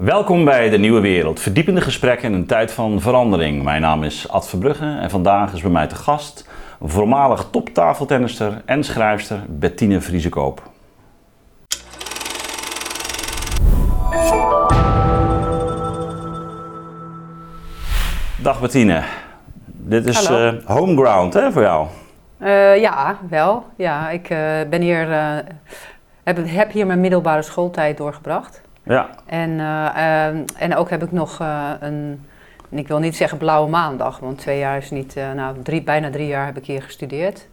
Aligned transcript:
Welkom 0.00 0.44
bij 0.44 0.70
de 0.70 0.78
Nieuwe 0.78 1.00
Wereld. 1.00 1.40
Verdiepende 1.40 1.80
gesprekken 1.80 2.28
in 2.28 2.34
een 2.34 2.46
tijd 2.46 2.72
van 2.72 3.00
verandering. 3.00 3.62
Mijn 3.62 3.80
naam 3.80 4.02
is 4.02 4.28
Ad 4.28 4.48
Verbrugge 4.48 4.98
en 5.00 5.10
vandaag 5.10 5.52
is 5.52 5.60
bij 5.60 5.70
mij 5.70 5.86
te 5.86 5.94
gast 5.94 6.48
voormalig 6.82 7.48
toptafeltennister 7.50 8.62
en 8.64 8.84
schrijfster 8.84 9.44
Bettine 9.48 10.00
Vriesekoop. 10.00 10.62
Dag 18.42 18.60
Bettine. 18.60 19.02
Dit 19.66 20.06
is 20.06 20.24
eh, 20.26 20.52
homeground 20.64 21.34
hè, 21.34 21.52
voor 21.52 21.62
jou. 21.62 21.86
Eh, 22.38 22.80
ja, 22.80 23.18
wel. 23.28 23.64
Ja, 23.76 24.10
ik 24.10 24.30
eh, 24.30 24.38
ben 24.70 24.80
hier, 24.80 25.08
heb, 26.22 26.38
heb 26.44 26.72
hier 26.72 26.86
mijn 26.86 27.00
middelbare 27.00 27.42
schooltijd 27.42 27.96
doorgebracht. 27.96 28.68
Ja, 28.90 29.08
En, 29.26 29.60
eh, 29.60 30.28
eh, 30.28 30.36
en 30.58 30.76
ook 30.76 30.90
heb 30.90 31.02
ik 31.02 31.12
nog 31.12 31.40
eh, 31.40 31.70
een, 31.80 32.26
ik 32.68 32.88
wil 32.88 32.98
niet 32.98 33.16
zeggen 33.16 33.38
blauwe 33.38 33.70
maandag, 33.70 34.18
want 34.18 34.38
twee 34.38 34.58
jaar 34.58 34.76
is 34.76 34.90
niet, 34.90 35.16
eh, 35.16 35.32
nou 35.32 35.62
drie, 35.62 35.82
bijna 35.82 36.10
drie 36.10 36.26
jaar 36.26 36.46
heb 36.46 36.56
ik 36.56 36.66
hier 36.66 36.82
gestudeerd. 36.82 37.48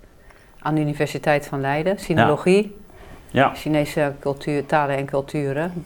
Aan 0.59 0.75
de 0.75 0.81
Universiteit 0.81 1.47
van 1.47 1.61
Leiden, 1.61 1.99
sinologie, 1.99 2.77
ja. 3.31 3.51
Chinese 3.55 4.13
cultuur, 4.19 4.65
talen 4.65 4.97
en 4.97 5.05
culturen. 5.05 5.85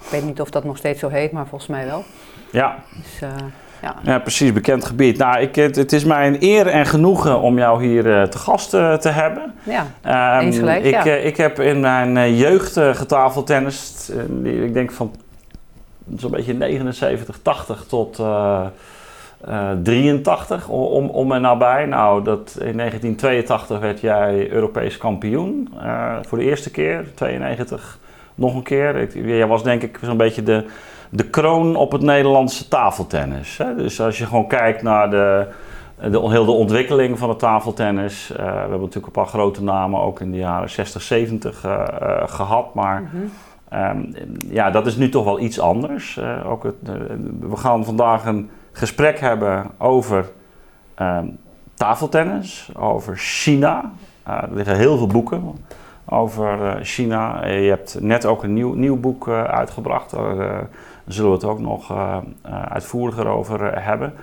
Ik 0.00 0.08
weet 0.10 0.24
niet 0.24 0.40
of 0.40 0.50
dat 0.50 0.64
nog 0.64 0.76
steeds 0.76 1.00
zo 1.00 1.08
heet, 1.08 1.32
maar 1.32 1.46
volgens 1.46 1.70
mij 1.70 1.86
wel. 1.86 2.04
ja. 2.50 2.76
Dus, 2.96 3.28
ja. 3.82 3.94
Ja, 4.02 4.18
precies, 4.18 4.52
bekend 4.52 4.84
gebied. 4.84 5.18
Nou, 5.18 5.40
ik, 5.40 5.54
het, 5.54 5.76
het 5.76 5.92
is 5.92 6.04
mij 6.04 6.26
een 6.26 6.36
eer 6.40 6.66
en 6.66 6.86
genoegen 6.86 7.40
om 7.40 7.58
jou 7.58 7.84
hier 7.84 8.16
eh, 8.20 8.22
te 8.22 8.38
gast 8.38 8.74
eh, 8.74 8.94
te 8.94 9.08
hebben. 9.08 9.52
ja, 10.02 10.40
Eens 10.40 10.58
gelijk, 10.58 10.84
ik, 10.84 10.92
ja. 10.92 11.04
eh, 11.06 11.26
ik 11.26 11.36
heb 11.36 11.60
in 11.60 11.80
mijn 11.80 12.36
jeugd 12.36 12.76
getafeltennist. 12.92 14.12
die- 14.28 14.64
ik 14.64 14.72
denk 14.74 14.90
van 14.92 15.14
zo'n 16.16 16.30
beetje 16.30 16.54
79, 16.54 17.38
80 17.42 17.84
tot 17.88 18.18
eh, 18.18 18.60
eh, 19.48 19.70
83 19.82 20.70
o- 20.70 20.84
om, 20.84 21.08
om 21.08 21.32
en 21.32 21.40
nabij. 21.40 21.86
Nou, 21.86 22.24
dat, 22.24 22.50
in 22.60 22.76
1982 22.76 23.78
werd 23.78 24.00
jij 24.00 24.50
Europees 24.50 24.96
kampioen 24.98 25.74
voor 26.26 26.38
de 26.38 26.44
eerste 26.44 26.70
keer. 26.70 27.04
92 27.14 27.98
nog 28.34 28.54
een 28.54 28.62
keer. 28.62 28.96
Ik, 28.96 29.14
jij 29.14 29.46
was 29.46 29.62
denk 29.62 29.82
ik 29.82 29.98
zo'n 30.02 30.16
beetje 30.16 30.42
de, 30.42 30.64
de 31.14 31.24
kroon 31.30 31.76
op 31.76 31.92
het 31.92 32.02
Nederlandse 32.02 32.68
tafeltennis. 32.68 33.58
Hè? 33.58 33.74
Dus 33.76 34.00
als 34.00 34.18
je 34.18 34.26
gewoon 34.26 34.46
kijkt 34.46 34.82
naar 34.82 35.10
de, 35.10 35.46
de, 36.10 36.20
heel 36.30 36.44
de 36.44 36.50
ontwikkeling 36.50 37.18
van 37.18 37.28
het 37.28 37.38
tafeltennis. 37.38 38.30
eh, 38.30 38.36
we 38.44 38.50
hebben 38.50 38.80
natuurlijk 38.80 39.06
een 39.06 39.22
paar 39.22 39.26
grote 39.26 39.62
namen 39.62 40.00
ook 40.00 40.20
in 40.20 40.30
de 40.30 40.36
jaren 40.36 40.70
60, 40.70 41.02
70 41.02 41.64
eh, 41.64 41.72
eh, 41.72 42.22
gehad. 42.28 42.74
Maar 42.74 43.02
Mhm. 43.02 43.16
ehm, 43.68 44.00
ja, 44.48 44.70
dat 44.70 44.86
is 44.86 44.96
nu 44.96 45.08
toch 45.08 45.24
wel 45.24 45.40
iets 45.40 45.60
anders. 45.60 46.20
Ook 46.46 46.62
het, 46.62 46.74
we 47.40 47.56
gaan 47.56 47.84
vandaag 47.84 48.24
een 48.26 48.50
gesprek 48.72 49.18
hebben 49.20 49.66
over 49.78 50.30
ehm, 50.94 51.26
tafeltennis, 51.74 52.70
over 52.78 53.16
China. 53.16 53.92
Er 54.24 54.48
liggen 54.52 54.76
heel 54.76 54.96
veel 54.96 55.06
boeken 55.06 55.64
over 56.04 56.78
China. 56.82 57.46
Je 57.46 57.68
hebt 57.68 57.96
net 58.00 58.26
ook 58.26 58.42
een 58.42 58.52
nieuw, 58.52 58.72
nieuw 58.74 58.96
boek 59.00 59.28
uitgebracht. 59.28 60.14
Daar 61.04 61.14
zullen 61.14 61.30
we 61.30 61.36
het 61.36 61.44
ook 61.46 61.58
nog 61.60 61.90
eh, 61.90 62.16
eh, 62.42 62.62
uitvoeriger 62.62 63.26
over 63.26 63.66
eh, 63.66 63.86
hebben. 63.86 64.14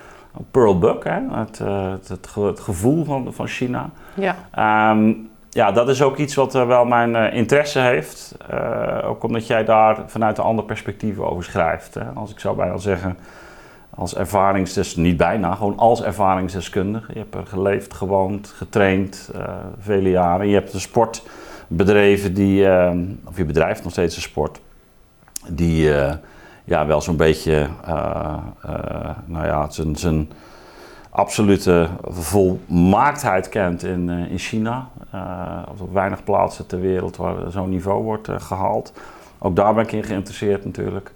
Pearl 0.52 0.78
Buck, 0.80 1.04
hè? 1.04 1.20
Het, 1.32 1.58
het, 1.60 2.08
het, 2.08 2.28
ge- 2.28 2.42
het 2.42 2.60
gevoel 2.60 3.04
van, 3.06 3.34
van 3.34 3.48
China. 3.48 3.90
ja. 4.14 4.36
Ehm, 4.52 5.14
ja, 5.50 5.72
dat 5.72 5.90
is 5.90 6.02
ook 6.02 6.18
iets 6.18 6.36
wat 6.36 6.54
wel 6.54 6.86
mijn 6.86 7.16
interesse 7.34 7.80
heeft. 7.80 8.38
Ook 9.04 9.24
omdat 9.24 9.48
jij 9.48 9.66
daar 9.66 9.98
vanuit 10.08 10.38
een 10.38 10.44
ander 10.44 10.66
perspectief 10.66 11.20
over 11.20 11.44
schrijft. 11.44 11.94
Hè? 11.94 12.04
Als 12.16 12.32
ik 12.32 12.40
zou 12.40 12.56
bijna 12.56 12.78
zeggen, 12.78 13.18
als 13.90 14.16
ervaringsdeskundige, 14.16 15.10
niet 15.10 15.18
bijna, 15.18 15.56
gewoon 15.56 15.78
als 15.78 16.04
ervaringsdeskundige. 16.04 17.12
Je 17.14 17.20
hebt 17.20 17.36
er 17.36 17.46
geleefd, 17.46 17.94
gewoond, 17.94 18.48
getraind, 18.48 19.32
vele 19.80 20.10
jaren. 20.10 20.48
Je 20.48 20.54
hebt 20.54 20.74
een 20.74 20.80
sport 20.80 21.24
bedreven 21.68 22.34
die, 22.34 22.68
eh, 22.70 22.92
of 23.26 23.38
je 23.38 23.46
bedrijft 23.46 23.84
nog 23.84 23.92
steeds 23.92 24.16
een 24.16 24.22
sport, 24.22 24.60
die 25.48 25.92
ja, 26.70 26.86
wel 26.86 27.02
zo'n 27.02 27.16
beetje, 27.16 27.68
eh, 27.86 28.38
eh, 28.62 29.10
nou 29.26 29.46
ja, 29.46 29.70
zijn, 29.70 29.96
zijn 29.96 30.30
absolute 31.10 31.88
volmaaktheid 32.04 33.50
kent 33.50 33.84
in, 33.84 34.10
eh, 34.10 34.32
in 34.32 34.38
China. 34.38 34.88
Op 35.82 35.94
weinig 35.94 36.24
plaatsen 36.24 36.68
ter 36.68 36.80
wereld 36.80 37.18
waar 37.18 37.36
zo'n 37.52 37.70
niveau 37.70 38.04
wordt 38.04 38.28
eh, 38.28 38.36
gehaald. 38.40 38.94
Ook 39.38 39.56
daar 39.56 39.74
ben 39.74 39.84
ik 39.84 39.92
in 39.92 40.04
geïnteresseerd 40.04 40.66
natuurlijk. 40.66 41.12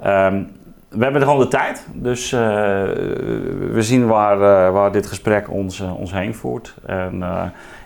Ehm, 0.00 0.42
we 0.88 1.04
hebben 1.04 1.22
gewoon 1.22 1.38
de 1.38 1.48
tijd, 1.48 1.86
dus 1.92 2.30
we 2.30 3.78
zien 3.78 4.06
waar, 4.06 4.38
waar 4.72 4.92
dit 4.92 5.06
gesprek 5.06 5.50
ons, 5.50 5.80
ons 5.80 6.12
heen 6.12 6.34
voert. 6.34 6.74
En, 6.86 7.24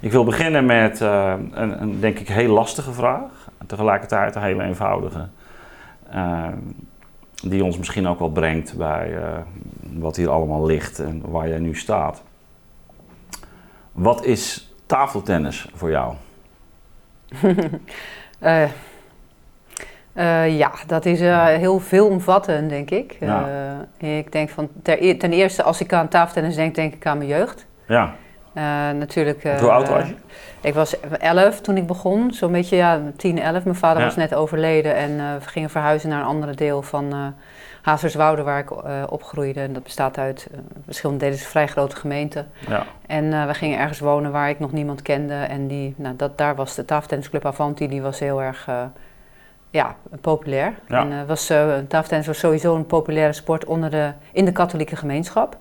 ik 0.01 0.13
wil 0.13 0.25
beginnen 0.25 0.67
met 0.67 1.01
een, 1.01 1.81
een, 1.83 2.01
denk 2.01 2.19
ik, 2.19 2.29
heel 2.29 2.53
lastige 2.53 2.93
vraag. 2.93 3.21
Tegelijkertijd 3.67 4.35
een 4.35 4.43
hele 4.43 4.63
eenvoudige. 4.63 5.29
Die 7.43 7.65
ons 7.65 7.79
misschien 7.79 8.07
ook 8.07 8.19
wel 8.19 8.31
brengt 8.31 8.77
bij 8.77 9.17
eh, 9.17 9.39
wat 9.93 10.17
hier 10.17 10.31
allemaal 10.31 10.67
ligt 10.67 10.99
en 10.99 11.23
waar 11.31 11.49
jij 11.49 11.59
nu 11.59 11.75
staat. 11.75 12.23
Wat 13.93 14.25
is 14.25 14.75
tafeltennis 14.87 15.69
voor 15.75 15.91
jou? 15.91 16.15
Eh, 18.39 18.63
eh, 20.13 20.59
ja, 20.59 20.73
dat 20.87 21.07
is 21.07 21.21
heel 21.21 21.81
veelomvattend, 21.81 22.69
denk 22.69 22.91
ik. 22.91 23.17
Ja. 23.21 23.89
Ik 23.97 24.33
denk 24.33 24.49
van, 24.49 24.69
ter, 24.83 25.03
e- 25.03 25.17
ten 25.17 25.33
eerste, 25.33 25.63
als 25.63 25.81
ik 25.81 25.93
aan 25.93 26.09
tafeltennis 26.09 26.55
denk, 26.55 26.75
denk 26.75 26.95
ik 26.95 27.07
aan 27.07 27.19
mijn 27.19 27.31
jeugd. 27.31 27.67
Ja, 27.87 28.15
natuurlijk. 28.91 29.45
eh, 29.45 29.59
hoe 29.59 29.71
oud 29.71 29.89
was 29.89 30.09
je? 30.09 30.15
Ik 30.61 30.75
was 30.75 31.01
11 31.19 31.61
toen 31.61 31.77
ik 31.77 31.87
begon, 31.87 32.33
zo'n 32.33 32.53
beetje, 32.53 32.77
ja, 32.77 33.01
10, 33.17 33.39
11. 33.39 33.65
Mijn 33.65 33.77
vader 33.77 33.99
Ja. 33.99 34.05
was 34.05 34.17
net 34.17 34.35
overleden 34.35 34.95
en 34.97 35.11
eh, 35.19 35.35
we 35.43 35.49
gingen 35.49 35.71
verhuizen 35.71 36.09
naar 36.09 36.21
een 36.21 36.27
andere 36.27 36.55
deel 36.55 36.83
van 36.83 37.13
eh 37.13 37.27
Hazerswoude, 37.83 38.43
waar 38.43 38.59
ik 38.59 38.71
eh, 38.71 39.03
opgroeide. 39.09 39.61
En 39.61 39.73
dat 39.73 39.83
bestaat 39.83 40.19
uit 40.19 40.49
eh, 40.53 40.59
verschillende 40.85 41.21
delen, 41.21 41.39
is 41.39 41.45
een 41.45 41.51
vrij 41.51 41.67
grote 41.67 41.97
gemeente. 41.97 42.45
Ja, 42.69 42.83
En 43.07 43.33
eh, 43.33 43.47
we 43.47 43.55
gingen 43.55 43.79
ergens 43.79 43.99
wonen 43.99 44.33
waar 44.33 44.49
ik 44.49 44.59
nog 44.59 44.73
niemand 44.73 45.03
kende. 45.03 45.35
En 45.35 45.67
die, 45.67 45.95
nou, 45.97 46.17
dat, 46.17 46.39
daar 46.39 46.55
was 46.55 46.75
de 46.75 46.85
tafeltennisclub 46.85 47.47
Avanti, 47.47 47.89
die 47.89 48.03
was 48.03 48.19
heel 48.19 48.43
erg 48.43 48.65
eh, 48.69 48.83
ja, 49.71 49.95
populair. 50.21 50.75
Ja. 50.89 51.01
En 51.01 51.13
eh, 51.13 51.19
was, 51.27 51.51
eh, 51.51 51.75
tafeltennis 51.89 52.27
was 52.27 52.39
sowieso 52.39 52.75
een 52.75 52.87
populaire 52.87 53.33
sport 53.33 53.65
onder 53.65 53.91
de, 53.91 54.13
in 54.33 54.45
de 54.45 54.53
katholieke 54.53 54.97
gemeenschap. 54.97 55.57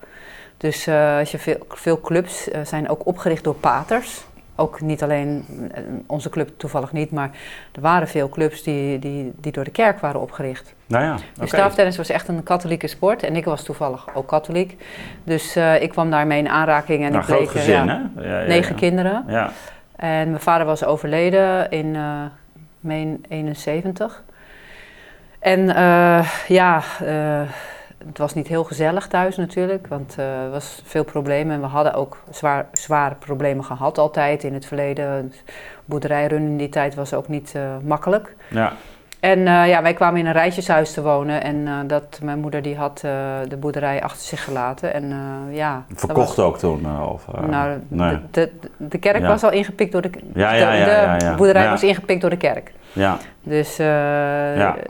Dus 0.57 0.87
eh, 0.87 1.17
als 1.17 1.31
je 1.31 1.37
veel, 1.37 1.65
veel 1.69 2.01
clubs 2.01 2.49
eh, 2.49 2.61
zijn 2.63 2.89
ook 2.89 3.05
opgericht 3.07 3.43
door 3.43 3.55
paters. 3.55 4.25
Ook 4.55 4.81
niet 4.81 5.03
alleen 5.03 5.45
eh, 5.73 5.83
onze 6.05 6.29
club 6.29 6.49
toevallig 6.57 6.91
niet, 6.91 7.11
maar 7.11 7.29
er 7.71 7.81
waren 7.81 8.07
veel 8.07 8.29
clubs 8.29 8.63
die, 8.63 8.99
die, 8.99 9.33
die 9.35 9.51
door 9.51 9.63
de 9.63 9.71
kerk 9.71 9.99
waren 9.99 10.21
opgericht. 10.21 10.73
nou 10.87 11.03
ja, 11.03 11.15
Dus 11.39 11.49
tafeltennis 11.49 11.97
was 11.97 12.09
echt 12.09 12.27
een 12.27 12.43
katholieke 12.43 12.87
sport 12.87 13.23
en 13.23 13.35
ik 13.35 13.45
was 13.45 13.63
toevallig 13.63 14.15
ook 14.15 14.27
katholiek. 14.27 14.77
Dus 15.23 15.55
ik 15.79 15.89
kwam 15.89 16.09
daarmee 16.11 16.39
in 16.39 16.49
aanraking 16.49 17.03
en 17.03 17.11
Nou, 17.11 17.23
ik 17.23 17.37
bleek, 17.37 17.49
gezin, 17.49 17.85
ja, 17.85 18.09
negen 18.47 18.75
kinderen. 18.75 19.23
Ja, 19.27 19.51
En 19.95 20.29
mijn 20.29 20.41
vader 20.41 20.65
was 20.65 20.85
overleden 20.85 21.69
in, 21.69 21.97
meen 22.79 23.25
71. 23.29 24.23
En 25.39 25.65
ja, 26.47 26.81
het 28.07 28.17
was 28.17 28.33
niet 28.33 28.47
heel 28.47 28.63
gezellig 28.63 29.07
thuis 29.07 29.35
natuurlijk, 29.37 29.87
want 29.87 30.15
eh, 30.17 30.43
er 30.43 30.49
was 30.49 30.81
veel 30.85 31.03
problemen. 31.03 31.53
En 31.55 31.61
we 31.61 31.67
hadden 31.67 31.93
ook 31.93 32.17
zwaar, 32.31 32.65
zware 32.71 33.15
problemen 33.15 33.63
gehad 33.65 33.97
altijd 33.97 34.43
in 34.43 34.53
het 34.53 34.65
verleden. 34.65 35.33
Boerderijrunnen 35.85 36.49
in 36.51 36.57
die 36.57 36.69
tijd 36.69 36.95
was 36.95 37.13
ook 37.13 37.27
niet 37.27 37.51
eh, 37.55 37.61
makkelijk. 37.83 38.35
ja, 38.49 38.71
En 39.19 39.47
eh, 39.47 39.67
ja, 39.67 39.81
wij 39.81 39.93
kwamen 39.93 40.19
in 40.19 40.25
een 40.25 40.31
rijtjeshuis 40.33 40.93
te 40.93 41.01
wonen 41.01 41.43
en 41.43 41.87
dat, 41.87 42.19
mijn 42.23 42.39
moeder 42.39 42.61
die 42.61 42.75
had 42.75 42.99
de 43.47 43.57
boerderij 43.59 44.03
achter 44.03 44.21
zich 44.27 44.43
gelaten. 44.43 44.93
En 44.93 45.13
ja, 45.51 45.85
verkocht 45.95 46.35
was- 46.35 46.45
ook 46.45 46.57
toen? 46.57 47.01
Of, 47.01 47.25
nou, 47.47 47.79
nee. 47.87 48.17
de, 48.31 48.51
de, 48.61 48.69
de 48.77 48.97
kerk 48.97 49.19
Ja. 49.21 49.27
was 49.27 49.43
al 49.43 49.51
ingepikt 49.51 49.91
door 49.91 50.01
de... 50.01 50.09
Ja, 50.33 50.51
de- 50.51 50.57
ja, 50.57 50.73
ja, 50.73 51.17
de 51.17 51.33
boerderij 51.37 51.69
was 51.69 51.83
ingepikt 51.83 52.21
door 52.21 52.29
de 52.29 52.37
kerk. 52.37 52.71
Ja, 52.93 53.17
Dus 53.43 53.75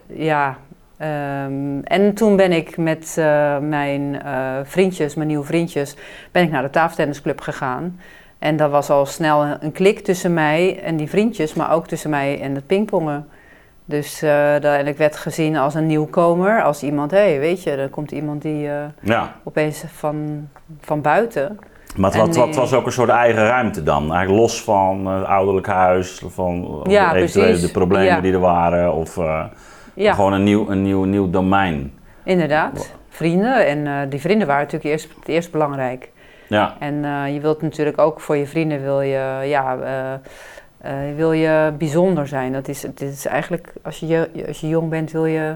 Ja. 0.08 0.58
Ehm, 0.98 1.80
en 1.84 2.14
toen 2.14 2.36
ben 2.36 2.52
ik 2.52 2.78
met 2.78 3.16
eh, 3.20 3.58
mijn 3.58 4.22
eh, 4.22 4.58
vriendjes, 4.64 5.16
mijn 5.16 5.28
nieuwe 5.28 5.46
vriendjes, 5.46 5.96
ben 6.32 6.44
ik 6.44 6.52
naar 6.52 6.62
de 6.62 6.70
tafeltennisclub 6.70 7.42
gegaan. 7.42 8.00
En 8.40 8.56
dat 8.58 8.72
was 8.72 8.90
al 8.90 9.06
snel 9.06 9.44
een, 9.44 9.58
een 9.60 9.72
klik 9.72 10.00
tussen 10.00 10.34
mij 10.34 10.80
en 10.84 10.96
die 10.96 11.10
vriendjes, 11.10 11.54
maar 11.54 11.72
ook 11.72 11.88
tussen 11.88 12.10
mij 12.10 12.42
en 12.42 12.56
het 12.56 12.68
pingpongen. 12.68 13.28
Dus 13.86 14.20
dat- 14.20 14.64
en 14.64 14.88
ik 14.88 14.98
werd 14.98 15.16
gezien 15.16 15.58
als 15.58 15.74
een 15.74 15.86
nieuwkomer, 15.88 16.64
als 16.64 16.84
iemand, 16.84 17.12
hé, 17.12 17.18
hey, 17.18 17.40
weet 17.40 17.64
je, 17.64 17.72
er 17.72 17.90
komt 17.90 18.12
iemand 18.12 18.42
die 18.42 18.70
ja. 19.02 19.36
opeens 19.44 19.84
van, 19.94 20.48
van 20.82 21.02
buiten. 21.02 21.60
Maar 21.96 22.14
het, 22.14 22.36
wat, 22.36 22.56
was 22.56 22.74
ook 22.74 22.86
een 22.86 22.92
soort 22.92 23.10
eigen 23.10 23.46
ruimte 23.46 23.84
dan? 23.84 24.02
Eigenlijk 24.14 24.42
los 24.42 24.64
van 24.64 25.08
het 25.08 25.26
ouderlijk 25.26 25.68
huis, 25.68 26.22
van 26.28 26.82
Ja, 26.88 27.14
eventueel 27.16 27.60
de 27.60 27.72
problemen 27.72 28.06
Ja. 28.06 28.22
die 28.22 28.34
er 28.34 28.40
waren. 28.40 28.94
Of, 28.94 29.18
Ja. 29.96 30.14
Gewoon 30.14 30.34
een 30.34 30.44
nieuw, 30.44 30.70
een 30.70 30.82
nieuw, 30.82 31.04
nieuw 31.04 31.30
domein. 31.30 31.94
Inderdaad, 32.24 32.92
vrienden. 33.10 33.68
En 33.68 33.88
eh, 33.88 34.10
die 34.10 34.20
vrienden 34.20 34.48
waren 34.48 34.64
natuurlijk 34.64 34.92
eerst, 34.92 35.10
het 35.20 35.28
eerst 35.28 35.52
belangrijk. 35.52 36.10
Ja, 36.48 36.76
En 36.80 37.06
eh, 37.06 37.34
je 37.34 37.40
wilt 37.40 37.62
natuurlijk 37.62 37.98
ook 38.00 38.20
voor 38.20 38.36
je 38.36 38.48
vrienden 38.48 38.82
wil 38.82 39.02
je, 39.02 39.42
ja, 39.46 39.78
eh, 40.78 40.92
wil 41.16 41.32
je 41.32 41.74
bijzonder 41.78 42.28
zijn. 42.28 42.54
Dat 42.54 42.68
is, 42.68 42.82
het 42.82 43.02
is 43.02 43.26
eigenlijk, 43.26 43.74
als 43.82 44.00
je, 44.00 44.30
als 44.48 44.62
je 44.62 44.68
jong 44.68 44.90
bent, 44.90 45.12
wil 45.12 45.26
je 45.26 45.56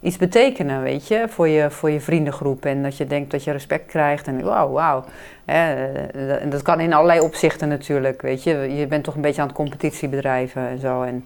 iets 0.00 0.16
betekenen, 0.16 0.82
weet 0.82 1.08
je, 1.08 1.24
voor 1.28 1.48
je, 1.48 1.70
voor 1.70 1.90
je 1.90 2.00
vriendengroep. 2.00 2.64
En 2.64 2.82
dat 2.82 2.96
je 2.96 3.06
denkt 3.06 3.30
dat 3.30 3.44
je 3.44 3.50
respect 3.50 3.86
krijgt 3.86 4.26
en 4.26 4.44
wauw, 4.44 4.70
wauw. 4.70 5.04
En 5.44 6.50
dat 6.50 6.62
kan 6.62 6.80
in 6.80 6.92
allerlei 6.92 7.20
opzichten 7.20 7.68
natuurlijk, 7.68 8.22
weet 8.22 8.42
je. 8.42 8.74
Je 8.76 8.86
bent 8.86 9.04
toch 9.04 9.14
een 9.14 9.20
beetje 9.20 9.40
aan 9.40 9.46
het 9.46 9.56
competitie 9.56 10.08
bedrijven 10.08 10.68
en 10.68 10.78
zo. 10.78 11.02
En 11.02 11.24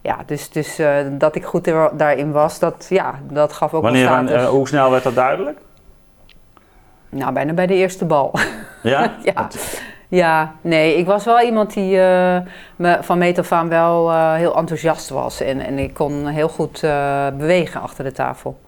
ja, 0.00 0.16
dus, 0.26 0.50
dus 0.50 0.78
eh, 0.78 0.96
dat 1.10 1.34
ik 1.34 1.44
goed 1.44 1.66
er- 1.66 1.90
daarin 1.96 2.32
was, 2.32 2.58
dat, 2.58 2.86
ja, 2.88 3.14
dat 3.30 3.52
gaf 3.52 3.74
ook 3.74 3.82
Wanneer, 3.82 4.08
wel 4.08 4.16
en, 4.16 4.26
status. 4.28 4.44
eh, 4.44 4.50
hoe 4.50 4.68
snel 4.68 4.90
werd 4.90 5.02
dat 5.02 5.14
duidelijk? 5.14 5.58
Nou, 7.08 7.32
bijna 7.32 7.52
bij 7.52 7.66
de 7.66 7.74
eerste 7.74 8.04
bal. 8.04 8.32
Ja? 8.82 9.14
Ja. 9.34 9.48
Ja, 10.08 10.52
nee, 10.60 10.96
ik 10.96 11.06
was 11.06 11.24
wel 11.24 11.40
iemand 11.40 11.72
die 11.74 12.00
eh, 12.00 12.38
me, 12.76 12.98
van 13.00 13.18
meet 13.18 13.38
af 13.38 13.52
aan 13.52 13.68
wel 13.68 14.10
eh, 14.10 14.34
heel 14.34 14.56
enthousiast 14.56 15.08
was. 15.08 15.40
En, 15.40 15.60
en 15.60 15.78
ik 15.78 15.94
kon 15.94 16.26
heel 16.26 16.48
goed 16.48 16.82
eh, 16.82 17.26
bewegen 17.38 17.80
achter 17.80 18.04
de 18.04 18.12
tafel. 18.12 18.58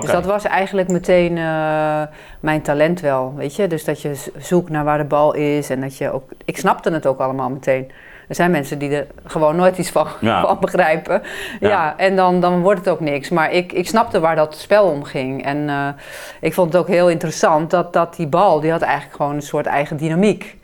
Dus 0.00 0.10
dat 0.10 0.24
was 0.24 0.44
eigenlijk 0.44 0.88
meteen 0.88 1.38
eh, 1.38 2.02
mijn 2.40 2.62
talent 2.62 3.00
wel, 3.00 3.32
weet 3.36 3.56
je. 3.56 3.66
Dus 3.66 3.84
dat 3.84 4.02
je 4.02 4.30
zoekt 4.38 4.70
naar 4.70 4.84
waar 4.84 4.98
de 4.98 5.04
bal 5.04 5.34
is 5.34 5.70
en 5.70 5.80
dat 5.80 5.96
je 5.98 6.10
ook... 6.12 6.30
Ik 6.44 6.58
snapte 6.58 6.90
het 6.92 7.06
ook 7.06 7.18
allemaal 7.20 7.50
meteen. 7.50 7.90
Er 8.28 8.34
zijn 8.34 8.50
mensen 8.50 8.78
die 8.78 8.96
er 8.96 9.06
gewoon 9.26 9.56
nooit 9.56 9.78
iets 9.78 9.90
van, 9.90 10.06
Ja. 10.20 10.46
van 10.46 10.56
begrijpen. 10.60 11.22
Ja. 11.60 11.68
Ja, 11.68 11.94
en 11.96 12.16
dan, 12.16 12.40
dan 12.40 12.60
wordt 12.60 12.78
het 12.78 12.88
ook 12.88 13.00
niks. 13.00 13.28
Maar 13.28 13.52
ik, 13.52 13.72
ik 13.72 13.88
snapte 13.88 14.20
waar 14.20 14.36
dat 14.36 14.56
spel 14.56 14.84
om 14.86 15.04
ging. 15.04 15.44
En 15.44 15.68
eh, 15.68 15.88
ik 16.40 16.54
vond 16.54 16.72
het 16.72 16.82
ook 16.82 16.88
heel 16.88 17.10
interessant 17.10 17.70
dat, 17.70 17.92
dat 17.92 18.16
die 18.16 18.26
bal, 18.26 18.60
die 18.60 18.70
had 18.70 18.82
eigenlijk 18.82 19.16
gewoon 19.16 19.34
een 19.34 19.42
soort 19.42 19.66
eigen 19.66 19.96
dynamiek. 19.96 20.56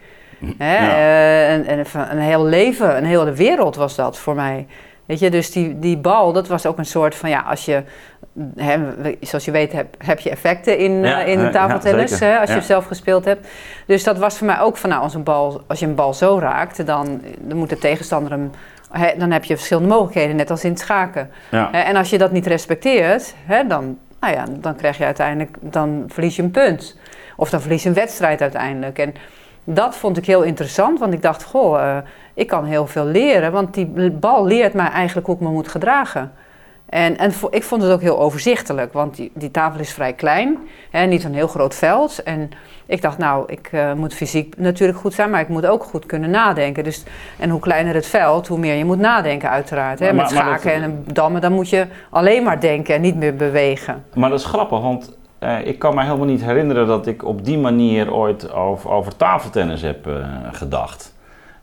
Hè? 0.59 0.75
Ja. 0.75 0.91
Eh, 0.91 1.53
en, 1.53 1.67
en 1.67 1.85
een 2.11 2.19
heel 2.19 2.45
leven, 2.45 2.97
een 2.97 3.05
hele 3.05 3.33
wereld 3.33 3.77
was 3.77 3.95
dat 3.95 4.19
voor 4.19 4.35
mij. 4.35 4.67
Weet 5.07 5.19
je, 5.19 5.31
dus 5.31 5.53
die, 5.53 5.79
die 5.79 5.97
bal, 5.97 6.33
dat 6.33 6.49
was 6.49 6.67
ook 6.67 6.79
een 6.79 6.87
soort 6.87 7.15
van, 7.15 7.31
ja, 7.31 7.41
als 7.41 7.65
je, 7.65 7.83
hè, 8.57 8.79
zoals 9.21 9.45
je 9.45 9.51
weet, 9.51 9.73
heb, 9.73 9.95
heb 9.99 10.21
je 10.21 10.31
effecten 10.31 10.79
in, 10.79 10.93
Ja, 10.93 11.23
eh, 11.23 11.33
in 11.33 11.39
de 11.39 11.51
tafeltennis, 11.51 12.19
ja, 12.19 12.27
hè, 12.27 12.39
als 12.39 12.53
je 12.53 12.61
zelf 12.61 12.87
gespeeld 12.87 13.25
hebt. 13.25 13.49
Dus 13.87 14.05
dat 14.05 14.19
was 14.19 14.39
voor 14.39 14.47
mij 14.47 14.61
ook 14.61 14.77
van, 14.77 14.91
nou, 14.91 15.03
als, 15.03 15.15
een 15.15 15.23
bal, 15.23 15.63
als 15.67 15.79
je 15.81 15.87
een 15.87 15.95
bal 15.95 16.15
zo 16.15 16.39
raakt, 16.39 16.87
dan, 16.87 17.21
dan 17.41 17.57
moet 17.57 17.69
de 17.69 17.79
tegenstander 17.79 18.33
hem, 18.33 18.51
hè, 18.91 19.13
dan 19.19 19.31
heb 19.31 19.45
je 19.45 19.57
verschillende 19.57 19.89
mogelijkheden, 19.89 20.37
net 20.37 20.51
als 20.51 20.65
in 20.65 20.71
het 20.71 20.81
schaken. 20.81 21.31
En 21.73 21.97
als 21.97 22.11
je 22.11 22.19
dat 22.19 22.33
niet 22.33 22.47
respecteert, 22.47 23.35
hè, 23.47 23.67
dan, 23.67 23.99
nou 24.21 24.35
ja, 24.35 24.45
dan 24.51 24.77
krijg 24.77 24.99
je 24.99 25.05
uiteindelijk, 25.05 25.57
dan 25.61 26.05
verlies 26.09 26.37
je 26.37 26.43
een 26.43 26.51
punt. 26.51 26.99
Of 27.37 27.51
dan 27.51 27.61
verlies 27.61 27.83
je 27.83 27.89
een 27.89 27.95
wedstrijd 27.95 28.41
uiteindelijk. 28.41 28.99
En 28.99 29.15
dat 29.65 29.97
vond 29.97 30.17
ik 30.17 30.27
heel 30.27 30.43
interessant, 30.43 30.99
want 30.99 31.13
ik 31.13 31.23
dacht, 31.23 31.45
goh, 31.45 31.81
eh, 31.81 31.97
ik 32.35 32.47
kan 32.47 32.65
heel 32.65 32.87
veel 32.87 33.05
leren, 33.05 33.53
want 33.53 33.75
die 33.75 34.11
bal 34.11 34.47
leert 34.47 34.73
mij 34.73 34.89
eigenlijk 34.89 35.27
hoe 35.27 35.37
ik 35.37 35.43
me 35.43 35.49
moet 35.49 35.69
gedragen. 35.69 36.33
En, 36.91 37.19
en 37.19 37.33
ik 37.51 37.63
vond 37.63 37.83
het 37.83 37.93
ook 37.93 38.01
heel 38.01 38.19
overzichtelijk, 38.19 38.93
want 38.93 39.17
die, 39.17 39.31
die 39.35 39.51
tafel 39.51 39.81
is 39.81 39.93
vrij 39.93 40.13
klein, 40.13 40.59
hè, 40.91 41.05
niet 41.07 41.25
een 41.25 41.35
heel 41.35 41.47
groot 41.49 41.75
veld. 41.75 42.23
En 42.23 42.51
ik 42.87 43.03
dacht, 43.03 43.19
nou, 43.19 43.45
ik 43.47 43.69
eh, 43.73 43.93
moet 43.93 44.15
fysiek 44.15 44.55
natuurlijk 44.57 44.99
goed 44.99 45.15
zijn, 45.15 45.31
maar 45.31 45.41
ik 45.41 45.49
moet 45.49 45.67
ook 45.67 45.85
goed 45.85 46.07
kunnen 46.07 46.31
nadenken. 46.31 46.85
Dus, 46.85 47.05
en 47.39 47.51
hoe 47.51 47.61
kleiner 47.61 47.95
het 47.95 48.07
veld, 48.07 48.47
hoe 48.49 48.59
meer 48.59 48.75
je 48.75 48.85
moet 48.85 48.99
nadenken 48.99 49.51
uiteraard. 49.51 49.99
Hè. 49.99 50.05
Maar- 50.07 50.15
Met 50.15 50.25
dat- 50.25 50.39
schaken 50.39 50.73
en 50.73 51.05
dammen, 51.13 51.41
dan 51.41 51.53
moet 51.53 51.69
je 51.69 51.87
alleen 52.11 52.43
maar 52.43 52.61
denken 52.61 52.95
en 52.95 53.01
niet 53.01 53.17
meer 53.17 53.35
bewegen. 53.37 54.05
Maar 54.15 54.31
dat 54.31 54.39
is 54.39 54.45
grappig, 54.45 54.81
want 54.81 55.17
eh, 55.39 55.67
ik 55.67 55.79
kan 55.79 55.95
me 55.95 56.03
helemaal 56.03 56.27
niet 56.27 56.45
herinneren 56.45 56.87
dat 56.87 57.07
ik 57.07 57.25
op 57.25 57.45
die 57.45 57.59
manier 57.59 58.13
ooit 58.15 58.53
over, 58.53 58.91
over 58.91 59.17
tafeltennis 59.17 59.83
heb 59.83 60.07
eh, 60.07 60.15
gedacht. 60.53 61.15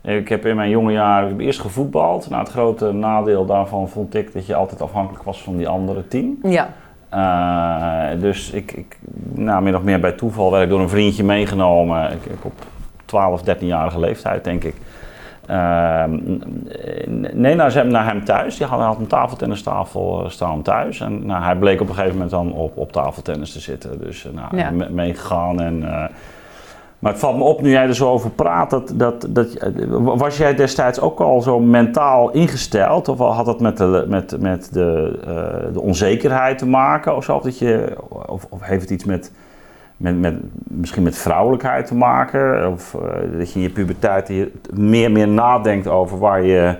Ik 0.02 0.28
heb 0.28 0.46
in 0.46 0.56
mijn 0.56 0.70
jonge 0.70 0.92
jaren 0.92 1.40
eerst 1.40 1.60
gevoetbald. 1.60 2.30
Nou, 2.30 2.42
het 2.42 2.52
grote 2.52 2.92
nadeel 2.92 3.46
daarvan 3.46 3.88
vond 3.88 4.14
ik 4.14 4.32
dat 4.32 4.46
je 4.46 4.54
altijd 4.54 4.82
afhankelijk 4.82 5.24
was 5.24 5.42
van 5.42 5.56
die 5.56 5.68
andere 5.68 6.08
team. 6.08 6.38
Ja, 6.42 6.68
Eh, 7.10 8.20
dus 8.20 8.50
ik, 8.50 8.72
ik, 8.72 8.98
nou, 9.34 9.62
min 9.62 9.76
of 9.76 9.82
meer 9.82 10.00
bij 10.00 10.12
toeval 10.12 10.50
werd 10.50 10.62
ik 10.64 10.68
door 10.70 10.80
een 10.80 10.88
vriendje 10.88 11.24
meegenomen. 11.24 12.12
Ik, 12.12 12.24
ik 12.24 12.44
op 12.44 12.52
12, 13.04 13.42
13-jarige 13.44 14.00
leeftijd, 14.00 14.44
denk 14.44 14.64
ik. 14.64 14.74
Ehm, 15.46 16.10
nee, 17.32 17.54
naar, 17.54 17.72
hem, 17.74 17.88
naar 17.88 18.04
hem 18.04 18.24
thuis. 18.24 18.56
Die 18.56 18.66
had, 18.66 18.78
hij 18.78 18.86
had 18.88 18.98
een 18.98 19.06
tafeltennistafel 19.06 20.24
eh, 20.24 20.30
staan 20.30 20.62
thuis. 20.62 21.00
En 21.00 21.26
nou, 21.26 21.42
hij 21.42 21.56
bleek 21.56 21.80
op 21.80 21.88
een 21.88 21.94
gegeven 21.94 22.14
moment 22.14 22.30
dan 22.30 22.52
op, 22.52 22.76
op 22.76 22.92
tafeltennis 22.92 23.52
te 23.52 23.60
zitten. 23.60 23.98
Dus 23.98 24.26
eh, 24.26 24.32
nou, 24.32 24.56
Ja. 24.56 24.70
me- 24.70 24.90
meegegaan. 24.90 25.60
En, 25.60 25.84
maar 26.98 27.12
het 27.12 27.20
valt 27.20 27.36
me 27.36 27.42
op 27.42 27.60
nu 27.60 27.70
jij 27.70 27.86
er 27.86 27.94
zo 27.94 28.10
over 28.10 28.30
praat. 28.30 28.70
Dat, 28.70 28.92
dat, 28.94 29.26
dat, 29.28 29.54
eh, 29.54 29.70
was 30.00 30.36
jij 30.36 30.54
destijds 30.54 31.00
ook 31.00 31.20
al 31.20 31.42
zo 31.42 31.60
mentaal 31.60 32.30
ingesteld? 32.30 33.08
Of 33.08 33.18
had 33.18 33.46
dat 33.46 33.60
met 33.60 33.76
de, 33.76 34.04
met, 34.08 34.40
met 34.40 34.72
de, 34.72 35.18
eh, 35.24 35.72
de 35.72 35.80
onzekerheid 35.80 36.58
te 36.58 36.66
maken? 36.66 37.16
Of, 37.16 37.24
zo? 37.24 37.40
Dat 37.40 37.58
je, 37.58 37.96
of, 38.08 38.46
of 38.48 38.62
heeft 38.62 38.80
het 38.80 38.90
iets 38.90 39.04
met, 39.04 39.32
met, 39.96 40.20
met, 40.20 40.34
misschien 40.64 41.02
met 41.02 41.18
vrouwelijkheid 41.18 41.86
te 41.86 41.94
maken? 41.94 42.72
Of 42.72 42.94
eh, 42.94 43.38
dat 43.38 43.52
je 43.52 43.58
in 43.58 43.64
je 43.64 43.70
puberteit 43.70 44.32
meer, 44.72 45.10
meer 45.10 45.28
nadenkt 45.28 45.88
over 45.88 46.18
waar 46.18 46.42
je 46.42 46.76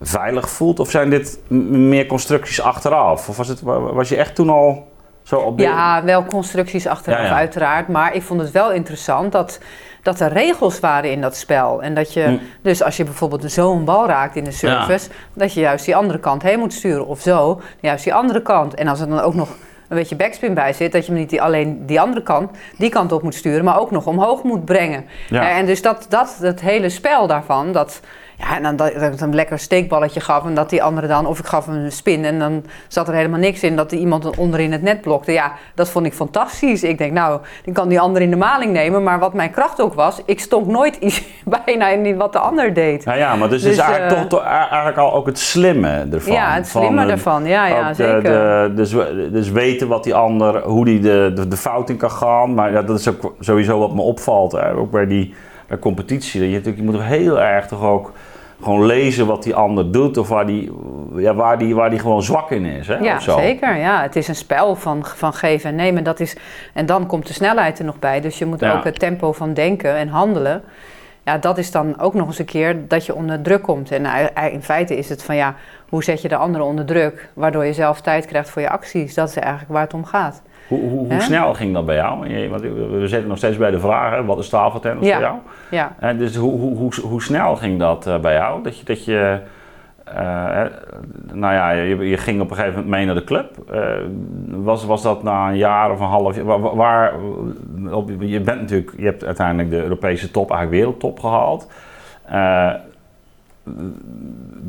veilig 0.00 0.50
voelt? 0.50 0.80
Of 0.80 0.90
zijn 0.90 1.10
dit 1.10 1.40
meer 1.70 2.06
constructies 2.06 2.60
achteraf? 2.60 3.28
Of 3.28 3.36
was, 3.36 3.48
het, 3.48 3.60
was 3.62 4.08
je 4.08 4.16
echt 4.16 4.34
toen 4.34 4.50
al 4.50 4.86
zo 5.26 5.36
op 5.36 5.56
de... 5.56 5.62
ja 5.62 6.04
wel 6.04 6.24
constructies 6.24 6.86
achteraf 6.86 7.18
Ja, 7.18 7.24
ja. 7.24 7.34
uiteraard. 7.34 7.88
Maar 7.88 8.14
ik 8.14 8.22
vond 8.22 8.40
het 8.40 8.50
wel 8.50 8.72
interessant 8.72 9.32
dat, 9.32 9.58
dat 10.02 10.20
er 10.20 10.32
regels 10.32 10.80
waren 10.80 11.10
in 11.10 11.20
dat 11.20 11.36
spel. 11.36 11.82
En 11.82 11.94
dat 11.94 12.12
je, 12.12 12.22
Hm. 12.22 12.36
dus 12.62 12.82
als 12.82 12.96
je 12.96 13.04
bijvoorbeeld 13.04 13.52
zo'n 13.52 13.84
bal 13.84 14.06
raakt 14.06 14.36
in 14.36 14.44
de 14.44 14.50
service, 14.52 15.08
dat 15.32 15.54
je 15.54 15.60
juist 15.60 15.84
die 15.84 15.96
andere 15.96 16.18
kant 16.18 16.42
heen 16.42 16.58
moet 16.58 16.72
sturen. 16.72 17.06
Of 17.06 17.20
zo, 17.20 17.60
juist 17.80 18.04
die 18.04 18.14
andere 18.14 18.42
kant. 18.42 18.74
En 18.74 18.88
als 18.88 19.00
er 19.00 19.08
dan 19.08 19.20
ook 19.20 19.34
nog 19.34 19.48
een 19.88 19.96
beetje 19.96 20.16
backspin 20.16 20.54
bij 20.54 20.72
zit, 20.72 20.92
dat 20.92 21.06
je 21.06 21.12
hem 21.12 21.20
niet 21.20 21.30
die, 21.30 21.42
alleen 21.42 21.86
die 21.86 22.00
andere 22.00 22.22
kant, 22.22 22.50
die 22.78 22.90
kant 22.90 23.12
op 23.12 23.22
moet 23.22 23.34
sturen, 23.34 23.64
maar 23.64 23.80
ook 23.80 23.90
nog 23.90 24.06
omhoog 24.06 24.42
moet 24.42 24.64
brengen. 24.64 25.04
Ja. 25.28 25.42
Ja, 25.42 25.56
en 25.56 25.66
dus 25.66 25.82
dat, 25.82 26.06
dat, 26.08 26.36
het 26.40 26.60
hele 26.60 26.88
spel 26.88 27.26
daarvan, 27.26 27.72
dat, 27.72 28.00
ja, 28.38 28.56
en 28.56 28.62
dan 28.62 28.76
dat 28.76 28.94
dat 28.94 29.12
ik 29.12 29.20
een 29.20 29.34
lekker 29.34 29.58
steekballetje 29.58 30.20
gaf 30.20 30.44
en 30.44 30.54
dat 30.54 30.70
die 30.70 30.82
andere 30.82 31.06
dan, 31.06 31.26
of 31.26 31.38
ik 31.38 31.46
gaf 31.46 31.66
hem 31.66 31.74
een 31.74 31.92
spin 31.92 32.24
en 32.24 32.38
dan 32.38 32.64
zat 32.88 33.08
er 33.08 33.14
helemaal 33.14 33.38
niks 33.38 33.62
in, 33.62 33.76
dat 33.76 33.90
die 33.90 33.98
iemand 33.98 34.36
onderin 34.36 34.72
het 34.72 34.82
net 34.82 35.00
blokte. 35.00 35.32
Ja, 35.32 35.52
dat 35.74 35.88
vond 35.88 36.06
ik 36.06 36.12
fantastisch. 36.12 36.82
Ik 36.82 36.98
denk, 36.98 37.12
nou, 37.12 37.40
dan 37.64 37.74
kan 37.74 37.88
die 37.88 38.00
ander 38.00 38.22
in 38.22 38.30
de 38.30 38.36
maling 38.36 38.72
nemen, 38.72 39.02
maar 39.02 39.18
wat 39.18 39.34
mijn 39.34 39.50
kracht 39.50 39.80
ook 39.80 39.94
was, 39.94 40.22
ik 40.26 40.40
stonk 40.40 40.66
nooit 40.66 40.96
iets 40.96 41.22
bijna 41.64 41.88
in 41.88 42.16
wat 42.16 42.32
de 42.32 42.38
ander 42.38 42.74
deed. 42.74 43.04
Ja, 43.04 43.14
ja, 43.14 43.36
maar 43.36 43.48
dus, 43.48 43.62
is 43.64 43.76
Dus, 43.76 43.78
eigenlijk 43.84 44.22
eh, 44.22 44.28
toch, 44.28 44.42
eigenlijk 44.42 44.98
al 44.98 45.14
ook 45.14 45.26
het 45.26 45.38
slimme 45.38 46.06
ervan. 46.12 46.32
Ja, 46.32 46.50
het 46.52 46.66
slimme 46.66 47.02
eh, 47.02 47.08
daarvan, 47.08 47.44
ja, 47.44 47.66
ja, 47.66 47.88
de- 47.88 47.94
zeker. 47.94 48.22
de- 48.22 48.72
dus, 48.74 48.90
dus 49.32 49.50
weten 49.50 49.88
wat 49.88 50.04
die 50.04 50.14
ander, 50.14 50.62
hoe 50.62 50.84
die 50.84 51.00
de, 51.00 51.32
de, 51.34 51.48
de 51.48 51.56
fout 51.56 51.90
in 51.90 51.96
kan 51.96 52.10
gaan. 52.10 52.54
Maar 52.54 52.72
ja, 52.72 52.82
dat 52.82 52.98
is 52.98 53.08
ook 53.08 53.34
sowieso 53.40 53.78
wat 53.78 53.94
me 53.94 54.00
opvalt. 54.00 54.52
Hè. 54.52 54.74
Ook 54.74 54.90
bij 54.90 55.06
die 55.06 55.34
bij 55.66 55.78
competitie. 55.78 56.40
Dat 56.40 56.48
je, 56.48 56.54
natuurlijk, 56.54 56.84
je 56.84 56.90
moet 56.90 56.94
toch 57.00 57.08
heel 57.08 57.40
erg 57.40 57.66
toch 57.66 57.82
ook 57.82 58.12
gewoon 58.62 58.86
lezen 58.86 59.26
wat 59.26 59.42
die 59.42 59.54
ander 59.54 59.92
doet. 59.92 60.16
Of 60.16 60.28
waar 60.28 60.46
die, 60.46 60.72
ja, 61.16 61.34
waar 61.34 61.58
die, 61.58 61.74
waar 61.74 61.90
die 61.90 61.98
gewoon 61.98 62.22
zwak 62.22 62.50
in 62.50 62.64
is. 62.64 62.86
Hè, 62.88 62.94
Ja, 62.96 63.18
zeker. 63.20 63.76
Ja. 63.76 64.02
Het 64.02 64.16
is 64.16 64.28
een 64.28 64.34
spel 64.36 64.74
van, 64.76 65.04
van 65.04 65.32
geven 65.32 65.70
en 65.70 65.76
nemen. 65.76 66.04
Dat 66.04 66.20
is, 66.20 66.36
en 66.74 66.86
dan 66.86 67.06
komt 67.06 67.26
de 67.26 67.32
snelheid 67.32 67.78
er 67.78 67.84
nog 67.84 67.98
bij. 67.98 68.20
Dus 68.20 68.38
je 68.38 68.46
moet 68.46 68.60
Ja. 68.60 68.76
ook 68.76 68.84
het 68.84 68.98
tempo 68.98 69.32
van 69.32 69.54
denken 69.54 69.94
en 69.96 70.08
handelen. 70.08 70.62
Ja, 71.24 71.38
dat 71.38 71.58
is 71.58 71.70
dan 71.70 72.00
ook 72.00 72.14
nog 72.14 72.26
eens 72.26 72.38
een 72.38 72.44
keer 72.44 72.88
dat 72.88 73.06
je 73.06 73.14
onder 73.14 73.42
druk 73.42 73.62
komt. 73.62 73.90
En 73.90 74.04
ei- 74.06 74.28
ei- 74.34 74.52
in 74.52 74.62
feite 74.62 74.96
is 74.96 75.08
het 75.08 75.22
van 75.22 75.36
ja, 75.36 75.54
hoe 75.88 76.04
zet 76.04 76.22
je 76.22 76.28
de 76.28 76.36
ander 76.36 76.60
onder 76.60 76.84
druk? 76.84 77.28
Waardoor 77.34 77.64
je 77.64 77.72
zelf 77.72 78.00
tijd 78.00 78.26
krijgt 78.26 78.50
voor 78.50 78.62
je 78.62 78.70
acties. 78.70 79.14
Dat 79.14 79.28
is 79.28 79.36
eigenlijk 79.36 79.72
waar 79.72 79.82
het 79.82 79.94
om 79.94 80.04
gaat. 80.04 80.42
Hoe, 80.68 80.80
hoe, 80.80 81.12
hoe 81.12 81.20
snel 81.20 81.54
ging 81.54 81.74
dat 81.74 81.86
bij 81.86 81.96
jou? 81.96 82.48
Want 82.50 82.60
we 82.90 83.02
zitten 83.08 83.28
nog 83.28 83.38
steeds 83.38 83.56
bij 83.56 83.70
de 83.70 83.80
vraag, 83.80 84.14
hè, 84.14 84.24
wat 84.24 84.38
is 84.38 84.48
tafeltennis 84.48 85.12
voor 85.12 85.20
jou? 85.20 85.36
Ja. 85.70 85.94
En 85.98 86.18
dus 86.18 86.36
hoe, 86.36 86.60
hoe, 86.60 86.76
hoe, 86.76 86.92
hoe 87.02 87.22
snel 87.22 87.56
ging 87.56 87.78
dat 87.78 88.06
eh, 88.06 88.18
bij 88.18 88.34
jou? 88.34 88.62
Dat 88.62 88.78
je, 88.78 88.84
dat 88.84 89.04
je 89.04 89.40
eh, 90.14 90.64
nou 91.32 91.54
ja, 91.54 91.70
je, 91.70 91.96
je 92.08 92.16
ging 92.16 92.40
op 92.40 92.50
een 92.50 92.56
gegeven 92.56 92.74
moment 92.78 92.94
mee 92.96 93.06
naar 93.06 93.14
de 93.14 93.24
club. 93.24 93.50
Eh, 93.70 93.80
was, 94.48 94.84
was 94.84 95.02
dat 95.02 95.22
na 95.22 95.48
een 95.48 95.56
jaar 95.56 95.90
of 95.90 96.00
een 96.00 96.06
half 96.06 96.36
jaar? 96.36 96.44
Waar, 96.44 96.76
waar- 96.76 97.14
op, 97.90 98.10
je 98.18 98.40
bent 98.40 98.60
natuurlijk, 98.60 98.92
je 98.96 99.04
hebt 99.04 99.24
uiteindelijk 99.24 99.70
de 99.70 99.82
Europese 99.82 100.30
top, 100.30 100.50
eigenlijk 100.50 100.80
wereldtop 100.80 101.20
gehaald. 101.20 101.70
Eh, 102.24 102.70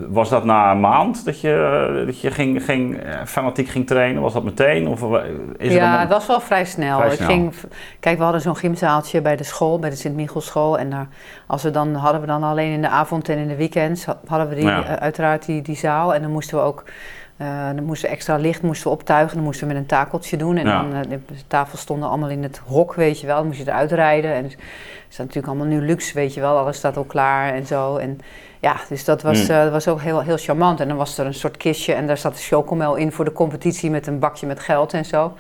was 0.10 0.30
dat 0.30 0.44
na 0.44 0.72
een 0.72 0.80
maand 0.80 1.26
dat 1.26 1.42
je, 1.42 2.04
dat 2.06 2.22
je 2.22 2.32
ging, 2.32 2.64
ging, 2.64 2.98
eh, 2.98 3.26
fanatiek 3.26 3.68
ging 3.68 3.88
trainen? 3.88 4.22
Was 4.22 4.34
dat 4.34 4.44
meteen? 4.44 4.88
Of 4.88 5.02
eh, 5.02 5.24
is 5.58 5.74
ja, 5.74 5.92
het 5.92 6.00
het 6.00 6.10
was 6.10 6.28
wel 6.28 6.40
vrij 6.40 6.66
snel. 6.66 6.98
Vrij 6.98 7.10
Ik 7.12 7.16
snel. 7.16 7.28
ging, 7.28 7.54
kijk, 8.00 8.18
we 8.18 8.24
hadden 8.24 8.42
zo'n 8.42 8.56
gymzaaltje 8.58 9.22
bij 9.22 9.36
de 9.36 9.44
school, 9.44 9.80
bij 9.80 9.90
de 9.90 9.96
Sint-Michelschool. 9.96 10.78
En 10.78 10.90
daar, 10.90 11.08
als 11.48 11.64
we 11.64 11.72
dan, 11.72 11.94
hadden 11.96 12.22
we 12.22 12.28
dan 12.28 12.44
alleen 12.44 12.72
in 12.72 12.82
de 12.82 12.90
avond 12.90 13.30
en 13.30 13.38
in 13.38 13.48
de 13.48 13.56
weekends, 13.56 14.06
ha- 14.06 14.20
hadden 14.28 14.50
we 14.50 14.56
die, 14.56 14.66
Ja. 14.66 14.84
eh, 14.86 14.94
uiteraard 14.94 15.46
die, 15.46 15.62
die 15.62 15.76
zaal. 15.78 16.14
En 16.14 16.22
dan 16.22 16.32
moesten 16.32 16.58
we 16.58 16.64
ook 16.64 16.84
Uh, 17.42 17.48
dan 17.76 17.84
moesten 17.84 18.10
we 18.10 18.16
extra 18.16 18.36
licht 18.36 18.62
moesten 18.62 18.88
we 18.88 18.94
optuigen. 18.94 19.36
Dan 19.36 19.44
moesten 19.46 19.68
we 19.68 19.74
met 19.74 19.82
een 19.82 19.88
takeltje 19.88 20.38
doen. 20.38 20.58
En 20.58 20.66
dan, 20.66 20.94
uh, 20.96 21.00
de 21.10 21.20
tafels 21.48 21.82
stonden 21.82 22.10
allemaal 22.10 22.30
in 22.30 22.44
het 22.44 22.62
hok, 22.66 22.94
weet 22.94 23.20
je 23.22 23.28
wel. 23.28 23.36
Dan 23.38 23.46
moest 23.46 23.58
je 23.60 23.68
eruit 23.68 23.92
rijden. 23.92 24.34
En 24.34 24.44
het 24.44 24.58
is 25.10 25.18
natuurlijk 25.18 25.48
allemaal 25.48 25.66
nu 25.66 25.82
luxe, 25.82 26.14
weet 26.14 26.34
je 26.34 26.40
wel. 26.42 26.58
Alles 26.58 26.78
staat 26.78 26.98
al 26.98 27.04
klaar 27.04 27.54
en 27.54 27.66
zo. 27.66 27.98
En 27.98 28.20
ja, 28.68 28.76
dus 28.90 29.06
dat 29.06 29.22
was, 29.22 29.50
uh, 29.50 29.70
was 29.72 29.88
ook 29.88 30.02
heel, 30.02 30.22
heel 30.22 30.38
charmant. 30.38 30.80
En 30.80 30.88
dan 30.88 30.98
was 30.98 31.18
er 31.18 31.26
een 31.26 31.34
soort 31.34 31.58
kistje 31.58 31.94
en 31.94 32.08
daar 32.08 32.18
zat 32.18 32.36
de 32.36 32.42
chocomel 32.42 32.96
in 32.96 33.12
voor 33.12 33.26
de 33.26 33.32
competitie 33.32 33.90
met 33.90 34.08
een 34.08 34.20
bakje 34.20 34.48
met 34.48 34.60
geld 34.60 34.94
en 34.94 35.06
zo. 35.06 35.34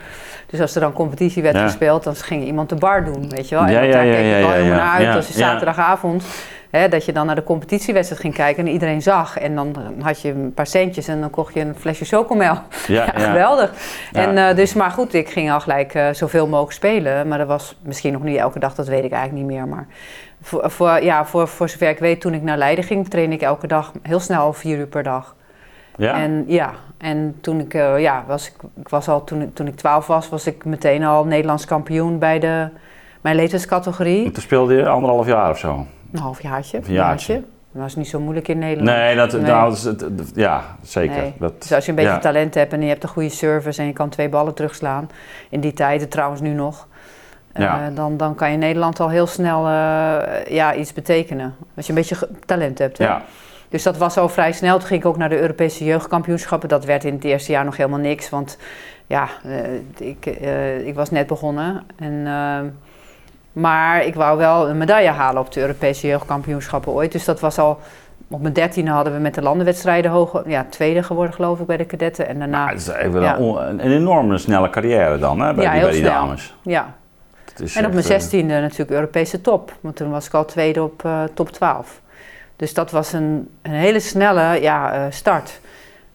Dus 0.45 0.59
als 0.59 0.75
er 0.75 0.81
dan 0.81 0.93
competitie 0.93 1.41
werd 1.41 1.55
ja. 1.55 1.63
gespeeld, 1.63 2.03
dan 2.03 2.15
ging 2.15 2.45
iemand 2.45 2.69
de 2.69 2.75
bar 2.75 3.05
doen, 3.05 3.29
weet 3.29 3.49
je 3.49 3.55
wel. 3.55 3.63
En 3.63 3.71
ja, 3.71 3.91
daar 3.91 4.03
keek 4.03 4.35
ik 4.35 4.45
wel 4.45 4.51
helemaal 4.51 4.77
naar 4.77 5.05
uit 5.05 5.15
als 5.15 5.27
je 5.27 5.33
zaterdagavond... 5.33 6.23
Hè, 6.69 6.89
dat 6.89 7.05
je 7.05 7.11
dan 7.11 7.25
naar 7.25 7.35
de 7.35 7.43
competitiewedstrijd 7.43 8.21
ging 8.21 8.33
kijken 8.33 8.65
en 8.65 8.71
iedereen 8.71 9.01
zag. 9.01 9.37
En 9.37 9.55
dan 9.55 9.75
had 10.01 10.21
je 10.21 10.29
een 10.29 10.53
paar 10.53 10.67
centjes 10.67 11.07
en 11.07 11.19
dan 11.19 11.29
kocht 11.29 11.53
je 11.53 11.59
een 11.59 11.75
flesje 11.75 12.05
chocomel. 12.05 12.57
Ja, 12.87 13.05
geweldig. 13.29 13.71
En, 14.11 14.37
eh, 14.37 14.55
dus, 14.55 14.73
maar 14.73 14.91
goed, 14.91 15.13
ik 15.13 15.29
ging 15.29 15.51
al 15.51 15.59
gelijk 15.59 15.93
eh, 15.93 16.07
zoveel 16.11 16.47
mogelijk 16.47 16.73
spelen. 16.73 17.27
Maar 17.27 17.37
dat 17.37 17.47
was 17.47 17.75
misschien 17.81 18.13
nog 18.13 18.23
niet 18.23 18.37
elke 18.37 18.59
dag, 18.59 18.75
dat 18.75 18.87
weet 18.87 19.03
ik 19.03 19.11
eigenlijk 19.11 19.45
niet 19.45 19.57
meer. 19.57 19.67
Maar 19.67 19.87
voor, 20.41 20.71
voor, 20.71 21.03
ja, 21.03 21.25
voor, 21.25 21.47
voor 21.47 21.69
zover 21.69 21.89
ik 21.89 21.99
weet, 21.99 22.21
toen 22.21 22.33
ik 22.33 22.41
naar 22.41 22.57
Leiden 22.57 22.83
ging, 22.83 23.07
trainde 23.09 23.35
ik 23.35 23.41
elke 23.41 23.67
dag 23.67 23.91
heel 24.01 24.19
snel 24.19 24.53
vier 24.53 24.77
uur 24.77 24.87
per 24.87 25.03
dag. 25.03 25.35
Ja? 25.97 26.13
En 26.13 26.43
ja, 26.47 26.71
en 26.97 27.37
toen 27.41 27.59
ik, 27.59 27.73
eh, 27.73 27.99
ja, 27.99 28.23
was 28.27 28.47
ik, 28.47 28.53
ik 28.81 28.89
was 28.89 29.07
al, 29.07 29.23
toen, 29.23 29.41
ik- 29.41 29.55
toen 29.55 29.67
ik 29.67 29.75
12 29.75 30.07
was, 30.07 30.29
was 30.29 30.47
ik 30.47 30.65
meteen 30.65 31.03
al 31.03 31.25
Nederlands 31.25 31.65
kampioen 31.65 32.19
bij 32.19 32.39
de, 32.39 32.67
mijn 33.21 33.35
leeftijdscategorie. 33.35 34.31
Toen 34.31 34.43
speelde 34.43 34.73
je 34.75 34.87
anderhalf 34.87 35.27
jaar 35.27 35.49
of 35.49 35.57
zo. 35.57 35.85
Een 36.11 36.19
halfjaartje. 36.19 36.77
Een 36.77 36.93
jaartje. 36.93 37.33
Dat 37.71 37.81
was 37.85 37.95
niet 37.95 38.07
zo 38.07 38.19
moeilijk 38.19 38.47
in 38.47 38.59
Nederland. 38.59 38.97
Nee, 38.97 39.15
dat, 39.15 39.31
Nee. 39.31 39.41
Nou, 39.41 39.75
dat 39.97 40.31
ja, 40.35 40.63
zeker. 40.81 41.15
Nee. 41.21 41.33
Dat, 41.39 41.61
Dus 41.61 41.73
als 41.73 41.83
je 41.85 41.89
een 41.89 41.95
beetje 41.97 42.11
ja. 42.11 42.19
talent 42.19 42.53
hebt 42.53 42.73
en 42.73 42.81
je 42.81 42.87
hebt 42.87 43.03
een 43.03 43.09
goede 43.09 43.29
service 43.29 43.81
en 43.81 43.87
je 43.87 43.93
kan 43.93 44.09
twee 44.09 44.29
ballen 44.29 44.53
terugslaan, 44.53 45.09
in 45.49 45.59
die 45.59 45.73
tijden 45.73 46.09
trouwens 46.09 46.41
nu 46.41 46.49
nog, 46.49 46.87
Ja. 47.57 47.89
dan, 47.93 48.17
dan 48.17 48.35
kan 48.35 48.47
je 48.47 48.53
in 48.53 48.59
Nederland 48.59 48.99
al 48.99 49.09
heel 49.09 49.27
snel 49.27 49.67
eh, 49.67 50.45
ja, 50.55 50.73
iets 50.75 50.93
betekenen. 50.93 51.55
Als 51.75 51.85
je 51.85 51.91
een 51.91 51.97
beetje 51.97 52.27
talent 52.45 52.77
hebt. 52.79 52.97
Hè? 52.97 53.03
Ja, 53.05 53.21
Dus 53.69 53.83
dat 53.83 53.97
was 53.97 54.17
al 54.17 54.29
vrij 54.29 54.51
snel. 54.51 54.77
Toen 54.77 54.87
ging 54.87 54.99
ik 55.01 55.05
ook 55.07 55.17
naar 55.17 55.29
de 55.29 55.39
Europese 55.41 55.83
jeugdkampioenschappen. 55.85 56.69
Dat 56.69 56.85
werd 56.85 57.03
in 57.03 57.13
het 57.13 57.23
eerste 57.23 57.51
jaar 57.51 57.65
nog 57.65 57.77
helemaal 57.77 57.99
niks, 57.99 58.29
want 58.29 58.57
ja, 59.07 59.27
eh, 59.43 60.07
ik, 60.07 60.25
eh, 60.25 60.87
ik 60.87 60.95
was 60.95 61.11
net 61.11 61.27
begonnen. 61.27 61.83
En, 61.99 62.21
eh, 62.25 62.59
maar 63.51 64.05
ik 64.05 64.15
wou 64.15 64.37
wel 64.37 64.69
een 64.69 64.77
medaille 64.77 65.09
halen 65.09 65.41
op 65.41 65.51
de 65.51 65.61
Europese 65.61 66.07
jeugdkampioenschappen 66.07 66.91
ooit. 66.91 67.11
Dus 67.11 67.25
dat 67.25 67.39
was 67.39 67.57
al... 67.57 67.79
Op 68.29 68.41
mijn 68.41 68.53
dertiende 68.53 68.91
hadden 68.91 69.13
we 69.13 69.19
met 69.19 69.33
de 69.33 69.41
landenwedstrijden 69.41 70.11
hoog, 70.11 70.41
ja, 70.45 70.65
tweede 70.69 71.03
geworden 71.03 71.33
geloof 71.33 71.59
ik 71.59 71.65
bij 71.65 71.77
de 71.77 71.85
kadetten. 71.85 72.27
En 72.27 72.39
daarna, 72.39 72.63
Maar 72.63 72.71
het 72.73 72.81
is 72.81 72.87
even 72.87 73.21
Ja. 73.21 73.37
een, 73.37 73.79
enorme 73.79 74.37
snelle 74.37 74.69
carrière 74.69 75.17
dan, 75.19 75.39
hè, 75.41 75.53
bij, 75.53 75.63
Ja, 75.63 75.71
die, 75.71 75.81
bij 75.81 75.91
die 75.91 76.03
dames. 76.03 76.55
ja. 76.61 76.93
Is 77.59 77.75
En 77.75 77.85
op 77.85 77.91
mijn 77.91 78.03
eh, 78.03 78.09
zestiende 78.09 78.59
natuurlijk 78.59 78.89
Europese 78.89 79.41
top. 79.41 79.73
Want 79.81 79.95
toen 79.95 80.09
was 80.09 80.25
ik 80.25 80.33
al 80.33 80.45
tweede 80.45 80.83
op 80.83 81.05
eh, 81.05 81.23
top 81.33 81.51
12. 81.51 82.01
Dus 82.55 82.73
dat 82.73 82.91
was 82.91 83.13
een, 83.13 83.49
een 83.61 83.71
hele 83.71 83.99
snelle 83.99 84.61
ja, 84.61 84.93
eh, 84.93 85.05
start. 85.09 85.59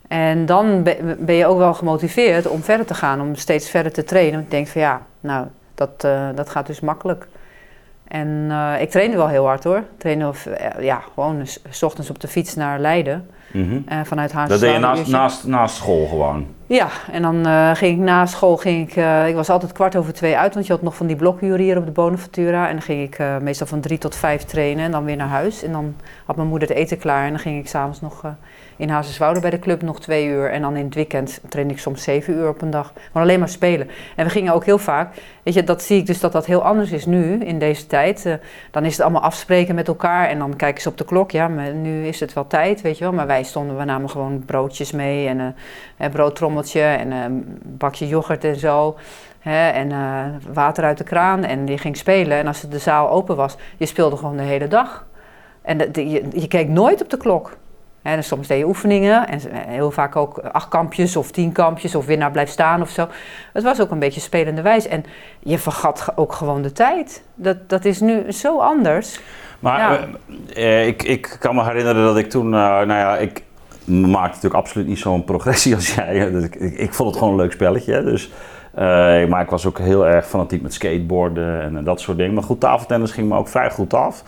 En 0.08 0.46
dan 0.46 0.82
be- 0.82 1.16
ben 1.18 1.34
je 1.34 1.46
ook 1.46 1.58
wel 1.58 1.74
gemotiveerd 1.74 2.46
om 2.48 2.62
verder 2.62 2.86
te 2.86 2.94
gaan, 2.94 3.20
om 3.20 3.34
steeds 3.34 3.70
verder 3.70 3.92
te 3.92 4.04
trainen. 4.04 4.32
Want 4.32 4.44
je 4.44 4.50
denkt 4.50 4.70
van 4.70 4.80
ja, 4.80 5.02
nou, 5.20 5.46
dat, 5.74 6.00
dat 6.34 6.50
gaat 6.50 6.66
dus 6.66 6.80
makkelijk. 6.80 7.26
En 8.12 8.46
eh, 8.50 8.80
ik 8.80 8.90
trainde 8.90 9.16
wel 9.16 9.28
heel 9.28 9.46
hard 9.46 9.64
hoor. 9.64 9.76
Ik 9.76 9.84
trainde 9.98 10.26
of, 10.26 10.48
ja, 10.80 11.02
gewoon 11.14 11.46
s 11.70 11.82
ochtends 11.82 12.10
op 12.10 12.20
de 12.20 12.28
fiets 12.28 12.54
naar 12.54 12.78
Leiden. 12.78 13.30
Eh, 13.86 13.98
vanuit 14.04 14.32
haar 14.32 14.48
Dat 14.48 14.60
deed 14.60 14.72
je 14.72 14.78
naast, 14.78 15.06
naast, 15.06 15.46
naast 15.46 15.76
school 15.76 16.06
gewoon. 16.06 16.46
ja, 16.66 16.88
en 17.10 17.22
dan 17.22 17.46
eh, 17.46 17.70
ging 17.74 17.98
ik 17.98 18.04
na 18.04 18.26
school, 18.26 18.56
ging 18.56 18.88
ik, 18.88 18.96
eh, 18.96 19.28
ik 19.28 19.34
was 19.34 19.50
altijd 19.50 19.72
kwart 19.72 19.96
over 19.96 20.12
twee 20.12 20.36
uit, 20.36 20.54
want 20.54 20.66
je 20.66 20.72
had 20.72 20.82
nog 20.82 20.96
van 20.96 21.06
die 21.06 21.16
blokuren 21.16 21.60
hier 21.60 21.76
op 21.76 21.84
de 21.84 21.90
Bonaventura. 21.90 22.66
En 22.66 22.72
dan 22.72 22.82
ging 22.82 23.02
ik 23.02 23.40
meestal 23.40 23.66
van 23.66 23.80
drie 23.80 23.98
tot 23.98 24.16
vijf 24.16 24.42
trainen 24.42 24.84
en 24.84 24.90
dan 24.90 25.04
weer 25.04 25.16
naar 25.16 25.28
huis. 25.28 25.62
En 25.62 25.72
dan 25.72 25.94
had 26.24 26.36
mijn 26.36 26.48
moeder 26.48 26.68
het 26.68 26.76
eten 26.76 26.98
klaar 26.98 27.24
en 27.24 27.30
dan 27.30 27.38
ging 27.38 27.58
ik 27.58 27.68
s'avonds 27.68 28.00
nog 28.00 28.24
in 28.76 28.88
Hazerswoude 28.88 29.40
bij 29.40 29.50
de 29.50 29.58
club 29.58 29.82
nog 29.82 30.00
twee 30.00 30.26
uur. 30.26 30.50
En 30.50 30.62
dan 30.62 30.76
in 30.76 30.84
het 30.84 30.94
weekend 30.94 31.40
trainde 31.48 31.72
ik 31.72 31.80
soms 31.80 32.02
zeven 32.02 32.34
uur 32.34 32.48
op 32.48 32.62
een 32.62 32.70
dag, 32.70 32.92
maar 33.12 33.22
alleen 33.22 33.38
maar 33.38 33.48
spelen. 33.48 33.88
En 34.16 34.24
we 34.24 34.30
gingen 34.30 34.52
ook 34.52 34.64
heel 34.64 34.78
vaak, 34.78 35.14
weet 35.42 35.54
je, 35.54 35.64
dat 35.64 35.82
zie 35.82 35.98
ik 35.98 36.06
dus 36.06 36.20
dat 36.20 36.32
dat 36.32 36.46
heel 36.46 36.62
anders 36.62 36.90
is 36.90 37.06
nu 37.06 37.38
in 37.38 37.58
deze 37.58 37.86
tijd. 37.86 38.26
Eh, 38.26 38.34
dan 38.70 38.84
is 38.84 38.92
het 38.92 39.00
allemaal 39.00 39.22
afspreken 39.22 39.74
met 39.74 39.88
elkaar 39.88 40.28
en 40.28 40.38
dan 40.38 40.56
kijken 40.56 40.82
ze 40.82 40.88
op 40.88 40.98
de 40.98 41.04
klok. 41.04 41.30
Ja, 41.30 41.48
maar 41.48 41.74
nu 41.74 42.06
is 42.06 42.20
het 42.20 42.32
wel 42.32 42.46
tijd, 42.46 42.80
weet 42.80 42.98
je 42.98 43.04
wel. 43.04 43.12
Maar 43.12 43.26
wij 43.26 43.42
stonden, 43.42 43.76
we 43.76 43.84
namen 43.84 44.10
gewoon 44.10 44.44
broodjes 44.44 44.92
mee 44.92 45.28
en 45.28 45.40
eh, 45.40 45.46
een 45.98 46.10
broodtrommeltje 46.10 46.82
en 46.82 47.10
een 47.10 47.58
bakje 47.62 48.08
yoghurt 48.08 48.44
en 48.44 48.56
zo. 48.56 48.96
En 49.42 49.92
eh, 49.92 50.24
water 50.52 50.84
uit 50.84 50.98
de 50.98 51.04
kraan 51.04 51.44
en 51.44 51.66
je 51.66 51.78
ging 51.78 51.96
spelen. 51.96 52.38
En 52.38 52.46
als 52.46 52.60
de 52.60 52.78
zaal 52.78 53.10
open 53.10 53.36
was, 53.36 53.56
je 53.76 53.86
speelde 53.86 54.16
gewoon 54.16 54.36
de 54.36 54.42
hele 54.42 54.68
dag. 54.68 55.06
En 55.62 55.78
je, 55.92 56.28
je 56.32 56.48
keek 56.48 56.68
nooit 56.68 57.02
op 57.02 57.10
de 57.10 57.16
klok. 57.16 57.56
En 58.02 58.24
soms 58.24 58.46
deed 58.46 58.58
je 58.58 58.66
oefeningen 58.66 59.28
en 59.28 59.40
heel 59.52 59.90
vaak 59.90 60.16
ook 60.16 60.38
acht 60.38 60.68
kampjes 60.68 61.16
of 61.16 61.30
tien 61.30 61.52
kampjes 61.52 61.94
of 61.94 62.06
winnaar 62.06 62.30
blijft 62.30 62.52
staan 62.52 62.82
of 62.82 62.90
zo. 62.90 63.08
Het 63.52 63.62
was 63.62 63.80
ook 63.80 63.90
een 63.90 63.98
beetje 63.98 64.20
spelende 64.20 64.62
wijs. 64.62 64.86
En 64.86 65.04
je 65.38 65.58
vergat 65.58 66.12
ook 66.14 66.32
gewoon 66.32 66.62
de 66.62 66.72
tijd. 66.72 67.22
Dat, 67.34 67.56
dat 67.68 67.84
is 67.84 68.00
nu 68.00 68.32
zo 68.32 68.58
anders. 68.58 69.20
Maar 69.60 69.78
Ja. 69.78 69.98
eh, 70.54 70.80
eh, 70.80 70.86
ik, 70.86 71.02
ik 71.02 71.36
kan 71.38 71.54
me 71.54 71.64
herinneren 71.64 72.04
dat 72.04 72.16
ik 72.16 72.30
toen, 72.30 72.46
eh, 72.46 72.60
nou 72.60 72.92
ja, 72.92 73.16
ik 73.16 73.42
maakte 73.86 74.28
natuurlijk 74.34 74.54
absoluut 74.54 74.86
niet 74.86 74.98
zo'n 74.98 75.24
progressie 75.24 75.74
als 75.76 75.94
jij. 75.94 76.16
Ik, 76.16 76.54
ik, 76.54 76.72
ik 76.78 76.94
vond 76.94 77.08
het 77.08 77.18
gewoon 77.18 77.32
een 77.34 77.40
leuk 77.40 77.52
spelletje. 77.52 77.92
hè. 77.92 78.04
Dus, 78.04 78.30
eh, 78.74 78.84
maar 79.28 79.40
ik 79.42 79.50
was 79.50 79.66
ook 79.66 79.78
heel 79.78 80.06
erg 80.06 80.26
fanatiek 80.26 80.62
met 80.62 80.72
skateboarden 80.74 81.62
en, 81.62 81.76
eh, 81.76 81.84
dat 81.84 82.00
soort 82.00 82.16
dingen. 82.18 82.34
Maar 82.34 82.42
goed, 82.42 82.60
tafeltennis 82.60 83.10
ging 83.10 83.28
me 83.28 83.36
ook 83.36 83.48
vrij 83.48 83.70
goed 83.70 83.94
af. 83.94 84.22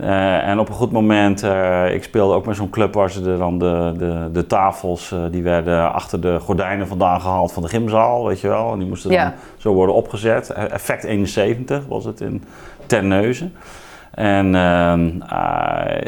Eh, 0.00 0.48
en 0.48 0.58
op 0.58 0.68
een 0.68 0.74
goed 0.74 0.92
moment, 0.92 1.42
eh, 1.42 1.94
ik 1.94 2.02
speelde 2.02 2.34
ook 2.34 2.46
met 2.46 2.56
zo'n 2.56 2.70
club 2.70 2.94
waar 2.94 3.10
ze 3.10 3.36
dan 3.38 3.58
de, 3.58 3.94
de, 3.98 4.28
de 4.32 4.46
tafels, 4.46 5.12
eh, 5.12 5.18
die 5.30 5.42
werden 5.42 5.92
achter 5.92 6.20
de 6.20 6.38
gordijnen 6.40 6.86
vandaan 6.88 7.20
gehaald 7.20 7.52
van 7.52 7.62
de 7.62 7.68
gymzaal, 7.68 8.26
weet 8.26 8.40
je 8.40 8.48
wel. 8.48 8.72
En 8.72 8.78
die 8.78 8.88
moesten 8.88 9.10
dan 9.10 9.32
zo 9.56 9.72
worden 9.72 9.94
opgezet. 9.94 10.50
Eh, 10.50 10.72
Effect 10.72 11.04
71 11.04 11.86
was 11.88 12.04
het 12.04 12.20
in 12.20 12.44
Terneuzen. 12.86 13.52
En 14.10 14.54
ehm, 14.54 15.08
eh, 15.28 16.02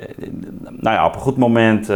nou 0.70 0.96
ja, 0.96 1.06
op 1.06 1.14
een 1.14 1.20
goed 1.20 1.36
moment 1.36 1.86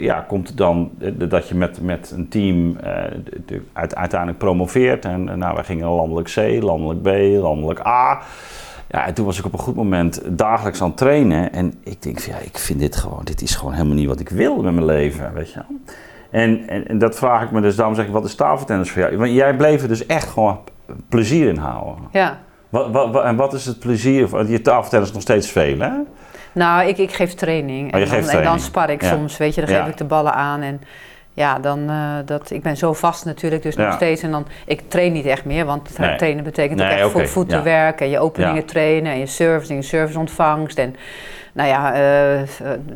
ja, 0.00 0.24
komt 0.28 0.48
het 0.48 0.56
dan 0.56 0.90
dat 1.14 1.48
je 1.48 1.54
met, 1.54 1.80
met 1.82 2.12
een 2.16 2.28
team 2.28 2.76
de- 3.24 3.40
de- 3.46 3.62
uit- 3.72 3.94
uiteindelijk 3.96 4.38
promoveert. 4.38 5.04
En 5.04 5.38
nou, 5.38 5.54
wij 5.54 5.64
gingen 5.64 5.88
landelijk 5.88 6.28
C, 6.34 6.62
landelijk 6.62 7.02
B, 7.02 7.06
landelijk 7.42 7.86
A. 7.86 8.20
Ja, 8.94 9.06
en 9.06 9.14
toen 9.14 9.24
was 9.24 9.38
ik 9.38 9.44
op 9.44 9.52
een 9.52 9.58
goed 9.58 9.74
moment 9.74 10.20
dagelijks 10.26 10.80
aan 10.82 10.88
het 10.88 10.96
trainen. 10.96 11.52
En 11.52 11.74
ik 11.84 12.02
denk 12.02 12.20
van 12.20 12.32
ja, 12.32 12.38
ik 12.38 12.58
vind 12.58 12.80
dit 12.80 12.96
gewoon, 12.96 13.20
dit 13.24 13.42
is 13.42 13.54
gewoon 13.56 13.72
helemaal 13.72 13.94
niet 13.94 14.06
wat 14.08 14.20
ik 14.20 14.28
wil 14.28 14.62
met 14.62 14.74
mijn 14.74 14.86
leven, 14.86 15.32
weet 15.34 15.52
je 15.52 15.54
wel. 15.68 15.78
En, 16.30 16.68
en, 16.68 16.88
en 16.88 16.98
dat 16.98 17.16
vraag 17.16 17.42
ik 17.42 17.50
me 17.50 17.60
dus, 17.60 17.76
daarom 17.76 17.94
zeg 17.94 18.06
ik, 18.06 18.12
wat 18.12 18.24
is 18.24 18.34
tafeltennis 18.34 18.90
voor 18.90 19.02
jou? 19.02 19.16
Want 19.16 19.30
jij 19.30 19.56
bleef 19.56 19.82
er 19.82 19.88
dus 19.88 20.06
echt 20.06 20.28
gewoon 20.28 20.58
plezier 21.08 21.48
in 21.48 21.56
houden. 21.56 21.94
Ja. 22.12 22.38
Wat, 22.68 22.90
wat, 22.90 23.10
wat- 23.12 23.24
en 23.24 23.36
wat 23.36 23.52
is 23.52 23.66
het 23.66 23.78
plezier? 23.78 24.28
van- 24.28 24.48
Je 24.48 24.60
tafeltennis 24.60 25.12
nog 25.12 25.22
steeds 25.22 25.50
veel, 25.50 25.78
hè? 25.78 25.90
Nou, 26.52 26.88
ik, 26.88 26.98
ik 26.98 27.12
geef 27.12 27.34
training. 27.34 27.94
Oh, 27.94 28.00
en, 28.00 28.06
dan, 28.06 28.14
en 28.14 28.20
dan 28.22 28.30
training. 28.30 28.60
spar 28.60 28.90
ik 28.90 29.02
Ja. 29.02 29.08
soms, 29.08 29.36
weet 29.36 29.54
je. 29.54 29.60
Dan 29.60 29.70
Ja. 29.74 29.80
geef 29.82 29.90
ik 29.90 29.96
de 29.96 30.04
ballen 30.04 30.34
aan 30.34 30.60
en 30.60 30.80
ja, 31.34 31.58
dan, 31.58 31.90
eh, 31.90 32.14
dat, 32.24 32.50
ik 32.50 32.62
ben 32.62 32.76
zo 32.76 32.92
vast 32.92 33.24
natuurlijk, 33.24 33.62
dus 33.62 33.74
Ja. 33.74 33.84
nog 33.84 33.94
steeds. 33.94 34.22
En 34.22 34.30
dan, 34.30 34.46
ik 34.66 34.82
train 34.88 35.12
niet 35.12 35.26
echt 35.26 35.44
meer, 35.44 35.64
want 35.64 35.98
Nee. 35.98 36.16
trainen 36.16 36.44
betekent 36.44 36.80
ook 36.82 36.86
echt 36.88 37.10
voor 37.10 37.28
voetenwerk 37.28 38.00
en 38.00 38.10
je 38.10 38.18
openingen 38.18 38.54
Ja. 38.54 38.62
trainen 38.66 39.12
en 39.12 39.18
je 39.18 39.26
service 39.26 39.70
en 39.70 39.76
je 39.76 39.82
serviceontvangst 39.82 40.78
en 40.78 40.96
nou 41.52 41.68
ja, 41.68 41.92
eh, 41.92 42.40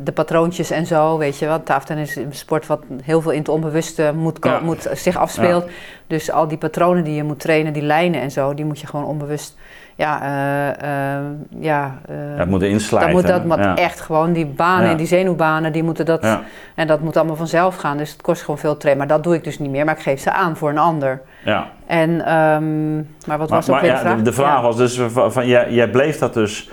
de 0.03 0.11
patroontjes 0.11 0.71
en 0.71 0.85
zo, 0.85 1.17
weet 1.17 1.39
je 1.39 1.45
wel. 1.45 1.63
Tafeltennis 1.63 2.09
is 2.17 2.23
een 2.23 2.33
sport 2.33 2.67
wat 2.67 2.81
heel 3.03 3.21
veel 3.21 3.31
in 3.31 3.39
het 3.39 3.49
onbewuste 3.49 4.11
moet, 4.15 4.61
moet 4.61 4.89
zich 4.93 5.17
afspeelt. 5.17 5.65
Dus 6.07 6.31
al 6.31 6.47
die 6.47 6.57
patronen 6.57 7.03
die 7.03 7.15
je 7.15 7.23
moet 7.23 7.39
trainen, 7.39 7.73
die 7.73 7.81
lijnen 7.81 8.21
en 8.21 8.31
zo, 8.31 8.53
die 8.53 8.65
moet 8.65 8.79
je 8.79 8.87
gewoon 8.87 9.05
onbewust, 9.05 9.57
ja, 9.99 10.21
eh, 10.21 11.17
eh, 11.17 11.23
ja, 11.59 11.99
eh, 12.09 12.37
Dat 12.37 12.47
moet 12.47 12.61
insluiten. 12.61 13.27
dat 13.27 13.45
moet 13.45 13.57
dat 13.57 13.65
ja. 13.65 13.75
echt 13.75 13.99
gewoon, 13.99 14.33
die 14.33 14.45
banen 14.45 14.85
Ja. 14.85 14.91
en 14.91 14.97
die 14.97 15.07
zenuwbanen, 15.07 15.71
die 15.71 15.83
moeten 15.83 16.05
dat, 16.05 16.21
Ja, 16.23 16.41
en 16.75 16.87
dat 16.87 16.99
moet 16.99 17.17
allemaal 17.17 17.35
vanzelf 17.35 17.75
gaan. 17.75 17.97
Dus 17.97 18.11
het 18.11 18.21
kost 18.21 18.41
gewoon 18.41 18.57
veel 18.57 18.77
trainen. 18.77 19.07
Maar 19.07 19.15
dat 19.15 19.23
doe 19.23 19.35
ik 19.35 19.43
dus 19.43 19.59
niet 19.59 19.69
meer, 19.69 19.85
maar 19.85 19.95
ik 19.95 20.01
geef 20.01 20.21
ze 20.21 20.31
aan 20.31 20.57
voor 20.57 20.69
een 20.69 20.77
ander. 20.77 21.21
ja. 21.43 21.67
En, 21.87 22.25
ehm, 22.25 22.95
maar 22.95 23.37
wat 23.37 23.37
Maar, 23.37 23.47
was 23.47 23.69
ook 23.69 23.75
maar 23.75 23.81
weer 23.81 23.91
ja, 23.91 23.95
de 23.97 24.01
vraag? 24.03 24.17
de, 24.17 24.21
de 24.21 24.33
vraag 24.33 24.61
was 24.61 24.77
dus 24.77 25.01
van, 25.07 25.31
van 25.31 25.47
jij, 25.47 25.71
jij 25.71 25.89
bleef 25.89 26.17
dat 26.17 26.33
dus 26.33 26.69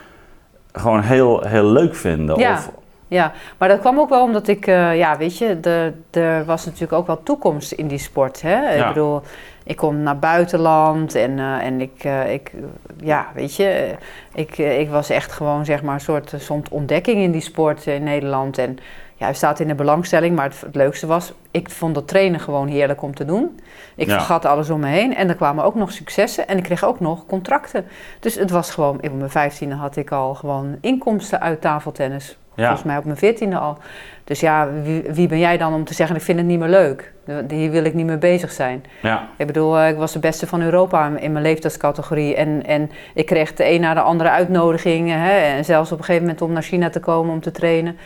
gewoon 0.73 1.01
heel, 1.01 1.43
heel 1.47 1.65
leuk 1.67 1.95
vinden? 1.95 2.39
Ja. 2.39 2.53
Of, 2.53 2.71
Ja, 3.09 3.33
maar 3.59 3.69
dat 3.69 3.81
kwam 3.81 3.99
ook 3.99 4.09
wel 4.09 4.23
omdat 4.23 4.49
ik, 4.49 4.67
ja, 4.67 5.17
weet 5.17 5.39
je, 5.39 5.61
de, 5.61 5.93
er 6.11 6.45
was 6.45 6.65
natuurlijk 6.65 6.93
ook 6.93 7.07
wel 7.07 7.23
toekomst 7.23 7.73
in 7.73 7.87
die 7.87 7.99
sport. 7.99 8.43
Hè? 8.43 8.75
Ik 8.79 8.87
bedoel, 8.89 9.23
ik 9.67 9.77
kom 9.77 10.03
naar 10.03 10.19
buitenland 10.19 11.15
en, 11.15 11.39
eh, 11.39 11.65
en 11.65 11.81
ik, 11.81 12.05
eh, 12.05 12.33
ik, 12.33 12.53
ja, 12.97 13.27
weet 13.35 13.57
je, 13.57 13.69
eh, 13.69 13.97
ik, 14.35 14.59
ik 14.59 14.91
was 14.91 15.11
echt 15.11 15.33
gewoon 15.33 15.65
zeg 15.65 15.83
maar 15.83 15.95
een 15.95 16.01
soort, 16.01 16.33
soort 16.37 16.69
ontdekking 16.69 17.23
in 17.23 17.33
die 17.33 17.41
sport 17.41 17.87
in 17.87 18.03
Nederland. 18.03 18.59
En 18.59 18.79
ja, 19.15 19.25
hij 19.25 19.35
staat 19.35 19.61
in 19.61 19.69
de 19.69 19.75
belangstelling, 19.75 20.37
maar 20.37 20.45
het, 20.45 20.61
het 20.61 20.75
leukste 20.75 21.07
was, 21.07 21.33
ik 21.51 21.71
vond 21.71 21.95
dat 21.95 22.09
trainen 22.09 22.41
gewoon 22.41 22.69
heerlijk 22.69 23.03
om 23.03 23.15
te 23.15 23.25
doen. 23.25 23.61
Ik 23.95 24.07
Ja. 24.07 24.13
vergat 24.17 24.45
alles 24.45 24.71
om 24.71 24.81
me 24.81 24.87
heen 24.89 25.15
en 25.17 25.29
er 25.29 25.35
kwamen 25.35 25.65
ook 25.65 25.75
nog 25.75 25.93
successen 25.93 26.49
en 26.49 26.57
ik 26.57 26.63
kreeg 26.63 26.85
ook 26.85 27.01
nog 27.01 27.27
contracten. 27.27 27.85
Dus 28.21 28.35
het 28.35 28.51
was 28.51 28.71
gewoon, 28.71 28.97
op 28.97 29.13
mijn 29.15 29.31
vijftiende 29.31 29.75
had 29.75 29.97
ik 29.97 30.13
al 30.13 30.35
gewoon 30.35 30.77
inkomsten 30.81 31.41
uit 31.41 31.61
tafeltennis. 31.61 32.39
Ja. 32.57 32.65
Volgens 32.65 32.83
mij 32.87 32.97
op 32.97 33.05
mijn 33.05 33.17
veertiende 33.17 33.59
al. 33.59 33.79
Dus 34.25 34.41
ja, 34.41 34.69
wie, 34.83 35.03
wie 35.11 35.29
ben 35.29 35.39
jij 35.39 35.57
dan 35.59 35.75
om 35.75 35.85
te 35.85 35.95
zeggen, 35.95 36.17
ik 36.17 36.23
vind 36.23 36.39
het 36.39 36.47
niet 36.47 36.59
meer 36.59 36.69
leuk. 36.69 37.13
Hier 37.49 37.71
wil 37.71 37.85
ik 37.85 37.95
niet 37.95 38.07
meer 38.07 38.19
bezig 38.19 38.51
zijn. 38.51 38.85
Ja. 39.03 39.29
Ik 39.37 39.47
bedoel, 39.47 39.79
eh, 39.79 39.89
ik 39.89 39.97
was 39.97 40.13
de 40.13 40.19
beste 40.19 40.47
van 40.47 40.63
Europa 40.63 41.11
in 41.19 41.33
mijn 41.33 41.45
leeftijdscategorie. 41.45 42.35
En, 42.35 42.63
en 42.67 42.91
ik 43.15 43.27
kreeg 43.27 43.55
de 43.55 43.71
een 43.71 43.81
na 43.81 43.95
de 43.95 44.01
andere 44.01 44.31
uitnodigingen. 44.31 45.21
Hè, 45.21 45.31
en 45.31 45.65
zelfs 45.65 45.93
op 45.93 45.99
een 45.99 46.05
gegeven 46.05 46.27
moment 46.27 46.43
om 46.43 46.53
naar 46.53 46.63
China 46.63 46.91
te 46.91 47.01
komen 47.01 47.33
om 47.33 47.41
te 47.41 47.51
trainen. 47.51 47.97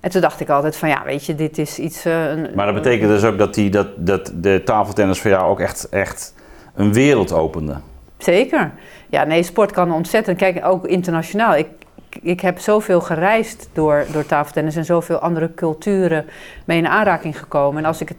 En 0.00 0.10
toen 0.10 0.20
dacht 0.20 0.40
ik 0.40 0.48
altijd 0.48 0.76
van 0.76 0.88
ja, 0.88 1.02
weet 1.04 1.26
je, 1.26 1.34
dit 1.34 1.58
is 1.58 1.78
iets... 1.78 2.04
eh, 2.04 2.28
een- 2.30 2.48
Maar 2.54 2.66
dat 2.66 2.74
betekent 2.74 3.08
dus 3.10 3.24
ook 3.24 3.38
dat, 3.38 3.54
die, 3.54 3.70
dat, 3.70 3.88
dat 3.96 4.32
de 4.34 4.62
tafeltennis 4.64 5.20
voor 5.20 5.30
jou 5.30 5.44
ook 5.50 5.60
echt, 5.60 5.88
echt 5.88 6.34
een 6.74 6.92
wereld 6.92 7.32
opende. 7.32 7.74
Zeker. 8.18 8.70
Ja, 9.08 9.24
nee, 9.24 9.42
sport 9.42 9.72
kan 9.72 9.92
ontzettend. 9.92 10.36
Kijk, 10.38 10.64
ook 10.66 10.86
internationaal. 10.86 11.56
Ik, 11.56 11.66
ik 12.22 12.40
heb 12.40 12.58
zoveel 12.58 13.00
gereisd 13.00 13.68
door, 13.72 14.06
door 14.12 14.26
tafeltennis 14.26 14.76
en 14.76 14.84
zoveel 14.84 15.18
andere 15.18 15.54
culturen 15.54 16.26
mee 16.64 16.78
in 16.78 16.86
aanraking 16.86 17.38
gekomen. 17.38 17.82
En 17.82 17.88
als 17.88 18.00
ik 18.00 18.08
het, 18.08 18.18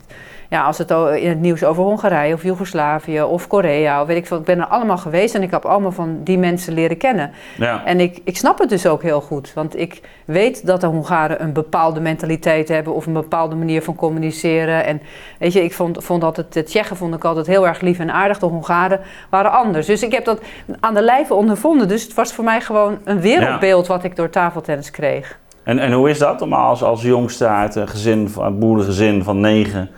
ja, 0.49 0.63
als 0.63 0.77
het 0.77 0.89
in 1.15 1.29
het 1.29 1.39
nieuws 1.39 1.63
over 1.63 1.83
Hongarije 1.83 2.33
of 2.33 2.43
Joegoslavië 2.43 3.21
of 3.21 3.47
Korea, 3.47 4.01
of 4.01 4.07
weet 4.07 4.17
ik 4.17 4.27
veel, 4.27 4.37
ik 4.37 4.43
ben 4.43 4.59
er 4.59 4.65
allemaal 4.65 4.97
geweest 4.97 5.35
en 5.35 5.41
ik 5.41 5.51
heb 5.51 5.65
allemaal 5.65 5.91
van 5.91 6.19
die 6.23 6.37
mensen 6.37 6.73
leren 6.73 6.97
kennen. 6.97 7.31
Ja. 7.57 7.85
En 7.85 7.99
ik, 7.99 8.19
ik 8.23 8.37
snap 8.37 8.59
het 8.59 8.69
dus 8.69 8.87
ook 8.87 9.01
heel 9.01 9.21
goed, 9.21 9.51
want 9.53 9.79
ik 9.79 10.01
weet 10.25 10.65
dat 10.65 10.81
de 10.81 10.87
Hongaren 10.87 11.41
een 11.43 11.53
bepaalde 11.53 11.99
mentaliteit 11.99 12.67
hebben 12.67 12.93
of 12.93 13.05
een 13.05 13.13
bepaalde 13.13 13.55
manier 13.55 13.81
van 13.83 13.95
communiceren. 13.95 14.85
En 14.85 15.01
weet 15.39 15.53
je, 15.53 15.63
ik 15.63 15.73
vond, 15.73 16.03
vond 16.03 16.23
altijd, 16.23 16.53
de 16.53 16.63
Tsjechen 16.63 16.95
vond 16.97 17.15
ik 17.15 17.23
altijd 17.23 17.47
heel 17.47 17.67
erg 17.67 17.81
lief 17.81 17.99
en 17.99 18.11
aardig, 18.11 18.39
de 18.39 18.45
Hongaren 18.45 18.99
waren 19.29 19.51
anders. 19.51 19.85
Dus 19.85 20.03
ik 20.03 20.11
heb 20.11 20.25
dat 20.25 20.41
aan 20.79 20.93
de 20.93 21.01
lijve 21.01 21.33
ondervonden, 21.33 21.87
dus 21.87 22.03
het 22.03 22.13
was 22.13 22.33
voor 22.33 22.43
mij 22.43 22.61
gewoon 22.61 22.97
een 23.03 23.21
wereldbeeld 23.21 23.87
wat 23.87 24.03
ik 24.03 24.15
door 24.15 24.29
tafeltennis 24.29 24.91
kreeg. 24.91 25.39
En, 25.63 25.79
en 25.79 25.91
hoe 25.91 26.09
is 26.09 26.17
dat 26.19 26.41
om 26.41 26.53
als, 26.53 26.83
als 26.83 27.01
jongste 27.01 27.47
uit 27.47 27.75
een 27.75 27.87
gezin, 27.87 28.29
van- 28.29 28.45
een 28.45 28.59
boerengezin 28.59 29.23
van 29.23 29.39
negen, 29.39 29.89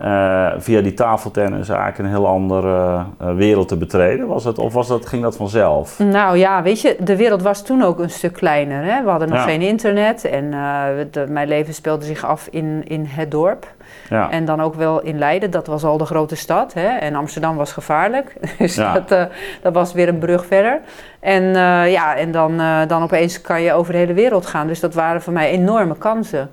eh, 0.00 0.46
via 0.58 0.80
die 0.80 0.94
tafeltennis 0.94 1.68
eigenlijk 1.68 1.98
een 1.98 2.06
heel 2.08 2.26
andere 2.26 3.04
eh, 3.18 3.34
wereld 3.34 3.68
te 3.68 3.76
betreden? 3.76 4.26
Was 4.26 4.44
het, 4.44 4.58
of 4.58 4.72
was 4.72 4.88
dat, 4.88 5.06
ging 5.06 5.22
dat 5.22 5.36
vanzelf? 5.36 5.98
Nou 5.98 6.36
ja, 6.36 6.62
weet 6.62 6.80
je, 6.80 6.96
de 7.00 7.16
wereld 7.16 7.42
was 7.42 7.62
toen 7.64 7.82
ook 7.82 7.98
een 7.98 8.10
stuk 8.10 8.32
kleiner. 8.32 8.84
Hè? 8.84 9.02
We 9.02 9.10
hadden 9.10 9.28
nog 9.28 9.38
Ja. 9.38 9.44
geen 9.44 9.62
internet 9.62 10.24
en 10.24 10.52
eh, 10.52 10.84
de- 11.10 11.26
mijn 11.28 11.48
leven 11.48 11.74
speelde 11.74 12.04
zich 12.04 12.24
af 12.24 12.46
in, 12.50 12.82
in 12.86 13.04
het 13.08 13.30
dorp. 13.30 13.66
Ja. 14.10 14.30
En 14.30 14.44
dan 14.44 14.60
ook 14.62 14.74
wel 14.74 15.00
in 15.00 15.18
Leiden, 15.18 15.50
dat 15.50 15.66
was 15.66 15.84
al 15.84 15.98
de 15.98 16.04
grote 16.04 16.36
stad. 16.36 16.74
Hè? 16.74 16.86
En 16.88 17.14
Amsterdam 17.14 17.56
was 17.56 17.72
gevaarlijk. 17.72 18.34
Dus 18.58 18.74
Ja. 18.74 18.92
dat, 19.06 19.28
dat 19.62 19.72
was 19.74 19.92
weer 19.92 20.08
een 20.08 20.18
brug 20.18 20.46
verder. 20.46 20.80
En, 21.20 21.42
ja, 21.90 22.16
en 22.16 22.30
dan, 22.32 22.56
dan 22.88 23.02
opeens 23.02 23.40
kan 23.40 23.62
je 23.62 23.72
over 23.72 23.92
de 23.92 23.98
hele 23.98 24.12
wereld 24.12 24.46
gaan. 24.46 24.66
Dus 24.66 24.80
dat 24.80 24.94
waren 24.94 25.22
voor 25.22 25.32
mij 25.32 25.50
enorme 25.50 25.96
kansen. 25.98 26.50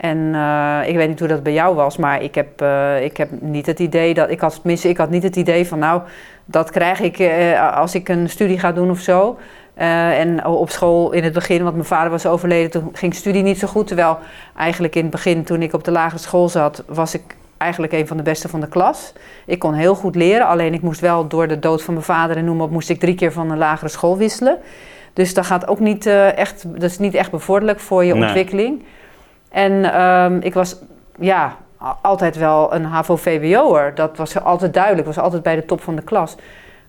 En 0.00 0.34
eh, 0.34 0.88
ik 0.88 0.96
weet 0.96 1.08
niet 1.08 1.18
hoe 1.18 1.28
dat 1.28 1.42
bij 1.42 1.52
jou 1.52 1.74
was, 1.74 1.96
maar 1.96 2.22
ik 2.22 2.34
heb, 2.34 2.60
eh, 2.60 3.04
ik 3.04 3.16
heb 3.16 3.28
niet 3.40 3.66
het 3.66 3.78
idee 3.78 4.14
dat. 4.14 4.30
Ik 4.30 4.40
had, 4.40 4.54
tenminste, 4.54 4.88
ik 4.88 4.96
had 4.96 5.10
niet 5.10 5.22
het 5.22 5.36
idee 5.36 5.66
van, 5.66 5.78
nou, 5.78 6.02
dat 6.44 6.70
krijg 6.70 7.00
ik 7.00 7.18
eh, 7.18 7.76
als 7.76 7.94
ik 7.94 8.08
een 8.08 8.28
studie 8.28 8.58
ga 8.58 8.72
doen 8.72 8.90
of 8.90 9.00
zo. 9.00 9.38
En 9.74 10.44
op 10.44 10.70
school 10.70 11.12
in 11.12 11.24
het 11.24 11.32
begin, 11.32 11.62
want 11.62 11.74
mijn 11.74 11.86
vader 11.86 12.10
was 12.10 12.26
overleden, 12.26 12.70
toen 12.70 12.88
ging 12.92 13.14
studie 13.14 13.42
niet 13.42 13.58
zo 13.58 13.66
goed. 13.66 13.86
Terwijl 13.86 14.18
eigenlijk 14.56 14.94
in 14.94 15.02
het 15.02 15.10
begin, 15.10 15.44
toen 15.44 15.62
ik 15.62 15.72
op 15.72 15.84
de 15.84 15.90
lagere 15.90 16.20
school 16.20 16.48
zat, 16.48 16.84
was 16.86 17.14
ik 17.14 17.22
eigenlijk 17.56 17.92
een 17.92 18.06
van 18.06 18.16
de 18.16 18.22
beste 18.22 18.48
van 18.48 18.60
de 18.60 18.68
klas. 18.68 19.12
Ik 19.46 19.58
kon 19.58 19.74
heel 19.74 19.94
goed 19.94 20.14
leren, 20.14 20.46
alleen 20.46 20.74
ik 20.74 20.82
moest 20.82 21.00
wel 21.00 21.26
door 21.26 21.48
de 21.48 21.58
dood 21.58 21.82
van 21.82 21.94
mijn 21.94 22.06
vader 22.06 22.36
en 22.36 22.44
noem 22.44 22.56
maar 22.56 22.66
op, 22.66 22.72
moest 22.72 22.90
ik 22.90 23.00
drie 23.00 23.14
keer 23.14 23.32
van 23.32 23.50
een 23.50 23.58
lagere 23.58 23.90
school 23.90 24.16
wisselen. 24.16 24.58
Dus 25.12 25.34
dat 25.34 25.46
gaat 25.46 25.68
ook 25.68 25.80
niet 25.80 26.06
echt, 26.06 26.64
dat 26.72 26.90
is 26.90 26.98
niet 26.98 27.14
echt 27.14 27.30
bevorderlijk 27.30 27.80
voor 27.80 28.04
je 28.04 28.14
Nee. 28.14 28.22
ontwikkeling. 28.22 28.82
En 29.50 29.92
ehm, 29.92 30.38
ik 30.40 30.54
was 30.54 30.76
ja, 31.18 31.56
altijd 32.02 32.36
wel 32.36 32.74
een 32.74 32.84
HAVO-VWO'er. 32.84 33.94
Dat 33.94 34.16
was 34.16 34.40
altijd 34.40 34.74
duidelijk, 34.74 35.06
was 35.06 35.18
altijd 35.18 35.42
bij 35.42 35.56
de 35.56 35.64
top 35.64 35.80
van 35.80 35.96
de 35.96 36.02
klas. 36.02 36.36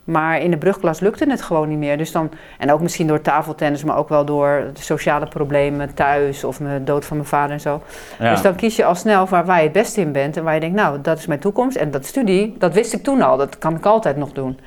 Maar 0.04 0.40
in 0.40 0.50
de 0.50 0.56
brugklas 0.56 1.00
lukte 1.00 1.30
het 1.30 1.42
gewoon 1.42 1.68
niet 1.68 1.78
meer. 1.78 1.98
Dus 1.98 2.12
dan, 2.12 2.30
en 2.58 2.72
ook 2.72 2.80
misschien 2.80 3.06
door 3.06 3.20
tafeltennis, 3.20 3.84
maar 3.84 3.96
ook 3.96 4.08
wel 4.08 4.24
door 4.24 4.64
de 4.74 4.82
sociale 4.82 5.26
problemen 5.26 5.94
thuis 5.94 6.44
of 6.44 6.56
de 6.56 6.84
dood 6.84 7.04
van 7.04 7.16
mijn 7.16 7.28
vader 7.28 7.52
en 7.52 7.60
zo. 7.60 7.82
Ja. 8.18 8.30
Dus 8.30 8.42
dan 8.42 8.54
kies 8.54 8.76
je 8.76 8.84
al 8.84 8.94
snel 8.94 9.26
waar, 9.26 9.44
waar 9.44 9.56
je 9.56 9.62
het 9.62 9.72
beste 9.72 10.00
in 10.00 10.12
bent 10.12 10.36
en 10.36 10.44
waar 10.44 10.54
je 10.54 10.60
denkt, 10.60 10.76
nou, 10.76 11.00
dat 11.00 11.18
is 11.18 11.26
mijn 11.26 11.40
toekomst. 11.40 11.76
En 11.76 11.90
dat 11.90 12.06
studie, 12.06 12.54
dat 12.58 12.74
wist 12.74 12.92
ik 12.92 13.02
toen 13.02 13.22
al, 13.22 13.36
dat 13.36 13.58
kan 13.58 13.76
ik 13.76 13.86
altijd 13.86 14.16
nog 14.16 14.32
doen. 14.32 14.58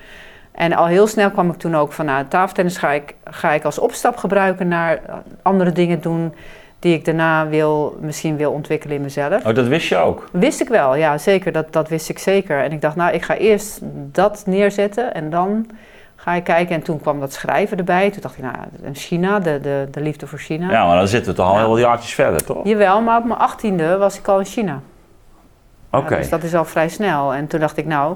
En 0.51 0.73
al 0.73 0.85
heel 0.85 1.07
snel 1.07 1.31
kwam 1.31 1.49
ik 1.49 1.57
toen 1.57 1.75
ook 1.75 1.91
van, 1.91 2.05
nou, 2.05 2.25
tafeltennis 2.27 2.77
ga 2.77 2.91
ik, 2.91 3.15
ga 3.23 3.51
ik 3.51 3.63
als 3.63 3.79
opstap 3.79 4.17
gebruiken 4.17 4.67
naar 4.67 4.99
andere 5.41 5.71
dingen 5.71 6.01
doen 6.01 6.33
die 6.85 6.93
ik 6.93 7.05
daarna 7.05 7.47
wil, 7.47 7.97
misschien 7.99 8.37
wil 8.37 8.51
ontwikkelen 8.51 8.95
in 8.95 9.01
mezelf. 9.01 9.45
Oh, 9.45 9.53
dat 9.55 9.67
wist 9.67 9.87
je 9.87 9.97
ook? 9.97 10.29
Wist 10.31 10.61
ik 10.61 10.67
wel, 10.67 10.95
ja 10.95 11.17
zeker, 11.17 11.51
dat, 11.51 11.73
dat 11.73 11.89
wist 11.89 12.09
ik 12.09 12.19
zeker. 12.19 12.63
En 12.63 12.71
ik 12.71 12.81
dacht, 12.81 12.95
nou, 12.95 13.13
ik 13.13 13.21
ga 13.23 13.35
eerst 13.35 13.79
dat 14.11 14.43
neerzetten 14.45 15.13
en 15.13 15.29
dan 15.29 15.67
ga 16.15 16.33
ik 16.33 16.43
kijken. 16.43 16.75
En 16.75 16.81
toen 16.81 17.01
kwam 17.01 17.19
dat 17.19 17.33
schrijven 17.33 17.77
erbij. 17.77 18.09
Toen 18.11 18.21
dacht 18.21 18.37
ik, 18.37 18.43
nou, 18.43 18.55
China, 18.93 19.39
de, 19.39 19.59
de, 19.61 19.87
de 19.91 20.01
liefde 20.01 20.27
voor 20.27 20.39
China. 20.39 20.71
Ja, 20.71 20.85
maar 20.85 20.97
dan 20.97 21.07
zitten 21.07 21.31
we 21.31 21.37
toch 21.37 21.47
al 21.49 21.57
heel 21.57 21.69
wat 21.69 21.79
jaartjes 21.79 22.13
verder, 22.13 22.45
toch? 22.45 22.67
Jawel, 22.67 23.01
maar 23.01 23.17
op 23.17 23.25
mijn 23.25 23.39
achttiende 23.39 23.97
was 23.97 24.17
ik 24.17 24.27
al 24.27 24.39
in 24.39 24.45
China. 24.45 24.79
Oké. 25.91 26.13
Ja, 26.13 26.19
dus 26.19 26.29
dat 26.29 26.43
is 26.43 26.55
al 26.55 26.65
vrij 26.65 26.89
snel. 26.89 27.33
En 27.33 27.47
toen 27.47 27.59
dacht 27.59 27.77
ik, 27.77 27.85
nou, 27.85 28.15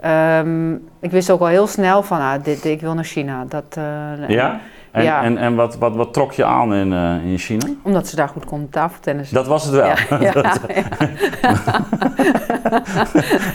ehm, 0.00 0.72
ik 1.00 1.10
wist 1.10 1.30
ook 1.30 1.40
al 1.40 1.46
heel 1.46 1.66
snel 1.66 2.02
van, 2.02 2.20
ah, 2.20 2.42
dit, 2.42 2.64
ik 2.64 2.80
wil 2.80 2.94
naar 2.94 3.04
China. 3.04 3.44
Dat, 3.48 3.76
eh, 3.76 4.28
Ja? 4.28 4.60
En, 4.98 5.04
Ja. 5.04 5.22
en, 5.22 5.38
en 5.38 5.54
wat, 5.54 5.76
wat, 5.78 5.94
wat 5.94 6.12
trok 6.12 6.32
je 6.32 6.44
aan 6.44 6.74
in, 6.74 6.92
eh, 6.92 7.30
in 7.30 7.38
China? 7.38 7.66
Omdat 7.82 8.06
ze 8.08 8.16
daar 8.16 8.28
goed 8.28 8.44
konden 8.44 8.70
tafeltennissen. 8.70 9.34
Dat 9.36 9.46
was 9.46 9.64
het 9.64 9.74
wel. 9.74 9.86
Ja, 9.86 9.96
ja, 10.20 10.42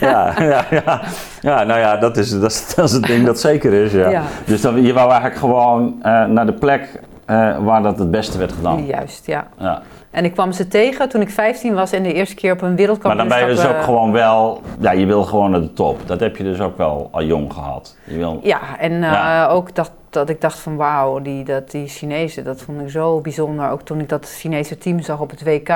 ja, 0.00 0.34
ja, 0.42 0.64
ja. 0.70 1.00
ja, 1.40 1.62
nou 1.64 1.80
ja, 1.80 1.96
dat 1.96 2.16
is, 2.16 2.30
dat, 2.40 2.50
is, 2.50 2.74
dat 2.74 2.84
is 2.88 2.92
het 2.92 3.06
ding 3.06 3.26
dat 3.26 3.40
zeker 3.40 3.72
is. 3.72 3.92
Ja. 3.92 4.22
Dus 4.44 4.60
dan, 4.60 4.82
je 4.82 4.92
wou 4.92 5.06
eigenlijk 5.10 5.40
gewoon 5.40 5.94
eh, 6.02 6.24
naar 6.24 6.46
de 6.46 6.52
plek 6.52 7.00
eh, 7.24 7.58
waar 7.58 7.82
dat 7.82 7.98
het 7.98 8.10
beste 8.10 8.38
werd 8.38 8.52
gedaan. 8.52 8.86
Juist, 8.86 9.26
ja. 9.26 9.46
Ja. 9.58 9.82
En 10.14 10.24
ik 10.24 10.32
kwam 10.32 10.52
ze 10.52 10.68
tegen 10.68 11.08
toen 11.08 11.20
ik 11.20 11.30
15 11.30 11.74
was 11.74 11.92
en 11.92 12.02
de 12.02 12.12
eerste 12.12 12.34
keer 12.34 12.52
op 12.52 12.60
een 12.62 12.68
Maar 12.68 12.76
wereldkampioenschap... 12.76 13.38
dan 13.38 13.46
ben 13.48 13.56
je 13.56 13.62
dus 13.62 13.70
ook 13.72 13.76
eh, 13.80 13.84
gewoon 13.84 14.12
wel, 14.12 14.62
ja, 14.80 14.90
je 14.92 15.06
wil 15.06 15.22
gewoon 15.22 15.50
naar 15.50 15.60
de 15.60 15.72
top. 15.72 16.06
Dat 16.06 16.20
heb 16.20 16.36
je 16.36 16.44
dus 16.44 16.60
ook 16.60 16.76
wel 16.76 17.08
al 17.12 17.22
jong 17.22 17.52
gehad. 17.52 17.96
Je 18.04 18.16
wil, 18.16 18.40
Ja, 18.42 18.60
en 18.78 19.02
eh, 19.02 19.46
ook 19.50 19.74
dat, 19.74 19.90
dat 20.10 20.28
ik 20.28 20.40
dacht 20.40 20.58
van 20.58 20.76
wauw, 20.76 21.22
die, 21.22 21.44
dat, 21.44 21.70
die 21.70 21.86
Chinezen, 21.88 22.44
dat 22.44 22.62
vond 22.62 22.80
ik 22.80 22.90
zo 22.90 23.20
bijzonder. 23.20 23.70
Ook 23.70 23.82
toen 23.82 24.00
ik 24.00 24.08
dat 24.08 24.30
Chinese 24.38 24.78
team 24.78 25.00
zag 25.00 25.20
op 25.20 25.30
het 25.30 25.42
WK, 25.44 25.72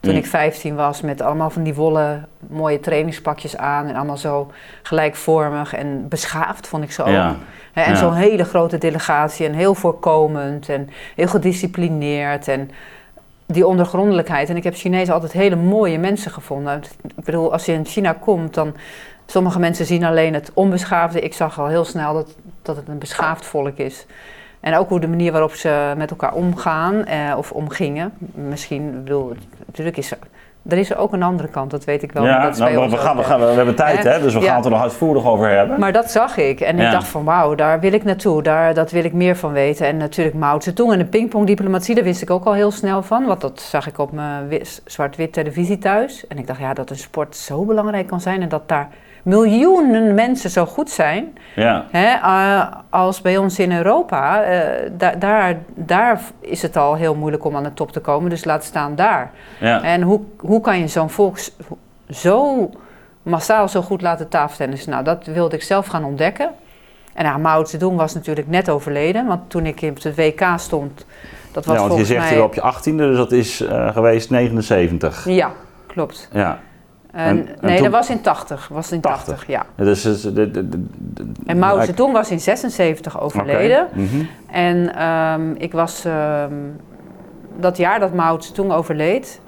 toen 0.00 0.12
Mm. 0.12 0.18
ik 0.18 0.26
15 0.26 0.74
was, 0.74 1.00
met 1.00 1.20
allemaal 1.22 1.50
van 1.50 1.62
die 1.62 1.74
wollen 1.74 2.28
mooie 2.48 2.80
trainingspakjes 2.80 3.56
aan. 3.56 3.86
En 3.86 3.94
allemaal 3.96 4.16
zo 4.16 4.50
gelijkvormig 4.82 5.74
en 5.74 6.08
beschaafd 6.08 6.66
vond 6.68 6.82
ik 6.84 6.92
ze 6.92 7.02
ook. 7.02 7.08
Ja. 7.08 7.34
En 7.72 7.90
Ja. 7.90 7.96
zo'n 7.96 8.14
hele 8.14 8.44
grote 8.44 8.78
delegatie 8.78 9.46
en 9.46 9.52
heel 9.52 9.74
voorkomend 9.74 10.68
en 10.68 10.88
heel 11.14 11.26
gedisciplineerd. 11.26 12.48
En 12.48 12.70
die 13.46 13.66
ondergrondelijkheid. 13.66 14.48
En 14.48 14.56
ik 14.56 14.64
heb 14.64 14.74
Chinezen 14.74 15.14
altijd 15.14 15.32
hele 15.32 15.56
mooie 15.56 15.98
mensen 15.98 16.30
gevonden. 16.30 16.82
Ik 17.16 17.24
bedoel, 17.24 17.52
als 17.52 17.64
je 17.64 17.72
in 17.72 17.86
China 17.86 18.12
komt, 18.12 18.54
dan... 18.54 18.74
Sommige 19.26 19.58
mensen 19.58 19.86
zien 19.86 20.04
alleen 20.04 20.34
het 20.34 20.50
onbeschaafde. 20.54 21.20
Ik 21.20 21.34
zag 21.34 21.60
al 21.60 21.66
heel 21.66 21.84
snel 21.84 22.14
dat, 22.14 22.36
dat 22.62 22.76
het 22.76 22.88
een 22.88 22.98
beschaafd 22.98 23.46
volk 23.46 23.76
is. 23.76 24.06
En 24.60 24.76
ook 24.76 24.88
hoe 24.88 25.00
de 25.00 25.08
manier 25.08 25.32
waarop 25.32 25.52
ze 25.52 25.94
met 25.96 26.10
elkaar 26.10 26.34
omgaan 26.34 27.04
eh, 27.04 27.34
of 27.36 27.52
omgingen. 27.52 28.12
Misschien, 28.34 28.88
ik 28.88 29.04
bedoel, 29.04 29.32
natuurlijk 29.66 29.96
is 29.96 30.12
er, 30.68 30.78
is 30.78 30.94
ook 30.94 31.12
een 31.12 31.22
andere 31.22 31.48
kant, 31.48 31.70
dat 31.70 31.84
weet 31.84 32.02
ik 32.02 32.12
wel. 32.12 32.22
maar 32.22 32.32
ja, 32.32 32.42
dat 32.42 32.52
is 32.52 32.58
nou, 32.58 32.70
bij 32.70 32.80
we, 32.80 32.92
ons 32.92 33.00
gaan, 33.02 33.16
we, 33.16 33.22
gaan, 33.22 33.40
we 33.40 33.46
hebben 33.46 33.74
tijd, 33.74 34.02
Hè? 34.02 34.10
hè, 34.10 34.20
dus 34.20 34.34
we 34.34 34.40
Ja. 34.40 34.46
gaan 34.46 34.56
het 34.56 34.64
er 34.64 34.70
nog 34.70 34.82
uitvoerig 34.82 35.24
over 35.26 35.48
hebben. 35.50 35.80
Maar 35.80 35.92
dat 35.92 36.10
zag 36.10 36.36
ik 36.36 36.60
en 36.60 36.76
Ja. 36.76 36.84
ik 36.86 36.92
dacht 36.92 37.06
van 37.08 37.24
wauw, 37.24 37.54
daar 37.54 37.80
wil 37.80 37.92
ik 37.92 38.04
naartoe, 38.04 38.42
daar, 38.42 38.74
dat 38.74 38.90
wil 38.90 39.04
ik 39.04 39.12
meer 39.12 39.36
van 39.36 39.52
weten. 39.52 39.86
En 39.86 39.96
natuurlijk 39.96 40.36
Mao 40.36 40.60
Zedong 40.60 40.92
en 40.92 40.98
de 40.98 41.04
pingpongdiplomatie, 41.04 41.94
daar 41.94 42.04
wist 42.04 42.22
ik 42.22 42.30
ook 42.30 42.44
al 42.44 42.52
heel 42.54 42.70
snel 42.70 43.02
van. 43.02 43.26
Want 43.26 43.40
dat 43.40 43.60
zag 43.60 43.86
ik 43.86 43.98
op 43.98 44.12
mijn 44.12 44.48
wi- 44.48 44.62
zwart-wit 44.84 45.32
televisie 45.32 45.78
thuis. 45.78 46.26
En 46.26 46.38
ik 46.38 46.46
dacht 46.46 46.60
ja, 46.60 46.74
dat 46.74 46.90
een 46.90 46.96
sport 46.96 47.36
zo 47.36 47.64
belangrijk 47.64 48.06
kan 48.06 48.20
zijn 48.20 48.42
en 48.42 48.48
dat 48.48 48.68
daar 48.68 48.88
miljoenen 49.24 50.14
mensen 50.14 50.50
zo 50.50 50.66
goed 50.66 50.90
zijn. 50.90 51.38
Ja, 51.54 51.84
Hè, 51.90 52.06
eh, 52.14 52.66
als 52.90 53.20
bij 53.20 53.36
ons 53.36 53.58
in 53.58 53.72
Europa, 53.72 54.42
eh, 54.42 54.90
da- 54.96 55.14
daar, 55.14 55.56
daar 55.74 56.20
is 56.40 56.62
het 56.62 56.76
al 56.76 56.94
heel 56.94 57.14
moeilijk 57.14 57.44
om 57.44 57.56
aan 57.56 57.62
de 57.62 57.72
top 57.74 57.92
te 57.92 58.00
komen. 58.00 58.30
Dus 58.30 58.44
laat 58.44 58.64
staan 58.64 58.94
daar. 58.94 59.30
ja. 59.60 59.82
En 59.82 60.02
hoe, 60.02 60.20
hoe 60.38 60.60
kan 60.60 60.78
je 60.78 60.88
zo'n 60.88 61.10
volk 61.10 61.36
zo 62.10 62.70
massaal 63.22 63.68
zo 63.68 63.82
goed 63.82 64.02
laten 64.02 64.28
tafeltennissen? 64.28 64.90
Nou, 64.90 65.04
dat 65.04 65.26
wilde 65.26 65.56
ik 65.56 65.62
zelf 65.62 65.86
gaan 65.86 66.04
ontdekken. 66.04 66.50
En 67.14 67.24
ja, 67.24 67.36
Mao 67.38 67.64
Zedong 67.64 67.96
was 67.96 68.14
natuurlijk 68.14 68.48
net 68.48 68.70
overleden, 68.70 69.26
want 69.26 69.50
toen 69.50 69.66
ik 69.66 69.80
op 69.90 70.00
de 70.00 70.14
WK 70.14 70.44
stond, 70.56 71.06
dat 71.52 71.64
was 71.64 71.76
ja, 71.76 71.86
want 71.88 71.98
je 71.98 72.04
zegt 72.04 72.30
mij... 72.30 72.40
op 72.40 72.54
je 72.54 72.60
18e, 72.60 72.96
dus 72.96 73.16
dat 73.16 73.32
is 73.32 73.60
eh, 73.60 73.92
geweest 73.92 74.30
79. 74.30 75.24
Ja, 75.28 75.50
klopt. 75.86 76.28
Ja. 76.32 76.58
En, 77.14 77.26
En- 77.26 77.36
en 77.48 77.56
nee, 77.60 77.74
toen- 77.74 77.84
dat 77.84 77.92
was 77.92 78.10
in 78.10 78.20
80. 78.20 78.68
Was 78.72 78.92
in 78.92 79.00
80, 79.00 79.24
80. 79.26 79.46
ja. 79.48 79.66
Dus, 79.76 80.02
dus, 80.02 80.22
de, 80.22 80.50
de, 80.50 80.68
En 81.46 81.58
Mao. 81.58 81.80
Zedong 81.84 82.12
was 82.12 82.30
in 82.30 82.40
76 82.40 83.20
overleden. 83.20 83.86
Mhm. 83.92 84.06
En 84.50 84.94
ehm, 84.96 85.50
ik 85.56 85.72
was 85.72 86.04
ehm, 86.04 86.52
dat 87.60 87.76
jaar 87.76 88.00
dat 88.00 88.14
Mao 88.14 88.40
Zedong 88.40 88.72
overleed, 88.72 89.40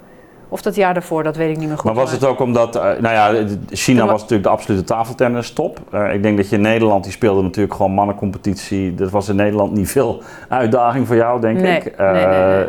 of 0.49 0.61
dat 0.61 0.75
jaar 0.75 0.93
daarvoor, 0.93 1.23
dat 1.23 1.35
weet 1.35 1.49
ik 1.49 1.57
niet 1.57 1.67
meer 1.67 1.77
goed. 1.77 1.85
Maar 1.85 1.93
was 2.03 2.11
het 2.11 2.25
ook 2.25 2.39
omdat, 2.39 2.75
eh, 2.75 2.83
nou 2.83 3.09
ja, 3.09 3.45
China 3.69 4.05
was 4.05 4.21
natuurlijk 4.21 4.43
de 4.43 4.49
absolute 4.55 4.83
tafeltennis 4.83 5.51
top. 5.51 5.79
Eh, 5.91 6.13
ik 6.13 6.23
denk 6.23 6.37
dat 6.37 6.49
je 6.49 6.55
in 6.55 6.61
Nederland, 6.61 7.03
die 7.03 7.13
speelde 7.13 7.41
natuurlijk 7.41 7.75
gewoon 7.75 7.91
mannencompetitie. 7.91 8.95
Dat 8.95 9.09
was 9.11 9.29
in 9.29 9.35
Nederland 9.35 9.71
niet 9.71 9.91
veel 9.91 10.21
uitdaging 10.49 11.07
voor 11.07 11.15
jou, 11.15 11.41
denk 11.41 11.59
Nee, 11.59 11.77
ik. 11.77 11.97
nee, 11.97 12.11
nee, 12.11 12.23
eh, 12.23 12.65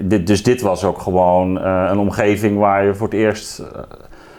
dit, 0.00 0.26
dus 0.26 0.42
dit 0.42 0.60
was 0.60 0.84
ook 0.84 0.98
gewoon 0.98 1.60
eh, 1.60 1.88
een 1.90 1.98
omgeving 1.98 2.58
waar 2.58 2.84
je 2.84 2.94
voor 2.94 3.06
het 3.06 3.16
eerst, 3.16 3.58
eh, 3.58 3.66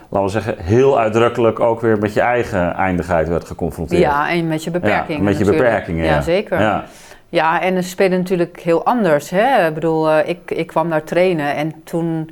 laten 0.08 0.26
we 0.26 0.28
zeggen, 0.28 0.54
heel 0.58 0.98
uitdrukkelijk 0.98 1.60
ook 1.60 1.80
weer 1.80 1.98
met 1.98 2.14
je 2.14 2.20
eigen 2.20 2.74
eindigheid 2.74 3.28
werd 3.28 3.44
geconfronteerd. 3.44 4.00
Ja, 4.00 4.30
en 4.30 4.46
met 4.46 4.64
je 4.64 4.70
beperkingen. 4.70 5.18
Ja, 5.18 5.28
met 5.28 5.38
je 5.38 5.44
natuurlijk. 5.44 5.68
beperkingen, 5.68 6.04
ja. 6.04 6.14
Ja, 6.14 6.20
zeker. 6.20 6.60
Ja. 6.60 6.84
Ja. 7.28 7.60
en 7.60 7.82
ze 7.82 7.88
spelen 7.88 8.18
natuurlijk 8.18 8.60
heel 8.60 8.84
anders. 8.84 9.30
Hè? 9.30 9.66
Ik 9.66 9.74
bedoel, 9.74 10.10
eh, 10.10 10.28
ik, 10.28 10.50
ik 10.50 10.66
kwam 10.66 10.90
daar 10.90 11.04
trainen 11.04 11.54
en 11.54 11.72
toen... 11.84 12.30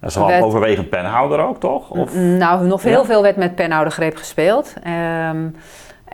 Dat 0.00 0.10
is 0.10 0.16
wel 0.16 0.26
Werd- 0.26 0.42
overwegend 0.42 0.88
penhouder 0.88 1.38
ook, 1.38 1.60
toch? 1.60 1.90
Of? 1.90 2.14
Nou, 2.14 2.66
nog 2.66 2.82
heel 2.82 3.04
veel 3.04 3.22
werd 3.22 3.36
met 3.36 3.54
penhoudergreep 3.54 4.16
gespeeld. 4.16 4.74
Ehm, 4.82 5.46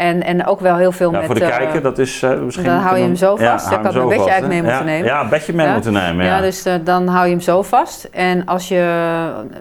en, 0.01 0.23
en 0.23 0.47
ook 0.47 0.61
wel 0.61 0.77
heel 0.77 0.93
veel 0.93 1.13
Ja, 1.13 1.17
met... 1.17 1.27
voor 1.27 1.35
de 1.35 1.45
eh, 1.45 1.57
kijker, 1.57 1.83
dat 1.83 1.99
is 1.99 2.23
eh, 2.23 2.39
misschien... 2.39 2.65
dan 2.65 2.77
hou 2.79 2.97
je 2.97 3.03
hem 3.03 3.17
zo 3.17 3.37
vast. 3.37 3.67
hou 3.67 3.79
Ik 3.79 3.85
had 3.85 3.95
mijn 3.95 4.09
bedje 4.09 4.17
vast, 4.17 4.31
eigenlijk 4.31 4.63
mee 4.63 4.73
moeten 4.73 4.87
ja, 4.87 4.93
nemen. 4.93 5.07
Ja, 5.07 5.21
een 5.23 5.29
bedje 5.29 5.53
mee 5.55 5.67
Ja. 5.67 5.73
moeten 5.73 5.93
nemen, 5.93 6.25
ja. 6.25 6.37
Ja, 6.37 6.41
dus 6.43 6.65
eh, 6.65 6.75
dan 6.85 7.07
hou 7.07 7.25
je 7.25 7.31
hem 7.31 7.41
zo 7.41 7.63
vast. 7.63 8.05
En 8.05 8.47
als 8.47 8.69
je, 8.69 9.11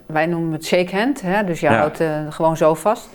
wij 0.06 0.26
noemen 0.26 0.52
het 0.52 0.66
shakehand, 0.66 1.22
hè, 1.22 1.44
dus 1.44 1.60
je 1.60 1.70
Ja. 1.70 1.78
houdt 1.78 2.04
gewoon 2.30 2.58
zo 2.58 2.74
vast. 2.74 3.10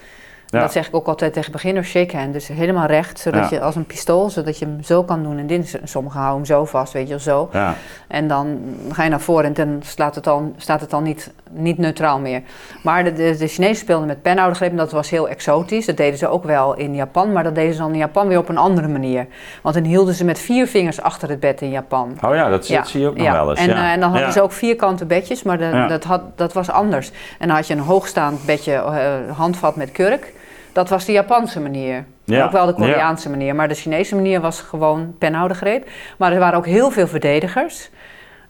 Dat 0.60 0.72
zeg 0.72 0.86
ik 0.86 0.94
ook 0.94 1.06
altijd 1.06 1.32
tegen 1.32 1.52
beginners, 1.52 1.88
shakehand. 1.88 2.32
Dus 2.32 2.48
helemaal 2.48 2.86
recht, 2.86 3.18
zodat 3.18 3.50
je 3.50 3.60
als 3.60 3.74
een 3.74 3.84
pistool, 3.84 4.30
zodat 4.30 4.58
je 4.58 4.64
hem 4.64 4.82
zo 4.82 5.02
kan 5.04 5.22
doen. 5.22 5.38
En 5.38 5.46
dit, 5.46 5.80
sommigen 5.84 6.20
houden 6.20 6.46
hem 6.46 6.56
zo 6.56 6.64
vast, 6.64 6.92
weet 6.92 7.02
je 7.02 7.08
wel, 7.08 7.18
zo. 7.18 7.48
Ja. 7.52 7.74
En 8.08 8.28
dan 8.28 8.58
ga 8.92 9.02
je 9.04 9.10
naar 9.10 9.20
voren 9.20 9.44
en 9.44 9.52
dan 9.52 9.80
staat 9.84 10.14
het 10.14 10.26
al, 10.26 10.52
staat 10.56 10.80
het 10.80 10.92
al 10.92 11.00
niet, 11.00 11.32
niet 11.50 11.78
neutraal 11.78 12.18
meer. 12.18 12.42
Maar 12.82 13.04
de, 13.04 13.12
de, 13.12 13.36
de 13.36 13.46
Chinezen 13.46 13.76
speelden 13.76 14.06
met 14.06 14.22
penhoudergreep 14.22 14.70
en 14.70 14.76
dat 14.76 14.92
was 14.92 15.10
heel 15.10 15.28
exotisch. 15.28 15.86
Dat 15.86 15.96
deden 15.96 16.18
ze 16.18 16.28
ook 16.28 16.44
wel 16.44 16.74
in 16.74 16.94
Japan, 16.94 17.32
maar 17.32 17.44
dat 17.44 17.54
deden 17.54 17.72
ze 17.72 17.78
dan 17.80 17.92
in 17.92 17.98
Japan 17.98 18.28
weer 18.28 18.38
op 18.38 18.48
een 18.48 18.58
andere 18.58 18.88
manier. 18.88 19.26
Want 19.62 19.74
dan 19.74 19.84
hielden 19.84 20.14
ze 20.14 20.24
met 20.24 20.38
vier 20.38 20.66
vingers 20.66 21.00
achter 21.00 21.28
het 21.28 21.40
bed 21.40 21.60
in 21.60 21.70
Japan. 21.70 22.18
Oh 22.24 22.34
ja, 22.34 22.48
dat, 22.48 22.66
zie 22.66 23.00
je 23.00 23.08
ook 23.08 23.16
nog 23.16 23.26
ja. 23.26 23.32
wel 23.32 23.50
eens. 23.50 23.60
En, 23.60 23.68
ja. 23.68 23.74
eh, 23.74 23.92
en 23.92 24.00
dan 24.00 24.10
hadden 24.10 24.32
ze 24.32 24.42
ook 24.42 24.52
vierkante 24.52 25.04
bedjes, 25.04 25.42
maar 25.42 25.58
de- 25.58 25.84
dat, 25.88 26.04
had, 26.04 26.22
dat 26.34 26.52
was 26.52 26.70
anders. 26.70 27.10
En 27.38 27.46
dan 27.46 27.56
had 27.56 27.66
je 27.66 27.74
een 27.74 27.80
hoogstaand 27.80 28.44
bedje, 28.44 28.72
eh, 28.72 29.36
handvat 29.36 29.76
met 29.76 29.92
kurk. 29.92 30.32
Dat 30.74 30.88
was 30.88 31.04
de 31.04 31.12
Japanse 31.12 31.60
manier. 31.60 32.04
Ja. 32.24 32.44
Ook 32.44 32.50
wel 32.52 32.66
de 32.66 32.72
Ja. 32.72 32.78
Koreaanse 32.78 33.30
manier. 33.30 33.54
Maar 33.54 33.68
de 33.68 33.74
Chinese 33.74 34.14
manier 34.14 34.40
was 34.40 34.60
gewoon 34.60 35.14
penhoudergreep. 35.18 35.88
Maar 36.18 36.32
er 36.32 36.38
waren 36.38 36.58
ook 36.58 36.66
heel 36.66 36.90
veel 36.90 37.06
verdedigers. 37.06 37.90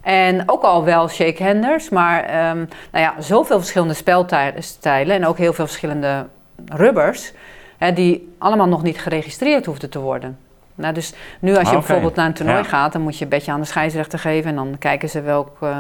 En 0.00 0.42
ook 0.46 0.62
al 0.62 0.84
wel 0.84 1.08
shakehanders. 1.08 1.88
Maar 1.88 2.22
ehm, 2.24 2.56
nou 2.92 3.04
ja, 3.04 3.14
zoveel 3.18 3.58
verschillende 3.58 3.94
spelstijlen. 3.94 5.16
En 5.16 5.26
ook 5.26 5.38
heel 5.38 5.52
veel 5.52 5.66
verschillende 5.66 6.26
rubbers. 6.68 7.32
Hè, 7.78 7.92
die 7.92 8.34
allemaal 8.38 8.68
nog 8.68 8.82
niet 8.82 8.98
geregistreerd 9.00 9.66
hoefden 9.66 9.90
te 9.90 9.98
worden. 9.98 10.38
Nou, 10.74 10.94
dus 10.94 11.14
nu 11.40 11.50
als 11.50 11.70
je 11.70 11.76
Ah, 11.76 11.80
bijvoorbeeld 11.86 12.14
naar 12.14 12.26
een 12.26 12.32
toernooi 12.34 12.58
Ja. 12.58 12.64
gaat, 12.64 12.92
dan 12.92 13.02
moet 13.02 13.18
je 13.18 13.24
een 13.24 13.30
beetje 13.30 13.52
aan 13.52 13.60
de 13.60 13.66
scheidsrechter 13.66 14.18
geven. 14.18 14.50
En 14.50 14.56
dan 14.56 14.76
kijken 14.78 15.08
ze 15.08 15.20
welk, 15.22 15.56
eh, 15.60 15.76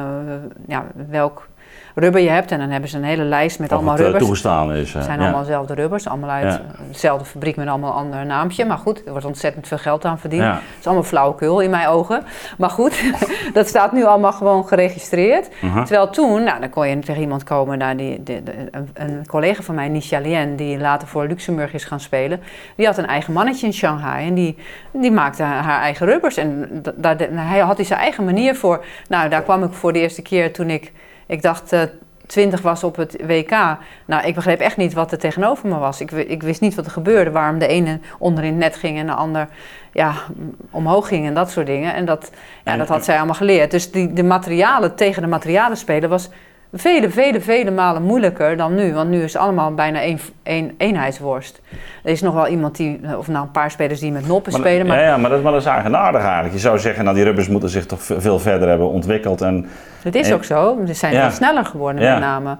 ja, 0.66 0.84
welk 1.08 1.48
rubber 1.94 2.20
je 2.20 2.28
hebt. 2.30 2.50
En 2.50 2.58
dan 2.58 2.70
hebben 2.70 2.90
ze 2.90 2.96
een 2.96 3.04
hele 3.04 3.22
lijst 3.22 3.58
met 3.58 3.68
Of 3.70 3.74
allemaal 3.74 3.92
het 3.92 4.00
eh, 4.02 4.06
rubbers. 4.06 4.24
toegestaan 4.24 4.72
is. 4.72 4.92
Het 4.94 5.04
zijn 5.04 5.18
ja. 5.18 5.24
allemaal 5.24 5.42
dezelfde 5.42 5.74
rubbers, 5.74 6.08
allemaal 6.08 6.30
uit 6.30 6.52
Ja. 6.52 6.60
dezelfde 6.90 7.24
fabriek 7.24 7.56
met 7.56 7.68
allemaal 7.68 7.90
een 7.90 7.96
ander 7.96 8.26
naampje. 8.26 8.64
Maar 8.64 8.78
goed, 8.78 9.02
er 9.04 9.10
wordt 9.10 9.26
ontzettend 9.26 9.68
veel 9.68 9.78
geld 9.78 10.04
aan 10.04 10.18
verdiend. 10.18 10.42
Het 10.44 10.60
is 10.80 10.86
allemaal 10.86 11.04
flauwekul 11.04 11.60
in 11.60 11.70
mijn 11.70 11.88
ogen. 11.88 12.22
Maar 12.58 12.70
goed, 12.70 13.02
dat 13.54 13.68
staat 13.68 13.92
nu 13.92 14.04
allemaal 14.04 14.32
gewoon 14.32 14.66
geregistreerd. 14.68 15.48
Terwijl 15.60 16.10
toen, 16.10 16.42
nou, 16.42 16.60
dan 16.60 16.70
kon 16.70 16.88
je 16.88 16.98
tegen 16.98 17.20
iemand 17.22 17.44
komen, 17.44 17.78
nou, 17.78 17.96
die, 17.96 18.22
een, 18.70 18.88
een 18.94 19.26
collega 19.26 19.62
van 19.62 19.74
mij, 19.74 19.88
Nisha 19.88 20.20
Lien, 20.20 20.56
die 20.56 20.78
later 20.78 21.08
voor 21.08 21.26
Luxemburg 21.26 21.72
is 21.74 21.84
gaan 21.84 22.00
spelen. 22.00 22.40
Die 22.76 22.86
had 22.86 22.98
een 22.98 23.06
eigen 23.06 23.32
mannetje 23.32 23.66
in 23.66 23.72
Shanghai 23.72 24.26
en 24.26 24.34
die, 24.34 24.56
die 24.92 25.12
maakte 25.12 25.42
haar 25.42 25.80
eigen 25.80 26.06
rubbers. 26.06 26.36
En 26.36 26.68
da- 26.96 27.14
daar, 27.14 27.28
hij 27.32 27.58
had 27.60 27.76
hij 27.76 27.86
zijn 27.86 28.00
eigen 28.00 28.24
manier 28.24 28.54
voor. 28.56 28.84
Nou, 29.08 29.28
daar 29.28 29.42
kwam 29.42 29.62
ik 29.64 29.72
voor 29.72 29.92
de 29.92 29.98
eerste 30.00 30.22
keer 30.22 30.52
toen 30.52 30.70
ik, 30.70 30.92
ik 31.26 31.42
dacht... 31.42 31.72
eh, 31.72 31.82
20 32.26 32.62
was 32.62 32.84
op 32.84 32.96
het 32.96 33.16
WK. 33.26 33.50
Nou, 34.06 34.26
ik 34.26 34.34
begreep 34.34 34.60
echt 34.60 34.76
niet 34.76 34.92
wat 34.92 35.12
er 35.12 35.18
tegenover 35.18 35.68
me 35.68 35.78
was. 35.78 36.00
Ik, 36.00 36.10
ik 36.10 36.42
wist 36.42 36.60
niet 36.60 36.74
wat 36.74 36.84
er 36.84 36.90
gebeurde. 36.90 37.30
Waarom 37.30 37.58
de 37.58 37.66
ene 37.66 37.98
onder 38.18 38.44
in 38.44 38.50
het 38.50 38.60
net 38.60 38.76
ging 38.76 38.98
en 38.98 39.06
de 39.06 39.12
ander 39.12 39.48
ja, 39.92 40.14
omhoog 40.70 41.08
ging 41.08 41.26
en 41.26 41.34
dat 41.34 41.50
soort 41.50 41.66
dingen. 41.66 41.94
En 41.94 42.04
dat, 42.04 42.30
ja, 42.64 42.76
dat 42.76 42.88
had 42.88 43.04
zij 43.04 43.16
allemaal 43.16 43.34
geleerd. 43.34 43.70
Dus 43.70 43.90
die, 43.90 44.12
de 44.12 44.22
materialen 44.22 44.94
tegen 44.94 45.22
de 45.22 45.28
materialen 45.28 45.76
spelen 45.76 46.08
was 46.08 46.28
vele, 46.74 47.10
vele, 47.10 47.40
vele 47.40 47.70
malen 47.70 48.02
moeilijker 48.02 48.56
dan 48.56 48.74
nu. 48.74 48.94
Want 48.94 49.10
nu 49.10 49.22
is 49.22 49.32
het 49.32 49.42
allemaal 49.42 49.74
bijna 49.74 50.00
één, 50.00 50.18
één 50.42 50.74
eenheidsworst. 50.78 51.60
Er 52.04 52.10
is 52.10 52.20
nog 52.22 52.34
wel 52.34 52.46
iemand 52.46 52.76
die, 52.76 53.00
of 53.18 53.28
nou 53.28 53.44
een 53.44 53.50
paar 53.50 53.70
spelers 53.70 54.00
die 54.00 54.12
met 54.12 54.26
noppen 54.26 54.52
Maar, 54.52 54.60
spelen. 54.60 54.86
Maar 54.86 54.98
ja, 54.98 55.04
ja, 55.04 55.16
maar 55.16 55.30
dat, 55.30 55.42
maar 55.42 55.52
dat 55.52 55.60
is 55.60 55.66
eigenaardig 55.66 56.22
eigenlijk. 56.22 56.54
Je 56.54 56.60
zou 56.60 56.78
zeggen, 56.78 57.04
nou 57.04 57.16
die 57.16 57.24
rubbers 57.24 57.48
moeten 57.48 57.68
zich 57.68 57.86
toch 57.86 58.02
veel 58.02 58.38
verder 58.38 58.68
hebben 58.68 58.88
ontwikkeld. 58.90 59.40
En, 59.40 59.68
Het 60.02 60.14
is 60.14 60.28
En- 60.28 60.34
ook 60.34 60.44
zo. 60.44 60.78
Ze 60.86 60.94
zijn 60.94 61.12
Ja. 61.12 61.20
veel 61.22 61.30
sneller 61.36 61.64
geworden 61.64 62.02
Ja. 62.02 62.12
met 62.12 62.20
name. 62.22 62.56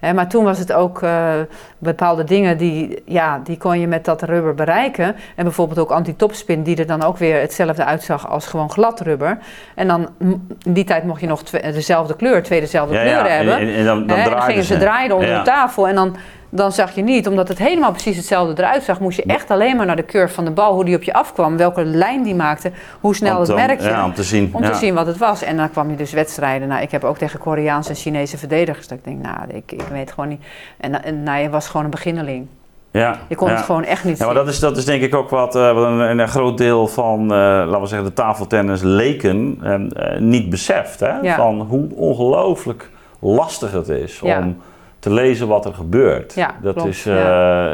Maar 0.00 0.28
toen 0.28 0.44
was 0.44 0.58
het 0.58 0.72
ook 0.72 1.02
eh, 1.02 1.32
bepaalde 1.78 2.24
dingen 2.24 2.56
die, 2.56 3.02
ja, 3.06 3.40
die 3.44 3.56
kon 3.56 3.80
je 3.80 3.86
met 3.86 4.04
dat 4.04 4.22
rubber 4.22 4.54
bereiken. 4.54 5.16
En 5.36 5.44
bijvoorbeeld 5.44 5.78
ook 5.78 5.90
anti-topspin, 5.90 6.62
die 6.62 6.76
er 6.76 6.86
dan 6.86 7.02
ook 7.02 7.16
weer 7.16 7.40
hetzelfde 7.40 7.84
uitzag 7.84 8.28
als 8.28 8.46
gewoon 8.46 8.70
glad 8.70 9.00
rubber. 9.00 9.38
En 9.74 9.88
dan, 9.88 10.08
in 10.18 10.72
die 10.72 10.84
tijd 10.84 11.04
mocht 11.04 11.20
je 11.20 11.26
nog 11.26 11.42
dezelfde 11.42 12.16
kleur, 12.16 12.42
twee 12.42 12.60
dezelfde 12.60 12.94
ja, 12.94 13.00
kleuren 13.00 13.30
ja, 13.30 13.36
hebben. 13.36 13.58
en, 13.58 13.74
en 13.74 13.84
dan, 13.84 14.06
dan 14.06 14.16
en 14.16 14.24
dan 14.24 14.32
draaiden 14.32 14.42
gingen 14.42 14.64
ze 14.64 14.78
draaien 14.78 15.14
onder 15.14 15.38
de 15.38 15.42
tafel 15.42 15.88
en 15.88 15.94
dan, 15.94 16.16
dan 16.50 16.72
zag 16.72 16.94
je 16.94 17.02
niet, 17.02 17.28
omdat 17.28 17.48
het 17.48 17.58
helemaal 17.58 17.90
precies 17.90 18.16
hetzelfde 18.16 18.62
eruit 18.62 18.82
zag, 18.82 19.00
moest 19.00 19.16
je 19.16 19.22
echt 19.22 19.50
alleen 19.50 19.76
maar 19.76 19.86
naar 19.86 19.96
de 19.96 20.04
curve 20.04 20.34
van 20.34 20.44
de 20.44 20.50
bal, 20.50 20.74
hoe 20.74 20.84
die 20.84 20.96
op 20.96 21.02
je 21.02 21.12
afkwam, 21.12 21.56
welke 21.56 21.84
lijn 21.84 22.22
die 22.22 22.34
maakte, 22.34 22.72
hoe 23.00 23.14
snel 23.14 23.32
Om 23.32 23.38
het 23.38 23.48
te- 23.48 23.54
merkje. 23.54 23.88
Ja, 23.88 24.04
om 24.04 24.14
te 24.14 24.22
zien. 24.22 24.50
Om 24.52 24.62
ja. 24.62 24.70
te 24.70 24.76
zien 24.78 24.94
wat 24.94 25.06
het 25.06 25.16
was. 25.18 25.42
En 25.42 25.56
dan 25.56 25.70
kwam 25.70 25.90
je 25.90 25.96
dus 25.96 26.12
wedstrijden. 26.12 26.68
Nou, 26.68 26.82
ik 26.82 26.90
heb 26.90 27.04
ook 27.04 27.18
tegen 27.18 27.38
Koreaanse 27.38 27.90
en 27.90 27.96
Chinese 27.96 28.38
verdedigers. 28.38 28.88
Dat 28.88 28.98
ik 28.98 29.04
denk, 29.04 29.22
nou, 29.22 29.36
ik, 29.48 29.72
ik 29.72 29.88
weet 29.92 30.12
gewoon 30.12 30.28
niet. 30.28 30.42
En, 30.80 31.04
en 31.04 31.22
nou, 31.22 31.42
je 31.42 31.50
was 31.50 31.66
gewoon 31.66 31.84
een 31.84 31.90
beginneling. 31.90 32.46
Ja, 32.92 33.18
Je 33.28 33.34
kon 33.34 33.48
ja. 33.48 33.54
het 33.54 33.64
gewoon 33.64 33.84
echt 33.84 34.04
niet 34.04 34.18
Ja, 34.18 34.24
maar 34.26 34.34
dat 34.34 34.48
is, 34.48 34.58
dat 34.58 34.76
is 34.76 34.84
denk 34.84 35.02
ik 35.02 35.14
ook 35.14 35.30
wat, 35.30 35.56
eh, 35.56 35.72
wat 35.72 35.86
een, 35.86 36.18
een 36.18 36.28
groot 36.28 36.58
deel 36.58 36.86
van, 36.86 37.20
eh, 37.22 37.28
laten 37.28 37.80
we 37.80 37.86
zeggen, 37.86 38.08
de 38.08 38.14
tafeltennis 38.14 38.82
leken 38.82 39.58
eh, 39.62 40.18
niet 40.20 40.50
beseft. 40.50 41.00
Hè? 41.00 41.18
Ja. 41.20 41.36
Van 41.36 41.60
hoe 41.60 41.88
ongelooflijk 41.94 42.90
lastig 43.18 43.72
het 43.72 43.88
is 43.88 44.20
om 44.22 44.56
te 45.00 45.12
lezen 45.12 45.48
wat 45.48 45.64
er 45.64 45.74
gebeurt. 45.74 46.34
Ja, 46.34 46.54
dat 46.62 46.74
klopt, 46.74 46.88
is 46.88 47.06
eh, 47.06 47.70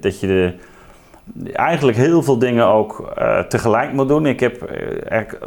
dat- 0.00 0.20
je 0.20 0.26
de, 0.26 0.54
eigenlijk 1.52 1.96
heel 1.96 2.22
veel 2.22 2.38
dingen 2.38 2.66
ook 2.66 3.12
eh, 3.16 3.38
tegelijk 3.40 3.92
moet 3.92 4.08
doen. 4.08 4.26
Ik 4.26 4.40
heb 4.40 4.62
eh, 4.62 5.10
eigenlijk 5.10 5.46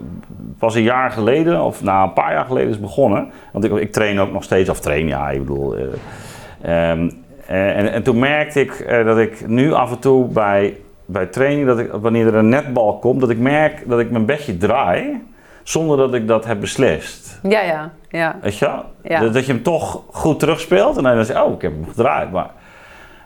pas 0.58 0.76
een 0.76 0.84
jaar 0.84 1.12
geleden, 1.12 1.62
of 1.62 1.84
na 1.84 2.04
een 2.04 2.14
paar 2.14 2.34
jaar 2.34 2.46
geleden 2.46 2.70
is 2.70 2.80
begonnen. 2.80 3.30
Want 3.54 3.66
ik, 3.66 3.72
ik 3.72 3.92
train 3.92 4.20
ook 4.20 4.32
nog 4.32 4.44
steeds, 4.44 4.70
of 4.70 4.80
train, 4.80 5.08
ja, 5.08 5.30
ik 5.30 5.40
bedoel. 5.40 5.76
eh, 5.76 6.90
ehm, 6.92 7.10
eh, 7.48 7.78
en, 7.78 7.92
en 7.92 8.04
toen 8.04 8.20
merkte 8.20 8.60
ik 8.60 8.72
eh, 8.80 9.06
dat 9.06 9.18
ik 9.18 9.48
nu 9.48 9.74
af 9.74 9.92
en 9.92 10.00
toe 10.00 10.26
bij, 10.28 10.78
bij 11.06 11.26
training, 11.26 11.68
dat 11.68 11.80
ik, 11.80 11.92
wanneer 11.92 12.28
er 12.28 12.36
een 12.36 12.50
netbal 12.50 13.00
komt, 13.00 13.20
dat 13.20 13.30
ik 13.30 13.40
merk 13.40 13.84
dat 13.90 14.00
ik 14.00 14.12
mijn 14.12 14.26
bedje 14.26 14.58
draai 14.58 15.24
zonder 15.64 15.98
dat 15.98 16.14
ik 16.14 16.28
dat 16.28 16.46
heb 16.46 16.60
beslist. 16.60 17.40
Ja, 17.44 17.62
ja, 17.62 17.92
ja. 18.18 18.36
Weet 18.42 18.58
je? 18.58 18.70
Ja. 19.04 19.20
Dat, 19.30 19.46
je 19.46 19.52
hem 19.54 19.64
toch 19.64 20.02
goed 20.12 20.40
terugspeelt 20.40 20.98
en 20.98 21.04
dan 21.04 21.26
zeg 21.26 21.38
je, 21.38 21.44
oh, 21.44 21.54
ik 21.54 21.62
heb 21.62 21.72
hem 21.72 21.88
gedraaid. 21.88 22.32
Maar, 22.32 22.50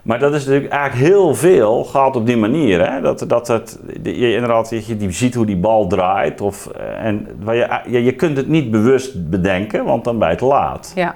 maar 0.02 0.18
dat 0.18 0.34
is 0.34 0.44
natuurlijk 0.44 0.72
eigenlijk 0.72 1.10
heel 1.10 1.34
veel 1.34 1.84
gaat 1.84 2.16
op 2.16 2.26
die 2.26 2.36
manier. 2.36 2.90
Hè? 2.92 3.00
Dat, 3.00 3.24
dat 3.28 3.48
het, 3.48 3.78
je, 4.02 4.32
inderdaad, 4.34 4.70
je 4.86 4.96
die 4.96 5.10
ziet 5.10 5.34
hoe 5.34 5.46
die 5.46 5.56
bal 5.56 5.86
draait. 5.86 6.40
Of, 6.40 6.66
eh, 6.66 7.04
en, 7.04 7.28
waar 7.40 7.54
je, 7.90 8.02
je, 8.04 8.12
kunt 8.12 8.36
het 8.36 8.48
niet 8.48 8.70
bewust 8.70 9.30
bedenken, 9.30 9.84
want 9.84 10.04
dan 10.04 10.18
ben 10.18 10.30
je 10.30 10.36
te 10.36 10.44
laat. 10.44 10.92
ja. 10.94 11.14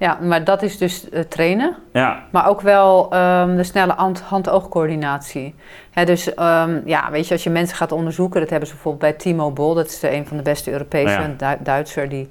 Ja, 0.00 0.18
maar 0.22 0.44
dat 0.44 0.62
is 0.62 0.78
dus 0.78 1.08
eh, 1.08 1.20
trainen. 1.20 1.76
Ja, 1.92 2.22
Maar 2.30 2.48
ook 2.48 2.60
wel 2.60 3.06
ehm, 3.10 3.56
de 3.56 3.62
snelle 3.64 3.92
hand- 3.92 4.20
hand-oogcoördinatie. 4.20 5.54
Hè, 5.90 6.04
dus 6.04 6.34
ehm, 6.34 6.80
ja, 6.84 7.10
weet 7.10 7.26
je, 7.26 7.32
als 7.34 7.42
je 7.44 7.50
mensen 7.50 7.76
gaat 7.76 7.92
onderzoeken, 7.92 8.40
dat 8.40 8.50
hebben 8.50 8.68
ze 8.68 8.74
bijvoorbeeld 8.74 9.10
bij 9.10 9.20
Timo 9.20 9.50
Boll, 9.50 9.74
dat 9.74 9.86
is 9.86 10.00
de, 10.00 10.12
een 10.14 10.26
van 10.26 10.36
de 10.36 10.42
beste 10.42 10.70
Europese, 10.72 11.12
Ja. 11.12 11.24
een 11.24 11.36
Du- 11.36 11.62
Duitser, 11.62 12.08
die, 12.08 12.28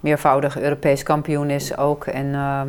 meervoudig 0.00 0.58
Europees 0.58 1.02
kampioen 1.02 1.50
is 1.50 1.76
ook. 1.76 2.06
En 2.06 2.34
ehm, 2.34 2.68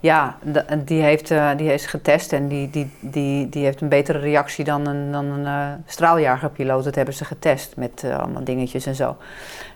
ja, 0.00 0.36
die 0.84 1.02
heeft, 1.02 1.30
uh, 1.30 1.50
die 1.56 1.68
heeft 1.68 1.86
getest 1.86 2.32
en 2.32 2.48
die, 2.48 2.70
die, 2.70 2.90
die, 3.00 3.48
die 3.48 3.64
heeft 3.64 3.80
een 3.80 3.88
betere 3.88 4.18
reactie 4.18 4.64
dan 4.64 4.86
een, 4.86 5.12
dan 5.12 5.24
een 5.24 5.44
uh, 5.44 5.66
straaljagerpiloot. 5.86 6.84
Dat 6.84 6.94
hebben 6.94 7.14
ze 7.14 7.24
getest 7.24 7.76
met 7.76 8.02
uh, 8.04 8.18
allemaal 8.18 8.44
dingetjes 8.44 8.86
en 8.86 8.94
zo. 8.94 9.16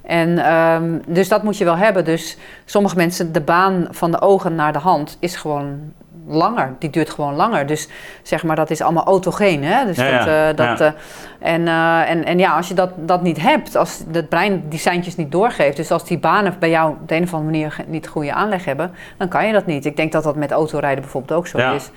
En 0.02 0.52
um, 0.52 1.02
dus 1.06 1.28
dat 1.28 1.42
moet 1.42 1.58
je 1.58 1.64
wel 1.64 1.76
hebben. 1.76 2.04
Dus 2.04 2.36
sommige 2.64 2.96
mensen, 2.96 3.32
de 3.32 3.40
baan 3.40 3.86
van 3.90 4.10
de 4.10 4.20
ogen 4.20 4.54
naar 4.54 4.72
de 4.72 4.78
hand 4.78 5.16
is 5.20 5.36
gewoon 5.36 5.92
langer. 6.26 6.74
Die 6.78 6.90
duurt 6.90 7.10
gewoon 7.10 7.34
langer. 7.34 7.66
Dus 7.66 7.88
zeg 8.22 8.42
maar, 8.42 8.56
dat 8.56 8.70
is 8.70 8.80
allemaal 8.80 9.04
autogeen. 9.04 9.64
Hè? 9.64 9.84
Dus 9.84 9.96
dat, 9.96 10.26
uh, 10.26 10.46
dat, 10.54 10.80
uh, 10.80 10.90
en, 11.38 11.60
uh, 11.60 12.10
en, 12.10 12.24
en 12.24 12.38
ja, 12.38 12.56
als 12.56 12.68
je 12.68 12.74
dat, 12.74 12.90
dat 12.96 13.22
niet 13.22 13.40
hebt, 13.40 13.76
als 13.76 14.02
het 14.12 14.28
brein 14.28 14.62
die 14.68 14.78
seintjes 14.78 15.16
niet 15.16 15.32
doorgeeft, 15.32 15.76
dus 15.76 15.90
als 15.90 16.04
die 16.04 16.18
banen 16.18 16.54
bij 16.58 16.70
jou 16.70 16.90
op 16.90 17.08
de 17.08 17.14
een 17.14 17.22
of 17.22 17.34
andere 17.34 17.50
manier 17.50 17.76
niet 17.86 18.08
goede 18.08 18.32
aanleg 18.32 18.64
hebben, 18.64 18.94
dan 19.16 19.28
kan 19.28 19.46
je 19.46 19.52
dat 19.52 19.66
niet. 19.66 19.84
Ik 19.84 19.96
denk 19.96 20.12
dat 20.12 20.22
dat 20.22 20.36
met 20.36 20.50
autorijden 20.50 21.02
bijvoorbeeld 21.02 21.38
ook 21.38 21.46
zo 21.46 21.58
ja. 21.58 21.72
is. 21.72 21.90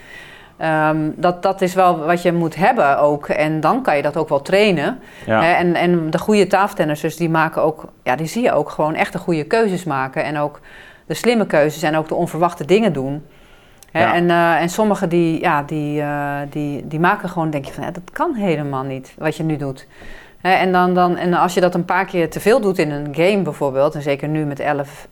Um, 0.62 1.14
dat, 1.16 1.44
dat 1.44 1.62
is 1.62 1.74
wel 1.74 2.00
wat 2.00 2.22
je 2.22 2.34
moet 2.34 2.56
hebben 2.56 3.00
ook. 3.00 3.28
En 3.28 3.60
dan 3.60 3.82
kan 3.82 3.96
je 3.96 4.02
dat 4.02 4.18
ook 4.18 4.30
wel 4.30 4.42
trainen. 4.42 5.00
Ja. 5.26 5.58
En, 5.58 5.76
en 5.76 6.10
de 6.10 6.20
goede 6.20 6.48
tafeltennissers, 6.48 7.16
die 7.16 7.30
maken 7.30 7.62
ook, 7.62 7.86
ja, 8.04 8.16
die 8.16 8.28
zie 8.28 8.44
je 8.44 8.52
ook 8.52 8.70
gewoon 8.70 8.96
echt 8.96 9.14
de 9.14 9.20
goede 9.20 9.44
keuzes 9.44 9.84
maken. 9.84 10.24
En 10.24 10.38
ook 10.38 10.60
de 11.06 11.14
slimme 11.14 11.46
keuzes 11.46 11.84
en 11.84 11.98
ook 11.98 12.08
de 12.08 12.16
onverwachte 12.16 12.66
dingen 12.66 12.94
doen. 12.94 13.26
Ja. 14.00 14.14
En, 14.14 14.24
uh, 14.24 14.62
en 14.62 14.70
sommigen 14.70 15.10
die, 15.10 15.42
ja, 15.42 15.64
die, 15.64 16.02
uh, 16.02 16.38
die, 16.50 16.88
die 16.88 17.00
maken 17.00 17.30
gewoon, 17.30 17.50
denk 17.50 17.66
je 17.66 17.74
van, 17.74 17.84
ja, 17.84 17.92
dat 17.92 18.12
kan 18.12 18.34
helemaal 18.34 18.84
niet 18.84 19.14
wat 19.18 19.36
je 19.36 19.44
nu 19.44 19.58
doet. 19.58 19.88
Hè, 20.42 20.52
en, 20.52 20.72
dan, 20.72 20.94
dan, 20.94 21.18
en 21.18 21.34
als 21.34 21.54
je 21.54 21.62
dat 21.62 21.76
een 21.76 21.86
paar 21.86 22.06
keer 22.06 22.30
te 22.30 22.40
veel 22.40 22.62
doet 22.62 22.78
in 22.78 22.92
een 22.92 23.16
game 23.16 23.42
bijvoorbeeld, 23.42 23.96
en 23.96 24.02
zeker 24.02 24.28
nu 24.28 24.46
met 24.46 24.60
11, 24.60 25.08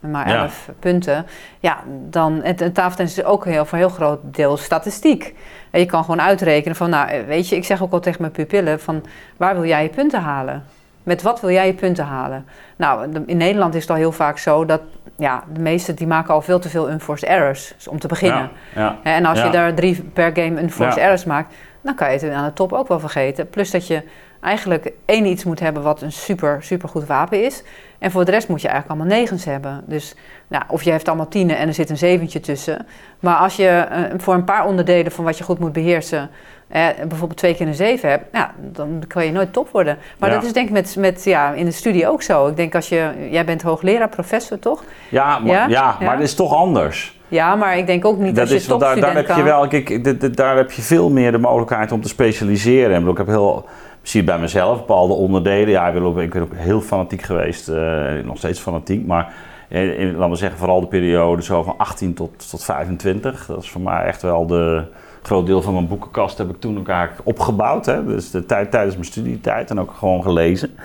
maar 0.00 0.26
11 0.26 0.64
ja. 0.66 0.72
punten, 0.78 1.26
ja, 1.60 1.78
dan, 2.10 2.40
het, 2.42 2.60
het 2.60 2.74
tafeltennis 2.74 3.18
is 3.18 3.24
ook 3.24 3.44
heel, 3.44 3.64
voor 3.64 3.78
een 3.78 3.84
heel 3.84 3.94
groot 3.94 4.20
deel 4.22 4.56
statistiek. 4.56 5.34
En 5.70 5.80
je 5.80 5.86
kan 5.86 6.04
gewoon 6.04 6.22
uitrekenen 6.22 6.76
van, 6.76 6.90
nou, 6.90 7.26
weet 7.26 7.48
je, 7.48 7.56
ik 7.56 7.64
zeg 7.64 7.82
ook 7.82 7.92
al 7.92 8.00
tegen 8.00 8.20
mijn 8.20 8.32
pupillen 8.32 8.80
van, 8.80 9.04
waar 9.36 9.54
wil 9.54 9.64
jij 9.64 9.82
je 9.82 9.88
punten 9.88 10.20
halen? 10.20 10.64
Met 11.04 11.22
wat 11.22 11.40
wil 11.40 11.50
jij 11.50 11.66
je 11.66 11.74
punten 11.74 12.04
halen? 12.04 12.46
Nou, 12.76 13.22
in 13.26 13.36
Nederland 13.36 13.74
is 13.74 13.80
het 13.80 13.90
al 13.90 13.96
heel 13.96 14.12
vaak 14.12 14.38
zo 14.38 14.64
dat 14.64 14.80
ja, 15.16 15.44
de 15.52 15.60
meesten 15.60 15.94
die 15.94 16.06
maken 16.06 16.34
al 16.34 16.42
veel 16.42 16.58
te 16.58 16.68
veel 16.68 16.90
unforced 16.90 17.28
errors, 17.28 17.72
dus 17.76 17.88
om 17.88 17.98
te 17.98 18.08
beginnen. 18.08 18.50
Ja, 18.74 18.80
ja, 18.80 18.98
en 19.02 19.24
als 19.24 19.42
je 19.42 19.50
daar 19.50 19.74
drie 19.74 20.02
per 20.02 20.30
game 20.34 20.62
unforced 20.62 21.02
errors 21.02 21.24
maakt, 21.24 21.54
dan 21.80 21.94
kan 21.94 22.12
je 22.12 22.18
het 22.18 22.30
aan 22.30 22.44
de 22.44 22.52
top 22.52 22.72
ook 22.72 22.88
wel 22.88 23.00
vergeten. 23.00 23.48
Plus 23.48 23.70
dat 23.70 23.86
je 23.86 24.02
eigenlijk 24.40 24.92
één 25.04 25.26
iets 25.26 25.44
moet 25.44 25.60
hebben 25.60 25.82
wat 25.82 26.02
een 26.02 26.12
super, 26.12 26.62
super 26.62 26.88
goed 26.88 27.06
wapen 27.06 27.44
is. 27.44 27.62
En 27.98 28.10
voor 28.10 28.24
de 28.24 28.30
rest 28.30 28.48
moet 28.48 28.62
je 28.62 28.68
eigenlijk 28.68 29.00
allemaal 29.00 29.18
negens 29.18 29.44
hebben. 29.44 29.84
Dus 29.86 30.14
nou, 30.48 30.64
of 30.68 30.82
je 30.82 30.90
heeft 30.90 31.08
allemaal 31.08 31.28
tienen 31.28 31.56
en 31.56 31.68
er 31.68 31.74
zit 31.74 31.90
een 31.90 31.96
zeventje 31.96 32.40
tussen. 32.40 32.86
Maar 33.20 33.36
als 33.36 33.56
je 33.56 33.86
uh, 33.90 34.18
voor 34.20 34.34
een 34.34 34.44
paar 34.44 34.66
onderdelen 34.66 35.12
van 35.12 35.24
wat 35.24 35.38
je 35.38 35.44
goed 35.44 35.58
moet 35.58 35.72
beheersen 35.72 36.30
eh, 36.74 36.86
bijvoorbeeld 37.08 37.36
twee 37.36 37.54
keer 37.54 37.66
een 37.66 37.74
zeven 37.74 38.08
hebt, 38.08 38.24
ja, 38.32 38.54
dan 38.58 39.02
kan 39.08 39.24
je 39.24 39.32
nooit 39.32 39.52
top 39.52 39.68
worden. 39.70 39.98
Maar 40.18 40.30
dat 40.30 40.44
is 40.44 40.52
denk 40.52 40.66
ik 40.66 40.72
met, 40.72 40.96
met, 40.98 41.24
ja, 41.24 41.52
in 41.52 41.64
de 41.64 41.70
studie 41.70 42.08
ook 42.08 42.22
zo. 42.22 42.46
Ik 42.46 42.56
denk 42.56 42.74
als 42.74 42.88
je, 42.88 43.10
jij 43.30 43.44
bent 43.44 43.62
hoogleraar, 43.62 44.08
professor 44.08 44.58
toch? 44.58 44.84
Ja, 45.08 45.38
maar, 45.38 45.52
ja? 45.52 45.66
ja 45.68 45.96
maar 46.00 46.14
het 46.14 46.22
is 46.22 46.34
toch 46.34 46.54
anders. 46.54 47.18
Ja, 47.28 47.54
maar 47.54 47.78
ik 47.78 47.86
denk 47.86 48.04
ook 48.04 48.18
niet 48.18 48.36
dat, 48.36 48.48
dat 48.48 48.64
je 48.64 48.76
daar, 48.78 49.00
daar 49.00 49.14
heb 49.14 49.36
je 49.36 49.42
wel, 49.42 49.68
kijk, 49.68 50.36
daar 50.36 50.56
heb 50.56 50.70
je 50.70 50.82
veel 50.82 51.10
meer 51.10 51.32
de 51.32 51.38
mogelijkheid 51.38 51.92
om 51.92 52.00
te 52.00 52.08
specialiseren. 52.08 53.08
Ik 53.08 53.16
heb 53.16 53.26
heel, 53.26 53.68
zie 54.02 54.24
bij 54.24 54.38
mezelf 54.38 54.78
bepaalde 54.78 55.14
onderdelen. 55.14 55.68
Ja, 55.68 55.86
ik 55.86 55.94
ben 55.94 56.02
ook, 56.02 56.18
ik 56.18 56.32
ben 56.32 56.42
ook 56.42 56.54
heel 56.54 56.80
fanatiek 56.80 57.22
geweest, 57.22 57.68
uh, 57.68 58.12
nog 58.24 58.36
steeds 58.36 58.60
fanatiek, 58.60 59.06
maar 59.06 59.32
in, 59.68 59.96
in, 59.96 60.14
laten 60.14 60.30
we 60.30 60.36
zeggen 60.36 60.58
vooral 60.58 60.80
de 60.80 60.86
periode 60.86 61.42
zo 61.42 61.62
van 61.62 61.74
18 61.76 62.14
tot, 62.14 62.50
tot 62.50 62.64
25. 62.64 63.46
Dat 63.46 63.62
is 63.62 63.70
voor 63.70 63.80
mij 63.80 64.04
echt 64.04 64.22
wel 64.22 64.46
de 64.46 64.84
groot 65.26 65.46
deel 65.46 65.62
van 65.62 65.72
mijn 65.72 65.88
boekenkast 65.88 66.38
heb 66.38 66.50
ik 66.50 66.60
toen 66.60 66.78
ook 66.78 66.88
eigenlijk 66.88 67.28
opgebouwd. 67.28 67.86
Hè? 67.86 68.04
Dus 68.04 68.30
de 68.30 68.46
tijd 68.46 68.70
tijdens 68.70 68.94
mijn 68.94 69.06
studietijd 69.06 69.70
en 69.70 69.80
ook 69.80 69.92
gewoon 69.98 70.22
gelezen. 70.22 70.76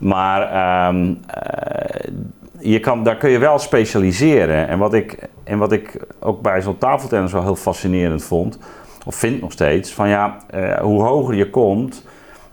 Maar 0.00 0.88
um, 0.88 1.08
uh, 1.08 2.12
je 2.58 2.80
kan, 2.80 3.04
daar 3.04 3.16
kun 3.16 3.30
je 3.30 3.38
wel 3.38 3.58
specialiseren. 3.58 4.68
En 4.68 4.78
wat 4.78 4.94
ik, 4.94 5.28
en 5.44 5.58
wat 5.58 5.72
ik 5.72 6.06
ook 6.20 6.42
bij 6.42 6.62
zo'n 6.62 6.78
tafeltennis 6.78 7.32
wel 7.32 7.42
heel 7.42 7.56
fascinerend 7.56 8.24
vond, 8.24 8.58
of 9.06 9.14
vind 9.14 9.40
nog 9.40 9.52
steeds, 9.52 9.92
van 9.92 10.08
ja, 10.08 10.36
uh, 10.54 10.78
hoe 10.78 11.02
hoger 11.02 11.34
je 11.34 11.50
komt, 11.50 12.04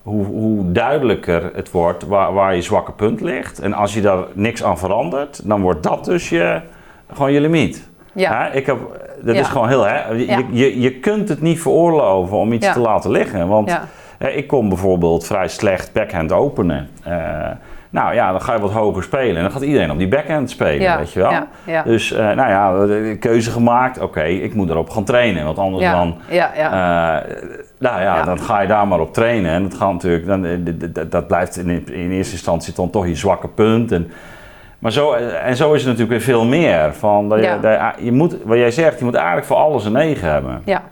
hoe, 0.02 0.26
hoe, 0.26 0.72
duidelijker 0.72 1.52
het 1.54 1.72
wordt 1.72 2.06
waar, 2.06 2.34
waar 2.34 2.56
je 2.56 2.62
zwakke 2.62 2.92
punt 2.92 3.22
ligt. 3.22 3.60
En 3.60 3.74
als 3.74 3.94
je 3.94 4.02
daar 4.02 4.26
niks 4.34 4.64
aan 4.64 4.78
verandert, 4.78 5.42
dan 5.44 5.62
wordt 5.62 5.84
dat 5.84 6.06
dus 6.06 6.30
je, 6.30 6.62
gewoon 7.14 7.32
je 7.32 7.42
limiet. 7.42 7.90
Ja. 8.14 8.52
ik 8.52 8.66
heb, 8.66 8.78
dat 9.22 9.36
is 9.36 9.48
gewoon 9.48 9.68
heel, 9.68 9.84
hè, 9.88 10.10
je, 10.10 10.46
je, 10.52 10.82
je 10.82 11.00
kunt 11.00 11.30
het 11.30 11.42
niet 11.42 11.62
veroorloven 11.62 12.38
om 12.38 12.54
iets 12.54 12.74
te 12.74 12.80
laten 12.80 13.12
liggen. 13.12 13.48
Want 13.48 13.80
hè, 14.18 14.30
ik 14.30 14.48
kon 14.48 14.70
bijvoorbeeld 14.70 15.26
vrij 15.26 15.48
slecht 15.48 15.94
backhand 15.94 16.32
openen. 16.32 16.90
Uh, 17.08 17.16
nou 17.90 18.14
ja, 18.14 18.32
dan 18.32 18.42
ga 18.42 18.54
je 18.54 18.60
wat 18.60 18.72
hoger 18.72 19.04
spelen 19.04 19.36
en 19.36 19.42
dan 19.42 19.52
gaat 19.52 19.62
iedereen 19.62 19.92
op 19.92 19.98
die 19.98 20.08
backhand 20.08 20.50
spelen, 20.50 20.98
weet 20.98 21.14
je 21.14 21.20
wel. 21.20 21.84
Dus 21.84 22.12
uh, 22.12 22.18
nou 22.18 22.50
ja, 22.50 23.16
keuze 23.16 23.52
gemaakt, 23.52 23.98
oké, 23.98 24.06
okay, 24.06 24.34
ik 24.34 24.54
moet 24.54 24.70
erop 24.70 24.90
gaan 24.90 25.04
trainen, 25.04 25.46
want 25.46 25.58
anders 25.58 25.92
dan, 25.92 26.18
uh, 26.30 26.38
nou 27.80 28.02
ja, 28.02 28.24
dan 28.24 28.40
ga 28.40 28.62
je 28.62 28.68
daar 28.68 28.88
maar 28.88 29.00
op 29.00 29.14
trainen. 29.14 29.52
En 29.52 29.64
dat 29.64 29.74
gaat 29.74 29.92
natuurlijk, 29.92 30.26
dan, 30.26 30.46
dat, 30.94 31.12
dat 31.12 31.28
blijft 31.28 31.58
in, 31.58 31.70
in 31.88 32.12
eerste 32.12 32.34
instantie 32.34 32.74
dan 32.74 32.90
toch 32.90 33.08
je 33.08 33.16
zwakke 33.16 33.48
punt. 33.48 33.92
En, 33.92 34.12
maar 34.82 34.92
zo, 34.92 35.14
eh, 35.14 35.48
en 35.48 35.56
zo 35.56 35.74
is 35.74 35.84
het 35.84 35.92
natuurlijk 35.92 36.10
weer 36.10 36.36
veel 36.36 36.46
meer. 36.46 36.94
Van 36.94 37.30
dat 37.30 37.40
je, 37.40 37.58
dat 37.62 37.94
je, 38.00 38.12
moet, 38.12 38.38
wat 38.44 38.58
jij 38.58 38.72
zegt, 38.72 39.00
je 39.00 39.06
moet 39.06 39.16
eigenlijk 39.16 39.46
voor 39.46 39.58
alles 39.58 39.86
een 39.86 39.92
9 39.92 40.32
hebben. 40.32 40.62
Ja. 40.66 40.84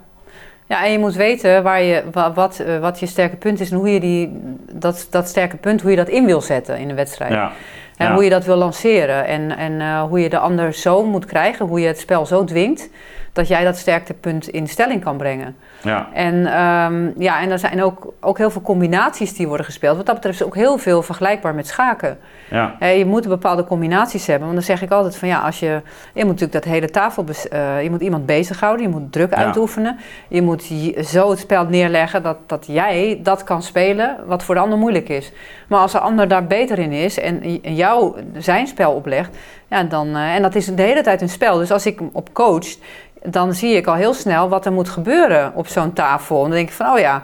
Ja, 0.65 0.85
en 0.85 0.91
je 0.91 0.99
moet 0.99 1.15
weten 1.15 1.63
waar 1.63 1.81
je, 1.81 2.03
wat, 2.33 2.59
eh, 2.59 2.79
wat 2.79 2.99
je 2.99 3.05
sterke 3.05 3.35
punt 3.35 3.59
is 3.59 3.71
en 3.71 3.77
hoe 3.77 3.93
je 3.93 3.99
die, 3.99 4.39
dat, 4.71 5.07
dat 5.09 5.27
sterke 5.27 5.57
punt, 5.57 5.81
hoe 5.81 5.91
je 5.91 5.97
dat 5.97 6.07
in 6.07 6.25
wil 6.25 6.41
zetten 6.41 6.77
in 6.77 6.87
de 6.87 6.93
wedstrijd. 6.93 7.31
Ja. 7.31 7.51
En 7.97 8.13
hoe 8.13 8.23
je 8.23 8.29
dat 8.29 8.45
wil 8.45 8.55
lanceren 8.55 9.25
en, 9.25 9.57
en 9.57 9.71
uh, 9.71 10.01
hoe 10.01 10.19
je 10.19 10.29
de 10.29 10.37
ander 10.37 10.73
zo 10.73 11.05
moet 11.05 11.25
krijgen, 11.25 11.65
hoe 11.65 11.79
je 11.79 11.87
het 11.87 11.99
spel 11.99 12.25
zo 12.25 12.43
dwingt 12.43 12.89
dat 13.33 13.47
jij 13.47 13.63
dat 13.63 13.77
sterktepunt 13.77 14.47
in 14.47 14.67
stelling 14.67 15.03
kan 15.03 15.17
brengen. 15.17 15.55
Ja. 15.81 16.07
En, 16.13 16.35
um, 16.35 17.13
ja, 17.17 17.41
en 17.41 17.51
er 17.51 17.59
zijn 17.59 17.83
ook, 17.83 18.13
ook 18.19 18.37
heel 18.37 18.49
veel 18.49 18.61
combinaties 18.61 19.33
die 19.33 19.47
worden 19.47 19.65
gespeeld. 19.65 19.97
Wat 19.97 20.05
dat 20.05 20.15
betreft 20.15 20.39
is 20.39 20.45
ook 20.45 20.55
heel 20.55 20.77
veel 20.77 21.01
vergelijkbaar 21.01 21.55
met 21.55 21.67
schaken. 21.67 22.17
Ja. 22.49 22.75
Uh, 22.79 22.97
je 22.97 23.05
moet 23.05 23.27
bepaalde 23.27 23.63
combinaties 23.63 24.27
hebben. 24.27 24.43
Want 24.43 24.59
dan 24.59 24.65
zeg 24.65 24.81
ik 24.81 24.91
altijd 24.91 25.17
van 25.17 25.27
ja, 25.27 25.39
als 25.39 25.59
je, 25.59 25.81
je 26.13 26.25
moet 26.25 26.39
natuurlijk 26.39 26.63
dat 26.63 26.63
hele 26.63 26.89
tafel, 26.89 27.25
uh, 27.53 27.83
je 27.83 27.89
moet 27.89 28.01
iemand 28.01 28.25
bezighouden, 28.25 28.85
je 28.85 28.91
moet 28.91 29.11
druk 29.11 29.31
ja. 29.31 29.37
uitoefenen. 29.37 29.99
Je 30.27 30.41
moet 30.41 30.63
zo 31.05 31.29
het 31.29 31.39
spel 31.39 31.65
neerleggen 31.65 32.23
dat, 32.23 32.37
dat 32.45 32.65
jij 32.67 33.19
dat 33.23 33.43
kan 33.43 33.63
spelen 33.63 34.17
wat 34.25 34.43
voor 34.43 34.55
de 34.55 34.61
ander 34.61 34.77
moeilijk 34.77 35.09
is. 35.09 35.31
Maar 35.67 35.79
als 35.79 35.91
de 35.91 35.99
ander 35.99 36.27
daar 36.27 36.47
beter 36.47 36.79
in 36.79 36.91
is 36.91 37.19
en, 37.19 37.41
en 37.61 37.75
jou 37.75 38.15
zijn 38.37 38.67
spel 38.67 38.91
oplegt, 38.91 39.37
ja, 39.69 39.83
dan, 39.83 40.07
uh, 40.07 40.35
en 40.35 40.41
dat 40.41 40.55
is 40.55 40.65
de 40.65 40.81
hele 40.81 41.01
tijd 41.01 41.21
een 41.21 41.29
spel. 41.29 41.57
Dus 41.57 41.71
als 41.71 41.85
ik 41.85 41.99
op 42.11 42.33
coach, 42.33 42.75
dan 43.23 43.53
zie 43.53 43.75
ik 43.75 43.87
al 43.87 43.93
heel 43.93 44.13
snel 44.13 44.49
wat 44.49 44.65
er 44.65 44.71
moet 44.71 44.89
gebeuren 44.89 45.51
op 45.55 45.67
zo'n 45.67 45.93
tafel. 45.93 46.35
En 46.35 46.41
dan 46.41 46.51
denk 46.51 46.69
ik 46.69 46.75
van, 46.75 46.91
oh 46.91 46.99
ja, 46.99 47.23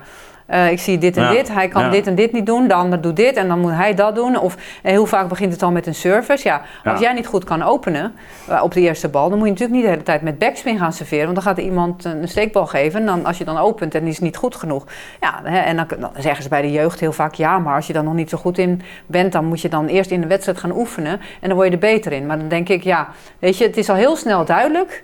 uh, 0.49 0.71
ik 0.71 0.79
zie 0.79 0.97
dit 0.97 1.17
en 1.17 1.31
dit, 1.31 1.53
hij 1.53 1.67
kan 1.67 1.83
ja. 1.83 1.89
dit 1.89 2.07
en 2.07 2.15
dit 2.15 2.31
niet 2.31 2.45
doen, 2.45 2.67
de 2.67 2.73
ander 2.73 3.01
doet 3.01 3.15
dit 3.15 3.35
en 3.35 3.47
dan 3.47 3.59
moet 3.59 3.71
hij 3.71 3.93
dat 3.93 4.15
doen. 4.15 4.39
Of 4.39 4.57
en 4.83 4.91
heel 4.91 5.05
vaak 5.05 5.27
begint 5.27 5.53
het 5.53 5.63
al 5.63 5.71
met 5.71 5.87
een 5.87 5.95
service. 5.95 6.47
Ja, 6.47 6.61
als 6.83 6.99
jij 6.99 7.13
niet 7.13 7.27
goed 7.27 7.43
kan 7.43 7.63
openen 7.63 8.13
uh, 8.49 8.63
op 8.63 8.73
de 8.73 8.81
eerste 8.81 9.09
bal, 9.09 9.29
dan 9.29 9.37
moet 9.37 9.47
je 9.47 9.53
natuurlijk 9.53 9.77
niet 9.79 9.85
de 9.85 9.91
hele 9.91 10.03
tijd 10.03 10.21
met 10.21 10.39
backspin 10.39 10.77
gaan 10.77 10.93
serveren. 10.93 11.23
Want 11.23 11.35
dan 11.35 11.43
gaat 11.43 11.57
er 11.57 11.63
iemand 11.63 12.05
een 12.05 12.27
steekbal 12.27 12.65
geven 12.65 12.99
en 12.99 13.05
dan, 13.05 13.25
als 13.25 13.37
je 13.37 13.43
dan 13.43 13.57
opent 13.57 13.95
en 13.95 14.01
die 14.01 14.09
is 14.09 14.19
niet 14.19 14.37
goed 14.37 14.55
genoeg. 14.55 14.85
Ja, 15.21 15.41
hè, 15.43 15.59
en 15.59 15.75
dan, 15.75 15.87
dan, 15.99 16.11
zeggen 16.17 16.43
ze 16.43 16.49
bij 16.49 16.61
de 16.61 16.71
jeugd 16.71 16.99
heel 16.99 17.13
vaak 17.13 17.33
ja, 17.33 17.59
maar 17.59 17.75
als 17.75 17.87
je 17.87 17.93
dan 17.93 18.05
nog 18.05 18.13
niet 18.13 18.29
zo 18.29 18.37
goed 18.37 18.57
in 18.57 18.81
bent, 19.05 19.31
dan 19.31 19.45
moet 19.45 19.61
je 19.61 19.69
dan 19.69 19.87
eerst 19.87 20.11
in 20.11 20.21
de 20.21 20.27
wedstrijd 20.27 20.57
gaan 20.57 20.71
oefenen 20.71 21.19
en 21.41 21.47
dan 21.47 21.53
word 21.53 21.67
je 21.67 21.73
er 21.73 21.79
beter 21.79 22.11
in. 22.11 22.25
Maar 22.25 22.37
dan 22.37 22.47
denk 22.47 22.69
ik, 22.69 22.83
ja, 22.83 23.07
weet 23.39 23.57
je, 23.57 23.63
het 23.63 23.77
is 23.77 23.89
al 23.89 23.95
heel 23.95 24.15
snel 24.15 24.45
duidelijk 24.45 25.03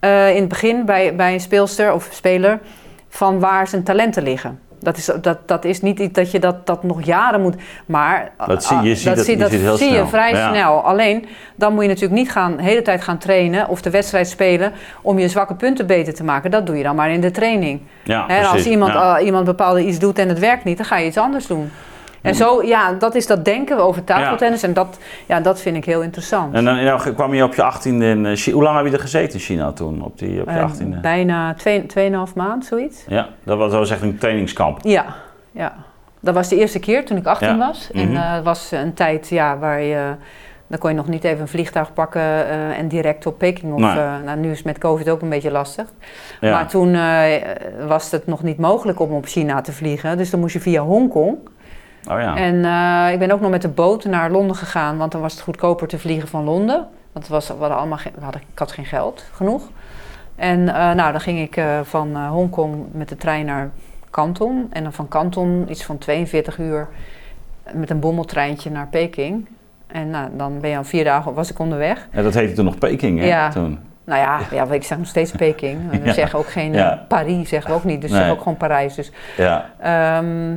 uh, 0.00 0.34
in 0.34 0.40
het 0.40 0.48
begin 0.48 0.84
bij, 0.84 1.16
bij 1.16 1.32
een 1.32 1.40
speelster 1.40 1.92
of 1.92 2.08
speler 2.12 2.60
van 3.08 3.40
waar 3.40 3.68
zijn 3.68 3.82
talenten 3.82 4.22
liggen. 4.22 4.60
Dat 4.80 4.96
is, 4.96 5.10
dat, 5.20 5.48
dat 5.48 5.64
is 5.64 5.80
niet 5.80 5.98
iets 5.98 6.12
dat 6.12 6.30
je 6.30 6.38
dat, 6.38 6.66
dat 6.66 6.82
nog 6.82 7.02
jaren 7.04 7.40
moet. 7.40 7.54
Maar 7.86 8.30
dat 8.46 8.64
zie 8.64 8.80
je, 8.80 8.94
ziet 8.94 9.16
dat, 9.16 9.24
zie, 9.24 9.36
dat, 9.36 9.50
je, 9.50 9.74
zie 9.76 9.92
je 9.92 10.06
vrij 10.06 10.32
ja. 10.32 10.50
snel. 10.50 10.80
Alleen 10.80 11.26
dan 11.56 11.72
moet 11.72 11.82
je 11.82 11.88
natuurlijk 11.88 12.20
niet 12.20 12.30
gaan, 12.30 12.56
de 12.56 12.62
hele 12.62 12.82
tijd 12.82 13.02
gaan 13.02 13.18
trainen 13.18 13.68
of 13.68 13.82
de 13.82 13.90
wedstrijd 13.90 14.28
spelen 14.28 14.72
om 15.02 15.18
je 15.18 15.28
zwakke 15.28 15.54
punten 15.54 15.86
beter 15.86 16.14
te 16.14 16.24
maken. 16.24 16.50
Dat 16.50 16.66
doe 16.66 16.76
je 16.76 16.82
dan 16.82 16.96
maar 16.96 17.10
in 17.10 17.20
de 17.20 17.30
training. 17.30 17.80
Ja, 18.04 18.24
He, 18.26 18.46
als 18.46 18.66
iemand, 18.66 18.92
ja. 18.92 19.18
uh, 19.18 19.26
iemand 19.26 19.44
bepaalde 19.44 19.84
iets 19.84 19.98
doet 19.98 20.18
en 20.18 20.28
het 20.28 20.38
werkt 20.38 20.64
niet, 20.64 20.76
dan 20.76 20.86
ga 20.86 20.96
je 20.96 21.06
iets 21.06 21.16
anders 21.16 21.46
doen. 21.46 21.70
En 22.22 22.34
zo, 22.34 22.62
ja, 22.62 22.92
dat 22.92 23.14
is 23.14 23.26
dat 23.26 23.44
denken 23.44 23.78
over 23.78 24.04
tafeltennis. 24.04 24.62
En 24.62 24.72
dat, 24.72 24.98
ja, 25.26 25.40
dat 25.40 25.60
vind 25.60 25.76
ik 25.76 25.84
heel 25.84 26.02
interessant. 26.02 26.54
En 26.54 26.64
dan 26.64 26.84
nou, 26.84 27.12
kwam 27.12 27.34
je 27.34 27.44
op 27.44 27.54
je 27.54 27.72
18e 27.72 27.82
in 27.82 28.24
uh, 28.24 28.36
Hoe 28.36 28.62
lang 28.62 28.76
heb 28.76 28.86
je 28.86 28.92
er 28.92 29.00
gezeten 29.00 29.32
in 29.32 29.40
China 29.40 29.72
toen, 29.72 30.02
op, 30.02 30.18
die, 30.18 30.40
op 30.40 30.48
je 30.48 30.84
18e? 30.84 30.88
Uh, 30.88 31.00
bijna 31.00 31.56
2,5 32.28 32.34
maand, 32.34 32.64
zoiets. 32.64 33.04
Ja, 33.08 33.28
dat 33.44 33.58
was, 33.58 33.70
dat 33.70 33.78
was 33.78 33.90
echt 33.90 34.02
een 34.02 34.18
trainingskamp. 34.18 34.78
Ja, 34.82 35.04
ja. 35.50 35.74
Dat 36.20 36.34
was 36.34 36.48
de 36.48 36.56
eerste 36.56 36.78
keer 36.78 37.04
toen 37.04 37.16
ik 37.16 37.26
18 37.26 37.48
ja. 37.48 37.56
was. 37.56 37.90
En 37.92 38.08
mm 38.08 38.14
-hmm. 38.14 38.36
uh, 38.38 38.44
was 38.44 38.70
een 38.70 38.94
tijd 38.94 39.28
ja, 39.28 39.58
waar 39.58 39.82
je 39.82 40.14
Dan 40.68 40.78
kon 40.78 40.90
je 40.90 40.96
nog 40.96 41.08
niet 41.08 41.24
even 41.24 41.40
een 41.40 41.48
vliegtuig 41.48 41.92
pakken 41.92 42.20
eh, 42.20 42.78
en 42.78 42.88
direct 42.88 43.26
op 43.26 43.38
Peking. 43.38 43.72
Of, 43.72 43.80
Nee. 43.80 43.90
eh, 43.90 44.14
nou, 44.24 44.38
nu 44.38 44.50
is 44.50 44.56
het 44.56 44.66
met 44.66 44.78
COVID 44.78 45.08
ook 45.08 45.22
een 45.22 45.28
beetje 45.28 45.50
lastig. 45.50 45.86
Ja. 46.40 46.50
Maar 46.50 46.68
toen 46.68 46.94
eh, 46.94 47.32
was 47.86 48.10
het 48.10 48.26
nog 48.26 48.42
niet 48.42 48.58
mogelijk 48.58 49.00
om 49.00 49.10
op 49.10 49.26
China 49.26 49.60
te 49.60 49.72
vliegen. 49.72 50.16
Dus 50.16 50.30
dan 50.30 50.40
moest 50.40 50.52
je 50.52 50.60
via 50.60 50.82
Hongkong. 50.82 51.38
Oh 52.10 52.20
ja. 52.20 52.36
En 52.36 52.64
eh, 52.64 53.12
ik 53.12 53.18
ben 53.18 53.30
ook 53.30 53.40
nog 53.40 53.50
met 53.50 53.62
de 53.62 53.68
boot 53.68 54.04
naar 54.04 54.30
Londen 54.30 54.56
gegaan, 54.56 54.96
want 54.98 55.12
dan 55.12 55.20
was 55.20 55.32
het 55.32 55.42
goedkoper 55.42 55.88
te 55.88 55.98
vliegen 55.98 56.28
van 56.28 56.44
Londen. 56.44 56.76
Want 57.12 57.24
het 57.24 57.28
was, 57.28 57.48
we 57.48 57.54
hadden 57.58 57.76
allemaal 57.78 57.98
geen- 57.98 58.12
we 58.14 58.22
hadden, 58.24 58.40
ik 58.52 58.58
had 58.58 58.72
geen 58.72 58.84
geld 58.84 59.24
genoeg. 59.32 59.62
En 60.36 60.68
eh, 60.68 60.74
nou, 60.92 61.12
dan 61.12 61.20
ging 61.20 61.40
ik 61.40 61.56
eh, 61.56 61.80
van 61.82 62.16
Hongkong 62.26 62.86
met 62.92 63.08
de 63.08 63.16
trein 63.16 63.46
naar 63.46 63.70
Kanton. 64.10 64.66
En 64.72 64.82
dan 64.82 64.92
van 64.92 65.08
Kanton 65.08 65.66
iets 65.68 65.84
van 65.84 65.98
42 65.98 66.58
uur 66.58 66.88
met 67.72 67.90
een 67.90 68.00
bommeltreintje 68.00 68.70
naar 68.70 68.86
Peking. 68.86 69.48
En 69.86 70.10
nou, 70.10 70.28
dan 70.36 70.60
ben 70.60 70.70
je 70.70 70.76
al 70.76 70.84
vier 70.84 71.04
dagen, 71.04 71.34
was 71.34 71.50
ik 71.50 71.58
onderweg. 71.58 72.08
Ja, 72.12 72.22
dat 72.22 72.34
heette 72.34 72.54
toen 72.54 72.64
nog 72.64 72.78
Peking, 72.78 73.18
hè? 73.18 73.26
Ja. 73.26 73.48
Toen. 73.50 73.78
Nou 74.04 74.20
ja, 74.20 74.40
ja. 74.50 74.64
ik 74.72 74.82
zeg 74.84 74.98
nog 74.98 75.06
steeds 75.06 75.30
Peking. 75.32 75.78
We 75.90 76.00
Ja. 76.04 76.12
zeggen 76.12 76.38
ook 76.38 76.48
geen. 76.50 76.98
Paris, 77.08 77.48
zeggen 77.48 77.70
we 77.70 77.76
ook 77.76 77.84
niet. 77.84 78.00
Dus 78.00 78.10
we 78.10 78.16
zeggen 78.16 78.34
ook 78.34 78.42
gewoon 78.42 78.56
Parijs. 78.58 78.94
Dus 78.94 79.12
Ja. 79.36 79.70
Ehm, 79.78 80.54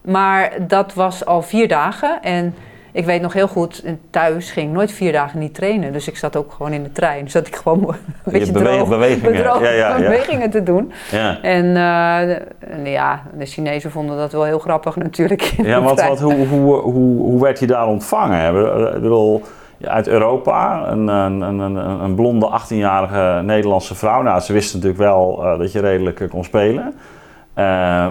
maar 0.00 0.52
dat 0.66 0.94
was 0.94 1.24
al 1.26 1.42
vier 1.42 1.68
dagen. 1.68 2.22
En 2.22 2.54
ik 2.92 3.04
weet 3.04 3.20
nog 3.22 3.32
heel 3.32 3.48
goed, 3.48 3.84
thuis 4.10 4.50
ging 4.50 4.68
ik 4.68 4.72
nooit 4.74 4.92
vier 4.92 5.12
dagen 5.12 5.38
niet 5.38 5.54
trainen. 5.54 5.92
Dus 5.92 6.08
ik 6.08 6.16
zat 6.16 6.36
ook 6.36 6.52
gewoon 6.52 6.72
in 6.72 6.82
de 6.82 6.92
trein. 6.92 7.30
Zat 7.30 7.46
ik 7.46 7.56
gewoon 7.56 7.82
een 8.24 8.32
beetje 8.32 8.52
bewe- 8.52 8.64
droog, 8.64 8.88
bewegingen. 8.88 9.32
bedroog 9.32 9.60
Ja, 9.62 9.70
ja, 9.70 9.88
ja. 9.88 9.96
bewegingen 9.96 10.50
te 10.50 10.62
doen. 10.62 10.92
Ja. 11.10 11.38
En, 11.42 11.64
eh, 11.66 12.92
ja, 12.92 13.22
de 13.38 13.46
Chinezen 13.46 13.90
vonden 13.90 14.16
dat 14.16 14.32
wel 14.32 14.44
heel 14.44 14.58
grappig 14.58 14.96
natuurlijk. 14.96 15.42
Ja, 15.42 15.80
want 15.82 16.00
wat, 16.02 16.20
hoe, 16.20 16.46
hoe, 16.46 16.74
hoe, 16.76 17.20
hoe 17.22 17.42
werd 17.42 17.58
je 17.58 17.66
daar 17.66 17.86
ontvangen? 17.86 18.46
Ik 18.94 19.02
bedoel- 19.02 19.42
uit 19.84 20.08
Europa, 20.08 20.86
een, 20.90 21.08
een, 21.08 21.40
een, 21.40 21.74
een, 22.02 22.14
blonde 22.14 22.60
18-jarige 22.60 23.40
Nederlandse 23.44 23.94
vrouw. 23.94 24.22
Nou, 24.22 24.40
ze 24.40 24.52
wisten 24.52 24.78
natuurlijk 24.80 25.02
wel 25.10 25.44
eh, 25.44 25.58
dat 25.58 25.72
je 25.72 25.80
redelijk 25.80 26.20
eh, 26.20 26.28
kon 26.30 26.44
spelen. 26.44 26.94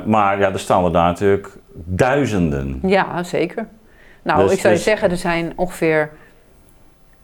Maar 0.06 0.40
ja, 0.40 0.52
er 0.52 0.60
staan 0.60 0.86
er 0.86 0.92
daar 0.92 1.06
natuurlijk 1.08 1.58
duizenden. 1.86 2.80
Ja, 2.84 3.24
zeker. 3.24 3.68
Nou, 4.22 4.44
Dus- 4.44 4.52
ik 4.52 4.60
zou 4.60 4.70
je 4.74 4.76
dus- 4.80 4.88
zeggen, 4.88 5.10
er 5.10 5.18
zijn 5.18 5.54
ongeveer, 5.56 6.10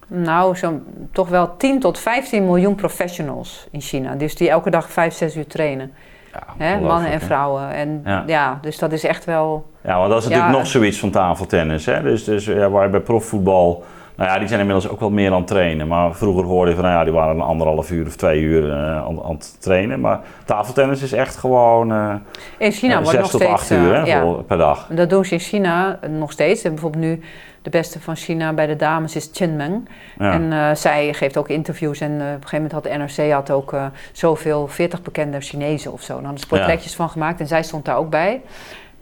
nou, 0.08 0.56
zo, 0.56 0.82
toch 1.12 1.30
wel 1.30 1.58
10 1.58 1.80
tot 1.80 2.00
15 2.00 2.46
miljoen 2.46 2.76
professionals 2.76 3.68
in 3.72 3.82
China. 3.82 4.16
Dus 4.16 4.36
die 4.36 4.50
elke 4.50 4.70
dag 4.70 4.92
5, 4.92 5.14
6 5.14 5.36
uur 5.36 5.48
trainen. 5.48 5.92
Ja, 6.34 6.44
Hè, 6.66 6.80
mannen 6.80 7.12
en 7.12 7.22
vrouwen. 7.22 7.70
En 7.74 8.02
Ja. 8.06 8.24
ja. 8.28 8.60
dus 8.62 8.78
dat 8.78 8.92
is 8.92 9.04
echt 9.04 9.26
wel. 9.26 9.72
Ja, 9.84 9.98
want 9.98 10.10
dat 10.10 10.22
is 10.24 10.28
natuurlijk 10.30 10.58
nog 10.58 10.68
zoiets 10.68 11.00
van 11.00 11.10
tafeltennis. 11.10 11.86
Hè? 11.86 12.02
Dus, 12.02 12.24
dus 12.24 12.46
ja, 12.46 12.70
waar 12.70 12.84
je 12.84 12.90
bij 12.90 13.00
profvoetbal, 13.00 13.84
nou 14.16 14.30
ja, 14.30 14.40
die 14.40 14.48
zijn 14.48 14.60
inmiddels 14.60 14.90
ook 14.90 15.00
wel 15.00 15.10
meer 15.10 15.32
aan 15.32 15.38
het 15.38 15.48
trainen. 15.48 15.88
Maar 15.88 16.14
vroeger 16.16 16.44
hoorde 16.44 16.70
je 16.70 16.76
van, 16.76 16.86
nou 16.86 16.98
ja, 16.98 17.04
die 17.04 17.14
waren 17.14 17.36
een 17.36 17.42
anderhalf 17.42 17.92
uur 17.92 18.06
of 18.08 18.16
twee 18.16 18.42
uur 18.42 18.72
eh, 18.72 18.78
aan, 18.98 19.24
aan 19.24 19.34
het 19.36 19.62
trainen. 19.62 20.00
Maar 20.00 20.20
tafeltennis 20.46 21.02
is 21.02 21.12
echt 21.14 21.36
gewoon 21.38 21.92
eh 21.92 22.14
In 22.58 22.72
China 22.72 22.92
eh, 22.98 23.04
wordt 23.04 23.10
zes 23.12 23.20
nog 23.22 23.30
tot 23.32 23.42
steeds. 23.42 23.54
acht 23.54 23.70
uur 23.70 23.96
hè, 23.96 24.02
ja, 24.06 24.22
voor- 24.22 24.44
per 24.44 24.58
dag. 24.58 24.88
dat 24.90 25.10
doen 25.10 25.26
ze 25.26 25.34
in 25.34 25.40
China 25.40 26.00
nog 26.10 26.32
steeds. 26.32 26.64
En 26.64 26.72
bijvoorbeeld 26.72 27.04
nu 27.04 27.22
de 27.62 27.70
beste 27.72 28.00
van 28.02 28.16
China 28.16 28.54
bij 28.54 28.66
de 28.68 28.76
dames 28.76 29.16
is 29.16 29.30
Chen 29.34 29.56
Meng. 29.56 29.90
Ja. 30.20 30.32
En 30.32 30.78
zij 30.78 31.14
geeft 31.14 31.38
ook 31.38 31.48
interviews. 31.50 32.00
En 32.00 32.12
op 32.12 32.20
een 32.20 32.26
gegeven 32.28 32.52
moment 32.54 32.72
had 32.72 32.84
de 32.84 32.90
NRC 33.24 33.32
had 33.32 33.52
ook 33.52 33.74
eh, 33.74 33.86
zoveel 34.12 34.68
40 34.68 35.02
bekende 35.02 35.42
Chinezen 35.42 35.92
of 35.92 36.02
zo. 36.02 36.14
Dan 36.14 36.24
hadden 36.24 36.40
ze 36.42 36.48
portretjes 36.48 36.96
van 36.96 37.10
gemaakt 37.10 37.40
en 37.40 37.48
zij 37.48 37.64
stond 37.64 37.86
daar 37.86 37.98
ook 37.98 38.10
bij. 38.10 38.42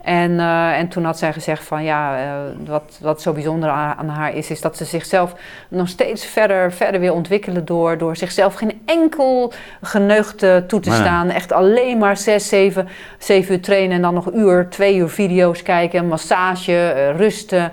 En, 0.04 0.40
eh, 0.40 0.78
en 0.78 0.88
toen 0.88 1.04
had 1.04 1.18
zij 1.18 1.32
gezegd 1.32 1.64
van 1.64 1.84
ja, 1.84 2.18
eh, 2.18 2.32
wat, 2.66 2.98
wat 3.00 3.22
zo 3.22 3.32
bijzonder 3.32 3.70
aan, 3.70 3.96
aan 3.96 4.08
haar 4.08 4.34
is, 4.34 4.50
is 4.50 4.60
dat 4.60 4.76
ze 4.76 4.84
zichzelf 4.84 5.34
nog 5.68 5.88
steeds 5.88 6.26
verder, 6.26 6.72
verder 6.72 7.00
weer 7.00 7.12
ontwikkelen 7.12 7.64
door, 7.64 7.98
door 7.98 8.16
zichzelf 8.16 8.54
geen 8.54 8.82
enkel 8.84 9.52
geneugde 9.82 10.66
toe 10.66 10.80
te 10.80 10.90
staan. 10.90 11.28
Echt 11.28 11.52
alleen 11.52 11.98
maar 11.98 12.16
zes, 12.16 12.48
zeven, 12.48 12.88
zeven 13.18 13.54
uur 13.54 13.60
trainen 13.60 13.96
en 13.96 14.02
dan 14.02 14.14
nog 14.14 14.32
uur, 14.32 14.68
twee 14.68 14.96
uur 14.96 15.08
video's 15.08 15.62
kijken, 15.62 16.06
massage, 16.06 16.76
eh, 16.76 17.16
rusten. 17.16 17.72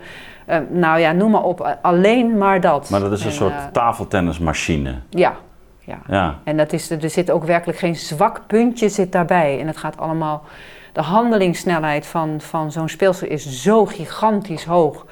Nou 0.70 1.00
ja, 1.00 1.12
noem 1.12 1.32
maar 1.32 1.44
op. 1.44 1.78
Alleen 1.82 2.38
maar 2.38 2.62
dat. 2.62 2.89
Maar 2.89 3.00
dat 3.00 3.12
is 3.12 3.22
een 3.22 3.30
En, 3.30 3.34
soort 3.34 3.74
tafeltennismachine. 3.74 4.96
ja, 5.10 5.36
ja. 5.80 5.98
Ja. 6.08 6.39
En 6.44 6.58
dat 6.58 6.74
is, 6.74 6.89
er 6.89 7.10
zit 7.10 7.32
ook 7.32 7.44
werkelijk 7.44 7.80
geen 7.80 7.96
zwak 7.96 8.41
puntje 8.48 8.89
zit 8.89 9.12
daarbij. 9.12 9.60
En 9.60 9.67
het 9.67 9.78
gaat 9.78 9.98
allemaal... 9.98 10.44
De 10.91 11.01
handelingssnelheid 11.01 12.06
van, 12.08 12.36
van 12.41 12.71
zo'n 12.71 12.89
speelster 12.89 13.30
is 13.32 13.62
zo 13.62 13.86
gigantisch 13.86 14.65
hoog... 14.65 15.06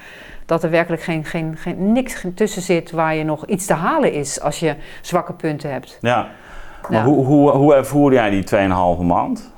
dat 0.45 0.63
er 0.63 0.69
werkelijk 0.69 1.01
geen, 1.01 1.25
geen, 1.25 1.57
geen, 1.57 1.91
niks 1.91 2.25
tussen 2.35 2.61
zit 2.61 2.91
waar 2.91 3.15
je 3.15 3.23
nog 3.23 3.45
iets 3.45 3.65
te 3.65 3.73
halen 3.73 4.13
is... 4.13 4.41
als 4.41 4.59
je 4.59 4.75
zwakke 5.01 5.33
punten 5.33 5.71
hebt. 5.71 5.97
ja. 6.01 6.27
Maar 6.89 6.97
Ja. 6.99 7.03
hoe, 7.05 7.25
hoe, 7.25 7.49
hoe 7.51 7.73
ervoer 7.75 8.13
jij 8.13 8.29
die 8.29 8.43
2,5 8.55 9.01
maand? 9.05 9.51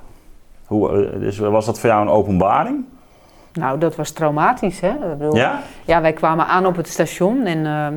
Hoe, 0.66 1.06
eh, 1.06 1.20
dus 1.20 1.38
was 1.38 1.66
dat 1.66 1.80
voor 1.80 1.90
jou 1.90 2.02
een 2.02 2.10
openbaring? 2.14 2.86
Nou, 3.54 3.80
dat 3.80 3.96
was 3.96 4.12
traumatisch, 4.12 4.80
hè? 4.80 4.90
Ik 4.90 5.18
bedoel, 5.18 5.36
Ja? 5.36 5.60
Ja, 5.86 6.02
wij 6.02 6.14
kwamen 6.14 6.48
aan 6.48 6.66
op 6.66 6.76
het 6.76 6.88
station 6.88 7.46
en 7.46 7.66
ehm, 7.66 7.94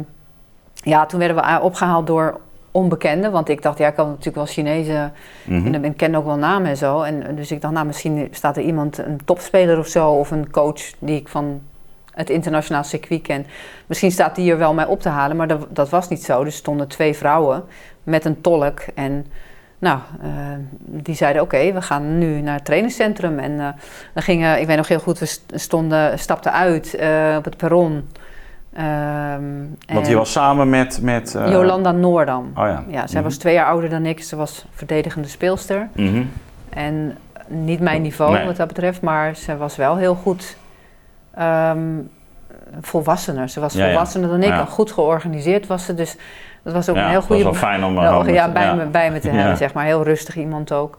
ja, 0.74 1.06
toen 1.06 1.18
werden 1.18 1.36
we 1.36 1.44
a- 1.44 1.60
opgehaald 1.60 2.06
door 2.06 2.40
onbekenden. 2.74 3.32
Want 3.32 3.48
ik 3.48 3.62
dacht, 3.62 3.78
ja, 3.78 3.88
ik 3.88 3.94
kan 3.94 4.06
natuurlijk 4.08 4.36
wel 4.36 4.46
Chinezen 4.46 5.12
Mhm. 5.44 5.74
en 5.74 5.84
ik 5.84 5.96
ken 5.96 6.14
ook 6.14 6.24
wel 6.24 6.36
namen 6.36 6.68
en 6.68 6.76
zo. 6.76 7.02
En 7.02 7.36
dus 7.36 7.50
ik 7.52 7.60
dacht, 7.60 7.74
nou, 7.74 7.86
misschien 7.86 8.28
staat 8.30 8.56
er 8.56 8.62
iemand, 8.62 8.98
een 8.98 9.20
topspeler 9.24 9.78
of 9.78 9.86
zo, 9.86 10.10
of 10.10 10.30
een 10.30 10.50
coach 10.50 10.80
die 10.98 11.16
ik 11.20 11.28
van 11.28 11.60
het 12.14 12.30
internationaal 12.30 12.84
circuit 12.84 13.22
ken. 13.22 13.46
Misschien 13.86 14.10
staat 14.10 14.34
die 14.34 14.50
er 14.50 14.58
wel 14.58 14.74
mij 14.74 14.86
op 14.86 15.00
te 15.00 15.08
halen, 15.08 15.36
maar 15.36 15.46
dat, 15.48 15.66
dat 15.70 15.88
was 15.88 16.08
niet 16.08 16.24
zo. 16.24 16.44
Dus 16.44 16.56
stonden 16.56 16.88
twee 16.88 17.14
vrouwen 17.14 17.64
met 18.02 18.24
een 18.24 18.40
tolk 18.40 18.80
en... 18.94 19.26
Nou, 19.78 19.98
eh, 20.22 20.28
die 20.78 21.14
zeiden 21.14 21.42
oké, 21.42 21.72
we 21.72 21.82
gaan 21.82 22.18
nu 22.18 22.40
naar 22.40 22.54
het 22.54 22.64
trainingscentrum. 22.64 23.38
En 23.38 23.60
eh, 23.60 23.68
dan 24.12 24.22
gingen, 24.22 24.60
ik 24.60 24.66
weet 24.66 24.76
nog 24.76 24.88
heel 24.88 24.98
goed, 24.98 25.18
we 25.18 25.26
st- 25.26 25.52
stonden, 25.54 26.18
stapten 26.18 26.52
uit 26.52 26.94
eh, 26.94 27.34
op 27.38 27.44
het 27.44 27.56
perron. 27.56 28.08
Ehm, 28.74 29.42
Want 29.92 30.06
je 30.06 30.16
was 30.16 30.32
samen 30.32 30.68
met... 30.70 30.98
met 31.02 31.34
eh, 31.34 31.50
Jolanda 31.50 31.92
Noordam. 31.92 32.52
Oh 32.56 32.66
ja. 32.66 32.84
Ja, 32.88 33.06
zij 33.06 33.20
Mhm. 33.20 33.28
was 33.28 33.38
twee 33.38 33.54
jaar 33.54 33.66
ouder 33.66 33.90
dan 33.90 34.06
ik. 34.06 34.22
Ze 34.22 34.36
was 34.36 34.64
verdedigende 34.72 35.28
speelster. 35.28 35.88
Mhm. 35.92 36.22
En 36.70 37.16
niet 37.48 37.80
mijn 37.80 38.02
niveau 38.02 38.32
Nee. 38.32 38.46
wat 38.46 38.56
dat 38.56 38.66
betreft, 38.68 39.00
maar 39.00 39.36
ze 39.36 39.56
was 39.56 39.76
wel 39.76 39.96
heel 39.96 40.14
goed 40.14 40.56
ehm, 41.34 41.78
volwassener. 42.80 43.48
Ze 43.48 43.60
was 43.60 43.72
Ja, 43.74 43.80
ja. 43.84 43.90
volwassener 43.90 44.28
dan 44.28 44.42
ik 44.42 44.48
Ja. 44.48 44.60
en 44.60 44.66
goed 44.66 44.92
georganiseerd 44.92 45.66
was 45.66 45.84
ze. 45.84 45.94
Dus 45.94 46.16
dat 46.62 46.72
was 46.72 46.88
ook 46.88 46.96
Ja, 46.96 47.02
een 47.02 47.08
heel 47.08 47.18
het 47.20 47.28
was 47.28 47.36
goede 47.38 47.50
wel 47.50 47.60
fijn 47.68 47.84
om... 47.84 47.96
eh, 47.96 48.02
ja, 48.02 48.08
gewoon 48.08 48.32
ja, 48.32 48.48
bij, 48.48 48.64
ja. 48.64 48.74
Me, 48.74 48.84
bij 48.86 49.10
me 49.10 49.18
te 49.18 49.28
Ja. 49.28 49.34
hebben, 49.34 49.56
zeg 49.56 49.74
maar. 49.74 49.84
Heel 49.84 50.02
rustig 50.04 50.36
iemand 50.36 50.72
ook. 50.72 50.98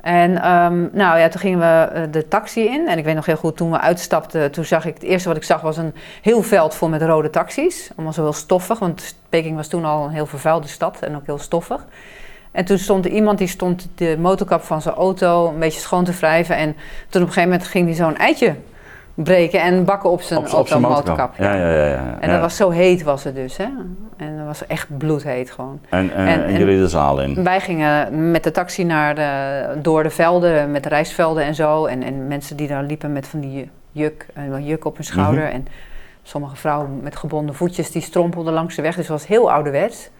En 0.00 0.42
ehm, 0.42 0.86
nou 0.92 1.18
ja, 1.18 1.28
toen 1.28 1.40
gingen 1.40 1.58
we 1.58 1.90
eh, 1.92 2.02
de 2.10 2.28
taxi 2.28 2.64
in. 2.64 2.88
En 2.88 2.98
ik 2.98 3.04
weet 3.04 3.14
nog 3.14 3.26
heel 3.26 3.36
goed, 3.36 3.56
toen 3.56 3.70
we 3.70 3.80
uitstapten, 3.80 4.50
toen 4.50 4.64
zag 4.64 4.84
ik... 4.84 4.94
Het 4.94 5.02
eerste 5.02 5.28
wat 5.28 5.36
ik 5.36 5.44
zag 5.44 5.60
was 5.60 5.76
een 5.76 5.94
heel 6.22 6.42
veld 6.42 6.74
vol 6.74 6.88
met 6.88 7.02
rode 7.02 7.30
taxis. 7.30 7.90
Allemaal 7.96 8.12
zo 8.12 8.22
heel 8.22 8.32
stoffig, 8.32 8.78
want 8.78 9.14
Peking 9.28 9.56
was 9.56 9.68
toen 9.68 9.84
al 9.84 10.04
een 10.04 10.12
heel 10.12 10.26
vervuilde 10.26 10.68
stad 10.68 11.00
en 11.00 11.16
ook 11.16 11.26
heel 11.26 11.38
stoffig. 11.38 11.86
En 12.50 12.64
toen 12.64 12.78
stond 12.78 13.04
er 13.04 13.10
iemand, 13.10 13.38
die 13.38 13.46
stond 13.46 13.88
de 13.94 14.16
motorkap 14.18 14.62
van 14.62 14.82
zijn 14.82 14.94
auto 14.94 15.48
een 15.48 15.58
beetje 15.58 15.80
schoon 15.80 16.04
te 16.04 16.12
wrijven. 16.12 16.56
En 16.56 16.76
toen 17.08 17.22
op 17.22 17.28
een 17.28 17.34
gegeven 17.34 17.50
moment 17.50 17.68
ging 17.68 17.86
hij 17.86 17.94
zo'n 17.94 18.16
eitje 18.16 18.54
breken 19.24 19.60
en 19.60 19.84
bakken 19.84 20.10
op 20.10 20.20
zijn, 20.22 20.38
Op, 20.40 20.52
op 20.52 20.68
zijn 20.68 20.80
motorkap. 20.80 21.34
Ja, 21.38 21.54
ja, 21.54 21.70
ja. 21.70 21.84
ja. 21.86 22.16
En 22.20 22.30
dat 22.30 22.40
was 22.40 22.56
zo 22.56 22.70
heet 22.70 23.02
was 23.02 23.24
het 23.24 23.34
dus, 23.34 23.56
hè. 23.56 23.66
En 24.16 24.36
dat 24.36 24.46
was 24.46 24.66
echt 24.66 24.98
bloedheet 24.98 25.50
gewoon. 25.50 25.80
En, 25.88 25.98
en, 26.12 26.26
en- 26.26 26.26
en 26.26 26.44
en- 26.44 26.58
jullie 26.58 26.78
de 26.78 26.88
zaal 26.88 27.20
in. 27.20 27.44
Wij 27.44 27.60
gingen 27.60 28.30
met 28.30 28.44
de 28.44 28.50
taxi 28.50 28.84
naar 28.84 29.14
de, 29.14 29.80
door 29.82 30.02
de 30.02 30.10
velden, 30.10 30.70
met 30.70 30.82
de 30.82 30.88
rijstvelden 30.88 31.42
en 31.44 31.54
zo. 31.54 31.86
En, 31.86 32.02
en 32.02 32.26
mensen 32.26 32.56
die 32.56 32.68
daar 32.68 32.82
liepen 32.82 33.12
met 33.12 33.26
van 33.28 33.40
die 33.40 33.70
juk, 33.92 34.26
een 34.34 34.64
juk 34.64 34.84
op 34.84 34.96
hun 34.96 35.04
schouder. 35.04 35.42
Mhm. 35.44 35.52
En 35.52 35.66
sommige 36.22 36.56
vrouwen 36.56 37.00
met 37.02 37.16
gebonden 37.16 37.54
voetjes 37.54 37.90
die 37.90 38.02
strompelden 38.02 38.52
langs 38.52 38.74
de 38.76 38.82
weg. 38.82 38.94
Dus 38.96 39.08
het 39.08 39.18
was 39.20 39.26
heel 39.26 39.52
ouderwets. 39.52 40.10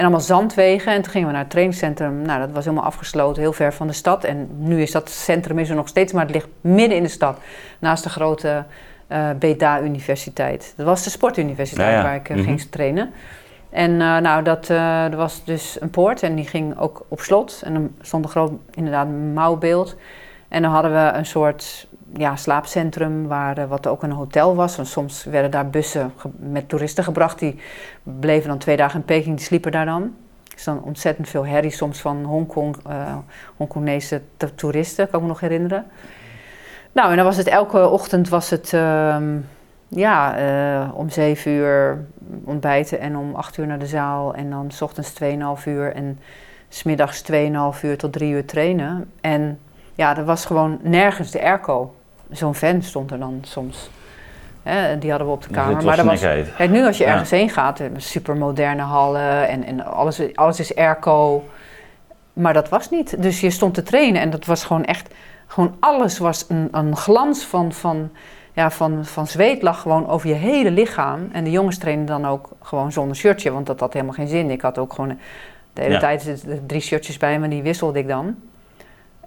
En 0.00 0.06
allemaal 0.06 0.24
zandwegen. 0.24 0.92
En 0.92 1.02
toen 1.02 1.10
gingen 1.12 1.26
we 1.26 1.32
naar 1.32 1.42
het 1.42 1.50
trainingscentrum. 1.50 2.22
Nou, 2.22 2.40
dat 2.40 2.50
was 2.50 2.64
helemaal 2.64 2.86
afgesloten, 2.86 3.42
heel 3.42 3.52
ver 3.52 3.72
van 3.72 3.86
de 3.86 3.92
stad. 3.92 4.24
En 4.24 4.48
nu 4.58 4.82
is 4.82 4.90
dat 4.90 5.10
centrum 5.10 5.58
is 5.58 5.68
er 5.68 5.74
nog 5.74 5.88
steeds, 5.88 6.12
maar 6.12 6.22
het 6.22 6.34
ligt 6.34 6.48
midden 6.60 6.96
in 6.96 7.02
de 7.02 7.08
stad. 7.08 7.38
Naast 7.78 8.02
de 8.02 8.08
grote 8.08 8.64
eh 9.06 9.30
Beda 9.38 9.80
Universiteit. 9.80 10.72
Dat 10.76 10.86
was 10.86 11.04
de 11.04 11.10
sportuniversiteit 11.10 11.92
ja. 11.92 12.02
waar 12.02 12.14
ik 12.14 12.28
eh, 12.28 12.36
Mhm. 12.36 12.44
ging 12.44 12.60
trainen. 12.62 13.12
En 13.70 13.90
eh, 14.00 14.16
nou, 14.16 14.42
dat, 14.42 14.68
er 14.68 15.16
was 15.16 15.44
dus 15.44 15.76
een 15.80 15.90
poort 15.90 16.22
en 16.22 16.34
die 16.34 16.46
ging 16.46 16.78
ook 16.78 17.04
op 17.08 17.20
slot. 17.20 17.62
En 17.64 17.72
dan 17.74 17.90
stond 18.00 18.24
een 18.24 18.30
groot, 18.30 18.52
inderdaad, 18.70 19.08
mouwbeeld. 19.34 19.96
En 20.48 20.62
dan 20.62 20.70
hadden 20.72 20.92
we 20.92 21.18
een 21.18 21.26
soort 21.26 21.86
ja, 22.16 22.36
slaapcentrum, 22.36 23.26
waar, 23.26 23.58
eh, 23.58 23.64
wat 23.64 23.86
ook 23.86 24.02
een 24.02 24.12
hotel 24.12 24.54
was. 24.54 24.78
En 24.78 24.86
soms 24.86 25.24
werden 25.24 25.50
daar 25.50 25.70
bussen 25.70 26.12
met 26.36 26.68
toeristen 26.68 27.04
gebracht. 27.04 27.38
Die 27.38 27.60
bleven 28.02 28.48
dan 28.48 28.58
twee 28.58 28.76
dagen 28.76 28.98
in 29.00 29.04
Peking, 29.04 29.36
die 29.36 29.44
sliepen 29.44 29.72
daar 29.72 29.84
dan. 29.86 30.14
Is 30.56 30.64
dan 30.64 30.82
ontzettend 30.82 31.28
veel 31.28 31.46
herrie 31.46 31.70
soms 31.70 32.00
van 32.00 32.24
Hongkong, 32.24 32.76
eh 32.88 33.16
Hongkongese 33.56 34.22
to- 34.36 34.54
toeristen, 34.54 35.04
kan 35.10 35.14
ik 35.14 35.22
me 35.22 35.28
nog 35.32 35.40
herinneren. 35.40 35.86
Nou, 36.92 37.10
en 37.10 37.16
dan 37.16 37.24
was 37.24 37.36
het 37.36 37.46
elke 37.46 37.88
ochtend 37.88 38.28
was 38.28 38.50
het... 38.50 38.72
ehm, 38.72 39.36
ja, 39.88 40.36
eh, 40.36 40.94
om 40.94 41.10
zeven 41.10 41.50
uur 41.52 42.04
ontbijten 42.44 43.00
en 43.00 43.16
om 43.16 43.34
acht 43.34 43.56
uur 43.56 43.66
naar 43.66 43.78
de 43.78 43.86
zaal. 43.86 44.34
En 44.34 44.50
dan 44.50 44.70
s 44.70 44.82
ochtends 44.82 45.12
2,5 45.12 45.66
uur 45.66 45.94
en 45.94 46.18
smiddags 46.68 47.22
2,5 47.22 47.82
uur 47.82 47.98
tot 47.98 48.12
drie 48.12 48.32
uur 48.32 48.44
trainen. 48.44 49.10
En 49.20 49.58
ja, 49.94 50.16
er 50.16 50.24
was 50.24 50.44
gewoon 50.44 50.78
nergens 50.82 51.30
de 51.30 51.42
airco. 51.42 51.94
Zo'n 52.30 52.54
fan 52.54 52.82
stond 52.82 53.10
er 53.10 53.18
dan 53.18 53.38
soms. 53.42 53.90
Hè, 54.62 54.98
die 54.98 55.10
hadden 55.10 55.28
we 55.28 55.34
op 55.34 55.42
de 55.42 55.48
kamer. 55.50 55.84
maar 55.84 55.96
dat 55.96 56.06
was, 56.06 56.20
kijk, 56.56 56.70
nu 56.70 56.86
als 56.86 56.98
je 56.98 57.04
Ja. 57.04 57.10
ergens 57.10 57.30
heen 57.30 57.50
gaat, 57.50 57.80
super 57.96 58.36
moderne 58.36 58.82
hallen 58.82 59.48
en, 59.48 59.64
en 59.64 59.84
alles, 59.84 60.20
alles 60.34 60.60
is 60.60 60.76
airco. 60.76 61.44
Maar 62.32 62.52
dat 62.52 62.68
was 62.68 62.90
niet. 62.90 63.22
Dus 63.22 63.40
je 63.40 63.50
stond 63.50 63.74
te 63.74 63.82
trainen 63.82 64.20
en 64.20 64.30
dat 64.30 64.44
was 64.46 64.64
gewoon 64.64 64.84
echt, 64.84 65.14
gewoon 65.46 65.76
alles 65.80 66.18
was 66.18 66.44
een, 66.48 66.68
een 66.72 66.96
glans 66.96 67.44
van, 67.44 67.72
van, 67.72 68.10
ja, 68.52 68.70
van, 68.70 69.04
van 69.04 69.26
zweet 69.26 69.62
lag 69.62 69.80
gewoon 69.80 70.08
over 70.08 70.28
je 70.28 70.34
hele 70.34 70.70
lichaam. 70.70 71.28
En 71.32 71.44
de 71.44 71.50
jongens 71.50 71.78
trainen 71.78 72.06
dan 72.06 72.26
ook 72.26 72.48
gewoon 72.62 72.92
zonder 72.92 73.16
shirtje, 73.16 73.50
want 73.52 73.66
dat 73.66 73.80
had 73.80 73.92
helemaal 73.92 74.14
geen 74.14 74.28
zin. 74.28 74.50
Ik 74.50 74.60
had 74.60 74.78
ook 74.78 74.92
gewoon 74.92 75.18
de 75.72 75.80
hele 75.82 75.94
Ja. 75.94 76.00
tijd 76.00 76.44
drie 76.66 76.80
shirtjes 76.80 77.16
bij 77.16 77.38
me, 77.38 77.48
die 77.48 77.62
wisselde 77.62 77.98
ik 77.98 78.08
dan. 78.08 78.34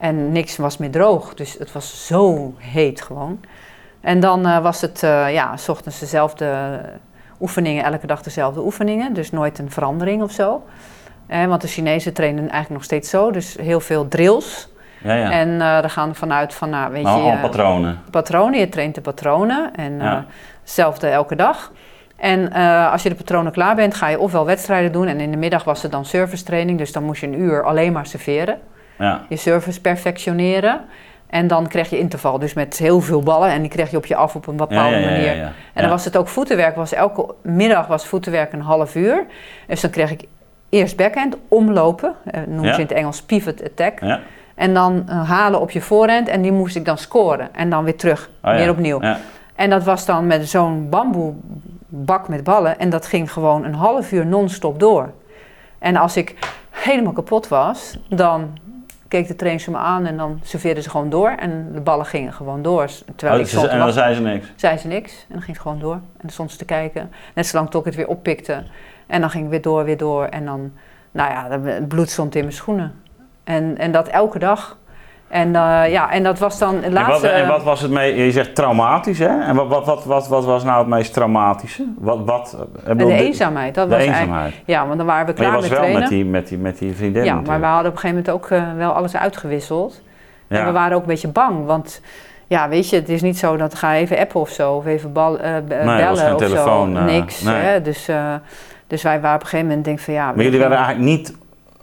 En 0.04 0.32
niks 0.32 0.58
was 0.58 0.78
meer 0.78 0.92
droog, 0.92 1.34
dus 1.34 1.56
het 1.60 1.72
was 1.72 2.08
zo 2.08 2.54
heet 2.58 3.02
gewoon. 3.02 3.40
En 4.02 4.20
dan 4.20 4.46
eh, 4.46 4.60
was 4.62 4.82
het, 4.82 5.04
eh, 5.04 5.34
ja, 5.34 5.58
s 5.58 5.70
ochtends 5.70 6.00
dezelfde 6.00 6.80
oefeningen, 7.40 7.84
elke 7.84 8.08
dag 8.08 8.22
dezelfde 8.22 8.62
oefeningen. 8.62 9.14
Dus 9.14 9.32
nooit 9.32 9.60
een 9.60 9.72
verandering 9.72 10.22
of 10.22 10.32
zo. 10.32 10.64
Eh, 11.28 11.46
want 11.46 11.62
de 11.62 11.68
Chinezen 11.68 12.14
trainen 12.14 12.40
eigenlijk 12.40 12.70
nog 12.70 12.84
steeds 12.84 13.10
zo, 13.10 13.32
dus 13.32 13.56
heel 13.62 13.80
veel 13.80 14.08
drills. 14.08 14.70
Ja, 15.04 15.14
ja. 15.14 15.32
En 15.32 15.62
eh 15.62 15.84
er 15.84 15.90
gaan 15.90 16.16
vanuit 16.16 16.54
van, 16.54 16.70
nou, 16.70 16.92
weet 16.92 17.04
maar 17.04 17.18
je, 17.18 17.38
patronen. 17.42 18.00
patronen. 18.12 18.60
Je 18.60 18.70
traint 18.70 18.96
de 18.96 19.02
patronen 19.02 19.76
en 19.76 19.98
Ja. 19.98 20.26
hetzelfde 20.62 21.08
elke 21.08 21.36
dag. 21.36 21.72
En 22.16 22.52
als 22.92 23.04
je 23.04 23.10
de 23.10 23.16
patronen 23.16 23.52
klaar 23.52 23.76
bent, 23.76 23.96
ga 23.96 24.08
je 24.08 24.20
ofwel 24.20 24.46
wedstrijden 24.46 24.92
doen. 24.92 25.08
En 25.08 25.20
in 25.20 25.32
de 25.32 25.38
middag 25.38 25.64
was 25.64 25.82
het 25.82 25.92
dan 25.92 26.06
service 26.06 26.44
training, 26.44 26.78
dus 26.78 26.92
dan 26.92 27.04
moest 27.04 27.22
je 27.22 27.28
een 27.28 27.40
uur 27.40 27.64
alleen 27.64 27.94
maar 27.94 28.06
serveren. 28.06 28.60
Ja. 29.04 29.22
Je 29.30 29.36
service 29.36 29.82
perfectioneren. 29.82 30.82
En 31.28 31.48
dan 31.48 31.68
kreeg 31.68 31.90
je 31.90 31.98
interval, 32.00 32.40
dus 32.40 32.54
met 32.54 32.78
heel 32.78 33.02
veel 33.02 33.22
ballen. 33.22 33.50
En 33.50 33.62
die 33.62 33.70
kreeg 33.70 33.92
je 33.92 33.98
op 33.98 34.06
je 34.06 34.16
af 34.16 34.36
op 34.36 34.48
een 34.48 34.56
bepaalde 34.56 34.96
ja, 34.96 35.10
manier. 35.10 35.34
En 35.74 35.82
dan 35.82 35.90
was 35.90 36.06
het 36.06 36.18
ook 36.18 36.28
voetenwerk. 36.28 36.76
Was 36.76 36.94
elke 36.94 37.34
middag 37.42 37.88
was 37.88 38.08
voetenwerk 38.08 38.54
een 38.54 38.62
half 38.62 38.96
uur. 38.96 39.26
Dus 39.68 39.82
dan 39.82 39.90
kreeg 39.92 40.12
ik 40.12 40.24
eerst 40.70 40.98
backhand, 40.98 41.38
omlopen. 41.48 42.14
eh, 42.26 42.42
noemen 42.48 42.66
Ja. 42.66 42.74
ze 42.74 42.80
in 42.82 42.88
het 42.88 42.96
Engels 42.96 43.22
pivot 43.22 43.64
attack. 43.64 44.00
Ja. 44.00 44.20
En 44.56 44.74
dan 44.74 45.04
eh, 45.10 45.30
halen 45.30 45.62
op 45.62 45.72
je 45.72 45.82
voorhand 45.82 46.28
en 46.28 46.42
die 46.42 46.52
moest 46.52 46.76
ik 46.76 46.86
dan 46.86 46.98
scoren. 46.98 47.50
En 47.56 47.70
dan 47.70 47.84
weer 47.84 47.96
terug, 47.98 48.30
Oh, 48.44 48.56
weer 48.56 48.70
opnieuw. 48.70 49.00
En 49.56 49.70
dat 49.70 49.84
was 49.84 50.06
dan 50.06 50.28
met 50.28 50.50
zo'n 50.50 50.90
bamboebak 50.90 52.28
met 52.28 52.44
ballen. 52.44 52.80
En 52.80 52.90
dat 52.90 53.06
ging 53.06 53.32
gewoon 53.32 53.64
een 53.66 53.74
half 53.76 54.12
uur 54.12 54.26
non-stop 54.26 54.80
door. 54.80 55.12
En 55.80 55.96
als 55.96 56.18
ik 56.18 56.36
helemaal 56.70 57.14
kapot 57.14 57.48
was, 57.48 57.98
dan 58.10 58.58
keek 59.18 59.28
de 59.28 59.36
trainer 59.36 59.72
me 59.72 59.78
aan 59.78 60.06
en 60.06 60.18
dan 60.18 60.40
serveerden 60.44 60.84
ze 60.84 60.90
gewoon 60.90 61.10
door. 61.10 61.30
En 61.30 61.70
de 61.74 61.82
ballen 61.82 62.06
gingen 62.06 62.34
gewoon 62.34 62.62
door. 62.62 62.88
Terwijl 63.16 63.34
Oh, 63.40 63.44
ik 63.46 63.48
ze- 63.52 63.56
stond 63.58 63.72
en 63.72 63.78
dan 63.78 63.92
zei 63.92 64.16
ze 64.16 64.22
niks. 64.22 64.52
zei 64.56 64.78
ze 64.78 64.88
niks. 64.88 65.12
En 65.14 65.26
dan 65.34 65.42
ging 65.42 65.54
het 65.58 65.62
gewoon 65.66 65.80
door. 65.80 65.94
En 65.94 66.02
dan 66.22 66.30
stond 66.30 66.52
ze 66.52 66.58
te 66.58 66.66
kijken. 66.66 67.12
Net 67.36 67.48
zolang 67.48 67.70
tot 67.70 67.80
ik 67.80 67.86
het 67.86 67.96
weer 67.96 68.08
oppikte. 68.08 68.64
En 69.08 69.22
dan 69.22 69.30
ging 69.30 69.44
ik 69.44 69.50
weer 69.50 69.62
door, 69.62 69.84
weer 69.84 69.98
door. 69.98 70.26
En 70.26 70.46
dan, 70.46 70.72
nou 71.12 71.32
ja, 71.32 71.60
het 71.62 71.88
bloed 71.88 72.10
stond 72.10 72.36
in 72.36 72.42
mijn 72.42 72.54
schoenen. 72.54 72.94
En, 73.44 73.78
en 73.78 73.92
dat 73.92 74.08
elke 74.08 74.40
dag. 74.40 74.78
En 75.34 75.48
uh, 75.48 75.92
ja, 75.92 76.12
en 76.12 76.24
dat 76.24 76.40
was 76.40 76.58
dan 76.58 76.76
het 76.76 76.84
En 76.84 76.94
laatste... 76.94 77.28
wat, 77.28 77.32
en 77.36 77.48
wat 77.48 77.64
was 77.64 77.82
het 77.82 77.92
mee? 77.92 78.26
Je 78.26 78.32
zegt 78.32 78.56
traumatisch, 78.56 79.20
hè? 79.20 79.40
En 79.42 79.56
wat, 79.56 79.68
wat, 79.68 79.86
wat, 79.86 80.06
wat, 80.06 80.28
wat 80.28 80.46
was 80.46 80.64
nou 80.64 80.78
het 80.80 80.88
meest 80.88 81.14
traumatische? 81.14 81.86
Wat, 81.98 82.20
wat, 82.26 82.58
bedoel, 82.88 83.08
de 83.08 83.14
eenzaamheid. 83.14 83.76
Dat 83.76 83.90
De 83.90 83.96
was 83.96 84.04
eenzaamheid. 84.06 84.54
ja, 84.66 84.86
want 84.86 84.98
dan 84.98 85.06
waren 85.08 85.26
we 85.26 85.32
Maar 85.32 85.42
je 85.42 85.48
klaar 85.50 85.62
was 85.62 85.62
met 85.62 85.72
wel 85.72 85.80
trainen. 85.80 86.02
met 86.02 86.10
die, 86.10 86.26
met, 86.26 86.48
die, 86.48 86.58
met 86.58 86.78
die 86.78 86.94
vriendin 86.96 87.24
ja, 87.24 87.36
maar 87.46 87.60
we 87.60 87.66
hadden 87.66 87.88
op 87.92 87.94
een 87.96 88.00
gegeven 88.02 88.24
moment 88.26 88.30
ook 88.30 88.50
uh, 88.50 88.74
wel 88.78 88.92
alles 88.92 89.16
uitgewisseld. 89.16 90.02
En 90.48 90.58
Ja. 90.58 90.66
we 90.66 90.72
waren 90.72 90.96
ook 90.96 91.02
een 91.02 91.08
beetje 91.08 91.28
bang, 91.28 91.66
want 91.66 92.02
ja, 92.48 92.70
weet 92.70 92.90
je, 92.90 92.96
het 92.96 93.10
is 93.10 93.22
niet 93.22 93.38
zo 93.38 93.58
dat 93.58 93.76
ga 93.76 93.94
even 93.96 94.18
appen 94.20 94.40
of 94.40 94.50
zo, 94.50 94.74
of 94.74 94.86
even 94.86 95.12
bal, 95.14 95.34
uh, 95.40 95.42
bellen 95.68 96.36
of 96.36 96.44
zo. 96.50 96.86
eh, 96.96 97.04
Niks. 97.04 97.42
nee. 97.42 97.56
Hè? 97.56 97.82
Dus, 97.82 98.10
dus 98.88 99.02
wij 99.04 99.22
waren 99.22 99.36
op 99.36 99.42
een 99.42 99.48
gegeven 99.48 99.68
moment 99.68 99.86
denk 99.86 100.00
van 100.00 100.14
ja. 100.14 100.32
Maar 100.32 100.44
jullie 100.44 100.60
werden 100.60 100.78
eigenlijk 100.78 101.08
niet 101.08 101.36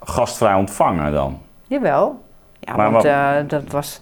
gastvrij 0.03 0.53
ontvangen 0.53 1.11
dan? 1.11 1.39
Jawel. 1.67 2.21
Ja, 2.63 2.75
Maar 2.75 2.91
want 2.91 3.03
wat- 3.03 3.11
uh, 3.13 3.29
dat 3.47 3.63
was. 3.71 4.01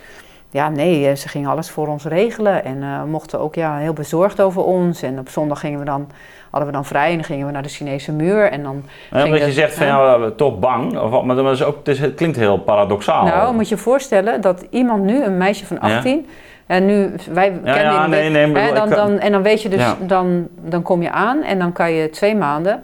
Ja, 0.52 0.70
nee, 0.70 1.08
eh, 1.08 1.16
ze 1.16 1.28
gingen 1.30 1.50
alles 1.50 1.70
voor 1.70 1.88
ons 1.88 2.06
regelen 2.06 2.64
en 2.66 2.78
uh, 2.78 3.04
mochten 3.04 3.40
ook 3.40 3.56
ja, 3.56 3.78
heel 3.78 3.94
bezorgd 3.94 4.42
over 4.42 4.64
ons. 4.64 5.02
En 5.02 5.20
op 5.20 5.30
zondag 5.30 5.60
gingen 5.60 5.80
we 5.80 5.86
dan, 5.86 6.08
hadden 6.50 6.70
we 6.70 6.76
dan 6.76 6.86
vrij 6.86 7.10
en 7.10 7.16
dan 7.16 7.24
gingen 7.24 7.46
we 7.46 7.52
naar 7.52 7.62
de 7.64 7.70
Chinese 7.70 8.12
muur. 8.12 8.52
En 8.52 8.64
dan 8.64 8.84
Ja, 8.86 8.92
ging 9.10 9.24
omdat 9.24 9.40
je 9.40 9.46
het- 9.46 9.54
zegt 9.54 9.74
van 9.74 9.86
ja, 9.86 10.30
toch 10.36 10.60
bang, 10.60 10.98
of 11.00 11.24
maar 11.24 11.36
dat 11.36 11.52
is 11.52 11.64
ook, 11.64 11.78
het, 11.78 11.88
is, 11.88 12.00
het 12.00 12.14
klinkt 12.16 12.38
heel 12.38 12.58
paradoxaal. 12.60 13.26
Nou, 13.26 13.54
moet 13.56 13.70
je 13.70 13.76
je 13.76 13.82
voorstellen 13.82 14.42
dat 14.42 14.66
iemand 14.70 15.04
nu, 15.04 15.24
een 15.24 15.38
meisje 15.38 15.66
van 15.66 15.78
Ja. 15.82 15.96
18, 15.96 16.28
en 16.66 16.86
nu, 16.86 17.12
wij 17.32 17.52
Ja, 17.64 17.74
kennen 17.74 17.94
ja, 17.94 18.08
nee, 18.08 18.32
hè, 18.58 18.74
dan, 18.74 18.90
dan, 18.90 19.20
en 19.20 19.32
dan 19.32 19.42
weet 19.42 19.62
je 19.62 19.70
dus, 19.70 19.80
Ja. 19.80 19.96
dan, 20.00 20.48
dan 20.62 20.82
kom 20.82 21.02
je 21.02 21.12
aan 21.12 21.44
en 21.44 21.60
dan 21.60 21.72
kan 21.74 21.92
je 21.92 22.10
twee 22.10 22.36
maanden, 22.36 22.84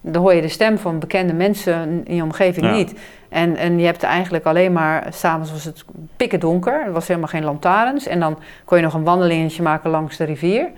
dan 0.00 0.22
hoor 0.22 0.34
je 0.34 0.40
de 0.40 0.48
stem 0.48 0.78
van 0.78 0.98
bekende 0.98 1.32
mensen 1.32 2.00
in 2.04 2.14
je 2.14 2.22
omgeving 2.22 2.66
Ja. 2.66 2.72
niet. 2.72 2.94
En, 3.28 3.56
en 3.56 3.78
je 3.78 3.84
hebt 3.84 4.02
eigenlijk 4.02 4.44
alleen 4.44 4.72
maar, 4.72 5.06
s'avonds 5.10 5.50
was 5.50 5.64
het 5.64 5.84
pikken 6.16 6.40
donker, 6.40 6.84
er 6.84 6.92
was 6.92 7.08
helemaal 7.08 7.28
geen 7.28 7.44
lantaarns. 7.44 8.06
En 8.06 8.20
dan 8.20 8.38
kon 8.64 8.76
je 8.76 8.84
nog 8.84 8.94
een 8.94 9.04
wandelingetje 9.04 9.62
maken 9.62 9.90
langs 9.90 10.16
de 10.16 10.24
rivier. 10.24 10.70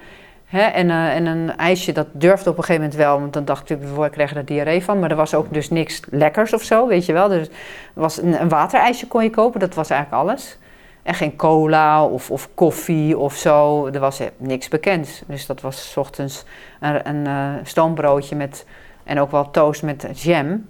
Hè, 0.46 0.62
en, 0.62 0.90
eh, 0.90 1.14
en 1.16 1.26
een 1.26 1.56
ijsje, 1.56 1.92
dat 1.92 2.06
durfde 2.12 2.50
op 2.50 2.56
een 2.58 2.64
gegeven 2.64 2.82
moment 2.82 3.00
wel, 3.00 3.20
want 3.20 3.32
dan 3.32 3.44
dacht 3.44 3.70
ik, 3.70 3.78
we 3.96 4.10
krijgen 4.10 4.36
er 4.36 4.44
diarree 4.44 4.84
van. 4.84 4.98
Maar 4.98 5.10
er 5.10 5.16
was 5.16 5.34
ook 5.34 5.52
dus 5.54 5.70
niks 5.70 6.00
lekkers 6.10 6.52
of 6.52 6.62
zo, 6.62 6.86
weet 6.86 7.06
je 7.06 7.12
wel. 7.12 7.28
Dus 7.28 7.48
was 7.92 8.22
een, 8.22 8.40
een 8.40 8.48
waterijsje 8.48 9.06
kon 9.06 9.22
je 9.22 9.30
kopen, 9.30 9.60
dat 9.60 9.74
was 9.74 9.90
eigenlijk 9.90 10.22
alles. 10.22 10.58
En 11.02 11.14
geen 11.14 11.36
cola 11.36 12.04
of, 12.04 12.30
of 12.30 12.48
koffie 12.54 13.18
of 13.18 13.34
zo, 13.34 13.86
er 13.86 14.00
was 14.00 14.20
eh, 14.20 14.26
niks 14.36 14.68
bekend. 14.68 15.22
Dus 15.26 15.46
dat 15.46 15.60
was 15.60 15.90
's 15.90 15.96
ochtends 15.96 16.44
een, 16.80 17.08
een 17.08 17.26
eh, 17.26 17.48
stoombroodje 17.62 18.36
met, 18.36 18.66
en 19.10 19.20
ook 19.20 19.30
wel 19.30 19.50
toast 19.50 19.82
met 19.82 20.06
jam. 20.14 20.66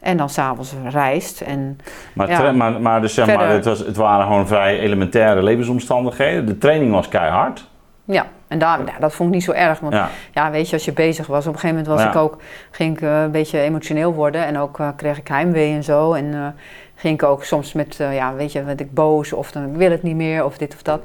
En 0.00 0.16
dan 0.16 0.28
s'avonds 0.28 0.74
rijst. 0.90 1.40
En 1.40 1.78
Maar, 2.14 2.30
Ja. 2.30 2.52
maar, 2.52 2.80
maar, 2.80 3.00
dus 3.00 3.14
zeg 3.14 3.26
maar 3.26 3.48
het, 3.48 3.64
was, 3.64 3.78
het 3.78 3.96
waren 3.96 4.26
gewoon 4.26 4.46
vrij 4.46 4.78
elementaire 4.78 5.42
levensomstandigheden. 5.42 6.46
De 6.46 6.58
training 6.58 6.92
was 6.92 7.08
keihard. 7.08 7.68
ja, 8.04 8.26
en 8.48 8.58
daar, 8.58 8.78
ja, 8.78 8.92
dat 9.00 9.14
vond 9.14 9.28
ik 9.28 9.34
niet 9.34 9.44
zo 9.44 9.52
erg. 9.52 9.80
Want 9.80 9.92
Ja. 9.94 10.08
ja, 10.32 10.50
weet 10.50 10.68
je, 10.68 10.72
als 10.72 10.84
je 10.84 10.92
bezig 10.92 11.26
was, 11.26 11.46
op 11.46 11.52
een 11.52 11.58
gegeven 11.60 11.76
moment 11.76 11.94
was 11.94 12.02
Ja. 12.02 12.08
ik 12.10 12.16
ook, 12.16 12.42
ging 12.70 12.96
ik 12.96 13.02
eh, 13.02 13.22
een 13.22 13.30
beetje 13.30 13.60
emotioneel 13.60 14.14
worden. 14.14 14.44
En 14.46 14.58
ook 14.58 14.78
eh, 14.78 14.88
kreeg 14.96 15.18
ik 15.18 15.28
heimwee 15.28 15.74
en 15.74 15.84
zo. 15.84 16.12
En 16.12 16.34
eh, 16.34 16.46
ging 16.94 17.14
ik 17.14 17.22
ook 17.22 17.44
soms 17.44 17.72
met, 17.72 17.96
ja, 17.96 18.34
weet 18.34 18.52
je, 18.52 18.64
werd 18.64 18.80
ik 18.80 18.94
boos 18.94 19.32
of 19.32 19.52
dan 19.52 19.64
ik 19.64 19.76
wil 19.76 19.90
het 19.90 20.02
niet 20.02 20.16
meer 20.16 20.44
of 20.44 20.58
dit 20.58 20.74
of 20.74 20.82
dat. 20.82 21.00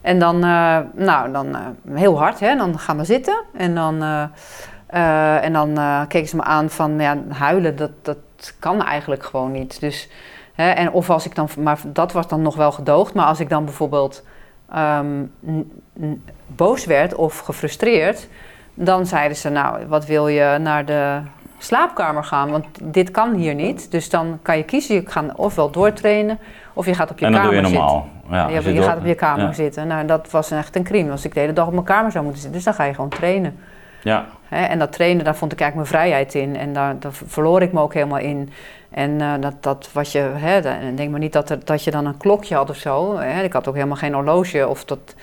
En 0.00 0.18
dan, 0.18 0.38
nou, 0.94 1.32
dan 1.32 1.56
heel 1.90 2.18
hard, 2.18 2.40
hè. 2.40 2.56
Dan 2.56 2.78
gaan 2.78 2.96
we 2.96 3.04
zitten 3.04 3.42
en 3.56 3.74
dan, 3.74 4.02
eh, 4.94 5.44
en 5.44 5.52
dan 5.52 5.78
eh, 5.78 6.00
keken 6.08 6.28
ze 6.28 6.36
me 6.36 6.42
aan 6.42 6.70
van, 6.70 6.98
ja, 6.98 7.16
huilen, 7.28 7.76
dat, 7.76 7.90
dat 8.02 8.18
kan 8.58 8.84
eigenlijk 8.84 9.24
gewoon 9.24 9.52
niet. 9.52 9.80
Dus, 9.80 10.08
hè, 10.54 10.70
en 10.70 10.90
of 10.92 11.10
als 11.10 11.26
ik 11.26 11.34
dan, 11.34 11.48
maar 11.58 11.78
dat 11.86 12.12
was 12.12 12.28
dan 12.28 12.42
nog 12.42 12.56
wel 12.56 12.72
gedoogd. 12.72 13.14
Maar 13.14 13.26
als 13.26 13.40
ik 13.40 13.48
dan 13.48 13.64
bijvoorbeeld 13.64 14.24
ehm, 14.70 15.24
boos 16.46 16.84
werd 16.84 17.14
of 17.14 17.38
gefrustreerd, 17.38 18.28
dan 18.74 19.06
zeiden 19.06 19.36
ze, 19.36 19.48
nou, 19.48 19.86
wat 19.86 20.06
wil 20.06 20.28
je 20.28 20.58
naar 20.60 20.84
de 20.84 21.20
slaapkamer 21.58 22.24
gaan? 22.24 22.50
Want 22.50 22.66
dit 22.82 23.10
kan 23.10 23.34
hier 23.34 23.54
niet. 23.54 23.90
Dus 23.90 24.10
dan 24.10 24.38
kan 24.42 24.56
je 24.56 24.64
kiezen, 24.64 24.94
je 24.94 25.02
gaat 25.06 25.34
ofwel 25.34 25.70
doortrainen 25.70 26.38
of 26.72 26.86
je 26.86 26.94
gaat 26.94 27.10
op 27.10 27.18
je 27.18 27.26
en 27.26 27.32
dat 27.32 27.40
kamer 27.40 27.54
doe 27.54 27.62
je 27.62 27.68
zitten. 27.68 27.86
normaal. 27.86 28.08
Ja, 28.30 28.48
je 28.48 28.68
je 28.68 28.74
door- 28.74 28.84
gaat 28.84 28.98
op 28.98 29.06
je 29.06 29.14
kamer 29.14 29.46
ja. 29.46 29.52
zitten. 29.52 29.86
Nou, 29.86 30.06
dat 30.06 30.30
was 30.30 30.50
echt 30.50 30.76
een 30.76 30.84
crime. 30.84 31.10
Als 31.10 31.24
ik 31.24 31.34
de 31.34 31.40
hele 31.40 31.52
dag 31.52 31.66
op 31.66 31.72
mijn 31.72 31.84
kamer 31.84 32.10
zou 32.12 32.24
moeten 32.24 32.42
zitten. 32.42 32.62
Dus 32.62 32.68
dan 32.68 32.74
ga 32.74 32.84
je 32.84 32.94
gewoon 32.94 33.10
trainen. 33.10 33.58
Ja. 34.04 34.26
Hè, 34.48 34.64
en 34.64 34.78
dat 34.78 34.92
trainen, 34.92 35.24
daar 35.24 35.36
vond 35.36 35.52
ik 35.52 35.60
eigenlijk 35.60 35.90
mijn 35.90 36.02
vrijheid 36.02 36.34
in. 36.34 36.56
En 36.56 36.72
daar, 36.72 36.98
daar 36.98 37.12
verloor 37.12 37.62
ik 37.62 37.72
me 37.72 37.80
ook 37.80 37.94
helemaal 37.94 38.18
in. 38.18 38.50
En 38.90 39.20
eh, 39.20 39.32
dat, 39.40 39.62
dat 39.62 39.88
was 39.92 40.12
je, 40.12 40.18
hè, 40.18 40.60
denk 40.94 41.10
maar 41.10 41.20
niet 41.20 41.32
dat, 41.32 41.50
er, 41.50 41.64
dat 41.64 41.84
je 41.84 41.90
dan 41.90 42.06
een 42.06 42.16
klokje 42.16 42.54
had 42.54 42.70
of 42.70 42.76
zo. 42.76 43.16
Hè. 43.18 43.42
Ik 43.42 43.52
had 43.52 43.68
ook 43.68 43.74
helemaal 43.74 43.96
geen 43.96 44.14
horloge. 44.14 44.68
Of 44.68 44.84
dat, 44.84 45.14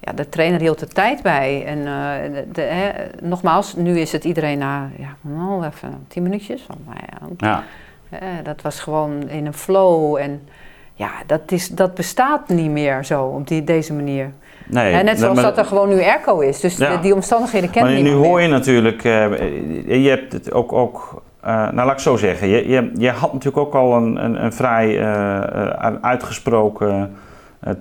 ja, 0.00 0.12
de 0.12 0.28
trainer 0.28 0.60
hield 0.60 0.78
de 0.78 0.86
tijd 0.86 1.22
bij. 1.22 1.64
En 1.66 1.78
eh, 1.78 2.42
de, 2.52 2.92
nogmaals, 3.22 3.74
nu 3.74 3.98
is 3.98 4.12
het 4.12 4.24
iedereen 4.24 4.58
na, 4.58 4.88
ja, 4.98 5.16
nou, 5.20 5.64
even 5.64 6.04
tien 6.08 6.22
minuutjes. 6.22 6.62
Van, 6.62 6.76
nou 6.86 6.98
ja, 7.38 7.62
Ja. 8.10 8.42
dat 8.42 8.62
was 8.62 8.80
gewoon 8.80 9.28
in 9.28 9.46
een 9.46 9.54
flow. 9.54 10.16
En 10.16 10.48
ja, 10.94 11.10
dat, 11.26 11.52
is, 11.52 11.68
dat 11.68 11.94
bestaat 11.94 12.48
niet 12.48 12.70
meer 12.70 13.04
zo 13.04 13.24
op 13.24 13.48
die, 13.48 13.64
deze 13.64 13.92
manier. 13.92 14.32
Nee, 14.70 14.94
Hè, 14.94 15.02
net 15.02 15.18
zoals 15.18 15.34
maar- 15.34 15.44
dat 15.44 15.58
er 15.58 15.64
gewoon 15.64 15.88
nu 15.88 16.02
airco 16.02 16.38
is. 16.38 16.60
Dus 16.60 16.76
Ja. 16.76 16.88
die, 16.90 17.00
die 17.00 17.14
omstandigheden 17.14 17.70
kennen 17.70 17.92
Maar 17.92 18.02
we 18.02 18.08
nu 18.08 18.14
niet 18.16 18.24
hoor 18.26 18.34
meer. 18.36 18.42
je 18.46 18.52
natuurlijk, 18.52 19.04
eh, 19.04 20.02
je 20.02 20.08
hebt 20.08 20.32
het 20.32 20.52
ook, 20.52 20.72
ook 20.72 21.22
eh, 21.40 21.54
nou 21.54 21.74
laat 21.74 21.92
ik 21.92 21.98
zo 21.98 22.16
zeggen, 22.16 22.48
je, 22.48 22.68
je, 22.68 22.90
je 22.94 23.10
had 23.10 23.32
natuurlijk 23.32 23.66
ook 23.66 23.74
al 23.74 23.96
een, 23.96 24.24
een, 24.24 24.44
een 24.44 24.52
vrij 24.52 25.00
eh, 25.00 25.92
uitgesproken 26.00 27.14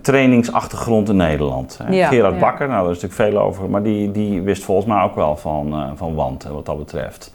trainingsachtergrond 0.01 1.09
in 1.09 1.15
Nederland. 1.15 1.79
Ja, 1.89 2.07
Gerard 2.07 2.33
ja. 2.33 2.39
Bakker, 2.39 2.67
nou 2.67 2.81
daar 2.83 2.91
is 2.95 3.01
natuurlijk 3.01 3.31
veel 3.31 3.41
over, 3.41 3.69
maar 3.69 3.83
die, 3.83 4.11
die 4.11 4.41
wist 4.41 4.63
volgens 4.63 4.87
mij 4.87 5.03
ook 5.03 5.15
wel 5.15 5.35
van, 5.37 5.91
van 5.95 6.15
want 6.15 6.43
wat 6.43 6.65
dat 6.65 6.77
betreft. 6.77 7.33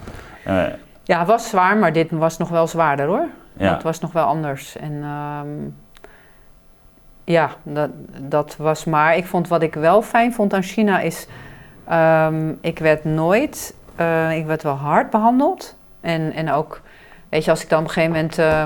Ja, 1.05 1.19
het 1.19 1.29
was 1.29 1.49
zwaar, 1.49 1.77
maar 1.77 1.93
dit 1.93 2.11
was 2.11 2.39
nog 2.39 2.49
wel 2.49 2.67
zwaarder 2.67 3.07
hoor. 3.07 3.27
ja. 3.57 3.71
Dat 3.71 3.83
was 3.83 4.01
nog 4.01 4.13
wel 4.13 4.25
anders. 4.25 4.77
En 4.77 5.03
ehm, 5.03 5.47
ja, 7.25 7.51
dat, 7.63 7.91
dat 8.21 8.57
was 8.59 8.85
maar. 8.85 9.17
Ik 9.17 9.27
vond 9.27 9.49
wat 9.49 9.63
ik 9.63 9.75
wel 9.75 10.03
fijn 10.03 10.33
vond 10.33 10.55
aan 10.55 10.63
China 10.63 11.01
is. 11.01 11.27
ehm, 11.89 12.53
ik 12.61 12.79
werd 12.79 13.05
nooit. 13.05 13.75
eh, 13.97 14.37
ik 14.37 14.47
werd 14.47 14.63
wel 14.63 14.75
hard 14.75 15.11
behandeld. 15.11 15.77
En, 16.01 16.33
en 16.33 16.53
ook, 16.53 16.81
weet 17.29 17.45
je, 17.45 17.51
als 17.51 17.63
ik 17.63 17.69
dan 17.69 17.79
op 17.79 17.85
een 17.85 17.91
gegeven 17.91 18.15
moment. 18.15 18.39
eh, 18.39 18.65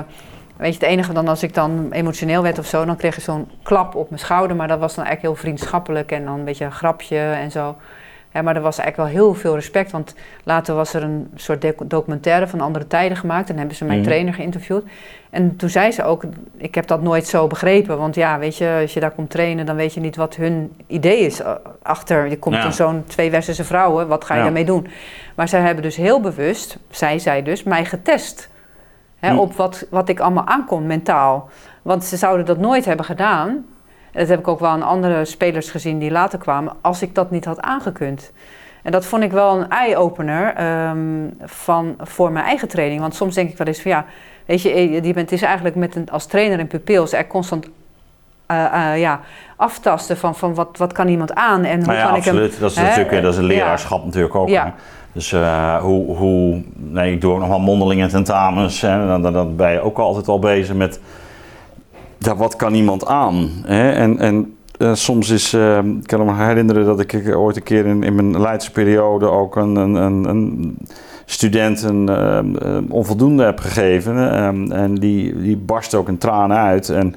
weet 0.57 0.73
je, 0.73 0.79
het 0.79 0.89
enige 0.89 1.13
dan 1.13 1.27
als 1.27 1.43
ik 1.43 1.53
dan 1.53 1.87
emotioneel 1.91 2.41
werd 2.41 2.59
of 2.59 2.65
zo, 2.65 2.85
dan 2.85 2.95
kreeg 2.95 3.17
ik 3.17 3.23
zo'n 3.23 3.51
klap 3.63 3.95
op 3.95 4.09
mijn 4.09 4.21
schouder. 4.21 4.55
Maar 4.55 4.67
dat 4.67 4.79
was 4.79 4.95
dan 4.95 5.05
eigenlijk 5.05 5.35
heel 5.35 5.43
vriendschappelijk 5.43 6.11
en 6.11 6.25
dan 6.25 6.39
een 6.39 6.45
beetje 6.45 6.65
een 6.65 6.71
grapje 6.71 7.17
en 7.19 7.51
zo. 7.51 7.75
Ja, 8.33 8.41
maar 8.41 8.55
er 8.55 8.61
was 8.61 8.77
eigenlijk 8.77 9.13
wel 9.13 9.21
heel 9.23 9.33
veel 9.33 9.55
respect. 9.55 9.91
Want 9.91 10.15
later 10.43 10.75
was 10.75 10.93
er 10.93 11.03
een 11.03 11.31
soort 11.35 11.61
doc- 11.61 11.83
documentaire 11.89 12.47
van 12.47 12.61
andere 12.61 12.87
tijden 12.87 13.17
gemaakt. 13.17 13.49
En 13.49 13.57
hebben 13.57 13.75
ze 13.75 13.85
mijn 13.85 13.99
Mhm. 13.99 14.07
trainer 14.07 14.33
geïnterviewd. 14.33 14.83
En 15.29 15.55
toen 15.55 15.69
zei 15.69 15.91
ze 15.91 16.03
ook, 16.03 16.23
ik 16.57 16.75
heb 16.75 16.87
dat 16.87 17.01
nooit 17.01 17.27
zo 17.27 17.47
begrepen. 17.47 17.97
Want 17.97 18.15
ja, 18.15 18.39
weet 18.39 18.57
je, 18.57 18.77
als 18.81 18.93
je 18.93 18.99
daar 18.99 19.11
komt 19.11 19.29
trainen, 19.29 19.65
dan 19.65 19.75
weet 19.75 19.93
je 19.93 19.99
niet 19.99 20.15
wat 20.15 20.35
hun 20.35 20.73
idee 20.87 21.19
is 21.19 21.41
eh, 21.41 21.51
achter. 21.81 22.29
Je 22.29 22.39
komt 22.39 22.55
Ja. 22.55 22.65
in 22.65 22.73
zo'n 22.73 23.03
twee 23.07 23.31
westerse 23.31 23.63
vrouwen, 23.63 24.07
wat 24.07 24.23
ga 24.25 24.33
je 24.33 24.39
Ja. 24.39 24.45
daarmee 24.45 24.65
doen? 24.65 24.87
Maar 25.35 25.47
zij 25.47 25.61
hebben 25.61 25.83
dus 25.83 25.95
heel 25.95 26.21
bewust, 26.21 26.77
zij 26.89 27.19
zei 27.19 27.43
dus, 27.43 27.63
mij 27.63 27.85
getest. 27.85 28.49
Hè, 29.19 29.29
Hm. 29.29 29.37
Op 29.37 29.53
wat, 29.53 29.85
wat 29.89 30.09
ik 30.09 30.19
allemaal 30.19 30.45
aankon 30.47 30.87
mentaal. 30.87 31.49
Want 31.81 32.03
ze 32.05 32.17
zouden 32.17 32.45
dat 32.45 32.57
nooit 32.57 32.85
hebben 32.85 33.05
gedaan. 33.05 33.65
Dat 34.11 34.27
heb 34.27 34.39
ik 34.39 34.47
ook 34.47 34.59
wel 34.59 34.69
aan 34.69 34.83
andere 34.83 35.25
spelers 35.25 35.69
gezien 35.69 35.99
die 35.99 36.11
later 36.11 36.39
kwamen, 36.39 36.73
als 36.81 37.01
ik 37.01 37.15
dat 37.15 37.31
niet 37.31 37.45
had 37.45 37.61
aangekund. 37.61 38.31
En 38.83 38.91
dat 38.91 39.05
vond 39.05 39.23
ik 39.23 39.31
wel 39.31 39.59
een 39.59 39.69
eye-opener 39.69 40.53
ehm, 40.53 40.99
van, 41.41 41.95
voor 41.99 42.31
mijn 42.31 42.45
eigen 42.45 42.67
training. 42.67 43.01
Want 43.01 43.15
soms 43.15 43.35
denk 43.35 43.49
ik 43.49 43.57
wel 43.57 43.67
eens 43.67 43.81
van 43.81 43.91
ja, 43.91 44.05
weet 44.45 44.61
je, 44.61 44.71
eh, 44.71 44.93
je 44.93 45.01
bent 45.01 45.15
het 45.15 45.31
is 45.31 45.41
eigenlijk 45.41 45.75
met 45.75 45.95
een, 45.95 46.09
als 46.09 46.25
trainer 46.25 46.59
en 46.59 46.67
pupil 46.67 47.03
is 47.03 47.13
er 47.13 47.27
constant 47.27 47.67
eh, 48.49 48.91
eh, 48.93 48.99
ja, 48.99 49.19
aftasten 49.55 50.17
van, 50.17 50.35
van 50.35 50.53
wat, 50.53 50.77
wat 50.77 50.93
kan 50.93 51.07
iemand 51.07 51.33
aan 51.33 51.63
en 51.63 51.77
hoe 51.77 51.85
Nou 51.85 51.97
ja, 51.97 52.05
kan 52.05 52.15
ik 52.15 52.23
hem... 52.23 52.33
absoluut. 52.33 52.59
Dat 52.59 52.71
is 52.71 52.77
hè, 52.77 52.83
natuurlijk 52.83 53.21
dat 53.21 53.33
is 53.33 53.37
een 53.37 53.45
ja. 53.45 53.49
leraarschap 53.49 54.05
natuurlijk 54.05 54.35
ook. 54.35 54.49
Ja. 54.49 54.73
Dus 55.11 55.31
eh, 55.31 55.81
hoe, 55.81 56.15
hoe, 56.15 56.61
nee, 56.75 57.13
ik 57.13 57.21
doe 57.21 57.33
ook 57.33 57.39
nog 57.39 57.47
wel 57.47 57.59
mondeling 57.59 58.01
en 58.01 58.09
tentamens. 58.09 58.81
Hè, 58.81 59.07
dan, 59.07 59.21
dan, 59.21 59.33
dan 59.33 59.55
ben 59.55 59.71
je 59.71 59.79
ook 59.79 59.97
altijd 59.97 60.27
al 60.27 60.39
bezig 60.39 60.75
met, 60.75 60.99
ja, 62.19 62.35
wat 62.35 62.55
kan 62.55 62.73
iemand 62.73 63.05
aan? 63.05 63.49
Hè? 63.65 63.91
En, 63.91 64.19
en 64.19 64.57
eh, 64.79 64.93
soms 64.93 65.29
is, 65.29 65.53
eh, 65.53 65.77
ik 65.77 66.07
kan 66.07 66.25
me 66.25 66.33
herinneren 66.33 66.85
dat 66.85 66.99
ik 66.99 67.35
ooit 67.35 67.55
een 67.55 67.63
keer 67.63 67.85
in, 67.85 68.03
in 68.03 68.15
mijn 68.15 68.41
leidsperiode 68.41 69.29
ook 69.29 69.55
een, 69.55 69.75
een, 69.75 69.95
een, 69.95 70.77
student 71.25 71.83
een 71.83 72.09
eh, 72.09 72.77
onvoldoende 72.89 73.43
heb 73.43 73.59
gegeven. 73.59 74.31
eh, 74.31 74.81
en 74.81 74.95
die, 74.95 75.41
die 75.41 75.57
barst 75.57 75.95
ook 75.95 76.07
in 76.07 76.17
tranen 76.17 76.57
uit. 76.57 76.89
En 76.89 77.15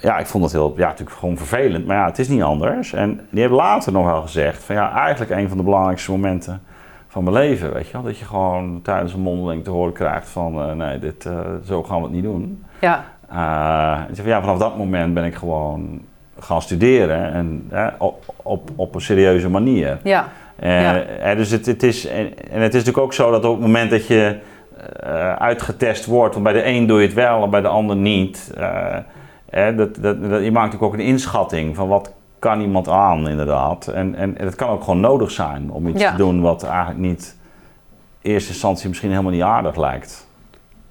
ja, 0.00 0.18
ik 0.18 0.26
vond 0.26 0.42
dat 0.42 0.52
heel, 0.52 0.74
ja, 0.76 0.86
natuurlijk 0.88 1.16
gewoon 1.16 1.36
vervelend, 1.36 1.86
maar 1.86 1.96
ja, 1.96 2.06
het 2.06 2.18
is 2.18 2.28
niet 2.28 2.42
anders. 2.42 2.92
En 2.92 3.20
die 3.30 3.40
heeft 3.40 3.52
later 3.52 3.92
nog 3.92 4.04
wel 4.04 4.22
gezegd 4.22 4.64
van 4.64 4.74
ja, 4.74 4.92
eigenlijk 4.92 5.30
een 5.30 5.48
van 5.48 5.56
de 5.56 5.62
belangrijkste 5.62 6.10
momenten 6.10 6.62
van 7.08 7.24
mijn 7.24 7.36
leven, 7.36 7.72
weet 7.72 7.86
je 7.86 7.92
wel. 7.92 8.02
Dat 8.02 8.18
je 8.18 8.24
gewoon 8.24 8.80
tijdens 8.82 9.12
een 9.12 9.20
mondeling 9.20 9.64
te 9.64 9.70
horen 9.70 9.92
krijgt 9.92 10.28
van 10.28 10.76
nee, 10.76 10.98
dit, 10.98 11.28
zo 11.64 11.82
gaan 11.82 11.96
we 11.96 12.02
het 12.02 12.12
niet 12.12 12.22
doen. 12.22 12.64
Ja, 12.80 13.04
van, 14.12 14.24
ja, 14.24 14.40
vanaf 14.40 14.58
dat 14.58 14.76
moment 14.76 15.14
ben 15.14 15.24
ik 15.24 15.34
gewoon 15.34 16.00
gaan 16.38 16.62
studeren 16.62 17.32
en 17.32 17.70
op, 17.98 18.34
op, 18.42 18.70
op 18.76 18.94
een 18.94 19.00
serieuze 19.00 19.48
manier. 19.48 19.98
ja, 20.02 20.28
Eh, 20.56 20.80
Ja. 21.20 21.34
dus 21.34 21.50
het, 21.50 21.66
het 21.66 21.82
is, 21.82 22.06
en, 22.06 22.38
en 22.50 22.60
het 22.60 22.74
is 22.74 22.84
natuurlijk 22.84 22.98
ook 22.98 23.12
zo 23.12 23.30
dat 23.30 23.44
op 23.44 23.52
het 23.52 23.60
moment 23.60 23.90
dat 23.90 24.06
je 24.06 24.38
eh, 25.00 25.32
uitgetest 25.32 26.06
wordt, 26.06 26.32
want 26.34 26.44
bij 26.44 26.52
de 26.52 26.66
een 26.66 26.86
doe 26.86 27.00
je 27.00 27.06
het 27.06 27.14
wel 27.14 27.42
en 27.42 27.50
bij 27.50 27.60
de 27.60 27.68
ander 27.68 27.96
niet. 27.96 28.50
dat, 29.50 29.76
dat, 29.76 30.00
dat, 30.02 30.42
je 30.44 30.52
maakt 30.52 30.72
natuurlijk 30.72 30.82
ook 30.82 30.92
een 30.94 31.00
inschatting 31.06 31.76
van 31.76 31.88
wat 31.88 32.12
kan 32.38 32.60
iemand 32.60 32.88
aan 32.88 33.28
inderdaad. 33.28 33.86
En, 33.86 34.14
en, 34.14 34.38
en 34.38 34.44
het 34.46 34.54
kan 34.54 34.68
ook 34.68 34.80
gewoon 34.84 35.00
nodig 35.00 35.30
zijn 35.30 35.70
om 35.70 35.88
iets 35.88 36.00
Ja. 36.02 36.10
te 36.10 36.16
doen 36.16 36.40
wat 36.40 36.64
eigenlijk 36.64 36.98
niet 36.98 37.36
in 38.22 38.30
eerste 38.30 38.50
instantie 38.50 38.88
misschien 38.88 39.10
helemaal 39.10 39.32
niet 39.32 39.42
aardig 39.42 39.76
lijkt. 39.76 40.25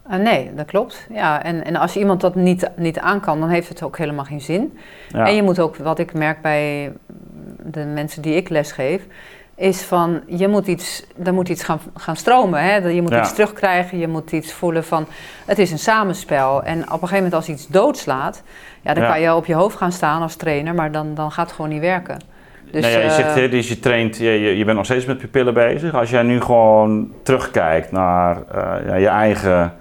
Eh, 0.09 0.17
nee, 0.19 0.51
dat 0.55 0.65
klopt. 0.65 1.07
Ja, 1.13 1.43
en, 1.43 1.65
en 1.65 1.75
als 1.75 1.95
iemand 1.95 2.21
dat 2.21 2.35
niet, 2.35 2.69
niet 2.75 2.99
aan 2.99 3.19
kan, 3.19 3.39
dan 3.39 3.49
heeft 3.49 3.69
het 3.69 3.83
ook 3.83 3.97
helemaal 3.97 4.25
geen 4.25 4.41
zin. 4.41 4.77
Ja. 5.09 5.27
En 5.27 5.35
je 5.35 5.43
moet 5.43 5.59
ook, 5.59 5.75
wat 5.75 5.99
ik 5.99 6.13
merk 6.13 6.41
bij 6.41 6.91
de 7.63 7.83
mensen 7.85 8.21
die 8.21 8.35
ik 8.35 8.49
lesgeef, 8.49 9.01
is 9.55 9.81
van 9.81 10.21
je 10.27 10.47
moet 10.47 10.67
iets, 10.67 11.05
er 11.23 11.33
moet 11.33 11.49
iets 11.49 11.63
gaan, 11.63 11.79
gaan 11.95 12.15
stromen. 12.15 12.61
Hè? 12.63 12.75
Je 12.75 13.01
moet 13.01 13.11
Ja. 13.11 13.19
iets 13.21 13.33
terugkrijgen, 13.33 13.97
je 13.97 14.07
moet 14.07 14.31
iets 14.31 14.53
voelen 14.53 14.83
van 14.83 15.05
het 15.45 15.59
is 15.59 15.71
een 15.71 15.79
samenspel. 15.79 16.63
En 16.63 16.77
op 16.79 16.85
een 16.85 17.07
gegeven 17.07 17.15
moment 17.15 17.33
als 17.33 17.49
iets 17.49 17.67
doodslaat, 17.67 18.43
ja, 18.81 18.93
dan 18.93 19.03
Ja. 19.03 19.09
kan 19.09 19.21
je 19.21 19.35
op 19.35 19.45
je 19.45 19.53
hoofd 19.53 19.77
gaan 19.77 19.91
staan 19.91 20.21
als 20.21 20.35
trainer, 20.35 20.73
maar 20.75 20.91
dan, 20.91 21.13
dan 21.15 21.31
gaat 21.31 21.45
het 21.45 21.55
gewoon 21.55 21.71
niet 21.71 21.81
werken. 21.81 22.19
Dus, 22.71 22.81
nou 22.81 22.93
ja, 22.93 22.99
je 22.99 23.05
eh, 23.05 23.15
zegt, 23.15 23.35
hè, 23.35 23.49
dus 23.49 23.67
je 23.67 23.79
traint, 23.79 24.17
je, 24.17 24.29
je, 24.29 24.57
je 24.57 24.65
bent 24.65 24.77
nog 24.77 24.85
steeds 24.85 25.05
met 25.05 25.17
pupillen 25.17 25.53
bezig. 25.53 25.93
Als 25.93 26.09
jij 26.09 26.23
nu 26.23 26.41
gewoon 26.41 27.11
terugkijkt 27.23 27.91
naar 27.91 28.37
eh, 28.51 28.99
je 28.99 29.07
eigen 29.07 29.73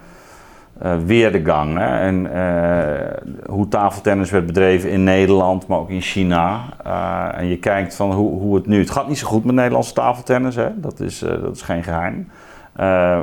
eh 0.78 0.96
weerdegang 1.06 1.78
hè, 1.78 1.98
en 1.98 2.32
eh, 2.32 3.34
hoe 3.46 3.68
tafeltennis 3.68 4.30
werd 4.30 4.46
bedreven 4.46 4.90
in 4.90 5.04
Nederland, 5.04 5.66
maar 5.66 5.78
ook 5.78 5.90
in 5.90 6.00
China. 6.00 6.60
Eh, 6.84 7.38
en 7.38 7.46
je 7.46 7.58
kijkt 7.58 7.94
van 7.94 8.12
hoe, 8.12 8.40
hoe 8.40 8.54
het 8.54 8.66
nu. 8.66 8.78
Het 8.78 8.90
gaat 8.90 9.08
niet 9.08 9.18
zo 9.18 9.26
goed 9.26 9.44
met 9.44 9.54
Nederlandse 9.54 9.92
tafeltennis, 9.92 10.54
hè? 10.54 10.80
Dat, 10.80 11.00
is, 11.00 11.18
dat 11.18 11.54
is 11.56 11.62
geen 11.62 11.82
geheim. 11.82 12.30
Eh, 12.72 13.20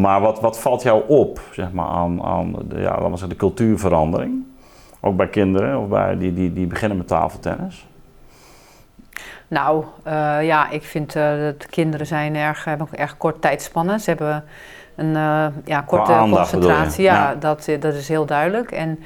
maar 0.00 0.20
wat, 0.20 0.40
wat 0.40 0.60
valt 0.60 0.82
jou 0.82 1.02
op 1.08 1.40
zeg 1.52 1.72
maar, 1.72 1.86
aan, 1.86 2.22
aan 2.22 2.54
de, 2.68 2.80
ja, 2.80 2.90
laten 2.90 3.02
we 3.02 3.10
zeggen, 3.10 3.28
de 3.28 3.36
cultuurverandering? 3.36 4.44
Ook 5.00 5.16
bij 5.16 5.28
kinderen 5.28 5.80
of 5.80 5.88
bij 5.88 6.18
die, 6.18 6.34
die, 6.34 6.52
die 6.52 6.66
beginnen 6.66 6.98
met 6.98 7.08
tafeltennis? 7.08 7.86
Nou, 9.48 9.84
ja, 10.42 10.70
ik 10.70 10.82
vind 10.82 11.12
dat 11.12 11.66
kinderen 11.70 12.06
zijn 12.06 12.36
erg, 12.36 12.64
hebben 12.64 12.86
ook 12.86 12.98
erg 12.98 13.16
kort 13.16 13.40
tijdspannen. 13.42 14.00
Ze 14.00 14.10
hebben 14.10 14.44
een 14.96 15.16
eh, 15.16 15.46
ja, 15.64 15.80
korte 15.80 16.12
aandacht 16.12 16.50
concentratie. 16.50 17.04
Ja, 17.04 17.14
Ja. 17.14 17.34
Dat, 17.34 17.68
eh, 17.68 17.80
dat 17.80 17.94
is 17.94 18.08
heel 18.08 18.26
duidelijk. 18.26 18.70
En 18.72 18.98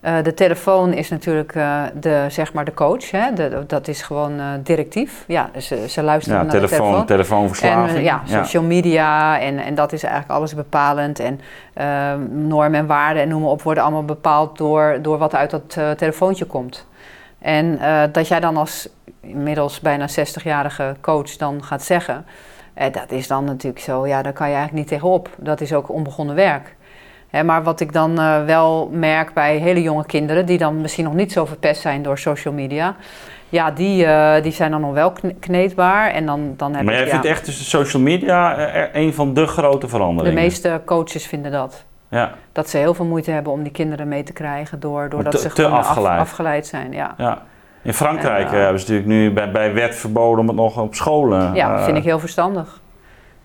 eh, 0.00 0.22
de 0.22 0.34
telefoon 0.34 0.92
is 0.92 1.10
natuurlijk 1.10 1.52
de, 2.00 2.26
zeg 2.28 2.52
maar 2.52 2.64
de 2.64 2.74
coach. 2.74 3.10
Hè? 3.10 3.32
De, 3.32 3.64
dat 3.66 3.88
is 3.88 4.02
gewoon 4.02 4.40
directief. 4.62 5.24
Ja, 5.26 5.50
ze, 5.58 5.88
ze 5.88 6.02
luisteren 6.02 6.38
Ja, 6.38 6.44
naar 6.44 6.52
de 6.52 6.58
telefoon, 6.58 6.86
telefoon. 6.86 7.06
telefoonverslaving. 7.06 7.96
En 7.96 8.02
ja, 8.02 8.22
social 8.26 8.62
media 8.62 9.40
en, 9.40 9.58
en 9.58 9.74
dat 9.74 9.92
is 9.92 10.02
eigenlijk 10.02 10.34
alles 10.34 10.54
bepalend. 10.54 11.18
En 11.18 11.40
eh, 11.74 12.14
normen 12.30 12.80
en 12.80 12.86
waarden 12.86 13.22
en 13.22 13.28
noem 13.28 13.40
maar 13.42 13.50
op 13.50 13.62
worden 13.62 13.82
allemaal 13.82 14.04
bepaald 14.04 14.58
door, 14.58 14.98
door 15.02 15.18
wat 15.18 15.34
uit 15.34 15.50
dat 15.50 15.98
telefoontje 15.98 16.44
komt. 16.44 16.86
En 17.38 17.78
dat 18.12 18.28
jij 18.28 18.40
dan 18.40 18.56
als 18.56 18.88
inmiddels 19.20 19.80
bijna 19.80 20.08
60-jarige 20.08 20.96
coach 21.00 21.36
dan 21.36 21.64
gaat 21.64 21.82
zeggen... 21.82 22.24
eh, 22.74 22.92
dat 22.92 23.10
is 23.12 23.26
dan 23.26 23.44
natuurlijk 23.44 23.84
zo, 23.84 24.06
ja, 24.06 24.22
daar 24.22 24.32
kan 24.32 24.48
je 24.48 24.54
eigenlijk 24.54 24.84
niet 24.84 24.92
tegenop. 24.98 25.28
Dat 25.36 25.60
is 25.60 25.72
ook 25.72 25.88
onbegonnen 25.90 26.34
werk. 26.34 26.76
Maar 27.44 27.62
wat 27.62 27.80
ik 27.80 27.92
dan 27.92 28.18
eh, 28.18 28.44
wel 28.44 28.88
merk 28.92 29.32
bij 29.32 29.56
hele 29.56 29.82
jonge 29.82 30.06
kinderen... 30.06 30.46
die 30.46 30.58
dan 30.58 30.80
misschien 30.80 31.04
nog 31.04 31.14
niet 31.14 31.32
zo 31.32 31.44
verpest 31.44 31.80
zijn 31.80 32.02
door 32.02 32.18
social 32.18 32.54
media... 32.54 32.96
ja, 33.48 33.70
die, 33.70 34.04
eh, 34.06 34.42
die 34.42 34.52
zijn 34.52 34.70
dan 34.70 34.80
nog 34.80 34.92
wel 34.92 35.12
kne- 35.12 35.34
kneedbaar. 35.40 36.10
En 36.10 36.26
dan, 36.26 36.54
dan 36.56 36.74
heb 36.74 36.84
Maar 36.84 36.92
ik, 36.94 36.98
jij 36.98 37.06
ja, 37.08 37.12
vindt 37.12 37.26
echt 37.26 37.44
dus 37.44 37.58
de 37.58 37.64
social 37.64 38.02
media 38.02 38.58
een 38.94 39.14
van 39.14 39.34
de 39.34 39.46
grote 39.46 39.78
de 39.78 39.88
veranderingen? 39.88 40.40
meeste 40.42 40.80
coaches 40.84 41.26
vinden 41.26 41.52
dat. 41.52 41.84
Ja, 42.08 42.32
Dat 42.52 42.68
ze 42.68 42.78
heel 42.78 42.94
veel 42.94 43.04
moeite 43.04 43.30
hebben 43.30 43.52
om 43.52 43.62
die 43.62 43.72
kinderen 43.72 44.08
mee 44.08 44.22
te 44.22 44.32
krijgen... 44.32 44.80
door, 44.80 45.08
doordat 45.08 45.32
te- 45.32 45.38
ze 45.38 45.48
te 45.48 45.54
gewoon 45.62 45.78
af- 45.78 45.88
afgeleid. 45.88 46.20
afgeleid 46.20 46.66
zijn. 46.66 46.92
Ja, 46.92 47.14
ja. 47.18 47.42
In 47.84 47.94
Frankrijk 47.94 48.46
En, 48.48 48.54
eh, 48.54 48.60
hebben 48.62 48.80
ze 48.80 48.86
natuurlijk 48.92 49.06
nu 49.06 49.32
bij, 49.32 49.50
bij 49.50 49.72
wet 49.74 49.94
verboden 49.96 50.38
om 50.40 50.46
het 50.46 50.56
nog 50.56 50.78
op 50.78 50.94
scholen. 50.94 51.54
ja 51.54 51.76
eh, 51.78 51.84
vind 51.84 51.96
ik 51.96 52.04
heel 52.04 52.18
verstandig. 52.18 52.80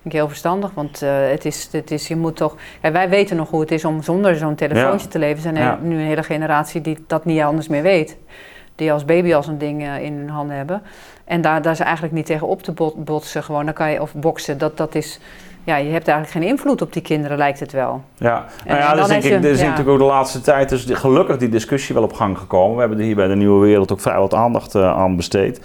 Vind 0.02 0.14
ik 0.14 0.20
heel 0.20 0.28
verstandig, 0.28 0.72
want 0.74 1.02
eh, 1.02 1.10
het 1.30 1.46
is, 1.46 1.70
het 1.72 1.92
is, 1.92 2.08
je 2.08 2.16
moet 2.16 2.36
toch... 2.36 2.56
Wij 2.82 3.10
weten 3.10 3.36
nog 3.38 3.50
hoe 3.50 3.60
het 3.60 3.72
is 3.72 3.86
om 3.86 4.02
zonder 4.04 4.36
zo'n 4.36 4.56
telefoontje 4.56 5.06
Ja. 5.06 5.12
te 5.12 5.20
leven. 5.20 5.36
Er 5.36 5.42
zijn 5.42 5.56
Ja. 5.56 5.78
nu 5.82 5.96
een 6.00 6.06
hele 6.06 6.24
generatie 6.24 6.82
die 6.82 7.04
dat 7.08 7.26
niet 7.26 7.42
anders 7.42 7.68
meer 7.68 7.82
weet. 7.82 8.18
Die 8.76 8.92
als 8.94 9.06
baby 9.06 9.34
al 9.34 9.44
zo'n 9.44 9.58
ding 9.58 9.82
in 10.02 10.14
hun 10.18 10.30
handen 10.30 10.56
hebben. 10.56 10.82
En 11.26 11.42
daar, 11.42 11.62
daar 11.62 11.72
is 11.74 11.80
eigenlijk 11.80 12.14
niet 12.14 12.26
tegen 12.26 12.48
op 12.48 12.62
te 12.64 12.72
bot- 12.72 13.06
botsen 13.06 13.44
gewoon. 13.44 13.66
Dan 13.66 13.74
kan 13.74 13.92
je, 13.92 14.02
of 14.02 14.14
boksen, 14.14 14.58
dat, 14.58 14.78
dat 14.78 14.96
is... 14.96 15.20
Ja, 15.70 15.76
je 15.76 15.92
hebt 15.92 16.08
eigenlijk 16.08 16.38
geen 16.46 16.56
invloed 16.56 16.82
op 16.82 16.94
die 16.94 17.02
kinderen, 17.02 17.38
lijkt 17.38 17.60
het 17.60 17.72
wel. 17.72 18.04
Ja, 18.18 18.46
En- 18.66 18.78
nou 18.78 18.80
ja, 18.80 18.96
dat 18.96 19.10
er 19.10 19.46
is 19.46 19.60
ja. 19.60 19.66
natuurlijk 19.66 19.90
ook 19.90 19.98
de 19.98 20.04
laatste 20.04 20.42
tijd 20.42 20.70
dus 20.70 20.86
gelukkig 20.92 21.38
die 21.38 21.50
discussie 21.50 21.96
wel 21.96 22.04
op 22.04 22.14
gang 22.14 22.38
gekomen. 22.38 22.74
We 22.74 22.80
hebben 22.80 23.00
er 23.00 23.06
hier 23.06 23.16
bij 23.16 23.28
de 23.28 23.36
Nieuwe 23.36 23.66
Wereld 23.66 23.92
ook 23.92 24.02
vrij 24.02 24.18
wat 24.18 24.34
aandacht 24.34 24.76
eh, 24.76 24.98
aan 24.98 25.16
besteed. 25.16 25.62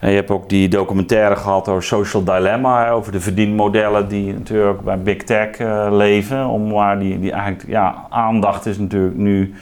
En 0.00 0.10
je 0.10 0.16
hebt 0.16 0.30
ook 0.30 0.48
die 0.48 0.68
documentaire 0.68 1.36
gehad 1.36 1.68
over 1.68 1.82
Social 1.82 2.24
Dilemma, 2.24 2.90
over 2.90 3.12
de 3.12 3.20
verdienmodellen 3.20 4.08
die 4.08 4.32
natuurlijk 4.32 4.80
bij 4.80 4.98
Big 4.98 5.22
Tech 5.22 5.48
eh, 5.48 5.86
leven. 5.90 6.46
Om 6.46 6.70
waar 6.70 6.98
die, 6.98 7.20
die 7.20 7.32
eigenlijk, 7.32 7.68
ja, 7.68 8.06
aandacht 8.08 8.66
is 8.66 8.78
natuurlijk 8.78 9.16
nu 9.16 9.54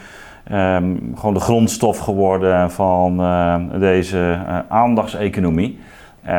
ehm, 0.44 0.96
gewoon 1.14 1.34
de 1.34 1.40
grondstof 1.40 1.98
geworden 1.98 2.70
van 2.70 3.20
uh, 3.20 3.54
deze 3.78 4.38
aandachtseconomie. 4.68 5.78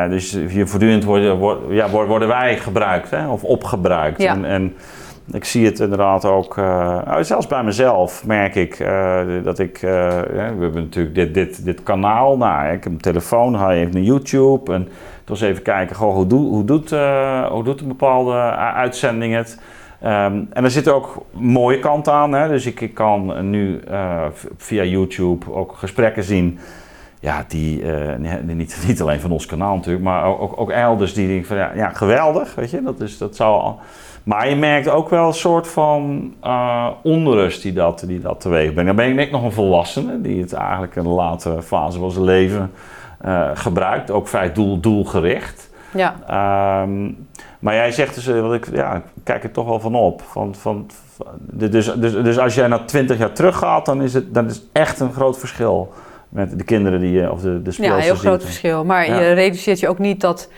Dus 0.08 0.32
hier 0.48 0.68
voortdurend 0.68 1.04
worden, 1.04 1.74
ja, 1.74 1.88
worden 1.88 2.28
wij 2.28 2.58
gebruikt 2.58 3.10
hè, 3.10 3.28
of 3.28 3.44
opgebruikt. 3.44 4.20
En, 4.20 4.44
en, 4.44 4.74
ik 5.32 5.44
zie 5.44 5.64
het 5.64 5.80
inderdaad 5.80 6.24
ook, 6.24 6.56
nou, 6.56 7.24
zelfs 7.24 7.46
bij 7.46 7.64
mezelf 7.64 8.26
merk 8.26 8.54
ik 8.54 8.86
dat 9.44 9.58
ik, 9.58 9.80
ja, 9.80 10.24
we 10.24 10.62
hebben 10.62 10.74
natuurlijk 10.74 11.14
dit, 11.14 11.34
dit, 11.34 11.64
dit 11.64 11.82
kanaal, 11.82 12.36
nou, 12.36 12.72
ik 12.72 12.84
heb 12.84 12.92
een 12.92 13.00
telefoon, 13.00 13.58
ga 13.58 13.72
even 13.72 13.92
naar 13.92 14.02
YouTube 14.02 14.72
en 14.72 14.88
toen 15.24 15.36
eens 15.36 15.40
even 15.40 15.62
kijken, 15.62 15.96
goh, 15.96 16.14
hoe, 16.14 16.26
doe, 16.26 16.48
hoe, 16.48 16.64
doet, 16.64 16.90
hoe 17.50 17.64
doet 17.64 17.80
een 17.80 17.88
bepaalde 17.88 18.32
uitzending 18.56 19.34
het? 19.34 19.58
Um, 20.04 20.48
en 20.52 20.64
er 20.64 20.70
zitten 20.70 20.94
ook 20.94 21.24
mooie 21.30 21.78
kanten 21.78 22.12
aan. 22.12 22.32
Hè? 22.32 22.48
Dus 22.48 22.66
ik, 22.66 22.80
ik 22.80 22.94
kan 22.94 23.50
nu 23.50 23.80
uh, 23.90 24.24
via 24.56 24.82
YouTube 24.82 25.52
ook 25.52 25.72
gesprekken 25.76 26.24
zien. 26.24 26.58
Ja, 27.22 27.44
die 27.48 27.82
uh, 27.82 28.40
niet, 28.42 28.84
niet 28.86 29.00
alleen 29.00 29.20
van 29.20 29.30
ons 29.30 29.46
kanaal 29.46 29.74
natuurlijk, 29.74 30.04
maar 30.04 30.24
ook, 30.24 30.60
ook 30.60 30.70
elders 30.70 31.14
die 31.14 31.26
denken 31.26 31.46
van 31.46 31.56
ja, 31.56 31.72
ja, 31.74 31.88
geweldig, 31.88 32.54
weet 32.54 32.70
je. 32.70 32.82
Dat, 32.82 33.00
is, 33.00 33.18
dat 33.18 33.36
zou 33.36 33.60
al... 33.60 33.80
Maar 34.22 34.48
je 34.48 34.56
merkt 34.56 34.88
ook 34.88 35.08
wel 35.08 35.26
een 35.26 35.34
soort 35.34 35.68
van 35.68 36.32
uh, 36.44 36.88
onrust 37.02 37.62
die 37.62 37.72
dat, 37.72 38.04
die 38.06 38.20
dat 38.20 38.40
teweeg 38.40 38.72
brengt. 38.72 38.86
Dan 38.86 38.96
ben 38.96 39.08
ik 39.08 39.14
net 39.14 39.30
nog 39.30 39.42
een 39.42 39.52
volwassene 39.52 40.20
die 40.20 40.40
het 40.40 40.52
eigenlijk 40.52 40.96
in 40.96 41.02
de 41.02 41.08
latere 41.08 41.62
fase 41.62 41.98
van 41.98 42.10
zijn 42.10 42.24
leven 42.24 42.70
gebruikt. 43.54 44.10
Ook 44.10 44.28
vrij 44.28 44.52
doel, 44.52 44.80
doelgericht. 44.80 45.70
Ja. 45.92 46.14
Um, 46.82 47.26
maar 47.58 47.74
jij 47.74 47.92
zegt 47.92 48.14
dus, 48.14 48.26
wat 48.26 48.54
ik, 48.54 48.68
ja, 48.72 48.94
ik 48.94 49.02
kijk 49.22 49.44
er 49.44 49.50
toch 49.50 49.66
wel 49.66 49.80
van 49.80 49.94
op. 49.94 50.22
Van, 50.22 50.54
van, 50.54 50.90
dus, 51.38 51.92
dus, 51.94 52.12
dus 52.12 52.38
als 52.38 52.54
jij 52.54 52.68
naar 52.68 52.84
20 52.84 53.18
jaar 53.18 53.32
terug 53.32 53.56
gaat, 53.56 53.86
dan 53.86 54.02
is 54.02 54.14
het 54.14 54.34
dan 54.34 54.46
is 54.46 54.62
echt 54.72 55.00
een 55.00 55.12
groot 55.12 55.38
verschil 55.38 55.92
met 56.32 56.58
de 56.58 56.64
kinderen 56.64 57.00
die 57.00 57.12
je, 57.12 57.32
of 57.32 57.40
de, 57.40 57.62
de 57.62 57.74
Ja, 57.76 57.96
heel 57.96 58.14
groot 58.14 58.44
verschil. 58.44 58.84
Maar 58.84 59.06
je 59.06 59.32
realiseert 59.32 59.80
je 59.80 59.88
ook 59.88 59.98
niet 59.98 60.20
dat, 60.20 60.50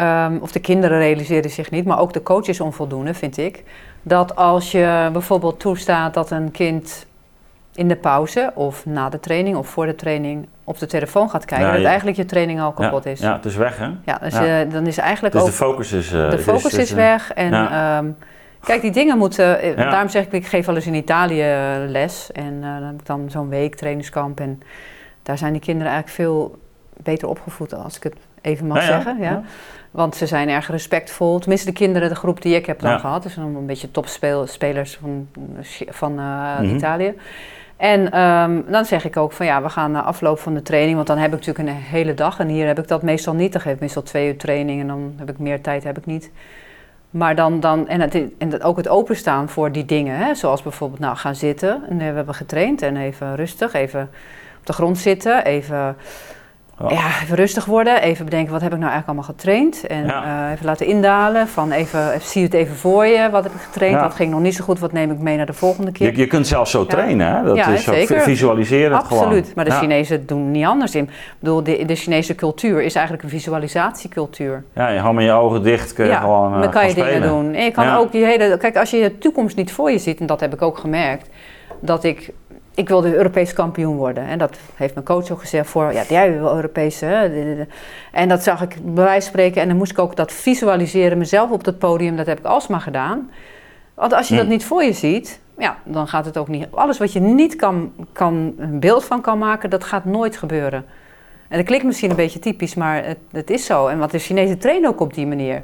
um, 0.00 0.38
of 0.38 0.52
de 0.52 0.60
kinderen 0.60 0.98
realiseren 0.98 1.50
zich 1.50 1.70
niet, 1.70 1.84
maar 1.84 1.98
ook 2.00 2.12
de 2.12 2.22
coach 2.22 2.46
is 2.46 2.60
onvoldoende, 2.60 3.14
vind 3.14 3.36
ik. 3.36 3.64
Dat 4.02 4.36
als 4.36 4.72
je 4.72 5.08
bijvoorbeeld 5.12 5.60
toestaat 5.60 6.14
dat 6.14 6.30
een 6.30 6.50
kind 6.50 7.06
in 7.74 7.88
de 7.88 7.96
pauze 7.96 8.50
of 8.54 8.86
na 8.86 9.08
de 9.08 9.20
training 9.20 9.56
of 9.56 9.68
voor 9.68 9.86
de 9.86 9.94
training 9.94 10.46
op 10.64 10.78
de 10.78 10.86
telefoon 10.86 11.30
gaat 11.30 11.44
kijken, 11.44 11.72
dat 11.72 11.84
eigenlijk 11.84 12.16
je 12.16 12.24
training 12.24 12.60
al 12.60 12.72
kapot 12.72 13.06
is. 13.06 13.20
Ja, 13.20 13.32
het 13.32 13.44
is 13.44 13.56
weg 13.56 13.78
hè? 13.78 13.88
Ja, 14.04 14.18
dus 14.22 14.34
uh, 14.34 14.72
dan 14.72 14.86
is 14.86 14.98
eigenlijk 14.98 15.34
dus 15.34 15.42
ook... 15.42 15.48
de 15.48 15.54
focus 15.54 15.92
is... 15.92 16.12
Uh, 16.12 16.30
de 16.30 16.38
focus 16.38 16.64
is, 16.64 16.78
is, 16.78 16.92
weg 16.92 17.32
en 17.32 17.54
um, 17.76 18.16
kijk, 18.60 18.80
die 18.80 18.90
dingen 18.90 19.18
moeten... 19.18 19.60
Eh, 19.60 19.76
daarom 19.76 20.08
zeg 20.08 20.24
ik, 20.24 20.32
ik 20.32 20.46
geef 20.46 20.66
wel 20.66 20.74
eens 20.74 20.86
in 20.86 20.94
Italië 20.94 21.44
les 21.86 22.32
en 22.32 22.60
dan 22.60 22.82
heb 22.82 23.00
ik 23.00 23.06
dan 23.06 23.30
zo'n 23.30 23.48
week 23.48 23.74
trainingskamp 23.74 24.40
en 24.40 24.62
daar 25.28 25.38
zijn 25.38 25.52
die 25.52 25.60
kinderen 25.60 25.92
eigenlijk 25.92 26.22
veel 26.22 26.58
beter 26.96 27.28
opgevoed, 27.28 27.74
als 27.74 27.96
ik 27.96 28.02
het 28.02 28.14
even 28.40 28.66
mag 28.66 28.82
zeggen. 28.82 29.18
Ja. 29.20 29.42
Want 29.90 30.16
ze 30.16 30.26
zijn 30.26 30.48
erg 30.48 30.70
respectvol. 30.70 31.38
Tenminste, 31.38 31.66
de 31.66 31.72
kinderen, 31.72 32.08
de 32.08 32.14
groep 32.14 32.42
die 32.42 32.54
ik 32.54 32.66
heb 32.66 32.80
dan 32.80 33.00
gehad. 33.00 33.22
Dus 33.22 33.36
een 33.36 33.66
beetje 33.66 33.90
topspelers 33.90 34.98
van, 35.00 35.28
van 35.88 36.12
mm 36.12 36.18
-hmm. 36.18 36.76
Italië. 36.76 37.14
En 37.76 38.20
um, 38.20 38.64
dan 38.70 38.84
zeg 38.84 39.04
ik 39.04 39.16
ook 39.16 39.32
van 39.32 39.46
ja, 39.46 39.62
we 39.62 39.68
gaan 39.68 39.90
na 39.90 40.02
afloop 40.02 40.38
van 40.38 40.54
de 40.54 40.62
training, 40.62 40.94
want 40.94 41.06
dan 41.06 41.18
heb 41.18 41.32
ik 41.32 41.46
natuurlijk 41.46 41.68
een 41.68 41.74
hele 41.74 42.14
dag. 42.14 42.38
En 42.38 42.48
hier 42.48 42.66
heb 42.66 42.78
ik 42.78 42.88
dat 42.88 43.02
meestal 43.02 43.34
niet. 43.34 43.52
Dan 43.52 43.60
geef 43.60 43.72
ik 43.72 43.80
meestal 43.80 44.02
twee 44.02 44.28
uur 44.28 44.36
training 44.36 44.80
en 44.80 44.86
dan 44.86 45.14
heb 45.16 45.30
ik 45.30 45.38
meer 45.38 45.60
tijd, 45.60 45.84
heb 45.84 45.98
ik 45.98 46.06
niet. 46.06 46.30
Maar 47.10 47.34
dan, 47.34 47.60
dan 47.60 47.88
en, 47.88 48.00
het, 48.00 48.22
en 48.38 48.62
ook 48.62 48.76
het 48.76 48.88
openstaan 48.88 49.48
voor 49.48 49.72
die 49.72 49.84
dingen, 49.84 50.16
hè, 50.16 50.34
zoals 50.34 50.62
bijvoorbeeld 50.62 51.00
nou 51.00 51.16
gaan 51.16 51.34
zitten. 51.34 51.82
En 51.88 51.96
we 51.96 52.04
hebben 52.04 52.34
getraind 52.34 52.82
en 52.82 52.96
even 52.96 53.36
rustig, 53.36 53.72
even 53.72 54.10
de 54.68 54.72
grond 54.72 54.98
zitten, 54.98 55.44
even 55.44 55.96
ja, 56.88 57.22
even 57.22 57.36
rustig 57.36 57.64
worden. 57.64 58.02
Even 58.02 58.24
bedenken, 58.24 58.52
wat 58.52 58.60
heb 58.60 58.72
ik 58.72 58.78
nou 58.78 58.90
eigenlijk 58.90 59.18
allemaal 59.18 59.36
getraind? 59.36 59.86
En 59.86 60.04
uh, 60.04 60.50
even 60.52 60.66
laten 60.66 60.86
indalen. 60.86 61.48
Van 61.48 61.72
even, 61.72 62.12
even, 62.12 62.28
zie 62.28 62.42
het 62.42 62.54
even 62.54 62.76
voor 62.76 63.06
je. 63.06 63.30
Wat 63.30 63.44
heb 63.44 63.52
ik 63.52 63.60
getraind? 63.60 64.00
Wat 64.00 64.14
ging 64.14 64.30
nog 64.30 64.40
niet 64.40 64.54
zo 64.54 64.64
goed? 64.64 64.78
Wat 64.78 64.92
neem 64.92 65.10
ik 65.10 65.18
mee 65.18 65.36
naar 65.36 65.46
de 65.46 65.52
volgende 65.52 65.92
keer? 65.92 66.10
Je, 66.10 66.16
je 66.16 66.26
kunt 66.26 66.46
zelfs 66.46 66.70
zo 66.70 66.86
trainen, 66.86 67.36
hè? 67.36 67.42
Dat 67.42 67.56
is 67.56 67.84
zeker. 67.84 68.16
ook 68.16 68.22
visualiseren 68.22 68.98
Absoluut. 68.98 69.54
Maar 69.54 69.64
de 69.64 69.70
Chinezen 69.70 70.26
doen 70.26 70.50
niet 70.50 70.64
anders 70.64 70.94
in. 70.94 71.04
Ik 71.04 71.10
bedoel, 71.38 71.62
de, 71.62 71.84
de 71.84 71.94
Chinese 71.94 72.34
cultuur 72.34 72.82
is 72.82 72.94
eigenlijk 72.94 73.24
een 73.24 73.30
visualisatiecultuur. 73.30 74.64
Ja, 74.74 74.88
je 74.88 74.98
houdt 74.98 75.16
met 75.16 75.24
je 75.24 75.32
ogen 75.32 75.62
dicht. 75.62 75.92
Kun 75.92 76.06
je 76.06 76.14
gewoon, 76.14 76.54
uh, 76.54 76.60
dan 76.60 76.70
kan 76.70 76.88
je 76.88 76.94
dingen 76.94 77.22
doen. 77.22 77.54
En 77.54 77.64
je 77.64 77.70
kan 77.70 77.94
ook 77.94 78.12
je 78.12 78.24
hele... 78.24 78.56
Kijk, 78.56 78.76
als 78.76 78.90
je 78.90 78.96
je 78.96 79.18
toekomst 79.18 79.56
niet 79.56 79.72
voor 79.72 79.90
je 79.90 79.98
ziet... 79.98 80.20
En 80.20 80.26
dat 80.26 80.40
heb 80.40 80.54
ik 80.54 80.62
ook 80.62 80.78
gemerkt. 80.78 81.28
Dat 81.80 82.04
ik 82.04 82.32
ik 82.78 82.88
wilde 82.88 83.14
Europees 83.14 83.52
kampioen 83.52 83.96
worden. 83.96 84.26
En 84.26 84.38
dat 84.38 84.58
heeft 84.74 84.94
mijn 84.94 85.06
coach 85.06 85.30
ook 85.30 85.40
gezegd 85.40 85.68
voor, 85.68 85.92
ja, 85.92 86.02
jij 86.08 86.38
wil 86.38 86.54
Europees. 86.54 87.00
Hè? 87.00 87.28
En 88.12 88.28
dat 88.28 88.42
zag 88.42 88.62
ik 88.62 88.76
bij 88.82 89.04
wijze 89.04 89.20
van 89.20 89.22
spreken. 89.22 89.62
En 89.62 89.68
dan 89.68 89.76
moest 89.76 89.90
ik 89.90 89.98
ook 89.98 90.16
dat 90.16 90.32
visualiseren, 90.32 91.18
mezelf 91.18 91.50
op 91.50 91.64
dat 91.64 91.78
podium. 91.78 92.16
Dat 92.16 92.26
heb 92.26 92.38
ik 92.38 92.44
alsmaar 92.44 92.80
gedaan. 92.80 93.30
Want 93.94 94.12
als 94.12 94.28
je 94.28 94.36
dat 94.36 94.46
niet 94.46 94.64
voor 94.64 94.84
je 94.84 94.92
ziet, 94.92 95.40
ja, 95.58 95.76
dan 95.84 96.08
gaat 96.08 96.24
het 96.24 96.36
ook 96.36 96.48
niet. 96.48 96.66
Alles 96.70 96.98
wat 96.98 97.12
je 97.12 97.20
niet 97.20 97.56
kan, 97.56 97.92
kan, 98.12 98.54
een 98.56 98.80
beeld 98.80 99.04
van 99.04 99.20
kan 99.20 99.38
maken, 99.38 99.70
dat 99.70 99.84
gaat 99.84 100.04
nooit 100.04 100.36
gebeuren. 100.36 100.84
En 101.48 101.56
dat 101.56 101.66
klinkt 101.66 101.86
misschien 101.86 102.10
een 102.10 102.16
beetje 102.16 102.38
typisch, 102.38 102.74
maar 102.74 103.04
het, 103.04 103.18
het 103.30 103.50
is 103.50 103.64
zo. 103.64 103.86
En 103.86 103.98
wat 103.98 104.10
de 104.10 104.18
Chinezen 104.18 104.58
trainen 104.58 104.90
ook 104.90 105.00
op 105.00 105.14
die 105.14 105.26
manier. 105.26 105.62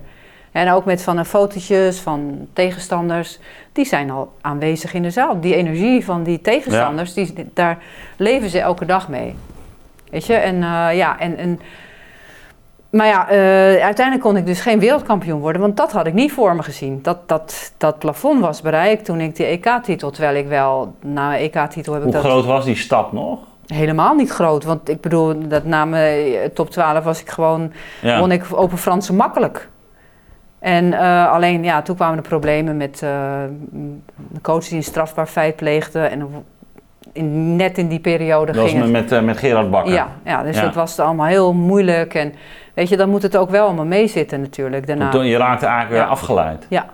En 0.54 0.70
ook 0.70 0.84
met 0.84 1.02
van 1.02 1.26
fotootjes 1.26 1.98
van 1.98 2.46
tegenstanders, 2.52 3.38
die 3.72 3.84
zijn 3.84 4.10
al 4.10 4.32
aanwezig 4.40 4.94
in 4.94 5.02
de 5.02 5.10
zaal. 5.10 5.40
Die 5.40 5.54
energie 5.54 6.04
van 6.04 6.22
die 6.22 6.40
tegenstanders, 6.40 7.14
die, 7.14 7.50
daar 7.54 7.78
leven 8.16 8.50
ze 8.50 8.60
elke 8.60 8.84
dag 8.84 9.08
mee. 9.08 9.34
Weet 10.10 10.26
je, 10.26 10.34
en 10.34 10.54
uh, 10.54 10.88
ja, 10.96 11.18
en, 11.18 11.36
en 11.36 11.60
maar 12.90 13.06
ja, 13.06 13.30
uh, 13.30 13.36
uiteindelijk 13.84 14.20
kon 14.20 14.36
ik 14.36 14.46
dus 14.46 14.60
geen 14.60 14.78
wereldkampioen 14.78 15.40
worden, 15.40 15.60
want 15.60 15.76
dat 15.76 15.92
had 15.92 16.06
ik 16.06 16.14
niet 16.14 16.32
voor 16.32 16.56
me 16.56 16.62
gezien. 16.62 16.98
Dat, 17.02 17.28
dat, 17.28 17.72
dat 17.76 17.98
plafond 17.98 18.40
was 18.40 18.60
bereikt 18.60 19.04
toen 19.04 19.20
ik 19.20 19.36
de 19.36 19.44
EK-titel, 19.44 20.10
terwijl 20.10 20.36
ik 20.36 20.48
wel 20.48 20.94
na 21.00 21.38
EK-titel 21.38 21.92
heb 21.92 22.02
Hoe 22.02 22.12
ik 22.12 22.16
dat... 22.16 22.30
groot 22.30 22.44
was 22.44 22.64
die 22.64 22.76
stap 22.76 23.12
nog? 23.12 23.38
Helemaal 23.66 24.14
niet 24.14 24.30
groot, 24.30 24.64
want 24.64 24.88
ik 24.88 25.00
bedoel, 25.00 25.48
dat 25.48 25.64
na 25.64 25.84
mijn 25.84 26.52
top 26.52 26.70
12 26.70 27.04
was 27.04 27.20
ik 27.20 27.28
gewoon, 27.28 27.72
ja. 28.02 28.18
won 28.18 28.32
ik 28.32 28.44
open 28.50 28.78
Franse 28.78 29.12
makkelijk. 29.12 29.68
En 30.64 30.84
uh, 30.84 31.32
alleen, 31.32 31.64
ja, 31.64 31.82
toen 31.82 31.96
kwamen 31.96 32.16
de 32.16 32.28
problemen 32.28 32.76
met 32.76 33.00
uh, 33.04 33.10
de 34.30 34.40
coach 34.42 34.68
die 34.68 34.76
een 34.76 34.84
strafbaar 34.84 35.26
feit 35.26 35.56
pleegde. 35.56 35.98
En 35.98 36.44
in, 37.12 37.56
net 37.56 37.78
in 37.78 37.88
die 37.88 37.98
periode 37.98 38.52
dat 38.52 38.68
ging 38.68 38.80
was 38.80 38.90
met, 38.90 39.12
uh, 39.12 39.20
met 39.20 39.36
Gerard 39.36 39.70
Bakker. 39.70 39.92
Ja, 39.92 40.08
ja 40.24 40.42
dus 40.42 40.56
ja. 40.56 40.64
het 40.64 40.74
was 40.74 40.98
allemaal 40.98 41.26
heel 41.26 41.52
moeilijk. 41.52 42.14
En 42.14 42.34
weet 42.74 42.88
je, 42.88 42.96
dan 42.96 43.08
moet 43.08 43.22
het 43.22 43.36
ook 43.36 43.50
wel 43.50 43.64
allemaal 43.64 43.84
meezitten 43.84 44.40
natuurlijk 44.40 44.86
daarna. 44.86 45.10
Toen 45.10 45.26
je 45.26 45.36
raakte 45.36 45.66
eigenlijk 45.66 46.04
ja. 46.04 46.10
afgeleid. 46.10 46.66
Ja. 46.68 46.86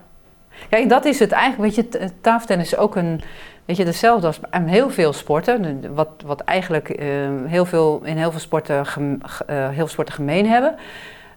Kijk, 0.69 0.89
dat 0.89 1.05
is 1.05 1.19
het 1.19 1.33
eigenlijk. 1.33 1.75
Weet 1.75 1.91
je, 1.91 2.11
tafeltennis 2.21 2.73
is 2.73 2.79
ook 2.79 2.97
een... 2.97 3.21
Weet 3.65 3.77
je, 3.77 3.85
hetzelfde 3.85 4.27
als 4.27 4.41
heel 4.67 4.91
veel 4.91 5.13
sporten. 5.13 5.85
Wat, 5.95 6.09
wat 6.27 6.41
eigenlijk 6.41 7.01
heel 7.47 7.65
veel, 7.65 8.01
in 8.05 8.17
heel 8.17 8.31
veel 8.31 8.41
sporten, 8.41 8.87
gem, 8.87 9.21
heel 9.47 9.73
veel 9.75 9.89
sporten 9.89 10.15
gemeen 10.15 10.47
hebben... 10.47 10.75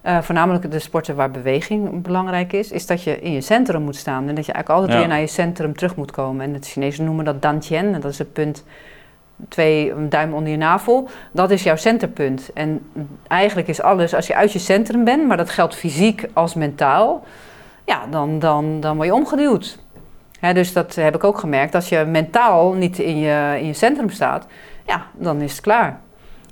Uh, 0.05 0.21
voornamelijk 0.21 0.71
de 0.71 0.79
sporten 0.79 1.15
waar 1.15 1.31
beweging 1.31 2.01
belangrijk 2.01 2.53
is, 2.53 2.71
is 2.71 2.85
dat 2.85 3.03
je 3.03 3.19
in 3.19 3.31
je 3.31 3.41
centrum 3.41 3.81
moet 3.81 3.95
staan. 3.95 4.27
En 4.27 4.35
dat 4.35 4.45
je 4.45 4.51
eigenlijk 4.51 4.69
altijd 4.69 4.91
ja. 4.91 4.97
weer 4.97 5.07
naar 5.07 5.19
je 5.19 5.27
centrum 5.27 5.75
terug 5.75 5.95
moet 5.95 6.11
komen. 6.11 6.45
En 6.45 6.53
de 6.53 6.59
Chinezen 6.61 7.05
noemen 7.05 7.25
dat 7.25 7.41
dantian, 7.41 7.93
en 7.93 8.01
dat 8.01 8.11
is 8.11 8.17
het 8.17 8.33
punt 8.33 8.63
twee 9.49 9.93
duim 10.09 10.33
onder 10.33 10.51
je 10.51 10.57
navel. 10.57 11.09
Dat 11.31 11.51
is 11.51 11.63
jouw 11.63 11.75
centerpunt. 11.75 12.53
En 12.53 12.91
eigenlijk 13.27 13.67
is 13.67 13.81
alles, 13.81 14.15
als 14.15 14.27
je 14.27 14.35
uit 14.35 14.51
je 14.51 14.59
centrum 14.59 15.03
bent, 15.03 15.27
maar 15.27 15.37
dat 15.37 15.49
geldt 15.49 15.75
fysiek 15.75 16.25
als 16.33 16.53
mentaal, 16.53 17.23
ja, 17.85 18.01
dan, 18.09 18.39
dan, 18.39 18.79
dan 18.79 18.95
word 18.95 19.07
je 19.07 19.13
omgeduwd. 19.13 19.79
Dus 20.53 20.73
dat 20.73 20.95
heb 20.95 21.15
ik 21.15 21.23
ook 21.23 21.39
gemerkt. 21.39 21.75
Als 21.75 21.89
je 21.89 22.05
mentaal 22.05 22.73
niet 22.73 22.99
in 22.99 23.17
je, 23.17 23.55
in 23.59 23.65
je 23.65 23.73
centrum 23.73 24.09
staat, 24.09 24.47
ja, 24.85 25.05
dan 25.13 25.41
is 25.41 25.51
het 25.51 25.61
klaar. 25.61 25.99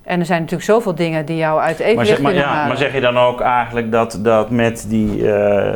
En 0.03 0.19
er 0.19 0.25
zijn 0.25 0.39
natuurlijk 0.39 0.69
zoveel 0.69 0.95
dingen 0.95 1.25
die 1.25 1.37
jou 1.37 1.59
uit 1.59 1.79
evenwicht 1.79 1.97
maar 1.97 2.05
zeg, 2.05 2.21
maar, 2.21 2.33
ja, 2.33 2.67
Maar 2.67 2.77
zeg 2.77 2.93
je 2.93 3.01
dan 3.01 3.17
ook 3.17 3.41
eigenlijk 3.41 3.91
dat, 3.91 4.19
dat 4.21 4.49
met 4.49 4.85
die 4.87 5.17
uh, 5.17 5.75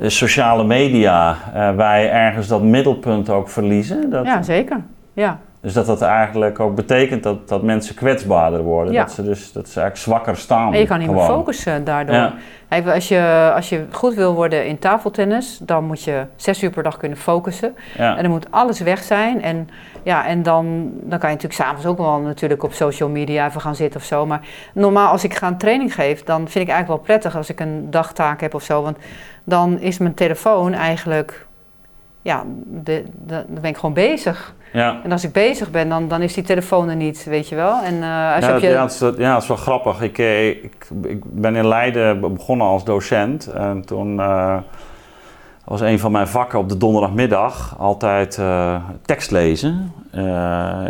sociale 0.00 0.64
media 0.64 1.36
uh, 1.54 1.76
wij 1.76 2.10
ergens 2.10 2.48
dat 2.48 2.62
middelpunt 2.62 3.30
ook 3.30 3.48
verliezen? 3.48 4.10
Dat, 4.10 4.26
ja, 4.26 4.42
zeker. 4.42 4.80
Ja. 5.12 5.38
Dus 5.60 5.72
dat 5.72 5.86
dat 5.86 6.02
eigenlijk 6.02 6.60
ook 6.60 6.74
betekent 6.74 7.22
dat, 7.22 7.48
dat 7.48 7.62
mensen 7.62 7.94
kwetsbaarder 7.94 8.62
worden. 8.62 8.92
Ja. 8.92 9.02
Dat, 9.02 9.12
ze 9.12 9.22
dus, 9.22 9.52
dat 9.52 9.68
ze 9.68 9.80
eigenlijk 9.80 9.96
zwakker 9.96 10.36
staan. 10.36 10.72
En 10.72 10.80
je 10.80 10.86
kan 10.86 10.98
niet 10.98 11.08
gewoon. 11.08 11.26
meer 11.26 11.34
focussen 11.34 11.84
daardoor. 11.84 12.14
Ja. 12.14 12.34
Als 12.82 13.08
je, 13.08 13.52
als 13.54 13.68
je 13.68 13.86
goed 13.90 14.14
wil 14.14 14.34
worden 14.34 14.66
in 14.66 14.78
tafeltennis, 14.78 15.58
dan 15.62 15.84
moet 15.84 16.02
je 16.02 16.26
zes 16.36 16.62
uur 16.62 16.70
per 16.70 16.82
dag 16.82 16.96
kunnen 16.96 17.18
focussen. 17.18 17.76
Ja. 17.96 18.16
En 18.16 18.22
dan 18.22 18.30
moet 18.30 18.50
alles 18.50 18.80
weg 18.80 19.02
zijn. 19.02 19.42
En, 19.42 19.68
ja, 20.02 20.26
en 20.26 20.42
dan, 20.42 20.90
dan 21.00 21.18
kan 21.18 21.30
je 21.30 21.34
natuurlijk 21.34 21.62
s'avonds 21.62 21.86
ook 21.86 21.98
wel 21.98 22.18
natuurlijk 22.18 22.62
op 22.62 22.72
social 22.72 23.08
media 23.08 23.46
even 23.46 23.60
gaan 23.60 23.76
zitten 23.76 24.00
of 24.00 24.06
zo. 24.06 24.26
Maar 24.26 24.40
normaal 24.72 25.10
als 25.10 25.24
ik 25.24 25.34
ga 25.34 25.46
een 25.46 25.58
training 25.58 25.94
geef, 25.94 26.22
dan 26.22 26.48
vind 26.48 26.68
ik 26.68 26.72
eigenlijk 26.72 26.88
wel 26.88 26.98
prettig 26.98 27.36
als 27.36 27.50
ik 27.50 27.60
een 27.60 27.90
dagtaak 27.90 28.40
heb 28.40 28.54
of 28.54 28.62
zo. 28.62 28.82
Want 28.82 28.96
dan 29.44 29.80
is 29.80 29.98
mijn 29.98 30.14
telefoon 30.14 30.72
eigenlijk 30.72 31.46
ja, 32.24 32.44
de, 32.66 33.04
de, 33.26 33.44
dan 33.48 33.60
ben 33.60 33.70
ik 33.70 33.76
gewoon 33.76 33.94
bezig. 33.94 34.54
Ja. 34.72 35.00
En 35.02 35.12
als 35.12 35.24
ik 35.24 35.32
bezig 35.32 35.70
ben, 35.70 35.88
dan, 35.88 36.08
dan 36.08 36.22
is 36.22 36.34
die 36.34 36.44
telefoon 36.44 36.88
er 36.88 36.96
niet, 36.96 37.24
weet 37.24 37.48
je 37.48 37.54
wel. 37.54 37.82
En, 37.82 37.94
uh, 37.94 38.34
als 38.34 38.44
ja, 38.44 38.56
je... 38.56 38.68
ja, 38.68 38.82
het 38.82 38.92
is, 38.92 38.98
ja, 39.16 39.34
het 39.34 39.42
is 39.42 39.48
wel 39.48 39.56
grappig. 39.56 40.02
Ik, 40.02 40.18
ik, 40.18 40.86
ik 41.02 41.24
ben 41.24 41.56
in 41.56 41.66
Leiden 41.68 42.20
begonnen 42.20 42.66
als 42.66 42.84
docent. 42.84 43.46
En 43.46 43.84
toen 43.84 44.16
uh, 44.16 44.56
was 45.64 45.80
een 45.80 45.98
van 45.98 46.12
mijn 46.12 46.28
vakken 46.28 46.58
op 46.58 46.68
de 46.68 46.76
donderdagmiddag 46.76 47.78
altijd 47.78 48.38
uh, 48.38 48.82
tekst 49.02 49.30
lezen. 49.30 49.92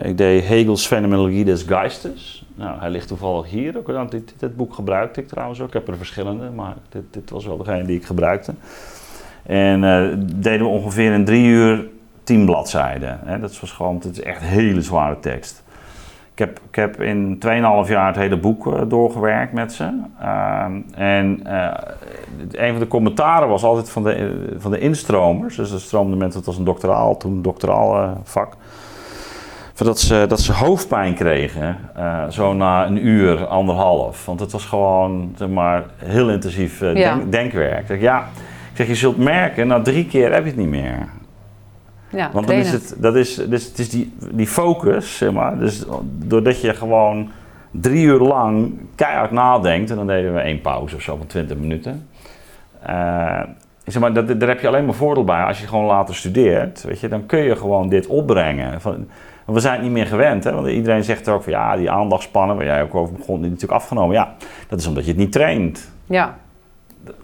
ik 0.02 0.18
deed 0.18 0.44
Hegel's 0.44 0.86
Fenomenologie 0.86 1.44
des 1.44 1.62
Geistes. 1.62 2.44
Nou, 2.54 2.80
hij 2.80 2.90
ligt 2.90 3.08
toevallig 3.08 3.50
hier. 3.50 3.78
Ook, 3.78 4.10
dit, 4.10 4.34
dit 4.38 4.56
boek 4.56 4.74
gebruikte 4.74 5.20
ik 5.20 5.28
trouwens 5.28 5.60
ook. 5.60 5.66
Ik 5.66 5.72
heb 5.72 5.88
er 5.88 5.96
verschillende, 5.96 6.50
maar 6.50 6.74
dit, 6.88 7.02
dit 7.10 7.30
was 7.30 7.46
wel 7.46 7.56
degene 7.56 7.84
die 7.84 7.96
ik 7.96 8.04
gebruikte. 8.04 8.54
En 9.46 9.80
deden 10.36 10.60
we 10.60 10.72
ongeveer 10.72 11.12
in 11.12 11.24
drie 11.24 11.46
uur 11.46 11.86
tien 12.24 12.44
bladzijden. 12.44 13.20
Hè. 13.24 13.38
Dat 13.38 13.60
was 13.60 13.72
gewoon, 13.72 13.94
het 13.94 14.04
is 14.04 14.22
echt 14.22 14.40
hele 14.40 14.82
zware 14.82 15.20
tekst. 15.20 15.64
Ik 16.32 16.40
heb, 16.40 16.60
ik 16.68 16.74
heb 16.74 17.00
in 17.00 17.38
2,5 17.46 17.90
jaar 17.90 18.06
het 18.06 18.16
hele 18.16 18.38
boek 18.38 18.66
uh, 18.66 18.80
doorgewerkt 18.88 19.52
met 19.52 19.72
ze. 19.72 20.00
Uh, 20.22 20.64
en 20.94 21.40
uh, 21.46 21.70
een 22.50 22.70
van 22.70 22.80
de 22.80 22.88
commentaren 22.88 23.48
was 23.48 23.62
altijd 23.62 23.90
van 23.90 24.02
de, 24.02 24.54
van 24.58 24.70
de 24.70 24.78
instromers. 24.78 25.56
Dus 25.56 25.72
er 25.72 25.80
stroomden 25.80 26.18
mensen, 26.18 26.38
het 26.38 26.46
was 26.46 26.58
een 26.58 26.64
doctoraal, 26.64 27.16
toen 27.16 27.32
een 27.32 27.42
doctoraal 27.42 28.02
uh, 28.02 28.10
vak. 28.22 28.56
Dat 29.74 30.00
ze, 30.00 30.24
dat 30.28 30.40
ze 30.40 30.52
hoofdpijn 30.52 31.14
kregen, 31.14 31.78
zo 32.28 32.52
na 32.52 32.86
een 32.86 33.06
uur, 33.06 33.46
anderhalf. 33.46 34.26
Want 34.26 34.40
het 34.40 34.52
was 34.52 34.64
gewoon 34.64 35.32
zeg 35.36 35.48
maar, 35.48 35.84
heel 35.96 36.30
intensief 36.30 36.80
ja. 36.80 37.18
denkwerk. 37.30 38.00
Ja, 38.00 38.28
zeg, 38.74 38.86
je 38.86 38.94
zult 38.94 39.16
merken, 39.16 39.66
na 39.66 39.82
drie 39.82 40.06
keer 40.06 40.32
heb 40.32 40.42
je 40.42 40.50
het 40.50 40.58
niet 40.58 40.68
meer. 40.68 41.08
Ja, 42.08 42.30
Want 42.32 42.46
dan 42.46 42.56
is 42.56 42.72
het, 42.72 42.94
dat 42.98 43.16
is, 43.16 43.34
dus 43.34 43.64
het 43.64 43.78
is 43.78 43.90
die, 43.90 44.12
die 44.32 44.46
focus, 44.46 45.16
zeg 45.16 45.32
maar. 45.32 45.58
Dus 45.58 45.84
doordat 46.02 46.60
je 46.60 46.74
gewoon 46.74 47.30
drie 47.70 48.04
uur 48.04 48.18
lang 48.18 48.78
keihard 48.94 49.30
nadenkt, 49.30 49.90
en 49.90 49.96
dan 49.96 50.06
deden 50.06 50.34
we 50.34 50.40
één 50.40 50.60
pauze 50.60 50.96
of 50.96 51.02
zo 51.02 51.16
van 51.16 51.26
20 51.26 51.56
minuten. 51.56 52.08
Uh, 52.88 53.42
zeg 53.84 54.02
maar, 54.02 54.12
dat, 54.12 54.40
daar 54.40 54.48
heb 54.48 54.60
je 54.60 54.66
alleen 54.68 54.84
maar 54.84 54.94
voordeel 54.94 55.24
bij. 55.24 55.42
Als 55.42 55.60
je 55.60 55.66
gewoon 55.66 55.84
later 55.84 56.14
studeert, 56.14 56.82
weet 56.82 57.00
je, 57.00 57.08
dan 57.08 57.26
kun 57.26 57.38
je 57.38 57.56
gewoon 57.56 57.88
dit 57.88 58.06
opbrengen. 58.06 58.80
Van, 58.80 59.08
we 59.46 59.60
zijn 59.60 59.74
het 59.74 59.82
niet 59.82 59.92
meer 59.92 60.06
gewend, 60.06 60.44
hè? 60.44 60.52
want 60.52 60.66
iedereen 60.66 61.04
zegt 61.04 61.28
ook 61.28 61.42
van 61.42 61.52
ja, 61.52 61.76
die 61.76 61.90
aandachtspannen, 61.90 62.56
waar 62.56 62.64
jij 62.64 62.82
ook 62.82 62.94
over 62.94 63.14
begon, 63.14 63.40
die 63.40 63.50
natuurlijk 63.50 63.80
afgenomen. 63.80 64.14
Ja, 64.14 64.34
dat 64.68 64.80
is 64.80 64.86
omdat 64.86 65.04
je 65.04 65.10
het 65.10 65.20
niet 65.20 65.32
traint. 65.32 65.92
Ja. 66.06 66.38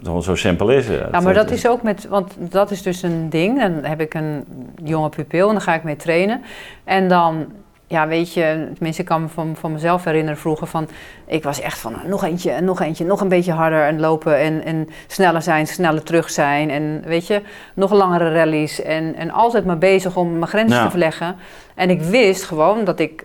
Zo, 0.04 0.20
zo 0.20 0.34
simpel 0.34 0.70
is 0.70 0.88
het. 0.88 1.08
Ja, 1.12 1.20
maar 1.20 1.34
dat 1.34 1.50
is 1.50 1.68
ook 1.68 1.82
met, 1.82 2.08
want 2.08 2.34
dat 2.38 2.70
is 2.70 2.82
dus 2.82 3.02
een 3.02 3.30
ding. 3.30 3.60
Dan 3.60 3.72
heb 3.84 4.00
ik 4.00 4.14
een 4.14 4.44
jonge 4.84 5.08
pupil 5.08 5.46
en 5.46 5.52
dan 5.52 5.62
ga 5.62 5.74
ik 5.74 5.82
mee 5.82 5.96
trainen. 5.96 6.42
En 6.84 7.08
dan, 7.08 7.46
ja, 7.86 8.08
weet 8.08 8.32
je, 8.34 8.68
tenminste, 8.74 9.02
ik 9.02 9.08
kan 9.08 9.22
me 9.22 9.28
van, 9.28 9.56
van 9.56 9.72
mezelf 9.72 10.04
herinneren 10.04 10.38
vroeger 10.38 10.66
van, 10.66 10.88
ik 11.26 11.42
was 11.42 11.60
echt 11.60 11.78
van 11.78 11.94
nog 12.06 12.24
eentje, 12.24 12.60
nog 12.60 12.80
eentje, 12.80 13.04
nog 13.04 13.20
een 13.20 13.28
beetje 13.28 13.52
harder 13.52 13.82
en 13.86 14.00
lopen 14.00 14.38
en, 14.38 14.64
en 14.64 14.88
sneller 15.06 15.42
zijn, 15.42 15.66
sneller 15.66 16.02
terug 16.02 16.30
zijn. 16.30 16.70
En 16.70 17.02
weet 17.06 17.26
je, 17.26 17.42
nog 17.74 17.92
langere 17.92 18.32
rallies 18.32 18.82
en, 18.82 19.14
en 19.14 19.30
altijd 19.30 19.64
maar 19.64 19.78
bezig 19.78 20.16
om 20.16 20.32
mijn 20.32 20.46
grenzen 20.50 20.76
Ja. 20.78 20.84
te 20.84 20.90
verleggen. 20.90 21.36
En 21.74 21.90
ik 21.90 22.02
wist 22.02 22.42
gewoon 22.42 22.84
dat 22.84 23.00
ik 23.00 23.24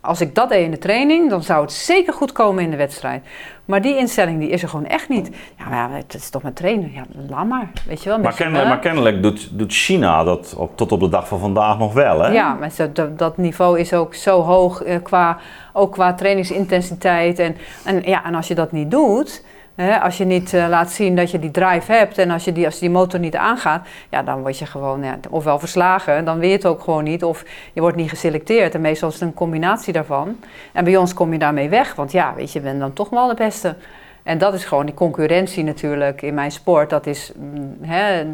als 0.00 0.20
ik 0.20 0.34
dat 0.34 0.48
deed 0.48 0.64
in 0.64 0.70
de 0.70 0.78
training, 0.78 1.30
dan 1.30 1.42
zou 1.42 1.62
het 1.62 1.72
zeker 1.72 2.12
goed 2.12 2.32
komen 2.32 2.62
in 2.62 2.70
de 2.70 2.76
wedstrijd. 2.76 3.24
Maar 3.64 3.82
die 3.82 3.96
instelling 3.96 4.38
die 4.38 4.48
is 4.48 4.62
er 4.62 4.68
gewoon 4.68 4.86
echt 4.86 5.08
niet. 5.08 5.30
Ja, 5.58 5.68
maar 5.68 5.90
ja, 5.90 5.96
het 5.96 6.14
is 6.14 6.30
toch 6.30 6.42
mijn 6.42 6.54
trainer. 6.54 6.90
Ja, 6.94 7.02
laat 7.28 7.46
maar. 7.46 7.70
Weet 7.86 8.02
je 8.02 8.08
wel. 8.08 8.18
Maar 8.18 8.34
kennelijk, 8.34 8.64
maar 8.64 8.72
allen. 8.72 8.84
kennelijk 8.84 9.22
doet, 9.22 9.58
doet 9.58 9.72
China 9.72 10.24
dat 10.24 10.54
op, 10.56 10.76
tot 10.76 10.92
op 10.92 11.00
de 11.00 11.08
dag 11.08 11.28
van 11.28 11.38
vandaag 11.38 11.78
nog 11.78 11.92
wel, 11.92 12.20
hè? 12.20 12.32
Ja, 12.32 12.54
maar 12.54 12.70
dat, 12.92 13.18
dat 13.18 13.36
niveau 13.36 13.78
is 13.78 13.92
ook 13.92 14.14
zo 14.14 14.42
hoog, 14.42 14.82
eh, 14.82 15.02
qua, 15.02 15.38
ook 15.72 15.92
qua 15.92 16.14
trainingsintensiteit. 16.14 17.38
En, 17.38 17.56
en, 17.84 18.02
ja, 18.04 18.24
en 18.24 18.34
als 18.34 18.48
je 18.48 18.54
dat 18.54 18.72
niet 18.72 18.90
doet, 18.90 19.44
hè, 19.80 20.00
als 20.00 20.18
je 20.18 20.24
niet 20.24 20.54
eh, 20.54 20.68
laat 20.68 20.90
zien 20.90 21.16
dat 21.16 21.30
je 21.30 21.38
die 21.38 21.50
drive 21.50 21.92
hebt... 21.92 22.18
en 22.18 22.30
als, 22.30 22.44
je 22.44 22.52
die, 22.52 22.66
als 22.66 22.78
die 22.78 22.90
motor 22.90 23.20
niet 23.20 23.36
aangaat, 23.36 23.86
ja, 24.10 24.22
dan 24.22 24.40
word 24.40 24.58
je 24.58 24.66
gewoon 24.66 25.02
ja, 25.02 25.18
ofwel 25.30 25.58
verslagen... 25.58 26.24
dan 26.24 26.38
weet 26.38 26.50
je 26.50 26.56
het 26.56 26.66
ook 26.66 26.80
gewoon 26.80 27.04
niet, 27.04 27.24
of 27.24 27.44
je 27.72 27.80
wordt 27.80 27.96
niet 27.96 28.08
geselecteerd. 28.08 28.74
En 28.74 28.80
meestal 28.80 29.08
is 29.08 29.14
het 29.14 29.22
een 29.22 29.34
combinatie 29.34 29.92
daarvan. 29.92 30.36
En 30.72 30.84
bij 30.84 30.96
ons 30.96 31.14
kom 31.14 31.32
je 31.32 31.38
daarmee 31.38 31.68
weg, 31.68 31.94
want 31.94 32.12
ja, 32.12 32.34
weet 32.36 32.52
je, 32.52 32.58
je 32.58 32.64
bent 32.64 32.80
dan 32.80 32.92
toch 32.92 33.08
wel 33.08 33.28
de 33.28 33.34
beste... 33.34 33.74
En 34.22 34.38
dat 34.38 34.54
is 34.54 34.64
gewoon 34.64 34.86
die 34.86 34.94
concurrentie 34.94 35.64
natuurlijk 35.64 36.22
in 36.22 36.34
mijn 36.34 36.50
sport. 36.50 36.90
Dat 36.90 37.06
is, 37.06 37.32
mm, 37.36 37.76
hè, 37.80 38.24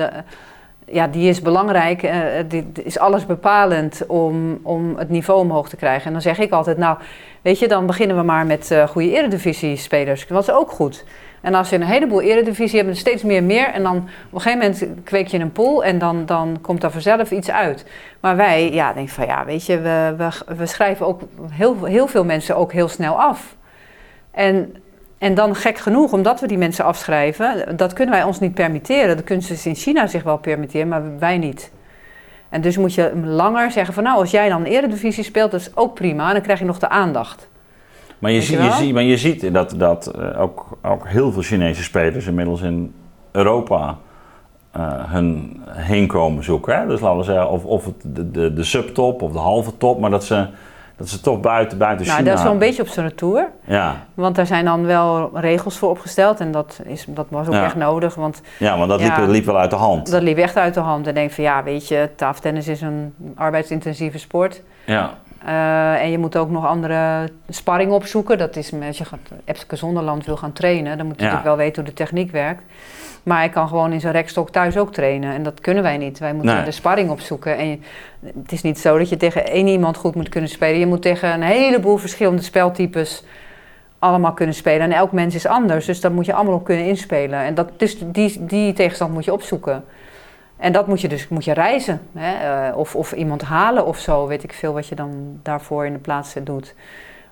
ja, 0.86 1.06
die 1.06 1.28
is 1.28 1.42
belangrijk. 1.42 2.10
die 2.48 2.66
is 2.74 2.98
alles 2.98 3.26
bepalend 3.26 4.06
om, 4.06 4.58
om 4.62 4.96
het 4.96 5.08
niveau 5.08 5.40
omhoog 5.40 5.68
te 5.68 5.76
krijgen. 5.76 6.06
En 6.06 6.12
dan 6.12 6.22
zeg 6.22 6.38
ik 6.38 6.50
altijd, 6.50 6.76
nou, 6.76 6.98
weet 7.42 7.58
je, 7.58 7.68
dan 7.68 7.86
beginnen 7.86 8.16
we 8.16 8.22
maar 8.22 8.46
met 8.46 8.70
eh 8.70 8.88
goede 8.88 9.10
eredivisie-spelers. 9.10 10.26
Dat 10.26 10.42
is 10.42 10.50
ook 10.50 10.70
goed. 10.70 11.04
En 11.40 11.54
als 11.54 11.68
je 11.68 11.76
een 11.76 11.82
heleboel 11.82 12.20
eredivisie 12.20 12.82
hebt, 12.82 12.96
steeds 12.96 13.22
meer 13.22 13.42
meer. 13.42 13.66
En 13.66 13.82
dan 13.82 13.96
op 13.96 14.34
een 14.34 14.40
gegeven 14.40 14.58
moment 14.58 15.04
kweek 15.04 15.26
je 15.26 15.38
een 15.38 15.52
pool 15.52 15.84
en 15.84 15.98
dan, 15.98 16.26
dan 16.26 16.58
komt 16.60 16.80
daar 16.80 16.90
vanzelf 16.90 17.30
iets 17.30 17.50
uit. 17.50 17.84
Maar 18.20 18.36
wij, 18.36 18.72
ja, 18.72 18.92
denk 18.92 19.08
van 19.08 19.26
ja, 19.26 19.44
weet 19.44 19.66
je, 19.66 19.80
we, 19.80 20.14
we, 20.16 20.54
we 20.56 20.66
schrijven 20.66 21.06
ook 21.06 21.20
heel, 21.50 21.84
heel 21.84 22.06
veel 22.06 22.24
mensen 22.24 22.56
ook 22.56 22.72
heel 22.72 22.88
snel 22.88 23.20
af. 23.20 23.56
En, 24.30 24.74
en 25.18 25.34
dan 25.34 25.54
gek 25.54 25.78
genoeg, 25.78 26.12
omdat 26.12 26.40
we 26.40 26.46
die 26.46 26.58
mensen 26.58 26.84
afschrijven, 26.84 27.76
dat 27.76 27.92
kunnen 27.92 28.14
wij 28.14 28.24
ons 28.24 28.40
niet 28.40 28.54
permitteren. 28.54 29.16
Dat 29.16 29.24
kunnen 29.24 29.44
ze 29.44 29.68
in 29.68 29.74
China 29.74 30.06
zich 30.06 30.22
wel 30.22 30.38
permitteren, 30.38 30.88
maar 30.88 31.18
wij 31.18 31.38
niet. 31.38 31.70
En 32.48 32.60
dus 32.60 32.76
moet 32.76 32.94
je 32.94 33.16
langer 33.24 33.70
zeggen 33.70 33.94
van 33.94 34.02
nou, 34.02 34.18
als 34.18 34.30
jij 34.30 34.48
dan 34.48 34.64
eredivisie 34.64 35.24
speelt, 35.24 35.50
dat 35.50 35.60
is 35.60 35.76
ook 35.76 35.94
prima. 35.94 36.26
En 36.26 36.32
dan 36.32 36.42
krijg 36.42 36.58
je 36.58 36.64
nog 36.64 36.78
de 36.78 36.88
aandacht. 36.88 37.48
Maar 38.18 38.30
je, 38.30 38.42
ziet, 38.42 38.78
je 38.78 38.92
maar 38.92 39.02
je 39.02 39.16
ziet 39.16 39.52
dat, 39.54 39.74
dat 39.76 40.06
eh, 40.06 40.40
ook, 40.40 40.66
ook 40.82 41.08
heel 41.08 41.32
veel 41.32 41.42
Chinese 41.42 41.82
spelers 41.82 42.26
inmiddels 42.26 42.60
in 42.60 42.94
Europa 43.32 43.96
eh, 44.70 44.82
hun 45.12 45.60
heenkomen 45.68 46.44
zoeken. 46.44 46.78
Hè? 46.78 46.86
Dus 46.86 47.00
laten 47.00 47.18
we 47.18 47.24
zeggen, 47.24 47.50
of, 47.50 47.64
of 47.64 47.84
de, 48.02 48.30
de, 48.30 48.52
de 48.52 48.64
subtop 48.64 49.22
of 49.22 49.32
de 49.32 49.38
halve 49.38 49.76
top, 49.76 50.00
maar 50.00 50.10
dat 50.10 50.24
ze, 50.24 50.46
dat 50.96 51.08
ze 51.08 51.20
toch 51.20 51.40
buiten, 51.40 51.78
buiten 51.78 52.06
Nou, 52.06 52.18
China... 52.18 52.30
dat 52.30 52.38
is 52.38 52.44
wel 52.44 52.52
een 52.54 52.58
beetje 52.58 52.82
op 52.82 52.88
zo'n 52.88 53.04
retour. 53.04 53.48
Ja, 53.64 53.96
Want 54.14 54.36
daar 54.36 54.46
zijn 54.46 54.64
dan 54.64 54.84
wel 54.86 55.30
regels 55.34 55.78
voor 55.78 55.90
opgesteld. 55.90 56.40
En 56.40 56.50
dat, 56.52 56.80
is, 56.84 57.06
dat 57.08 57.26
was 57.28 57.46
ook 57.46 57.52
Ja. 57.52 57.64
echt 57.64 57.76
nodig. 57.76 58.14
Want 58.14 58.40
ja 58.58 58.76
want 58.78 58.88
dat 58.90 59.00
Ja. 59.00 59.18
liep, 59.20 59.28
liep 59.28 59.44
wel 59.44 59.58
uit 59.58 59.70
de 59.70 59.76
hand. 59.76 60.10
dat 60.10 60.22
liep 60.22 60.38
echt 60.38 60.56
uit 60.56 60.74
de 60.74 60.80
hand. 60.80 61.06
En 61.06 61.14
denk 61.14 61.30
van 61.30 61.44
ja, 61.44 61.62
weet 61.62 61.88
je, 61.88 62.08
tafeltennis 62.16 62.68
is 62.68 62.80
een 62.80 63.14
arbeidsintensieve 63.34 64.18
sport. 64.18 64.62
Ja, 64.86 65.10
Eh, 65.46 66.02
en 66.02 66.10
je 66.10 66.18
moet 66.18 66.36
ook 66.36 66.50
nog 66.50 66.66
andere 66.66 67.28
sparring 67.48 67.92
opzoeken. 67.92 68.38
Dat 68.38 68.56
is 68.56 68.72
als 68.86 68.98
je 68.98 69.04
Epske 69.44 69.76
Zonderland 69.76 70.24
wil 70.26 70.36
gaan 70.36 70.52
trainen, 70.52 70.96
dan 70.98 71.06
moet 71.06 71.16
je 71.16 71.22
Ja. 71.24 71.28
natuurlijk 71.30 71.56
wel 71.56 71.64
weten 71.66 71.82
hoe 71.82 71.92
de 71.94 71.96
techniek 72.04 72.30
werkt. 72.30 72.62
Maar 73.22 73.38
hij 73.38 73.48
kan 73.48 73.68
gewoon 73.68 73.92
in 73.92 74.00
zijn 74.00 74.12
rekstok 74.12 74.50
thuis 74.50 74.76
ook 74.76 74.92
trainen. 74.92 75.34
En 75.34 75.42
dat 75.42 75.60
kunnen 75.60 75.82
wij 75.82 75.96
niet. 75.96 76.18
Wij 76.18 76.34
moeten 76.34 76.54
Nee. 76.54 76.64
de 76.64 76.70
sparring 76.70 77.10
opzoeken. 77.10 77.56
En 77.56 77.68
je- 77.68 77.78
het 78.42 78.52
is 78.52 78.62
niet 78.62 78.78
zo 78.78 78.98
dat 78.98 79.08
je 79.08 79.16
tegen 79.16 79.46
één 79.46 79.66
iemand 79.66 79.96
goed 79.96 80.14
moet 80.14 80.28
kunnen 80.28 80.50
spelen. 80.50 80.78
Je 80.78 80.86
moet 80.86 81.02
tegen 81.02 81.32
een 81.32 81.42
heleboel 81.42 81.96
verschillende 81.96 82.42
speltypes 82.42 83.24
allemaal 83.98 84.32
kunnen 84.32 84.54
spelen. 84.54 84.80
En 84.80 84.92
elk 84.92 85.12
mens 85.12 85.34
is 85.34 85.46
anders. 85.46 85.86
Dus 85.86 86.00
daar 86.00 86.12
moet 86.12 86.26
je 86.26 86.34
allemaal 86.34 86.54
op 86.54 86.64
kunnen 86.64 86.84
inspelen. 86.86 87.38
En 87.38 87.54
dat, 87.54 87.68
dus 87.76 87.96
die, 88.04 88.44
die 88.44 88.72
tegenstand 88.72 89.12
moet 89.12 89.24
je 89.24 89.32
opzoeken. 89.32 89.84
En 90.56 90.72
dat 90.72 90.86
moet 90.86 91.00
je 91.00 91.08
dus 91.08 91.28
moet 91.28 91.44
je 91.44 91.52
reizen. 91.52 92.00
Hè? 92.14 92.66
eh, 92.68 92.76
of, 92.76 92.96
of 92.96 93.12
iemand 93.12 93.42
halen 93.42 93.86
of 93.86 93.98
zo. 93.98 94.26
Weet 94.26 94.42
ik 94.42 94.52
veel 94.52 94.72
wat 94.72 94.86
je 94.88 94.94
dan 94.94 95.38
daarvoor 95.42 95.86
in 95.86 95.92
de 95.92 95.98
plaats 95.98 96.34
doet. 96.42 96.74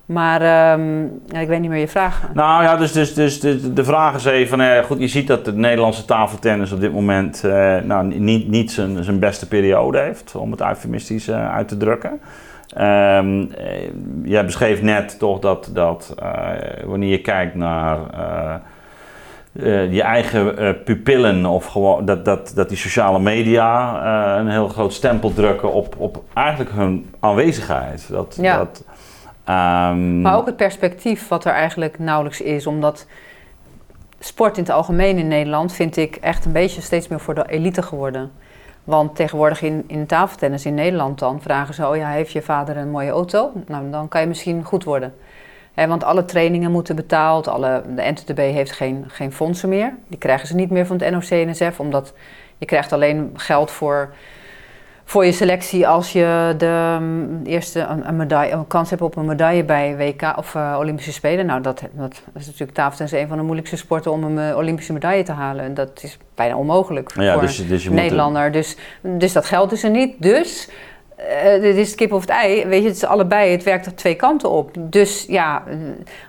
Maar 0.05 0.41
ehm, 0.41 1.03
ik 1.41 1.47
weet 1.47 1.59
niet 1.59 1.69
meer 1.69 1.79
je 1.79 1.87
vraag. 1.87 2.29
Nou 2.33 2.63
ja, 2.63 2.77
dus, 2.77 2.91
dus, 2.91 3.13
dus 3.13 3.39
de, 3.39 3.73
de 3.73 3.83
vraag 3.83 4.15
is 4.15 4.25
even, 4.25 4.59
eh, 4.61 4.83
goed, 4.83 4.99
je 4.99 5.07
ziet 5.07 5.27
dat 5.27 5.45
de 5.45 5.53
Nederlandse 5.53 6.05
tafeltennis 6.05 6.71
op 6.71 6.79
dit 6.79 6.93
moment 6.93 7.43
eh, 7.43 7.77
nou, 7.83 8.19
niet, 8.19 8.47
niet 8.47 8.71
zijn, 8.71 9.03
zijn 9.03 9.19
beste 9.19 9.47
periode 9.47 9.99
heeft, 9.99 10.35
om 10.35 10.51
het 10.51 10.61
eufemistisch 10.61 11.27
eh, 11.27 11.53
uit 11.55 11.67
te 11.67 11.77
drukken. 11.77 12.19
Eh, 12.75 13.19
jij 14.23 14.45
beschreef 14.45 14.81
net 14.81 15.19
toch 15.19 15.39
dat, 15.39 15.69
dat 15.73 16.15
wanneer 16.85 17.11
je 17.11 17.21
kijkt 17.21 17.55
naar 17.55 17.97
eh, 19.59 19.93
je 19.93 20.01
eigen 20.01 20.57
eh, 20.57 20.69
pupillen 20.83 21.45
of 21.45 21.65
gewoon 21.65 22.05
dat, 22.05 22.25
dat, 22.25 22.51
dat 22.55 22.69
die 22.69 22.77
sociale 22.77 23.19
media 23.19 23.95
eh, 24.03 24.39
een 24.39 24.49
heel 24.49 24.67
groot 24.67 24.93
stempel 24.93 25.33
drukken 25.33 25.73
op, 25.73 25.95
op 25.97 26.23
eigenlijk 26.33 26.71
hun 26.71 27.13
aanwezigheid. 27.19 28.09
Dat, 28.09 28.37
Ja. 28.41 28.57
dat, 28.57 28.83
ehm, 29.43 30.21
Maar 30.21 30.37
ook 30.37 30.45
het 30.45 30.55
perspectief 30.55 31.27
wat 31.27 31.45
er 31.45 31.51
eigenlijk 31.51 31.99
nauwelijks 31.99 32.41
is. 32.41 32.67
Omdat 32.67 33.07
sport 34.19 34.57
in 34.57 34.63
het 34.63 34.71
algemeen 34.71 35.17
in 35.17 35.27
Nederland 35.27 35.73
vind 35.73 35.97
ik 35.97 36.15
echt 36.15 36.45
een 36.45 36.51
beetje 36.51 36.81
steeds 36.81 37.07
meer 37.07 37.19
voor 37.19 37.35
de 37.35 37.45
elite 37.47 37.81
geworden. 37.81 38.31
Want 38.83 39.15
tegenwoordig 39.15 39.61
in, 39.61 39.83
in 39.87 40.05
tafeltennis 40.05 40.65
in 40.65 40.73
Nederland 40.73 41.19
dan 41.19 41.41
vragen 41.41 41.73
ze... 41.73 41.87
oh 41.87 41.95
ja, 41.95 42.09
heeft 42.09 42.31
je 42.31 42.41
vader 42.41 42.77
een 42.77 42.91
mooie 42.91 43.11
auto? 43.11 43.51
Nou, 43.67 43.89
dan 43.89 44.07
kan 44.07 44.21
je 44.21 44.27
misschien 44.27 44.63
goed 44.63 44.83
worden. 44.83 45.13
Want 45.75 46.03
alle 46.03 46.25
trainingen 46.25 46.71
moeten 46.71 46.95
betaald. 46.95 47.47
Alle, 47.47 47.81
de 47.95 48.01
NTTB 48.11 48.37
heeft 48.37 48.71
geen, 48.71 49.05
geen 49.07 49.31
fondsen 49.33 49.69
meer. 49.69 49.93
Die 50.07 50.17
krijgen 50.17 50.47
ze 50.47 50.55
niet 50.55 50.69
meer 50.69 50.85
van 50.85 50.97
het 51.01 51.11
NOC-NSF. 51.11 51.79
Omdat 51.79 52.13
je 52.57 52.65
krijgt 52.65 52.93
alleen 52.93 53.31
geld 53.35 53.71
voor 53.71 54.13
voor 55.07 55.25
je 55.25 55.31
selectie 55.31 55.87
als 55.87 56.11
je 56.11 56.53
de 56.57 56.97
um, 57.01 57.41
eerste 57.43 57.79
een, 57.79 58.07
een, 58.07 58.15
medaille, 58.15 58.53
een 58.53 58.67
kans 58.67 58.89
hebt 58.89 59.01
op 59.01 59.15
een 59.15 59.25
medaille 59.25 59.63
bij 59.63 59.97
WK 59.97 60.37
of 60.37 60.53
uh, 60.55 60.75
Olympische 60.79 61.11
Spelen. 61.11 61.45
Nou, 61.45 61.61
dat, 61.61 61.81
dat 61.91 62.21
is 62.35 62.45
natuurlijk 62.45 62.73
tafeltennis 62.73 63.13
een 63.21 63.27
van 63.27 63.37
de 63.37 63.43
moeilijkste 63.43 63.77
sporten 63.77 64.11
om 64.11 64.23
een 64.23 64.49
uh, 64.49 64.57
Olympische 64.57 64.93
medaille 64.93 65.23
te 65.23 65.31
halen. 65.31 65.65
En 65.65 65.73
dat 65.73 66.03
is 66.03 66.17
bijna 66.35 66.55
onmogelijk 66.55 67.11
Ja, 67.15 67.33
voor 67.33 67.41
dus- 67.41 67.67
dus 67.67 67.83
je 67.83 67.89
moet- 67.89 67.99
Nederlander. 67.99 68.51
Dus, 68.51 68.77
dus 69.01 69.33
dat 69.33 69.45
geld 69.45 69.71
is 69.71 69.83
er 69.83 69.89
niet. 69.89 70.21
Dus 70.21 70.69
eh, 71.27 71.61
dit 71.61 71.75
is 71.75 71.87
het 71.87 71.95
kip 71.95 72.11
of 72.13 72.21
het 72.21 72.29
ei. 72.29 72.65
Weet 72.65 72.81
je, 72.81 72.87
het 72.87 72.95
is 72.97 73.05
allebei. 73.05 73.51
Het 73.51 73.63
werkt 73.63 73.85
er 73.85 73.95
twee 73.95 74.15
kanten 74.15 74.49
op. 74.49 74.71
Dus 74.79 75.25
ja, 75.27 75.63
eh, 75.67 75.75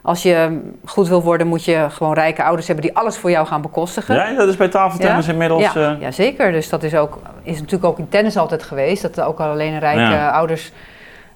als 0.02 0.22
je 0.22 0.60
goed 0.84 1.08
wil 1.08 1.22
worden, 1.22 1.46
moet 1.46 1.64
je 1.64 1.86
gewoon 1.90 2.14
rijke 2.14 2.42
ouders 2.44 2.66
hebben 2.66 2.84
die 2.84 2.96
alles 2.96 3.16
voor 3.16 3.30
jou 3.30 3.46
gaan 3.46 3.62
bekostigen. 3.62 4.14
Ja, 4.14 4.34
dat 4.34 4.48
is 4.48 4.56
bij 4.56 4.68
tafeltennis 4.68 5.26
Ja? 5.26 5.32
inmiddels. 5.32 5.62
Ja, 5.62 5.74
eh, 5.74 6.00
ja, 6.00 6.10
zeker. 6.10 6.52
Dus 6.52 6.68
dat 6.68 6.82
is, 6.82 6.94
ook, 6.94 7.18
is 7.42 7.56
natuurlijk 7.58 7.84
ook 7.84 7.98
in 7.98 8.08
tennis 8.08 8.36
altijd 8.36 8.62
geweest. 8.62 9.02
Dat 9.02 9.20
ook 9.20 9.40
alleen 9.40 9.78
rijke 9.78 10.00
Ja. 10.00 10.30
ouders 10.30 10.72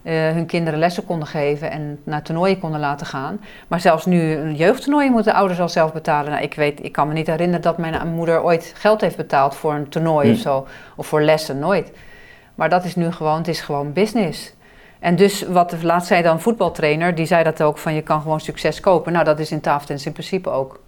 hun 0.03 0.47
kinderen 0.47 0.79
lessen 0.79 1.05
konden 1.05 1.29
geven 1.29 1.71
en 1.71 1.99
naar 2.05 2.23
toernooien 2.23 2.59
konden 2.59 2.81
laten 2.81 3.07
gaan. 3.07 3.41
Maar 3.69 3.81
zelfs 3.81 4.07
nu 4.07 4.35
een 4.35 4.55
jeugdtoernooi 4.55 5.11
moeten 5.11 5.35
ouders 5.35 5.61
al 5.61 5.69
zelf 5.69 5.93
betalen. 5.93 6.31
Nou, 6.31 6.43
ik, 6.43 6.55
weet, 6.55 6.85
ik 6.85 6.93
kan 6.93 7.09
me 7.09 7.15
niet 7.15 7.27
herinneren 7.27 7.63
dat 7.63 7.79
mijn 7.79 8.09
moeder 8.15 8.43
ooit 8.43 8.73
geld 8.77 9.01
heeft 9.01 9.17
betaald 9.17 9.55
voor 9.57 9.75
een 9.75 9.89
toernooi 9.89 10.27
Hm. 10.29 10.33
of 10.35 10.39
zo. 10.41 10.67
Of 10.97 11.07
voor 11.07 11.23
lessen, 11.23 11.59
nooit. 11.59 11.93
Maar 12.61 12.69
dat 12.69 12.85
is 12.85 12.97
nu 12.97 13.13
gewoon, 13.13 13.37
het 13.37 13.49
is 13.49 13.61
gewoon 13.61 13.93
business. 13.93 14.53
En 14.99 15.17
dus, 15.17 15.43
wat 15.43 15.83
laatst 15.83 16.09
zei 16.09 16.23
dan 16.23 16.41
voetbaltrainer, 16.41 17.15
die 17.15 17.27
zei 17.27 17.45
dat 17.45 17.63
ook 17.63 17.79
van 17.79 17.95
je 17.95 18.03
kan 18.03 18.21
gewoon 18.21 18.41
succes 18.41 18.81
kopen. 18.81 19.13
Nou, 19.13 19.25
dat 19.25 19.39
is 19.39 19.51
in 19.51 19.61
tafeltennis 19.61 20.07
in 20.07 20.13
principe 20.13 20.51
ook. 20.51 20.81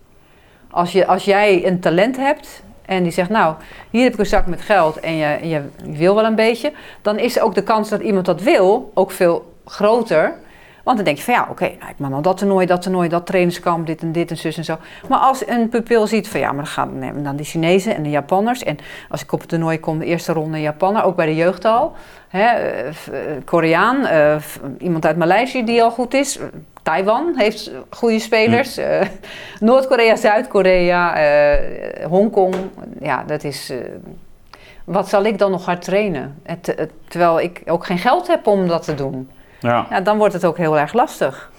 Als, 0.71 0.93
je, 0.93 1.07
als 1.07 1.25
jij 1.25 1.67
een 1.67 1.81
talent 1.81 2.17
hebt 2.17 2.63
en 2.87 3.03
die 3.03 3.13
zegt, 3.13 3.29
nou, 3.29 3.55
hier 3.91 4.03
heb 4.03 4.13
ik 4.13 4.19
een 4.19 4.27
zak 4.27 4.47
met 4.47 4.61
geld 4.61 5.01
en 5.01 5.17
je, 5.17 5.49
je 5.49 5.63
wil 5.85 6.15
wel 6.15 6.25
een 6.25 6.35
beetje, 6.35 6.73
dan 7.03 7.19
is 7.19 7.41
ook 7.41 7.55
de 7.55 7.63
kans 7.63 7.89
dat 7.89 8.01
iemand 8.01 8.27
dat 8.27 8.43
wil 8.43 8.91
ook 8.95 9.11
veel 9.11 9.55
groter. 9.65 10.35
Want 10.83 10.97
dan 10.97 11.05
denk 11.05 11.17
je 11.17 11.23
van 11.23 11.35
ja, 11.35 11.47
oké, 11.51 11.65
nou, 11.65 11.91
ik 11.91 11.99
mag 11.99 12.11
nou 12.11 12.23
dat 12.23 12.37
toernooi, 12.37 12.67
dat 12.67 12.83
toernooi, 12.83 13.09
dat 13.09 13.27
trainingskamp, 13.27 13.87
dit 13.87 14.03
en 14.03 14.13
dit 14.13 14.31
en 14.31 14.37
zus 14.37 14.57
en 14.57 14.65
zo. 14.65 14.79
Maar 15.09 15.19
als 15.19 15.49
een 15.49 15.69
pupil 15.69 16.07
ziet 16.07 16.29
van 16.29 16.41
ja, 16.41 16.47
maar 16.47 16.65
dan 16.65 16.67
gaan 16.67 17.01
we 17.15 17.23
dan 17.23 17.37
die 17.37 17.47
Chinezen 17.47 17.95
en 17.95 18.03
de 18.03 18.11
Japanners. 18.11 18.63
En 18.63 18.79
als 19.09 19.23
ik 19.23 19.33
op 19.33 19.41
het 19.41 19.49
toernooi 19.49 19.81
kom, 19.81 19.99
de 19.99 20.05
eerste 20.05 20.33
ronde 20.33 20.61
Japanner, 20.61 21.05
ook 21.05 21.17
bij 21.17 21.27
de 21.27 21.35
jeugd 21.35 21.65
al. 21.65 21.93
Hè, 22.29 22.45
eh, 22.45 22.89
eh, 22.89 22.95
Koreaan, 23.45 24.07
eh, 24.07 24.37
iemand 24.79 25.07
uit 25.07 25.17
Maleisië 25.17 25.65
die 25.65 25.83
al 25.83 25.91
goed 25.91 26.15
is. 26.15 26.39
Taiwan 26.83 27.33
heeft 27.37 27.71
goede 27.91 28.19
spelers. 28.19 28.81
Noord-Korea, 29.61 30.17
Zuid-Korea, 30.17 31.17
Hongkong. 32.09 32.55
Ja, 33.01 33.25
dat 33.27 33.45
is. 33.45 33.73
wat 34.85 35.09
zal 35.09 35.25
ik 35.25 35.39
dan 35.39 35.51
nog 35.51 35.65
hard 35.65 35.83
trainen? 35.83 36.43
Terwijl 37.09 37.41
ik 37.41 37.63
ook 37.67 37.87
geen 37.87 37.99
geld 37.99 38.27
heb 38.27 38.47
om 38.47 38.69
dat 38.69 38.85
te 38.85 38.95
doen. 38.95 39.31
Ja. 39.63 39.87
Ja, 39.91 40.01
dan 40.01 40.19
wordt 40.19 40.33
het 40.33 40.45
ook 40.45 40.57
heel 40.57 40.79
erg 40.79 40.93
lastig. 40.93 41.51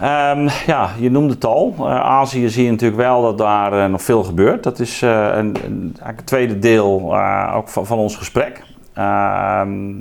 Ehm, 0.00 0.48
ja, 0.66 0.90
je 0.98 1.10
noemde 1.10 1.32
het 1.34 1.44
al. 1.44 1.74
Eh, 1.78 2.00
Azië 2.00 2.48
zie 2.48 2.64
je 2.64 2.70
natuurlijk 2.70 3.00
wel 3.00 3.22
dat 3.22 3.38
daar 3.38 3.72
eh, 3.72 3.90
nog 3.90 4.02
veel 4.02 4.24
gebeurt. 4.24 4.62
Dat 4.62 4.78
is 4.78 5.02
eh, 5.02 5.10
een, 5.32 5.56
een, 5.64 5.96
het 6.02 6.26
tweede 6.26 6.58
deel 6.58 7.16
ook 7.54 7.68
van, 7.68 7.86
van 7.86 7.98
ons 7.98 8.16
gesprek. 8.16 8.62
Ehm, 8.94 9.92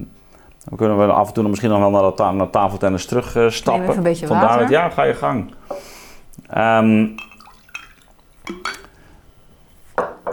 dan 0.66 0.78
kunnen 0.78 0.98
we 1.08 1.14
af 1.14 1.28
en 1.28 1.34
toe 1.34 1.42
nog 1.42 1.52
misschien 1.52 1.72
nog 1.72 1.80
wel 1.80 1.90
naar, 1.90 2.02
de 2.10 2.14
ta- 2.14 2.32
naar 2.32 2.50
tafeltennis 2.50 3.06
terugstappen. 3.06 3.82
Neem 3.82 3.92
even 3.92 3.98
een 3.98 4.10
beetje 4.12 4.28
Vandaar 4.28 4.46
water. 4.48 4.62
het- 4.62 4.70
ja, 4.72 4.90
ga 4.90 5.04
je 5.04 5.14
gang. 5.14 5.54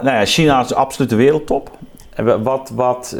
Nou 0.01 0.17
ja, 0.17 0.25
China 0.25 0.59
is 0.59 0.73
absoluut 0.73 1.09
de 1.09 1.15
wereldtop. 1.15 1.69
Wat, 2.43 2.71
wat 2.75 3.17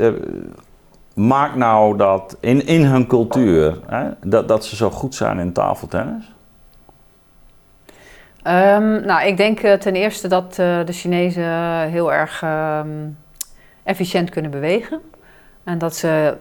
maakt 1.15 1.55
nou 1.55 1.97
dat 1.97 2.37
in, 2.39 2.65
in 2.65 2.83
hun 2.83 3.07
cultuur 3.07 3.79
hè, 3.85 4.09
dat, 4.25 4.47
dat 4.47 4.65
ze 4.65 4.75
zo 4.75 4.89
goed 4.89 5.15
zijn 5.15 5.39
in 5.39 5.53
tafeltennis? 5.53 6.33
Ehm, 8.43 9.05
nou, 9.05 9.27
ik 9.27 9.37
denk 9.37 9.59
eh, 9.59 9.73
ten 9.73 9.95
eerste 9.95 10.27
dat 10.27 10.59
eh, 10.59 10.85
de 10.85 10.91
Chinezen 10.91 11.79
heel 11.89 12.13
erg 12.13 12.41
ehm, 12.43 12.87
efficiënt 13.83 14.29
kunnen 14.29 14.51
bewegen. 14.51 15.01
En 15.63 15.77
dat 15.77 15.95
ze 15.95 16.37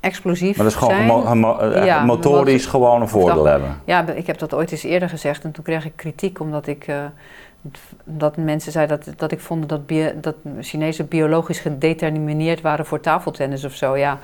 explosief 0.00 0.56
Maar 0.56 0.64
dat 0.64 0.74
is 0.74 0.80
gewoon 0.80 1.44
eh, 1.60 1.84
Ja, 1.84 2.04
motorisch 2.04 2.66
gewoon 2.66 3.00
een 3.00 3.08
voordeel 3.08 3.44
hebben. 3.44 3.80
Ja, 3.84 4.06
ik 4.08 4.26
heb 4.26 4.38
dat 4.38 4.54
ooit 4.54 4.72
eens 4.72 4.82
eerder 4.82 5.08
gezegd 5.08 5.44
en 5.44 5.50
toen 5.50 5.64
kreeg 5.64 5.84
ik 5.84 5.96
kritiek 5.96 6.40
omdat 6.40 6.66
ik... 6.66 6.86
dat 8.04 8.36
mensen 8.36 8.72
zeiden 8.72 9.00
dat, 9.04 9.14
dat 9.18 9.32
ik 9.32 9.40
vond 9.40 9.68
dat, 9.68 9.86
bio, 9.86 10.10
dat 10.20 10.34
Chinezen 10.60 11.08
biologisch 11.08 11.58
gedetermineerd 11.58 12.60
waren 12.60 12.86
voor 12.86 13.00
tafeltennis 13.00 13.64
of 13.64 13.72
zo. 13.72 13.96
Ja, 13.96 14.18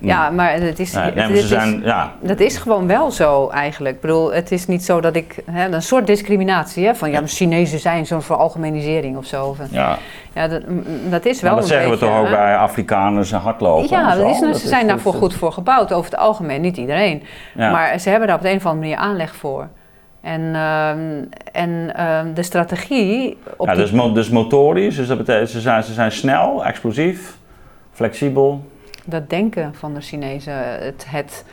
ja 0.00 0.30
maar 0.30 0.52
het 0.52 0.78
is, 0.78 0.92
Nee, 0.92 1.12
nee, 1.14 1.32
is- 1.32 1.48
zijn, 1.48 1.80
ja, 1.84 2.12
Dat 2.20 2.40
is 2.40 2.56
gewoon 2.56 2.86
wel 2.86 3.10
zo 3.10 3.48
eigenlijk. 3.48 3.94
Ik 3.94 4.00
bedoel, 4.00 4.32
het 4.32 4.52
is 4.52 4.66
niet 4.66 4.84
zo 4.84 5.00
dat 5.00 5.16
ik... 5.16 5.36
Hè, 5.50 5.68
een 5.68 5.82
soort 5.82 6.06
discriminatie, 6.06 6.86
hè, 6.86 6.94
van 6.94 7.10
ja, 7.10 7.22
Chinezen 7.26 7.78
zijn 7.78 8.06
zo'n 8.06 8.22
veralgemenisering 8.22 9.16
of 9.16 9.24
zo. 9.26 9.44
Of, 9.44 9.58
ja. 9.70 9.98
ja, 10.32 10.48
dat, 10.48 10.62
dat 11.10 11.24
is 11.24 11.40
wel 11.40 11.52
Maar 11.52 11.60
dat 11.60 11.70
een 11.70 11.76
zeggen 11.76 11.90
we 11.90 11.98
toch 11.98 12.18
ook 12.18 12.24
hè. 12.24 12.30
bij 12.30 12.56
Afrikaners 12.56 13.32
en 13.32 13.38
hardlopen 13.40 13.88
Ja, 13.88 14.10
en 14.10 14.16
zo? 14.16 14.22
dat 14.22 14.30
is, 14.34 14.40
Dat 14.40 14.58
ze 14.58 14.68
zijn 14.68 14.86
daarvoor 14.86 15.14
goed 15.14 15.34
voor 15.34 15.52
gebouwd, 15.52 15.92
over 15.92 16.10
het 16.10 16.20
algemeen. 16.20 16.60
Niet 16.60 16.76
iedereen. 16.76 17.22
Ja. 17.54 17.70
Maar 17.70 17.98
ze 17.98 18.08
hebben 18.08 18.28
daar 18.28 18.36
op 18.36 18.42
de 18.42 18.50
een 18.50 18.56
of 18.56 18.66
andere 18.66 18.88
manier 18.88 19.04
aanleg 19.04 19.34
voor. 19.34 19.68
En, 20.22 20.54
ehm, 20.54 21.24
en 21.52 21.94
ehm, 21.96 22.34
de 22.34 22.42
strategie 22.42 23.38
op 23.56 23.66
ja, 23.66 23.72
die- 23.74 23.82
dus, 23.82 23.90
mo- 23.92 24.12
dus 24.12 24.30
motorisch, 24.30 24.96
dus 24.96 25.06
dat 25.06 25.18
betekent 25.18 25.50
ze 25.50 25.60
zijn, 25.60 25.84
ze 25.84 25.92
zijn 25.92 26.12
snel, 26.12 26.64
explosief, 26.64 27.36
flexibel. 27.92 28.70
dat 29.04 29.30
denken 29.30 29.74
van 29.74 29.94
de 29.94 30.00
Chinezen, 30.00 30.54
het, 30.84 31.04
het, 31.08 31.08
het 31.08 31.44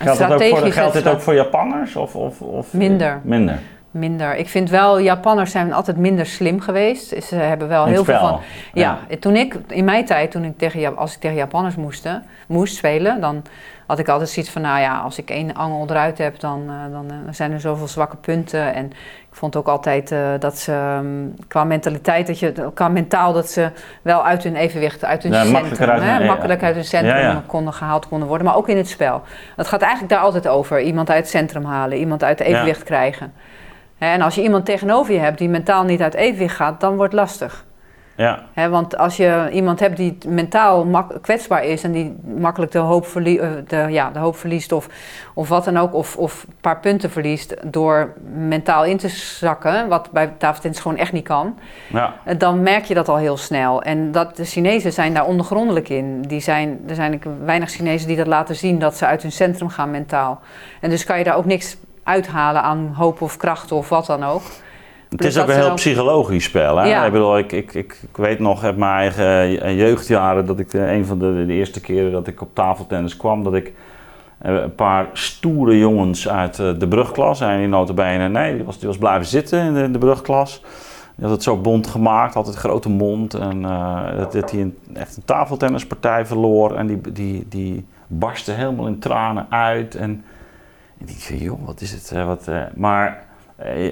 Geldt, 0.00 0.18
dat 0.18 0.32
ook 0.32 0.42
voor, 0.42 0.72
geldt 0.72 0.94
het 0.94 1.04
dit 1.04 1.12
ook 1.12 1.20
voor 1.20 1.34
Japanners? 1.34 1.96
Of, 1.96 2.16
of, 2.16 2.40
of, 2.40 2.72
Minder. 2.72 3.20
Minder. 3.24 3.58
Minder. 3.90 4.36
Ik 4.36 4.48
vind 4.48 4.70
wel, 4.70 5.00
Japanners 5.00 5.50
zijn 5.50 5.72
altijd 5.72 5.96
minder 5.96 6.26
slim 6.26 6.60
geweest. 6.60 7.22
Ze 7.24 7.34
hebben 7.34 7.68
wel 7.68 7.82
In 7.84 7.88
heel 7.88 7.96
het 8.04 8.10
veel 8.10 8.18
van. 8.18 8.40
Ja, 8.72 8.98
toen 9.20 9.36
ik 9.36 9.56
in 9.68 9.84
mijn 9.84 10.04
tijd, 10.04 10.30
toen 10.30 10.44
ik 10.44 10.58
tegen, 10.58 10.96
als 10.96 11.14
ik 11.14 11.20
tegen 11.20 11.36
Japanners 11.36 11.76
moest, 11.76 12.08
moest 12.46 12.76
spelen, 12.76 13.20
dan 13.20 13.42
had 13.88 13.98
ik 13.98 14.08
altijd 14.08 14.28
zoiets 14.28 14.52
van, 14.52 14.62
nou 14.62 14.80
ja, 14.80 14.98
als 14.98 15.18
ik 15.18 15.30
één 15.30 15.54
angel 15.54 15.86
eruit 15.88 16.18
heb, 16.18 16.40
dan, 16.40 16.62
eh, 16.68 16.92
dan 16.92 17.10
eh, 17.10 17.16
zijn 17.30 17.52
er 17.52 17.60
zoveel 17.60 17.88
zwakke 17.88 18.16
punten. 18.16 18.74
En 18.74 18.86
ik 19.30 19.34
vond 19.36 19.56
ook 19.56 19.68
altijd 19.68 20.12
eh, 20.12 20.18
dat 20.38 20.58
ze 20.58 20.72
ehm, 20.72 21.46
qua 21.48 21.64
mentaliteit, 21.64 22.26
dat 22.26 22.38
je, 22.38 22.70
qua 22.74 22.88
mentaal, 22.88 23.32
dat 23.32 23.50
ze 23.50 23.70
wel 24.02 24.24
uit 24.24 24.42
hun 24.42 24.56
evenwicht, 24.56 25.04
uit 25.04 25.22
hun 25.22 25.32
Ja, 25.32 25.38
centrum, 25.42 25.60
makkelijker 25.60 25.90
uit 25.90 26.02
hè, 26.02 26.26
makkelijk 26.26 26.62
uit 26.62 26.74
hun 26.74 26.84
centrum 26.84 27.16
Ja, 27.16 27.42
konden 27.46 27.72
gehaald 27.72 28.08
konden 28.08 28.28
worden, 28.28 28.46
maar 28.46 28.56
ook 28.56 28.68
in 28.68 28.76
het 28.76 28.88
spel. 28.88 29.22
Het 29.56 29.66
gaat 29.66 29.80
eigenlijk 29.80 30.12
daar 30.12 30.22
altijd 30.22 30.48
over. 30.48 30.80
Iemand 30.80 31.10
uit 31.10 31.18
het 31.18 31.28
centrum 31.28 31.64
halen, 31.64 31.98
iemand 31.98 32.24
uit 32.24 32.40
evenwicht 32.40 32.82
krijgen. 32.82 33.32
En 33.98 34.22
als 34.22 34.34
je 34.34 34.42
iemand 34.42 34.64
tegenover 34.64 35.14
je 35.14 35.20
hebt 35.20 35.38
die 35.38 35.48
mentaal 35.48 35.84
niet 35.84 36.02
uit 36.02 36.14
evenwicht 36.14 36.56
gaat, 36.56 36.80
dan 36.80 36.96
wordt 36.96 37.12
het 37.12 37.20
lastig. 37.20 37.64
Ja, 38.54 38.68
want 38.68 38.96
als 38.96 39.16
je 39.16 39.48
iemand 39.52 39.80
hebt 39.80 39.96
die 39.96 40.18
mentaal 40.26 40.86
kwetsbaar 41.20 41.64
is 41.64 41.82
en 41.82 41.92
die 41.92 42.16
makkelijk 42.36 42.72
de 42.72 42.78
hoop, 42.78 43.06
verlie- 43.06 43.40
eh, 43.40 43.50
de, 43.66 43.86
ja, 43.88 44.10
de 44.10 44.18
hoop 44.18 44.36
verliest 44.36 44.72
of, 44.72 44.88
of 45.34 45.48
wat 45.48 45.64
dan 45.64 45.76
ook, 45.76 45.94
of, 45.94 46.16
of 46.16 46.42
een 46.42 46.54
paar 46.60 46.80
punten 46.80 47.10
verliest 47.10 47.54
door 47.64 48.12
mentaal 48.34 48.84
in 48.84 48.96
te 48.96 49.08
zakken, 49.08 49.88
wat 49.88 50.10
bij 50.10 50.32
tafeltennis 50.38 50.80
gewoon 50.80 50.96
echt 50.96 51.12
niet 51.12 51.24
kan, 51.24 51.58
ja. 51.92 52.14
eh, 52.24 52.38
dan 52.38 52.62
merk 52.62 52.84
je 52.84 52.94
dat 52.94 53.08
al 53.08 53.16
heel 53.16 53.36
snel. 53.36 53.82
En 53.82 54.12
dat, 54.12 54.36
de 54.36 54.44
Chinezen 54.44 54.92
zijn 54.92 55.14
daar 55.14 55.26
ondergrondelijk 55.26 55.88
in. 55.88 56.22
Die 56.22 56.40
zijn, 56.40 56.80
er 56.88 56.94
zijn 56.94 57.20
weinig 57.44 57.70
Chinezen 57.70 58.08
die 58.08 58.16
dat 58.16 58.26
laten 58.26 58.56
zien, 58.56 58.78
dat 58.78 58.96
ze 58.96 59.06
uit 59.06 59.22
hun 59.22 59.32
centrum 59.32 59.68
gaan 59.68 59.90
mentaal. 59.90 60.40
En 60.80 60.90
dus 60.90 61.04
kan 61.04 61.18
je 61.18 61.24
daar 61.24 61.36
ook 61.36 61.44
niks 61.44 61.76
uithalen 62.02 62.62
aan 62.62 62.92
hoop 62.94 63.20
of 63.20 63.36
kracht 63.36 63.72
of 63.72 63.88
wat 63.88 64.06
dan 64.06 64.24
ook. 64.24 64.42
Het 65.08 65.24
is 65.24 65.38
ook 65.38 65.48
een 65.48 65.54
ze 65.54 65.60
heel 65.60 65.74
psychologisch 65.74 66.44
spel. 66.44 66.76
Hè? 66.76 66.86
Ja. 66.86 67.04
Ik 67.04 67.12
bedoel, 67.12 67.38
ik, 67.38 67.52
ik, 67.52 67.74
ik, 67.74 67.98
ik 68.10 68.16
weet 68.16 68.38
nog 68.38 68.64
uit 68.64 68.76
mijn 68.76 68.92
eigen 68.92 69.60
eh, 69.60 69.78
jeugdjaren 69.78 70.46
dat 70.46 70.58
ik 70.58 70.74
eh, 70.74 70.92
een 70.92 71.06
van 71.06 71.18
de, 71.18 71.44
de 71.46 71.52
eerste 71.52 71.80
keren 71.80 72.12
dat 72.12 72.26
ik 72.26 72.40
op 72.40 72.54
tafeltennis 72.54 73.16
kwam, 73.16 73.44
dat 73.44 73.54
ik 73.54 73.72
eh, 74.38 74.54
een 74.54 74.74
paar 74.74 75.08
stoere 75.12 75.78
jongens 75.78 76.28
uit 76.28 76.56
de 76.56 76.88
brugklas, 76.88 77.40
en 77.40 77.58
die 77.58 77.68
notabene, 77.68 78.28
nee, 78.28 78.54
die 78.54 78.64
was, 78.64 78.78
die 78.78 78.88
was 78.88 78.98
blijven 78.98 79.26
zitten 79.26 79.60
in 79.60 79.74
de, 79.74 79.90
de 79.90 79.98
brugklas. 79.98 80.62
Die 81.14 81.26
had 81.26 81.34
het 81.34 81.42
zo 81.42 81.56
bond 81.56 81.86
gemaakt, 81.86 82.34
had 82.34 82.46
het 82.46 82.56
grote 82.56 82.88
mond 82.88 83.34
en 83.34 83.62
dat, 84.16 84.32
dat 84.32 84.50
hij 84.50 84.60
een, 84.60 84.78
echt 84.94 85.16
een 85.16 85.24
tafeltennispartij 85.24 86.26
verloor 86.26 86.76
en 86.76 86.86
die, 86.86 87.00
die, 87.12 87.46
die 87.48 87.86
barstte 88.06 88.52
helemaal 88.52 88.86
in 88.86 88.98
tranen 88.98 89.46
uit 89.50 89.94
en, 89.94 90.24
en 91.00 91.08
ik 91.08 91.20
zei, 91.20 91.38
joh, 91.38 91.66
wat 91.66 91.80
is 91.80 91.90
het, 91.92 92.24
wat, 92.24 92.48
maar 92.74 93.27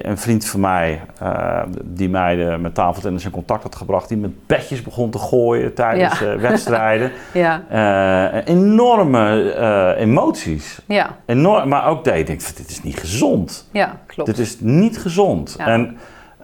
een 0.01 0.17
vriend 0.17 0.45
van 0.45 0.59
mij, 0.59 1.01
eh, 1.19 1.61
die 1.83 2.09
mij 2.09 2.35
de, 2.35 2.57
met 2.59 2.73
tafeltennis 2.73 3.25
in 3.25 3.31
contact 3.31 3.63
had 3.63 3.75
gebracht, 3.75 4.07
die 4.09 4.17
met 4.17 4.45
petjes 4.45 4.81
begon 4.81 5.09
te 5.09 5.17
gooien 5.19 5.73
tijdens 5.73 6.19
Ja. 6.19 6.25
eh, 6.25 6.39
wedstrijden. 6.39 7.11
Ja, 7.33 7.61
Eh, 7.69 8.55
enorme 8.55 9.51
eh, 9.51 10.01
emoties. 10.01 10.79
ja, 10.85 11.09
Enorm, 11.25 11.67
maar 11.69 11.87
ook 11.87 12.03
dat 12.03 12.17
je 12.17 12.23
denkt, 12.23 12.43
van, 12.43 12.53
dit 12.57 12.69
is 12.69 12.83
niet 12.83 12.99
gezond. 12.99 13.69
ja 13.71 13.99
klopt. 14.05 14.29
Dit 14.29 14.39
is 14.39 14.59
niet 14.59 14.97
gezond. 14.99 15.55
Ja. 15.57 15.65
En 15.67 15.97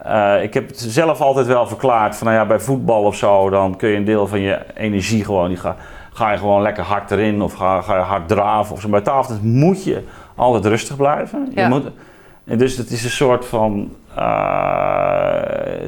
eh, 0.03 0.43
ik 0.43 0.53
heb 0.53 0.67
het 0.67 0.80
zelf 0.80 1.21
altijd 1.21 1.47
wel 1.47 1.67
verklaard 1.67 2.15
van 2.15 2.28
nou 2.28 2.39
ja, 2.39 2.45
bij 2.45 2.59
voetbal 2.59 3.03
of 3.03 3.15
zo, 3.15 3.49
dan 3.49 3.76
kun 3.78 3.89
je 3.89 3.95
een 3.97 4.05
deel 4.05 4.28
van 4.28 4.39
je 4.39 4.59
energie 4.76 5.26
gewoon, 5.26 5.47
die 5.47 5.57
ga, 5.57 5.76
ga 6.13 6.32
je 6.32 6.38
gewoon 6.38 6.61
lekker 6.61 6.84
hard 6.84 7.11
erin 7.11 7.41
of 7.41 7.53
ga, 7.53 7.82
ga 7.82 7.95
je 7.95 8.01
hard 8.01 8.28
draven 8.28 8.76
of 8.76 8.82
zo. 8.82 8.89
Bij 8.89 9.01
tafel 9.01 9.36
moet 9.41 9.84
je 9.84 10.03
altijd 10.36 10.65
rustig 10.65 10.95
blijven. 10.95 11.47
Je 11.55 11.59
Ja. 11.61 11.67
moet, 11.67 11.84
en 12.46 12.58
dus 12.58 12.78
het 12.78 12.89
is 12.91 13.04
een 13.04 13.10
soort 13.10 13.46
van 13.46 13.91
eh, 14.16 14.22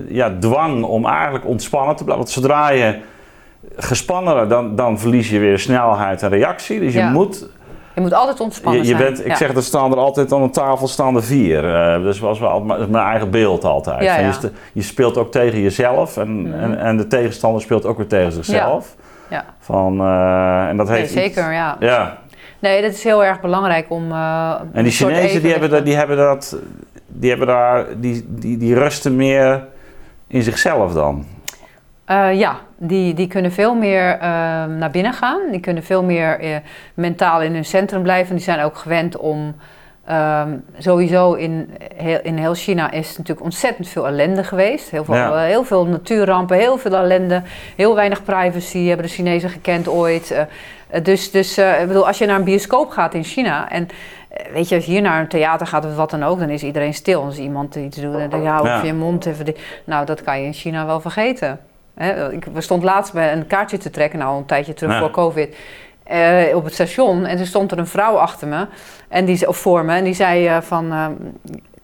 ja, 0.07 0.31
dwang 0.39 0.83
om 0.83 1.05
eigenlijk 1.05 1.45
ontspannen 1.45 1.95
te 1.95 2.03
blijven. 2.03 2.23
Want 2.25 2.35
zodra 2.35 2.69
je 2.69 2.99
gespannen 3.75 4.49
dan, 4.49 4.75
dan 4.75 4.99
verlies 4.99 5.29
je 5.29 5.39
weer 5.39 5.59
snelheid 5.59 6.23
en 6.23 6.29
reactie. 6.29 6.79
Dus 6.79 6.93
je 6.93 6.99
Ja. 6.99 7.09
moet 7.09 7.49
Je 7.93 8.01
moet 8.01 8.13
altijd 8.13 8.39
ontspannen 8.39 8.81
je, 8.81 8.87
je 8.87 8.95
zijn. 8.97 9.03
bent, 9.07 9.19
ik 9.19 9.27
Ja. 9.27 9.35
zeg, 9.35 9.55
er 9.55 9.63
staan 9.63 9.91
er 9.91 9.97
altijd 9.97 10.33
aan 10.33 10.41
een 10.41 10.51
tafel 10.51 10.87
staan 10.87 11.15
er 11.15 11.23
vier. 11.23 11.75
Eh 11.75 12.01
dus 12.01 12.19
was 12.19 12.39
wel 12.39 12.61
mijn 12.61 12.89
mijn 12.91 13.05
eigen 13.05 13.29
beeld 13.31 13.63
altijd. 13.63 14.03
Ja. 14.03 14.17
Je, 14.19 14.51
je 14.73 14.81
speelt 14.81 15.17
ook 15.17 15.31
tegen 15.31 15.61
jezelf 15.61 16.17
en, 16.17 16.41
Mhm. 16.41 16.53
en, 16.53 16.77
en 16.79 16.97
de 16.97 17.07
tegenstander 17.07 17.61
speelt 17.61 17.85
ook 17.85 17.97
weer 17.97 18.07
tegen 18.07 18.31
zichzelf. 18.31 18.95
Ja. 19.29 19.45
Van, 19.59 19.99
eh, 19.99 20.67
en 20.67 20.77
dat 20.77 20.87
heeft 20.89 21.11
zeker, 21.11 21.53
ja. 21.53 21.75
Ja, 21.79 22.17
Nee, 22.65 22.81
dat 22.81 22.91
is 22.91 23.03
heel 23.03 23.23
erg 23.23 23.41
belangrijk 23.41 23.85
om. 23.89 24.11
eh, 24.11 24.53
en 24.73 24.83
die 24.83 24.91
Chinezen 24.91 25.41
die 25.41 25.51
hebben, 25.51 25.69
dat, 25.69 25.85
die 25.85 25.95
hebben 25.95 26.17
dat, 26.17 26.57
die 27.07 27.29
hebben 27.29 27.47
daar, 27.47 27.85
die, 27.97 28.25
die, 28.27 28.57
die 28.57 28.73
rusten 28.73 29.15
meer 29.15 29.63
in 30.27 30.41
zichzelf 30.43 30.93
dan. 30.93 31.25
Eh, 32.05 32.33
ja, 32.33 32.55
die, 32.77 33.13
die 33.13 33.27
kunnen 33.27 33.51
veel 33.51 33.75
meer 33.75 34.11
eh, 34.11 34.19
naar 34.65 34.91
binnen 34.91 35.13
gaan. 35.13 35.39
Die 35.51 35.59
kunnen 35.59 35.83
veel 35.83 36.03
meer 36.03 36.61
mentaal 36.93 37.41
in 37.41 37.53
hun 37.53 37.65
centrum 37.65 38.03
blijven. 38.03 38.35
Die 38.35 38.43
zijn 38.43 38.61
ook 38.61 38.77
gewend 38.77 39.17
om. 39.17 39.55
ehm, 40.07 40.49
sowieso 40.77 41.33
in 41.33 41.69
heel, 41.95 42.19
in 42.23 42.37
heel 42.37 42.53
China 42.53 42.91
is 42.91 43.17
natuurlijk 43.17 43.45
ontzettend 43.45 43.87
veel 43.87 44.07
ellende 44.07 44.43
geweest. 44.43 44.89
Heel 44.89 45.03
veel, 45.05 45.15
Ja. 45.15 45.37
heel 45.37 45.63
veel 45.63 45.85
natuurrampen, 45.85 46.57
heel 46.57 46.77
veel 46.77 46.95
ellende. 46.95 47.41
Heel 47.75 47.95
weinig 47.95 48.23
privacy 48.23 48.85
hebben 48.87 49.05
de 49.05 49.11
Chinezen 49.11 49.49
gekend 49.49 49.87
ooit. 49.87 50.45
Dus 51.03 51.31
dus 51.31 51.57
eh, 51.57 51.81
ik 51.81 51.87
bedoel, 51.87 52.07
als 52.07 52.17
je 52.17 52.25
naar 52.25 52.35
een 52.37 52.43
bioscoop 52.43 52.89
gaat 52.89 53.13
in 53.13 53.23
China. 53.23 53.69
En 53.69 53.87
eh, 54.29 54.51
weet 54.53 54.69
je, 54.69 54.75
als 54.75 54.85
je 54.85 54.91
hier 54.91 55.01
naar 55.01 55.19
een 55.19 55.27
theater 55.27 55.67
gaat 55.67 55.85
of 55.85 55.95
wat 55.95 56.09
dan 56.09 56.23
ook, 56.23 56.39
dan 56.39 56.49
is 56.49 56.63
iedereen 56.63 56.93
stil. 56.93 57.23
Als 57.23 57.37
iemand 57.37 57.75
iets 57.75 57.97
doet, 57.97 58.11
dan 58.11 58.29
denk 58.29 58.43
je, 58.43 58.49
hou 58.49 58.67
Ja. 58.67 58.83
je 58.83 58.93
mond 58.93 59.25
even. 59.25 59.55
Nou, 59.83 60.05
dat 60.05 60.23
kan 60.23 60.39
je 60.39 60.45
in 60.45 60.53
China 60.53 60.85
wel 60.85 60.99
vergeten. 61.01 61.59
Hè, 61.95 62.31
ik 62.31 62.45
stond 62.57 62.83
laatst 62.83 63.13
bij 63.13 63.33
een 63.33 63.47
kaartje 63.47 63.77
te 63.77 63.89
trekken, 63.89 64.19
nou 64.19 64.37
een 64.37 64.45
tijdje 64.45 64.73
terug 64.73 64.93
Ja. 64.93 64.99
voor 64.99 65.11
COVID, 65.11 65.55
eh, 66.03 66.43
op 66.55 66.63
het 66.63 66.73
station. 66.73 67.25
En 67.25 67.39
er 67.39 67.47
stond 67.47 67.71
er 67.71 67.77
een 67.77 67.87
vrouw 67.87 68.15
achter 68.17 68.47
me, 68.47 68.67
en 69.07 69.25
die, 69.25 69.47
of 69.47 69.57
voor 69.57 69.85
me, 69.85 69.95
en 69.95 70.03
die 70.03 70.13
zei 70.13 70.61
van, 70.61 70.93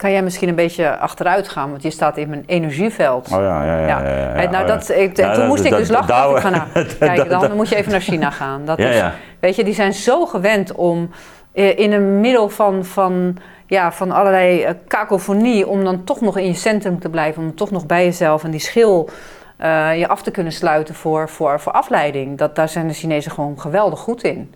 kan 0.02 0.12
jij 0.12 0.24
misschien 0.24 0.49
een 0.49 0.56
beetje 0.56 0.97
achteruit 0.97 1.49
gaan, 1.49 1.70
want 1.70 1.84
je 1.84 1.89
staat 1.89 2.18
in 2.18 2.30
mijn 2.30 2.43
energieveld. 2.45 3.32
Oh 3.32 3.41
ja, 3.41 3.64
ja, 3.64 3.80
ja. 3.80 3.88
Ja. 3.88 4.02
ja, 4.04 4.18
ja, 4.18 4.32
Hey, 4.34 4.47
nou, 4.47 4.68
dat, 4.68 4.89
ik, 4.89 5.16
toen 5.16 5.47
moest 5.47 5.64
ik 5.64 5.76
dus 5.76 5.89
lachen. 5.89 6.36
ik 6.36 6.41
van, 6.41 6.52
nou, 6.76 6.86
kijk, 6.99 7.30
dan 7.30 7.41
dat- 7.41 7.56
moet 7.56 7.70
je 7.70 7.76
even 7.76 7.91
naar 7.91 8.02
China 8.02 8.30
gaan. 8.30 8.66
Dat 8.66 8.80
is. 8.80 9.02
Weet 9.39 9.56
je, 9.56 9.64
die 9.64 9.74
zijn 9.74 9.93
zo 9.93 10.26
gewend 10.26 10.72
om 10.72 11.10
eh, 11.54 11.80
in 11.80 11.91
een 11.91 12.20
middel 12.20 12.49
van, 12.49 12.86
van, 12.86 13.38
ja, 13.66 13.91
van 13.91 14.12
allerlei 14.12 14.64
eh, 14.64 14.74
kakofonie... 14.88 15.68
om 15.68 15.84
dan 15.84 16.04
toch 16.04 16.22
nog 16.22 16.38
in 16.38 16.45
je 16.45 16.54
centrum 16.54 16.99
te 16.99 17.10
blijven, 17.10 17.43
om 17.43 17.56
toch 17.56 17.72
nog 17.72 17.86
bij 17.86 18.04
jezelf 18.04 18.43
en 18.43 18.52
die 18.52 18.60
schil... 18.60 19.10
eh, 19.58 19.99
je 19.99 20.08
af 20.08 20.22
te 20.22 20.32
kunnen 20.32 20.54
sluiten 20.54 20.95
voor, 20.95 21.30
voor, 21.30 21.60
voor 21.60 21.72
afleiding. 21.72 22.38
Dat, 22.38 22.56
daar 22.56 22.70
zijn 22.70 22.88
de 22.88 22.93
Chinezen 22.93 23.32
gewoon 23.32 23.60
geweldig 23.60 23.99
goed 23.99 24.24
in. 24.24 24.54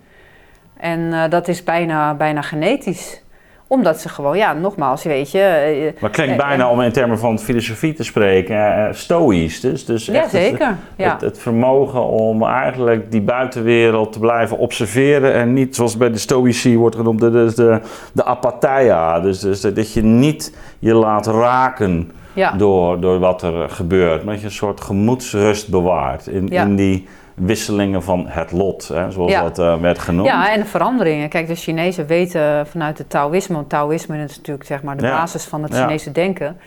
En 0.77 1.29
dat 1.29 1.47
is 1.47 1.63
bijna, 1.63 2.13
bijna 2.13 2.41
genetisch. 2.41 3.23
Omdat 3.68 3.99
ze 4.01 4.09
gewoon, 4.09 4.38
ja, 4.38 4.53
nogmaals, 4.53 5.03
je 5.03 5.09
weet 5.09 5.32
je... 5.32 5.39
eh, 5.39 5.84
Maar 6.01 6.09
het 6.09 6.11
klinkt 6.20 6.41
Eh, 6.41 6.47
bijna 6.47 6.63
eh. 6.66 6.72
om 6.72 6.82
in 6.82 6.91
termen 6.91 7.20
van 7.20 7.39
filosofie 7.39 7.93
te 7.93 8.03
spreken, 8.03 8.88
eh, 8.88 8.93
stoïsch. 8.93 9.59
Dus, 9.59 9.86
dus 9.86 10.05
ja, 10.05 10.13
echt 10.13 10.32
het- 10.32 10.41
zeker. 10.41 10.76
Ja. 10.95 11.11
Het, 11.11 11.22
het 11.22 11.39
vermogen 11.39 12.03
om 12.07 12.43
eigenlijk 12.43 13.11
die 13.11 13.22
buitenwereld 13.22 14.11
te 14.13 14.20
blijven 14.20 14.57
observeren 14.57 15.34
en 15.34 15.53
niet, 15.53 15.76
zoals 15.76 15.97
bij 15.97 16.11
de 16.11 16.18
Stoïci 16.18 16.78
wordt 16.78 16.95
genoemd, 16.95 17.20
de, 17.20 17.32
de, 17.32 17.51
de, 17.55 17.80
de 18.13 18.26
apatheia. 18.26 19.20
Dus, 19.20 19.39
dus 19.39 19.61
dat 19.61 19.93
je 19.93 20.03
niet 20.03 20.55
je 20.80 20.93
laat 20.93 21.28
raken 21.28 22.11
ja. 22.34 22.51
door, 22.51 22.99
door 22.99 23.20
wat 23.20 23.41
er 23.41 23.70
gebeurt, 23.70 24.24
maar 24.24 24.34
dat 24.34 24.41
je 24.41 24.47
een 24.49 24.53
soort 24.53 24.82
gemoedsrust 24.82 25.70
bewaart 25.70 26.28
in, 26.28 26.47
Ja. 26.49 26.61
in 26.63 26.76
die 26.76 27.07
wisselingen 27.36 28.03
van 28.03 28.27
het 28.27 28.51
lot, 28.51 28.88
hè, 28.88 29.11
zoals 29.11 29.31
Ja. 29.31 29.41
dat 29.41 29.59
eh, 29.59 29.75
werd 29.81 29.99
genoemd. 29.99 30.27
Ja, 30.27 30.51
en 30.53 30.59
de 30.59 30.65
veranderingen. 30.65 31.29
Kijk, 31.29 31.47
de 31.47 31.55
Chinezen 31.55 32.05
weten 32.07 32.67
vanuit 32.67 32.97
het 32.97 33.09
Taoïsme, 33.09 33.55
want 33.55 33.69
Taoïsme 33.69 34.23
is 34.23 34.38
natuurlijk 34.38 34.65
zeg 34.67 34.83
maar 34.83 34.97
de 34.97 35.05
Ja. 35.05 35.11
basis 35.17 35.43
van 35.45 35.63
het. 35.63 35.75
Chinese 35.75 36.11
denken. 36.11 36.57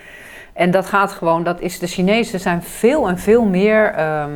En 0.53 0.71
dat 0.71 0.85
gaat 0.85 1.11
gewoon, 1.11 1.43
dat 1.43 1.61
is 1.61 1.79
de 1.79 1.87
Chinezen 1.87 2.39
zijn 2.39 2.63
veel 2.63 3.07
en 3.07 3.17
veel 3.17 3.45
meer 3.45 3.91
ehm, 3.93 4.31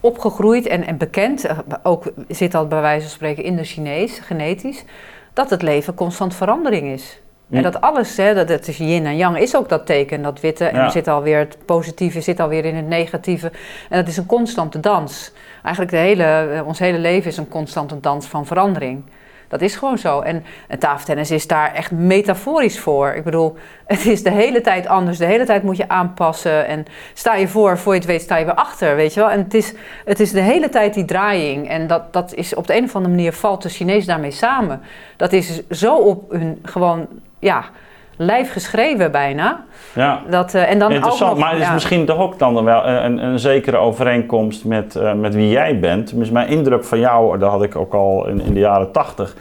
opgegroeid 0.00 0.66
en, 0.66 0.86
en 0.86 0.96
bekend. 0.96 1.44
eh, 1.44 1.58
Ook 1.82 2.12
zit 2.28 2.52
dat 2.52 2.68
bij 2.68 2.80
wijze 2.80 3.02
van 3.02 3.10
spreken 3.10 3.44
in 3.44 3.56
de 3.56 3.64
Chinees, 3.64 4.18
genetisch, 4.18 4.84
dat 5.32 5.50
het 5.50 5.62
leven 5.62 5.94
constant 5.94 6.34
verandering 6.34 6.86
is. 6.88 7.20
Hm. 7.48 7.56
En 7.56 7.62
dat 7.62 7.80
alles, 7.80 8.16
hè, 8.16 8.34
dat 8.34 8.48
het 8.48 8.68
is 8.68 8.76
yin 8.76 9.06
en 9.06 9.16
yang, 9.16 9.38
is 9.38 9.56
ook 9.56 9.68
dat 9.68 9.86
teken, 9.86 10.22
dat 10.22 10.40
witte. 10.40 10.64
En 10.64 10.76
Ja. 10.76 10.84
er 10.84 10.90
zit 10.90 11.08
alweer 11.08 11.38
het 11.38 11.56
positieve, 11.64 12.20
zit 12.20 12.40
alweer 12.40 12.64
in 12.64 12.76
het 12.76 12.88
negatieve. 12.88 13.52
En 13.90 13.98
dat 13.98 14.08
is 14.08 14.16
een 14.16 14.26
constante 14.26 14.80
dans. 14.80 15.32
Eigenlijk 15.62 15.94
de 15.94 16.00
hele, 16.00 16.24
eh, 16.24 16.66
ons 16.66 16.78
hele 16.78 16.98
leven 16.98 17.30
is 17.30 17.36
een 17.36 17.48
constante 17.48 18.00
dans 18.00 18.26
van 18.26 18.46
verandering. 18.46 19.02
Dat 19.48 19.60
is 19.60 19.76
gewoon 19.76 19.98
zo. 19.98 20.20
En, 20.20 20.44
en 20.68 20.78
tafeltennis 20.78 21.30
is 21.30 21.46
daar 21.46 21.74
echt 21.74 21.90
metaforisch 21.90 22.78
voor. 22.78 23.12
Ik 23.12 23.24
bedoel, 23.24 23.56
het 23.86 24.06
is 24.06 24.22
de 24.22 24.30
hele 24.30 24.60
tijd 24.60 24.86
anders. 24.86 25.18
De 25.18 25.24
hele 25.24 25.44
tijd 25.44 25.62
moet 25.62 25.76
je 25.76 25.88
aanpassen. 25.88 26.66
En 26.66 26.84
sta 27.14 27.34
je 27.34 27.48
voor, 27.48 27.78
voor 27.78 27.92
je 27.92 27.98
het 27.98 28.08
weet, 28.08 28.22
sta 28.22 28.36
je 28.36 28.44
weer 28.44 28.54
achter. 28.54 28.96
Weet 28.96 29.14
je 29.14 29.20
wel? 29.20 29.30
En 29.30 29.38
het 29.38 29.54
is, 29.54 29.74
het 30.04 30.20
is 30.20 30.32
de 30.32 30.40
hele 30.40 30.68
tijd 30.68 30.94
die 30.94 31.04
draaiing. 31.04 31.68
En 31.68 31.86
dat, 31.86 32.12
dat 32.12 32.34
is 32.34 32.54
op 32.54 32.66
de 32.66 32.76
een 32.76 32.84
of 32.84 32.96
andere 32.96 33.14
manier 33.14 33.32
valt 33.32 33.62
de 33.62 33.68
Chinees 33.68 34.06
daarmee 34.06 34.30
samen. 34.30 34.80
Dat 35.16 35.32
is 35.32 35.68
zo 35.70 35.96
op 35.96 36.30
hun 36.30 36.58
gewoon, 36.62 37.08
ja, 37.38 37.64
lijf 38.16 38.52
geschreven 38.52 39.10
bijna. 39.10 39.64
Ja. 39.94 40.22
Dat, 40.30 40.54
eh, 40.54 40.70
en 40.70 40.78
dan 40.78 40.92
Interessant, 40.92 41.30
ook 41.30 41.36
nog, 41.36 41.44
maar 41.44 41.52
het 41.52 41.60
is 41.60 41.66
ja. 41.66 41.72
misschien 41.72 42.04
toch 42.06 42.18
ook 42.18 42.38
dan 42.38 42.64
wel 42.64 42.86
een, 42.86 43.24
een 43.24 43.38
zekere 43.38 43.76
overeenkomst 43.76 44.64
met, 44.64 44.96
eh, 44.96 45.14
met 45.14 45.34
wie 45.34 45.48
jij 45.48 45.78
bent. 45.78 46.06
Tenminste, 46.06 46.34
mijn 46.34 46.48
indruk 46.48 46.84
van 46.84 46.98
jou, 46.98 47.38
dat 47.38 47.50
had 47.50 47.62
ik 47.62 47.76
ook 47.76 47.94
al 47.94 48.26
in, 48.26 48.40
in 48.40 48.54
de 48.54 48.60
jaren 48.60 48.92
tachtig, 48.92 49.34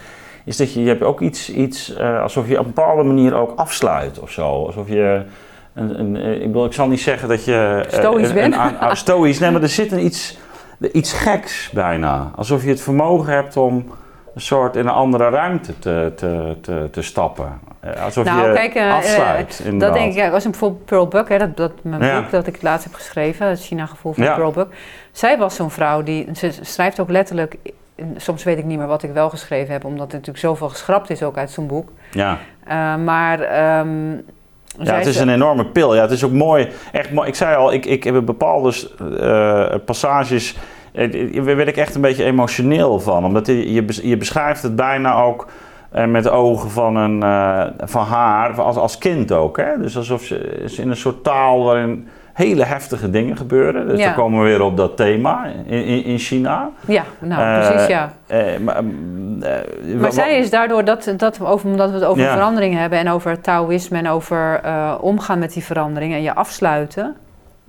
is 0.48 0.58
dat 0.58 0.74
je, 0.74 0.82
je 0.82 0.88
hebt 0.88 1.04
ook 1.04 1.22
iets, 1.22 1.52
iets 1.54 1.96
eh, 1.96 2.22
alsof 2.22 2.48
je 2.48 2.60
op 2.60 2.66
een 2.66 2.74
bepaalde 2.74 3.04
manier 3.04 3.36
ook 3.36 3.54
afsluit 3.56 4.20
of 4.20 4.32
zo. 4.32 4.66
Alsof 4.66 4.88
je, 4.88 5.22
een, 5.74 6.00
een, 6.00 6.16
eh, 6.16 6.34
ik, 6.34 6.48
bedoel, 6.48 6.66
ik 6.66 6.74
zal 6.74 6.88
niet 6.88 7.02
zeggen 7.02 7.30
dat 7.30 7.46
je... 7.46 7.86
eh, 7.92 8.00
Stoïsch 8.00 8.34
bent. 8.34 8.56
stoïsch, 8.92 9.40
nee, 9.40 9.52
maar 9.52 9.62
er 9.62 9.70
zit 9.70 9.92
een 9.92 10.06
iets, 10.06 10.38
iets 10.92 11.14
geks 11.14 11.70
bijna. 11.74 12.32
Alsof 12.36 12.64
je 12.64 12.70
het 12.70 12.82
vermogen 12.82 13.34
hebt 13.34 13.58
om 13.58 13.86
een 14.38 14.44
soort 14.44 14.76
in 14.76 14.88
een 14.88 14.94
andere 14.94 15.30
ruimte 15.30 15.80
te, 15.80 16.12
te, 16.16 16.56
te, 16.62 16.88
te 16.92 17.02
stappen. 17.02 17.60
Eh, 17.80 18.04
Alsof 18.04 18.26
Nou, 18.26 18.48
je 18.48 18.54
kijk, 18.54 18.74
eh, 18.76 18.94
afsluit. 18.96 19.58
Dat 19.58 19.66
inderdaad. 19.68 19.98
denk 19.98 20.12
ik, 20.12 20.18
ja, 20.18 20.30
als 20.30 20.46
een 20.46 20.52
bijvoorbeeld 20.52 20.86
Pearl 20.86 21.08
Buck, 21.08 21.30
hè, 21.30 21.38
dat, 21.38 21.58
dat 21.58 21.72
mijn 21.82 22.04
Ja. 22.04 22.22
boek 22.22 22.32
dat 22.32 22.48
ik 22.48 22.62
laatst 22.62 22.84
heb 22.84 22.94
geschreven, 22.94 23.48
het 23.48 23.60
China-gevoel 23.62 24.14
van 24.14 24.24
Ja. 24.24 24.36
Pearl 24.36 24.52
Buck. 24.52 24.68
Zij 25.12 25.38
was 25.38 25.56
zo'n 25.56 25.72
vrouw 25.72 26.04
die, 26.04 26.28
ze 26.36 26.52
schrijft 26.62 27.00
ook 27.00 27.10
letterlijk, 27.10 27.58
soms 28.18 28.44
weet 28.44 28.58
ik 28.58 28.66
niet 28.66 28.78
meer 28.78 28.88
wat 28.88 29.04
ik 29.04 29.12
wel 29.14 29.30
geschreven 29.30 29.74
heb, 29.74 29.86
omdat 29.86 30.08
er 30.08 30.14
natuurlijk 30.14 30.46
zoveel 30.46 30.70
geschrapt 30.70 31.10
is 31.10 31.24
ook 31.24 31.38
uit 31.38 31.52
zo'n 31.52 31.68
boek. 31.68 31.90
Ja. 32.12 32.38
Eh, 32.68 32.96
maar 32.96 33.40
ehm 33.40 34.12
Ja, 34.84 34.94
het 34.96 35.06
is 35.06 35.20
een 35.20 35.30
enorme 35.30 35.66
pil. 35.66 35.96
Ja, 35.96 36.02
het 36.02 36.12
is 36.12 36.24
ook 36.24 36.32
mooi. 36.32 36.70
Echt 36.92 37.12
mooi. 37.12 37.28
Ik 37.28 37.36
zei 37.36 37.56
al, 37.56 37.74
ik, 37.74 37.86
ik 37.86 38.04
heb 38.04 38.26
bepaalde 38.26 38.74
eh, 39.20 39.80
passages. 39.86 40.56
Daar 40.98 41.56
werd 41.56 41.68
ik 41.68 41.78
echt 41.78 41.96
een 41.96 42.02
beetje 42.02 42.24
emotioneel 42.24 43.00
van. 43.00 43.26
Omdat 43.26 43.48
je, 43.48 43.74
je 43.74 43.84
bes- 43.84 44.02
je 44.04 44.18
beschrijft 44.18 44.64
het 44.64 44.76
bijna 44.76 45.22
ook 45.22 45.48
eh, 45.92 46.06
met 46.06 46.24
de 46.24 46.30
ogen 46.30 46.70
van, 46.70 46.96
een, 46.96 47.24
eh, 47.24 47.64
van 47.84 48.06
haar, 48.06 48.62
als, 48.62 48.76
als 48.76 48.98
kind 48.98 49.32
ook. 49.32 49.58
Hè? 49.58 49.78
Dus 49.82 49.98
alsof 49.98 50.22
ze 50.24 50.36
is 50.40 50.80
in 50.80 50.90
een 50.90 50.96
soort 50.96 51.24
taal 51.24 51.64
waarin 51.64 52.08
hele 52.34 52.64
heftige 52.64 53.10
dingen 53.10 53.38
gebeuren. 53.38 53.88
Dus 53.88 54.00
Ja. 54.00 54.06
dan 54.06 54.14
komen 54.14 54.44
we 54.44 54.50
weer 54.50 54.62
op 54.62 54.78
dat 54.78 54.98
thema 54.98 55.46
in, 55.66 55.84
in, 55.86 56.04
in 56.04 56.18
China. 56.18 56.70
Ja, 56.88 57.04
nou 57.20 57.42
Eh, 57.42 57.68
precies 57.70 57.88
ja. 57.88 58.10
Maar 58.64 58.84
mm, 58.84 59.40
Maar 60.00 60.12
zij 60.12 60.38
is 60.38 60.50
daardoor, 60.50 60.84
dat, 60.86 61.14
dat 61.18 61.42
over, 61.42 61.70
omdat 61.70 61.90
we 61.90 61.96
het 61.96 62.06
over 62.06 62.24
Ja. 62.24 62.34
verandering 62.34 62.76
hebben 62.78 63.00
en 63.00 63.10
over 63.10 63.42
Taoïsme 63.42 63.98
en 63.98 64.10
over 64.10 64.62
omgaan 65.02 65.40
met 65.40 65.54
die 65.54 65.64
verandering 65.64 66.14
en 66.14 66.22
je 66.22 66.36
afsluiten. 66.36 67.16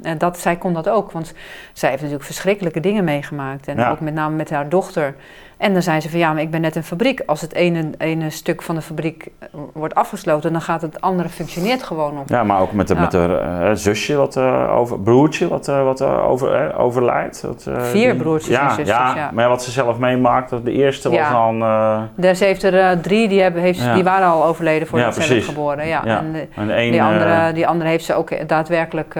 En 0.03 0.19
dat, 0.19 0.39
zij 0.39 0.57
kon 0.57 0.73
dat 0.73 0.89
ook, 0.89 1.13
want 1.13 1.33
zij 1.73 1.89
heeft 1.89 2.01
natuurlijk 2.03 2.29
verschrikkelijke 2.29 2.81
dingen 2.81 3.05
meegemaakt. 3.05 3.69
En 3.69 3.77
Ja. 3.77 3.91
ook 3.91 4.01
met 4.01 4.15
name 4.15 4.37
met 4.37 4.51
haar 4.51 4.69
dochter. 4.69 5.15
En 5.57 5.73
dan 5.73 5.83
zei 5.83 6.01
ze 6.01 6.11
van 6.11 6.19
ja, 6.19 6.33
maar 6.33 6.43
ik 6.43 6.51
ben 6.51 6.61
net 6.61 6.77
een 6.77 6.85
fabriek. 6.85 7.23
Als 7.27 7.41
het 7.41 7.55
ene, 7.55 7.91
ene 7.99 8.31
stuk 8.31 8.63
van 8.63 8.75
de 8.75 8.81
fabriek 8.81 9.27
eh, 9.39 9.49
wordt 9.73 9.95
afgesloten, 9.95 10.53
dan 10.53 10.61
gaat 10.61 10.83
het 10.83 11.01
andere 11.01 11.29
functioneert 11.29 11.83
gewoon 11.83 12.15
nog. 12.15 12.23
Ja, 12.29 12.45
maar 12.45 12.61
ook 12.61 12.73
met, 12.73 12.89
de, 12.89 12.95
Ja. 12.95 13.01
met 13.01 13.13
haar 13.13 13.63
eh, 13.71 13.75
zusje, 13.75 14.17
wat, 14.17 14.37
eh, 14.37 14.77
over, 14.77 15.01
broertje, 15.01 15.49
wat, 15.49 15.69
eh, 15.69 15.83
wat 15.85 16.03
over, 16.03 16.77
overlijdt. 16.77 17.45
Vier 17.79 18.13
die- 18.13 18.23
broertjes 18.23 18.57
en 18.57 18.63
ja, 18.63 18.69
zusters, 18.69 18.89
Ja, 18.89 19.13
ja. 19.17 19.31
maar 19.33 19.49
wat 19.49 19.63
ze 19.63 19.71
zelf 19.71 19.99
meemaakt, 19.99 20.51
dat 20.51 20.65
de 20.65 20.73
eerste 20.73 21.11
was 21.11 21.31
dan... 21.31 21.59
Dus 22.15 22.39
ze 22.39 22.45
heeft 22.45 22.63
er 22.63 23.01
drie, 23.01 23.29
die, 23.29 23.41
hebben, 23.43 23.63
heeft, 23.63 23.95
die 23.95 24.05
waren 24.05 24.29
al 24.29 24.45
overleden 24.45 24.89
voordat 24.89 25.15
ze 25.15 25.29
werd 25.29 25.45
geboren. 25.45 25.87
Ja. 25.87 26.03
Ja. 26.05 26.19
En 26.19 26.33
de- 26.33 26.47
en 26.55 26.67
de 26.67 26.77
een, 26.77 26.91
die, 26.91 27.03
andere, 27.03 27.53
die 27.53 27.67
andere 27.67 27.91
heeft 27.91 28.05
ze 28.05 28.15
ook 28.15 28.49
daadwerkelijk 28.49 29.15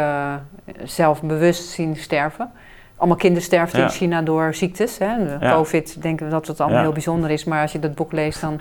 eh, 0.77 0.87
zelf 0.87 1.23
bewust 1.23 1.69
zien 1.69 1.97
sterven. 1.97 2.53
Allemaal 2.99 3.17
kindersterfte 3.17 3.77
Ja. 3.77 3.83
in 3.83 3.89
China 3.91 4.23
door 4.23 4.55
ziektes. 4.55 4.99
Hè. 4.99 5.15
Ja. 5.41 5.53
Covid, 5.53 6.03
denken 6.03 6.27
we 6.27 6.33
dat 6.33 6.47
het 6.47 6.59
allemaal 6.61 6.79
Ja. 6.79 6.85
heel 6.85 6.93
bijzonder 6.93 7.31
is. 7.31 7.45
Maar 7.45 7.63
als 7.63 7.73
je 7.73 7.79
dat 7.79 7.95
boek 7.95 8.13
leest, 8.13 8.41
dan 8.41 8.57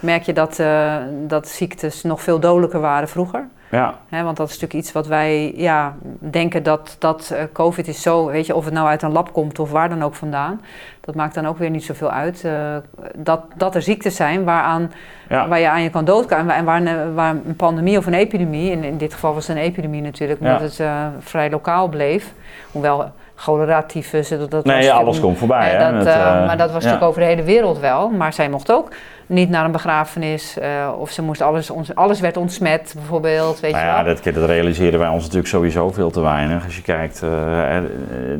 merk 0.00 0.22
je 0.22 0.32
dat, 0.32 0.58
eh, 0.58 0.94
dat 1.26 1.48
ziektes 1.48 2.02
nog 2.02 2.22
veel 2.22 2.40
dodelijker 2.40 2.80
waren 2.80 3.08
vroeger. 3.08 3.46
ja, 3.70 3.94
Hè, 4.08 4.22
want 4.22 4.36
dat 4.36 4.46
is 4.48 4.52
natuurlijk 4.54 4.80
iets 4.80 4.92
wat 4.92 5.06
wij 5.06 5.52
ja, 5.56 5.94
denken 6.18 6.62
dat, 6.62 6.96
dat 6.98 7.30
eh, 7.30 7.42
COVID 7.52 7.88
is 7.88 8.02
zo, 8.02 8.26
weet 8.26 8.46
je, 8.46 8.54
of 8.54 8.64
het 8.64 8.74
nou 8.74 8.88
uit 8.88 9.02
een 9.02 9.12
lab 9.12 9.32
komt 9.32 9.58
of 9.58 9.70
waar 9.70 9.88
dan 9.88 10.02
ook 10.02 10.14
vandaan. 10.14 10.60
Dat 11.00 11.14
maakt 11.14 11.34
dan 11.34 11.46
ook 11.46 11.58
weer 11.58 11.70
niet 11.70 11.84
zoveel 11.84 12.10
uit. 12.10 12.44
eh, 12.44 12.76
dat, 13.16 13.40
dat 13.56 13.74
er 13.74 13.82
ziektes 13.82 14.16
zijn 14.16 14.44
waaraan, 14.44 14.92
waar 15.28 15.58
je 15.58 15.68
aan 15.68 15.82
je 15.82 15.90
kan 15.90 16.04
doodgaan. 16.04 16.38
En 16.38 16.46
waar, 16.46 16.56
en 16.56 16.64
waar, 16.64 16.80
een, 16.86 17.14
waar 17.14 17.30
een 17.46 17.56
pandemie 17.56 17.98
of 17.98 18.06
een 18.06 18.14
epidemie, 18.14 18.70
in, 18.70 18.84
in 18.84 18.96
dit 18.96 19.12
geval 19.14 19.34
was 19.34 19.46
het 19.46 19.56
een 19.56 19.62
epidemie 19.62 20.02
natuurlijk, 20.02 20.40
omdat 20.40 20.60
het 20.60 20.80
vrij 21.18 21.50
lokaal 21.50 21.88
bleef. 21.88 22.32
Hoewel 22.72 23.12
cholera, 23.36 23.82
tyfus, 23.82 24.28
dat, 24.28 24.38
Nee, 24.38 24.48
natuurlijk- 24.62 24.92
alles 24.92 25.20
komt 25.20 25.38
voorbij. 25.38 25.68
hè, 25.70 25.78
dat, 25.78 25.92
met, 25.92 26.06
eh, 26.06 26.14
eh, 26.40 26.46
maar 26.46 26.56
dat 26.56 26.70
was 26.72 26.82
ja. 26.82 26.88
natuurlijk 26.88 27.02
over 27.02 27.20
de 27.20 27.26
hele 27.26 27.42
wereld 27.42 27.78
wel. 27.78 28.08
Maar 28.08 28.32
zij 28.32 28.48
mocht 28.48 28.72
ook 28.72 28.88
niet 29.26 29.48
naar 29.50 29.64
een 29.64 29.72
begrafenis. 29.72 30.58
eh, 30.58 30.92
of 30.98 31.10
ze 31.10 31.22
moest 31.22 31.40
alles, 31.40 31.70
ons, 31.70 31.94
alles 31.94 32.20
werd 32.20 32.36
ontsmet, 32.36 32.92
bijvoorbeeld. 32.96 33.60
Weet 33.60 33.72
Nou 33.72 33.84
je 33.84 33.90
ja, 33.90 34.04
wel. 34.04 34.14
dat, 34.14 34.34
dat 34.34 34.44
realiseren 34.44 34.98
wij 34.98 35.08
ons 35.08 35.22
natuurlijk 35.22 35.48
sowieso 35.48 35.90
veel 35.90 36.10
te 36.10 36.20
weinig. 36.20 36.64
Als 36.64 36.76
je 36.76 36.82
kijkt 36.82 37.22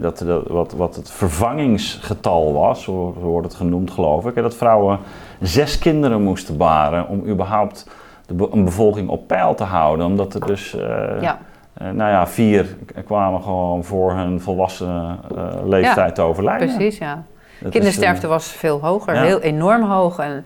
dat, 0.01 0.19
dat, 0.27 0.43
wat, 0.47 0.73
wat 0.73 0.97
het 0.97 1.11
vervangingsgetal 1.11 2.53
was, 2.53 2.83
zo, 2.83 3.15
wordt 3.21 3.47
het 3.47 3.57
genoemd 3.57 3.91
geloof 3.91 4.27
ik. 4.27 4.35
Dat 4.35 4.57
vrouwen 4.57 4.99
zes 5.41 5.79
kinderen 5.79 6.23
moesten 6.23 6.57
baren 6.57 7.09
om 7.09 7.27
überhaupt 7.27 7.87
de, 8.27 8.49
een 8.53 8.65
bevolking 8.65 9.09
op 9.09 9.27
peil 9.27 9.55
te 9.55 9.65
houden. 9.65 10.07
Omdat 10.07 10.35
er 10.35 10.47
dus, 10.47 10.77
Ja. 11.21 11.39
Eh, 11.79 11.91
nou 11.91 12.11
ja, 12.11 12.27
vier 12.27 12.77
kwamen 13.05 13.43
gewoon 13.43 13.85
voor 13.85 14.13
hun 14.13 14.41
volwassen 14.41 15.19
eh, 15.37 15.55
leeftijd 15.65 16.15
te 16.15 16.23
overlijden. 16.23 16.77
Precies, 16.77 16.99
ja. 16.99 17.15
Dat 17.59 17.69
is, 17.69 17.71
Kindersterfte 17.71 18.27
was 18.27 18.47
veel 18.47 18.81
hoger, 18.81 19.15
ja. 19.15 19.23
heel 19.23 19.41
enorm 19.41 19.83
hoog. 19.83 20.19
En 20.19 20.45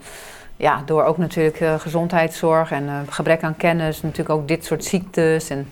ja, 0.61 0.83
door 0.87 1.05
ook 1.05 1.19
natuurlijk 1.19 1.61
eh, 1.61 1.75
gezondheidszorg 1.79 2.71
en 2.71 2.89
eh, 2.89 2.95
gebrek 3.09 3.43
aan 3.43 3.57
kennis, 3.57 4.03
natuurlijk 4.03 4.31
ook 4.31 4.49
dit 4.49 4.65
soort 4.65 4.85
ziektes. 4.85 5.51
En, 5.51 5.69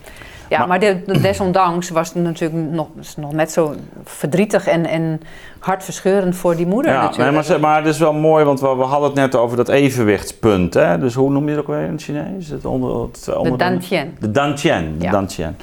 ja, 0.49 0.57
Maar- 0.57 0.67
maar, 0.67 0.79
de- 0.79 1.01
desondanks 1.21 1.89
was 1.89 2.13
het 2.13 2.23
natuurlijk 2.23 2.71
nog, 2.71 2.87
nog 3.17 3.31
net 3.33 3.51
zo 3.51 3.73
verdrietig 4.03 4.67
en, 4.67 4.85
en 4.85 5.21
hartverscheurend 5.59 6.35
voor 6.35 6.55
die 6.55 6.67
moeder 6.67 6.91
Ja, 6.91 6.97
nee, 6.97 7.07
natuurlijk. 7.07 7.33
maar, 7.35 7.43
ze- 7.43 7.59
maar 7.59 7.77
het 7.77 7.85
is 7.93 7.99
wel 7.99 8.13
mooi, 8.13 8.45
want 8.45 8.59
we, 8.61 8.75
we 8.75 8.83
hadden 8.83 9.09
het 9.09 9.17
net 9.19 9.35
over 9.35 9.57
dat 9.57 9.69
evenwichtspunt. 9.69 10.73
Hè? 10.73 10.97
Dus 10.97 11.13
hoe 11.13 11.29
noem 11.31 11.43
je 11.43 11.49
het 11.51 11.59
ook 11.59 11.67
weer 11.67 11.81
in 11.85 11.91
het 11.91 12.01
Chinees? 12.03 12.47
Het 12.49 12.65
onder, 12.65 13.01
het 13.01 13.23
de 13.25 13.55
Dantien. 13.57 14.15
De 14.19 14.31
Dantien. 14.31 14.95
De 14.97 15.05
Ja. 15.05 15.11
Dantien. 15.11 15.55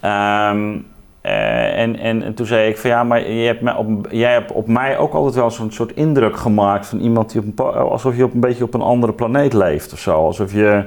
Ehm, 0.00 0.76
eh, 1.20 1.80
en, 1.82 1.98
en, 1.98 2.22
en 2.22 2.34
toen 2.34 2.46
zei 2.46 2.68
ik 2.68 2.78
van 2.78 2.90
ja, 2.90 3.04
maar 3.04 3.30
je 3.30 3.46
hebt 3.46 3.60
mij 3.60 3.74
op, 3.74 4.06
jij 4.10 4.32
hebt 4.32 4.52
op 4.52 4.66
mij 4.68 4.98
ook 4.98 5.12
altijd 5.14 5.34
wel 5.34 5.50
zo'n 5.50 5.70
soort 5.72 5.92
indruk 5.92 6.36
gemaakt 6.36 6.86
van 6.86 6.98
iemand 6.98 7.32
die 7.32 7.40
op 7.40 7.46
een, 7.58 7.74
alsof 7.74 8.16
je 8.16 8.24
op 8.24 8.34
een 8.34 8.40
beetje 8.40 8.64
op 8.64 8.74
een 8.74 8.80
andere 8.82 9.12
planeet 9.12 9.52
leeft 9.52 9.92
of 9.92 9.98
zo. 9.98 10.24
Alsof 10.24 10.52
je 10.52 10.84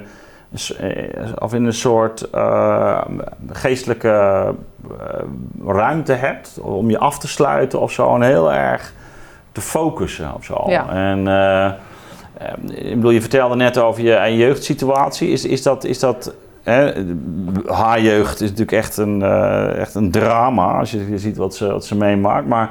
of 1.38 1.54
in 1.54 1.64
een 1.64 1.72
soort 1.72 2.30
eh, 2.30 3.00
geestelijke 3.50 4.08
eh, 4.08 5.18
ruimte 5.66 6.12
hebt 6.12 6.58
om 6.60 6.90
je 6.90 6.98
af 6.98 7.18
te 7.18 7.28
sluiten 7.28 7.80
of 7.80 7.92
zo 7.92 8.14
en 8.14 8.22
heel 8.22 8.52
erg 8.52 8.92
te 9.52 9.60
focussen 9.60 10.34
of 10.34 10.44
zo. 10.44 10.64
Ja. 10.66 10.88
En 10.88 11.28
eh, 11.28 11.66
eh, 11.66 11.72
ik 12.90 12.94
bedoel, 12.94 13.10
je 13.10 13.20
vertelde 13.20 13.56
net 13.56 13.78
over 13.78 14.02
je 14.02 14.14
eigen 14.14 14.38
jeugdsituatie. 14.38 15.30
Is, 15.30 15.44
is 15.44 15.62
dat, 15.62 15.84
is 15.84 15.98
dat 15.98 16.34
hè, 16.62 16.92
haar 17.66 18.00
jeugd 18.00 18.34
is 18.34 18.50
natuurlijk 18.50 18.72
echt 18.72 18.96
een, 18.96 19.22
eh, 19.22 19.78
echt 19.78 19.94
een 19.94 20.10
drama 20.10 20.78
als 20.78 20.90
je, 20.90 21.10
je 21.10 21.18
ziet 21.18 21.36
wat 21.36 21.54
ze, 21.54 21.72
wat 21.72 21.84
ze 21.84 21.96
meemaakt. 21.96 22.46
Maar 22.46 22.70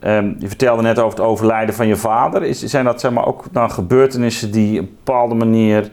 ehm, 0.00 0.32
je 0.38 0.48
vertelde 0.48 0.82
net 0.82 0.98
over 0.98 1.18
het 1.18 1.28
overlijden 1.28 1.74
van 1.74 1.86
je 1.86 1.96
vader. 1.96 2.42
Is, 2.42 2.62
zijn 2.62 2.84
dat 2.84 3.00
zeg 3.00 3.10
maar, 3.10 3.26
ook 3.26 3.44
dan 3.52 3.70
gebeurtenissen 3.70 4.50
die 4.50 4.80
op 4.80 4.86
een 4.86 4.96
bepaalde 5.04 5.34
manier, 5.34 5.90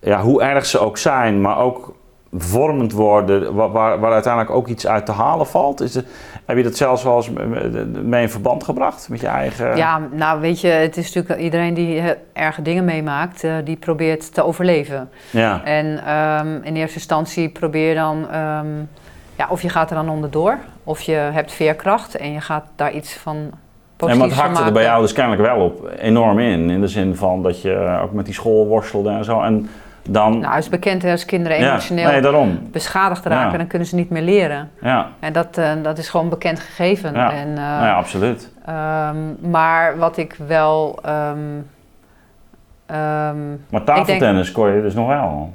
ja, 0.00 0.20
hoe 0.20 0.42
erg 0.42 0.66
ze 0.66 0.78
ook 0.78 0.98
zijn, 0.98 1.40
maar 1.40 1.58
ook 1.58 1.94
vormend 2.32 2.92
worden, 2.92 3.54
waar, 3.54 3.70
waar, 3.70 4.00
waar 4.00 4.12
uiteindelijk 4.12 4.54
ook 4.54 4.68
iets 4.68 4.86
uit 4.86 5.06
te 5.06 5.12
halen 5.12 5.46
valt? 5.46 5.80
Is 5.80 5.94
het, 5.94 6.06
heb 6.44 6.56
je 6.56 6.62
dat 6.62 6.76
zelfs 6.76 7.02
wel 7.02 7.16
eens 7.16 7.30
mee 8.02 8.22
in 8.22 8.30
verband 8.30 8.64
gebracht 8.64 9.08
met 9.08 9.20
je 9.20 9.26
eigen... 9.26 9.76
Ja, 9.76 10.00
nou 10.12 10.40
weet 10.40 10.60
je, 10.60 10.68
het 10.68 10.96
is 10.96 11.12
natuurlijk 11.12 11.42
iedereen 11.42 11.74
die 11.74 11.98
eh, 11.98 12.10
erge 12.32 12.62
dingen 12.62 12.84
meemaakt, 12.84 13.44
eh, 13.44 13.54
die 13.64 13.76
probeert 13.76 14.34
te 14.34 14.44
overleven. 14.44 15.10
Ja. 15.30 15.64
En 15.64 16.04
ehm, 16.04 16.62
in 16.62 16.76
eerste 16.76 16.96
instantie 16.96 17.48
probeer 17.48 17.94
dan, 17.94 18.30
ehm, 18.30 18.66
ja, 19.36 19.46
of 19.48 19.62
je 19.62 19.68
gaat 19.68 19.90
er 19.90 19.96
dan 19.96 20.08
onderdoor, 20.08 20.58
of 20.84 21.00
je 21.00 21.12
hebt 21.12 21.52
veerkracht 21.52 22.16
en 22.16 22.32
je 22.32 22.40
gaat 22.40 22.64
daar 22.76 22.92
iets 22.92 23.14
van 23.14 23.36
En 23.36 23.50
positiefs 23.96 24.18
maar 24.18 24.28
het 24.28 24.36
van 24.36 24.46
hakte 24.46 24.64
er 24.64 24.72
bij 24.72 24.82
jou 24.82 25.02
dus 25.02 25.12
kennelijk 25.12 25.42
wel 25.42 25.64
op 25.64 25.90
enorm 25.98 26.38
in. 26.38 26.70
In 26.70 26.80
de 26.80 26.88
zin 26.88 27.16
van 27.16 27.42
dat 27.42 27.62
je 27.62 28.00
ook 28.02 28.12
met 28.12 28.24
die 28.24 28.34
school 28.34 28.66
worstelde 28.66 29.10
en 29.10 29.24
zo. 29.24 29.42
En 29.42 29.68
dan... 30.12 30.38
Nou, 30.38 30.54
het 30.54 30.62
is 30.62 30.68
bekend 30.68 31.02
hè, 31.02 31.10
als 31.10 31.24
kinderen 31.24 31.58
ja, 31.58 31.70
emotioneel 31.70 32.44
nee, 32.44 32.58
beschadigd 32.70 33.24
raken, 33.26 33.50
Ja. 33.52 33.56
dan 33.56 33.66
kunnen 33.66 33.88
ze 33.88 33.94
niet 33.94 34.10
meer 34.10 34.22
leren. 34.22 34.70
Ja, 34.80 35.08
En 35.20 35.32
dat, 35.32 35.58
eh, 35.58 35.72
dat 35.82 35.98
is 35.98 36.08
gewoon 36.08 36.24
een 36.26 36.32
bekend 36.32 36.60
gegeven. 36.60 37.14
Ja. 37.14 37.32
En, 37.32 37.48
eh, 37.48 37.54
nou 37.54 37.84
ja, 37.84 37.94
absoluut. 37.94 38.52
ehm, 38.66 39.50
maar 39.50 39.98
wat 39.98 40.16
ik 40.16 40.36
wel... 40.46 40.98
ehm, 41.04 41.38
ehm, 42.86 43.50
Maar 43.70 43.84
tafeltennis 43.84 44.52
kon 44.52 44.70
je 44.74 44.82
dus 44.82 44.94
nog 44.94 45.06
wel. 45.06 45.52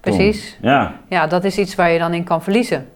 precies. 0.00 0.58
Ja, 0.60 0.92
Ja, 1.08 1.26
dat 1.26 1.44
is 1.44 1.58
iets 1.58 1.74
waar 1.74 1.90
je 1.90 1.98
dan 1.98 2.14
in 2.14 2.24
kan 2.24 2.42
verliezen. 2.42 2.88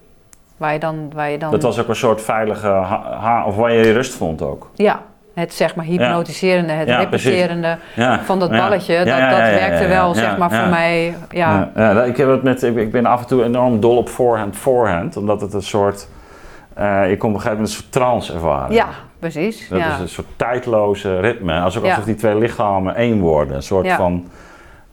Waar 0.57 0.73
je 0.73 0.79
dan... 0.79 1.11
Waar 1.15 1.31
je 1.31 1.39
dan 1.39 1.51
dat 1.51 1.63
was 1.63 1.79
ook 1.81 1.89
een 1.89 1.97
soort 1.97 2.23
veilige... 2.23 2.67
Ha 2.67 3.19
ha- 3.21 3.45
of 3.47 3.57
waar 3.57 3.73
je 3.73 3.87
je 3.87 3.93
rust 3.93 4.15
vond 4.15 4.43
ook. 4.43 4.71
Ja, 4.75 5.03
het 5.35 5.55
zeg 5.55 5.75
maar 5.75 5.85
hypnotiserende, 5.85 6.73
het 6.73 6.89
Ja, 6.89 6.99
repeterende 6.99 7.77
Ja. 7.95 8.21
van 8.23 8.39
dat 8.39 8.51
Ja. 8.51 8.57
balletje. 8.59 8.93
Ja, 8.93 8.99
dat 8.99 9.07
ja, 9.07 9.29
dat 9.31 9.39
ja, 9.39 9.47
ja, 9.47 9.53
werkte 9.55 9.83
ja, 9.83 9.89
wel, 9.89 10.09
ja, 10.09 10.15
zeg 10.15 10.37
maar, 10.37 10.51
ja. 10.53 10.61
voor 10.61 10.69
mij. 10.71 11.15
Ja, 11.31 11.71
Ja, 11.77 11.91
ja, 11.93 12.03
ik, 12.03 12.17
heb 12.17 12.29
het 12.29 12.43
met, 12.43 12.63
ik, 12.63 12.77
ik 12.77 12.93
ben 12.93 13.07
af 13.07 13.21
en 13.21 13.27
toe 13.27 13.45
enorm 13.45 13.81
dol 13.81 13.97
op 13.97 14.09
voorhand, 14.09 14.57
voorhand. 14.57 15.17
Omdat 15.17 15.41
het 15.41 15.53
een 15.55 15.63
soort... 15.63 16.09
eh 16.75 17.09
je 17.09 17.17
komt 17.17 17.35
op 17.35 17.39
een 17.39 17.45
gegeven 17.45 17.51
moment 17.51 17.69
een 17.69 17.75
soort 17.81 17.93
trance 17.93 18.33
ervaren. 18.33 18.75
ja 18.75 18.87
precies. 19.19 19.69
Dat 19.69 19.79
ja. 19.79 19.95
is 19.95 20.01
een 20.01 20.09
soort 20.09 20.27
tijdloze 20.37 21.21
ritme. 21.21 21.61
Alsof, 21.61 21.83
Ja. 21.83 21.89
alsof 21.89 22.05
die 22.05 22.15
twee 22.15 22.39
lichamen 22.39 22.95
één 22.95 23.21
worden. 23.21 23.57
Een 23.57 23.63
soort 23.63 23.87
Ja. 23.87 23.97
van... 23.97 24.27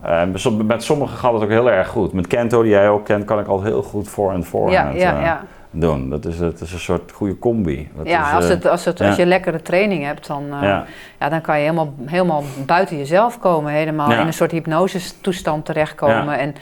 eh, 0.01 0.21
som- 0.33 0.65
met 0.65 0.83
sommigen 0.83 1.17
gaat 1.17 1.33
het 1.33 1.43
ook 1.43 1.49
heel 1.49 1.71
erg 1.71 1.87
goed. 1.87 2.13
Met 2.13 2.27
Kento, 2.27 2.61
die 2.61 2.71
jij 2.71 2.89
ook 2.89 3.05
kent, 3.05 3.25
kan 3.25 3.39
ik 3.39 3.47
al 3.47 3.63
heel 3.63 3.81
goed 3.81 4.09
voor 4.09 4.31
en 4.31 4.37
ja, 4.39 4.43
voorhand 4.45 4.99
ja, 4.99 5.17
eh, 5.17 5.23
ja. 5.25 5.41
Doen. 5.71 6.09
Dat 6.09 6.25
is, 6.25 6.37
dat 6.37 6.61
is 6.61 6.73
een 6.73 6.79
soort 6.79 7.11
goede 7.11 7.39
combi. 7.39 7.89
Dat 7.95 8.07
ja 8.07 8.27
is, 8.27 8.35
als, 8.35 8.43
eh, 8.43 8.49
het, 8.49 8.65
als, 8.67 8.85
het, 8.85 9.01
als 9.01 9.15
je 9.15 9.25
lekkere 9.25 9.61
training 9.61 10.03
hebt, 10.03 10.27
dan, 10.27 10.43
eh, 10.53 10.61
ja. 10.61 10.85
ja, 11.19 11.29
dan 11.29 11.41
kan 11.41 11.55
je 11.55 11.61
helemaal, 11.61 11.93
helemaal 12.05 12.43
buiten 12.65 12.97
jezelf 12.97 13.39
komen. 13.39 13.71
Helemaal 13.71 14.11
Ja. 14.11 14.19
in 14.19 14.27
een 14.27 14.33
soort 14.33 14.51
hypnosetoestand 14.51 15.65
terechtkomen. 15.65 16.37
En 16.39 16.55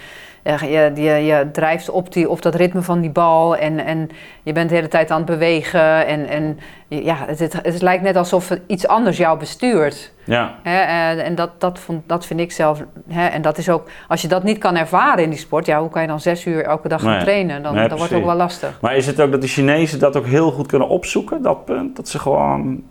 je, 0.55 0.91
je, 0.95 1.11
je 1.11 1.49
drijft 1.51 1.89
op, 1.89 2.13
die, 2.13 2.29
op 2.29 2.41
dat 2.41 2.55
ritme 2.55 2.81
van 2.81 3.01
die 3.01 3.09
bal 3.09 3.55
en, 3.55 3.85
en 3.85 4.09
je 4.43 4.53
bent 4.53 4.69
de 4.69 4.75
hele 4.75 4.87
tijd 4.87 5.11
aan 5.11 5.17
het 5.17 5.25
bewegen. 5.25 6.05
En, 6.05 6.27
en 6.27 6.59
ja, 6.87 7.15
het, 7.27 7.39
het, 7.39 7.53
het 7.61 7.81
lijkt 7.81 8.03
net 8.03 8.15
alsof 8.15 8.51
iets 8.67 8.87
anders 8.87 9.17
jou 9.17 9.39
bestuurt. 9.39 10.13
ja. 10.23 10.53
Hè, 10.63 10.79
eh, 10.79 11.25
en 11.25 11.35
dat, 11.35 11.49
dat, 11.61 11.79
vond, 11.79 12.01
dat 12.05 12.25
vind 12.25 12.39
ik 12.39 12.51
zelf. 12.51 12.83
Hè, 13.07 13.27
en 13.27 13.41
dat 13.41 13.57
is 13.57 13.69
ook, 13.69 13.89
als 14.07 14.21
je 14.21 14.27
dat 14.27 14.43
niet 14.43 14.57
kan 14.57 14.75
ervaren 14.75 15.23
in 15.23 15.29
die 15.29 15.39
sport, 15.39 15.65
ja, 15.65 15.79
hoe 15.79 15.89
kan 15.89 16.01
je 16.01 16.07
dan 16.07 16.19
zes 16.19 16.45
uur 16.45 16.63
elke 16.63 16.87
dag 16.87 17.01
gaan 17.01 17.11
Nee. 17.11 17.21
trainen? 17.21 17.63
Dan, 17.63 17.73
Nee, 17.75 17.87
dat 17.87 17.97
wordt 17.97 18.13
het 18.13 18.21
ook 18.21 18.27
wel 18.27 18.35
lastig. 18.35 18.77
Maar 18.81 18.95
is 18.95 19.07
het 19.07 19.21
ook 19.21 19.31
dat 19.31 19.41
de 19.41 19.47
Chinezen 19.47 19.99
dat 19.99 20.15
ook 20.17 20.25
heel 20.25 20.51
goed 20.51 20.67
kunnen 20.67 20.87
opzoeken, 20.87 21.41
dat 21.41 21.65
punt? 21.65 21.95
Dat 21.95 22.07
ze 22.07 22.19
gewoon 22.19 22.81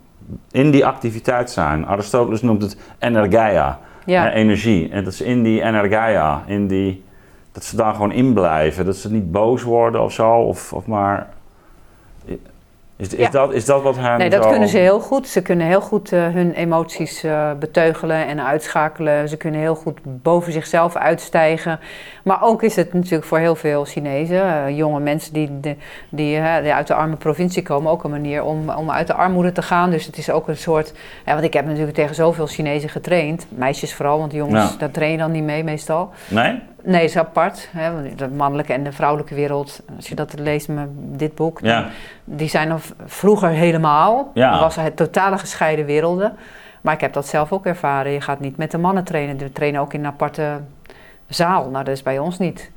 in 0.51 0.71
die 0.71 0.85
activiteit 0.85 1.51
zijn. 1.51 1.85
Aristoteles 1.85 2.41
noemt 2.41 2.61
het 2.61 2.77
energia, 2.99 3.79
Ja, 4.05 4.31
energie. 4.31 4.89
En 4.91 5.03
dat 5.03 5.13
ze 5.13 5.25
in 5.25 5.43
die 5.43 5.61
energia, 5.63 6.43
in 6.45 6.67
die, 6.67 7.03
dat 7.57 7.65
ze 7.65 7.75
daar 7.75 7.93
gewoon 7.93 8.11
in 8.11 8.33
blijven. 8.33 8.85
Dat 8.85 8.95
ze 8.95 9.11
niet 9.11 9.31
boos 9.31 9.63
worden 9.63 10.03
of 10.03 10.11
zo, 10.11 10.31
of, 10.33 10.73
of 10.73 10.85
maar... 10.85 11.27
Is, 12.95 13.13
is, 13.13 13.29
dat, 13.29 13.53
is 13.53 13.65
dat 13.65 13.81
wat 13.81 13.95
hen 13.97 14.17
Nee, 14.17 14.29
dat 14.29 14.43
zo- 14.43 14.49
kunnen 14.49 14.67
ze 14.69 14.77
heel 14.77 14.99
goed. 14.99 15.27
Ze 15.27 15.41
kunnen 15.41 15.67
heel 15.67 15.81
goed 15.81 16.11
eh, 16.11 16.27
hun 16.27 16.51
emoties 16.53 17.23
eh, 17.23 17.51
beteugelen 17.59 18.27
en 18.27 18.45
uitschakelen. 18.45 19.29
Ze 19.29 19.37
kunnen 19.37 19.59
heel 19.59 19.75
goed 19.75 19.99
boven 20.03 20.51
zichzelf 20.51 20.95
uitstijgen. 20.95 21.79
Maar 22.23 22.43
ook 22.43 22.63
is 22.63 22.75
het 22.75 22.93
natuurlijk 22.93 23.23
voor 23.25 23.37
heel 23.37 23.55
veel 23.55 23.85
Chinezen, 23.85 24.41
eh, 24.65 24.77
jonge 24.77 24.99
mensen 24.99 25.33
die, 25.33 25.59
de- 25.59 25.75
die, 26.09 26.39
uit 26.39 26.87
de 26.87 26.93
arme 26.93 27.15
provincie 27.15 27.63
komen, 27.63 27.91
ook 27.91 28.03
een 28.03 28.11
manier 28.11 28.43
om, 28.43 28.69
om 28.69 28.91
uit 28.91 29.07
de 29.07 29.13
armoede 29.13 29.51
te 29.51 29.61
gaan. 29.61 29.89
Dus 29.89 30.05
het 30.05 30.17
is 30.17 30.29
ook 30.29 30.47
een 30.47 30.57
soort. 30.57 30.93
Ja, 31.25 31.31
want 31.33 31.45
ik 31.45 31.53
heb 31.53 31.65
natuurlijk 31.65 31.95
tegen 31.95 32.15
zoveel 32.15 32.47
Chinezen 32.47 32.89
getraind. 32.89 33.45
Meisjes 33.49 33.93
vooral, 33.93 34.19
want 34.19 34.31
jongens, 34.31 34.71
Ja. 34.71 34.77
daar 34.77 34.91
train 34.91 35.11
je 35.11 35.17
dan 35.17 35.31
niet 35.31 35.43
mee 35.43 35.63
meestal. 35.63 36.09
Nee? 36.27 36.59
Nee, 36.83 37.03
is 37.03 37.17
apart. 37.17 37.69
Hè, 37.71 38.15
de 38.15 38.27
mannelijke 38.27 38.73
en 38.73 38.83
de 38.83 38.91
vrouwelijke 38.91 39.35
wereld, 39.35 39.81
als 39.95 40.07
je 40.09 40.15
dat 40.15 40.39
leest 40.39 40.67
met 40.67 40.87
dit 40.93 41.35
boek, 41.35 41.61
dan- 41.61 41.85
die 42.23 42.49
zijn 42.49 42.79
v- 42.79 42.91
vroeger 43.05 43.49
helemaal. 43.49 44.31
Ja. 44.33 44.51
Dan 44.51 44.59
was 44.59 44.75
het 44.75 44.95
totale 44.95 45.37
gescheiden 45.37 45.85
werelden. 45.85 46.35
Maar 46.81 46.93
ik 46.93 47.01
heb 47.01 47.13
dat 47.13 47.27
zelf 47.27 47.51
ook 47.51 47.65
ervaren. 47.65 48.11
Je 48.11 48.21
gaat 48.21 48.39
niet 48.39 48.57
met 48.57 48.71
de 48.71 48.77
mannen 48.77 49.03
trainen. 49.03 49.37
We 49.37 49.51
trainen 49.51 49.81
ook 49.81 49.93
in 49.93 49.99
een 49.99 50.05
aparte 50.05 50.59
zaal. 51.27 51.69
Nou, 51.69 51.83
dat 51.83 51.93
is 51.93 52.03
bij 52.03 52.19
ons 52.19 52.37
niet. 52.37 52.71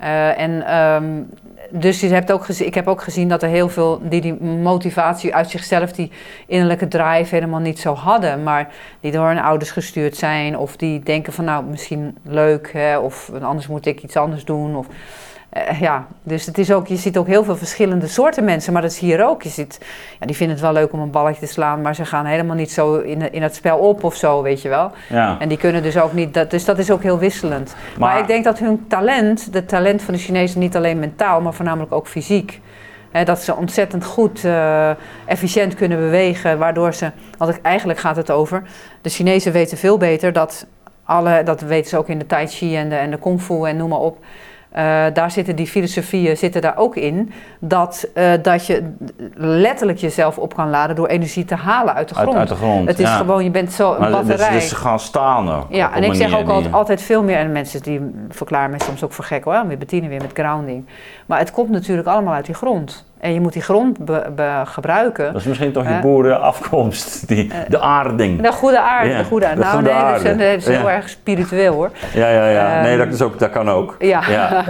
Eh, 0.00 0.38
en 0.38 0.66
ehm, 0.66 1.22
dus 1.70 2.00
je 2.00 2.08
hebt 2.08 2.32
ook 2.32 2.48
ik 2.48 2.74
heb 2.74 2.86
ook 2.86 3.02
gezien 3.02 3.28
dat 3.28 3.42
er 3.42 3.48
heel 3.48 3.68
veel 3.68 4.00
die 4.02 4.20
die 4.20 4.34
motivatie 4.42 5.34
uit 5.34 5.50
zichzelf, 5.50 5.92
die 5.92 6.10
innerlijke 6.46 6.88
drive 6.88 7.34
helemaal 7.34 7.60
niet 7.60 7.78
zo 7.78 7.94
hadden. 7.94 8.42
Maar 8.42 8.68
die 9.00 9.12
door 9.12 9.26
hun 9.26 9.40
ouders 9.40 9.70
gestuurd 9.70 10.16
zijn. 10.16 10.58
Of 10.58 10.76
die 10.76 11.00
denken 11.00 11.32
van 11.32 11.44
nou, 11.44 11.64
misschien 11.64 12.16
leuk. 12.22 12.72
Hè, 12.72 12.98
of 12.98 13.30
anders 13.42 13.66
moet 13.66 13.86
ik 13.86 14.02
iets 14.02 14.16
anders 14.16 14.44
doen. 14.44 14.76
Of, 14.76 14.86
eh, 15.50 15.80
ja, 15.80 16.06
dus 16.22 16.46
het 16.46 16.58
is 16.58 16.72
ook, 16.72 16.86
je 16.86 16.96
ziet 16.96 17.16
ook 17.18 17.26
heel 17.26 17.44
veel 17.44 17.56
verschillende 17.56 18.06
soorten 18.06 18.44
mensen, 18.44 18.72
maar 18.72 18.82
dat 18.82 18.90
is 18.90 18.98
hier 18.98 19.26
ook. 19.26 19.42
Je 19.42 19.48
ziet, 19.48 19.80
ja, 20.20 20.26
die 20.26 20.36
vinden 20.36 20.56
het 20.56 20.64
wel 20.64 20.74
leuk 20.74 20.92
om 20.92 21.00
een 21.00 21.10
balletje 21.10 21.46
te 21.46 21.52
slaan, 21.52 21.80
maar 21.80 21.94
ze 21.94 22.04
gaan 22.04 22.24
helemaal 22.24 22.56
niet 22.56 22.72
zo 22.72 22.98
in, 22.98 23.32
in 23.32 23.42
het 23.42 23.54
spel 23.54 23.78
op 23.78 24.04
of 24.04 24.14
zo, 24.14 24.42
weet 24.42 24.62
je 24.62 24.68
wel. 24.68 24.90
Ja. 25.08 25.36
En 25.38 25.48
die 25.48 25.58
kunnen 25.58 25.82
dus 25.82 25.98
ook 25.98 26.12
niet, 26.12 26.34
dat, 26.34 26.50
dus 26.50 26.64
dat 26.64 26.78
is 26.78 26.90
ook 26.90 27.02
heel 27.02 27.18
wisselend. 27.18 27.74
Maar, 27.98 28.08
Maar- 28.10 28.20
ik 28.20 28.26
denk 28.26 28.44
dat 28.44 28.58
hun 28.58 28.84
talent, 28.88 29.52
de 29.52 29.64
talent 29.64 30.02
van 30.02 30.14
de 30.14 30.20
Chinezen, 30.20 30.60
niet 30.60 30.76
alleen 30.76 30.98
mentaal, 30.98 31.40
maar 31.40 31.54
voornamelijk 31.54 31.92
ook 31.92 32.06
fysiek. 32.06 32.60
Hè, 33.10 33.24
dat 33.24 33.38
ze 33.40 33.56
ontzettend 33.56 34.04
goed, 34.04 34.44
eh, 34.44 34.90
efficiënt 35.26 35.74
kunnen 35.74 35.98
bewegen, 35.98 36.58
waardoor 36.58 36.94
ze, 36.94 37.10
want 37.38 37.60
eigenlijk 37.60 37.98
gaat 37.98 38.16
het 38.16 38.30
over, 38.30 38.62
de 39.02 39.10
Chinezen 39.10 39.52
weten 39.52 39.78
veel 39.78 39.98
beter 39.98 40.32
dat 40.32 40.66
alle, 41.04 41.42
dat 41.42 41.60
weten 41.60 41.90
ze 41.90 41.96
ook 41.98 42.08
in 42.08 42.18
de 42.18 42.26
Tai 42.26 42.46
Chi 42.46 42.76
en 42.76 42.88
de, 42.88 42.94
en 42.94 43.10
de 43.10 43.18
Kung 43.18 43.42
Fu 43.42 43.64
en 43.64 43.76
noem 43.76 43.88
maar 43.88 43.98
op. 43.98 44.18
Eh, 44.70 45.04
daar 45.12 45.30
zitten 45.30 45.56
die 45.56 45.66
filosofieën 45.66 46.36
zitten 46.36 46.60
daar 46.60 46.76
ook 46.76 46.96
in. 46.96 47.32
Dat, 47.58 48.08
eh, 48.14 48.32
dat 48.42 48.66
je 48.66 48.92
letterlijk 49.34 49.98
jezelf 49.98 50.38
op 50.38 50.54
kan 50.54 50.70
laden 50.70 50.96
door 50.96 51.06
energie 51.06 51.44
te 51.44 51.54
halen 51.54 51.94
uit 51.94 52.08
de 52.08 52.14
grond. 52.14 52.28
Uit, 52.28 52.38
uit 52.38 52.48
de 52.48 52.54
grond. 52.54 52.88
het 52.88 52.98
is 52.98 53.08
ja. 53.08 53.16
gewoon, 53.16 53.44
je 53.44 53.50
bent 53.50 53.72
zo 53.72 53.92
een 53.92 54.00
Maar 54.00 54.10
batterij. 54.10 54.50
dus 54.52 54.68
ze 54.68 54.76
gaan 54.76 55.00
staan 55.00 55.50
ook. 55.50 55.66
Ja, 55.68 55.94
en 55.94 56.02
ik 56.02 56.14
zeg 56.14 56.38
ook 56.38 56.48
altijd, 56.48 56.74
altijd 56.74 57.02
veel 57.02 57.22
meer, 57.22 57.36
en 57.36 57.52
mensen 57.52 57.82
die 57.82 58.00
verklaren 58.28 58.70
mij 58.70 58.78
soms 58.78 59.04
ook 59.04 59.12
voor 59.12 59.24
gek 59.24 59.44
hoor, 59.44 59.66
met 59.66 59.78
Bettine 59.78 60.08
weer 60.08 60.20
met 60.20 60.30
grounding. 60.32 60.86
Maar 61.26 61.38
het 61.38 61.50
komt 61.50 61.70
natuurlijk 61.70 62.08
allemaal 62.08 62.34
uit 62.34 62.46
die 62.46 62.54
grond. 62.54 63.09
En 63.20 63.32
je 63.34 63.40
moet 63.40 63.52
die 63.52 63.62
grond 63.62 64.04
be- 64.04 64.26
be- 64.36 64.62
gebruiken. 64.64 65.32
Dat 65.32 65.40
is 65.40 65.46
misschien 65.46 65.72
toch 65.72 65.82
je 65.84 65.88
Eh. 65.94 66.00
boerenafkomst, 66.00 67.28
die, 67.28 67.50
de 67.68 67.80
aarding. 67.80 68.40
De 68.42 68.52
goede 68.52 68.80
aarde, 68.80 69.16
de 69.16 69.24
goede 69.24 69.46
aarde. 69.46 69.60
Nou 69.60 69.72
goede 69.74 69.88
nee, 69.92 69.98
dat 70.02 70.20
is, 70.20 70.26
aarde. 70.26 70.36
dat 70.44 70.56
is 70.56 70.66
heel 70.66 70.88
Ja. 70.88 70.94
erg 70.94 71.08
spiritueel 71.08 71.74
hoor. 71.74 71.90
Ja, 72.14 72.28
ja, 72.28 72.48
ja. 72.48 72.80
nee, 72.80 72.90
Ehm, 72.90 72.98
dat, 73.04 73.14
is 73.14 73.22
ook, 73.22 73.38
dat 73.38 73.50
kan 73.50 73.70
ook. 73.70 73.96
Ja. 73.98 74.20
Ja. 74.28 74.64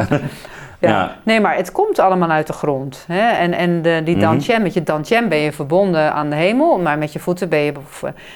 Ja. 0.80 1.16
Nee, 1.22 1.40
maar 1.40 1.56
het 1.56 1.72
komt 1.72 1.98
allemaal 1.98 2.30
uit 2.30 2.46
de 2.46 2.52
grond. 2.52 3.04
Hè? 3.08 3.30
En, 3.30 3.52
en 3.52 3.82
de, 3.82 4.00
die 4.04 4.16
Mhm. 4.16 4.24
dantian, 4.24 4.62
met 4.62 4.74
je 4.74 4.82
dantian 4.82 5.28
ben 5.28 5.38
je 5.38 5.52
verbonden 5.52 6.12
aan 6.12 6.30
de 6.30 6.36
hemel, 6.36 6.78
maar 6.78 6.98
met 6.98 7.12
je 7.12 7.18
voeten 7.18 7.48
ben 7.48 7.58
je... 7.58 7.72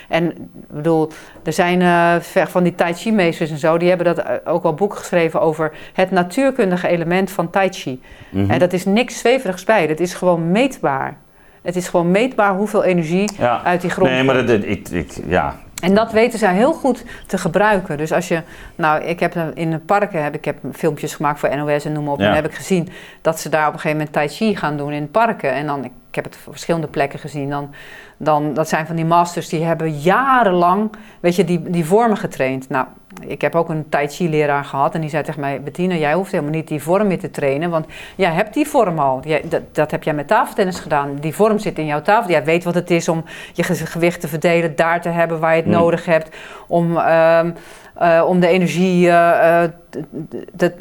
En 0.08 0.30
ik 0.30 0.36
bedoel, 0.70 1.10
er 1.44 1.52
zijn 1.52 1.82
eh, 1.82 2.44
van 2.46 2.62
die 2.62 2.74
tai 2.74 2.92
chi 2.94 3.12
meesters 3.12 3.50
en 3.50 3.58
zo, 3.58 3.78
die 3.78 3.88
hebben 3.88 4.06
dat 4.06 4.18
eh, 4.18 4.34
ook 4.44 4.62
wel 4.62 4.74
boeken 4.74 4.98
geschreven 4.98 5.40
over 5.40 5.72
het 5.92 6.10
natuurkundige 6.10 6.88
element 6.88 7.30
van 7.30 7.50
tai 7.50 7.68
chi. 7.72 8.02
Mhm. 8.30 8.50
En 8.50 8.58
dat 8.58 8.72
is 8.72 8.84
niks 8.84 9.18
zweverigs 9.18 9.64
bij, 9.64 9.86
dat 9.86 10.00
is 10.00 10.14
gewoon 10.14 10.50
meetbaar. 10.50 11.16
Het 11.62 11.76
is 11.76 11.88
gewoon 11.88 12.10
meetbaar 12.10 12.54
hoeveel 12.54 12.84
energie 12.84 13.30
Ja. 13.38 13.60
uit 13.64 13.80
die 13.80 13.90
grond 13.90 14.10
Nee, 14.10 14.22
maar 14.24 14.46
dat- 14.46 14.64
ik, 14.64 14.88
ik, 14.88 15.12
ja. 15.26 15.54
En 15.84 15.94
dat 15.94 16.12
weten 16.12 16.38
zij 16.38 16.54
heel 16.54 16.72
goed 16.72 17.04
te 17.26 17.38
gebruiken. 17.38 17.96
Dus 17.96 18.12
als 18.12 18.28
je, 18.28 18.42
nou, 18.74 19.02
ik 19.02 19.20
heb 19.20 19.36
in 19.54 19.70
de 19.70 19.78
parken 19.78 20.22
heb 20.22 20.34
ik 20.34 20.44
heb 20.44 20.56
filmpjes 20.72 21.14
gemaakt 21.14 21.38
voor 21.38 21.56
NOS 21.56 21.84
en 21.84 21.92
noem 21.92 22.04
maar 22.04 22.12
op. 22.12 22.18
Ja. 22.18 22.24
En 22.24 22.32
dan 22.32 22.42
heb 22.42 22.50
ik 22.50 22.56
gezien 22.56 22.88
dat 23.20 23.40
ze 23.40 23.48
daar 23.48 23.66
op 23.66 23.72
een 23.72 23.80
gegeven 23.80 23.96
moment 23.96 24.14
tai 24.14 24.28
chi 24.28 24.56
gaan 24.56 24.76
doen 24.76 24.92
in 24.92 25.10
parken. 25.10 25.52
En 25.52 25.66
dan, 25.66 25.84
ik 25.84 25.90
heb 26.14 26.24
het 26.24 26.34
op 26.46 26.52
verschillende 26.52 26.86
plekken 26.86 27.18
gezien. 27.18 27.50
Dan, 27.50 27.70
dan, 28.16 28.54
dat 28.54 28.68
zijn 28.68 28.86
van 28.86 28.96
die 28.96 29.04
masters 29.04 29.48
die 29.48 29.64
hebben 29.64 29.98
jarenlang, 29.98 30.90
weet 31.20 31.36
je, 31.36 31.44
die, 31.44 31.62
die 31.70 31.84
vormen 31.84 32.16
getraind. 32.16 32.68
Nou, 32.68 32.86
ik 33.26 33.40
heb 33.40 33.54
ook 33.54 33.68
een 33.68 33.88
tai 33.88 34.08
chi 34.08 34.28
leraar 34.28 34.64
gehad 34.64 34.94
en 34.94 35.00
die 35.00 35.10
zei 35.10 35.22
tegen 35.22 35.40
mij, 35.40 35.62
Bettina, 35.62 35.94
jij 35.94 36.14
hoeft 36.14 36.30
helemaal 36.30 36.52
niet 36.52 36.68
die 36.68 36.82
vorm 36.82 37.06
meer 37.06 37.18
te 37.18 37.30
trainen, 37.30 37.70
want 37.70 37.86
jij 38.16 38.30
hebt 38.30 38.54
die 38.54 38.66
vorm 38.68 38.98
al. 38.98 39.20
Jij, 39.24 39.42
dat, 39.44 39.62
dat 39.72 39.90
heb 39.90 40.02
jij 40.02 40.14
met 40.14 40.26
tafeltennis 40.28 40.78
gedaan. 40.78 41.14
Die 41.20 41.34
vorm 41.34 41.58
zit 41.58 41.78
in 41.78 41.86
jouw 41.86 42.02
tafel. 42.02 42.30
Jij 42.30 42.44
weet 42.44 42.64
wat 42.64 42.74
het 42.74 42.90
is 42.90 43.08
om 43.08 43.24
je 43.52 43.62
ge- 43.62 43.86
gewicht 43.86 44.20
te 44.20 44.28
verdelen, 44.28 44.76
daar 44.76 45.00
te 45.00 45.08
hebben 45.08 45.40
waar 45.40 45.50
je 45.56 45.62
het 45.62 45.70
Hmm. 45.70 45.80
nodig 45.80 46.04
hebt, 46.04 46.36
om, 46.66 46.96
ehm, 46.96 47.50
eh, 47.94 48.24
om 48.26 48.40
de 48.40 48.46
energie 48.46 49.08
eh, 49.08 49.62
eh, 49.62 49.70
te- 50.56 50.74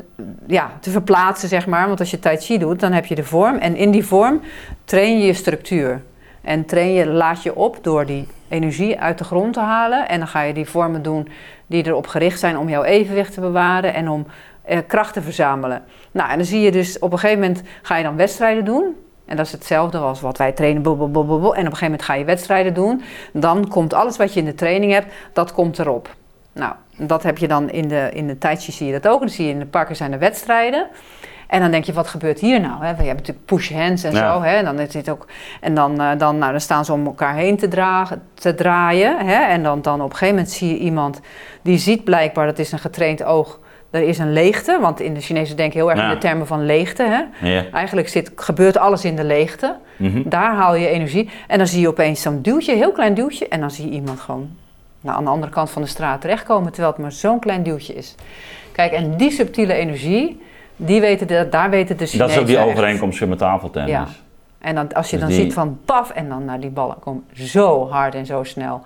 ja, 0.48 0.72
te 0.80 0.90
verplaatsen, 0.90 1.50
zeg 1.50 1.68
maar. 1.68 1.88
Want 1.88 2.00
als 2.00 2.12
je 2.12 2.20
tai 2.20 2.38
chi 2.38 2.58
doet, 2.58 2.80
dan 2.80 2.92
heb 2.92 3.06
je 3.06 3.16
de 3.16 3.24
vorm 3.24 3.58
en 3.58 3.76
in 3.76 3.92
die 3.92 4.06
vorm 4.06 4.42
train 4.84 5.20
je 5.20 5.26
je 5.26 5.34
structuur. 5.34 6.02
En 6.42 6.66
train 6.66 6.94
je, 6.94 7.08
laat 7.08 7.44
je 7.44 7.56
op 7.56 7.78
door 7.82 8.06
die 8.06 8.28
energie 8.50 9.00
uit 9.00 9.18
de 9.18 9.24
grond 9.24 9.54
te 9.54 9.60
halen. 9.60 10.08
En 10.10 10.18
dan 10.18 10.28
ga 10.28 10.42
je 10.42 10.54
die 10.54 10.70
vormen 10.70 11.02
doen 11.02 11.30
die 11.68 11.88
erop 11.88 12.08
gericht 12.08 12.40
zijn 12.40 12.58
om 12.58 12.70
jouw 12.70 12.84
evenwicht 12.84 13.34
te 13.34 13.42
bewaren 13.42 13.94
en 13.94 14.10
om 14.10 14.26
kracht 14.88 15.14
te 15.14 15.22
verzamelen. 15.22 15.84
Nou, 16.12 16.30
en 16.30 16.38
dan 16.38 16.46
zie 16.46 16.62
je 16.62 16.72
dus 16.72 17.00
op 17.00 17.12
een 17.12 17.20
gegeven 17.20 17.42
moment 17.42 17.62
ga 17.82 17.98
je 17.98 18.04
dan 18.04 18.16
wedstrijden 18.16 18.66
doen. 18.66 18.96
En 19.26 19.38
dat 19.38 19.46
is 19.46 19.52
hetzelfde 19.52 19.98
als 19.98 20.22
wat 20.22 20.38
wij 20.38 20.52
trainen. 20.52 20.84
En 20.84 20.92
op 20.92 21.16
een 21.16 21.54
gegeven 21.54 21.78
moment 21.82 22.04
ga 22.04 22.14
je 22.14 22.26
wedstrijden 22.26 22.74
doen. 22.74 23.02
Dan 23.34 23.68
komt 23.68 23.94
alles 23.94 24.18
wat 24.18 24.34
je 24.34 24.40
in 24.40 24.46
de 24.46 24.56
training 24.56 24.92
hebt, 24.92 25.14
dat 25.34 25.54
komt 25.54 25.80
erop. 25.80 26.10
Nou, 26.54 26.74
dat 26.98 27.24
heb 27.24 27.38
je 27.38 27.48
dan 27.48 27.70
in 27.70 27.88
de, 27.88 28.10
in 28.14 28.28
de 28.28 28.56
Chi 28.58 28.72
zie 28.72 28.88
je 28.88 29.00
dat 29.00 29.08
ook. 29.08 29.20
Dan 29.20 29.30
zie 29.30 29.46
je 29.46 29.52
in 29.52 29.60
de 29.60 29.66
parken 29.66 29.96
zijn 29.96 30.12
er 30.14 30.20
wedstrijden. 30.20 30.88
En 31.48 31.60
dan 31.60 31.72
denk 31.72 31.84
je, 31.84 31.94
wat 31.94 32.08
gebeurt 32.08 32.40
hier 32.40 32.60
nou? 32.60 32.74
Hè? 32.74 32.80
We 32.80 32.86
hebben 33.04 33.16
natuurlijk 33.16 33.46
push 33.46 33.72
hands 33.72 34.04
en 34.04 34.12
Ja. 34.12 34.34
zo. 34.34 34.42
Hè? 34.42 34.56
En 34.56 34.66
dan, 34.66 34.80
is 34.80 34.90
dit 34.90 35.10
ook, 35.10 35.28
en 35.62 35.74
dan, 35.74 36.02
eh, 36.02 36.10
dan, 36.18 36.38
nou, 36.38 36.52
dan 36.52 36.62
staan 36.62 36.86
ze 36.86 36.94
om 36.94 37.06
elkaar 37.06 37.36
heen 37.36 37.58
te, 37.58 37.68
dragen, 37.68 38.22
te 38.34 38.56
draaien. 38.56 39.26
Hè? 39.26 39.44
En 39.44 39.64
dan, 39.64 39.82
dan 39.82 40.02
op 40.02 40.10
een 40.10 40.12
gegeven 40.18 40.36
moment 40.36 40.52
zie 40.54 40.70
je 40.70 40.78
iemand 40.78 41.20
die 41.62 41.78
ziet 41.78 42.04
blijkbaar, 42.04 42.46
dat 42.46 42.60
is 42.60 42.72
een 42.72 42.80
getraind 42.80 43.24
oog, 43.24 43.60
er 43.90 44.02
is 44.02 44.18
een 44.18 44.34
leegte. 44.34 44.78
Want 44.82 45.00
in 45.00 45.14
de 45.14 45.22
Chinezen 45.22 45.56
denken 45.58 45.80
heel 45.80 45.90
erg 45.90 46.00
Ja. 46.00 46.06
in 46.08 46.14
de 46.14 46.18
termen 46.18 46.48
van 46.48 46.66
leegte. 46.66 47.04
Hè? 47.04 47.48
Ja. 47.50 47.64
Eigenlijk 47.72 48.10
zit, 48.10 48.32
gebeurt 48.36 48.78
alles 48.78 49.06
in 49.06 49.16
de 49.16 49.24
leegte. 49.24 49.76
Mhm. 49.98 50.22
Daar 50.30 50.54
haal 50.56 50.76
je 50.76 50.88
energie. 50.88 51.30
En 51.48 51.58
dan 51.58 51.68
zie 51.68 51.82
je 51.82 51.88
opeens 51.88 52.22
zo'n 52.22 52.42
duwtje, 52.42 52.76
heel 52.76 52.92
klein 52.92 53.14
duwtje. 53.14 53.48
En 53.48 53.60
dan 53.60 53.72
zie 53.72 53.86
je 53.86 53.92
iemand 53.92 54.20
gewoon 54.20 54.50
nou, 55.04 55.18
aan 55.18 55.24
de 55.24 55.30
andere 55.30 55.52
kant 55.52 55.70
van 55.70 55.82
de 55.82 55.88
straat 55.88 56.22
terechtkomen. 56.22 56.72
Terwijl 56.72 56.94
het 56.94 57.02
maar 57.02 57.12
zo'n 57.12 57.40
klein 57.40 57.64
duwtje 57.64 57.94
is. 57.94 58.16
Kijk, 58.72 58.92
en 58.92 59.18
die 59.18 59.32
subtiele 59.32 59.74
energie, 59.74 60.42
die 60.76 61.02
weten 61.02 61.28
de, 61.28 61.48
daar 61.50 61.70
weten 61.70 61.98
de 61.98 62.06
Chinezen 62.06 62.20
Dat 62.20 62.30
is 62.30 62.38
ook 62.38 62.46
die 62.48 62.58
overeenkomst 62.72 63.26
met 63.26 63.38
tafeltennis. 63.38 63.92
Ja. 63.92 64.08
En 64.62 64.76
dan, 64.76 64.94
als 64.94 65.10
je 65.10 65.12
Dus 65.18 65.26
dan 65.26 65.36
die- 65.36 65.44
ziet 65.44 65.54
van 65.54 65.80
paf 65.86 66.10
en 66.12 66.30
dan 66.30 66.46
naar 66.46 66.60
die 66.60 66.70
ballen 66.70 67.00
komen 67.00 67.24
zo 67.34 67.90
hard 67.90 68.16
en 68.16 68.26
zo 68.26 68.44
snel. 68.44 68.82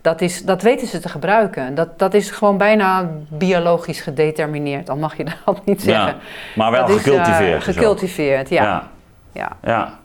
Dat, 0.00 0.20
is, 0.20 0.44
dat 0.44 0.62
weten 0.62 0.86
ze 0.86 0.98
te 0.98 1.08
gebruiken. 1.08 1.74
Dat, 1.74 1.98
dat 1.98 2.14
is 2.14 2.30
gewoon 2.30 2.56
bijna 2.56 3.10
biologisch 3.28 4.00
gedetermineerd. 4.00 4.90
Al 4.90 4.96
mag 4.96 5.16
je 5.16 5.24
dat 5.44 5.64
niet 5.64 5.82
zeggen. 5.82 6.06
Ja, 6.06 6.16
maar 6.54 6.70
wel 6.70 6.86
dat 6.86 6.90
is, 6.90 6.96
eh, 6.96 7.02
gecultiveerd. 7.02 7.64
zo. 7.64 7.72
gecultiveerd, 7.72 8.48
ja. 8.48 8.62
Ja. 8.62 8.88
ja. 9.32 9.56
ja. 9.62 9.98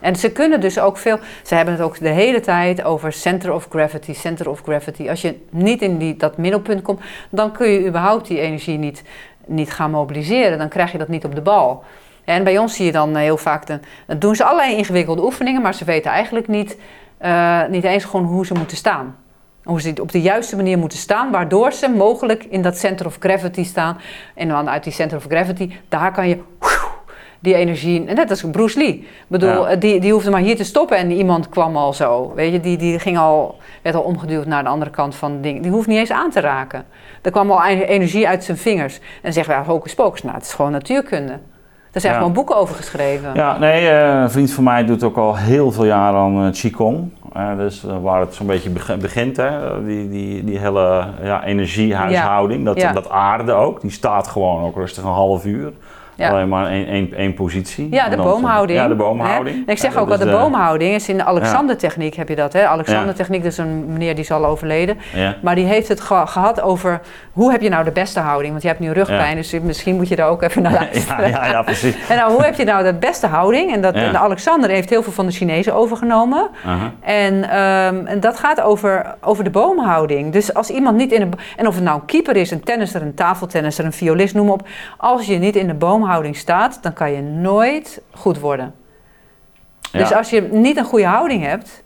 En 0.00 0.16
ze 0.16 0.32
kunnen 0.32 0.60
dus 0.60 0.78
ook 0.78 0.96
veel. 0.96 1.18
Ze 1.42 1.54
hebben 1.54 1.74
het 1.74 1.82
ook 1.82 1.98
de 1.98 2.08
hele 2.08 2.40
tijd 2.40 2.82
over 2.82 3.12
center 3.12 3.52
of 3.52 3.66
gravity, 3.70 4.12
center 4.12 4.50
of 4.50 4.60
gravity. 4.60 5.08
Als 5.08 5.20
je 5.20 5.38
niet 5.50 5.82
in 5.82 5.98
die, 5.98 6.16
dat 6.16 6.36
middelpunt 6.36 6.82
komt, 6.82 7.00
dan 7.30 7.52
kun 7.52 7.68
je 7.68 7.86
überhaupt 7.86 8.28
die 8.28 8.40
energie 8.40 8.78
niet, 8.78 9.02
niet 9.46 9.72
gaan 9.72 9.90
mobiliseren. 9.90 10.58
Dan 10.58 10.68
krijg 10.68 10.92
je 10.92 10.98
dat 10.98 11.08
niet 11.08 11.24
op 11.24 11.34
de 11.34 11.40
bal. 11.40 11.84
En 12.26 12.44
bij 12.44 12.58
ons 12.58 12.74
zie 12.74 12.84
je 12.84 12.92
dan 12.92 13.16
eh, 13.16 13.22
heel 13.22 13.36
vaak, 13.36 13.66
de, 13.66 13.80
dan 14.06 14.18
doen 14.18 14.36
ze 14.36 14.44
allerlei 14.44 14.76
ingewikkelde 14.76 15.22
oefeningen, 15.22 15.62
maar 15.62 15.74
ze 15.74 15.84
weten 15.84 16.10
eigenlijk 16.10 16.48
niet, 16.48 16.76
eh, 17.18 17.66
niet 17.66 17.84
eens 17.84 18.04
gewoon 18.04 18.26
hoe 18.26 18.46
ze 18.46 18.54
moeten 18.54 18.76
staan. 18.76 19.16
Hoe 19.64 19.80
ze 19.80 19.94
op 20.00 20.12
de 20.12 20.20
juiste 20.20 20.56
manier 20.56 20.78
moeten 20.78 20.98
staan, 20.98 21.30
waardoor 21.30 21.72
ze 21.72 21.88
mogelijk 21.88 22.44
in 22.44 22.62
dat 22.62 22.78
center 22.78 23.06
of 23.06 23.16
gravity 23.20 23.64
staan. 23.64 23.98
En 24.34 24.48
dan 24.48 24.70
uit 24.70 24.84
die 24.84 24.92
center 24.92 25.16
of 25.16 25.24
gravity, 25.24 25.72
daar 25.88 26.12
kan 26.12 26.28
je 26.28 26.38
die 27.40 27.54
energie. 27.54 28.06
En 28.06 28.14
net 28.14 28.30
als 28.30 28.44
Bruce 28.50 28.78
Lee. 28.78 28.88
Ik 28.94 29.24
bedoel, 29.28 29.50
Ja. 29.50 29.66
eh, 29.66 29.80
die, 29.80 30.00
die 30.00 30.12
hoefde 30.12 30.30
maar 30.30 30.40
hier 30.40 30.56
te 30.56 30.64
stoppen 30.64 30.96
en 30.96 31.10
iemand 31.10 31.48
kwam 31.48 31.76
al 31.76 31.92
zo. 31.92 32.32
Weet 32.34 32.52
je, 32.52 32.60
die, 32.60 32.76
die 32.76 32.98
ging 32.98 33.18
al, 33.18 33.54
werd 33.82 33.96
al 33.96 34.02
omgeduwd 34.02 34.46
naar 34.46 34.62
de 34.62 34.68
andere 34.68 34.90
kant 34.90 35.14
van 35.14 35.32
het 35.32 35.42
ding. 35.42 35.62
Die 35.62 35.70
hoeft 35.70 35.86
niet 35.86 35.98
eens 35.98 36.10
aan 36.12 36.30
te 36.30 36.40
raken. 36.40 36.84
Er 37.22 37.30
kwam 37.30 37.50
al 37.50 37.64
e- 37.66 37.82
energie 37.82 38.28
uit 38.28 38.44
zijn 38.44 38.56
vingers. 38.56 39.00
En 39.22 39.32
zeggen 39.32 39.54
we, 39.54 39.60
ja, 39.60 39.66
hocus 39.66 39.94
pocus. 39.94 40.22
Nou, 40.22 40.34
het 40.34 40.44
is 40.44 40.52
gewoon 40.54 40.70
natuurkunde. 40.72 41.38
Er 41.92 42.02
zijn 42.02 42.14
gewoon 42.14 42.32
boeken 42.32 42.56
over 42.56 42.74
geschreven. 42.74 43.30
Ja, 43.34 43.58
nee, 43.58 43.90
een 43.90 44.30
vriend 44.30 44.52
van 44.52 44.64
mij 44.64 44.84
doet 44.84 45.02
ook 45.02 45.16
al 45.16 45.36
heel 45.36 45.72
veel 45.72 45.84
jaren 45.84 46.18
aan 46.20 46.50
Qigong. 46.52 47.10
dus 47.56 47.84
waar 48.02 48.20
het 48.20 48.34
zo'n 48.34 48.46
beetje 48.46 48.70
begint, 48.98 49.36
hè? 49.36 49.84
Die, 49.84 50.08
die, 50.08 50.44
die 50.44 50.58
hele 50.58 51.06
ja, 51.22 51.44
energiehuishouding, 51.44 52.64
dat, 52.64 52.80
dat 52.94 53.10
aarde 53.10 53.52
ook, 53.52 53.80
die 53.80 53.90
staat 53.90 54.28
gewoon 54.28 54.64
ook 54.64 54.76
rustig 54.76 55.02
een 55.04 55.10
half 55.10 55.44
uur. 55.44 55.72
Ja. 56.16 56.30
Alleen 56.30 56.48
maar 56.48 56.66
één, 56.66 56.86
één, 56.86 57.14
één 57.14 57.34
positie. 57.34 57.88
Ja, 57.90 58.08
de 58.08 58.16
boomhouding. 58.16 58.78
Ja, 58.78 58.88
de 58.88 58.94
boomhouding. 58.94 59.66
En 59.66 59.72
ik 59.72 59.78
zeg 59.78 59.96
ook 59.96 60.08
wel, 60.08 60.18
de 60.18 60.30
boomhouding 60.30 60.94
is 60.94 61.08
in 61.08 61.16
de 61.16 61.24
Alexander-techniek 61.24 62.14
heb 62.14 62.28
je 62.28 62.36
dat. 62.36 62.52
Hè? 62.52 62.66
Alexander-techniek, 62.66 63.42
dat 63.42 63.52
is 63.52 63.58
een 63.58 63.92
meneer 63.92 64.14
die 64.14 64.24
is 64.24 64.30
al 64.30 64.46
overleden. 64.46 64.98
Maar 65.42 65.54
die 65.54 65.64
heeft 65.64 65.88
het 65.88 66.00
gehad 66.00 66.60
over 66.60 67.00
hoe 67.32 67.50
heb 67.50 67.60
je 67.60 67.68
nou 67.68 67.84
de 67.84 67.90
beste 67.90 68.20
houding? 68.20 68.50
Want 68.50 68.62
je 68.62 68.68
hebt 68.68 68.80
nu 68.80 68.90
rugpijn, 68.90 69.36
dus 69.36 69.60
misschien 69.60 69.96
moet 69.96 70.08
je 70.08 70.16
daar 70.16 70.28
ook 70.28 70.42
even 70.42 70.62
naar 70.66 70.72
luisteren. 70.72 71.30
Ja, 71.30 71.46
ja, 71.46 71.62
precies. 71.62 71.94
en 72.08 72.16
nou, 72.16 72.32
hoe 72.32 72.42
heb 72.42 72.54
je 72.54 72.64
nou 72.64 72.84
de 72.84 72.94
beste 72.94 73.26
houding? 73.26 73.72
En, 73.72 73.80
dat, 73.80 73.94
en 73.94 74.12
de 74.12 74.18
Alexander 74.18 74.70
heeft 74.70 74.90
heel 74.90 75.02
veel 75.02 75.12
van 75.12 75.26
de 75.26 75.32
Chinezen 75.32 75.74
overgenomen. 75.74 76.48
en, 77.00 77.34
um, 77.34 78.06
en 78.06 78.20
dat 78.20 78.38
gaat 78.38 78.60
over, 78.60 79.14
over 79.20 79.44
de 79.44 79.50
boomhouding. 79.50 80.32
Dus 80.32 80.54
als 80.54 80.70
iemand 80.70 80.96
niet 80.96 81.12
in 81.12 81.30
de... 81.30 81.36
En 81.56 81.66
of 81.66 81.74
het 81.74 81.84
nou 81.84 82.00
een 82.00 82.06
keeper 82.06 82.36
is, 82.36 82.50
een 82.50 82.62
tennisser, 82.62 83.02
een 83.02 83.14
tafeltennisser, 83.14 83.84
een 83.84 83.92
violist, 83.92 84.34
noem 84.34 84.50
op. 84.50 84.68
Als 84.96 85.26
je 85.26 85.38
niet 85.38 85.56
in 85.56 85.66
de 85.66 85.74
boom 85.74 86.04
houding 86.06 86.36
staat, 86.36 86.78
dan 86.82 86.92
kan 86.92 87.12
je 87.12 87.22
nooit 87.22 88.00
goed 88.10 88.38
worden. 88.38 88.74
Dus 89.92 90.12
als 90.12 90.30
je 90.30 90.42
niet 90.42 90.76
een 90.76 90.84
goede 90.84 91.06
houding 91.06 91.44
hebt, 91.44 91.84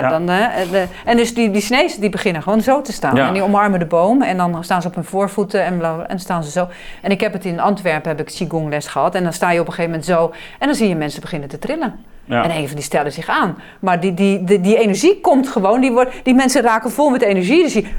ja, 0.00 0.08
dan. 0.08 0.30
Uh, 0.30 0.46
de, 0.70 0.86
en 1.04 1.16
dus 1.16 1.34
die, 1.34 1.50
die 1.50 1.60
Chinezen 1.60 2.00
die 2.00 2.10
beginnen 2.10 2.42
gewoon 2.42 2.60
zo 2.60 2.80
te 2.80 2.92
staan. 2.92 3.18
En 3.18 3.32
die 3.32 3.42
omarmen 3.42 3.78
de 3.78 3.86
boom 3.86 4.22
en 4.22 4.36
dan 4.36 4.64
staan 4.64 4.82
ze 4.82 4.88
op 4.88 4.94
hun 4.94 5.04
voorvoeten 5.04 5.64
en, 5.64 5.78
bla, 5.78 6.06
en 6.06 6.18
staan 6.18 6.44
ze 6.44 6.50
zo. 6.50 6.68
En 7.02 7.10
ik 7.10 7.20
heb 7.20 7.32
het 7.32 7.44
in 7.44 7.60
Antwerpen, 7.60 8.08
heb 8.08 8.20
ik 8.20 8.26
Qigong 8.26 8.68
les 8.68 8.86
gehad. 8.86 9.14
En 9.14 9.22
dan 9.22 9.32
sta 9.32 9.50
je 9.50 9.60
op 9.60 9.66
een 9.66 9.72
gegeven 9.72 9.90
moment 9.90 10.10
zo 10.10 10.32
en 10.58 10.66
dan 10.66 10.76
zie 10.76 10.88
je 10.88 10.96
mensen 10.96 11.20
beginnen 11.20 11.48
te 11.48 11.58
trillen. 11.58 12.04
En 12.26 12.50
een 12.50 12.66
van 12.66 12.76
die 12.76 12.84
stellen 12.84 13.12
zich 13.12 13.28
aan. 13.28 13.58
Maar 13.80 14.00
die, 14.00 14.14
die, 14.14 14.44
die, 14.44 14.60
die 14.60 14.78
energie 14.78 15.20
komt 15.20 15.48
gewoon, 15.48 15.80
die, 15.80 15.92
wordt, 15.92 16.14
die 16.22 16.34
mensen 16.34 16.62
raken 16.62 16.90
vol 16.90 17.10
met 17.10 17.22
energie. 17.22 17.62
Dus 17.62 17.72
die, 17.72 17.94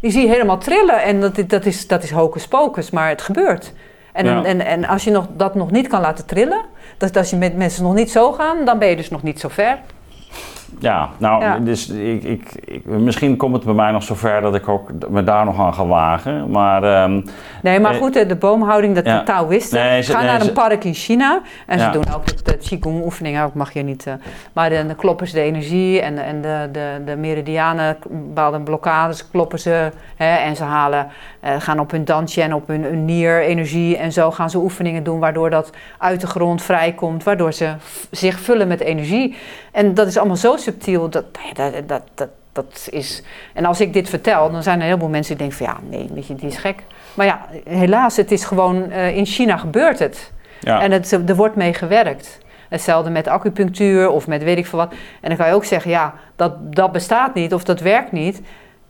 die 0.00 0.10
zie 0.10 0.22
je 0.22 0.28
helemaal 0.28 0.58
trillen. 0.58 1.02
En 1.02 1.20
dat, 1.20 1.42
dat, 1.46 1.66
is, 1.66 1.86
dat 1.86 2.02
is 2.02 2.10
hocus 2.10 2.48
pocus, 2.48 2.90
maar 2.90 3.08
het 3.08 3.22
gebeurt. 3.22 3.72
En, 4.12 4.44
en, 4.44 4.60
en 4.60 4.84
als 4.84 5.04
je 5.04 5.10
nog, 5.10 5.26
dat 5.36 5.54
nog 5.54 5.70
niet 5.70 5.88
kan 5.88 6.00
laten 6.00 6.26
trillen, 6.26 6.64
dat 6.98 7.16
als 7.16 7.30
je 7.30 7.36
met 7.36 7.56
mensen 7.56 7.82
nog 7.82 7.94
niet 7.94 8.10
zo 8.10 8.32
gaan, 8.32 8.64
dan 8.64 8.78
ben 8.78 8.88
je 8.88 8.96
dus 8.96 9.10
nog 9.10 9.22
niet 9.22 9.40
zo 9.40 9.48
ver. 9.48 9.78
Ja, 10.78 11.08
nou, 11.18 11.62
Dus 11.64 11.88
ik, 11.88 12.22
ik, 12.22 12.52
ik, 12.64 12.84
misschien 12.84 13.36
komt 13.36 13.54
het 13.54 13.64
bij 13.64 13.74
mij 13.74 13.90
nog 13.90 14.02
zover 14.02 14.40
dat 14.40 14.54
ik 14.54 14.68
ook 14.68 14.90
me 15.08 15.24
daar 15.24 15.44
nog 15.44 15.60
aan 15.60 15.74
ga 15.74 15.86
wagen. 15.86 16.50
Maar, 16.50 17.02
um, 17.02 17.24
nee, 17.62 17.80
maar 17.80 17.94
eh, 17.94 18.00
goed, 18.00 18.28
de 18.28 18.36
boomhouding, 18.36 18.94
dat 18.94 19.04
ja. 19.04 19.18
de 19.18 19.24
Taoïsten 19.24 19.80
nee, 19.80 20.02
gaan 20.02 20.24
naar 20.24 20.40
een 20.40 20.52
park 20.52 20.84
in 20.84 20.94
China. 20.94 21.40
En 21.66 21.80
ze 21.80 21.90
doen 21.90 22.14
ook 22.14 22.44
de, 22.44 22.56
Qigong 22.56 23.04
oefeningen, 23.04 23.44
ook 23.44 23.54
mag 23.54 23.72
je 23.72 23.82
niet. 23.82 24.06
Uh, 24.06 24.14
maar 24.52 24.70
dan 24.70 24.96
kloppen 24.96 25.26
ze 25.26 25.34
de 25.34 25.40
energie 25.40 26.00
en, 26.00 26.18
en 26.18 26.40
de, 26.40 26.68
de, 26.72 27.02
de 27.04 27.16
meridianen, 27.16 27.96
bepaalde 28.08 28.60
blokkades 28.60 29.30
kloppen 29.30 29.58
ze. 29.58 29.90
Hè, 30.16 30.34
en 30.36 30.56
ze 30.56 30.64
halen, 30.64 31.06
uh, 31.44 31.50
gaan 31.58 31.80
op 31.80 31.90
hun 31.90 32.04
dansje 32.04 32.42
en 32.42 32.54
op 32.54 32.66
hun, 32.66 32.84
hun 32.84 33.04
nier-energie. 33.04 33.96
En 33.96 34.12
zo 34.12 34.30
gaan 34.30 34.50
ze 34.50 34.58
oefeningen 34.58 35.02
doen, 35.02 35.18
waardoor 35.18 35.50
dat 35.50 35.70
uit 35.98 36.20
de 36.20 36.26
grond 36.26 36.62
vrijkomt. 36.62 37.24
Waardoor 37.24 37.52
ze 37.52 37.72
zich 38.10 38.40
vullen 38.40 38.68
met 38.68 38.80
energie. 38.80 39.36
En 39.72 39.94
dat 39.94 40.06
is 40.06 40.18
allemaal 40.18 40.36
zo 40.36 40.56
subtiel. 40.62 41.08
Dat, 41.08 41.24
dat, 41.54 41.88
dat, 41.88 42.02
dat, 42.14 42.28
dat 42.52 42.88
is... 42.90 43.22
En 43.54 43.64
als 43.64 43.80
ik 43.80 43.92
dit 43.92 44.08
vertel, 44.08 44.50
dan 44.50 44.62
zijn 44.62 44.80
er 44.80 44.86
heel 44.86 44.98
veel 44.98 45.08
mensen 45.08 45.36
die 45.36 45.48
denken 45.48 45.66
van... 45.66 45.76
ja, 45.76 45.96
nee, 45.96 46.08
weet 46.14 46.26
je, 46.26 46.34
die 46.34 46.48
is 46.48 46.56
gek. 46.56 46.82
Maar 47.14 47.26
ja, 47.26 47.46
helaas, 47.64 48.16
het 48.16 48.32
is 48.32 48.44
gewoon... 48.44 48.90
Uh, 48.90 49.16
in 49.16 49.26
China 49.26 49.56
gebeurt 49.56 49.98
het. 49.98 50.32
Ja. 50.60 50.80
En 50.80 50.90
het, 50.90 51.12
er 51.12 51.36
wordt 51.36 51.56
mee 51.56 51.74
gewerkt. 51.74 52.38
Hetzelfde 52.68 53.10
met 53.10 53.28
acupunctuur 53.28 54.10
of 54.10 54.26
met 54.26 54.42
weet 54.42 54.58
ik 54.58 54.66
veel 54.66 54.78
wat. 54.78 54.92
En 55.20 55.28
dan 55.28 55.36
kan 55.36 55.46
je 55.46 55.54
ook 55.54 55.64
zeggen, 55.64 55.90
ja, 55.90 56.14
dat, 56.36 56.74
dat 56.74 56.92
bestaat 56.92 57.34
niet 57.34 57.54
of 57.54 57.64
dat 57.64 57.80
werkt 57.80 58.12
niet. 58.12 58.40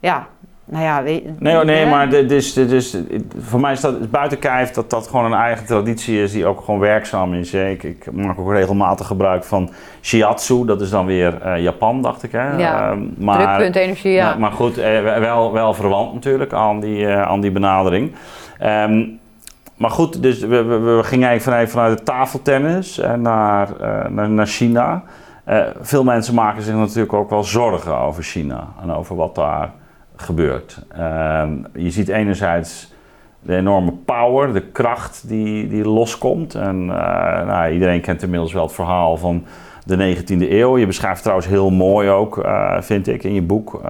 Ja, 0.01 0.27
nou 0.65 0.85
ja, 0.85 1.03
weet, 1.03 1.41
nee, 1.41 1.59
oh, 1.59 1.65
nee, 1.65 1.87
maar 1.87 2.09
dus, 2.09 2.53
dus, 2.53 2.97
voor 3.39 3.61
mij 3.61 3.73
is 3.73 3.81
dat 3.81 4.11
buiten 4.11 4.39
kijf 4.39 4.71
dat 4.71 4.91
dat 4.91 5.07
gewoon 5.07 5.25
een 5.25 5.39
eigen 5.39 5.67
traditie 5.67 6.23
is 6.23 6.33
die 6.33 6.47
ook 6.47 6.61
gewoon 6.61 6.81
werkzaam 6.81 7.35
is. 7.35 7.55
Ik, 7.55 7.83
ik 7.83 8.13
maak 8.13 8.39
ook 8.39 8.51
regelmatig 8.51 9.07
gebruik 9.07 9.45
van 9.45 9.71
shiatsu, 10.03 10.65
dat 10.65 10.81
is 10.81 10.91
dan 10.91 11.07
weer 11.07 11.39
uh, 11.47 11.63
Japan, 11.63 12.03
dacht 12.03 12.23
ik. 12.23 12.33
Hè? 12.33 12.57
Ja, 12.57 12.93
uh, 12.93 12.99
maar, 13.17 13.45
drukpunt 13.45 13.77
energie, 13.77 14.13
ja. 14.13 14.29
Maar, 14.29 14.39
maar 14.39 14.53
goed, 14.53 14.79
uh, 14.79 15.19
wel, 15.19 15.53
wel 15.53 15.75
verwant 15.75 16.15
natuurlijk 16.15 16.53
aan 16.53 16.81
die, 16.81 17.09
aan 17.09 17.41
die 17.41 17.51
benadering. 17.51 18.13
Um, 18.63 19.21
maar 19.77 19.91
goed, 19.91 20.23
dus 20.23 20.41
we, 20.41 20.63
we, 20.63 20.79
we 20.79 21.01
gingen 21.03 21.29
eigenlijk 21.29 21.41
vanuit, 21.41 21.71
vanuit 21.71 21.99
de 21.99 22.05
tafeltennis 22.05 23.01
naar, 23.17 23.69
naar, 24.09 24.31
naar 24.31 24.47
China. 24.47 25.03
veel 25.81 26.05
mensen 26.05 26.35
maken 26.35 26.63
zich 26.63 26.75
natuurlijk 26.75 27.13
ook 27.13 27.31
wel 27.31 27.45
zorgen 27.45 27.99
over 27.99 28.23
China 28.23 28.69
en 28.83 28.93
over 28.93 29.17
wat 29.17 29.35
daar 29.35 29.71
gebeurt. 30.23 30.79
Ehm, 30.89 31.53
je 31.75 31.91
ziet 31.91 32.09
enerzijds 32.09 32.93
de 33.43 33.57
enorme 33.57 33.93
power, 33.93 34.53
de 34.53 34.61
kracht 34.61 35.29
die, 35.29 35.69
die 35.69 35.85
loskomt. 35.85 36.55
En 36.55 36.77
uh, 36.83 37.47
nou, 37.47 37.73
iedereen 37.73 38.01
kent 38.01 38.23
inmiddels 38.23 38.53
wel 38.53 38.63
het 38.63 38.73
verhaal 38.73 39.17
van 39.17 39.45
de 39.85 40.17
19e 40.17 40.51
eeuw. 40.51 40.79
Je 40.79 40.87
beschrijft 40.87 41.21
trouwens 41.21 41.49
heel 41.49 41.71
mooi 41.71 42.09
ook, 42.09 42.37
uh, 42.37 42.81
vind 42.81 43.09
ik, 43.09 43.25
in 43.25 43.35
je 43.35 43.43
boek. 43.43 43.81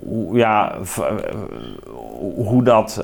Hoe, 0.00 0.36
ja, 0.36 0.74
hoe 2.34 2.62
dat, 2.62 3.02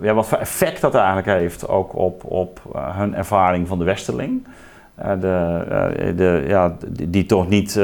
ja, 0.00 0.14
wat 0.14 0.28
voor 0.28 0.38
effect 0.38 0.80
dat 0.80 0.94
eigenlijk 0.94 1.26
heeft 1.26 1.68
ook 1.68 1.96
op, 1.96 2.24
op 2.24 2.60
hun 2.76 3.14
ervaring 3.14 3.68
van 3.68 3.78
de 3.78 3.84
westerling. 3.84 4.46
de, 4.94 6.12
de, 6.16 6.44
ja, 6.46 6.76
die, 6.86 7.10
die 7.10 7.26
toch 7.26 7.48
niet 7.48 7.80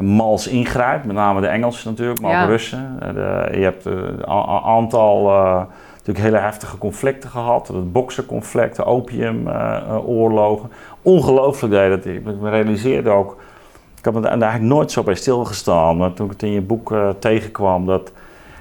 mals 0.00 0.48
ingrijpt. 0.48 1.04
Met 1.04 1.16
name 1.16 1.40
de 1.40 1.46
Engelsen 1.46 1.90
natuurlijk, 1.90 2.20
maar 2.20 2.42
ook 2.42 2.48
Russen. 2.48 2.98
Uh, 3.02 3.14
de, 3.14 3.48
je 3.58 3.62
hebt 3.62 3.84
een 3.84 4.18
uh, 4.18 4.64
aantal 4.64 5.28
natuurlijk 5.90 6.24
hele 6.24 6.38
heftige 6.38 6.78
conflicten 6.78 7.30
gehad. 7.30 7.68
Het 7.68 7.92
boksenconflict, 7.92 8.76
de 8.76 8.84
opiumoorlogen. 8.84 10.70
Ongelooflijk 11.02 11.72
deed 11.72 11.90
dat. 11.90 12.04
Ik 12.04 12.40
me 12.40 12.50
realiseerde 12.50 13.10
ook, 13.10 13.36
ik 13.98 14.04
heb 14.04 14.14
me 14.14 14.28
eigenlijk 14.28 14.62
nooit 14.62 14.90
zo 14.90 15.02
bij 15.02 15.14
stilgestaan. 15.14 15.96
Maar 15.96 16.12
toen 16.12 16.26
ik 16.26 16.32
het 16.32 16.42
in 16.42 16.52
je 16.52 16.60
boek 16.60 16.94
tegenkwam, 17.18 17.86
dat, 17.86 18.12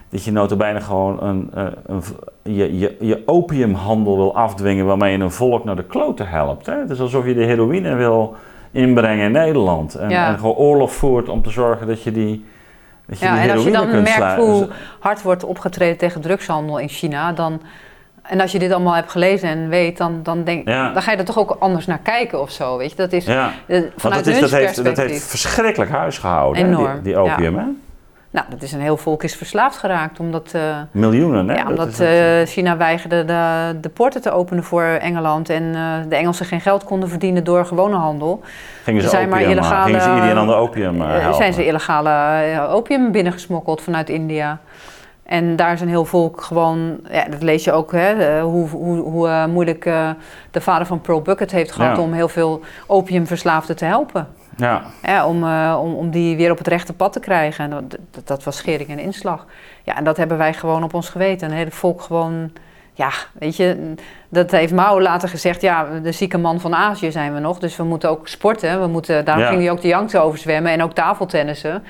dat 0.10 0.24
je 0.24 0.32
notabene 0.32 0.82
gewoon 0.82 1.24
een, 1.24 1.50
een, 1.86 2.02
je, 2.42 2.80
je, 2.80 2.96
je 3.00 3.24
opiumhandel 3.26 4.16
wil 4.16 4.36
afdwingen 4.36 4.86
waarmee 4.86 5.18
je 5.18 5.24
een 5.24 5.32
volk 5.32 5.64
naar 5.64 5.76
de 5.76 5.84
kloten 5.84 6.28
helpt. 6.28 6.66
Hè? 6.66 6.80
Het 6.80 6.90
is 6.90 7.00
alsof 7.00 7.26
je 7.26 7.34
de 7.34 7.44
heroïne 7.44 7.96
wil 7.96 8.36
inbrengen 8.76 9.26
in 9.26 9.32
Nederland. 9.32 9.96
En, 9.96 10.12
en, 10.12 10.38
gewoon 10.38 10.56
oorlog 10.56 10.94
voert 10.94 11.30
om 11.30 11.42
te 11.42 11.50
zorgen 11.50 11.88
dat 11.88 12.04
je 12.04 12.12
die. 12.12 12.46
Dat 13.08 13.20
je 13.20 13.26
ja, 13.26 13.34
die 13.34 13.42
en 13.42 13.56
als 13.56 13.64
je 13.64 13.72
dan 13.72 13.90
merkt 13.90 14.36
hoe 14.36 14.68
hard 15.00 15.22
wordt 15.22 15.44
opgetreden 15.44 15.98
tegen 15.98 16.22
drugshandel 16.22 16.80
in 16.80 16.90
China, 16.90 17.34
dan. 17.34 17.62
En 18.22 18.42
als 18.42 18.52
je 18.52 18.60
dit 18.60 18.72
allemaal 18.72 18.96
hebt 18.96 19.12
gelezen 19.12 19.50
en 19.50 19.70
weet, 19.70 19.98
dan, 19.98 20.20
dan, 20.24 20.44
denk, 20.44 20.66
dan 20.66 21.02
ga 21.02 21.12
je 21.12 21.18
er 21.18 21.26
toch 21.26 21.38
ook 21.38 21.56
anders 21.60 21.86
naar 21.86 22.00
kijken 22.00 22.42
of 22.42 22.52
zo. 22.52 22.78
Weet 22.78 22.90
je? 22.90 22.96
Dat 22.96 23.12
is, 23.14 23.26
ja. 23.26 23.52
vanuit 23.98 24.26
dat, 24.26 24.34
is, 24.34 24.40
dat, 24.40 24.52
heeft, 24.52 24.84
dat 24.84 24.98
heeft 24.98 25.24
verschrikkelijk 25.24 25.92
huis 25.92 26.18
gehouden, 26.18 26.66
Enorm. 26.66 26.94
die, 26.94 27.02
die 27.02 27.18
opium. 27.18 27.58
Hè? 27.58 27.66
Nou, 28.36 28.48
dat 28.50 28.62
is 28.62 28.72
een 28.72 28.82
heel 28.82 28.98
volk 28.98 29.24
is 29.24 29.36
verslaafd 29.36 29.78
geraakt. 29.78 30.20
Omdat, 30.20 30.52
uh, 30.56 30.62
Miljoenen, 30.92 31.48
hè? 31.48 31.56
Ja, 31.56 31.68
omdat 31.68 32.00
uh, 32.00 32.42
China 32.46 32.78
weigerde 32.78 33.26
de, 33.26 33.76
de 33.82 33.90
poorten 33.90 34.22
te 34.22 34.32
openen 34.32 34.64
voor 34.64 34.84
Engeland. 34.84 35.50
En 35.50 35.64
uh, 35.64 35.94
de 36.10 36.16
Engelsen 36.16 36.46
geen 36.46 36.62
geld 36.62 36.84
konden 36.84 37.10
verdienen 37.10 37.44
door 37.44 37.66
gewone 37.66 37.96
handel. 37.96 38.42
Gingen 38.84 39.02
ze, 39.02 39.10
zijn 39.10 39.30
maar 39.30 39.42
illegale, 39.42 39.86
gingen 39.86 40.02
ze 40.02 40.14
iedereen 40.14 40.38
aan 40.38 40.48
de 40.48 40.54
opium? 40.54 41.04
Zijn 41.34 41.54
ze 41.54 41.66
illegale 41.66 42.68
opium 42.70 43.12
binnengesmokkeld 43.12 43.82
vanuit 43.82 44.10
India. 44.10 44.60
En 45.24 45.56
daar 45.56 45.74
is 45.74 45.82
een 45.82 45.90
heel 45.90 46.06
volk 46.06 46.42
gewoon, 46.42 47.00
ja, 47.12 47.26
dat 47.30 47.42
lees 47.42 47.64
je 47.64 47.72
ook, 47.72 47.92
hè, 47.92 48.42
hoe, 48.42 48.70
hoe, 48.70 48.98
hoe 48.98 49.48
moeilijk 49.48 49.84
de 50.52 50.62
vader 50.62 50.88
van 50.88 51.02
Pearl 51.02 51.22
Bucket 51.22 51.52
heeft 51.52 51.72
gehad 51.72 51.98
om 51.98 52.14
heel 52.14 52.30
veel 52.30 52.62
opiumverslaafden 52.88 53.76
te 53.76 53.86
helpen. 53.86 54.28
Ja. 54.56 55.26
om, 55.26 55.44
uh, 55.44 55.78
om, 55.82 55.94
om 55.94 56.10
die 56.10 56.38
weer 56.38 56.52
op 56.52 56.58
het 56.58 56.68
rechte 56.68 56.94
pad 56.94 57.14
te 57.14 57.20
krijgen. 57.20 57.64
En 57.64 57.88
dat, 58.12 58.28
dat, 58.28 58.44
was 58.44 58.58
schering 58.58 58.90
en 58.90 59.00
inslag. 59.00 59.46
Ja, 59.84 59.96
en 59.96 60.04
dat 60.04 60.18
hebben 60.18 60.38
wij 60.38 60.54
gewoon 60.54 60.84
op 60.84 60.94
ons 60.94 61.10
geweten. 61.10 61.50
Een 61.50 61.58
hele 61.58 61.72
volk 61.72 62.02
gewoon, 62.02 62.52
ja, 62.94 63.10
weet 63.34 63.56
je, 63.56 63.94
dat 64.30 64.52
heeft 64.52 64.74
Mao 64.74 65.02
later 65.02 65.30
gezegd. 65.30 65.62
Ja, 65.62 65.88
de 66.04 66.12
zieke 66.12 66.38
man 66.38 66.60
van 66.60 66.76
Azië 66.76 67.12
zijn 67.12 67.34
we 67.34 67.40
nog. 67.40 67.60
Dus 67.60 67.76
we 67.76 67.84
moeten 67.84 68.10
ook 68.10 68.28
sporten. 68.28 68.82
We 68.82 68.88
moeten, 68.88 69.26
daarom 69.26 69.46
ging 69.46 69.60
hij 69.62 69.72
ook 69.72 69.82
de 69.82 69.88
Yangtze 69.88 70.20
overzwemmen 70.20 70.72
en 70.72 70.84
ook 70.84 70.94
tafeltennissen 70.94 71.84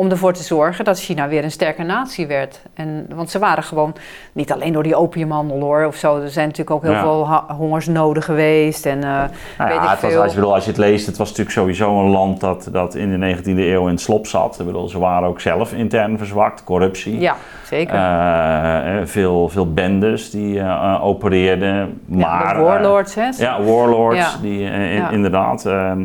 om 0.00 0.10
ervoor 0.10 0.32
te 0.32 0.42
zorgen 0.42 0.84
dat 0.84 1.00
China 1.00 1.28
weer 1.28 1.44
een 1.44 1.50
sterke 1.50 1.82
natie 1.82 2.26
werd. 2.26 2.60
En, 2.74 3.06
want 3.14 3.30
ze 3.30 3.38
waren 3.38 3.62
gewoon, 3.62 3.94
niet 4.32 4.52
alleen 4.52 4.72
door 4.72 4.82
die 4.82 4.94
opiumhandel 4.96 5.60
hoor, 5.60 5.84
of 5.84 5.94
zo. 5.96 6.20
Er 6.20 6.28
zijn 6.30 6.46
natuurlijk 6.48 6.76
ook 6.76 6.82
heel 6.82 6.92
Ja. 6.92 7.00
veel 7.00 7.26
hongersnoden 7.56 8.22
geweest. 8.22 8.86
En, 8.86 8.96
eh, 8.98 9.08
Nou 9.08 9.30
weet 9.58 9.72
ja, 9.72 9.90
het 9.90 10.00
was, 10.00 10.14
als, 10.16 10.30
je, 10.32 10.38
bedoel, 10.38 10.54
als 10.54 10.64
je 10.64 10.70
het 10.70 10.78
leest, 10.78 11.06
het 11.06 11.16
was 11.16 11.28
natuurlijk 11.28 11.56
sowieso 11.56 11.98
een 12.00 12.10
land 12.10 12.40
dat, 12.40 12.68
dat 12.72 12.94
in 12.94 13.10
de 13.20 13.26
19e 13.36 13.58
eeuw 13.68 13.82
in 13.86 13.90
het 13.92 14.00
slop 14.00 14.26
zat. 14.26 14.60
Ik 14.60 14.66
bedoel, 14.66 14.88
ze 14.88 14.98
waren 14.98 15.28
ook 15.28 15.40
zelf 15.40 15.72
intern 15.72 16.18
verzwakt, 16.18 16.64
corruptie. 16.64 17.18
ja, 17.20 17.36
zeker. 17.64 17.94
Eh, 17.94 19.00
eh, 19.00 19.06
veel, 19.06 19.48
veel 19.48 19.72
bendes 19.72 20.30
die 20.30 20.62
opereerden. 21.00 22.00
Maar, 22.06 22.56
ja, 22.56 22.62
warlords, 22.62 23.14
hè? 23.14 23.28
ja, 23.36 23.62
warlords, 23.62 24.40
die, 24.40 24.60
in- 24.62 25.10
inderdaad. 25.10 25.66
ehm, 25.66 26.04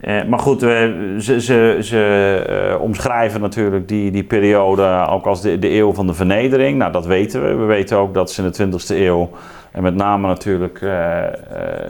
eh, 0.00 0.24
maar 0.24 0.38
goed, 0.38 0.60
ze, 0.60 1.36
ze, 1.40 1.78
ze 1.80 2.34
eh, 2.48 2.80
omschrijven 2.80 3.40
natuurlijk 3.40 3.88
die, 3.88 4.10
die 4.10 4.24
periode 4.24 5.06
ook 5.08 5.26
als 5.26 5.42
de, 5.42 5.58
de 5.58 5.70
eeuw 5.70 5.92
van 5.92 6.06
de 6.06 6.14
vernedering. 6.14 6.78
Nou, 6.78 6.92
dat 6.92 7.06
weten 7.06 7.42
we. 7.42 7.54
We 7.54 7.64
weten 7.64 7.96
ook 7.96 8.14
dat 8.14 8.30
ze 8.30 8.42
in 8.42 8.50
de 8.50 8.78
20e 8.78 8.96
eeuw, 8.96 9.30
en 9.72 9.82
met 9.82 9.94
name 9.94 10.26
natuurlijk 10.26 10.82
eh, 10.82 11.22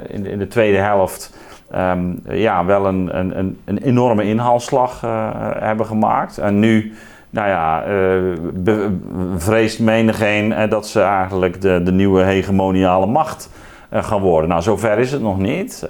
in, 0.08 0.22
de, 0.22 0.30
in 0.30 0.38
de 0.38 0.46
tweede 0.46 0.78
helft, 0.78 1.36
ehm, 1.70 2.12
ja, 2.28 2.64
wel 2.64 2.86
een, 2.86 3.18
een, 3.18 3.58
een, 3.64 3.78
enorme 3.78 4.24
inhaalslag 4.24 5.00
hebben 5.58 5.86
gemaakt. 5.86 6.38
En 6.38 6.58
nu, 6.58 6.92
nou 7.30 7.48
ja, 7.48 7.84
vreest 9.36 9.80
menigeen 9.80 10.68
dat 10.68 10.88
ze 10.88 11.00
eigenlijk 11.00 11.60
de, 11.60 11.82
de 11.82 11.92
nieuwe 11.92 12.22
hegemoniale 12.22 13.06
macht 13.06 13.50
gaan 13.90 14.20
worden. 14.20 14.48
Nou, 14.48 14.62
zover 14.62 14.98
is 14.98 15.12
het 15.12 15.22
nog 15.22 15.38
niet. 15.38 15.88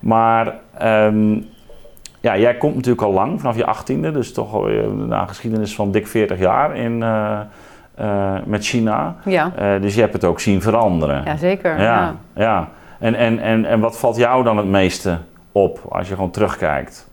Maar 0.00 0.54
ehm, 0.78 1.38
ja, 2.20 2.38
jij 2.38 2.56
komt 2.56 2.74
natuurlijk 2.74 3.02
al 3.02 3.12
lang, 3.12 3.40
vanaf 3.40 3.56
je 3.56 3.66
achttiende, 3.66 4.12
dus 4.12 4.32
toch 4.32 4.54
al 4.54 4.68
eh, 4.68 4.86
na 4.86 5.20
een 5.20 5.28
geschiedenis 5.28 5.74
van 5.74 5.90
dik 5.90 6.06
40 6.06 6.38
jaar 6.38 6.76
in, 6.76 7.02
eh, 7.02 7.40
eh, 7.94 8.42
met 8.44 8.64
China. 8.64 9.16
Ja, 9.24 9.52
dus 9.78 9.94
je 9.94 10.00
hebt 10.00 10.12
het 10.12 10.24
ook 10.24 10.40
zien 10.40 10.62
veranderen. 10.62 11.24
ja 11.24 11.36
zeker. 11.36 11.78
ja. 11.78 11.84
Ja. 11.84 12.16
ja. 12.34 12.68
En, 12.98 13.14
en, 13.14 13.38
en, 13.38 13.64
en 13.64 13.80
wat 13.80 13.98
valt 13.98 14.16
jou 14.16 14.44
dan 14.44 14.56
het 14.56 14.66
meeste 14.66 15.18
op 15.52 15.80
als 15.88 16.08
je 16.08 16.14
gewoon 16.14 16.30
terugkijkt? 16.30 17.08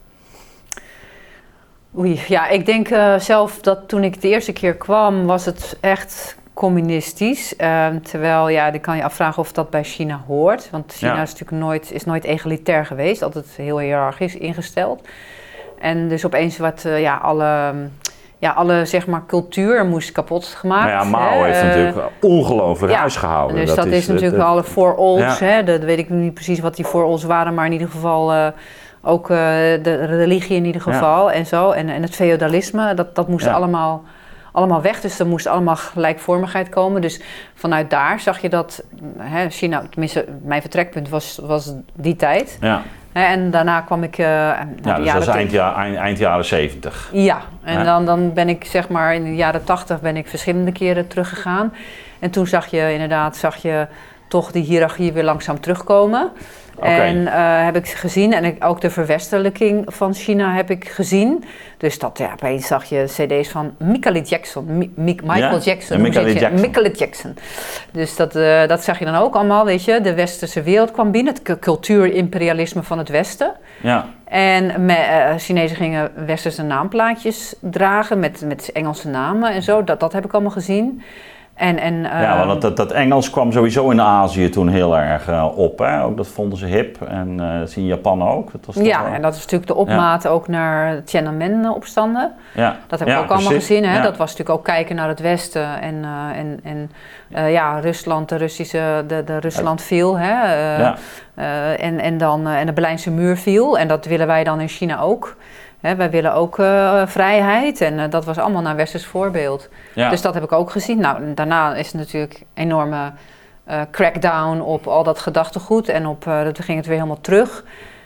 Oei, 1.98 2.20
ja, 2.28 2.48
ik 2.48 2.66
denk 2.66 2.88
zelf 3.18 3.60
dat 3.60 3.88
toen 3.88 4.04
ik 4.04 4.20
de 4.20 4.28
eerste 4.28 4.52
keer 4.52 4.74
kwam, 4.74 5.26
was 5.26 5.44
het 5.44 5.78
echt 5.80 6.37
communistisch. 6.58 7.56
Ehm, 7.56 8.00
terwijl, 8.00 8.48
ja, 8.48 8.70
dan 8.70 8.80
kan 8.80 8.96
je 8.96 9.04
afvragen 9.04 9.38
of 9.42 9.52
dat 9.52 9.70
bij 9.70 9.84
China 9.84 10.20
hoort. 10.26 10.68
Want 10.70 10.92
China 10.96 11.14
Ja. 11.14 11.22
is 11.22 11.30
natuurlijk 11.32 11.62
nooit, 11.62 11.92
is 11.92 12.04
nooit 12.04 12.24
egalitair 12.24 12.86
geweest, 12.86 13.22
altijd 13.22 13.46
heel 13.56 13.78
hiërarchisch 13.78 14.36
ingesteld. 14.36 15.08
En 15.78 16.08
dus 16.08 16.26
opeens 16.26 16.58
wat, 16.58 16.84
eh, 16.84 17.00
ja, 17.00 17.16
alle, 17.16 17.72
ja, 18.38 18.50
alle, 18.50 18.84
zeg 18.84 19.06
maar, 19.06 19.22
cultuur 19.26 19.86
moest 19.86 20.12
kapot 20.12 20.44
gemaakt. 20.44 20.92
Nou 20.92 21.04
ja, 21.04 21.10
Mao 21.10 21.38
hè. 21.40 21.44
heeft 21.44 21.58
Eh, 21.60 21.66
natuurlijk 21.66 22.06
ongelooflijk 22.20 22.92
ja, 22.92 22.98
huisgehouden. 22.98 23.56
Dus 23.56 23.74
dat, 23.74 23.86
is, 23.86 24.06
natuurlijk 24.06 24.42
alle. 24.42 24.64
Ja. 25.18 25.36
Hè? 25.38 25.64
Dat 25.64 25.80
weet 25.82 25.98
ik 25.98 26.08
niet 26.10 26.34
precies 26.34 26.60
wat 26.60 26.76
die 26.76 26.86
voorolds 26.86 27.24
waren, 27.24 27.54
maar 27.54 27.66
in 27.66 27.72
ieder 27.72 27.88
geval 27.88 28.32
eh, 28.32 28.46
ook 29.02 29.28
de 29.28 30.04
religie 30.04 30.56
in 30.56 30.64
ieder 30.64 30.82
Ja. 30.86 30.92
geval 30.92 31.30
en 31.32 31.46
zo. 31.46 31.70
En, 31.70 31.88
en 31.88 32.02
het 32.02 32.14
feodalisme, 32.14 32.94
dat, 32.94 33.14
dat 33.14 33.28
moest 33.28 33.46
allemaal, 33.46 34.02
allemaal 34.58 34.82
weg. 34.82 35.00
Dus 35.00 35.18
er 35.18 35.26
moest 35.26 35.46
allemaal 35.46 35.76
gelijkvormigheid 35.76 36.68
komen. 36.68 37.00
Dus 37.00 37.20
vanuit 37.54 37.90
daar 37.90 38.20
zag 38.20 38.38
je 38.40 38.48
dat 38.48 38.82
hè, 39.18 39.50
China, 39.50 39.82
tenminste 39.90 40.24
mijn 40.42 40.60
vertrekpunt 40.60 41.08
was, 41.08 41.38
was 41.42 41.72
die 41.94 42.16
tijd. 42.16 42.58
Ja? 42.60 42.82
En 43.12 43.50
daarna 43.50 43.80
kwam 43.80 44.02
ik... 44.02 44.18
eh 44.18 44.50
de 44.82 44.88
ja 44.88 44.94
dus 44.94 45.12
dat 45.12 45.22
te- 45.22 45.30
eind, 45.30 45.50
ja, 45.50 45.74
eind, 45.74 45.96
eind 45.96 46.18
jaren 46.18 46.44
70. 46.44 47.08
ja, 47.12 47.40
en 47.62 47.78
Ja. 47.78 47.84
Dan, 47.84 48.04
dan 48.04 48.32
ben 48.32 48.48
ik 48.48 48.64
zeg 48.64 48.88
maar 48.88 49.14
in 49.14 49.24
de 49.24 49.34
jaren 49.34 49.64
tachtig 49.64 50.00
ben 50.00 50.16
ik 50.16 50.28
verschillende 50.28 50.72
keren 50.72 51.08
teruggegaan. 51.08 51.72
En 52.18 52.30
toen 52.30 52.46
zag 52.46 52.66
je 52.66 52.92
inderdaad, 52.92 53.36
zag 53.36 53.56
je 53.56 53.86
toch 54.28 54.52
die 54.52 54.62
hiërarchie 54.62 55.12
weer 55.12 55.24
langzaam 55.24 55.60
terugkomen. 55.60 56.30
En 56.80 57.26
eh, 57.26 57.64
heb 57.64 57.76
ik 57.76 57.88
gezien, 57.88 58.32
en 58.32 58.62
ook 58.62 58.80
de 58.80 58.90
verwestelijking 58.90 59.82
van 59.86 60.14
China 60.14 60.54
heb 60.54 60.70
ik 60.70 60.88
gezien. 60.88 61.44
Dus 61.76 61.98
dat, 61.98 62.18
ja, 62.18 62.32
opeens 62.32 62.66
zag 62.66 62.84
je 62.84 63.04
cd's 63.06 63.48
van 63.50 63.74
Michael 63.78 64.20
Jackson, 64.22 64.64
Mi- 64.78 64.92
Mi- 64.94 65.18
Michael 65.24 65.36
Ja? 65.56 65.58
Jackson. 65.62 66.00
Michael? 66.00 66.26
Jackson. 66.28 66.60
Michael 66.60 66.90
Jackson. 66.90 67.36
Dus 67.92 68.16
dat, 68.16 68.36
eh, 68.36 68.66
dat 68.66 68.84
zag 68.84 68.98
je 68.98 69.04
dan 69.04 69.14
ook 69.14 69.34
allemaal, 69.34 69.64
weet 69.64 69.84
je. 69.84 70.00
De 70.00 70.14
westerse 70.14 70.62
wereld 70.62 70.90
kwam 70.90 71.10
binnen, 71.10 71.32
het 71.34 71.42
cu- 71.42 71.58
cultuurimperialisme 71.58 72.82
van 72.82 72.98
het 72.98 73.08
westen. 73.08 73.52
Ja, 73.82 74.06
En 74.24 74.84
me, 74.84 74.92
eh, 74.94 75.34
Chinezen 75.36 75.76
gingen 75.76 76.10
westerse 76.26 76.62
naamplaatjes 76.62 77.54
dragen 77.60 78.18
met, 78.18 78.42
met 78.46 78.72
Engelse 78.72 79.08
namen 79.08 79.52
en 79.52 79.62
zo. 79.62 79.84
Dat, 79.84 80.00
dat 80.00 80.12
heb 80.12 80.24
ik 80.24 80.32
allemaal 80.32 80.50
gezien. 80.52 81.02
En, 81.58 81.78
en, 81.78 82.02
ja 82.02 82.38
ehm, 82.38 82.46
want 82.46 82.62
dat, 82.62 82.76
dat, 82.76 82.92
Engels 82.92 83.30
kwam 83.30 83.52
sowieso 83.52 83.90
in 83.90 84.00
Azië 84.00 84.48
toen 84.48 84.68
heel 84.68 84.96
erg 84.96 85.28
eh, 85.28 85.46
op. 85.58 85.78
Hè? 85.78 86.02
Ook 86.04 86.16
dat 86.16 86.28
vonden 86.28 86.58
ze 86.58 86.66
hip. 86.66 87.02
En 87.02 87.40
eh, 87.40 87.58
dat 87.58 87.70
zie 87.70 87.82
je 87.82 87.88
in 87.88 87.94
Japan 87.94 88.28
ook. 88.28 88.52
Dat 88.52 88.66
was 88.66 88.84
ja, 88.84 89.02
wel- 89.02 89.12
en 89.12 89.22
dat 89.22 89.34
is 89.34 89.40
natuurlijk 89.40 89.66
de 89.70 89.74
opmaat 89.74 90.26
ook 90.28 90.48
naar 90.48 91.04
Tiananmen-opstanden. 91.04 92.32
ja. 92.54 92.76
Dat 92.86 92.98
heb 92.98 93.08
Ja, 93.08 93.14
ik 93.16 93.20
ook 93.22 93.30
allemaal 93.30 93.48
precies. 93.50 93.66
gezien. 93.66 93.84
Hè? 93.84 94.02
Dat 94.02 94.16
was 94.16 94.30
natuurlijk 94.30 94.58
ook 94.58 94.64
kijken 94.64 94.96
naar 94.96 95.08
het 95.08 95.20
Westen. 95.20 95.80
En, 95.80 96.04
eh, 96.04 96.38
en, 96.38 96.60
en 96.62 96.90
ja, 97.50 97.78
Rusland, 97.80 98.28
de 98.28 98.36
Russische, 98.36 99.04
de, 99.06 99.24
de 99.24 99.38
Rusland 99.38 99.82
viel. 99.82 100.18
Hè? 100.18 100.54
Ja. 100.78 100.96
en, 101.76 102.00
en, 102.00 102.18
dan, 102.18 102.46
en 102.46 102.66
de 102.66 102.72
Berlijnse 102.72 103.10
muur 103.10 103.36
viel. 103.36 103.78
En 103.78 103.88
dat 103.88 104.04
willen 104.06 104.26
wij 104.26 104.44
dan 104.44 104.60
in 104.60 104.68
China 104.68 105.00
ook. 105.00 105.36
Hè, 105.80 105.96
wij 105.96 106.10
willen 106.10 106.34
ook 106.34 106.58
eh, 106.58 107.06
vrijheid. 107.06 107.80
En 107.80 107.98
eh, 107.98 108.10
dat 108.10 108.24
was 108.24 108.38
allemaal 108.38 108.62
naar 108.62 108.76
westers 108.76 109.06
voorbeeld. 109.06 109.68
Ja. 109.94 110.10
Dus 110.10 110.22
dat 110.22 110.34
heb 110.34 110.42
ik 110.42 110.52
ook 110.52 110.70
gezien. 110.70 110.98
Nou, 111.00 111.34
daarna 111.34 111.74
is 111.74 111.86
het 111.86 111.94
natuurlijk 111.94 112.34
een 112.34 112.64
enorme 112.64 113.12
eh, 113.64 113.80
crackdown 113.90 114.60
op 114.60 114.86
al 114.86 115.02
dat 115.04 115.18
gedachtegoed. 115.18 115.88
En 115.88 116.06
op, 116.06 116.22
toen 116.22 116.64
ging 116.64 116.76
het 116.76 116.86
weer 116.86 116.96
helemaal 116.96 117.20
terug. 117.20 117.64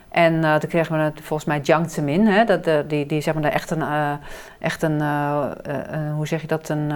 En 0.08 0.44
eh, 0.44 0.54
toen 0.54 0.68
kregen 0.68 0.96
we 0.96 1.02
het, 1.02 1.20
volgens 1.22 1.48
mij 1.48 1.60
Jiang 1.60 1.90
Zemin, 1.90 2.26
hè, 2.26 2.44
dat, 2.44 2.90
die, 2.90 3.06
die 3.06 3.20
zeg 3.20 3.34
maar 3.34 3.44
echt 3.44 3.70
een, 3.70 3.84
echt 4.58 4.82
een 4.82 5.00
hoe 6.14 6.26
zeg 6.26 6.40
je 6.40 6.46
dat, 6.46 6.68
een, 6.68 6.90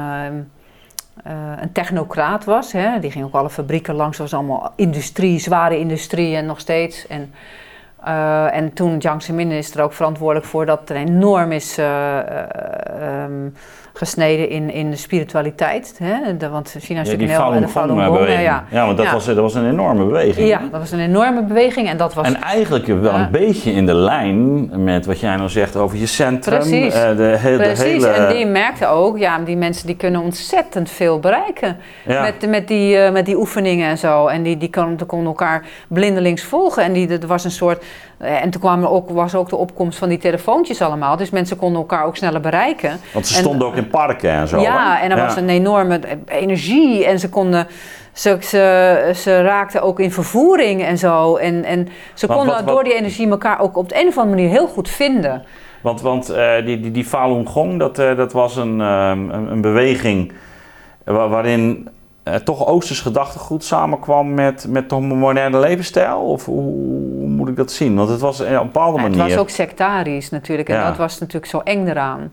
een 1.60 1.72
technocraat 1.72 2.44
was. 2.44 2.72
Hè. 2.72 2.98
Die 3.00 3.10
ging 3.10 3.24
ook 3.24 3.34
alle 3.34 3.50
fabrieken 3.50 3.94
langs, 3.94 4.16
dat 4.16 4.30
was 4.30 4.38
allemaal 4.38 4.72
industrie, 4.76 5.38
zware 5.38 5.78
industrie 5.78 6.36
en 6.36 6.46
nog 6.46 6.60
steeds. 6.60 7.06
En, 7.06 7.32
eh, 8.06 8.56
en 8.56 8.72
toen 8.72 8.98
Jiang 8.98 9.22
Zemin 9.22 9.50
is 9.50 9.74
er 9.74 9.82
ook 9.82 9.92
verantwoordelijk 9.92 10.46
voor 10.46 10.66
dat 10.66 10.90
er 10.90 10.96
enorm 10.96 11.52
is 11.52 11.78
eh, 11.78 12.18
eh, 12.18 12.24
ehm, 13.00 13.48
gesneden 13.92 14.48
in, 14.48 14.70
in 14.72 14.90
de 14.90 14.96
spiritualiteit. 14.96 15.94
Hè. 16.02 16.36
De, 16.36 16.48
want 16.48 16.68
China 16.68 17.00
is 17.00 17.06
Ja, 17.10 17.12
natuurlijk 17.16 17.38
een 17.46 17.52
heel... 17.52 17.60
de 17.60 17.68
Falun 17.68 18.04
Gong, 18.04 18.18
beweging. 18.18 18.42
ja. 18.42 18.64
Ja, 18.70 18.84
want 18.84 18.96
dat, 18.96 19.06
Ja. 19.06 19.12
Was, 19.12 19.24
dat 19.24 19.36
was 19.36 19.54
een 19.54 19.68
enorme 19.70 20.04
beweging. 20.04 20.48
Ja, 20.48 20.60
dat 20.70 20.80
was 20.80 20.90
een 20.90 21.00
enorme 21.00 21.42
beweging 21.42 21.88
en 21.88 21.96
dat 21.96 22.14
was... 22.14 22.26
En 22.26 22.40
eigenlijk 22.42 22.86
wel 22.86 23.14
een 23.14 23.30
beetje 23.30 23.72
in 23.72 23.86
de 23.86 23.94
lijn 23.94 24.68
met 24.84 25.06
wat 25.06 25.20
jij 25.20 25.36
nou 25.36 25.48
zegt 25.48 25.76
over 25.76 25.96
je 25.98 26.06
centrum. 26.06 26.58
Precies. 26.58 26.92
de, 26.94 27.36
he- 27.38 27.50
de 27.56 27.62
Precies, 27.62 27.82
hele... 28.04 28.06
en 28.08 28.34
die 28.34 28.46
merkte 28.46 28.86
ook, 28.86 29.18
ja, 29.18 29.38
die 29.38 29.56
mensen 29.56 29.86
die 29.86 29.96
kunnen 29.96 30.20
ontzettend 30.20 30.90
veel 30.90 31.18
bereiken 31.20 31.76
met, 32.06 32.48
met, 32.48 32.68
die, 32.68 33.10
met 33.10 33.26
die 33.26 33.36
oefeningen 33.36 33.88
en 33.88 33.98
zo. 33.98 34.26
En 34.26 34.42
die, 34.42 34.56
die 34.56 34.70
kon- 34.70 34.98
konden 35.06 35.26
elkaar 35.28 35.64
blindelings 35.88 36.42
volgen. 36.42 36.82
En 36.82 36.92
die, 36.92 37.08
er 37.18 37.26
was 37.26 37.44
een 37.44 37.50
soort, 37.50 37.84
en 38.18 38.50
toen 38.50 38.60
kwam 38.60 38.84
ook, 38.84 39.10
was 39.10 39.34
ook 39.34 39.48
de 39.48 39.56
opkomst 39.56 39.98
van 39.98 40.08
die 40.08 40.18
telefoontjes 40.18 40.82
allemaal. 40.82 41.16
Dus 41.16 41.30
mensen 41.30 41.56
konden 41.56 41.80
elkaar 41.80 42.04
ook 42.04 42.16
sneller 42.16 42.40
bereiken. 42.40 42.98
Want 43.12 43.26
ze 43.26 43.34
en- 43.34 43.40
stonden 43.40 43.66
ook 43.66 43.76
in 43.76 43.88
parken 43.88 44.30
en 44.30 44.48
zo. 44.48 44.60
ja, 44.60 44.94
hè? 44.96 45.02
en 45.04 45.10
er 45.10 45.16
was 45.20 45.36
een 45.36 45.48
enorme 45.48 46.00
energie 46.26 47.06
en 47.06 47.18
ze 47.18 47.28
konden... 47.28 47.66
Ze, 48.12 48.36
ze, 48.40 49.10
ze 49.14 49.42
raakten 49.42 49.82
ook 49.82 50.00
in 50.00 50.12
vervoering 50.12 50.82
en 50.84 50.98
zo. 50.98 51.36
En, 51.36 51.64
en 51.64 51.88
ze 52.14 52.26
konden 52.26 52.46
wat- 52.46 52.54
wat- 52.56 52.66
door 52.66 52.84
die 52.84 52.94
energie 52.94 53.28
elkaar 53.30 53.60
ook 53.60 53.76
op 53.76 53.88
de 53.88 54.00
een 54.00 54.08
of 54.08 54.18
andere 54.18 54.36
manier 54.36 54.50
heel 54.50 54.66
goed 54.66 54.88
vinden. 54.88 55.44
Want, 55.80 56.00
want 56.00 56.28
eh, 56.28 56.52
die, 56.64 56.80
die, 56.80 56.90
die 56.90 57.04
Falun 57.04 57.46
Gong, 57.46 57.78
dat, 57.78 57.98
eh, 57.98 58.16
dat 58.16 58.32
was 58.32 58.56
een, 58.56 58.80
ehm, 58.80 59.30
een, 59.30 59.50
een 59.50 59.60
beweging 59.60 60.32
wa- 61.04 61.28
waarin 61.28 61.88
eh, 62.26 62.34
toch 62.34 62.66
Oosters 62.66 63.00
gedachtegoed 63.00 63.64
samenkwam 63.64 64.34
met, 64.34 64.66
met 64.68 64.88
toch 64.88 64.98
een 64.98 65.18
moderne 65.18 65.58
levensstijl? 65.58 66.18
Of 66.20 66.44
hoe, 66.44 67.26
moet 67.26 67.48
ik 67.48 67.56
dat 67.56 67.72
zien? 67.72 67.96
Want 67.96 68.08
het 68.08 68.20
was 68.20 68.40
eh, 68.40 68.52
op 68.54 68.60
een 68.60 68.66
bepaalde 68.66 68.98
Ja, 68.98 69.04
het 69.04 69.16
manier... 69.16 69.32
was 69.32 69.42
ook 69.42 69.50
sectarisch 69.50 70.30
natuurlijk. 70.30 70.68
En 70.68 70.76
Ja. 70.76 70.88
dat 70.88 70.96
was 70.96 71.18
natuurlijk 71.18 71.46
zo 71.46 71.58
eng 71.58 71.86
eraan. 71.86 72.32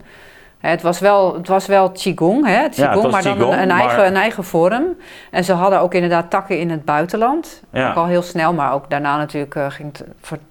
Het 0.59 0.81
was 0.81 0.99
wel, 0.99 1.33
het 1.33 1.47
was 1.47 1.65
wel 1.65 1.91
Qigong, 1.91 2.45
hè? 2.45 2.69
Qigong 2.69 3.11
maar 3.11 3.23
dan 3.23 3.41
een, 3.41 3.71
eigen, 3.71 4.05
een 4.05 4.15
eigen 4.15 4.43
vorm. 4.43 4.83
En 5.31 5.43
ze 5.43 5.53
hadden 5.53 5.79
ook 5.79 5.93
inderdaad 5.93 6.29
takken 6.29 6.59
in 6.59 6.69
het 6.69 6.85
buitenland. 6.85 7.61
Ja. 7.69 7.89
Ook 7.89 7.95
al 7.95 8.05
heel 8.05 8.21
snel, 8.21 8.53
maar 8.53 8.73
ook 8.73 8.89
daarna 8.89 9.17
natuurlijk 9.17 9.55
eh, 9.55 9.69
ging 9.69 9.97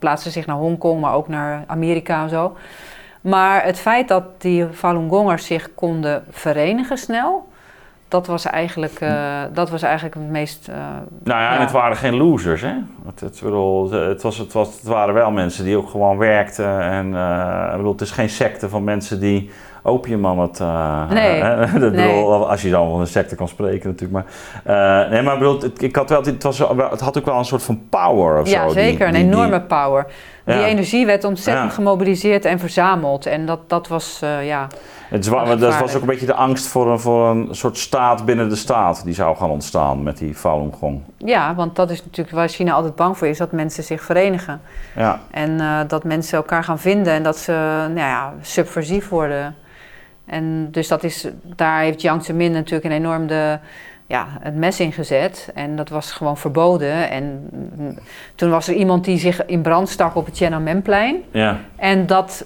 het, 0.01 0.23
zich 0.23 0.47
naar 0.47 0.57
Hongkong, 0.57 1.01
maar 1.01 1.15
ook 1.15 1.29
naar 1.29 1.65
Amerika 1.67 2.23
en 2.23 2.29
zo. 2.29 2.57
Maar 3.21 3.65
het 3.65 3.79
feit 3.79 4.09
dat 4.09 4.25
die 4.39 4.67
Falun 4.73 5.09
Gongers 5.09 5.47
zich 5.47 5.75
konden 5.75 6.25
verenigen 6.31 6.99
snel, 6.99 7.49
dat, 8.13 8.27
was 8.27 8.45
eigenlijk, 8.45 9.01
uh, 9.01 9.41
dat 9.53 9.71
was 9.71 9.83
eigenlijk 9.83 10.15
het 10.15 10.29
meest... 10.29 10.69
Uh, 10.69 10.77
nou 11.23 11.41
ja, 11.41 11.55
en 11.55 11.61
het 11.61 11.71
waren 11.71 11.97
geen 11.97 12.17
losers, 12.17 12.61
hè? 12.61 12.75
Het, 13.07 13.21
het, 13.21 13.41
bedoel, 13.43 13.91
het, 13.91 14.23
was, 14.23 14.39
het, 14.39 14.53
was, 14.53 14.69
het 14.69 14.83
waren 14.83 15.15
wel 15.15 15.31
mensen 15.31 15.65
die 15.65 15.77
ook 15.77 15.91
gewoon 15.91 16.19
werkten. 16.19 16.81
En 16.81 17.07
uh, 17.07 17.77
bedoel, 17.77 17.93
het 17.93 18.01
is 18.01 18.11
geen 18.11 18.29
secte 18.29 18.69
van 18.69 18.85
mensen 18.85 19.21
die 19.21 19.51
opium 19.83 20.27
aan 20.27 20.39
het... 20.39 20.59
nee, 21.11 21.41
dat 21.81 21.93
nee. 21.93 22.09
Bedoel, 22.09 22.51
als 22.51 22.63
je 22.63 22.71
dan 22.71 22.91
van 22.91 23.01
een 23.01 23.07
secte 23.07 23.35
kan 23.35 23.49
spreken 23.49 23.89
natuurlijk. 23.91 24.25
Maar, 24.65 25.09
nee, 25.11 25.23
maar 25.23 25.39
bedoel, 25.39 25.61
het, 25.61 25.83
ik 25.83 25.97
had 25.97 26.09
wel, 26.09 26.23
het, 26.23 26.43
was, 26.43 26.59
het 26.91 27.01
had 27.01 27.19
ook 27.19 27.25
wel 27.25 27.39
een 27.39 27.45
soort 27.45 27.63
van 27.63 27.83
power 27.89 28.41
of 28.41 28.49
ja, 28.49 28.69
zo. 28.69 28.73
zeker. 28.73 29.13
Die, 29.13 29.21
een 29.21 29.29
die, 29.29 29.37
enorme 29.39 29.61
power. 29.61 30.07
Die 30.45 30.55
Ja. 30.55 30.65
energie 30.65 31.07
werd 31.07 31.25
ontzettend 31.25 31.69
Ja. 31.69 31.75
gemobiliseerd 31.75 32.45
en 32.45 32.59
verzameld. 32.59 33.27
En 33.27 33.47
dat, 33.47 33.61
dat 33.67 33.89
was, 33.89 34.19
eh, 34.23 34.47
ja... 34.47 34.67
Het 35.13 35.25
dat 35.61 35.79
was 35.79 35.95
ook 35.95 36.01
een 36.01 36.07
beetje 36.07 36.27
de 36.27 36.35
angst 36.35 36.67
voor 36.67 36.91
een, 36.91 37.01
voor 37.01 37.29
een 37.29 37.49
soort 37.51 37.79
staat 37.79 38.25
binnen 38.25 38.49
de 38.49 38.57
staat 38.57 39.05
die 39.05 39.15
zou 39.15 39.37
gaan 39.37 39.51
ontstaan 39.51 40.03
met 40.03 40.19
die 40.19 40.35
Falun 40.35 40.73
Gong. 40.73 41.01
Ja, 41.17 41.55
want 41.55 41.77
dat 41.77 41.91
is 41.91 42.05
natuurlijk 42.05 42.37
waar 42.37 42.49
China 42.49 42.73
altijd 42.73 42.95
bang 42.95 43.19
voor 43.19 43.27
is, 43.27 43.39
dat 43.39 43.53
mensen 43.53 43.85
zich 43.85 44.03
verenigen. 44.03 44.61
Ja, 44.97 45.21
En 45.31 45.61
eh, 45.61 45.81
dat 45.87 46.05
mensen 46.05 46.37
elkaar 46.37 46.65
gaan 46.65 46.79
vinden 46.79 47.13
en 47.13 47.23
dat 47.23 47.39
ze 47.39 47.53
nou 47.95 47.99
ja, 47.99 48.35
subversief 48.41 49.09
worden. 49.09 49.55
En 50.25 50.69
dus 50.71 50.89
dat 50.89 51.05
is, 51.05 51.29
daar 51.43 51.81
heeft 51.81 52.01
Jiang 52.01 52.25
Zemin 52.25 52.53
natuurlijk 52.53 52.85
een 52.85 52.93
enorm 52.93 53.27
de, 53.27 53.59
ja, 54.07 54.27
het 54.41 54.55
mes 54.55 54.81
in 54.81 54.93
gezet. 54.93 55.51
En 55.55 55.77
dat 55.77 55.89
was 55.89 56.13
gewoon 56.13 56.37
verboden. 56.37 57.11
En 57.11 57.49
mm, 57.77 57.99
toen 58.35 58.51
was 58.51 58.69
er 58.69 58.75
iemand 58.75 59.05
die 59.05 59.19
zich 59.19 59.47
in 59.47 59.63
brand 59.63 59.89
stak 59.89 60.17
op 60.17 60.25
het 60.25 60.35
Tiananmenplein. 60.35 61.23
ja, 61.31 61.59
En 61.77 62.07
dat, 62.07 62.45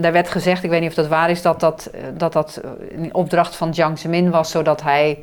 daar 0.00 0.12
werd 0.12 0.28
gezegd, 0.28 0.64
ik 0.64 0.70
weet 0.70 0.80
niet 0.80 0.88
of 0.88 0.94
dat 0.94 1.08
waar 1.08 1.30
is, 1.30 1.42
dat 1.42 1.60
dat, 1.60 1.90
eh, 1.94 2.00
dat, 2.16 2.32
dat 2.32 2.60
een 2.96 3.14
opdracht 3.14 3.56
van 3.56 3.70
Jiang 3.70 3.98
Zemin 3.98 4.30
was, 4.30 4.50
zodat 4.50 4.82
hij 4.82 5.18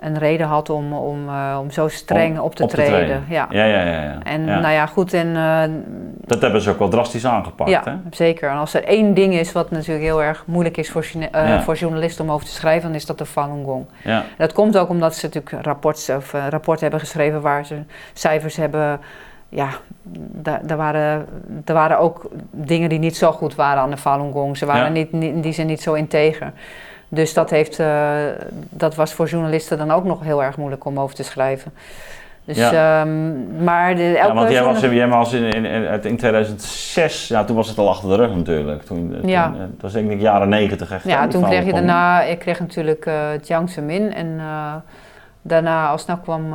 een 0.00 0.18
reden 0.18 0.46
had 0.46 0.70
om, 0.70 0.92
om, 0.92 1.28
eh, 1.28 1.58
om 1.60 1.70
zo 1.70 1.88
streng 1.88 2.38
Om 2.38 2.44
op 2.44 2.54
te 2.54 2.62
op 2.62 2.68
te 2.70 2.76
treden. 2.76 3.24
Ja. 3.28 3.46
ja, 3.50 3.64
ja. 3.64 3.82
ja, 3.82 4.02
ja. 4.02 4.18
En 4.22 4.46
Ja. 4.46 4.58
nou 4.60 4.72
ja, 4.72 4.86
goed, 4.86 5.12
en 5.12 5.36
eh, 5.36 5.62
Dat 6.26 6.40
hebben 6.40 6.60
ze 6.62 6.70
ook 6.70 6.78
wel 6.78 6.88
drastisch 6.88 7.26
aangepakt. 7.26 7.70
ja, 7.70 7.82
Hè? 7.84 7.92
zeker. 8.10 8.50
En 8.50 8.56
als 8.56 8.74
er 8.74 8.84
één 8.84 9.14
ding 9.14 9.34
is 9.34 9.52
wat 9.52 9.70
natuurlijk 9.70 10.04
heel 10.04 10.22
erg 10.22 10.44
moeilijk 10.46 10.76
is 10.76 10.90
voor, 10.90 11.06
eh, 11.32 11.48
Ja. 11.48 11.62
voor 11.62 11.74
journalisten 11.74 12.24
om 12.24 12.30
over 12.30 12.46
te 12.46 12.52
schrijven, 12.52 12.82
dan 12.88 12.94
is 12.94 13.06
dat 13.06 13.18
de 13.18 13.26
Falun 13.26 13.64
Gong. 13.64 13.86
Ja, 14.04 14.24
Dat 14.38 14.52
komt 14.52 14.78
ook 14.78 14.88
omdat 14.88 15.14
ze 15.16 15.26
natuurlijk 15.26 15.64
rapport, 15.64 16.12
of, 16.16 16.34
eh, 16.34 16.46
rapport 16.48 16.80
hebben 16.80 17.00
geschreven 17.00 17.40
waar 17.40 17.66
ze 17.66 17.82
cijfers 18.12 18.56
hebben. 18.56 19.00
Ja, 19.52 19.68
daar, 20.32 20.60
daar, 20.66 20.76
waren, 20.76 21.26
er 21.64 21.74
waren 21.74 21.98
ook 21.98 22.28
dingen 22.50 22.88
die 22.88 22.98
niet 22.98 23.16
zo 23.16 23.32
goed 23.32 23.54
waren 23.54 23.82
aan 23.82 23.90
de 23.90 23.96
Falun 23.96 24.32
Gong. 24.32 24.56
Ze 24.56 24.66
waren 24.66 24.94
Ja. 24.94 25.06
niet, 25.10 25.42
die 25.42 25.52
zin 25.52 25.66
niet 25.66 25.82
zo 25.82 25.92
integer. 25.94 26.52
Dus 27.08 27.34
dat, 27.34 27.50
heeft, 27.50 27.78
eh, 27.78 28.10
dat 28.68 28.94
was 28.94 29.12
voor 29.12 29.26
journalisten 29.28 29.78
dan 29.78 29.90
ook 29.90 30.04
nog 30.04 30.22
heel 30.22 30.42
erg 30.42 30.56
moeilijk 30.56 30.84
om 30.84 31.00
over 31.00 31.14
te 31.14 31.22
schrijven. 31.22 31.72
Dus, 32.44 32.56
Ja. 32.56 33.00
ehm, 33.00 33.64
maar 33.64 33.94
de, 33.96 34.02
elke 34.18 34.28
ja 34.28 34.34
want 34.34 34.50
jij 34.50 34.62
was, 34.64 34.80
jij 34.80 35.08
was 35.08 35.32
in, 35.32 35.42
in, 35.44 35.64
in, 35.64 36.02
in 36.02 36.16
2006, 36.16 37.28
ja, 37.28 37.44
toen 37.44 37.56
was 37.56 37.68
het 37.68 37.78
al 37.78 37.88
achter 37.88 38.08
de 38.08 38.14
rug 38.16 38.34
natuurlijk. 38.34 38.82
Toen, 38.82 39.16
toen, 39.20 39.28
Ja. 39.28 39.44
eh, 39.54 39.58
dat 39.60 39.68
was 39.80 39.92
denk 39.92 40.10
ik 40.10 40.20
jaren 40.20 40.48
90 40.48 40.90
echt. 40.92 41.04
Ja, 41.04 41.26
toen 41.28 41.42
kreeg 41.44 41.64
je 41.64 41.72
daarna, 41.72 42.22
ik 42.22 42.38
kreeg 42.38 42.60
natuurlijk 42.60 43.06
eh 43.06 43.14
Jiang 43.42 43.70
Zemin 43.70 44.12
en 44.14 44.34
eh, 44.38 44.74
daarna 45.42 45.88
al 45.88 45.98
snel 45.98 46.16
kwam, 46.18 46.44
eh, 46.44 46.50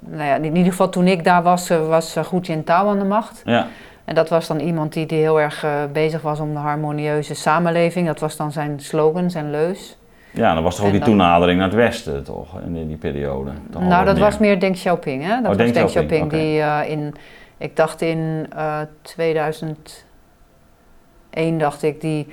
nou 0.00 0.24
ja, 0.24 0.34
in 0.34 0.56
ieder 0.56 0.70
geval 0.72 0.88
toen 0.88 1.06
ik 1.06 1.24
daar 1.24 1.42
was, 1.42 1.70
eh, 1.70 1.88
was 1.88 2.14
Hu 2.30 2.38
Jintao 2.40 2.88
aan 2.88 2.98
de 2.98 3.04
macht. 3.04 3.42
Ja, 3.44 3.66
En 4.04 4.14
dat 4.14 4.28
was 4.28 4.46
dan 4.46 4.60
iemand 4.60 4.92
die, 4.92 5.06
die 5.06 5.18
heel 5.18 5.40
erg 5.40 5.64
eh, 5.64 5.70
bezig 5.92 6.22
was 6.22 6.40
om 6.40 6.52
de 6.52 6.58
harmonieuze 6.58 7.34
samenleving. 7.34 8.06
Dat 8.06 8.20
was 8.20 8.36
dan 8.36 8.52
zijn 8.52 8.80
slogan, 8.80 9.30
zijn 9.30 9.50
leus. 9.50 9.98
ja, 10.30 10.54
dan 10.54 10.62
was 10.62 10.74
toch 10.76 10.84
ook 10.84 10.90
En 10.92 10.96
die 10.96 11.06
dan- 11.06 11.16
toenadering 11.18 11.58
naar 11.58 11.68
het 11.68 11.76
westen 11.76 12.24
toch, 12.24 12.60
in 12.60 12.72
die, 12.72 12.86
die 12.86 12.96
periode. 12.96 13.50
Toch 13.70 13.82
nou, 13.82 14.04
dat 14.04 14.14
meer. 14.14 14.24
was 14.24 14.38
meer 14.38 14.60
Deng 14.60 14.74
Xiaoping, 14.74 15.22
hè? 15.22 15.28
Dat 15.28 15.38
Oh, 15.52 15.58
was 15.58 15.72
Deng 15.72 15.86
Xiaoping, 15.86 16.30
die 16.30 16.58
in, 16.88 17.14
ik 17.58 17.76
dacht 17.76 18.00
in 18.02 18.46
eh 18.56 18.78
2001, 19.02 21.58
dacht 21.58 21.82
ik, 21.82 22.00
die 22.00 22.28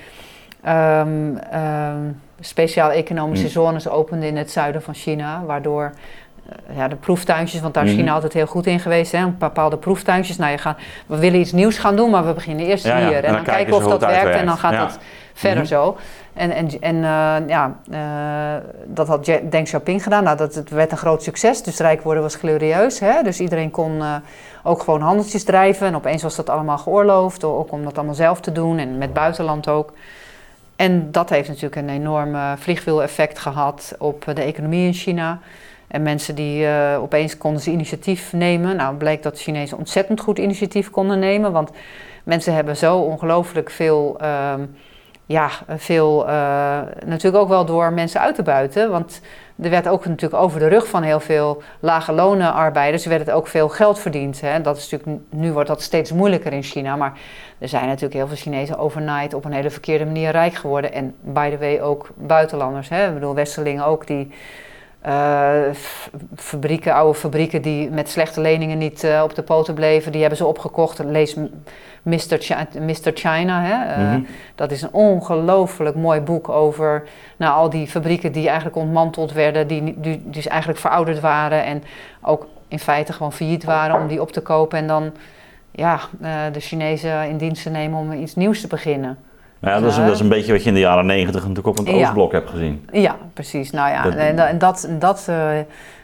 ehm, 0.64 1.36
ehm, 1.52 1.98
speciale 2.40 2.94
economische 2.94 3.44
Hmm. 3.46 3.54
zones 3.54 3.90
opende 3.90 4.28
in 4.28 4.38
het 4.38 4.52
zuiden 4.52 4.82
van 4.82 4.94
China, 4.94 5.44
waardoor 5.46 5.92
eh, 6.70 6.78
ja, 6.78 6.88
de 6.88 6.96
proeftuintjes, 6.96 7.62
want 7.62 7.74
daar 7.74 7.84
is 7.84 7.90
Mhm. 7.92 8.00
China 8.00 8.14
altijd 8.14 8.34
heel 8.34 8.46
goed 8.46 8.66
in 8.68 8.80
geweest, 8.80 9.12
hè, 9.12 9.28
bepaalde 9.28 9.78
proeftuintjes. 9.78 10.38
Nou, 10.38 10.52
je 10.52 10.58
gaat, 10.58 10.78
we 11.06 11.18
willen 11.18 11.40
iets 11.40 11.52
nieuws 11.52 11.78
gaan 11.78 11.96
doen, 11.96 12.10
maar 12.10 12.26
we 12.26 12.34
beginnen 12.34 12.66
eerst 12.66 12.86
Ja, 12.86 12.98
ja, 12.98 13.08
hier. 13.08 13.18
en 13.18 13.24
En, 13.24 13.34
dan 13.34 13.44
dan, 13.44 13.54
kijken 13.54 13.74
of 13.74 13.84
dat 13.88 14.00
werkt 14.06 14.36
en 14.40 14.46
dan 14.46 14.58
gaat 14.58 14.74
Ja. 14.74 14.86
het 14.86 15.00
verder 15.34 15.60
Mhm. 15.64 15.68
zo. 15.68 15.98
En, 16.34 16.52
en, 16.52 16.70
en 16.80 16.96
eh, 16.96 17.48
ja, 17.48 17.76
eh, 17.92 18.64
dat 18.86 19.08
had 19.08 19.26
Deng 19.26 19.64
Xiaoping 19.64 20.04
gedaan. 20.04 20.24
Nou, 20.24 20.38
dat 20.38 20.56
het 20.56 20.70
werd 20.70 20.92
een 20.92 20.98
groot 20.98 21.24
succes. 21.24 21.64
Dus 21.64 21.78
rijk 21.80 22.02
worden 22.02 22.24
was 22.24 22.36
glorieus. 22.36 23.00
Hè? 23.00 23.24
Dus 23.24 23.40
iedereen 23.40 23.72
kon 23.72 24.02
ook 24.64 24.84
gewoon 24.84 25.02
handeltjes 25.02 25.44
drijven. 25.44 25.88
En 25.88 25.96
opeens 25.96 26.24
was 26.24 26.36
dat 26.36 26.50
allemaal 26.50 26.78
geoorloofd. 26.78 27.44
Ook 27.44 27.72
om 27.72 27.84
dat 27.84 27.96
allemaal 27.98 28.16
zelf 28.16 28.40
te 28.40 28.52
doen. 28.52 28.78
En 28.78 28.98
met 28.98 29.14
buitenland 29.14 29.68
ook. 29.68 29.94
En 30.78 31.12
dat 31.12 31.30
heeft 31.30 31.48
natuurlijk 31.48 31.76
een 31.76 31.90
enorm 31.90 32.36
eh, 32.36 32.52
vliegwiel-effect 32.58 33.40
gehad 33.40 33.96
op 34.00 34.26
de 34.34 34.42
economie 34.42 34.86
in 34.86 34.94
China. 34.94 35.40
En 35.88 36.02
mensen 36.02 36.36
die 36.36 36.66
eh, 36.68 37.02
opeens 37.02 37.38
konden 37.38 37.62
ze 37.62 37.72
initiatief 37.72 38.34
nemen. 38.34 38.76
Nou, 38.76 38.96
bleek 38.96 39.24
dat 39.24 39.36
de 39.36 39.42
Chinezen 39.42 39.78
ontzettend 39.78 40.20
goed 40.20 40.38
initiatief 40.38 40.90
konden 40.90 41.20
nemen. 41.20 41.52
Want 41.52 41.72
mensen 42.24 42.54
hebben 42.54 42.78
zo 42.78 42.98
ongelooflijk 42.98 43.70
veel, 43.70 44.16
ehm, 44.20 44.66
ja, 45.26 45.50
veel, 45.68 46.28
eh, 46.28 46.80
natuurlijk 47.06 47.44
ook 47.44 47.50
wel 47.50 47.66
door 47.66 47.94
mensen 47.94 48.22
uit 48.22 48.36
te 48.36 48.44
buiten. 48.44 48.92
Want 48.92 49.22
er 49.62 49.70
werd 49.70 49.88
ook 49.88 50.06
natuurlijk 50.06 50.44
over 50.44 50.60
de 50.60 50.68
rug 50.68 50.88
van 50.88 51.04
heel 51.04 51.20
veel 51.20 51.62
lage 51.80 52.12
lonen 52.12 52.54
arbeiders, 52.54 53.06
werd 53.06 53.26
het 53.26 53.32
ook 53.32 53.48
veel 53.48 53.70
geld 53.70 54.00
verdiend. 54.00 54.42
Hè. 54.42 54.62
Dat 54.62 54.78
is 54.78 54.90
natuurlijk, 54.90 55.22
nu 55.30 55.52
wordt 55.52 55.68
dat 55.68 55.82
steeds 55.82 56.12
moeilijker 56.12 56.54
in 56.54 56.64
China. 56.64 56.96
Maar 56.96 57.20
er 57.60 57.68
zijn 57.68 57.86
natuurlijk 57.86 58.14
heel 58.14 58.28
veel 58.28 58.36
Chinezen 58.36 58.78
overnight 58.78 59.34
op 59.34 59.46
een 59.46 59.52
hele 59.52 59.70
verkeerde 59.70 60.06
manier 60.06 60.32
rijk 60.32 60.54
geworden. 60.54 60.94
En 60.94 61.16
by 61.22 61.50
the 61.50 61.58
way 61.58 61.80
ook 61.80 62.10
buitenlanders. 62.16 62.90
Hè. 62.90 63.08
Ik 63.08 63.14
bedoel, 63.14 63.36
Westerlingen 63.36 63.86
ook 63.86 64.08
die 64.08 64.32
fabrieken, 66.36 66.94
oude 66.94 67.20
fabrieken 67.20 67.62
die 67.62 67.90
met 67.90 68.10
slechte 68.10 68.42
leningen 68.42 68.78
niet 68.78 69.04
eh, 69.04 69.22
op 69.24 69.36
de 69.36 69.42
poten 69.44 69.74
bleven, 69.74 70.12
die 70.12 70.20
hebben 70.22 70.38
ze 70.38 70.46
opgekocht. 70.46 71.00
Lees 71.04 71.36
Mr. 72.02 72.38
Chi- 72.40 72.80
Mr. 72.80 73.12
China. 73.14 73.62
Hè? 73.62 73.92
Eh, 73.94 73.98
Mhm. 74.12 74.22
Dat 74.56 74.72
is 74.72 74.82
een 74.82 74.94
ongelooflijk 74.94 75.96
mooi 75.96 76.22
boek 76.22 76.50
over 76.50 77.04
nou, 77.38 77.54
al 77.54 77.70
die 77.70 77.88
fabrieken 77.88 78.32
die 78.32 78.46
eigenlijk 78.48 78.78
ontmanteld 78.78 79.32
werden, 79.34 79.68
die, 79.68 79.84
die, 79.84 79.96
die 80.00 80.22
dus 80.26 80.48
eigenlijk 80.48 80.80
verouderd 80.80 81.20
waren 81.20 81.64
en 81.64 81.84
ook 82.22 82.48
in 82.68 82.80
feite 82.80 83.14
gewoon 83.14 83.34
failliet 83.34 83.64
waren 83.64 84.00
om 84.02 84.08
die 84.08 84.22
op 84.22 84.32
te 84.32 84.42
kopen 84.42 84.78
en 84.78 84.88
dan 84.88 85.12
ja, 85.72 86.00
eh, 86.22 86.32
de 86.52 86.60
Chinezen 86.60 87.30
in 87.30 87.38
dienst 87.38 87.64
te 87.64 87.70
nemen 87.70 88.00
om 88.00 88.12
iets 88.12 88.36
nieuws 88.36 88.62
te 88.62 88.68
beginnen. 88.68 89.18
Ja, 89.62 89.80
dat 89.80 89.92
is, 89.92 89.96
dat 89.98 90.12
is 90.12 90.20
een 90.20 90.30
beetje 90.30 90.52
wat 90.52 90.62
je 90.64 90.68
in 90.68 90.74
de 90.74 90.80
jaren 90.80 91.06
90 91.06 91.42
natuurlijk 91.42 91.68
op 91.68 91.78
het 91.78 91.88
Ja. 91.96 92.02
Oostblok 92.02 92.32
hebt 92.32 92.50
gezien. 92.50 92.88
Ja, 92.92 93.16
precies. 93.34 93.72
Nou 93.72 93.90
ja, 93.90 94.16
en 94.18 94.36
dat, 94.36 94.60
dat, 94.60 94.88
dat 95.00 95.26
eh, 95.30 95.36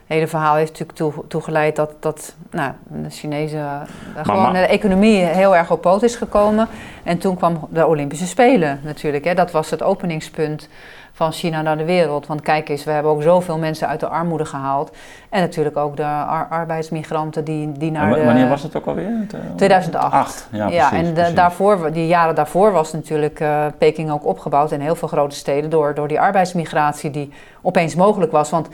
hele 0.07 0.27
verhaal 0.27 0.55
heeft 0.55 0.71
natuurlijk 0.79 0.97
toe, 0.97 1.13
toegeleid 1.27 1.75
dat, 1.75 1.91
dat 1.99 2.35
nou, 2.51 2.71
de 2.87 3.09
Chinezen 3.09 3.59
eh, 3.59 4.25
gewoon 4.25 4.41
maar- 4.41 4.53
de 4.53 4.59
economie 4.59 5.17
heel 5.23 5.55
erg 5.55 5.71
op 5.71 5.81
poot 5.81 6.03
is 6.03 6.15
gekomen. 6.15 6.67
En 7.03 7.17
toen 7.17 7.35
kwam 7.35 7.67
de 7.69 7.87
Olympische 7.87 8.27
Spelen 8.27 8.79
natuurlijk. 8.83 9.23
Hè. 9.25 9.33
Dat 9.33 9.51
was 9.51 9.69
het 9.69 9.83
openingspunt 9.83 10.69
van 11.15 11.31
China 11.31 11.61
naar 11.61 11.77
de 11.77 11.85
wereld. 11.85 12.27
Want 12.27 12.41
kijk 12.41 12.69
eens, 12.69 12.83
we 12.83 12.91
hebben 12.91 13.11
ook 13.11 13.21
zoveel 13.21 13.57
mensen 13.57 13.87
uit 13.87 13.99
de 13.99 14.07
armoede 14.07 14.45
gehaald. 14.45 14.91
En 15.29 15.41
natuurlijk 15.41 15.77
ook 15.77 15.97
de 15.97 16.03
ar- 16.05 16.47
arbeidsmigranten 16.49 17.43
die, 17.43 17.71
die 17.71 17.91
naar 17.91 18.13
de... 18.13 18.23
wanneer 18.23 18.49
was 18.49 18.63
het 18.63 18.75
ook 18.75 18.85
alweer? 18.85 19.09
Het, 19.21 19.33
eh, 19.33 19.39
2008. 19.55 20.13
Acht, 20.13 20.47
ja, 20.51 20.67
Ja, 20.67 20.89
precies, 20.89 21.07
en 21.07 21.13
de- 21.13 21.33
daarvoor, 21.33 21.91
die 21.91 22.07
jaren 22.07 22.35
daarvoor 22.35 22.71
was 22.71 22.93
natuurlijk 22.93 23.39
eh, 23.39 23.65
Peking 23.77 24.11
ook 24.11 24.25
opgebouwd 24.25 24.71
in 24.71 24.79
heel 24.81 24.95
veel 24.95 25.07
grote 25.07 25.35
steden 25.35 25.69
door, 25.69 25.93
door 25.93 26.07
die 26.07 26.19
arbeidsmigratie 26.19 27.11
die 27.11 27.31
opeens 27.61 27.95
mogelijk 27.95 28.31
was. 28.31 28.49
Want 28.49 28.67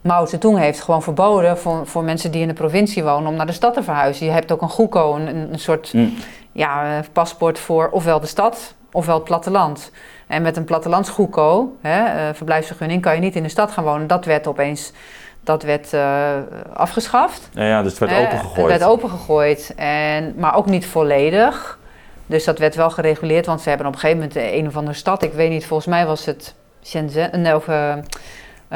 Mao 0.00 0.26
Zedong 0.26 0.58
heeft 0.58 0.80
gewoon 0.80 1.02
verboden 1.02 1.58
voor, 1.58 1.86
voor 1.86 2.04
mensen 2.04 2.30
die 2.30 2.42
in 2.42 2.48
de 2.48 2.54
provincie 2.54 3.04
wonen 3.04 3.28
om 3.30 3.36
naar 3.36 3.46
de 3.46 3.52
stad 3.52 3.74
te 3.74 3.82
verhuizen. 3.82 4.26
Je 4.26 4.32
hebt 4.32 4.52
ook 4.52 4.62
een 4.62 4.68
goeko, 4.68 5.14
een, 5.14 5.52
een 5.52 5.58
soort 5.58 5.92
Mm. 5.92 6.14
ja, 6.52 6.84
eh, 6.84 6.90
paspoort 7.12 7.58
voor 7.58 7.88
ofwel 7.92 8.20
de 8.20 8.26
stad 8.26 8.74
ofwel 8.92 9.14
het 9.14 9.24
platteland. 9.24 9.90
En 10.30 10.42
met 10.42 10.56
een 10.56 10.64
plattelandsgoeko, 10.64 11.76
hè, 11.80 12.04
eh, 12.04 12.34
verblijfsvergunning, 12.34 13.02
kan 13.02 13.14
je 13.14 13.20
niet 13.20 13.36
in 13.36 13.42
de 13.42 13.48
stad 13.48 13.70
gaan 13.70 13.84
wonen. 13.84 14.06
Dat 14.06 14.24
werd 14.24 14.46
opeens 14.46 14.92
dat 15.40 15.62
werd, 15.62 15.92
eh, 15.92 16.36
afgeschaft. 16.72 17.48
Ja, 17.52 17.64
ja, 17.64 17.82
dus 17.82 17.98
het 17.98 18.10
werd 18.10 18.26
opengegooid. 18.26 18.70
Het 18.70 18.78
werd 18.78 18.90
opengegooid, 18.90 19.72
en, 19.76 20.34
maar 20.36 20.56
ook 20.56 20.66
niet 20.66 20.86
volledig. 20.86 21.78
Dus 22.26 22.44
dat 22.44 22.58
werd 22.58 22.74
wel 22.74 22.90
gereguleerd, 22.90 23.46
want 23.46 23.60
ze 23.60 23.68
hebben 23.68 23.86
op 23.86 23.92
een 23.92 23.98
gegeven 23.98 24.22
moment 24.22 24.54
een 24.54 24.66
of 24.66 24.76
andere 24.76 24.96
stad, 24.96 25.22
ik 25.22 25.32
weet 25.32 25.50
niet, 25.50 25.66
volgens 25.66 25.88
mij 25.88 26.06
was 26.06 26.24
het 26.24 26.54
Shenzhen, 26.84 27.40
nee, 27.40 27.54
of, 27.54 27.68
eh, 27.68 27.76
uh, 27.76 27.94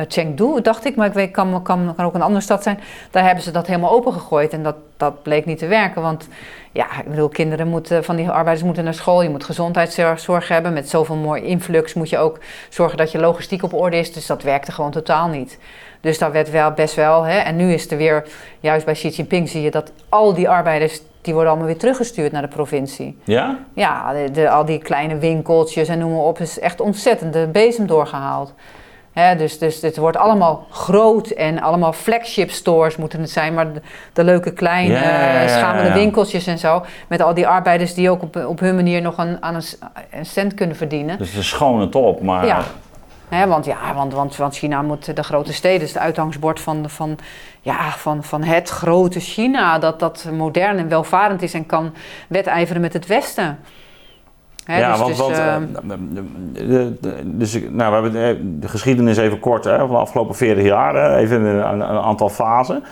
Chengdu, 0.09 0.61
dacht 0.61 0.85
ik, 0.85 0.97
maar 0.97 1.07
ik 1.07 1.13
weet, 1.13 1.31
kan, 1.31 1.63
kan, 1.63 1.95
kan 1.97 2.05
ook 2.05 2.15
een 2.15 2.23
andere 2.23 2.41
stad 2.41 2.63
zijn. 2.63 2.81
Daar 3.11 3.25
hebben 3.25 3.45
ze 3.45 3.51
dat 3.51 3.67
helemaal 3.67 3.91
opengegooid 3.91 4.53
en 4.53 4.63
dat, 4.63 4.77
dat 4.97 5.23
bleek 5.23 5.45
niet 5.45 5.59
te 5.59 5.67
werken. 5.67 6.03
Want 6.03 6.29
ja, 6.73 6.99
ik 6.99 7.09
bedoel, 7.09 7.29
kinderen 7.29 7.69
moeten, 7.69 8.05
van 8.05 8.17
die 8.17 8.31
arbeiders 8.31 8.65
moeten 8.65 8.85
naar 8.85 8.95
school. 8.95 9.23
Je 9.23 9.29
moet 9.29 9.45
gezondheidszorg 9.45 10.49
hebben. 10.49 10.73
Met 10.73 10.89
zoveel 10.89 11.17
mooi 11.17 11.43
influx 11.43 11.95
moet 11.95 12.11
je 12.11 12.19
ook 12.19 12.39
zorgen 12.69 12.99
dat 12.99 13.13
je 13.13 13.19
logistiek 13.19 13.63
op 13.63 13.73
orde 13.73 13.97
is. 13.97 14.13
Dus 14.13 14.27
dat 14.27 14.43
werkte 14.43 14.73
gewoon 14.73 14.91
totaal 14.91 15.29
niet. 15.29 15.59
Dus 16.01 16.19
dat 16.19 16.33
werd 16.33 16.51
wel 16.51 16.71
best 16.71 16.95
wel. 16.95 17.23
Hè. 17.23 17.39
En 17.39 17.57
nu 17.57 17.73
is 17.73 17.91
er 17.91 17.97
weer, 17.97 18.27
juist 18.61 18.85
bij 18.85 18.95
Xi 18.95 19.09
Jinping 19.09 19.49
zie 19.49 19.63
je 19.63 19.71
dat 19.71 19.93
al 20.09 20.35
die 20.35 20.49
arbeiders 20.49 21.01
die 21.21 21.33
worden 21.33 21.51
allemaal 21.51 21.71
weer 21.71 21.79
teruggestuurd 21.79 22.33
naar 22.33 22.43
de 22.43 22.49
provincie. 22.49 23.19
Ja? 23.25 23.59
Ja, 23.75 24.13
de, 24.33 24.51
al 24.51 24.65
die 24.65 24.79
kleine 24.79 25.19
winkeltjes 25.19 25.89
en 25.89 25.99
noem 25.99 26.13
maar 26.13 26.21
op, 26.21 26.39
is 26.39 26.59
echt 26.59 26.81
ontzettend 26.81 27.33
de 27.33 27.49
bezem 27.53 27.87
doorgehaald. 27.87 28.55
Dus, 29.37 29.59
dus 29.59 29.81
het 29.81 29.97
wordt 29.97 30.17
allemaal 30.17 30.67
groot 30.71 31.29
en 31.29 31.61
allemaal 31.61 31.93
flagship 31.93 32.51
stores 32.51 32.97
moeten 32.97 33.21
het 33.21 33.31
zijn, 33.31 33.55
maar 33.55 33.67
de, 34.13 34.25
leuke 34.25 34.53
kleine 34.53 34.95
ja, 34.95 35.49
schamele 35.49 35.93
winkeltjes 35.93 36.47
en 36.47 36.59
zo. 36.59 36.85
Met 37.09 37.23
al 37.23 37.35
die 37.35 37.47
arbeiders 37.47 37.95
die 37.95 38.11
ook 38.11 38.23
op, 38.23 38.37
op 38.47 38.61
hun 38.61 38.75
manier 38.75 39.03
nog 39.03 39.19
een, 39.19 39.43
aan 39.43 39.55
een, 40.11 40.27
cent 40.27 40.55
kunnen 40.55 40.77
verdienen. 40.77 41.19
Dus 41.19 41.35
een 41.35 41.45
schone 41.45 41.89
top, 41.89 42.23
maar 42.23 42.47
ja 42.47 42.63
want, 43.47 43.65
ja, 43.65 43.95
want, 43.95 44.13
want, 44.13 44.37
want 44.37 44.57
China 44.57 44.83
moet 44.83 45.17
de 45.17 45.23
grote 45.23 45.53
steden, 45.53 45.83
is 45.83 45.95
het 45.95 46.03
uitgangsbord 46.03 46.61
van, 46.61 46.91
van, 46.91 47.19
ja, 47.61 47.91
van, 47.91 48.25
van 48.25 48.43
het 48.43 48.69
grote 48.69 49.21
China, 49.21 49.79
dat, 49.79 50.01
dat 50.01 50.29
modern 50.33 50.79
en 50.79 50.89
welvarend 50.89 51.43
is 51.43 51.55
en 51.55 51.67
kan 51.67 51.95
wedijveren 52.29 52.81
met 52.81 52.93
het 52.93 53.07
Westen. 53.07 53.59
Ja, 54.67 54.91
dus, 54.91 54.99
want, 54.99 55.09
dus, 55.09 55.19
want 55.19 55.37
uh, 55.37 55.57
de, 56.53 56.93
de, 57.01 57.37
dus, 57.37 57.59
nou, 57.71 58.03
we 58.03 58.19
hebben 58.19 58.61
de 58.61 58.69
geschiedenis 58.69 59.17
even 59.17 59.41
kort 59.41 59.65
hè, 59.65 59.79
van 59.79 59.89
de 59.89 59.97
afgelopen 59.97 60.35
40 60.35 60.65
jaar, 60.65 61.17
even 61.17 61.45
een, 61.45 61.83
aantal 61.83 62.29
fasen. 62.29 62.85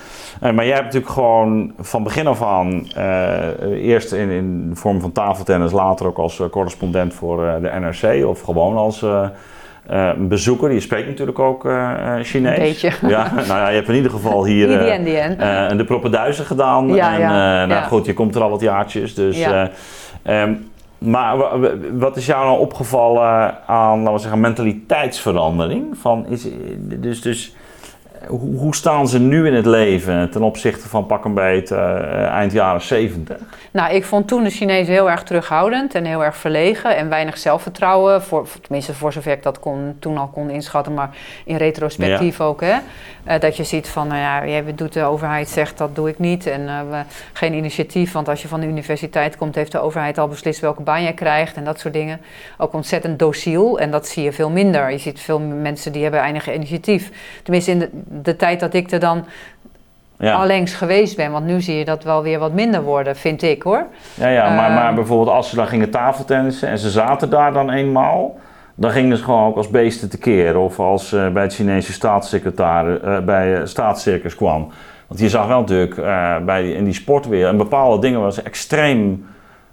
Uh, 0.42 0.50
maar 0.50 0.64
jij 0.64 0.74
hebt 0.74 0.84
natuurlijk 0.84 1.12
gewoon 1.12 1.72
van 1.78 2.02
begin 2.02 2.26
af 2.26 2.42
aan, 2.42 2.86
uh, 2.96 3.88
eerst 3.88 4.12
in, 4.12 4.28
in 4.28 4.68
de 4.68 4.76
vorm 4.76 5.00
van 5.00 5.12
tafeltennis, 5.12 5.72
later 5.72 6.06
ook 6.06 6.18
als 6.18 6.42
correspondent 6.50 7.14
voor 7.14 7.58
de 7.60 7.70
NRC 7.80 8.26
of 8.26 8.40
gewoon 8.40 8.76
als 8.76 9.04
een 9.86 10.28
bezoeker, 10.28 10.68
die 10.68 10.80
spreekt 10.80 11.08
natuurlijk 11.08 11.38
ook 11.38 11.62
Chinees. 12.22 12.56
Een 12.56 12.62
beetje. 12.62 12.92
Ja, 13.08 13.32
nou 13.34 13.46
ja, 13.46 13.68
je 13.68 13.74
hebt 13.74 13.88
in 13.88 13.94
ieder 13.94 14.10
geval 14.10 14.44
hier 14.44 14.68
de 15.76 15.84
Proppenduizen 15.84 16.44
gedaan. 16.44 16.94
Ja, 16.94 17.14
en, 17.14 17.20
ja, 17.20 17.66
nou 17.66 17.84
goed, 17.84 18.06
je 18.06 18.14
komt 18.14 18.34
er 18.34 18.42
al 18.42 18.50
wat 18.50 18.60
jaartjes. 18.60 19.14
Dus, 19.14 19.38
ja. 19.38 19.70
Um, 20.26 20.70
maar 21.04 21.36
wat 21.98 22.16
is 22.16 22.26
jou 22.26 22.44
nou 22.44 22.58
opgevallen 22.58 23.58
aan, 23.66 23.98
laten 23.98 24.12
we 24.12 24.18
zeggen, 24.18 24.40
mentaliteitsverandering? 24.40 25.98
Van 25.98 26.26
is, 26.26 26.46
dus, 26.78 27.20
dus 27.20 27.54
hoe, 28.26 28.56
hoe, 28.56 28.74
staan 28.74 29.08
ze 29.08 29.18
nu 29.18 29.46
in 29.46 29.54
het 29.54 29.66
leven 29.66 30.30
ten 30.30 30.42
opzichte 30.42 30.88
van 30.88 31.06
pak 31.06 31.24
een 31.24 31.34
beet 31.34 31.70
eind 31.70 32.52
jaren 32.52 32.80
70? 32.80 33.36
Nou, 33.70 33.94
ik 33.94 34.04
vond 34.04 34.28
toen 34.28 34.44
de 34.44 34.50
Chinezen 34.50 34.92
heel 34.92 35.10
erg 35.10 35.22
terughoudend 35.22 35.94
en 35.94 36.04
heel 36.04 36.24
erg 36.24 36.36
verlegen 36.36 36.96
en 36.96 37.08
weinig 37.08 37.38
zelfvertrouwen. 37.38 38.22
Voor, 38.22 38.46
tenminste, 38.60 38.94
voor 38.94 39.12
zover 39.12 39.32
ik 39.32 39.42
dat 39.42 39.58
kon, 39.58 39.96
toen 39.98 40.18
al 40.18 40.28
kon 40.28 40.50
inschatten, 40.50 40.94
maar 40.94 41.16
in 41.44 41.56
retrospectief 41.56 42.40
ook. 42.40 42.60
Hè? 42.60 42.76
Uh, 43.28 43.40
dat 43.40 43.56
je 43.56 43.64
ziet 43.64 43.88
van, 43.88 44.06
nou 44.08 44.20
ja, 44.20 44.46
jij 44.46 44.74
doet 44.74 44.92
de 44.92 45.02
overheid 45.02 45.48
zegt 45.48 45.78
dat 45.78 45.94
doe 45.94 46.08
ik 46.08 46.18
niet. 46.18 46.46
En 46.46 46.60
uh, 46.60 46.80
we, 46.90 47.02
geen 47.32 47.54
initiatief, 47.54 48.12
want 48.12 48.28
als 48.28 48.42
je 48.42 48.48
van 48.48 48.60
de 48.60 48.66
universiteit 48.66 49.36
komt, 49.36 49.54
heeft 49.54 49.72
de 49.72 49.80
overheid 49.80 50.18
al 50.18 50.28
beslist 50.28 50.60
welke 50.60 50.82
baan 50.82 51.02
je 51.02 51.14
krijgt 51.14 51.56
en 51.56 51.64
dat 51.64 51.80
soort 51.80 51.94
dingen. 51.94 52.20
Ook 52.58 52.72
ontzettend 52.72 53.18
dociel 53.18 53.78
en 53.78 53.90
dat 53.90 54.06
zie 54.06 54.22
je 54.22 54.32
veel 54.32 54.50
minder. 54.50 54.90
Je 54.90 54.98
ziet 54.98 55.20
veel 55.20 55.40
mensen 55.40 55.92
die 55.92 56.02
hebben 56.02 56.20
eindige 56.20 56.54
initiatief. 56.54 57.10
Tenminste, 57.42 57.70
in 57.70 57.78
de, 57.78 57.90
de 58.22 58.36
tijd 58.36 58.60
dat 58.60 58.74
ik 58.74 58.90
er 58.90 59.00
dan 59.00 59.24
ja. 60.22 60.34
allengs 60.34 60.74
geweest 60.74 61.16
ben. 61.16 61.32
Want 61.32 61.46
nu 61.46 61.60
zie 61.60 61.76
je 61.76 61.84
dat 61.84 62.04
wel 62.04 62.22
weer 62.22 62.38
wat 62.38 62.52
minder 62.52 62.82
worden, 62.82 63.16
vind 63.16 63.42
ik 63.42 63.62
hoor. 63.62 63.86
Ja, 64.14 64.28
ja 64.28 64.54
maar, 64.54 64.70
maar 64.70 64.86
ehm, 64.86 64.94
bijvoorbeeld 64.94 65.36
als 65.36 65.50
ze 65.50 65.56
dan 65.56 65.66
gingen 65.66 65.90
tafeltennissen 65.90 66.68
en 66.68 66.78
ze 66.78 66.90
zaten 66.90 67.30
daar 67.30 67.52
dan 67.52 67.70
eenmaal, 67.70 68.38
dan 68.74 68.90
gingen 68.90 69.16
ze 69.16 69.24
gewoon 69.24 69.48
ook 69.48 69.56
als 69.56 69.68
beesten 69.68 70.10
tekeer. 70.10 70.58
Of 70.58 70.78
als 70.80 71.12
uh, 71.12 71.28
bij 71.28 71.42
het 71.42 71.54
Chinese 71.54 71.92
staatssecretaris, 71.92 72.98
uh, 73.04 73.18
bij 73.18 73.58
uh, 73.58 73.60
staatscircus 73.64 74.34
kwam. 74.34 74.68
Want 75.06 75.20
je 75.20 75.28
zag 75.28 75.46
wel 75.46 75.60
natuurlijk 75.60 75.94
bij 76.44 76.70
in 76.70 76.84
die 76.84 76.94
sportwereld 76.94 77.52
en 77.52 77.56
bepaalde 77.56 77.98
dingen 78.00 78.20
waar 78.20 78.32
ze 78.32 78.42
extreem 78.42 79.26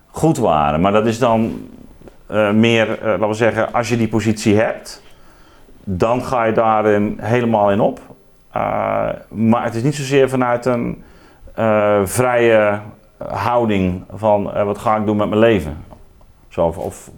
goed 0.07 0.37
waren. 0.37 0.81
Maar 0.81 0.91
dat 0.91 1.05
is 1.05 1.19
dan 1.19 1.69
meer, 2.53 2.87
laten 3.03 3.27
we 3.27 3.33
zeggen, 3.33 3.73
als 3.73 3.89
je 3.89 3.97
die 3.97 4.07
positie 4.07 4.55
hebt, 4.55 5.03
dan 5.83 6.23
ga 6.23 6.43
je 6.43 6.53
daarin 6.53 7.17
helemaal 7.21 7.71
in 7.71 7.79
op. 7.79 7.99
Maar 9.29 9.63
het 9.63 9.75
is 9.75 9.83
niet 9.83 9.95
zozeer 9.95 10.29
vanuit 10.29 10.65
een 10.65 11.03
vrije 12.03 12.79
houding 13.27 14.03
van 14.13 14.43
wat 14.65 14.77
ga 14.77 14.97
ik 14.97 15.05
doen 15.05 15.17
met 15.17 15.29
mijn 15.29 15.41
leven. 15.41 15.77
Zo, 16.49 16.65
of, 16.65 16.77
of, 16.77 17.09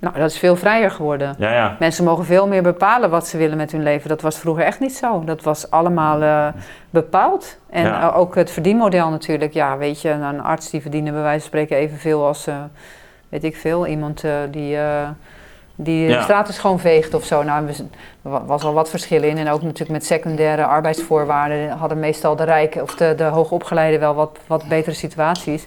nou, 0.00 0.18
dat 0.18 0.30
is 0.30 0.38
veel 0.38 0.56
vrijer 0.56 0.90
geworden. 0.90 1.34
Ja, 1.38 1.52
ja. 1.52 1.76
Mensen 1.78 2.04
mogen 2.04 2.24
veel 2.24 2.46
meer 2.46 2.62
bepalen 2.62 3.10
wat 3.10 3.26
ze 3.26 3.36
willen 3.36 3.56
met 3.56 3.72
hun 3.72 3.82
leven. 3.82 4.08
Dat 4.08 4.22
was 4.22 4.38
vroeger 4.38 4.64
echt 4.64 4.80
niet 4.80 4.96
zo. 4.96 5.24
Dat 5.24 5.42
was 5.42 5.70
allemaal 5.70 6.52
bepaald. 6.90 7.58
En 7.70 7.84
ja. 7.84 8.10
ook 8.10 8.34
het 8.34 8.50
verdienmodel 8.50 9.10
natuurlijk. 9.10 9.52
Ja, 9.52 9.76
weet 9.76 10.02
je, 10.02 10.10
een 10.10 10.42
arts 10.42 10.70
die 10.70 10.80
verdiende 10.80 11.10
bij 11.10 11.22
wijze 11.22 11.38
van 11.38 11.48
spreken 11.48 11.76
evenveel 11.76 12.26
als, 12.26 12.46
weet 13.28 13.44
ik 13.44 13.56
veel, 13.56 13.86
iemand 13.86 14.24
die 14.50 14.78
die 15.80 16.08
de 16.08 16.22
straat 16.22 16.48
is 16.48 16.58
gewoon 16.58 16.80
veegt 16.80 17.14
of 17.14 17.24
zo. 17.24 17.42
Nou, 17.42 17.68
er 17.68 18.46
was 18.46 18.62
al 18.62 18.72
wat 18.72 18.90
verschil 18.90 19.22
in. 19.22 19.38
En 19.38 19.50
ook 19.50 19.62
natuurlijk 19.62 19.90
met 19.90 20.06
secundaire 20.06 20.64
arbeidsvoorwaarden 20.64 21.70
hadden 21.70 21.98
meestal 21.98 22.36
de 22.36 22.44
rijken 22.44 22.82
of 22.82 22.94
de, 22.94 23.14
de 23.16 23.24
hoogopgeleiden 23.24 24.00
wel 24.00 24.14
wat, 24.14 24.38
wat 24.46 24.68
betere 24.68 24.94
situaties. 24.94 25.66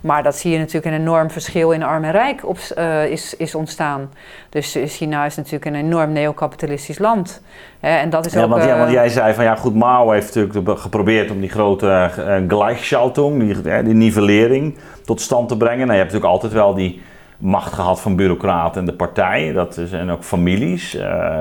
Maar 0.00 0.22
dat 0.22 0.36
zie 0.36 0.52
je 0.52 0.58
natuurlijk 0.58 0.86
een 0.86 1.00
enorm 1.00 1.30
verschil 1.30 1.70
in 1.70 1.82
arm 1.82 2.04
en 2.04 2.12
rijk 2.12 2.48
op, 2.48 2.58
uh, 2.78 3.10
is, 3.10 3.36
is 3.36 3.54
ontstaan. 3.54 4.10
Dus 4.48 4.78
China 4.84 5.24
is 5.24 5.36
natuurlijk 5.36 5.64
een 5.64 5.74
enorm 5.74 6.12
neocapitalistisch 6.12 6.98
land. 6.98 7.42
En 7.80 8.10
dat 8.10 8.26
is 8.26 8.32
ja, 8.32 8.42
ook, 8.42 8.50
want, 8.50 8.64
ja, 8.64 8.76
want 8.76 8.88
uh, 8.88 8.94
jij 8.94 9.08
zei 9.08 9.34
van 9.34 9.44
ja 9.44 9.56
goed, 9.56 9.74
Mao 9.74 10.10
heeft 10.10 10.34
natuurlijk 10.34 10.80
geprobeerd 10.80 11.30
om 11.30 11.40
die 11.40 11.48
grote 11.50 12.10
uh, 12.18 12.36
Gleichschaltung, 12.48 13.40
die, 13.40 13.82
die 13.82 13.94
nivellering, 13.94 14.76
tot 15.04 15.20
stand 15.20 15.48
te 15.48 15.56
brengen. 15.56 15.86
Nou, 15.86 15.92
je 15.92 15.98
hebt 15.98 16.12
natuurlijk 16.12 16.32
altijd 16.32 16.52
wel 16.52 16.74
die 16.74 17.02
macht 17.38 17.72
gehad 17.72 18.00
van 18.00 18.16
bureaucraten 18.16 18.80
en 18.80 18.86
de 18.86 18.94
partij. 18.94 19.52
Dat 19.52 19.80
zijn 19.84 20.10
ook 20.10 20.24
families 20.24 20.94
uh, 20.94 21.38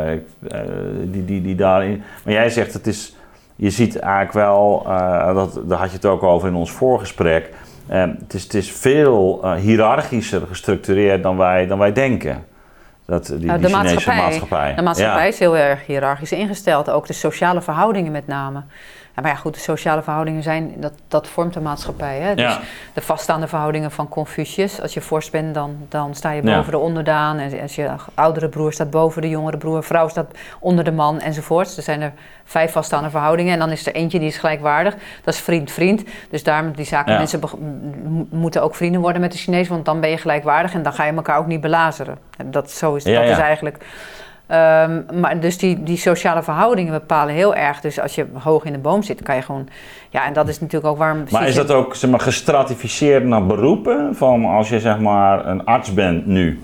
die, 1.04 1.26
die, 1.26 1.42
die 1.42 1.56
daarin. 1.56 2.04
Maar 2.24 2.34
jij 2.34 2.50
zegt 2.50 2.74
het 2.74 2.88
is. 2.88 3.16
Je 3.58 3.70
ziet 3.70 4.00
eigenlijk 4.00 4.34
wel, 4.34 4.84
dat, 5.34 5.60
daar 5.66 5.80
had 5.80 5.90
je 5.90 5.96
het 5.96 6.06
ook 6.06 6.24
over 6.24 6.48
in 6.48 6.56
ons 6.56 6.72
voorgesprek. 6.72 7.50
Het, 7.88 8.34
is, 8.34 8.44
het 8.44 8.54
is 8.54 8.72
veel 8.72 9.52
hiërarchischer 9.54 10.42
gestructureerd 10.48 11.24
dan 11.24 11.38
wij, 11.38 11.68
dan 11.68 11.78
wij 11.78 11.94
denken. 11.94 12.46
Dat, 13.06 13.26
die, 13.26 13.38
die 13.38 13.48
de 13.48 13.54
Chinese 13.54 13.76
maatschappij. 13.76 14.22
maatschappij. 14.22 14.76
De 14.76 14.82
maatschappij 14.82 15.22
ja. 15.22 15.28
is 15.28 15.40
heel 15.40 15.58
erg 15.58 15.86
hiërarchisch 15.86 16.32
ingesteld. 16.32 16.90
Ook 16.90 17.08
de 17.08 17.14
sociale 17.14 17.62
verhoudingen 17.62 18.12
met 18.12 18.28
name. 18.28 18.64
Ja, 19.16 19.22
maar 19.22 19.32
ja, 19.32 19.38
goed, 19.38 19.54
de 19.54 19.60
sociale 19.60 20.04
verhoudingen 20.04 20.44
zijn, 20.44 20.74
dat, 20.78 20.94
dat 21.08 21.28
vormt 21.28 21.54
de 21.54 21.62
maatschappij. 21.62 22.20
Hè? 22.20 22.36
Dus 22.36 22.60
de 22.94 23.02
vaststaande 23.02 23.48
verhoudingen 23.48 23.92
van 23.92 24.10
Confucius. 24.10 24.82
Als 24.82 24.94
je 24.94 25.02
vorst 25.02 25.32
bent, 25.32 25.54
dan, 25.54 25.78
dan 25.90 26.16
sta 26.16 26.32
je 26.32 26.42
boven 26.42 26.64
ja. 26.66 26.72
de 26.72 26.78
onderdaan. 26.78 27.38
En 27.38 27.62
als 27.62 27.76
je 27.76 27.90
oudere 28.14 28.50
broer 28.50 28.74
staat 28.74 28.90
boven 28.90 29.22
de 29.22 29.30
jongere 29.30 29.58
broer, 29.58 29.84
vrouw 29.84 30.08
staat 30.08 30.32
onder 30.60 30.84
de 30.84 30.92
man 30.92 31.20
enzovoorts. 31.20 31.78
Er 31.78 31.84
zijn 31.84 32.02
er 32.02 32.14
vijf 32.44 32.72
vaststaande 32.72 33.10
verhoudingen. 33.10 33.54
En 33.54 33.60
dan 33.60 33.72
is 33.72 33.88
er 33.88 33.94
eentje 33.94 34.20
die 34.20 34.28
is 34.28 34.38
gelijkwaardig. 34.38 34.96
Dat 35.24 35.34
is 35.34 35.40
vriend-vriend. 35.40 36.04
Dus 36.30 36.44
daarom 36.44 36.72
die 36.72 36.86
zaken, 36.86 37.12
ja. 37.12 37.18
mensen 37.18 37.40
moeten 38.30 38.64
ook 38.64 38.76
vrienden 38.76 39.02
worden 39.02 39.22
met 39.22 39.32
de 39.32 39.38
Chinezen, 39.38 39.74
want 39.74 39.86
dan 39.86 40.00
ben 40.00 40.10
je 40.10 40.18
gelijkwaardig 40.18 40.74
en 40.74 40.84
dan 40.84 40.94
ga 40.94 41.06
je 41.06 41.14
elkaar 41.14 41.38
ook 41.38 41.48
niet 41.48 41.62
belazeren. 41.62 42.18
Dat, 42.46 42.72
zo 42.72 42.96
is, 42.96 43.04
dat 43.04 43.24
is 43.24 43.38
eigenlijk 43.38 43.78
Um, 44.52 45.06
maar 45.20 45.40
dus 45.40 45.58
die, 45.58 45.84
die 45.84 45.98
sociale 45.98 46.44
verhoudingen 46.44 46.94
bepalen 46.94 47.34
heel 47.34 47.56
erg. 47.56 47.82
Dus 47.82 48.00
als 48.00 48.16
je 48.16 48.26
hoog 48.34 48.64
in 48.64 48.74
de 48.74 48.80
boom 48.80 49.04
zit, 49.04 49.22
kan 49.22 49.36
je 49.36 49.42
gewoon. 49.42 49.68
Ja, 50.10 50.26
en 50.26 50.34
dat 50.34 50.48
is 50.48 50.60
natuurlijk 50.60 50.92
ook 50.92 50.98
waarom. 50.98 51.24
Maar 51.32 51.48
is 51.48 51.56
dat 51.56 51.72
ook 51.72 51.96
zeg 51.96 52.10
maar, 52.10 52.20
gestratificeerd 52.20 53.24
naar 53.24 53.46
beroepen? 53.46 54.16
Van 54.16 54.46
als 54.46 54.70
je 54.70 54.80
zeg 54.80 55.00
maar 55.00 55.46
een 55.46 55.66
arts 55.66 55.94
bent 55.94 56.26
nu. 56.26 56.60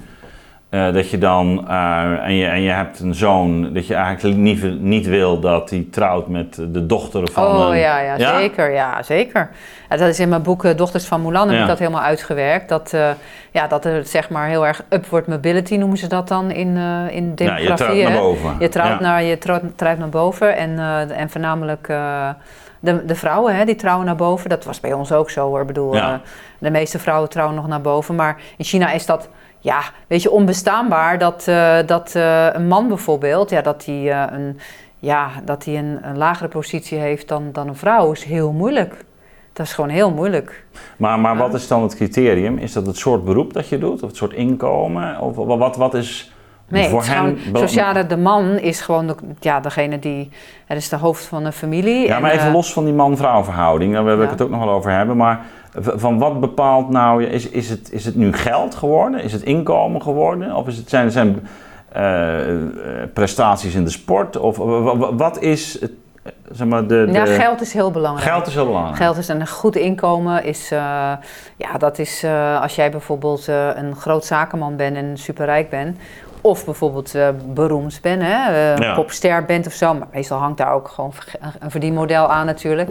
Uh, 0.71 0.93
dat 0.93 1.09
je 1.09 1.17
dan, 1.17 1.65
uh, 1.67 2.25
en, 2.25 2.33
je, 2.33 2.45
en 2.45 2.61
je 2.61 2.69
hebt 2.69 2.99
een 2.99 3.15
zoon, 3.15 3.73
dat 3.73 3.87
je 3.87 3.93
eigenlijk 3.93 4.37
niet, 4.37 4.81
niet 4.81 5.05
wil 5.05 5.39
dat 5.39 5.69
hij 5.69 5.87
trouwt 5.91 6.27
met 6.27 6.55
de 6.55 6.85
dochter 6.85 7.31
van 7.31 7.43
Oh 7.43 7.67
een, 7.67 7.77
ja, 7.77 7.99
ja, 7.99 8.15
ja, 8.17 8.39
zeker, 8.39 8.71
ja, 8.71 9.03
zeker. 9.03 9.49
Ja, 9.89 9.97
dat 9.97 10.07
is 10.07 10.19
in 10.19 10.29
mijn 10.29 10.41
boek 10.41 10.63
uh, 10.63 10.75
Dochters 10.75 11.05
van 11.05 11.21
Mulan, 11.21 11.47
heb 11.47 11.55
ja. 11.55 11.61
ik 11.61 11.67
dat 11.67 11.79
helemaal 11.79 12.01
uitgewerkt. 12.01 12.69
Dat, 12.69 12.95
ja, 13.51 13.67
dat 13.67 13.85
er 13.85 14.05
zeg 14.05 14.29
maar 14.29 14.47
heel 14.47 14.67
erg 14.67 14.83
upward 14.89 15.27
mobility 15.27 15.75
noemen 15.75 15.97
ze 15.97 16.07
dat 16.07 16.27
dan 16.27 16.51
in, 16.51 16.77
in 17.09 17.35
demografie. 17.35 17.65
Ja, 17.65 17.69
je 17.69 17.75
trouwt 17.75 18.03
naar 18.03 18.21
boven. 18.21 18.55
Je 18.59 18.69
trouwt, 18.69 18.99
naar, 18.99 19.23
je 19.23 19.37
trouwt, 19.37 19.63
trouwt 19.75 19.97
naar 19.97 20.09
boven 20.09 20.57
en, 20.57 20.79
en 21.11 21.29
voornamelijk... 21.29 21.93
De, 22.83 23.05
de, 23.05 23.15
vrouwen 23.15 23.55
hè, 23.55 23.65
die 23.65 23.75
trouwen 23.75 24.05
naar 24.05 24.15
boven, 24.15 24.49
dat 24.49 24.65
was 24.65 24.79
bij 24.79 24.93
ons 24.93 25.11
ook 25.11 25.29
zo 25.29 25.47
hoor. 25.47 25.61
Ik 25.61 25.67
bedoel, 25.67 25.95
de 26.59 26.69
meeste 26.69 26.99
vrouwen 26.99 27.29
trouwen 27.29 27.55
nog 27.55 27.67
naar 27.67 27.81
boven. 27.81 28.15
Maar 28.15 28.37
in 28.57 28.65
China 28.65 28.91
is 28.91 29.05
dat 29.05 29.29
ja, 29.61 29.79
weet 30.07 30.21
je, 30.21 30.31
onbestaanbaar 30.31 31.17
dat, 31.17 31.45
uh, 31.49 31.77
dat 31.85 32.13
uh, 32.17 32.47
een 32.53 32.67
man 32.67 32.87
bijvoorbeeld, 32.87 33.49
ja, 33.49 33.61
dat 33.61 33.85
hij 33.85 34.01
uh, 34.01 34.23
een, 34.31 34.59
ja, 34.97 35.29
dat 35.45 35.65
hij 35.65 35.77
een, 35.77 35.99
een 36.01 36.17
lagere 36.17 36.49
positie 36.49 36.97
heeft 36.97 37.27
dan, 37.27 37.49
dan 37.51 37.67
een 37.67 37.75
vrouw, 37.75 38.11
is 38.11 38.23
heel 38.23 38.51
moeilijk. 38.51 39.05
Dat 39.53 39.65
is 39.65 39.73
gewoon 39.73 39.89
heel 39.89 40.11
moeilijk. 40.11 40.65
Maar, 40.97 41.19
maar 41.19 41.37
wat 41.37 41.53
is 41.53 41.67
dan 41.67 41.81
het 41.81 41.95
criterium? 41.95 42.57
Is 42.57 42.73
dat 42.73 42.85
het 42.85 42.97
soort 42.97 43.25
beroep 43.25 43.53
dat 43.53 43.69
je 43.69 43.77
doet? 43.77 44.01
Of 44.03 44.07
het 44.09 44.15
soort 44.17 44.33
inkomen? 44.33 45.19
Of 45.19 45.35
wa- 45.35 45.57
wat, 45.57 45.75
wat 45.75 45.93
is 45.93 46.33
Nee, 46.67 46.89
voor 46.89 47.03
bela- 47.51 47.59
sociale 47.67 48.05
de 48.07 48.17
man 48.17 48.45
is 48.59 48.81
gewoon 48.81 49.07
de, 49.07 49.15
ja, 49.39 49.59
degene 49.59 49.99
die, 49.99 50.29
het 50.65 50.77
is 50.77 50.89
de 50.89 50.95
hoofd 50.95 51.25
van 51.25 51.45
een 51.45 51.53
familie. 51.53 52.07
Ja, 52.07 52.15
en, 52.15 52.21
maar 52.21 52.31
even 52.31 52.47
eh, 52.47 52.53
los 52.53 52.73
van 52.73 52.85
die 52.85 52.93
man-vrouw 52.93 53.43
verhouding, 53.43 53.93
daar 53.93 54.03
wil 54.03 54.17
ik 54.17 54.23
Ja. 54.23 54.29
het 54.29 54.41
ook 54.41 54.49
nog 54.49 54.63
wel 54.63 54.73
over 54.73 54.91
hebben. 54.91 55.17
Maar 55.17 55.45
van 55.79 56.17
wat 56.19 56.39
bepaalt 56.39 56.89
nou, 56.89 57.23
is, 57.23 57.49
is, 57.49 57.69
het, 57.69 57.91
is 57.91 58.05
het 58.05 58.15
nu 58.15 58.33
geld 58.33 58.75
geworden? 58.75 59.23
Is 59.23 59.33
het 59.33 59.41
inkomen 59.43 60.01
geworden? 60.01 60.55
Of 60.55 60.67
is 60.67 60.77
het, 60.77 60.89
zijn, 60.89 61.11
zijn 61.11 61.47
eh, 61.91 62.51
eh, 62.61 62.67
prestaties 63.13 63.75
in 63.75 63.83
de 63.83 63.89
sport? 63.89 64.37
Of 64.37 64.57
wa- 64.57 64.97
wa- 64.97 65.13
wat 65.15 65.39
is 65.41 65.77
het, 65.81 65.91
eh, 66.23 66.31
zeg 66.51 66.67
maar, 66.67 66.81
de, 66.87 67.05
de... 67.05 67.11
Ja, 67.11 67.25
geld 67.25 67.61
is 67.61 67.73
heel 67.73 67.91
belangrijk. 67.91 68.31
Geld 68.31 68.47
is 68.47 68.53
heel 68.53 68.65
belangrijk. 68.65 68.97
Geld 68.97 69.17
is 69.17 69.27
een 69.27 69.47
goed 69.47 69.75
inkomen. 69.75 70.43
Is, 70.43 70.71
eh, 70.71 70.77
ja, 71.55 71.77
dat 71.77 71.99
is 71.99 72.23
eh, 72.23 72.61
als 72.61 72.75
jij 72.75 72.91
bijvoorbeeld 72.91 73.47
eh, 73.47 73.67
een 73.75 73.95
groot 73.95 74.25
zakenman 74.25 74.75
bent 74.75 74.95
en 74.95 75.17
superrijk 75.17 75.69
bent. 75.69 75.97
Of 76.41 76.65
bijvoorbeeld 76.65 77.15
eh, 77.15 77.27
beroemd 77.53 77.99
bent, 78.01 78.21
hè, 78.21 78.73
Ja. 78.75 78.93
popster 78.93 79.45
bent 79.45 79.67
of 79.67 79.73
zo. 79.73 79.93
Maar 79.93 80.07
meestal 80.13 80.37
hangt 80.39 80.57
daar 80.57 80.73
ook 80.73 80.87
gewoon 80.87 81.11
een- 81.39 81.51
een 81.59 81.71
verdienmodel 81.71 82.27
aan 82.27 82.45
natuurlijk. 82.45 82.89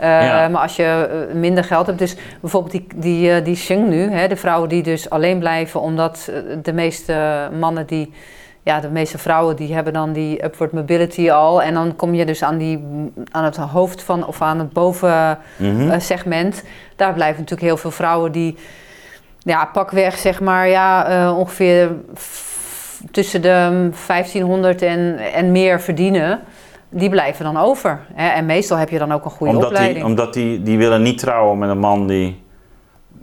Eh, 0.00 0.08
Ja. 0.26 0.48
Maar 0.48 0.62
als 0.62 0.76
je 0.76 1.08
eh, 1.30 1.34
minder 1.34 1.64
geld 1.64 1.86
hebt, 1.86 1.98
dus 1.98 2.16
bijvoorbeeld 2.40 2.72
die, 2.72 2.86
die, 2.94 3.30
eh, 3.32 3.44
die 3.44 3.56
Sheng 3.56 3.88
nu, 3.88 4.10
hè, 4.10 4.28
de 4.28 4.36
vrouwen 4.36 4.68
die 4.68 4.82
dus 4.82 5.10
alleen 5.10 5.38
blijven 5.38 5.80
omdat 5.80 6.30
de 6.62 6.72
meeste 6.72 7.48
mannen 7.58 7.86
die, 7.86 8.12
ja, 8.62 8.80
de 8.80 8.88
meeste 8.90 9.18
vrouwen 9.18 9.56
die 9.56 9.74
hebben 9.74 9.92
dan 9.92 10.12
die 10.12 10.44
upward 10.44 10.72
mobility 10.72 11.30
al. 11.30 11.62
En 11.62 11.74
dan 11.74 11.96
kom 11.96 12.14
je 12.14 12.24
dus 12.26 12.42
aan, 12.42 12.58
die, 12.58 12.84
aan 13.30 13.44
het 13.44 13.56
hoofd 13.56 14.02
van, 14.02 14.26
of 14.26 14.42
aan 14.42 14.58
het 14.58 14.72
boven 14.72 15.38
Mhm. 15.56 16.00
segment. 16.00 16.62
Daar 16.96 17.12
blijven 17.12 17.38
natuurlijk 17.40 17.68
heel 17.68 17.76
veel 17.76 17.90
vrouwen 17.90 18.32
die, 18.32 18.56
ja, 19.42 19.64
pakweg 19.64 20.16
zeg 20.18 20.40
maar, 20.40 20.68
ja, 20.68 21.32
ongeveer 21.32 21.90
tussen 23.10 23.42
de 23.42 23.88
1500 24.06 24.82
en, 24.82 25.18
en 25.34 25.52
meer 25.52 25.80
verdienen. 25.80 26.40
Die 26.92 27.10
blijven 27.10 27.44
dan 27.44 27.56
over. 27.56 28.00
Hè? 28.14 28.28
En 28.28 28.46
meestal 28.46 28.76
heb 28.76 28.88
je 28.88 28.98
dan 28.98 29.12
ook 29.12 29.24
een 29.24 29.30
goede 29.30 29.52
omdat 29.52 29.68
opleiding. 29.68 29.96
die, 29.98 30.06
omdat 30.06 30.32
die, 30.34 30.62
die 30.62 30.78
willen 30.78 31.02
niet 31.02 31.18
trouwen 31.18 31.58
met 31.58 31.68
een 31.70 31.78
man 31.78 32.06
die 32.06 32.42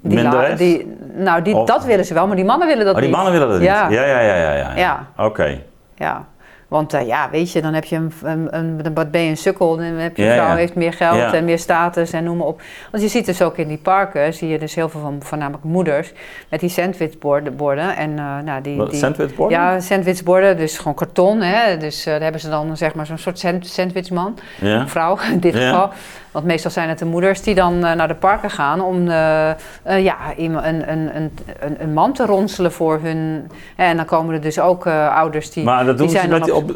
Die 0.01 0.15
minder 0.15 0.33
la- 0.49 0.55
die, 0.55 0.95
nou, 1.15 1.41
die, 1.41 1.55
Of- 1.55 1.67
dat 1.67 1.85
willen 1.85 2.05
ze 2.05 2.13
wel, 2.13 2.27
maar 2.27 2.35
die 2.35 2.45
mannen 2.45 2.67
willen 2.67 2.85
dat 2.85 2.93
oh, 2.95 2.99
die 2.99 3.07
niet. 3.09 3.15
mannen 3.17 3.33
willen 3.39 3.49
dat 3.49 3.61
Ja. 3.61 3.87
niet? 3.87 3.97
Ja, 3.97 4.05
ja, 4.05 4.19
ja, 4.19 4.35
ja. 4.35 4.53
ja, 4.53 4.75
Ja. 4.75 5.07
Oké. 5.17 5.61
Ja, 5.95 6.25
want 6.67 6.93
eh, 6.93 7.07
ja, 7.07 7.29
weet 7.29 7.51
je, 7.51 7.61
dan 7.61 7.73
heb 7.73 7.83
je 7.85 7.95
een, 7.95 8.11
een, 8.23 8.47
een, 8.57 8.93
dan 8.93 9.09
ben 9.11 9.21
je 9.21 9.29
een 9.29 9.37
sukkel, 9.37 9.75
dan 9.75 9.85
heb 9.85 10.17
je 10.17 10.23
Ja, 10.23 10.33
vrouw 10.33 10.47
ja. 10.47 10.55
heeft 10.55 10.75
meer 10.75 10.93
geld 10.93 11.15
Ja. 11.17 11.33
en 11.33 11.45
meer 11.45 11.59
status 11.59 12.11
en 12.11 12.23
noem 12.23 12.37
maar 12.37 12.47
op. 12.47 12.61
Want 12.91 13.03
je 13.03 13.09
ziet 13.09 13.25
dus 13.25 13.41
ook 13.41 13.57
in 13.57 13.67
die 13.67 13.77
parken, 13.77 14.33
zie 14.33 14.47
je 14.47 14.59
dus 14.59 14.75
heel 14.75 14.89
veel 14.89 14.99
van 15.01 15.17
voornamelijk 15.23 15.63
moeders 15.63 16.11
met 16.49 16.59
die 16.59 16.69
sandwichborden 16.69 17.55
borden 17.55 17.95
en 17.95 18.17
eh, 18.19 18.37
nou 18.45 18.61
die, 18.61 18.77
Wat, 18.77 18.89
die 18.89 18.99
sandwichborden? 18.99 19.57
ja, 19.57 19.79
sandwichborden, 19.79 20.57
dus 20.57 20.77
gewoon 20.77 20.93
karton, 20.93 21.41
hè. 21.41 21.77
Dus 21.77 22.05
eh, 22.05 22.11
daar 22.13 22.21
hebben 22.21 22.41
ze 22.41 22.49
dan 22.49 22.77
zeg 22.77 22.93
maar 22.93 23.05
zo'n 23.05 23.17
soort 23.17 23.39
sand- 23.39 23.67
sandwichman, 23.67 24.37
Ja? 24.61 24.87
vrouw 24.87 25.17
in 25.31 25.39
dit 25.39 25.55
geval. 25.55 25.89
Want 26.37 26.49
meestal 26.49 26.71
zijn 26.71 26.89
het 26.89 26.99
de 26.99 27.05
moeders 27.05 27.41
die 27.41 27.55
dan 27.55 27.85
eh, 27.85 27.93
naar 27.93 28.07
de 28.07 28.15
parken 28.15 28.49
gaan 28.49 28.81
om 28.81 29.07
eh, 29.09 29.49
eh, 29.49 29.55
ja, 29.83 30.17
een, 30.37 30.67
een, 30.67 30.89
een, 30.91 31.31
een, 31.59 31.75
een 31.79 31.93
man 31.93 32.13
te 32.13 32.25
ronselen 32.25 32.71
voor 32.71 32.99
hun. 33.01 33.51
En 33.75 33.97
dan 33.97 34.05
komen 34.05 34.33
er 34.33 34.41
dus 34.41 34.59
ook 34.59 34.87
ouders 34.87 35.51
die. 35.51 35.63
Maar 35.63 35.85
dat 35.85 35.97
doen 35.97 36.07
die 36.07 36.15
ze 36.15 36.21
zijn 36.21 36.31
met, 36.31 36.43
die 36.43 36.55
op- 36.55 36.71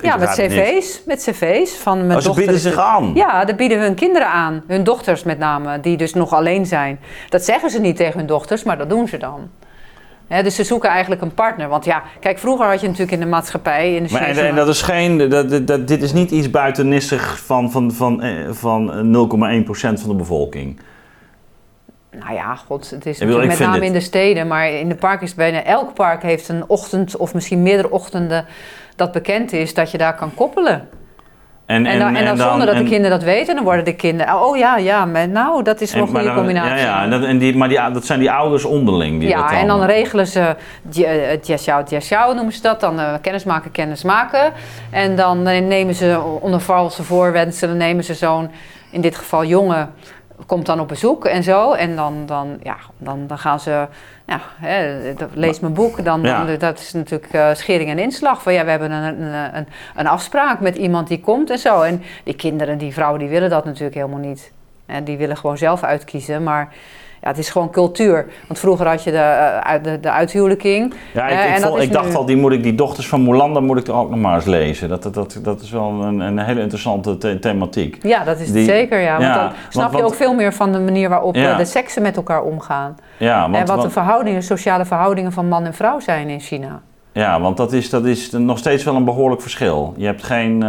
ja, 0.00 0.16
met 0.16 0.28
cv's. 0.28 1.02
Met 1.06 1.22
cv's 1.22 1.76
van 1.76 2.06
mijn 2.06 2.18
Oh, 2.18 2.24
ze 2.24 2.32
bieden 2.32 2.58
zich 2.58 2.78
aan? 2.78 3.14
Ja, 3.14 3.44
dat 3.44 3.56
bieden 3.56 3.78
hun 3.80 3.94
kinderen 3.94 4.28
aan. 4.28 4.62
Hun 4.66 4.84
dochters 4.84 5.22
met 5.22 5.38
name, 5.38 5.80
die 5.80 5.96
dus 5.96 6.14
nog 6.14 6.32
alleen 6.32 6.66
zijn. 6.66 7.00
Dat 7.28 7.44
zeggen 7.44 7.70
ze 7.70 7.80
niet 7.80 7.96
tegen 7.96 8.18
hun 8.18 8.26
dochters, 8.26 8.62
maar 8.62 8.78
dat 8.78 8.90
doen 8.90 9.08
ze 9.08 9.16
dan. 9.16 9.50
Dus 10.28 10.54
ze 10.54 10.64
zoeken 10.64 10.90
eigenlijk 10.90 11.22
een 11.22 11.34
partner. 11.34 11.68
Want 11.68 11.84
ja, 11.84 12.02
kijk, 12.20 12.38
vroeger 12.38 12.66
had 12.66 12.80
je 12.80 12.86
natuurlijk 12.86 13.12
in 13.12 13.20
de 13.20 13.26
maatschappij... 13.26 13.94
In 13.94 14.02
de 14.02 14.12
Maar 14.12 14.22
en, 14.22 14.54
dat 14.54 14.68
is 14.68 14.82
geen, 14.82 15.28
dat, 15.28 15.66
dat, 15.66 15.88
dit 15.88 16.02
is 16.02 16.12
niet 16.12 16.30
iets 16.30 16.50
buitennissig 16.50 17.38
van, 17.44 17.70
van, 17.70 17.92
van, 17.92 18.22
eh, 18.22 18.50
van 18.50 18.90
0,1% 19.64 19.68
van 19.72 20.08
de 20.08 20.14
bevolking. 20.14 20.80
Nou 22.10 22.34
ja, 22.34 22.54
god, 22.54 22.90
het 22.90 23.06
is 23.06 23.18
bedoel, 23.18 23.46
met 23.46 23.58
name 23.58 23.74
dit- 23.74 23.82
in 23.82 23.92
de 23.92 24.00
steden, 24.00 24.46
maar 24.46 24.70
in 24.70 24.88
de 24.88 24.94
park 24.94 25.22
is 25.22 25.34
bijna 25.34 25.64
elk 25.64 25.94
park 25.94 26.22
heeft 26.22 26.48
een 26.48 26.64
ochtend 26.66 27.16
of 27.16 27.34
misschien 27.34 27.62
meerdere 27.62 27.90
ochtenden 27.90 28.46
dat 28.96 29.12
bekend 29.12 29.52
is 29.52 29.74
dat 29.74 29.90
je 29.90 29.98
daar 29.98 30.14
kan 30.14 30.34
koppelen. 30.34 30.88
En, 31.66 31.86
En, 31.86 31.98
dan, 31.98 32.16
en 32.16 32.24
dan 32.24 32.36
zonder 32.36 32.66
dat 32.66 32.74
de 32.74 32.80
en- 32.80 32.88
kinderen 32.88 33.10
dat 33.10 33.22
weten, 33.22 33.54
dan 33.54 33.64
worden 33.64 33.84
de 33.84 33.94
kinderen, 33.94 34.40
oh 34.42 34.56
ja, 34.56 34.76
ja, 34.76 35.04
maar 35.04 35.28
nou, 35.28 35.62
dat 35.62 35.80
is 35.80 35.92
wel 35.92 36.02
een 36.02 36.08
goede 36.08 36.34
combinatie. 36.34 36.76
Ja, 36.76 36.76
ja 36.76 37.02
en 37.02 37.10
dat, 37.10 37.22
en 37.22 37.38
die, 37.38 37.56
maar 37.56 37.68
die, 37.68 37.90
dat 37.92 38.04
zijn 38.04 38.18
die 38.18 38.30
ouders 38.30 38.64
onderling. 38.64 39.20
Die 39.20 39.28
Ja, 39.28 39.42
dat 39.42 39.50
en 39.50 39.66
dan 39.66 39.84
regelen 39.84 40.26
ze 40.26 40.56
Jiao 41.42 41.82
Jiao 41.88 42.34
noemen 42.34 42.52
ze 42.52 42.62
dat. 42.62 42.80
Dan 42.80 43.00
eh, 43.00 43.14
kennis 43.20 43.44
maken, 43.44 43.70
kennis 43.70 44.02
maken. 44.02 44.52
En 44.90 45.16
dan 45.16 45.46
eh, 45.46 45.62
nemen 45.62 45.94
ze 45.94 46.20
onder 46.40 46.60
valse 46.60 47.02
voorwensen, 47.02 47.68
dan 47.68 47.76
nemen 47.76 48.04
ze 48.04 48.14
zo'n, 48.14 48.50
in 48.90 49.00
dit 49.00 49.16
geval 49.16 49.44
jongen, 49.44 49.90
komt 50.46 50.66
dan 50.66 50.80
op 50.80 50.88
bezoek 50.88 51.24
en 51.24 51.42
zo. 51.42 51.72
En 51.72 51.96
dan, 51.96 52.14
dan, 52.26 52.58
ja, 52.62 52.76
dan, 52.98 53.26
dan 53.26 53.38
gaan 53.38 53.60
ze, 53.60 53.86
ja, 54.26 54.40
hè, 54.60 55.00
lees 55.32 55.60
mijn 55.60 55.72
boek. 55.74 56.04
Dan, 56.04 56.22
Ja. 56.22 56.44
dan- 56.44 56.58
dat 56.58 56.78
is 56.78 56.92
natuurlijk 56.92 57.32
eh, 57.32 57.54
schering 57.54 57.90
en 57.90 57.98
inslag. 57.98 58.42
Van 58.42 58.52
ja, 58.52 58.64
we 58.64 58.70
hebben 58.70 58.90
een, 58.90 59.20
een, 59.22 59.56
een, 59.56 59.66
een 59.96 60.06
afspraak 60.06 60.60
met 60.60 60.76
iemand 60.76 61.08
die 61.08 61.20
komt 61.20 61.50
en 61.50 61.58
zo. 61.58 61.82
En 61.82 62.02
die 62.24 62.34
kinderen, 62.36 62.78
die 62.78 62.92
vrouwen, 62.92 63.18
die 63.20 63.28
willen 63.28 63.50
dat 63.50 63.64
natuurlijk 63.64 63.94
helemaal 63.94 64.18
niet. 64.18 64.52
En 64.86 65.04
die 65.04 65.16
willen 65.16 65.36
gewoon 65.36 65.58
zelf 65.58 65.82
uitkiezen. 65.82 66.42
Maar 66.42 66.68
ja, 67.26 67.32
het 67.32 67.40
is 67.40 67.50
gewoon 67.50 67.70
cultuur. 67.70 68.26
Want 68.46 68.58
vroeger 68.58 68.86
had 68.86 69.04
je 69.04 69.10
de, 69.10 69.16
eh, 69.16 69.82
de, 69.82 70.00
de 70.00 70.10
uithuwelijking. 70.10 70.94
Ja, 71.14 71.26
ik, 71.26 71.30
Eh, 71.30 71.56
ik, 71.56 71.64
en 71.64 71.80
ik 71.82 71.92
dacht 71.92 72.08
nu- 72.08 72.14
al, 72.14 72.24
die, 72.26 72.36
moet 72.36 72.52
ik, 72.52 72.62
die 72.62 72.74
dochters 72.74 73.08
van 73.08 73.22
Mulan, 73.22 73.54
dat 73.54 73.62
moet 73.62 73.78
ik 73.78 73.86
er 73.86 73.94
ook 73.94 74.10
nog 74.10 74.18
maar 74.18 74.34
eens 74.34 74.44
lezen. 74.44 74.88
Dat, 74.88 75.02
dat, 75.02 75.14
dat, 75.14 75.38
dat 75.42 75.60
is 75.60 75.70
wel 75.70 75.88
een, 76.02 76.20
een 76.20 76.38
hele 76.38 76.60
interessante 76.60 77.18
the- 77.18 77.38
thematiek. 77.38 77.98
Ja, 78.02 78.24
dat 78.24 78.40
is 78.40 78.52
Die- 78.52 78.64
zeker, 78.64 79.00
ja. 79.00 79.12
Want 79.12 79.22
ja, 79.22 79.34
dan 79.34 79.52
snap 79.68 79.72
want- 79.72 79.90
je 79.96 80.00
want- 80.00 80.12
ook 80.12 80.18
veel 80.18 80.34
meer 80.34 80.52
van 80.52 80.72
de 80.72 80.78
manier 80.78 81.08
waarop 81.08 81.34
Ja. 81.34 81.50
eh, 81.50 81.56
de 81.56 81.64
seksen 81.64 82.02
met 82.02 82.16
elkaar 82.16 82.42
omgaan. 82.42 82.96
Ja, 83.16 83.48
en 83.52 83.66
wat 83.66 83.82
de 83.82 83.90
verhoudingen, 83.90 84.42
sociale 84.42 84.84
verhoudingen 84.84 85.32
van 85.32 85.48
man 85.48 85.64
en 85.64 85.74
vrouw 85.74 86.00
zijn 86.00 86.28
in 86.28 86.40
China. 86.40 86.80
ja, 87.12 87.40
want 87.40 87.56
dat, 87.56 87.72
is, 87.72 87.90
dat 87.90 88.04
is 88.04 88.30
nog 88.30 88.58
steeds 88.58 88.84
wel 88.84 88.94
een 88.96 89.04
behoorlijk 89.04 89.42
verschil. 89.42 89.94
Je 89.96 90.06
hebt 90.06 90.22
geen... 90.22 90.62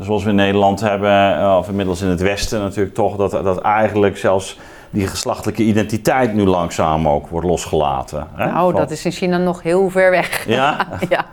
zoals 0.00 0.24
we 0.24 0.30
in 0.30 0.34
Nederland 0.34 0.80
hebben, 0.80 1.38
eh, 1.38 1.56
of 1.58 1.68
inmiddels 1.68 2.02
in 2.02 2.08
het 2.08 2.20
Westen 2.20 2.60
natuurlijk 2.60 2.94
toch, 2.94 3.16
dat, 3.16 3.30
dat 3.30 3.60
eigenlijk 3.60 4.16
zelfs 4.16 4.58
die 4.90 5.06
geslachtelijke 5.06 5.62
identiteit 5.62 6.34
nu 6.34 6.44
langzaam 6.44 7.08
ook 7.08 7.28
wordt 7.28 7.46
losgelaten. 7.46 8.26
Hè? 8.34 8.46
Nou, 8.46 8.74
dat 8.74 8.90
is 8.90 9.04
in 9.04 9.12
China 9.12 9.36
nog 9.38 9.62
heel 9.62 9.90
ver 9.90 10.10
weg. 10.10 10.46
Ja? 10.46 10.86
ja. 11.08 11.26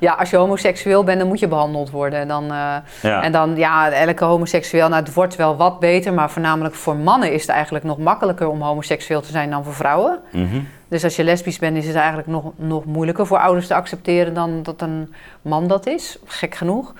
Ja, 0.00 0.12
als 0.12 0.30
je 0.30 0.36
homoseksueel 0.36 1.04
bent, 1.04 1.18
dan 1.18 1.28
moet 1.28 1.38
je 1.38 1.48
behandeld 1.48 1.90
worden. 1.90 2.28
Dan, 2.28 2.42
eh, 2.42 2.76
Ja. 3.02 3.22
En 3.22 3.32
dan, 3.32 3.56
ja, 3.56 3.90
elke 3.90 4.24
homoseksueel, 4.24 4.88
nou, 4.88 5.02
het 5.02 5.14
wordt 5.14 5.36
wel 5.36 5.56
wat 5.56 5.80
beter, 5.80 6.12
maar 6.12 6.30
voornamelijk 6.30 6.74
voor 6.74 6.96
mannen 6.96 7.32
is 7.32 7.40
het 7.40 7.50
eigenlijk 7.50 7.84
nog 7.84 7.98
makkelijker 7.98 8.48
om 8.48 8.62
homoseksueel 8.62 9.20
te 9.20 9.30
zijn 9.30 9.50
dan 9.50 9.64
voor 9.64 9.74
vrouwen. 9.74 10.18
Mhm. 10.32 10.60
Dus 10.88 11.04
als 11.04 11.16
je 11.16 11.24
lesbisch 11.24 11.58
bent, 11.58 11.76
is 11.76 11.86
het 11.86 11.96
eigenlijk 11.96 12.28
nog, 12.28 12.44
nog 12.56 12.84
moeilijker 12.84 13.26
voor 13.26 13.38
ouders 13.38 13.66
te 13.66 13.74
accepteren 13.74 14.34
dan 14.34 14.62
dat 14.62 14.80
een 14.80 15.14
man 15.42 15.66
dat 15.66 15.86
is. 15.86 16.18
Gek 16.24 16.54
genoeg. 16.54 16.94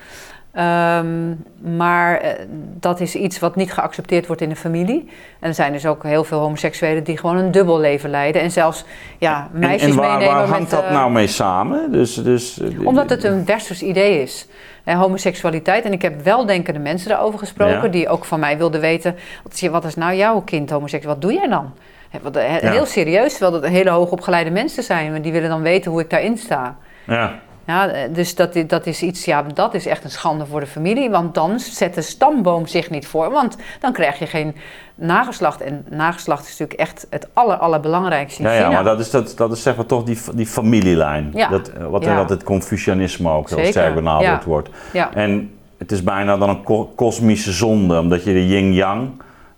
Ehm, 0.53 1.33
maar 1.77 2.17
eh, 2.17 2.45
dat 2.79 2.99
is 2.99 3.15
iets 3.15 3.39
wat 3.39 3.55
niet 3.55 3.73
geaccepteerd 3.73 4.27
wordt 4.27 4.41
in 4.41 4.49
de 4.49 4.55
familie. 4.55 5.09
En 5.39 5.47
er 5.47 5.53
zijn 5.53 5.71
dus 5.71 5.85
ook 5.85 6.03
heel 6.03 6.23
veel 6.23 6.39
homoseksuelen 6.39 7.03
die 7.03 7.17
gewoon 7.17 7.37
een 7.37 7.51
dubbel 7.51 7.79
leven 7.79 8.09
leiden. 8.09 8.41
En 8.41 8.51
zelfs 8.51 8.85
ja, 9.17 9.49
En, 9.53 9.59
meisjes 9.59 9.89
en 9.89 9.95
waar, 9.95 10.17
meenemen 10.17 10.35
waar 10.35 10.47
hangt 10.47 10.59
met, 10.59 10.69
dat 10.69 10.83
eh, 10.83 10.91
nou 10.91 11.11
mee 11.11 11.27
samen? 11.27 11.91
Dus, 11.91 12.13
dus, 12.13 12.59
eh, 12.59 12.85
omdat 12.85 13.09
het 13.09 13.23
een 13.23 13.45
westers 13.45 13.81
idee 13.83 14.21
is. 14.21 14.47
Eh, 14.83 14.99
homoseksualiteit. 14.99 15.85
En 15.85 15.91
ik 15.91 16.01
heb 16.01 16.23
weldenkende 16.23 16.79
mensen 16.79 17.09
daarover 17.09 17.39
gesproken. 17.39 17.83
Ja. 17.83 17.87
Die 17.87 18.09
ook 18.09 18.25
van 18.25 18.39
mij 18.39 18.57
wilden 18.57 18.81
weten. 18.81 19.15
Wat 19.43 19.53
is, 19.53 19.67
wat 19.67 19.85
is 19.85 19.95
nou 19.95 20.15
jouw 20.15 20.41
kind 20.41 20.69
homoseksueel? 20.69 21.13
Wat 21.13 21.21
doe 21.21 21.33
jij 21.33 21.47
dan? 21.47 21.73
Hè, 22.09 22.59
Ja. 22.59 22.71
Heel 22.71 22.85
serieus. 22.85 23.31
Terwijl 23.37 23.61
dat 23.61 23.69
hele 23.69 23.89
hoogopgeleide 23.89 24.49
mensen 24.49 24.83
zijn. 24.83 25.11
Maar 25.11 25.21
die 25.21 25.31
willen 25.31 25.49
dan 25.49 25.61
weten 25.61 25.91
hoe 25.91 26.01
ik 26.01 26.09
daarin 26.09 26.37
sta. 26.37 26.77
Ja. 27.03 27.39
Ja, 27.67 27.87
eh, 27.87 28.13
dus 28.13 28.35
dat, 28.35 28.63
dat 28.67 28.85
is 28.85 29.01
iets, 29.01 29.25
ja, 29.25 29.43
dat 29.53 29.73
is 29.73 29.85
echt 29.85 30.03
een 30.03 30.09
schande 30.09 30.45
voor 30.45 30.59
de 30.59 30.65
familie. 30.67 31.09
Want 31.09 31.33
dan 31.35 31.59
zet 31.59 31.93
de 31.93 32.01
stamboom 32.01 32.67
zich 32.67 32.89
niet 32.89 33.07
voor. 33.07 33.31
Want 33.31 33.57
dan 33.79 33.93
krijg 33.93 34.19
je 34.19 34.25
geen 34.27 34.55
nageslacht. 34.95 35.61
En 35.61 35.85
nageslacht 35.89 36.43
is 36.43 36.49
natuurlijk 36.49 36.79
echt 36.79 37.07
het 37.09 37.27
aller, 37.33 37.55
allerbelangrijkste 37.55 38.41
Ja, 38.43 38.53
ja, 38.53 38.69
maar 38.69 38.83
dat 38.83 38.99
is, 38.99 39.11
dat, 39.11 39.33
dat 39.37 39.51
is 39.51 39.61
zeg 39.63 39.75
maar 39.75 39.85
toch 39.85 40.03
die, 40.03 40.17
die 40.33 40.45
familielijn. 40.45 41.31
Ja. 41.33 41.47
Dat, 41.47 41.67
eh, 41.67 41.85
wat, 41.87 42.03
Ja. 42.03 42.15
wat 42.15 42.29
het 42.29 42.43
Confucianisme 42.43 43.29
ook 43.31 43.49
heel 43.49 43.65
sterk 43.65 43.95
benaderd 43.95 44.43
ja. 44.43 44.47
wordt. 44.49 44.69
En 45.13 45.51
het 45.77 45.91
is 45.91 46.03
bijna 46.03 46.37
dan 46.37 46.49
een 46.49 46.63
ko- 46.63 46.91
kosmische 46.95 47.51
zonde, 47.51 47.99
omdat 47.99 48.23
je 48.23 48.33
de 48.33 48.47
yin-yang 48.47 49.09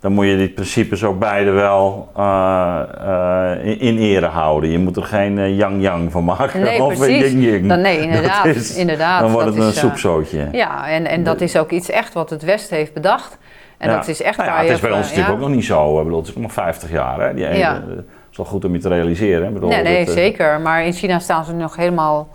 dan 0.04 0.12
moet 0.12 0.26
je 0.26 0.38
die 0.38 0.50
principes 0.50 1.04
ook 1.04 1.20
beide 1.20 1.52
wel 1.52 2.12
uh, 2.18 2.80
uh, 3.06 3.52
in, 3.66 3.80
in, 3.80 3.98
ere 3.98 4.26
houden. 4.26 4.70
Je 4.70 4.80
moet 4.80 4.98
er 4.98 5.04
geen 5.04 5.38
uh, 5.38 5.58
yang-yang 5.58 6.12
van 6.12 6.24
maken. 6.24 6.62
Nee, 6.62 6.84
of 6.84 7.08
yin-yin. 7.08 7.66
Nee, 7.66 8.02
inderdaad. 8.08 8.46
Is, 8.46 8.76
inderdaad 8.76 9.22
dan 9.22 9.32
wordt 9.32 9.48
het 9.48 9.58
een 9.58 9.68
is, 9.68 9.80
soepzootje. 9.80 10.48
Ja, 10.52 10.88
en, 10.88 11.06
en 11.06 11.24
dat 11.24 11.42
is 11.42 11.58
ook 11.58 11.72
iets 11.72 11.90
echt 11.90 12.14
wat 12.14 12.30
het 12.30 12.44
Westen 12.44 12.78
heeft 12.78 12.94
bedacht. 12.94 13.38
En 13.78 13.90
Ja. 13.90 13.96
dat 13.96 14.08
is 14.08 14.22
echt 14.22 14.38
Nou 14.38 14.50
ja, 14.50 14.56
waar 14.56 14.64
het 14.64 14.70
je 14.70 14.76
is 14.76 14.82
bij 14.82 14.92
ons 14.92 15.00
eh, 15.00 15.06
natuurlijk 15.06 15.28
ja. 15.28 15.42
ook 15.42 15.48
nog 15.48 15.56
niet 15.58 15.66
zo. 15.66 15.98
Ik 15.98 16.04
bedoel, 16.04 16.20
het 16.20 16.28
is 16.28 16.36
nog 16.36 16.54
50 16.54 16.92
jaar. 16.92 17.20
Hè? 17.20 17.34
Die 17.34 17.48
ene, 17.48 17.58
Ja. 17.58 17.76
eh, 17.76 17.98
is 18.32 18.38
wel 18.38 18.46
goed 18.46 18.66
om 18.66 18.74
je 18.74 18.80
te 18.80 18.88
realiseren. 18.90 19.54
Bedoel, 19.54 19.70
Nee, 19.70 19.84
nee, 19.84 20.06
dat, 20.06 20.16
eh, 20.16 20.22
zeker. 20.22 20.62
Maar 20.62 20.86
in 20.86 20.94
China 20.94 21.20
staan 21.20 21.46
ze 21.46 21.54
nog 21.54 21.76
helemaal 21.76 22.28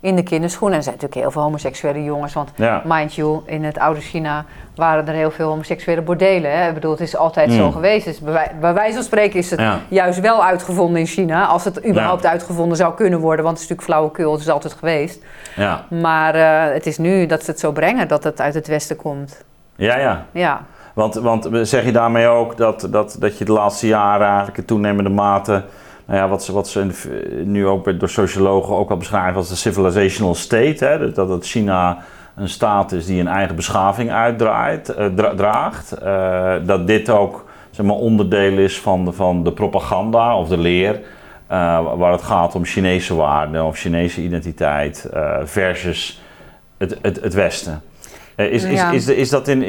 in 0.00 0.16
de 0.16 0.22
kinderschoenen. 0.22 0.72
En 0.72 0.78
er 0.78 0.82
zijn 0.84 0.94
natuurlijk 0.94 1.20
heel 1.22 1.30
veel 1.32 1.42
homoseksuele 1.42 2.04
jongens. 2.04 2.32
Want 2.32 2.50
Ja. 2.54 2.82
mind 2.84 3.14
you, 3.14 3.40
in 3.46 3.64
het 3.64 3.78
oude 3.78 4.00
China 4.00 4.44
waren 4.74 5.08
er 5.08 5.14
heel 5.14 5.30
veel 5.30 5.48
homoseksuele 5.48 6.02
bordelen. 6.02 6.58
Hè? 6.58 6.68
Ik 6.68 6.74
bedoel, 6.74 6.90
het 6.90 7.00
is 7.00 7.16
altijd 7.16 7.52
zo 7.52 7.64
Mm. 7.66 7.72
geweest. 7.72 8.04
Dus 8.04 8.20
bij, 8.20 8.32
wij- 8.32 8.52
bij 8.60 8.74
wijze 8.74 8.94
van 8.94 9.02
spreken 9.02 9.38
is 9.38 9.50
het 9.50 9.60
Ja. 9.60 9.78
juist 9.88 10.20
wel 10.20 10.44
uitgevonden 10.44 11.00
in 11.00 11.06
China. 11.06 11.46
Als 11.46 11.64
het 11.64 11.86
überhaupt 11.86 12.26
uitgevonden 12.26 12.76
zou 12.76 12.94
kunnen 12.94 13.18
worden. 13.20 13.44
Want 13.44 13.56
het 13.58 13.64
is 13.64 13.70
natuurlijk 13.70 13.98
flauwekul, 13.98 14.32
het 14.32 14.40
is 14.40 14.48
altijd 14.50 14.72
geweest. 14.72 15.24
Ja. 15.56 15.84
Maar 15.90 16.34
eh, 16.34 16.72
het 16.74 16.86
is 16.86 16.98
nu 16.98 17.26
dat 17.26 17.44
ze 17.44 17.50
het 17.50 17.60
zo 17.60 17.72
brengen 17.72 18.08
dat 18.08 18.24
het 18.24 18.40
uit 18.40 18.54
het 18.54 18.66
Westen 18.66 18.96
komt. 18.96 19.44
ja, 19.76 19.96
ja. 19.98 20.24
Ja, 20.32 20.60
Want, 20.94 21.14
want 21.14 21.48
zeg 21.62 21.84
je 21.84 21.92
daarmee 21.92 22.26
ook 22.26 22.56
dat, 22.56 22.86
dat, 22.90 23.16
dat 23.18 23.38
je 23.38 23.44
de 23.44 23.52
laatste 23.52 23.86
jaren 23.86 24.26
eigenlijk 24.26 24.58
in 24.58 24.64
toenemende 24.64 25.10
mate, 25.10 25.62
nou 26.06 26.18
ja, 26.20 26.28
wat 26.28 26.44
ze, 26.44 26.52
wat 26.52 26.68
ze 26.68 26.86
nu 27.44 27.66
ook 27.66 28.00
door 28.00 28.08
sociologen 28.08 28.76
ook 28.76 28.90
al 28.90 28.96
beschrijven 28.96 29.36
als 29.36 29.48
de 29.48 29.56
civilizational 29.56 30.34
state, 30.34 30.84
hè, 30.84 31.12
dat- 31.12 31.28
dat 31.28 31.46
China 31.46 31.98
een 32.36 32.48
staat 32.48 32.92
is 32.92 33.06
die 33.06 33.20
een 33.20 33.28
eigen 33.28 33.56
beschaving 33.56 34.10
uitdraait, 34.10 34.88
eh, 34.88 35.06
dra- 35.14 35.34
draagt, 35.34 35.92
eh, 35.92 36.54
dat 36.64 36.86
dit 36.86 37.10
ook 37.10 37.44
zeg 37.70 37.86
maar, 37.86 37.96
onderdeel 37.96 38.58
is 38.58 38.80
van 38.80 39.04
de, 39.04 39.12
van 39.12 39.44
de 39.44 39.52
propaganda 39.52 40.36
of 40.38 40.48
de 40.48 40.58
leer, 40.58 41.00
eh, 41.46 41.80
waar 41.96 42.12
het 42.12 42.22
gaat 42.22 42.54
om 42.54 42.64
Chinese 42.64 43.14
waarden 43.14 43.64
of 43.64 43.76
Chinese 43.78 44.20
identiteit 44.22 45.10
versus 45.44 46.22
het, 46.78 46.98
het, 47.02 47.20
het 47.22 47.34
Westen. 47.34 47.82
Is, 48.36 48.64
is, 48.64 48.78
Ja. 48.80 48.90
is, 48.90 49.08
is, 49.08 49.28
dat 49.30 49.48
in, 49.48 49.62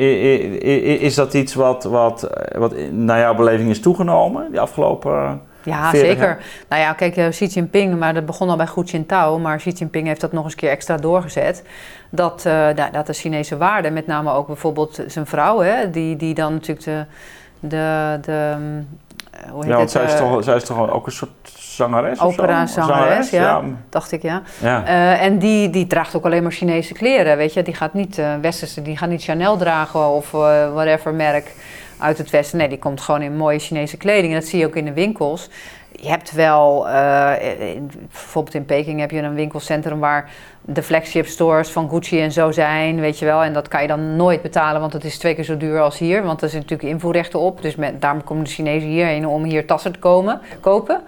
is 1.01 1.15
dat 1.15 1.34
iets 1.34 1.53
wat, 1.55 1.84
wat, 1.84 2.30
wat 2.57 2.73
naar 2.91 3.19
jouw 3.19 3.35
beleving 3.35 3.69
is 3.69 3.80
toegenomen 3.80 4.47
die 4.51 4.59
afgelopen... 4.59 5.41
Ja, 5.68 5.89
40 5.89 6.10
zeker. 6.10 6.23
jaar. 6.23 6.39
Nou 6.69 6.81
ja, 6.81 6.94
kijk, 6.94 7.18
eh, 7.18 7.27
Xi 7.27 7.45
Jinping, 7.45 7.99
maar 7.99 8.14
dat 8.14 8.26
begon 8.26 8.49
al 8.49 8.56
bij 8.56 8.68
Hu 8.76 8.84
Jintao, 8.84 9.39
maar 9.39 9.57
Xi 9.57 9.69
Jinping 9.69 10.07
heeft 10.07 10.22
dat 10.22 10.31
nog 10.31 10.44
eens 10.44 10.53
een 10.53 10.60
keer 10.60 10.69
extra 10.69 10.98
doorgezet. 10.98 11.64
Dat, 12.10 12.45
eh, 12.45 12.53
nou, 12.53 12.91
dat 12.91 13.06
de 13.06 13.14
Chinese 13.14 13.57
waarden, 13.57 13.94
met 13.94 14.07
name 14.07 14.31
ook 14.31 14.48
bijvoorbeeld 14.48 15.03
zijn 15.07 15.26
vrouw, 15.26 15.60
hè, 15.60 15.89
die, 15.89 16.15
die 16.15 16.34
dan 16.34 16.53
natuurlijk 16.53 16.85
de, 16.85 17.06
de, 17.60 18.18
de 18.22 18.56
mm, 18.60 18.88
eh, 19.45 19.52
hoe 19.52 19.64
heet 19.64 19.72
Ja, 19.72 19.77
want 19.77 19.94
het, 19.94 20.02
zij 20.02 20.14
is, 20.14 20.19
toch, 20.19 20.44
zij 20.44 20.56
is 20.56 20.64
toch 20.64 20.91
ook 20.91 21.06
een 21.06 21.11
soort 21.11 21.31
zangeres 21.56 22.19
of 22.19 22.34
zo? 22.34 22.41
Opera-zangeres, 22.41 23.30
ja. 23.30 23.41
ja. 23.41 23.64
dacht 23.89 24.11
ik 24.11 24.22
ja. 24.22 24.41
Ja. 24.61 24.85
En 25.18 25.39
die, 25.39 25.69
die 25.69 25.88
draagt 25.88 26.15
ook 26.15 26.26
alleen 26.26 26.44
maar 26.44 26.52
Chinese 26.52 26.94
kleren, 26.94 27.38
weet 27.38 27.53
je. 27.53 27.61
Die 27.61 27.73
gaat 27.73 27.94
niet 27.94 28.18
eh, 28.18 28.35
westerse, 28.41 28.81
die 28.81 28.98
gaat 28.98 29.10
niet 29.10 29.23
Chanel 29.23 29.57
dragen 29.57 30.07
of 30.07 30.31
whatever 30.31 31.14
merk 31.14 31.52
uit 31.99 32.18
het 32.18 32.30
westen. 32.30 32.57
Nee, 32.57 32.68
die 32.69 32.80
komt 32.80 33.02
gewoon 33.02 33.22
in 33.22 33.38
mooie 33.38 33.60
Chinese 33.60 33.98
kleding. 33.98 34.34
En 34.34 34.40
dat 34.40 34.49
zie 34.49 34.60
je 34.60 34.65
ook 34.65 34.76
in 34.76 34.86
de 34.86 34.94
winkels. 34.94 35.49
Je 35.91 36.07
hebt 36.10 36.32
wel, 36.32 36.88
eh, 36.88 37.32
bijvoorbeeld 38.10 38.56
in 38.56 38.65
Peking 38.65 38.99
heb 38.99 39.11
je 39.11 39.22
een 39.22 39.34
winkelcentrum 39.34 39.99
waar 39.99 40.30
de 40.61 40.84
flagship 40.84 41.26
stores 41.26 41.69
van 41.69 41.90
Gucci 41.90 42.22
en 42.22 42.32
zo 42.32 42.52
zijn, 42.52 42.99
weet 42.99 43.19
je 43.19 43.26
wel. 43.26 43.44
En 43.44 43.53
dat 43.53 43.68
kan 43.68 43.82
je 43.82 43.88
dan 43.88 44.15
nooit 44.15 44.41
betalen, 44.41 44.82
want 44.82 44.94
het 44.94 45.03
is 45.03 45.18
twee 45.18 45.36
keer 45.36 45.44
zo 45.44 45.57
duur 45.57 45.82
als 45.82 45.98
hier. 45.98 46.24
Want 46.24 46.41
er 46.41 46.49
zitten 46.49 46.69
natuurlijk 46.69 46.90
invoerrechten 46.90 47.40
op. 47.40 47.61
Dus 47.61 47.76
met, 47.76 48.02
daarom 48.02 48.24
komen 48.24 48.44
de 48.44 48.49
Chinezen 48.49 48.90
hierheen 48.90 49.28
om 49.28 49.44
hier 49.44 49.68
tassen 49.68 49.91
te 49.91 49.99
komen, 49.99 50.41
kopen. 50.60 51.02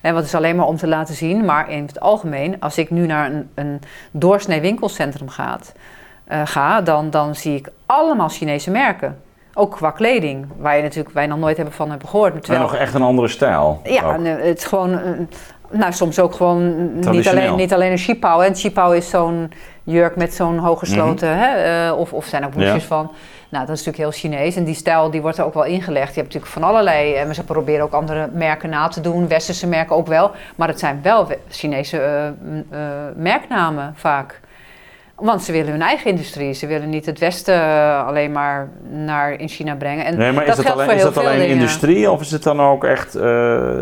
En 0.00 0.14
wat 0.14 0.24
is 0.24 0.34
alleen 0.34 0.56
maar 0.56 0.66
om 0.66 0.76
te 0.76 0.86
laten 0.86 1.14
zien. 1.14 1.44
Maar 1.44 1.70
in 1.70 1.86
het 1.86 2.00
algemeen, 2.00 2.60
als 2.60 2.78
ik 2.78 2.90
nu 2.90 3.06
naar 3.06 3.30
een, 3.32 3.50
een 3.54 3.80
doorsnee 4.10 4.60
winkelcentrum 4.60 5.28
eh, 6.24 6.40
ga, 6.44 6.80
dan, 6.80 7.10
dan 7.10 7.34
zie 7.34 7.56
ik 7.56 7.68
allemaal 7.86 8.28
Chinese 8.28 8.70
merken. 8.70 9.20
Ook 9.58 9.70
qua 9.76 9.90
kleding, 9.90 10.46
waar 10.58 10.76
je 10.76 10.82
natuurlijk 10.82 11.14
wij 11.14 11.26
nog 11.26 11.38
nooit 11.38 11.56
hebben 11.56 11.74
van 11.74 11.90
hebben 11.90 12.08
gehoord. 12.08 12.34
En 12.34 12.40
Terwijl, 12.40 12.62
nog 12.62 12.74
echt 12.74 12.94
een 12.94 13.02
andere 13.02 13.28
stijl. 13.28 13.80
ja, 13.84 14.02
ook. 14.16 14.24
het 14.24 14.58
is 14.58 14.64
gewoon, 14.64 14.92
eh, 14.92 15.10
nou 15.70 15.92
soms 15.92 16.18
ook 16.18 16.34
gewoon 16.34 16.92
niet 17.10 17.28
alleen, 17.28 17.54
niet 17.56 17.72
alleen 17.74 17.90
een 17.90 17.98
chipau. 17.98 18.44
En 18.44 18.54
chipau 18.54 18.96
is 18.96 19.10
zo'n 19.10 19.52
jurk 19.84 20.16
met 20.16 20.34
zo'n 20.34 20.58
hooggesloten, 20.58 21.38
hè, 21.38 21.54
eh, 21.86 21.98
of, 21.98 22.12
of 22.12 22.24
zijn 22.24 22.44
ook 22.44 22.50
boekjes 22.50 22.70
Mhm. 22.70 22.78
Ja. 22.80 22.86
van. 22.86 23.10
Nou, 23.48 23.66
dat 23.66 23.76
is 23.76 23.84
natuurlijk 23.84 24.12
heel 24.20 24.30
Chinees. 24.30 24.56
En 24.56 24.64
die 24.64 24.74
stijl 24.74 25.10
die 25.10 25.20
wordt 25.22 25.38
er 25.38 25.44
ook 25.44 25.54
wel 25.54 25.64
ingelegd. 25.64 26.14
Je 26.14 26.20
hebt 26.20 26.34
natuurlijk 26.34 26.52
van 26.52 26.62
allerlei, 26.62 27.14
en 27.14 27.34
ze 27.34 27.44
proberen 27.44 27.84
ook 27.84 27.92
andere 27.92 28.28
merken 28.32 28.70
na 28.70 28.88
te 28.88 29.00
doen. 29.00 29.28
Westerse 29.28 29.66
merken 29.66 29.96
ook 29.96 30.06
wel. 30.06 30.30
Maar 30.56 30.68
het 30.68 30.78
zijn 30.78 31.00
wel 31.02 31.26
we- 31.26 31.38
Chinese 31.48 31.98
eh, 32.00 32.26
eh, 32.26 32.32
merknamen 33.16 33.92
vaak. 33.96 34.40
Want 35.16 35.42
ze 35.42 35.52
willen 35.52 35.70
hun 35.70 35.82
eigen 35.82 36.10
industrie. 36.10 36.52
Ze 36.52 36.66
willen 36.66 36.88
niet 36.88 37.06
het 37.06 37.18
Westen 37.18 37.54
eh, 37.54 38.06
alleen 38.06 38.32
maar 38.32 38.68
naar 38.90 39.32
in 39.32 39.48
China 39.48 39.74
brengen. 39.74 40.04
En 40.04 40.16
Nee, 40.18 40.32
maar 40.32 40.46
is 40.46 40.56
dat 40.56 40.70
alleen, 40.70 40.90
is 40.90 41.02
dat 41.02 41.16
alleen 41.18 41.38
dingen. 41.38 41.54
industrie 41.54 42.10
of 42.10 42.20
is 42.20 42.30
het 42.30 42.42
dan 42.42 42.60
ook 42.60 42.84
echt... 42.84 43.14
eh, 43.14 43.24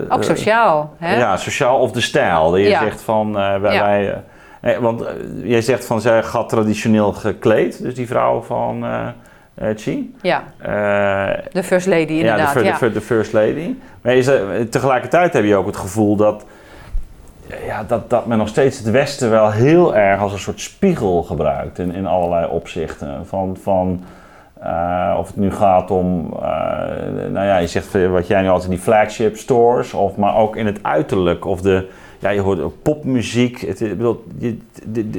Ook 0.08 0.20
eh, 0.20 0.20
sociaal. 0.20 0.94
Hè? 0.98 1.16
Ja, 1.16 1.36
sociaal 1.36 1.78
of 1.78 1.92
de 1.92 2.00
stijl. 2.00 2.56
Je 2.56 2.68
Ja. 2.68 2.82
zegt 2.82 3.02
van 3.02 3.32
wij. 3.32 3.74
Ja. 3.74 3.82
wij 3.84 4.22
nee, 4.60 4.78
want 4.78 5.04
jij 5.42 5.60
zegt 5.60 5.84
van 5.86 6.00
zij 6.00 6.22
gaat 6.22 6.48
traditioneel 6.48 7.12
gekleed, 7.12 7.82
dus 7.82 7.94
die 7.94 8.06
vrouw 8.06 8.40
van 8.42 8.84
Xi. 9.74 10.14
Ja, 10.22 10.44
de 11.52 11.62
First 11.62 11.86
Lady 11.86 12.00
ja, 12.00 12.06
de, 12.06 12.14
inderdaad. 12.14 12.80
Ja, 12.80 12.88
de 12.88 13.00
First 13.00 13.32
Lady. 13.32 13.74
Maar 14.02 14.14
is 14.14 14.26
er, 14.26 14.68
tegelijkertijd 14.68 15.32
heb 15.32 15.44
je 15.44 15.56
ook 15.56 15.66
het 15.66 15.76
gevoel 15.76 16.16
dat, 16.16 16.44
ja, 17.66 17.84
dat, 17.84 18.10
dat 18.10 18.26
men 18.26 18.38
nog 18.38 18.48
steeds 18.48 18.78
het 18.78 18.90
Westen 18.90 19.30
wel 19.30 19.50
heel 19.50 19.96
erg 19.96 20.20
als 20.20 20.32
een 20.32 20.38
soort 20.38 20.60
spiegel 20.60 21.22
gebruikt 21.22 21.78
in, 21.78 21.94
in 21.94 22.06
allerlei 22.06 22.46
opzichten. 22.46 23.26
Van, 23.26 23.56
van, 23.62 24.04
eh, 24.60 25.16
of 25.18 25.26
het 25.26 25.36
nu 25.36 25.52
gaat 25.52 25.90
om, 25.90 26.32
eh, 26.32 26.40
nou 27.30 27.46
ja, 27.46 27.56
je 27.58 27.66
zegt 27.66 28.08
wat 28.08 28.26
jij 28.26 28.42
nu 28.42 28.48
altijd 28.48 28.70
die 28.70 28.78
flagship 28.78 29.36
stores, 29.36 29.94
of, 29.94 30.16
maar 30.16 30.36
ook 30.36 30.56
in 30.56 30.66
het 30.66 30.78
uiterlijk 30.82 31.44
of 31.44 31.60
de, 31.60 31.88
ja, 32.18 32.30
je 32.30 32.40
hoort 32.40 32.82
popmuziek. 32.82 33.60
Het, 33.60 33.78
bedoel, 33.78 34.24
je, 34.38 34.58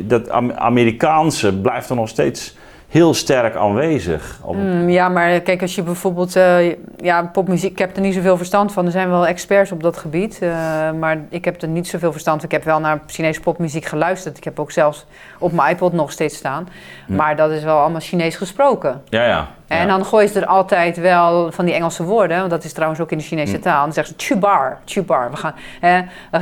dat 0.07 0.29
Am- 0.29 0.53
Amerikaanse 0.53 1.59
blijft 1.59 1.89
er 1.89 1.95
nog 1.95 2.09
steeds 2.09 2.57
heel 2.95 3.13
sterk 3.13 3.55
aanwezig. 3.55 4.39
Mm, 4.51 4.89
ja, 4.89 5.09
maar 5.09 5.39
kijk, 5.39 5.61
als 5.61 5.75
je 5.75 5.83
bijvoorbeeld 5.83 6.35
eh, 6.35 6.75
ja, 6.97 7.23
popmuziek, 7.23 7.71
ik 7.71 7.77
heb 7.77 7.95
er 7.95 8.01
niet 8.01 8.13
zoveel 8.13 8.37
verstand 8.37 8.71
van. 8.71 8.85
Er 8.85 8.91
zijn 8.91 9.09
wel 9.09 9.27
experts 9.27 9.71
op 9.71 9.83
dat 9.83 9.97
gebied, 9.97 10.39
eh, 10.41 10.49
maar 10.91 11.17
ik 11.29 11.45
heb 11.45 11.61
er 11.61 11.67
niet 11.67 11.87
zoveel 11.87 12.11
verstand 12.11 12.39
van. 12.39 12.49
Ik 12.49 12.55
heb 12.55 12.63
wel 12.63 12.79
naar 12.79 12.99
Chinese 13.07 13.39
popmuziek 13.41 13.85
geluisterd. 13.85 14.37
Ik 14.37 14.43
heb 14.43 14.59
ook 14.59 14.71
zelfs 14.71 15.05
op 15.39 15.51
mijn 15.51 15.71
iPod 15.71 15.93
nog 15.93 16.11
steeds 16.11 16.35
staan. 16.35 16.67
Hm. 17.05 17.15
Maar 17.15 17.35
dat 17.35 17.51
is 17.51 17.63
wel 17.63 17.77
allemaal 17.77 18.01
Chinees 18.01 18.35
gesproken. 18.35 19.01
ja, 19.09 19.25
ja. 19.25 19.47
En 19.67 19.77
ja. 19.77 19.85
dan 19.85 20.05
gooien 20.05 20.29
ze 20.29 20.39
er 20.39 20.45
altijd 20.45 20.97
wel 20.97 21.51
van 21.51 21.65
die 21.65 21.73
Engelse 21.73 22.03
woorden, 22.03 22.37
want 22.37 22.49
dat 22.49 22.63
is 22.63 22.73
trouwens 22.73 23.01
ook 23.01 23.11
in 23.11 23.17
de 23.17 23.23
Chinese 23.23 23.55
Hm. 23.55 23.61
taal. 23.61 23.83
Dan 23.83 23.93
zeggen 23.93 24.15
ze 24.17 24.25
chubar, 24.25 24.77
chubar. 24.85 25.31
We 25.31 25.37
gaan, 25.37 25.53
hè, 25.79 26.01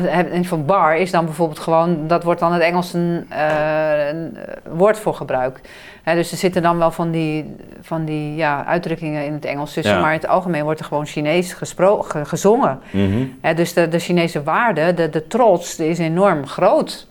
en 0.09 0.45
van 0.45 0.65
bar 0.65 0.97
is 0.97 1.11
dan 1.11 1.25
bijvoorbeeld 1.25 1.59
gewoon, 1.59 2.07
dat 2.07 2.23
wordt 2.23 2.39
dan 2.39 2.53
het 2.53 2.61
Engels 2.61 2.93
een, 2.93 3.25
een 3.29 4.37
eh, 4.37 4.55
woord 4.69 4.99
voor 4.99 5.13
gebruikt. 5.13 5.67
Hè, 6.03 6.15
dus 6.15 6.31
er 6.31 6.37
zitten 6.37 6.61
dan 6.61 6.77
wel 6.77 6.91
van 6.91 7.11
die, 7.11 7.55
van 7.81 8.05
die 8.05 8.35
ja, 8.35 8.65
uitdrukkingen 8.65 9.25
in 9.25 9.33
het 9.33 9.45
Engels 9.45 9.73
tussen, 9.73 9.93
Ja. 9.95 10.01
maar 10.01 10.13
in 10.13 10.19
het 10.19 10.27
algemeen 10.27 10.63
wordt 10.63 10.79
er 10.79 10.85
gewoon 10.85 11.05
Chinees 11.05 11.53
gespro- 11.53 12.01
ge- 12.01 12.25
gezongen. 12.25 12.79
Mhm. 12.91 13.23
Hè, 13.41 13.53
dus 13.53 13.73
de, 13.73 13.87
de 13.87 13.99
Chinese 13.99 14.43
waarde, 14.43 14.93
de, 14.93 15.09
de 15.09 15.27
trots, 15.27 15.75
die 15.75 15.89
is 15.89 15.99
enorm 15.99 16.47
groot. 16.47 17.07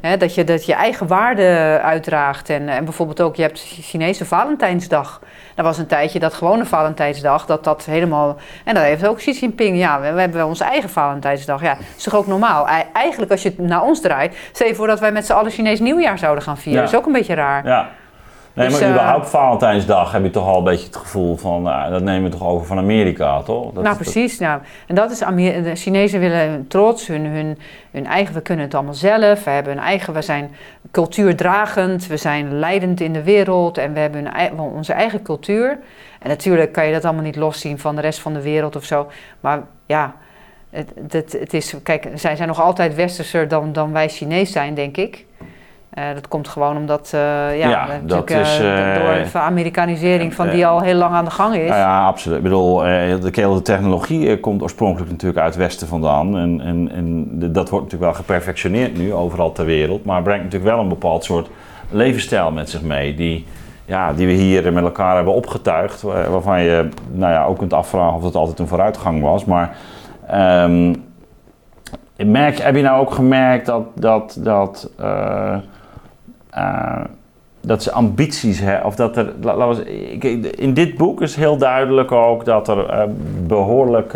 Hè, 0.00 0.16
dat, 0.16 0.34
je, 0.34 0.44
dat 0.44 0.66
je 0.66 0.74
eigen 0.74 1.06
waarde 1.06 1.78
uitdraagt. 1.82 2.50
En, 2.50 2.68
en 2.68 2.84
bijvoorbeeld 2.84 3.20
ook, 3.20 3.36
je 3.36 3.42
hebt 3.42 3.60
Chinese 3.80 4.24
Valentijnsdag. 4.24 5.20
Er 5.54 5.62
was 5.64 5.78
een 5.78 5.86
tijdje 5.86 6.18
dat 6.18 6.34
gewone 6.34 6.64
Valentijnsdag, 6.64 7.46
dat 7.46 7.64
dat 7.64 7.84
helemaal... 7.84 8.36
En 8.64 8.74
dat 8.74 8.82
heeft 8.82 9.06
ook 9.06 9.16
Xi 9.16 9.32
Jinping, 9.32 9.78
ja, 9.78 10.00
we, 10.00 10.12
we 10.12 10.20
hebben 10.20 10.38
wel 10.38 10.48
onze 10.48 10.64
eigen 10.64 10.90
Valentijnsdag. 10.90 11.62
Ja, 11.62 11.76
is 11.96 12.02
toch 12.02 12.14
ook 12.14 12.26
normaal? 12.26 12.68
Ei- 12.68 12.84
Eigenlijk, 12.92 13.30
als 13.32 13.42
je 13.42 13.48
het 13.48 13.58
naar 13.58 13.82
ons 13.82 14.00
draait, 14.00 14.36
stel 14.52 14.66
je 14.66 14.74
voor 14.74 14.86
dat 14.86 15.00
wij 15.00 15.12
met 15.12 15.26
z'n 15.26 15.32
allen 15.32 15.50
Chinees 15.50 15.80
nieuwjaar 15.80 16.18
zouden 16.18 16.44
gaan 16.44 16.56
vieren. 16.58 16.72
Ja. 16.74 16.80
Dat 16.80 16.92
is 16.92 16.98
ook 16.98 17.06
een 17.06 17.12
beetje 17.12 17.34
raar. 17.34 17.66
Ja. 17.66 17.90
Nee, 18.54 18.68
Dus, 18.68 18.78
maar 18.78 18.88
eh, 18.88 18.94
überhaupt 18.94 19.28
Valentijnsdag 19.28 20.12
heb 20.12 20.22
je 20.22 20.30
toch 20.30 20.46
al 20.46 20.58
een 20.58 20.64
beetje 20.64 20.86
het 20.86 20.96
gevoel 20.96 21.36
van, 21.36 21.62
nou, 21.62 21.90
dat 21.90 22.02
nemen 22.02 22.30
we 22.30 22.36
toch 22.36 22.48
over 22.48 22.66
van 22.66 22.78
Amerika, 22.78 23.42
toch? 23.42 23.72
Dat, 23.72 23.82
nou, 23.82 23.96
precies. 23.96 24.38
Nou, 24.38 24.60
en 24.86 24.94
dat 24.94 25.10
is 25.10 25.18
de 25.18 25.72
Chinezen 25.74 26.20
willen 26.20 26.50
hun 26.50 26.66
trots, 26.68 27.06
hun, 27.06 27.26
hun, 27.26 27.58
hun 27.90 28.06
eigen, 28.06 28.34
we 28.34 28.40
kunnen 28.40 28.64
het 28.64 28.74
allemaal 28.74 28.94
zelf. 28.94 29.44
We 29.44 29.50
hebben 29.50 29.72
een 29.72 29.78
eigen, 29.78 30.14
we 30.14 30.22
zijn 30.22 30.54
cultuurdragend, 30.90 32.06
we 32.06 32.16
zijn 32.16 32.58
leidend 32.58 33.00
in 33.00 33.12
de 33.12 33.22
wereld 33.22 33.78
en 33.78 33.92
we 33.92 33.98
hebben 34.00 34.58
onze 34.58 34.92
eigen 34.92 35.22
cultuur. 35.22 35.78
En 36.20 36.28
natuurlijk 36.28 36.72
kan 36.72 36.86
je 36.86 36.92
dat 36.92 37.04
allemaal 37.04 37.22
niet 37.22 37.36
loszien 37.36 37.78
van 37.78 37.94
de 37.94 38.00
rest 38.00 38.20
van 38.20 38.32
de 38.32 38.42
wereld 38.42 38.76
of 38.76 38.84
zo. 38.84 39.06
Maar 39.40 39.62
ja, 39.86 40.14
het, 40.70 40.92
het, 41.10 41.32
het 41.32 41.54
is, 41.54 41.74
kijk, 41.82 42.08
zij 42.14 42.36
zijn 42.36 42.48
nog 42.48 42.60
altijd 42.60 42.94
westerser 42.94 43.48
dan, 43.48 43.72
dan 43.72 43.92
wij 43.92 44.08
Chinees 44.08 44.52
zijn, 44.52 44.74
denk 44.74 44.96
ik. 44.96 45.26
Uh, 45.98 46.04
dat 46.14 46.28
komt 46.28 46.48
gewoon 46.48 46.76
omdat, 46.76 47.12
uh, 47.14 47.20
ja, 47.58 47.68
ja 47.68 47.86
dat 48.02 48.30
is, 48.30 48.60
uh, 48.60 48.94
door 48.94 49.14
de 49.32 49.38
Amerikanisering 49.38 50.34
van 50.34 50.50
die 50.50 50.66
al 50.66 50.80
heel 50.80 50.94
lang 50.94 51.14
aan 51.14 51.24
de 51.24 51.30
gang 51.30 51.54
is. 51.54 51.68
Ja, 51.68 52.06
absoluut. 52.06 52.36
Ik 52.36 52.42
bedoel, 52.42 52.78
de 52.78 53.30
hele 53.32 53.62
technologie 53.62 54.40
komt 54.40 54.62
oorspronkelijk 54.62 55.10
natuurlijk 55.10 55.40
uit 55.40 55.54
het 55.54 55.62
westen 55.62 55.88
vandaan. 55.88 56.38
En, 56.38 56.60
en, 56.60 56.90
en 56.92 57.26
dat 57.38 57.68
wordt 57.70 57.84
natuurlijk 57.84 58.12
wel 58.12 58.14
geperfectioneerd 58.14 58.96
nu, 58.96 59.12
overal 59.12 59.52
ter 59.52 59.64
wereld. 59.64 60.04
Maar 60.04 60.22
brengt 60.22 60.44
natuurlijk 60.44 60.70
wel 60.70 60.80
een 60.80 60.88
bepaald 60.88 61.24
soort 61.24 61.48
levensstijl 61.90 62.50
met 62.50 62.70
zich 62.70 62.82
mee. 62.82 63.14
Die, 63.14 63.46
ja, 63.84 64.12
die 64.12 64.26
we 64.26 64.32
hier 64.32 64.72
met 64.72 64.84
elkaar 64.84 65.14
hebben 65.14 65.34
opgetuigd. 65.34 66.02
Waarvan 66.02 66.60
je 66.60 66.88
nou 67.12 67.32
ja, 67.32 67.44
ook 67.44 67.58
kunt 67.58 67.72
afvragen 67.72 68.16
of 68.16 68.22
dat 68.22 68.34
altijd 68.34 68.58
een 68.58 68.68
vooruitgang 68.68 69.22
was. 69.22 69.44
Maar 69.44 69.76
um, 70.64 71.04
merk, 72.16 72.58
heb 72.58 72.76
je 72.76 72.82
nou 72.82 73.00
ook 73.00 73.14
gemerkt 73.14 73.66
dat, 73.66 73.84
dat, 73.94 74.36
dat, 74.40 74.90
uh, 75.00 75.56
uh, 76.56 77.04
dat 77.60 77.82
ze 77.82 77.92
ambities 77.92 78.60
hebben? 78.60 78.86
Of 78.86 78.94
dat 78.94 79.16
er, 79.16 79.32
laat, 79.40 79.78
in 80.56 80.74
dit 80.74 80.96
boek 80.96 81.20
is 81.20 81.36
heel 81.36 81.56
duidelijk 81.56 82.12
ook 82.12 82.44
dat 82.44 82.68
er 82.68 82.90
uh, 82.90 83.02
behoorlijk 83.46 84.12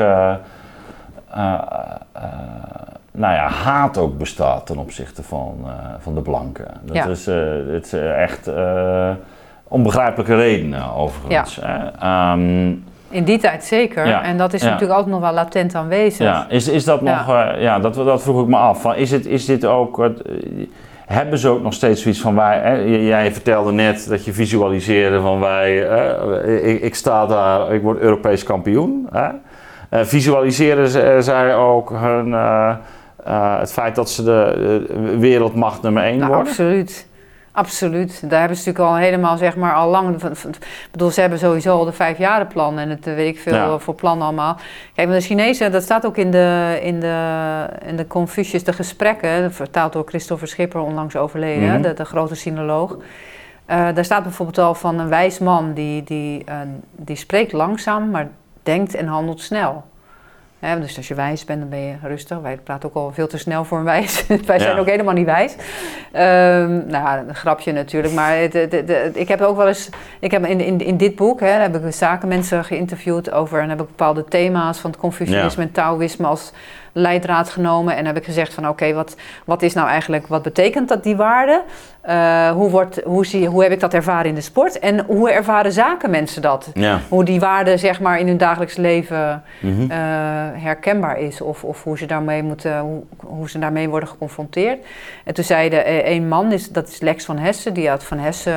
nou 3.10 3.34
ja, 3.34 3.48
haat 3.48 3.98
ook 3.98 4.18
bestaat 4.18 4.66
ten 4.66 4.78
opzichte 4.78 5.22
van, 5.22 5.66
van 5.98 6.14
de 6.14 6.20
blanken. 6.20 6.68
Dat 6.82 6.96
ja. 6.96 7.06
is, 7.06 7.26
het 7.72 7.84
is 7.84 7.92
echt 7.92 8.50
onbegrijpelijke 9.68 10.36
redenen 10.36 10.94
overigens. 10.94 11.60
Ja. 12.00 12.32
Um, 12.32 12.84
in 13.10 13.24
die 13.24 13.38
tijd 13.38 13.64
zeker. 13.64 14.06
En 14.06 14.36
dat 14.36 14.52
is 14.52 14.62
natuurlijk 14.62 14.90
altijd 14.90 15.10
nog 15.10 15.20
wel 15.20 15.32
latent 15.32 15.74
aanwezig. 15.74 16.26
Ja, 16.26 16.46
is, 16.48 16.68
is 16.68 16.84
dat 16.84 17.00
nog, 17.00 17.28
uh, 17.28 17.48
ja, 17.58 17.78
dat, 17.78 17.94
dat 17.94 18.22
vroeg 18.22 18.42
ik 18.42 18.48
me 18.48 18.56
af. 18.56 18.80
Van, 18.80 18.94
is, 18.94 19.10
het, 19.10 19.26
is 19.26 19.44
dit 19.44 19.64
ook, 19.64 19.98
uh, 19.98 20.06
hebben 21.08 21.38
ze 21.38 21.48
ook 21.48 21.62
nog 21.62 21.72
steeds 21.72 22.02
zoiets 22.02 22.20
van 22.20 22.34
wij, 22.34 22.58
hè, 22.58 22.74
jij 22.96 23.32
vertelde 23.32 23.72
net 23.72 24.06
dat 24.08 24.24
je 24.24 24.32
visualiseerde 24.32 25.20
van 25.20 25.40
wij, 25.40 25.76
ik, 26.62 26.80
ik, 26.80 26.94
sta 26.94 27.26
daar, 27.26 27.74
ik 27.74 27.82
word 27.82 27.98
Europees 27.98 28.42
kampioen. 28.42 29.08
Hè? 29.12 29.28
Uh, 29.28 30.04
visualiseren 30.04 31.22
zij 31.24 31.56
ook 31.56 31.90
hun, 31.90 32.32
het 33.58 33.72
feit 33.72 33.94
dat 33.94 34.10
ze 34.10 34.24
de 34.24 35.16
wereldmacht 35.18 35.82
nummer 35.82 36.02
één 36.02 36.18
nou, 36.18 36.32
worden? 36.32 36.48
Absoluut. 36.48 37.06
Absoluut. 37.52 38.30
Daar 38.30 38.38
hebben 38.38 38.58
ze 38.58 38.68
natuurlijk 38.68 38.94
al 38.94 39.02
helemaal, 39.04 39.36
zeg 39.36 39.56
maar, 39.56 39.74
al 39.74 39.90
lang. 39.90 40.22
Ik 40.22 40.58
bedoel, 40.90 41.10
ze 41.10 41.20
hebben 41.20 41.38
sowieso 41.38 41.78
al 41.78 41.84
de 41.84 41.92
vijfjarenplan 41.92 42.78
en 42.78 42.90
het 42.90 43.04
weet 43.04 43.34
ik 43.34 43.40
veel 43.40 43.80
voor 43.80 43.94
plannen 43.94 44.26
allemaal. 44.26 44.56
Kijk, 44.94 45.10
de 45.10 45.20
Chinezen, 45.20 45.72
dat 45.72 45.82
staat 45.82 46.06
ook 46.06 46.16
in 46.16 46.30
de, 46.30 46.78
in 46.82 47.00
de, 47.00 47.66
in 47.86 47.96
de 47.96 48.06
Confucius, 48.06 48.64
de 48.64 48.72
gesprekken, 48.72 49.52
vertaald 49.52 49.92
door 49.92 50.04
Christopher 50.06 50.48
Schipper, 50.48 50.80
onlangs 50.80 51.16
overleden, 51.16 51.68
mhm. 51.68 51.82
de, 51.82 51.94
de, 51.94 52.04
grote 52.04 52.34
sinoloog. 52.34 52.96
Uh, 53.70 53.88
daar 53.94 54.04
staat 54.04 54.22
bijvoorbeeld 54.22 54.58
al 54.58 54.74
van 54.74 54.98
een 54.98 55.08
wijs 55.08 55.38
man 55.38 55.72
die, 55.72 56.04
die, 56.04 56.44
uh, 56.48 56.54
die 56.96 57.16
spreekt 57.16 57.52
langzaam, 57.52 58.10
maar 58.10 58.28
denkt 58.62 58.94
en 58.94 59.06
handelt 59.06 59.40
snel 59.40 59.84
dus 60.60 60.96
als 60.96 61.08
je 61.08 61.14
wijs 61.14 61.44
bent, 61.44 61.60
dan 61.60 61.68
ben 61.68 61.78
je 61.78 61.94
rustig. 62.02 62.38
Wij 62.38 62.56
praten 62.56 62.88
ook 62.88 62.94
al 62.94 63.12
veel 63.12 63.26
te 63.26 63.38
snel 63.38 63.64
voor 63.64 63.78
een 63.78 63.84
wijs. 63.84 64.26
Wij 64.46 64.58
zijn 64.58 64.78
ook 64.78 64.86
helemaal 64.86 65.14
niet 65.14 65.26
wijs. 65.26 65.52
Um, 65.52 66.86
nou, 66.86 67.28
een 67.28 67.34
grapje 67.34 67.72
natuurlijk. 67.72 68.14
Maar 68.14 68.36
ik 69.14 69.28
heb 69.28 69.40
ook 69.40 69.56
wel 69.56 69.68
eens... 69.68 69.88
Ik 70.20 70.30
heb 70.30 70.46
in, 70.46 70.60
in, 70.60 70.80
in 70.80 70.96
dit 70.96 71.16
boek 71.16 71.40
hè, 71.40 71.46
heb 71.46 71.84
ik 71.84 71.92
zakenmensen 71.92 72.64
geïnterviewd 72.64 73.30
over... 73.30 73.60
en 73.60 73.68
heb 73.68 73.80
ik 73.80 73.86
bepaalde 73.86 74.24
thema's 74.24 74.78
van 74.78 74.90
het 74.90 74.98
Confucianisme 74.98 75.62
en 75.62 75.72
Taoïsme 75.72 76.26
als 76.26 76.52
leidraad 76.92 77.48
genomen. 77.48 77.96
En 77.96 78.06
heb 78.06 78.16
ik 78.16 78.24
gezegd 78.24 78.54
van 78.54 78.68
oké, 78.68 78.92
wat, 78.92 79.16
wat 79.44 79.62
is 79.62 79.74
nou 79.74 79.88
eigenlijk... 79.88 80.26
Wat 80.26 80.42
betekent 80.42 80.88
dat 80.88 81.02
die 81.02 81.16
waarde? 81.16 81.62
Uh, 82.08 82.50
hoe, 82.50 82.70
wordt, 82.70 83.00
hoe, 83.04 83.26
zie, 83.26 83.46
hoe 83.46 83.62
heb 83.62 83.72
ik 83.72 83.80
dat 83.80 83.94
ervaren 83.94 84.28
in 84.28 84.34
de 84.34 84.40
sport? 84.40 84.78
En 84.78 85.04
hoe 85.06 85.30
ervaren 85.30 85.72
zakenmensen 85.72 86.42
dat? 86.42 86.70
Hoe 87.08 87.24
die 87.24 87.40
waarde 87.40 87.76
zeg 87.76 88.00
maar 88.00 88.18
in 88.18 88.26
hun 88.26 88.36
dagelijks 88.36 88.76
leven 88.76 89.42
mhm. 89.60 89.80
uh, 89.80 89.88
herkenbaar 90.52 91.18
is. 91.18 91.40
Of, 91.40 91.64
of 91.64 91.82
hoe, 91.82 91.98
ze 91.98 92.06
daarmee 92.06 92.42
moeten, 92.42 92.78
hoe, 92.78 93.02
hoe 93.16 93.50
ze 93.50 93.58
daarmee 93.58 93.88
worden 93.88 94.08
geconfronteerd. 94.08 94.84
En 95.24 95.34
toen 95.34 95.44
zei 95.44 95.68
de, 95.68 96.06
een 96.10 96.28
man, 96.28 96.52
is, 96.52 96.68
dat 96.68 96.88
is 96.88 97.00
Lex 97.00 97.24
van 97.24 97.38
Hessen. 97.38 97.74
Die 97.74 97.88
had 97.88 98.04
van 98.04 98.18
Hessen 98.18 98.54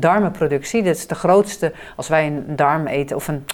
darmenproductie. 0.00 0.82
Dat 0.82 0.96
is 0.96 1.06
de 1.06 1.14
grootste, 1.14 1.72
als 1.96 2.08
wij 2.08 2.26
een 2.26 2.44
darm 2.46 2.86
eten 2.86 3.16
of 3.16 3.28
een, 3.28 3.44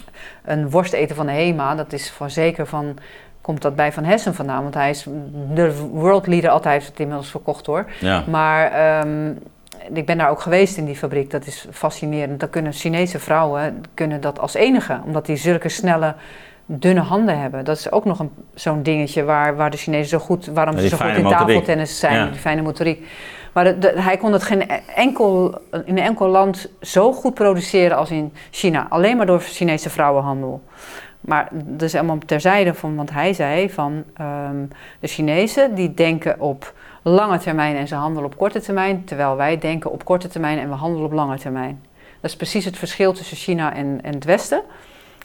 een 0.45 0.69
worst 0.69 0.93
eten 0.93 1.15
van 1.15 1.25
de 1.25 1.31
HEMA. 1.31 1.75
Dat 1.75 1.93
is 1.93 2.11
voor 2.11 2.29
zeker 2.29 2.67
van 2.67 2.97
komt 3.41 3.61
dat 3.61 3.75
bij 3.75 3.91
Van 3.91 4.03
Hessen 4.03 4.33
vandaan. 4.33 4.61
Want 4.61 4.73
hij 4.73 4.89
is 4.89 5.05
de 5.53 5.87
world 5.91 6.27
leader, 6.27 6.49
altijd 6.49 6.73
heeft 6.73 6.87
het 6.87 6.99
inmiddels 6.99 7.29
verkocht 7.29 7.65
hoor. 7.65 7.85
Ja. 7.99 8.23
Maar 8.27 8.71
ehm, 8.71 9.33
ik 9.93 10.05
ben 10.05 10.17
daar 10.17 10.29
ook 10.29 10.41
geweest 10.41 10.77
in 10.77 10.85
die 10.85 10.95
fabriek. 10.95 11.31
Dat 11.31 11.45
is 11.45 11.67
fascinerend. 11.71 12.39
Dan 12.39 12.49
kunnen 12.49 12.73
Chinese 12.73 13.19
vrouwen 13.19 13.83
kunnen 13.93 14.21
dat 14.21 14.39
als 14.39 14.53
enige. 14.53 14.99
Omdat 15.05 15.25
die 15.25 15.35
zulke 15.35 15.69
snelle, 15.69 16.15
dunne 16.65 17.01
handen 17.01 17.39
hebben. 17.39 17.65
Dat 17.65 17.77
is 17.77 17.91
ook 17.91 18.05
nog 18.05 18.25
zo'n 18.53 18.83
dingetje 18.83 19.23
waar, 19.23 19.55
waar 19.55 19.69
de 19.69 19.77
Chinezen 19.77 20.19
zo 20.19 20.25
goed... 20.25 20.45
Waarom 20.45 20.77
ze 20.77 20.87
zo 20.87 20.97
goed 20.97 21.15
in 21.15 21.27
tafeltennis 21.27 21.99
zijn. 21.99 22.31
Die 22.31 22.39
fijne 22.39 22.61
motoriek. 22.61 23.07
Maar 23.53 23.65
hij 23.81 24.17
kon 24.17 24.33
het 24.33 24.43
geen 24.43 24.69
enkel, 24.95 25.61
in 25.71 25.97
een 25.97 26.03
enkel 26.03 26.27
land 26.27 26.69
zo 26.81 27.13
goed 27.13 27.33
produceren 27.33 27.97
als 27.97 28.11
in 28.11 28.33
China. 28.51 28.85
Alleen 28.89 29.17
maar 29.17 29.25
door 29.25 29.39
Chinese 29.39 29.89
vrouwenhandel. 29.89 30.61
Maar 31.21 31.47
dus 31.51 31.95
allemaal 31.95 32.17
terzijde 32.25 32.73
van, 32.73 32.95
want 32.95 33.11
hij 33.11 33.33
zei 33.33 33.69
van 33.69 34.03
um, 34.21 34.69
de 34.99 35.07
Chinezen 35.07 35.75
die 35.75 35.93
denken 35.93 36.39
op 36.39 36.73
lange 37.01 37.37
termijn 37.37 37.75
en 37.75 37.87
ze 37.87 37.95
handelen 37.95 38.29
op 38.29 38.37
korte 38.37 38.61
termijn, 38.61 39.03
terwijl 39.03 39.35
wij 39.35 39.57
denken 39.57 39.91
op 39.91 40.05
korte 40.05 40.27
termijn 40.27 40.59
en 40.59 40.69
we 40.69 40.75
handelen 40.75 41.05
op 41.05 41.11
lange 41.11 41.37
termijn. 41.37 41.81
Dat 42.21 42.31
is 42.31 42.35
precies 42.35 42.65
het 42.65 42.77
verschil 42.77 43.13
tussen 43.13 43.37
China 43.37 43.73
en, 43.73 43.99
en 44.01 44.13
het 44.13 44.23
Westen. 44.23 44.61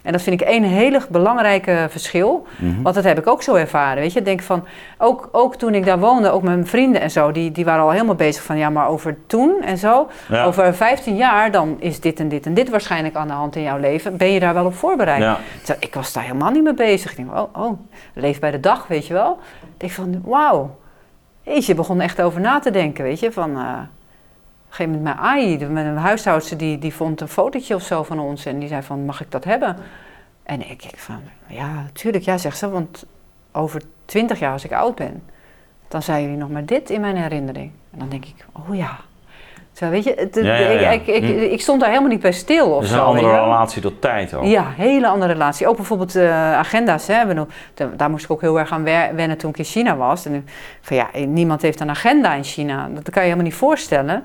En 0.07 0.13
dat 0.13 0.21
vind 0.21 0.41
ik 0.41 0.47
een 0.47 0.63
hele 0.63 1.01
belangrijke 1.09 1.87
verschil. 1.89 2.47
Mhm. 2.57 2.81
Want 2.81 2.95
dat 2.95 3.03
heb 3.03 3.17
ik 3.17 3.27
ook 3.27 3.41
zo 3.41 3.55
ervaren. 3.55 4.01
Weet 4.01 4.13
je, 4.13 4.19
ik 4.19 4.25
denk 4.25 4.41
van, 4.41 4.65
ook, 4.97 5.29
ook 5.31 5.55
toen 5.55 5.73
ik 5.73 5.85
daar 5.85 5.99
woonde, 5.99 6.29
ook 6.29 6.41
mijn 6.41 6.67
vrienden 6.67 7.01
en 7.01 7.11
zo, 7.11 7.31
die, 7.31 7.51
die 7.51 7.65
waren 7.65 7.83
al 7.83 7.91
helemaal 7.91 8.15
bezig 8.15 8.43
van, 8.43 8.57
ja, 8.57 8.69
maar 8.69 8.87
over 8.87 9.17
toen 9.25 9.61
en 9.61 9.77
zo, 9.77 10.07
over 10.31 10.75
15 10.75 11.15
jaar, 11.15 11.51
dan 11.51 11.75
is 11.79 11.99
dit 11.99 12.19
en 12.19 12.29
dit 12.29 12.45
en 12.45 12.53
dit 12.53 12.69
waarschijnlijk 12.69 13.15
aan 13.15 13.27
de 13.27 13.33
hand 13.33 13.55
in 13.55 13.61
jouw 13.61 13.77
leven. 13.77 14.17
Ben 14.17 14.31
je 14.31 14.39
daar 14.39 14.53
wel 14.53 14.65
op 14.65 14.75
voorbereid? 14.75 15.21
Ja. 15.21 15.37
ik 15.79 15.93
was 15.93 16.13
daar 16.13 16.23
helemaal 16.23 16.51
niet 16.51 16.63
mee 16.63 16.73
bezig. 16.73 17.11
Ik 17.11 17.17
denk, 17.17 17.37
oh, 17.37 17.63
oh, 17.63 17.79
leef 18.13 18.39
bij 18.39 18.51
de 18.51 18.59
dag, 18.59 18.87
weet 18.87 19.07
je 19.07 19.13
wel. 19.13 19.39
Ik 19.61 19.79
denk 19.79 19.91
van, 19.91 20.21
wauw. 20.25 20.77
Je 21.43 21.75
begon 21.75 22.01
echt 22.01 22.21
over 22.21 22.41
na 22.41 22.59
te 22.59 22.71
denken, 22.71 23.03
weet 23.03 23.19
je, 23.19 23.31
van... 23.31 23.49
Uh, 23.49 23.57
een 23.57 23.87
gegeven 24.77 25.03
moment 25.03 25.19
mijn 25.19 25.27
AI, 25.27 25.67
mijn 25.67 25.97
huishoudster, 25.97 26.57
die, 26.57 26.77
die 26.77 26.93
vond 26.93 27.21
een 27.21 27.27
fotootje 27.27 27.75
of 27.75 27.81
zo 27.81 28.03
van 28.03 28.19
ons 28.19 28.45
en 28.45 28.59
die 28.59 28.67
zei 28.67 28.81
van, 28.81 29.05
mag 29.05 29.21
ik 29.21 29.31
dat 29.31 29.43
hebben? 29.43 29.75
En 30.43 30.69
ik, 30.69 30.83
ik 30.83 30.97
van, 30.97 31.21
ja, 31.47 31.85
tuurlijk, 31.93 32.23
ja, 32.23 32.37
zegt 32.37 32.57
ze, 32.57 32.69
want 32.69 33.05
over 33.51 33.81
twintig 34.05 34.39
jaar 34.39 34.51
als 34.51 34.63
ik 34.63 34.71
oud 34.71 34.95
ben, 34.95 35.23
dan 35.87 36.01
zijn 36.01 36.21
jullie 36.21 36.37
nog 36.37 36.49
maar 36.49 36.65
dit 36.65 36.89
in 36.89 37.01
mijn 37.01 37.15
herinnering. 37.15 37.71
En 37.91 37.99
dan 37.99 38.09
denk 38.09 38.25
ik, 38.25 38.45
oh 38.51 38.75
ja. 38.75 38.97
Zo, 39.71 39.89
weet 39.89 40.03
je, 40.03 40.15
Ik, 40.15 41.07
ik, 41.07 41.23
hm. 41.23 41.39
ik, 41.39 41.61
stond 41.61 41.79
daar 41.79 41.89
helemaal 41.89 42.11
niet 42.11 42.21
bij 42.21 42.31
stil 42.31 42.71
of 42.71 42.83
is 42.83 42.91
een 42.91 42.99
andere 42.99 43.29
relatie 43.29 43.81
tot 43.81 44.01
tijd 44.01 44.33
ook. 44.33 44.45
Ja, 44.45 44.71
hele 44.75 45.07
andere 45.07 45.31
relatie. 45.33 45.67
Ook 45.67 45.75
bijvoorbeeld 45.75 46.15
uh, 46.15 46.53
agenda's. 46.53 47.07
Hè. 47.07 47.45
Daar 47.95 48.09
moest 48.09 48.23
ik 48.23 48.31
ook 48.31 48.41
heel 48.41 48.59
erg 48.59 48.71
aan 48.71 48.83
wennen 48.83 49.37
toen 49.37 49.49
ik 49.49 49.57
in 49.57 49.63
China 49.63 49.95
was. 49.95 50.25
En 50.25 50.47
van 50.81 50.97
ja, 50.97 51.07
niemand 51.25 51.61
heeft 51.61 51.79
een 51.79 51.89
agenda 51.89 52.33
in 52.33 52.43
China. 52.43 52.89
Dat 52.93 53.03
kan 53.03 53.13
je 53.13 53.29
helemaal 53.29 53.43
niet 53.43 53.53
voorstellen. 53.53 54.23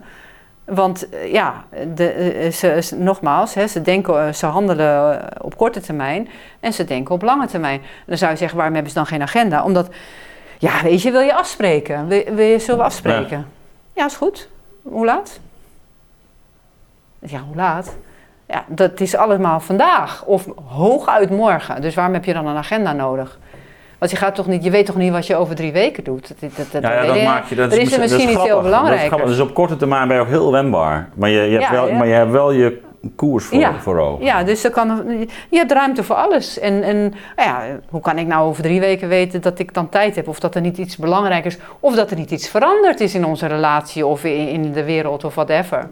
Want 0.64 1.08
eh, 1.08 1.32
ja, 1.32 1.64
de, 1.94 2.10
eh, 2.10 2.52
ze, 2.52 2.96
nogmaals, 2.96 3.54
hè, 3.54 3.66
ze, 3.66 3.82
denken, 3.82 4.26
eh, 4.26 4.32
ze 4.32 4.46
handelen 4.46 5.20
op 5.42 5.56
korte 5.56 5.80
termijn 5.80 6.28
en 6.60 6.72
ze 6.72 6.84
denken 6.84 7.14
op 7.14 7.22
lange 7.22 7.46
termijn. 7.46 7.82
Dan 8.06 8.18
zou 8.18 8.30
je 8.30 8.36
zeggen, 8.36 8.56
waarom 8.56 8.74
hebben 8.74 8.92
ze 8.92 8.98
dan 8.98 9.08
geen 9.08 9.22
agenda? 9.22 9.64
Omdat, 9.64 9.88
ja, 10.58 10.82
weet 10.82 11.02
je, 11.02 11.10
wil 11.10 11.20
je 11.20 11.34
afspreken? 11.34 12.06
Wil, 12.06 12.24
wil 12.34 12.46
je, 12.46 12.58
zullen 12.58 12.78
we 12.78 12.86
afspreken? 12.86 13.38
Ja. 13.38 13.44
ja, 13.92 14.06
is 14.06 14.16
goed. 14.16 14.48
Hoe 14.82 15.04
laat? 15.04 15.40
Ja, 17.18 17.40
hoe 17.40 17.56
laat? 17.56 17.96
Ja, 18.46 18.64
dat 18.68 19.00
is 19.00 19.14
allemaal 19.14 19.60
vandaag 19.60 20.24
of 20.24 20.46
hooguit 20.68 21.30
morgen. 21.30 21.80
Dus 21.80 21.94
waarom 21.94 22.14
heb 22.14 22.24
je 22.24 22.32
dan 22.32 22.46
een 22.46 22.56
agenda 22.56 22.92
nodig? 22.92 23.38
Want 24.02 24.14
je, 24.14 24.20
gaat 24.20 24.34
toch 24.34 24.46
niet, 24.46 24.64
je 24.64 24.70
weet 24.70 24.86
toch 24.86 24.96
niet 24.96 25.12
wat 25.12 25.26
je 25.26 25.36
over 25.36 25.54
drie 25.54 25.72
weken 25.72 26.04
doet? 26.04 26.28
Dat, 26.28 26.50
dat, 26.56 26.66
dat, 26.72 26.82
ja, 26.82 27.02
ja, 27.02 27.14
dat 27.14 27.22
maak 27.22 27.44
je. 27.44 27.54
Dat 27.54 27.72
is, 27.72 27.98
misschien 27.98 28.30
iets 28.30 28.42
heel 28.42 28.60
belangrijks. 28.60 29.16
Dus 29.24 29.40
op 29.40 29.54
korte 29.54 29.76
termijn 29.76 30.08
ben 30.08 30.16
je 30.16 30.22
ook 30.22 30.28
heel 30.28 30.52
wendbaar. 30.52 31.08
Maar 31.14 31.30
je, 31.30 31.40
je 31.40 31.58
hebt, 31.58 31.70
wel, 31.70 31.92
maar 31.92 32.06
je 32.06 32.12
hebt 32.12 32.30
wel 32.30 32.52
je 32.52 32.80
koers 33.16 33.44
voor, 33.44 33.58
ja. 33.58 33.74
voor 33.80 33.98
ogen. 33.98 34.24
Ja, 34.24 34.44
dus 34.44 34.64
er 34.64 34.70
kan, 34.70 35.04
je 35.50 35.56
hebt 35.56 35.72
ruimte 35.72 36.02
voor 36.02 36.16
alles. 36.16 36.58
En, 36.58 36.82
en 36.82 36.96
nou 37.36 37.48
ja, 37.48 37.62
hoe 37.90 38.00
kan 38.00 38.18
ik 38.18 38.26
nou 38.26 38.48
over 38.48 38.62
drie 38.62 38.80
weken 38.80 39.08
weten 39.08 39.40
dat 39.40 39.58
ik 39.58 39.74
dan 39.74 39.88
tijd 39.88 40.16
heb? 40.16 40.28
Of 40.28 40.40
dat 40.40 40.54
er 40.54 40.60
niet 40.60 40.78
iets 40.78 40.96
belangrijks 40.96 41.46
is? 41.46 41.58
Of 41.80 41.94
dat 41.94 42.10
er 42.10 42.16
niet 42.16 42.30
iets 42.30 42.48
veranderd 42.48 43.00
is 43.00 43.14
in 43.14 43.24
onze 43.24 43.46
relatie 43.46 44.06
of 44.06 44.24
in, 44.24 44.48
in 44.48 44.72
de 44.72 44.84
wereld 44.84 45.24
of 45.24 45.34
whatever. 45.34 45.88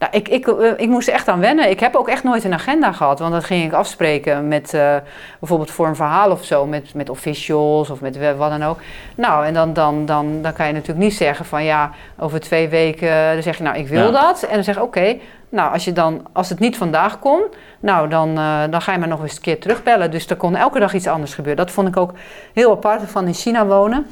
Nou, 0.00 0.12
ik, 0.12 0.28
ik, 0.28 0.46
eh, 0.46 0.70
ik 0.76 0.88
moest 0.88 1.08
er 1.08 1.14
echt 1.14 1.28
aan 1.28 1.40
wennen. 1.40 1.70
Ik 1.70 1.80
heb 1.80 1.94
ook 1.94 2.08
echt 2.08 2.22
nooit 2.22 2.44
een 2.44 2.52
agenda 2.52 2.92
gehad. 2.92 3.18
Want 3.18 3.32
dan 3.32 3.42
ging 3.42 3.64
ik 3.64 3.72
afspreken 3.72 4.48
met 4.48 4.74
uh, 4.74 4.96
bijvoorbeeld 5.38 5.70
voor 5.70 5.86
een 5.86 5.96
verhaal 5.96 6.30
of 6.30 6.44
zo. 6.44 6.66
Met, 6.66 6.94
met 6.94 7.10
officials 7.10 7.90
of 7.90 8.00
met 8.00 8.36
wat 8.36 8.50
dan 8.50 8.62
ook. 8.62 8.78
Nou, 9.14 9.46
en 9.46 9.54
dan, 9.54 9.72
dan, 9.72 10.06
dan, 10.06 10.42
dan 10.42 10.52
kan 10.52 10.66
je 10.66 10.72
natuurlijk 10.72 10.98
niet 10.98 11.14
zeggen 11.14 11.44
van 11.44 11.64
ja, 11.64 11.90
over 12.18 12.40
twee 12.40 12.68
weken. 12.68 13.32
Dan 13.32 13.42
zeg 13.42 13.56
je 13.56 13.62
nou, 13.62 13.76
ik 13.76 13.88
wil 13.88 14.12
dat. 14.12 14.42
En 14.42 14.54
dan 14.54 14.64
zeg 14.64 14.74
je 14.74 14.82
oké. 14.82 15.16
nou, 15.48 15.72
als, 15.72 15.84
je 15.84 15.92
dan, 15.92 16.26
als 16.32 16.48
het 16.48 16.58
niet 16.58 16.76
vandaag 16.76 17.18
kon, 17.18 17.42
nou, 17.80 18.08
dan, 18.08 18.38
uh, 18.38 18.62
dan 18.70 18.82
ga 18.82 18.92
je 18.92 18.98
maar 18.98 19.08
nog 19.08 19.22
eens 19.22 19.36
een 19.36 19.42
keer 19.42 19.60
terugbellen. 19.60 20.10
Dus 20.10 20.26
er 20.26 20.36
kon 20.36 20.56
elke 20.56 20.78
dag 20.78 20.94
iets 20.94 21.06
anders 21.06 21.34
gebeuren. 21.34 21.64
Dat 21.64 21.74
vond 21.74 21.88
ik 21.88 21.96
ook 21.96 22.12
heel 22.52 22.70
apart 22.70 23.02
van 23.06 23.26
in 23.26 23.34
China 23.34 23.66
wonen. 23.66 24.06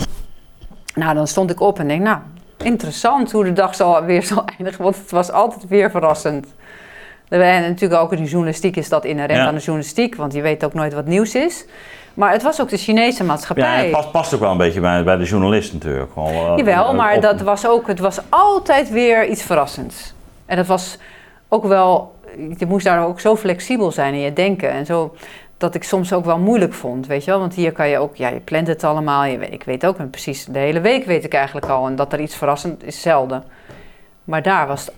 Nou, 0.95 1.15
dan 1.15 1.27
stond 1.27 1.51
ik 1.51 1.61
op 1.61 1.79
en 1.79 1.89
denk, 1.89 2.03
nou, 2.03 2.19
interessant 2.63 3.33
hoe 3.33 3.45
de 3.45 3.53
dag 3.53 3.75
zal, 3.75 4.05
weer 4.05 4.23
zal 4.23 4.45
eindigen, 4.57 4.83
want 4.83 4.97
het 4.97 5.11
was 5.11 5.31
altijd 5.31 5.69
weer 5.69 5.91
verrassend. 5.91 6.47
En 7.29 7.63
natuurlijk 7.63 8.01
ook 8.01 8.13
in 8.13 8.23
de 8.23 8.29
journalistiek 8.29 8.77
is 8.77 8.89
dat 8.89 9.05
inherent 9.05 9.39
aan 9.39 9.55
de 9.55 9.61
journalistiek, 9.61 10.15
want 10.15 10.33
je 10.33 10.41
weet 10.41 10.65
ook 10.65 10.75
nooit 10.75 10.95
wat 10.95 11.07
nieuws 11.07 11.35
is. 11.35 11.65
Maar 12.15 12.33
het 12.33 12.43
was 12.43 12.61
ook 12.61 12.69
de 12.69 12.77
Chinese 12.77 13.25
maatschappij. 13.25 13.77
Ja, 13.77 13.83
het 13.83 13.91
past, 13.91 14.11
past 14.11 14.35
ook 14.35 14.41
wel 14.41 14.51
een 14.51 14.57
beetje 14.57 14.81
bij, 14.81 15.05
bij 15.05 15.17
de 15.17 15.25
journalist 15.25 15.73
natuurlijk. 15.73 16.11
Uh, 16.19 16.53
Jawel, 16.57 16.95
maar 16.95 17.21
dat 17.21 17.41
was 17.41 17.67
ook, 17.67 17.87
het 17.87 17.99
was 17.99 18.19
altijd 18.29 18.91
weer 18.91 19.27
iets 19.27 19.43
verrassends. 19.43 20.15
En 20.47 20.57
dat 20.57 20.67
was 20.67 20.99
ook 21.49 21.65
wel, 21.65 22.15
je 22.59 22.67
moest 22.67 22.85
daar 22.85 23.07
ook 23.07 23.21
zo 23.21 23.37
flexibel 23.37 23.91
zijn 23.91 24.15
in 24.15 24.21
je 24.21 24.33
denken. 24.33 24.71
En 24.71 24.87
zo, 24.87 25.15
dat 25.59 25.75
ik 25.75 25.83
soms 25.83 26.13
ook 26.13 26.25
wel 26.25 26.39
moeilijk 26.39 26.73
vond, 26.73 27.07
weet 27.07 27.25
je 27.25 27.31
wel. 27.31 27.41
Want 27.41 27.55
hier 27.55 27.73
kan 27.73 27.89
je 27.89 27.99
ook, 27.99 28.17
ja, 28.17 28.29
je 28.29 28.41
plant 28.41 28.67
het 28.67 28.85
allemaal. 28.85 29.25
Je, 29.25 29.39
ik 29.39 29.63
weet 29.63 29.87
ook 29.87 30.11
precies, 30.11 30.45
de 30.45 30.59
hele 30.59 30.81
week 30.81 31.05
weet 31.05 31.25
ik 31.25 31.35
eigenlijk 31.35 31.67
al. 31.67 31.87
En 31.87 31.97
dat 31.97 32.13
er 32.13 32.21
iets 32.21 32.37
verrassend 32.37 32.85
is 32.85 33.01
zelden. 33.01 33.45
Maar 34.25 34.43
daar 34.43 34.67
was 34.67 34.87
het 34.87 34.95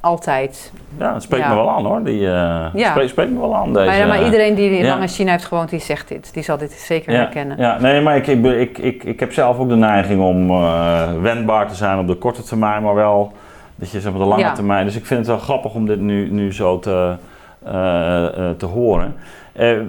altijd... 0.00 0.72
Ja, 0.98 1.12
het 1.14 1.22
spreekt 1.22 1.48
me 1.48 1.54
wel 1.54 1.70
aan 1.70 1.84
hoor. 1.84 2.02
Die, 2.02 2.20
uh, 2.20 2.66
ja. 2.74 2.90
spreekt, 2.90 3.10
spreekt, 3.10 3.30
me 3.30 3.40
wel 3.40 3.56
aan 3.56 3.72
deze... 3.72 3.86
Maar, 3.86 3.96
ja, 3.96 4.06
maar 4.06 4.24
iedereen 4.24 4.54
die 4.54 4.84
lang 4.84 5.02
in 5.02 5.08
China 5.08 5.30
heeft 5.30 5.44
gewoond, 5.44 5.70
die 5.70 5.80
zegt 5.80 6.08
dit. 6.08 6.34
Die 6.34 6.42
zal 6.42 6.58
dit 6.58 6.72
zeker 6.72 7.12
herkennen. 7.12 7.56
Ja, 7.58 7.80
nee, 7.80 8.00
maar 8.00 8.16
ik, 8.16 8.26
ik, 8.26 8.44
ik, 8.44 8.78
ik, 8.78 9.04
ik 9.04 9.20
heb 9.20 9.32
zelf 9.32 9.58
ook 9.58 9.68
de 9.68 9.76
neiging 9.76 10.22
om 10.22 10.50
uh, 10.50 11.20
wendbaar 11.20 11.68
te 11.68 11.74
zijn 11.74 11.98
op 11.98 12.06
de 12.06 12.14
korte 12.14 12.42
termijn. 12.42 12.82
Maar 12.82 12.94
wel 12.94 13.32
dat 13.74 13.90
je 13.90 14.00
zeg 14.00 14.12
maar, 14.12 14.20
de 14.20 14.26
lange 14.26 14.52
termijn... 14.52 14.84
Dus 14.84 14.96
ik 14.96 15.06
vind 15.06 15.18
het 15.18 15.28
wel 15.28 15.38
grappig 15.38 15.74
om 15.74 15.86
dit 15.86 16.00
nu, 16.00 16.30
nu 16.30 16.52
zo 16.52 16.78
te, 16.78 17.14
uh, 17.66 17.70
te 18.56 18.66
horen. 18.66 19.16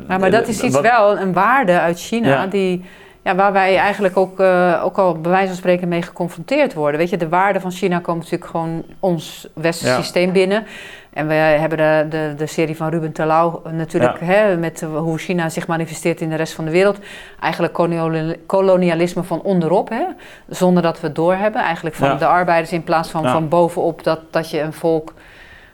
Maar, 0.08 0.20
maar 0.20 0.32
dat 0.32 0.48
is 0.48 0.62
iets 0.62 0.74
wat, 0.74 0.84
wel, 0.84 1.20
een 1.20 1.34
waarde 1.34 1.80
uit 1.80 2.00
China, 2.00 2.30
ja. 2.30 2.48
die, 2.48 2.86
ja, 3.22 3.36
waar 3.36 3.54
wij 3.54 3.78
eigenlijk 3.78 4.18
ook, 4.18 4.40
uh, 4.40 4.82
ook 4.84 4.98
al 4.98 5.22
bij 5.22 5.32
wijze 5.32 5.48
van 5.48 5.56
spreken 5.56 5.88
mee 5.88 6.02
geconfronteerd 6.02 6.74
worden. 6.74 7.00
Weet 7.00 7.10
je, 7.10 7.18
de 7.18 7.30
waarden 7.30 7.62
van 7.62 7.72
China 7.72 8.00
komen 8.00 8.22
natuurlijk 8.24 8.52
gewoon 8.52 8.84
ons 9.00 9.48
westerse 9.54 9.94
ja. 9.94 10.02
systeem 10.02 10.32
binnen. 10.32 10.66
En 11.14 11.28
we 11.28 11.34
hebben 11.34 11.78
de, 11.78 12.06
de, 12.10 12.34
de 12.38 12.46
serie 12.46 12.76
van 12.76 12.90
Ruben 12.90 13.12
Terlouw 13.12 13.62
natuurlijk, 13.72 14.20
ja. 14.20 14.26
hè, 14.26 14.58
met 14.58 14.86
hoe 14.96 15.18
China 15.18 15.50
zich 15.50 15.68
manifesteert 15.68 16.22
in 16.22 16.30
de 16.30 16.36
rest 16.36 16.54
van 16.54 16.66
de 16.66 16.72
wereld. 16.72 17.00
Eigenlijk 17.40 17.74
kolonialisme 18.46 19.24
van 19.24 19.42
onderop, 19.42 19.90
hè, 19.90 20.04
zonder 20.48 20.84
dat 20.84 21.00
we 21.00 21.08
het 21.08 21.16
doorhebben. 21.16 21.62
Eigenlijk 21.62 21.96
van 21.96 22.18
de 22.18 22.26
arbeiders 22.26 22.72
in 22.72 22.84
plaats 22.84 23.10
van 23.10 23.30
van 23.30 23.48
bovenop 23.48 24.04
dat, 24.04 24.20
dat 24.32 24.50
je 24.50 24.62
een 24.62 24.74
volk 24.74 25.14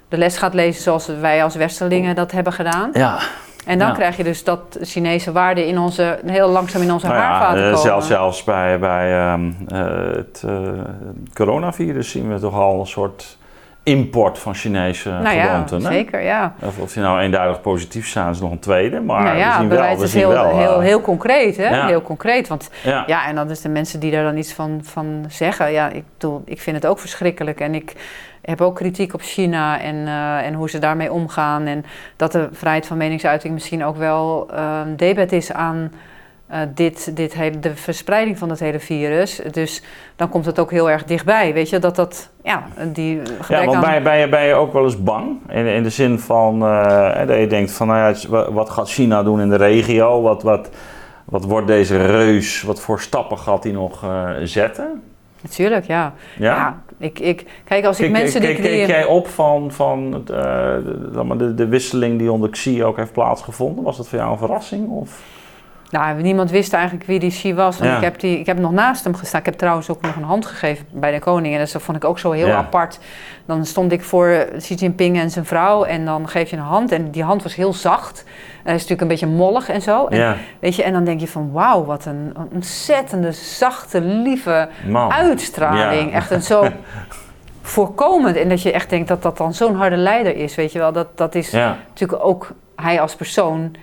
de 0.09 0.17
les 0.17 0.38
gaat 0.38 0.53
lezen 0.53 0.81
zoals 0.81 1.07
wij 1.07 1.43
als 1.43 1.55
westerlingen 1.55 2.15
dat 2.15 2.31
hebben 2.31 2.53
gedaan. 2.53 2.89
Ja. 2.93 3.19
En 3.66 3.80
dan 3.80 3.88
ja. 3.88 3.94
krijg 3.94 4.18
je 4.18 4.24
dus 4.24 4.44
dat 4.44 4.78
Chinese 4.82 5.32
waarde 5.32 5.68
in 5.68 5.80
onze, 5.80 6.20
heel 6.26 6.50
langzaam 6.50 6.82
in 6.82 6.92
onze 6.92 7.08
nou 7.08 7.20
haarvaten 7.20 7.60
ja, 7.60 7.64
komen. 7.64 7.80
Zelfs, 7.80 8.08
zelfs 8.08 8.44
bij, 8.44 8.80
bij 8.80 9.34
um, 9.34 9.58
uh, 9.74 9.86
het 10.16 10.44
uh, 10.46 10.52
coronavirus 11.34 12.10
zien 12.10 12.34
we 12.34 12.40
toch 12.40 12.54
al 12.54 12.80
een 12.80 12.88
soort 12.88 13.38
import 13.84 14.40
van 14.40 14.56
Chinese 14.56 15.10
nou 15.10 15.40
gewoonten. 15.40 15.82
Ja, 15.82 15.92
zeker, 15.92 16.22
ja. 16.22 16.54
Of, 16.62 16.80
of 16.80 16.94
die 16.94 17.04
nou 17.04 17.20
eenduidig 17.20 17.62
positief 17.62 18.08
zijn, 18.08 18.30
is 18.32 18.40
nog 18.40 18.52
een 18.52 18.60
tweede. 18.60 19.00
Maar 19.00 19.24
nou 19.24 19.38
ja, 19.38 19.52
we 19.52 19.60
zien 19.60 19.70
wel, 19.70 19.98
we 19.98 20.04
is 20.04 20.12
zien 20.12 20.20
heel, 20.20 20.30
wel, 20.30 20.58
heel, 20.58 20.80
heel 20.80 21.02
concreet, 21.02 21.58
hè? 21.58 21.70
Ja. 21.70 21.88
Heel 21.88 22.02
concreet. 22.02 22.48
Want 22.48 22.70
ja. 22.84 23.04
ja. 23.08 23.28
en 23.28 23.36
dan 23.36 23.50
is 23.50 23.62
de 23.62 23.70
mensen 23.70 24.00
die 24.00 24.12
daar 24.12 24.24
dan 24.24 24.38
iets 24.38 24.54
van, 24.54 24.80
van 24.84 25.26
zeggen. 25.28 25.72
Ja, 25.72 25.90
ik, 25.90 26.04
bedoel, 26.18 26.42
ik 26.46 26.62
vind 26.62 26.76
het 26.76 26.86
ook 26.86 27.00
verschrikkelijk. 27.00 27.60
En 27.60 27.76
ik 27.76 27.94
heb 28.49 28.61
ook 28.61 28.76
kritiek 28.76 29.13
op 29.13 29.22
China 29.22 29.81
en, 29.81 29.95
uh, 29.95 30.45
en 30.45 30.53
hoe 30.53 30.69
ze 30.69 30.80
daarmee 30.80 31.11
omgaan. 31.11 31.65
En 31.65 31.85
dat 32.15 32.31
de 32.31 32.49
vrijheid 32.51 32.88
van 32.88 32.97
meningsuiting 32.97 33.53
misschien 33.53 33.84
ook 33.84 33.97
wel 33.97 34.47
uh, 34.53 34.81
debet 34.95 35.31
is 35.31 35.51
aan 35.51 35.91
uh, 36.51 36.57
dit, 36.73 37.15
dit 37.15 37.34
hele, 37.34 37.59
de 37.59 37.76
verspreiding 37.76 38.38
van 38.38 38.49
het 38.49 38.59
hele 38.59 38.80
virus. 38.80 39.41
Dus 39.51 39.84
dan 40.15 40.30
komt 40.30 40.45
het 40.45 40.59
ook 40.59 40.72
heel 40.72 40.89
erg 40.89 41.03
dichtbij. 41.03 41.53
Weet 41.53 41.69
je, 41.69 41.80
dat 41.80 41.95
dat, 41.95 42.30
ja, 42.43 42.63
die 42.93 43.22
Ja, 43.47 43.65
want 43.65 43.76
aan... 43.76 43.81
ben, 43.81 43.93
je, 43.93 44.01
ben, 44.01 44.17
je, 44.17 44.30
ben 44.30 44.43
je 44.43 44.53
ook 44.53 44.73
wel 44.73 44.84
eens 44.84 45.03
bang? 45.03 45.38
In, 45.49 45.65
in 45.65 45.84
de 45.84 45.89
zin 45.89 46.19
van, 46.19 46.63
uh, 46.63 47.27
dat 47.27 47.38
je 47.38 47.47
denkt 47.47 47.72
van, 47.72 47.88
nou 47.88 48.15
ja, 48.30 48.51
wat 48.51 48.69
gaat 48.69 48.89
China 48.89 49.23
doen 49.23 49.41
in 49.41 49.49
de 49.49 49.55
regio? 49.55 50.22
Wat, 50.22 50.43
wat, 50.43 50.69
wat 51.26 51.43
wordt 51.43 51.67
deze 51.67 52.05
reus, 52.05 52.61
wat 52.61 52.80
voor 52.80 52.99
stappen 52.99 53.38
gaat 53.38 53.63
hij 53.63 53.72
nog 53.72 54.03
uh, 54.03 54.30
zetten? 54.43 55.03
Natuurlijk, 55.41 55.85
ja. 55.85 56.13
Ja? 56.38 56.55
ja 56.55 56.84
ik, 56.97 57.19
ik, 57.19 57.45
kijk, 57.63 57.85
als 57.85 57.99
ik 57.99 58.11
Kijk, 58.11 58.23
mensen 58.23 58.41
die... 58.41 58.55
Keek 58.55 58.88
jij 58.88 59.05
op 59.05 59.27
van, 59.27 59.72
van 59.72 60.05
uh, 60.05 60.22
de, 60.22 61.35
de, 61.38 61.53
de, 61.53 61.67
wisseling 61.67 62.19
die 62.19 62.31
onder 62.31 62.49
Xi 62.49 62.84
ook 62.84 62.97
heeft 62.97 63.11
plaatsgevonden? 63.11 63.84
Was 63.84 63.97
dat 63.97 64.07
voor 64.07 64.19
jou 64.19 64.31
een 64.31 64.38
verrassing? 64.38 64.89
Of? 64.89 65.22
Nou, 65.90 66.22
niemand 66.22 66.52
wist 66.52 66.74
eigenlijk 66.74 67.06
wie 67.06 67.20
die 67.20 67.30
Xi 67.30 67.53
was. 67.53 67.78
Want 67.78 67.90
Ja. 67.91 67.98
ik, 67.98 68.03
heb 68.03 68.20
die, 68.20 68.40
ik 68.40 68.45
heb 68.45 68.60
nog 68.60 68.72
naast 68.72 69.03
hem 69.03 69.16
gestaan. 69.16 69.40
Ik 69.40 69.45
heb 69.45 69.56
trouwens 69.56 69.90
ook 69.90 70.02
nog 70.02 70.16
een 70.16 70.24
hand 70.24 70.45
gegeven 70.45 70.86
bij 70.91 71.12
de 71.12 71.20
koning. 71.20 71.53
En 71.53 71.60
dat 71.60 71.72
vond 71.82 71.98
ik 71.98 72.06
ook 72.06 72.20
zo 72.20 72.32
heel 72.32 72.48
Ja. 72.48 72.56
apart. 72.56 72.99
Dan 73.45 73.66
stond 73.66 73.91
ik 73.91 74.03
voor 74.03 74.48
Xi 74.57 74.74
Jinping 74.76 75.20
en 75.20 75.30
zijn 75.32 75.45
vrouw. 75.45 75.84
En 75.84 76.06
dan 76.06 76.28
geef 76.30 76.49
je 76.49 76.56
een 76.56 76.62
hand. 76.62 76.91
En 76.91 77.12
die 77.12 77.24
hand 77.24 77.44
was 77.44 77.56
heel 77.56 77.74
zacht. 77.74 78.24
En 78.26 78.32
hij 78.64 78.74
is 78.76 78.82
natuurlijk 78.82 79.02
een 79.02 79.07
beetje 79.07 79.28
mollig 79.28 79.70
en 79.70 79.82
zo. 79.82 80.06
En, 80.06 80.18
Ja, 80.18 80.36
weet 80.60 80.76
je, 80.76 80.84
en 80.84 80.94
dan 80.94 81.03
denk 81.03 81.20
je 81.20 81.28
van 81.28 81.52
wauw, 81.52 81.86
wat 81.86 82.06
een, 82.06 82.34
ontzettende, 82.53 83.32
zachte, 83.32 84.02
lieve 84.02 84.70
man. 84.88 85.12
uitstraling. 85.12 86.14
Echt 86.14 86.32
een 86.32 86.41
zo 86.41 86.68
voorkomend. 87.62 88.36
En 88.36 88.49
dat 88.49 88.62
je 88.62 88.72
echt 88.72 88.90
denkt 88.90 89.07
dat 89.07 89.22
dat 89.22 89.38
dan 89.38 89.53
zo'n 89.53 89.76
harde 89.76 89.95
leider 89.98 90.36
is. 90.36 90.56
Weet 90.56 90.72
je 90.72 90.80
wel, 90.80 90.91
dat, 90.91 91.18
dat 91.18 91.36
is 91.36 91.52
natuurlijk 91.52 92.24
ook 92.26 92.52
hij 92.76 93.02
als 93.02 93.16
persoon 93.16 93.76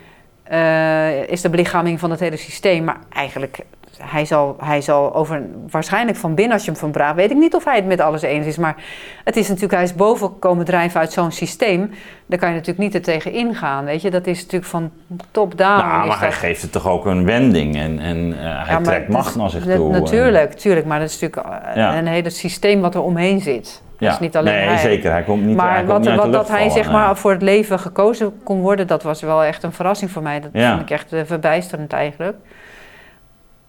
eh, 0.53 1.29
is 1.29 1.41
de 1.41 1.51
belichaming 1.51 2.01
van 2.01 2.11
het 2.11 2.21
hele 2.21 2.37
systeem. 2.37 2.85
Maar 2.85 2.97
eigenlijk, 3.13 3.59
hij 3.99 4.25
zal, 4.25 4.57
hij 4.61 4.81
zal 4.81 5.15
over, 5.15 5.43
waarschijnlijk 5.71 6.19
van 6.19 6.35
binnen 6.35 6.53
als 6.55 6.65
je 6.65 6.71
hem 6.71 6.81
van 6.81 6.93
vraagt, 6.93 7.15
weet 7.15 7.31
ik 7.31 7.37
niet 7.37 7.55
of 7.55 7.65
hij 7.65 7.77
het 7.77 7.87
met 7.87 8.01
alles 8.01 8.23
eens 8.23 8.47
is. 8.47 8.57
Maar 8.57 8.77
het 9.25 9.37
is 9.37 9.45
natuurlijk, 9.49 9.73
hij 9.73 9.83
is 9.83 9.95
boven 9.95 10.39
komen 10.39 10.65
drijven 10.65 11.01
uit 11.01 11.13
zo'n 11.13 11.31
systeem. 11.33 11.91
Daar 12.27 12.39
kan 12.39 12.49
je 12.49 12.55
natuurlijk 12.55 12.85
niet 12.85 12.95
er 12.95 13.03
tegen 13.03 13.33
ingaan, 13.33 13.85
weet 13.85 14.03
je. 14.03 14.11
Dat 14.11 14.27
is 14.27 14.39
natuurlijk 14.41 14.71
van 14.71 14.91
top-down. 15.31 15.87
nou, 15.87 16.07
maar 16.07 16.19
hij 16.21 16.33
geeft 16.33 16.63
het 16.63 16.73
toch 16.73 16.89
ook 16.89 17.07
een 17.07 17.25
wending 17.25 17.77
en, 17.77 17.99
en 17.99 18.17
uh, 18.17 18.35
hij 18.41 18.75
Ja, 18.75 18.81
trekt 18.81 19.09
macht 19.09 19.37
naar 19.37 19.51
zich 19.51 19.65
toe. 19.65 19.91
Natuurlijk, 19.91 20.53
tuurlijk. 20.53 20.87
Maar 20.87 20.99
dat 21.01 21.09
is 21.09 21.21
natuurlijk 21.21 21.65
eh, 21.65 21.77
Ja. 21.77 21.99
een 21.99 22.07
hele 22.07 22.31
systeem 22.31 22.81
wat 22.81 22.95
er 22.95 23.03
omheen 23.03 23.41
zit. 23.41 23.83
Ja. 24.03 24.09
Dat 24.09 24.21
is 24.21 24.27
niet 24.27 24.37
alleen 24.37 24.55
nee, 24.55 24.67
hij. 24.67 24.79
zeker. 24.79 25.11
Hij 25.11 25.23
komt 25.23 25.45
niet, 25.45 25.61
hij 25.61 25.67
Maar 25.67 25.77
komt 25.79 25.89
wat, 25.89 26.01
niet 26.01 26.15
wat 26.15 26.33
dat 26.33 26.49
hij 26.49 26.69
zeg 26.71 26.91
maar 26.91 27.07
nee. 27.07 27.15
voor 27.15 27.31
het 27.31 27.43
leven 27.43 27.79
gekozen 27.79 28.33
kon 28.43 28.61
worden, 28.61 28.87
dat 28.87 29.03
was 29.03 29.21
wel 29.23 29.45
echt 29.45 29.63
een 29.63 29.73
verrassing 29.73 30.11
voor 30.11 30.23
mij. 30.23 30.41
Dat 30.41 30.51
Ja. 30.53 30.71
vond 30.71 30.83
ik 30.83 30.91
echt 30.91 31.13
eh, 31.13 31.21
verbijsterend 31.25 31.93
eigenlijk. 31.93 32.37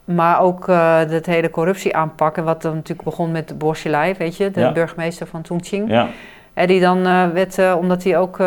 Maar 0.04 0.40
ook 0.40 0.68
eh 0.68 0.98
het 0.98 1.26
hele 1.26 1.50
corruptie 1.50 1.96
aanpakken, 1.96 2.44
wat 2.44 2.62
dan 2.62 2.74
natuurlijk 2.74 3.08
begon 3.08 3.32
met 3.32 3.58
Borselai, 3.58 4.14
weet 4.18 4.36
je, 4.36 4.50
de 4.50 4.60
Ja. 4.60 4.72
burgemeester 4.72 5.26
van 5.26 5.44
Chongqing. 5.44 5.90
Ja, 5.90 6.06
En 6.54 6.66
die 6.66 6.80
dan 6.80 7.06
eh, 7.06 7.28
werd, 7.28 7.74
omdat 7.76 8.04
hij 8.04 8.18
ook 8.18 8.38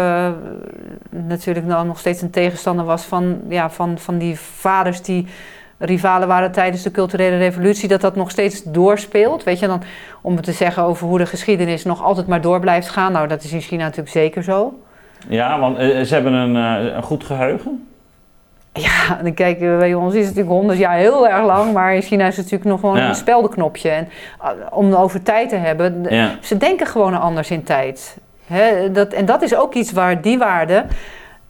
natuurlijk 1.09 1.65
nou 1.65 1.85
nog 1.87 1.99
steeds 1.99 2.21
een 2.21 2.29
tegenstander 2.29 2.85
was 2.85 3.03
van, 3.03 3.39
ja, 3.49 3.69
van, 3.69 3.97
van 3.99 4.17
die 4.17 4.39
vaders 4.39 5.01
die 5.01 5.27
rivalen 5.77 6.27
waren 6.27 6.51
tijdens 6.51 6.83
de 6.83 6.91
culturele 6.91 7.37
revolutie, 7.37 7.87
dat 7.87 8.01
dat 8.01 8.15
nog 8.15 8.31
steeds 8.31 8.63
doorspeelt. 8.63 9.43
Weet 9.43 9.59
je, 9.59 9.67
dan, 9.67 9.81
om 10.21 10.35
het 10.35 10.45
te 10.45 10.51
zeggen 10.51 10.83
over 10.83 11.07
hoe 11.07 11.17
de 11.17 11.25
geschiedenis 11.25 11.83
nog 11.83 12.03
altijd 12.03 12.27
maar 12.27 12.41
door 12.41 12.59
blijft 12.59 12.89
gaan. 12.89 13.11
Nou, 13.11 13.27
dat 13.27 13.43
is 13.43 13.51
in 13.53 13.61
China 13.61 13.83
natuurlijk 13.83 14.09
zeker 14.09 14.43
zo. 14.43 14.79
ja 15.27 15.59
want 15.59 15.79
uh, 15.79 16.01
ze 16.01 16.13
hebben 16.13 16.33
een, 16.33 16.55
uh, 16.85 16.93
een 16.95 17.03
goed 17.03 17.23
geheugen. 17.23 17.87
Ja, 18.73 19.19
dan 19.23 19.33
kijk, 19.33 19.59
bij 19.59 19.93
ons 19.93 20.13
is 20.13 20.25
het 20.25 20.35
natuurlijk 20.35 20.55
honderd 20.59 20.79
jaar 20.79 20.95
heel 20.97 21.27
erg 21.27 21.45
lang, 21.45 21.73
maar 21.73 21.95
in 21.95 22.01
China 22.01 22.27
is 22.27 22.37
het 22.37 22.45
natuurlijk 22.51 22.69
nog 22.69 22.79
gewoon 22.79 22.97
Ja. 22.97 23.09
een 23.09 23.15
speldenknopje. 23.15 23.89
En 23.89 24.07
uh, 24.43 24.49
om 24.69 24.93
over 24.93 25.23
tijd 25.23 25.49
te 25.49 25.55
hebben, 25.55 26.05
Ja. 26.09 26.31
ze 26.41 26.57
denken 26.57 26.87
gewoon 26.87 27.19
anders 27.21 27.51
in 27.51 27.63
tijd. 27.63 28.17
Dat, 28.91 29.13
en 29.13 29.25
dat 29.25 29.41
is 29.41 29.55
ook 29.55 29.73
iets 29.73 29.91
waar 29.91 30.21
die 30.21 30.37
waarde, 30.37 30.85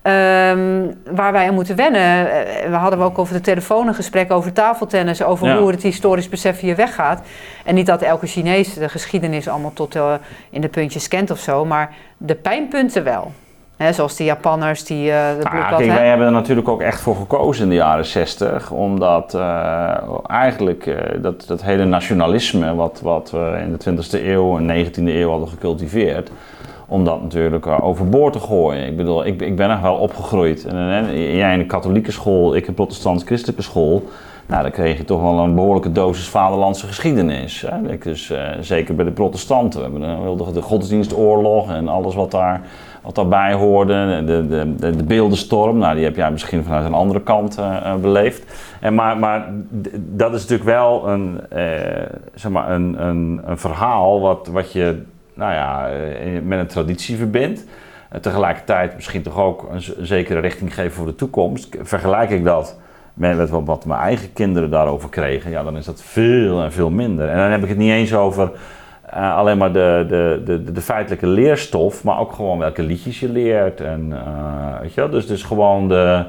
ehm, 0.07 1.15
waar 1.15 1.31
wij 1.31 1.47
aan 1.47 1.53
moeten 1.53 1.75
wennen. 1.75 2.31
Eh, 2.31 2.69
We 2.69 2.75
hadden 2.75 2.99
ook 2.99 3.17
over 3.19 3.34
de 3.34 3.41
telefoon 3.41 3.88
een 3.88 3.93
gesprek 3.95 4.31
over 4.31 4.53
tafeltennis, 4.53 5.23
over 5.23 5.47
Ja. 5.47 5.57
hoe 5.57 5.71
het 5.71 5.84
historisch 5.84 6.29
besef 6.29 6.59
hier 6.59 6.75
weggaat. 6.75 7.21
En 7.65 7.75
niet 7.75 7.85
dat 7.85 8.01
elke 8.01 8.27
Chinees 8.27 8.73
de 8.73 8.89
geschiedenis 8.89 9.47
allemaal 9.47 9.73
tot 9.73 9.95
eh, 9.95 10.13
in 10.49 10.61
de 10.61 10.67
puntjes 10.67 11.07
kent 11.07 11.31
of 11.31 11.39
zo, 11.39 11.65
maar 11.65 11.93
de 12.17 12.35
pijnpunten 12.35 13.03
wel. 13.03 13.31
Hè, 13.77 13.93
zoals 13.93 14.15
de 14.15 14.23
Japanners 14.23 14.84
die 14.84 15.11
eh 15.11 15.27
de 15.38 15.43
Nou, 15.43 15.75
kijk, 15.75 15.91
wij 15.91 16.07
hebben 16.07 16.25
er 16.25 16.34
natuurlijk 16.34 16.67
ook 16.67 16.81
echt 16.81 17.01
voor 17.01 17.15
gekozen 17.15 17.63
in 17.63 17.69
de 17.69 17.75
jaren 17.75 18.05
60, 18.05 18.71
omdat 18.71 19.34
uh, 19.34 19.97
eigenlijk 20.27 20.85
uh, 20.85 20.97
dat, 21.21 21.43
dat 21.47 21.61
hele 21.63 21.85
nationalisme 21.85 22.75
wat, 22.75 22.99
wat 23.03 23.31
we 23.31 23.59
in 23.61 23.77
de 23.77 24.03
20e 24.19 24.25
eeuw 24.25 24.57
en 24.57 24.85
19e 24.85 25.03
eeuw 25.03 25.29
hadden 25.29 25.47
gecultiveerd, 25.49 26.31
om 26.88 27.03
dat 27.03 27.22
natuurlijk 27.22 27.65
uh, 27.65 27.77
overboord 27.81 28.34
te 28.34 28.39
gooien. 28.39 28.85
Ik 28.85 28.97
bedoel, 28.97 29.26
ik, 29.26 29.41
ik 29.41 29.55
ben 29.55 29.72
echt 29.72 29.81
wel 29.81 29.95
opgegroeid. 29.95 30.65
En, 30.65 31.18
jij 31.18 31.53
in 31.53 31.59
een 31.59 31.68
katholieke 31.68 32.11
school, 32.11 32.55
ik 32.55 32.68
in 32.68 32.73
protestants-christelijke 32.73 33.61
school. 33.61 34.03
Nou, 34.45 34.61
dan 34.61 34.72
kreeg 34.72 34.97
je 34.97 35.03
toch 35.03 35.22
wel 35.22 35.39
een 35.39 35.55
behoorlijke 35.55 35.91
dosis 35.91 36.30
vaderlandse 36.30 36.88
geschiedenis. 36.88 37.65
Hè? 37.68 37.97
Dus 37.97 38.31
uh, 38.31 38.39
zeker 38.59 38.95
bij 38.95 39.05
de 39.05 39.11
protestanten. 39.11 39.80
We 39.80 40.05
hebben 40.05 40.38
de, 40.38 40.51
de 40.51 40.61
godsdienstoorlog 40.61 41.72
en 41.72 41.88
alles 41.88 42.15
wat, 42.15 42.31
daar, 42.31 42.61
wat 43.01 43.15
daarbij 43.15 43.53
hoorde. 43.53 44.23
De, 44.26 44.47
de, 44.47 44.76
de, 44.76 44.95
de 44.95 45.03
beeldenstorm, 45.03 45.77
nou, 45.77 45.95
die 45.95 46.03
heb 46.03 46.15
jij 46.15 46.31
misschien 46.31 46.64
vanuit 46.64 46.85
een 46.85 46.93
andere 46.93 47.22
kant 47.22 47.59
uh, 47.59 47.95
beleefd. 47.95 48.55
En 48.80 48.95
maar, 48.95 49.18
maar 49.18 49.53
dat 49.97 50.34
is 50.34 50.41
natuurlijk 50.41 50.69
wel 50.69 51.07
een, 51.07 51.41
zeg 52.34 52.51
maar 52.51 52.72
een, 52.72 53.05
een, 53.07 53.41
een 53.45 53.57
verhaal 53.57 54.22
wat, 54.22 54.47
wat 54.51 54.72
je 54.72 55.01
nou 55.38 55.53
ja, 55.53 55.89
met 56.43 56.59
een 56.59 56.68
traditie 56.68 57.18
verbindt. 57.18 57.65
En 58.09 58.22
tegelijkertijd 58.22 58.95
misschien 58.95 59.22
toch 59.22 59.38
ook 59.38 59.68
een, 59.72 59.81
zekere 60.05 60.39
richting 60.39 60.73
geven 60.73 60.91
voor 60.91 61.05
de 61.05 61.15
toekomst. 61.15 61.77
Vergelijk 61.81 62.30
ik 62.30 62.43
dat 62.43 62.77
met 63.14 63.49
wat, 63.49 63.65
wat 63.65 63.85
mijn 63.85 63.99
eigen 63.99 64.34
kinderen 64.34 64.69
daarover 64.69 65.09
kregen, 65.09 65.51
ja, 65.51 65.64
dan 65.64 65.77
is 65.77 65.85
dat 65.85 66.01
veel 66.03 66.61
en 66.61 66.72
veel 66.72 66.89
minder. 66.89 67.30
En 67.30 67.38
dan 67.38 67.51
heb 67.51 67.64
ik 67.64 67.69
het 67.69 67.77
niet 67.77 67.91
eens 67.91 68.14
over 68.14 68.51
uh, 69.14 69.35
alleen 69.35 69.57
maar 69.57 69.73
de, 69.73 70.05
de, 70.07 70.41
de, 70.45 70.72
de, 70.72 70.81
feitelijke 70.81 71.27
leerstof, 71.27 72.03
maar 72.03 72.19
ook 72.19 72.31
gewoon 72.31 72.57
welke 72.57 72.84
liedjes 72.84 73.19
je 73.19 73.30
leert. 73.30 73.81
En, 73.81 74.09
uh, 74.09 74.80
weet 74.81 74.93
je 74.93 75.01
wel? 75.01 75.09
Dus, 75.09 75.27
dus 75.27 75.43
gewoon 75.43 75.88
de, 75.88 76.26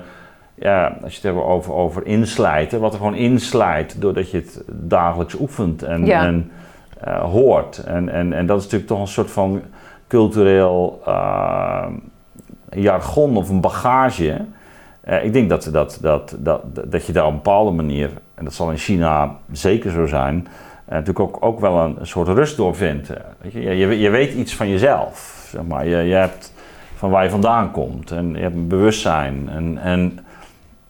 ja, 0.54 0.98
als 1.02 1.14
je 1.14 1.28
het 1.28 1.34
hebt 1.36 1.46
over, 1.46 1.72
over 1.72 2.06
inslijten, 2.06 2.80
wat 2.80 2.92
er 2.92 2.98
gewoon 2.98 3.14
inslijt 3.14 4.00
doordat 4.00 4.30
je 4.30 4.36
het 4.36 4.62
dagelijks 4.66 5.34
oefent 5.34 5.82
en, 5.82 6.06
Ja. 6.06 6.26
en 6.26 6.50
hoort. 7.04 7.78
En, 7.78 8.08
en, 8.08 8.32
en 8.32 8.46
dat 8.46 8.58
is 8.58 8.62
natuurlijk 8.62 8.90
toch 8.90 9.00
een 9.00 9.06
soort 9.06 9.30
van 9.30 9.62
cultureel 10.06 11.02
jargon 12.70 13.36
of 13.36 13.48
een 13.48 13.60
bagage. 13.60 14.44
Uh, 15.08 15.24
ik 15.24 15.32
denk 15.32 15.48
dat, 15.48 15.68
dat, 15.72 15.98
dat, 16.00 16.36
dat, 16.38 16.62
dat 16.90 17.06
je 17.06 17.12
daar 17.12 17.24
op 17.24 17.30
een 17.30 17.36
bepaalde 17.36 17.70
manier, 17.70 18.10
en 18.34 18.44
dat 18.44 18.54
zal 18.54 18.70
in 18.70 18.76
China 18.76 19.36
zeker 19.52 19.90
zo 19.90 20.06
zijn, 20.06 20.46
natuurlijk 20.88 21.20
ook, 21.20 21.36
ook 21.40 21.60
wel 21.60 21.78
een, 21.78 21.96
soort 22.06 22.28
rust 22.28 22.56
door 22.56 22.74
vindt. 22.74 23.10
Je? 23.52 23.60
Je, 23.60 23.98
je 23.98 24.10
weet 24.10 24.34
iets 24.34 24.56
van 24.56 24.68
jezelf, 24.68 25.46
zeg 25.50 25.62
maar. 25.62 25.86
Je, 25.86 25.96
je 25.96 26.14
hebt 26.14 26.52
van 26.94 27.10
waar 27.10 27.24
je 27.24 27.30
vandaan 27.30 27.70
komt 27.70 28.10
en 28.10 28.34
je 28.34 28.40
hebt 28.40 28.54
een 28.54 28.68
bewustzijn. 28.68 29.48
En, 29.48 29.78
en 29.78 30.18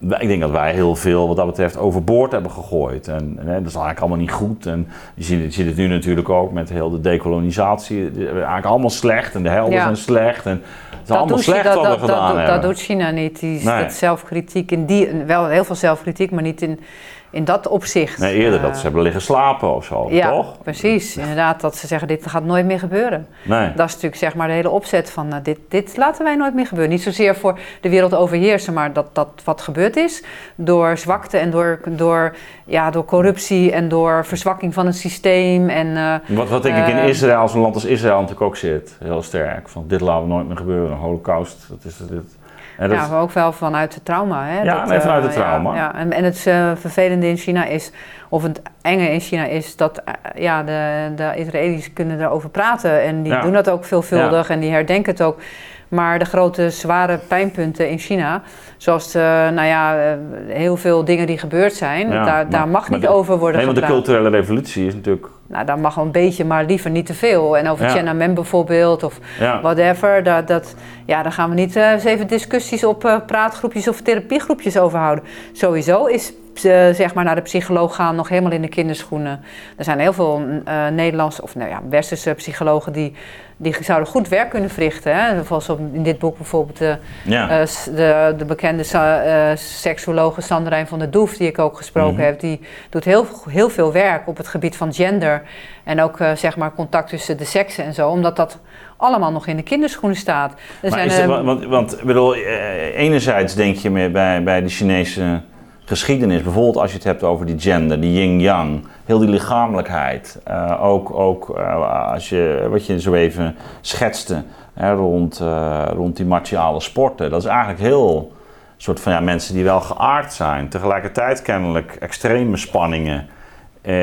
ik 0.01 0.29
denk 0.29 0.41
dat 0.41 0.51
wij 0.51 0.73
heel 0.73 0.95
veel 0.97 1.27
wat 1.27 1.37
dat 1.37 1.47
betreft 1.47 1.77
overboord 1.77 2.33
hebben 2.33 2.51
gegooid. 2.51 3.09
En, 3.09 3.17
en 3.39 3.47
dat 3.47 3.47
is 3.47 3.75
eigenlijk 3.75 3.99
allemaal 4.01 4.19
niet 4.19 4.31
goed. 4.33 4.67
En 4.67 4.89
je 5.15 5.25
ziet, 5.25 5.41
je 5.45 5.51
ziet 5.51 5.67
het 5.67 5.77
nu 5.77 5.87
natuurlijk 5.87 6.29
ook 6.29 6.53
met 6.53 6.69
heel 6.69 6.91
de 6.91 7.01
decolonisatie. 7.01 8.11
Eigenlijk 8.29 8.65
allemaal 8.65 8.91
slecht 8.91 9.35
en 9.35 9.43
de 9.43 9.49
helden 9.49 9.75
Ja. 9.75 9.83
zijn 9.83 9.97
slecht. 9.97 10.47
En 10.47 10.53
het 10.53 11.01
is 11.03 11.09
Dat 11.09 11.17
allemaal 11.17 11.39
slecht 11.39 11.65
dat, 11.65 11.75
wat 11.75 11.83
we 11.85 11.89
dat, 11.89 12.01
gedaan 12.01 12.27
dat, 12.29 12.37
hebben. 12.37 12.55
dat 12.55 12.63
doet 12.63 12.81
China 12.81 13.11
niet. 13.11 13.41
Die, 13.41 13.65
Nee. 13.65 13.83
dat 13.83 13.93
zelfkritiek 13.93 14.71
in 14.71 14.85
die, 14.85 15.09
wel 15.27 15.47
heel 15.47 15.65
veel 15.65 15.75
zelfkritiek, 15.75 16.31
maar 16.31 16.43
niet 16.43 16.63
in, 16.63 16.81
in 17.31 17.45
dat 17.45 17.69
opzicht. 17.69 18.19
Nee, 18.19 18.35
eerder 18.37 18.59
Eh, 18.59 18.65
dat 18.65 18.77
ze 18.77 18.83
hebben 18.83 19.03
liggen 19.03 19.21
slapen 19.23 19.75
of 19.75 19.85
zo, 19.85 20.07
Ja, 20.11 20.31
toch? 20.31 20.63
precies. 20.63 21.17
Inderdaad, 21.17 21.61
dat 21.61 21.77
ze 21.77 21.87
zeggen 21.87 22.09
dit 22.09 22.27
gaat 22.27 22.45
nooit 22.45 22.67
meer 22.67 22.79
gebeuren. 22.79 23.27
Nee. 23.45 23.73
Dat 23.75 23.87
is 23.87 23.93
natuurlijk 23.93 24.17
zeg 24.23 24.35
maar 24.35 24.47
de 24.47 24.53
hele 24.53 24.71
opzet 24.71 25.11
van 25.11 25.29
nou, 25.29 25.43
dit, 25.43 25.59
dit 25.69 25.97
laten 25.97 26.25
wij 26.25 26.37
nooit 26.37 26.55
meer 26.55 26.67
gebeuren. 26.67 26.93
Niet 26.93 27.03
zozeer 27.03 27.37
voor 27.37 27.59
de 27.81 27.89
wereld 27.89 28.15
overheersen, 28.15 28.73
maar 28.75 28.93
dat, 28.93 29.15
dat 29.15 29.29
wat 29.45 29.61
gebeurd 29.61 29.97
is 29.97 30.23
door 30.55 30.97
zwakte 30.99 31.37
en 31.39 31.51
door, 31.51 31.81
door, 31.89 32.37
ja, 32.65 32.91
door 32.91 33.05
corruptie 33.05 33.73
en 33.73 33.89
door 33.89 34.25
verzwakking 34.25 34.75
van 34.75 34.87
het 34.87 34.97
systeem. 34.97 35.69
En, 35.69 35.97
eh, 35.97 36.15
Wat, 36.37 36.49
wat 36.49 36.63
denk 36.63 36.77
ik 36.77 36.87
in 36.87 36.97
Eh, 36.99 37.09
Israël, 37.09 37.37
als 37.39 37.55
een 37.55 37.61
land 37.61 37.75
als 37.75 37.85
Israël 37.85 38.15
natuurlijk 38.21 38.43
ook 38.47 38.57
zit, 38.57 38.97
heel 39.05 39.23
sterk. 39.23 39.69
Van 39.69 39.85
dit 39.87 40.01
laten 40.01 40.23
we 40.23 40.33
nooit 40.33 40.47
meer 40.49 40.57
gebeuren, 40.57 40.97
holocaust, 40.97 41.57
dat 41.69 41.79
is 41.85 41.97
dit. 41.97 42.37
En 42.79 42.89
dat, 42.89 42.99
ja, 42.99 43.09
maar 43.09 43.21
ook 43.21 43.33
wel 43.33 43.53
vanuit 43.53 43.95
het 43.95 44.05
trauma. 44.05 44.45
Hè? 44.45 44.63
Ja, 44.63 44.87
nee, 44.87 45.01
vanuit 45.01 45.23
het 45.23 45.35
eh, 45.35 45.41
trauma. 45.41 45.75
Ja, 45.75 45.77
ja. 45.77 45.95
En, 45.95 46.13
en 46.13 46.25
het 46.25 46.47
eh, 46.47 46.71
vervelende 46.75 47.27
in 47.27 47.37
China 47.37 47.65
is, 47.65 47.93
of 48.29 48.43
het 48.43 48.63
enge 48.83 49.11
in 49.11 49.21
China 49.21 49.45
is, 49.45 49.77
dat 49.77 50.03
eh, 50.05 50.15
ja, 50.43 50.63
de, 50.63 51.13
de 51.17 51.33
Israëli's 51.35 51.93
kunnen 51.93 52.21
erover 52.21 52.49
praten. 52.49 53.03
En 53.03 53.23
die 53.23 53.41
doen 53.41 53.53
dat 53.53 53.71
ook 53.71 53.85
veelvuldig 53.85 54.51
en 54.51 54.61
die 54.61 54.71
herdenken 54.71 55.13
het 55.13 55.23
ook. 55.23 55.41
Maar 55.89 56.19
de 56.19 56.25
grote 56.25 56.71
zware 56.71 57.19
pijnpunten 57.29 57.91
in 57.91 57.99
China, 57.99 58.43
zoals 58.77 59.13
de, 59.13 59.51
nou 59.55 59.67
ja, 59.67 59.97
eh, 59.99 60.13
heel 60.47 60.77
veel 60.77 61.05
dingen 61.05 61.27
die 61.27 61.39
gebeurd 61.39 61.73
zijn, 61.75 62.09
Ja, 62.09 62.25
daar, 62.25 62.25
maar- 62.25 62.51
daar 62.51 62.69
mag 62.69 62.91
niet 62.91 63.01
de- 63.01 63.09
over 63.09 63.39
worden 63.39 63.57
nee, 63.57 63.67
want 63.67 63.79
de 63.79 63.87
culturele 63.87 64.29
revolutie 64.29 64.87
is 64.87 64.95
natuurlijk. 64.95 65.27
Nou, 65.47 65.65
daar 65.65 65.79
mag 65.79 65.95
wel 65.95 66.05
een 66.05 66.11
beetje, 66.13 66.45
maar 66.45 66.65
liever 66.65 66.91
niet 66.91 67.07
te 67.07 67.15
veel. 67.15 67.57
En 67.57 67.69
over 67.69 67.85
Ja. 67.87 67.93
Tiananmen 67.93 68.35
bijvoorbeeld, 68.35 69.03
of 69.03 69.19
Ja, 69.41 69.61
whatever. 69.61 70.23
Dat, 70.23 70.47
dat, 70.49 70.75
ja, 71.07 71.23
daar 71.23 71.33
gaan 71.33 71.49
we 71.49 71.55
niet 71.55 71.77
eh, 71.77 71.91
eens 71.91 72.05
even 72.05 72.27
discussies 72.27 72.85
op 72.85 73.05
eh, 73.05 73.17
praatgroepjes 73.27 73.89
of 73.89 74.01
therapiegroepjes 74.01 74.79
over 74.79 74.99
houden. 74.99 75.25
Sowieso 75.53 76.05
is 76.05 76.33
eh, 76.33 76.37
zeg 76.61 77.15
maar 77.15 77.25
naar 77.25 77.35
de 77.35 77.41
psycholoog 77.41 77.95
gaan 77.95 78.17
nog 78.17 78.29
helemaal 78.29 78.53
in 78.53 78.63
de 78.63 78.69
kinderschoenen. 78.69 79.41
Er 79.77 79.85
zijn 79.85 79.99
heel 79.99 80.13
veel 80.13 80.43
eh 80.65 80.87
Nederlandse 80.89 81.43
of 81.43 81.55
nou 81.55 81.71
ja, 81.71 81.81
westerse 81.91 82.35
psychologen 82.35 82.93
die, 82.93 83.15
die 83.57 83.77
zouden 83.81 84.09
goed 84.09 84.29
werk 84.29 84.51
kunnen 84.51 84.71
verrichten. 84.71 85.15
Hè? 85.17 85.45
Zoals 85.45 85.69
op- 85.69 85.79
in 85.93 86.03
dit 86.03 86.19
boek 86.19 86.37
bijvoorbeeld 86.37 86.79
de, 86.79 86.97
ja. 87.25 87.61
eh, 87.61 87.67
s- 87.67 87.85
de, 87.85 88.35
de 88.39 88.45
bekende 88.45 88.83
sa- 88.83 89.21
eh, 89.23 89.57
seksuologe 89.57 90.41
Sandrijn 90.41 90.87
van 90.87 90.99
der 90.99 91.11
Doef, 91.11 91.37
die 91.37 91.49
ik 91.49 91.59
ook 91.59 91.77
gesproken 91.77 92.15
Mhm. 92.15 92.23
heb, 92.23 92.41
die 92.41 92.61
doet 92.91 93.05
heel, 93.05 93.27
heel 93.49 93.71
veel 93.71 93.93
werk 93.93 94.29
op 94.29 94.37
het 94.37 94.49
gebied 94.49 94.77
van 94.77 94.93
gender. 94.95 95.43
En 95.85 96.01
ook 96.03 96.21
eh, 96.21 96.31
zeg 96.35 96.57
maar 96.57 96.73
contact 96.75 97.09
tussen 97.09 97.37
de 97.37 97.45
seksen 97.45 97.85
en 97.85 97.95
zo, 97.95 98.09
omdat 98.09 98.37
dat 98.37 98.59
allemaal 98.97 99.33
nog 99.33 99.47
in 99.47 99.57
de 99.57 99.63
kinderschoenen 99.63 100.19
staat. 100.19 100.53
Er 100.53 100.57
maar 100.91 100.99
zijn, 100.99 101.07
is 101.11 101.17
het, 101.17 101.31
eh, 101.31 101.43
want, 101.45 101.65
want, 101.65 101.99
bedoel, 102.05 102.35
eh, 102.35 102.99
enerzijds 102.99 103.55
denk 103.55 103.77
je 103.77 104.11
bij, 104.11 104.43
bij 104.43 104.61
de 104.63 104.69
Chinese 104.69 105.41
geschiedenis, 105.89 106.43
bijvoorbeeld 106.43 106.77
als 106.77 106.91
je 106.91 106.97
het 106.97 107.07
hebt 107.07 107.23
over 107.23 107.47
die 107.47 107.59
gender, 107.59 108.01
die 108.01 108.13
yin-yang, 108.13 108.87
heel 109.05 109.19
die 109.19 109.29
lichamelijkheid. 109.29 110.41
eh, 110.45 110.85
ook 110.85 111.11
ook 111.15 111.57
eh, 111.57 112.13
als 112.13 112.29
je, 112.29 112.67
wat 112.71 112.87
je 112.87 113.01
zo 113.01 113.13
even 113.15 113.57
schetste 113.81 114.43
hè, 114.75 114.93
rond, 114.93 115.41
eh, 115.41 115.85
rond 115.93 116.17
die 116.17 116.27
martiale 116.27 116.81
sporten. 116.81 117.31
Dat 117.31 117.43
is 117.43 117.49
eigenlijk 117.49 117.81
heel 117.81 118.33
soort 118.77 119.01
van 119.01 119.13
ja, 119.13 119.21
mensen 119.21 119.55
die 119.55 119.65
wel 119.65 119.81
geaard 119.81 120.33
zijn. 120.33 120.69
Tegelijkertijd 120.69 121.43
kennelijk 121.43 121.97
extreme 122.01 122.57
spanningen. 122.57 123.27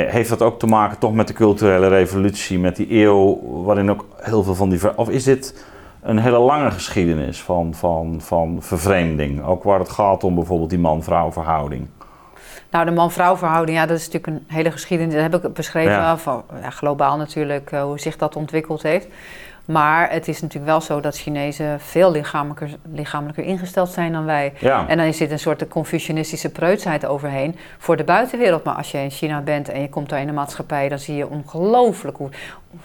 Heeft 0.08 0.30
dat 0.30 0.42
ook 0.42 0.60
te 0.60 0.66
maken 0.66 1.00
toch 1.00 1.14
met 1.14 1.28
de 1.28 1.34
culturele 1.34 1.88
revolutie, 1.88 2.60
met 2.60 2.76
die 2.76 2.94
eeuw 2.94 3.40
waarin 3.64 3.92
ook 3.92 4.06
heel 4.18 4.44
veel 4.44 4.56
van 4.56 4.70
die... 4.70 4.98
Of 4.98 5.10
is 5.10 5.24
dit 5.24 5.66
een 6.06 6.20
hele 6.20 6.38
lange 6.40 6.72
geschiedenis 6.72 7.42
van, 7.42 7.74
van, 7.74 8.22
van 8.22 8.58
vervreemding? 8.62 9.44
Ook 9.44 9.64
waar 9.64 9.80
het 9.80 9.90
gaat 9.90 10.24
om 10.24 10.36
bijvoorbeeld 10.36 10.70
die 10.70 10.80
man-vrouw 10.80 11.32
verhouding. 11.32 11.88
Nou, 12.72 12.86
de 12.86 12.92
man-vrouw 12.92 13.38
verhouding, 13.38 13.78
ja, 13.78 13.86
dat 13.86 13.98
is 13.98 14.10
natuurlijk 14.10 14.34
een 14.38 14.56
hele 14.56 14.72
geschiedenis. 14.72 15.14
Dat 15.14 15.32
heb 15.32 15.46
ik 15.46 15.54
beschreven, 15.54 15.92
Ja. 15.92 16.18
van, 16.18 16.44
ja, 16.62 16.70
globaal 16.70 17.18
natuurlijk, 17.18 17.72
eh, 17.72 17.84
hoe 17.84 18.00
zich 18.00 18.18
dat 18.18 18.36
ontwikkeld 18.36 18.84
heeft. 18.84 19.08
Maar 19.66 20.12
het 20.12 20.28
is 20.28 20.42
natuurlijk 20.42 20.72
wel 20.72 20.82
zo 20.82 21.00
dat 21.00 21.18
Chinezen 21.18 21.80
veel 21.80 22.12
lichamelijker, 22.12 22.70
lichamelijker 22.92 23.44
ingesteld 23.44 23.90
zijn 23.90 24.12
dan 24.12 24.26
wij. 24.26 24.54
Ja, 24.60 24.88
En 24.88 24.98
dan 24.98 25.14
zit 25.14 25.32
een 25.32 25.40
soort 25.40 25.68
Confucianistische 25.68 26.50
preutsheid 26.50 27.06
overheen 27.06 27.56
voor 27.78 27.98
de 27.98 28.04
buitenwereld. 28.04 28.64
Maar 28.64 28.76
als 28.76 28.92
je 28.92 28.98
in 28.98 29.10
China 29.12 29.42
bent 29.42 29.70
en 29.70 29.82
je 29.82 29.90
komt 29.90 30.10
daar 30.10 30.20
in 30.20 30.28
de 30.28 30.34
maatschappij, 30.34 30.90
dan 30.90 31.00
zie 31.00 31.16
je 31.16 31.30
ongelooflijk 31.30 32.18
hoe 32.18 32.30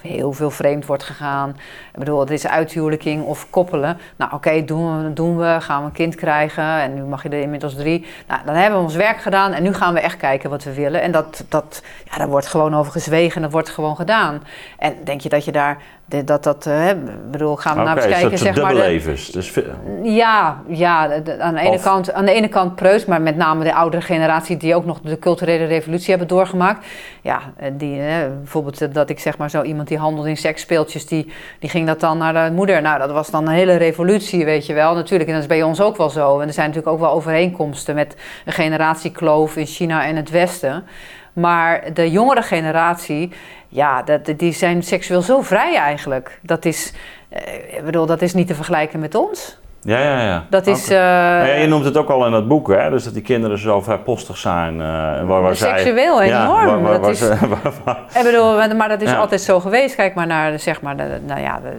heel 0.00 0.32
veel 0.32 0.50
vreemd 0.50 0.86
wordt 0.86 1.02
gegaan. 1.02 1.50
Ik 1.92 1.98
bedoel, 1.98 2.20
het 2.20 2.30
is 2.30 2.46
uithuwelijking 2.46 3.24
of 3.24 3.50
koppelen. 3.50 3.98
Nou, 4.16 4.32
oké, 4.34 4.64
doen, 4.64 5.04
we, 5.04 5.12
doen 5.12 5.38
we, 5.38 5.56
gaan 5.60 5.80
we 5.80 5.86
een 5.86 5.92
kind 5.92 6.14
krijgen 6.14 6.64
en 6.64 6.94
nu 6.94 7.02
mag 7.02 7.22
je 7.22 7.28
er 7.28 7.40
inmiddels 7.40 7.74
drie. 7.74 8.06
Nou, 8.28 8.40
dan 8.44 8.54
hebben 8.54 8.78
we 8.78 8.84
ons 8.84 8.94
werk 8.94 9.20
gedaan 9.20 9.52
en 9.52 9.62
nu 9.62 9.74
gaan 9.74 9.94
we 9.94 10.00
echt 10.00 10.16
kijken 10.16 10.50
wat 10.50 10.64
we 10.64 10.74
willen. 10.74 11.02
En 11.02 11.12
dat, 11.12 11.44
dat, 11.48 11.82
ja, 12.10 12.16
daar 12.18 12.28
wordt 12.28 12.46
gewoon 12.46 12.74
over 12.76 12.92
gezwegen 12.92 13.36
en 13.36 13.42
dat 13.42 13.52
wordt 13.52 13.70
gewoon 13.70 13.96
gedaan. 13.96 14.42
En 14.78 14.94
denk 15.04 15.20
je 15.20 15.28
dat 15.28 15.44
je 15.44 15.52
daar, 15.52 15.76
dat 16.24 16.42
dat, 16.44 16.66
eh, 16.66 16.88
ik 16.88 17.30
bedoel, 17.30 17.56
gaan 17.56 17.74
we 17.74 17.80
oké, 17.80 17.90
nou 17.90 18.00
eens 18.06 18.18
kijken, 18.18 18.38
zeg 18.38 18.56
maar. 18.56 18.68
dubbellevens. 18.70 19.30
Dus, 19.30 19.58
ja, 20.02 20.62
ja 20.66 21.08
de- 21.18 21.40
aan, 21.40 21.54
de 21.54 21.60
ene 21.60 21.70
Of- 21.70 21.82
kant, 21.82 22.12
aan 22.12 22.24
de 22.24 22.32
ene 22.32 22.48
kant 22.48 22.74
preus, 22.74 23.04
maar 23.04 23.20
met 23.22 23.36
name 23.36 23.64
de 23.64 23.74
oudere 23.74 24.02
generatie 24.02 24.56
die 24.56 24.74
ook 24.74 24.84
nog 24.84 25.00
de 25.00 25.18
culturele 25.18 25.64
revolutie 25.64 26.10
hebben 26.10 26.28
doorgemaakt. 26.28 26.86
Ja, 27.20 27.40
eh, 27.56 27.70
die, 27.72 28.00
eh, 28.00 28.14
bijvoorbeeld 28.38 28.94
dat 28.94 29.10
ik 29.10 29.18
zeg 29.18 29.38
maar 29.38 29.50
zo 29.50 29.62
iemand 29.62 29.79
die 29.88 29.98
handelde 29.98 30.28
in 30.28 30.36
seksspeeltjes, 30.36 31.06
die, 31.06 31.32
die 31.58 31.70
ging 31.70 31.86
dat 31.86 32.00
dan 32.00 32.18
naar 32.18 32.48
de 32.48 32.54
moeder. 32.54 32.82
Nou, 32.82 32.98
dat 32.98 33.10
was 33.10 33.30
dan 33.30 33.46
een 33.46 33.54
hele 33.54 33.76
revolutie, 33.76 34.44
weet 34.44 34.66
je 34.66 34.74
wel. 34.74 34.94
Natuurlijk, 34.94 35.28
en 35.28 35.34
dat 35.34 35.42
is 35.42 35.48
bij 35.48 35.62
ons 35.62 35.80
ook 35.80 35.96
wel 35.96 36.10
zo. 36.10 36.40
En 36.40 36.46
er 36.46 36.52
zijn 36.52 36.66
natuurlijk 36.68 36.94
ook 36.94 37.00
wel 37.02 37.12
overeenkomsten 37.12 37.94
met 37.94 38.16
een 38.44 38.52
generatiekloof 38.52 39.56
in 39.56 39.66
China 39.66 40.04
en 40.04 40.16
het 40.16 40.30
Westen. 40.30 40.84
Maar 41.32 41.94
de 41.94 42.10
jongere 42.10 42.42
generatie, 42.42 43.32
ja, 43.68 44.02
dat, 44.02 44.32
die 44.36 44.52
zijn 44.52 44.82
seksueel 44.82 45.22
zo 45.22 45.40
vrij 45.40 45.76
eigenlijk. 45.76 46.38
Dat 46.42 46.64
is, 46.64 46.92
eh, 47.28 47.82
bedoel, 47.84 48.06
dat 48.06 48.22
is 48.22 48.34
niet 48.34 48.46
te 48.46 48.54
vergelijken 48.54 49.00
met 49.00 49.14
ons. 49.14 49.59
Ja, 49.82 49.98
ja, 49.98 50.22
ja. 50.22 50.44
Dat 50.50 50.66
is. 50.66 50.88
Eh, 50.88 50.96
ja, 50.96 51.44
je 51.54 51.66
noemt 51.66 51.84
het 51.84 51.96
ook 51.96 52.08
al 52.08 52.26
in 52.26 52.32
dat 52.32 52.48
boek, 52.48 52.68
hè? 52.68 52.90
Dus 52.90 53.04
dat 53.04 53.12
die 53.14 53.22
kinderen 53.22 53.58
zo 53.58 53.80
vrijpostig 53.80 54.36
zijn. 54.36 54.74
eh, 54.80 54.86
waar, 55.26 55.26
waar 55.42 55.56
zij- 55.56 55.78
seksueel 55.78 56.22
Ja, 56.22 56.42
enorm. 56.44 56.66
waar- 56.66 56.82
waar- 56.82 56.92
dat 56.92 57.00
waar 57.00 57.10
is, 57.10 57.18
ze- 57.18 57.48
waar- 57.62 57.72
waar- 57.84 58.00
ik 58.14 58.22
bedoel, 58.22 58.74
maar- 58.76 58.88
dat 58.88 59.00
is 59.02 59.10
Ja. 59.10 59.16
altijd 59.16 59.40
zo 59.40 59.60
geweest. 59.60 59.94
Kijk 59.94 60.14
maar 60.14 60.26
naar, 60.26 60.50
de, 60.50 60.58
zeg 60.58 60.80
maar, 60.82 60.96
de, 60.96 61.18
nou 61.26 61.40
ja, 61.40 61.60
de, 61.62 61.70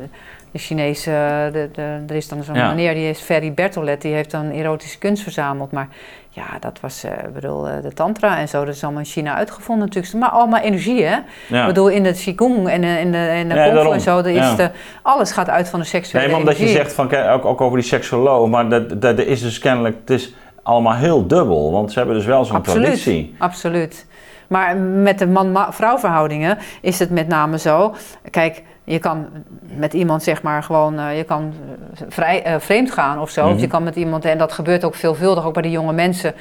de 0.51 0.59
Chinese, 0.59 1.11
de, 1.53 1.69
de, 1.73 1.97
er 2.09 2.15
is 2.15 2.27
dan 2.27 2.43
zo'n 2.43 2.55
Ja. 2.55 2.67
meneer, 2.69 2.93
die 2.93 3.09
is 3.09 3.19
Ferry 3.19 3.53
Bertolet, 3.53 4.01
die 4.01 4.13
heeft 4.13 4.31
dan 4.31 4.49
erotische 4.51 4.97
kunst 4.97 5.23
verzameld. 5.23 5.71
Maar 5.71 5.87
ja, 6.33 6.45
dat 6.59 6.79
was, 6.81 7.03
eh, 7.03 7.11
ik 7.11 7.33
bedoel, 7.33 7.67
eh, 7.67 7.81
de 7.81 7.93
tantra 7.93 8.37
en 8.37 8.47
zo, 8.49 8.65
dat 8.65 8.75
is 8.75 8.83
allemaal 8.83 9.01
in 9.01 9.07
China 9.07 9.35
uitgevonden 9.35 9.85
natuurlijk. 9.85 10.13
Maar 10.13 10.29
allemaal 10.29 10.59
energie, 10.59 11.03
hè? 11.03 11.17
Ja. 11.47 11.61
Ik 11.61 11.65
bedoel, 11.67 11.87
in 11.87 12.03
de 12.03 12.13
Qigong 12.13 12.69
en 12.69 12.83
eh, 12.83 12.99
in 12.99 13.11
de, 13.11 13.33
in 13.35 13.49
de 13.49 13.55
Ja, 13.55 13.91
en 13.91 14.01
zo, 14.01 14.19
is 14.19 14.35
Ja. 14.35 14.55
de, 14.55 14.69
alles 15.01 15.31
gaat 15.31 15.49
uit 15.49 15.69
van 15.69 15.79
de 15.79 15.85
seksuele 15.85 16.23
Nee, 16.25 16.31
maar 16.35 16.41
omdat 16.43 16.57
je 16.57 16.67
zegt 16.67 16.93
van, 16.93 17.07
kijk, 17.07 17.29
ook, 17.29 17.45
ook 17.45 17.61
over 17.61 17.77
die 17.77 17.87
seksuoloog, 17.87 18.49
maar 18.49 18.69
dat, 18.69 19.01
dat, 19.01 19.19
er 19.19 19.27
is 19.27 19.41
dus 19.41 19.59
kennelijk, 19.59 19.95
het 19.99 20.09
is 20.09 20.33
allemaal 20.63 20.93
heel 20.95 21.27
dubbel, 21.27 21.71
want 21.71 21.91
ze 21.91 21.97
hebben 21.97 22.15
dus 22.17 22.25
wel 22.25 22.45
zo'n 22.45 22.55
Absoluut. 22.55 22.83
traditie. 22.83 23.35
Absoluut. 23.37 24.05
Maar 24.47 24.77
met 24.77 25.19
de 25.19 25.27
man-vrouw 25.27 25.97
verhoudingen 25.97 26.57
is 26.81 26.99
het 26.99 27.09
met 27.09 27.27
name 27.27 27.59
zo. 27.59 27.95
Kijk, 28.29 28.63
je 28.91 28.99
kan 28.99 29.27
met 29.75 29.93
iemand 29.93 30.23
zeg 30.23 30.41
maar 30.41 30.63
gewoon, 30.63 30.99
eh, 30.99 31.17
je 31.17 31.23
kan 31.23 31.53
vrij, 32.07 32.43
eh, 32.43 32.59
vreemd 32.59 32.91
gaan 32.91 33.19
of 33.19 33.29
zo. 33.29 33.45
Mhm. 33.45 33.53
Of 33.53 33.61
je 33.61 33.67
kan 33.67 33.83
met 33.83 33.95
iemand, 33.95 34.25
en 34.25 34.37
dat 34.37 34.51
gebeurt 34.51 34.83
ook 34.83 34.95
veelvuldig, 34.95 35.45
ook 35.45 35.53
bij 35.53 35.61
de 35.61 35.71
jonge 35.71 35.93
mensen. 35.93 36.33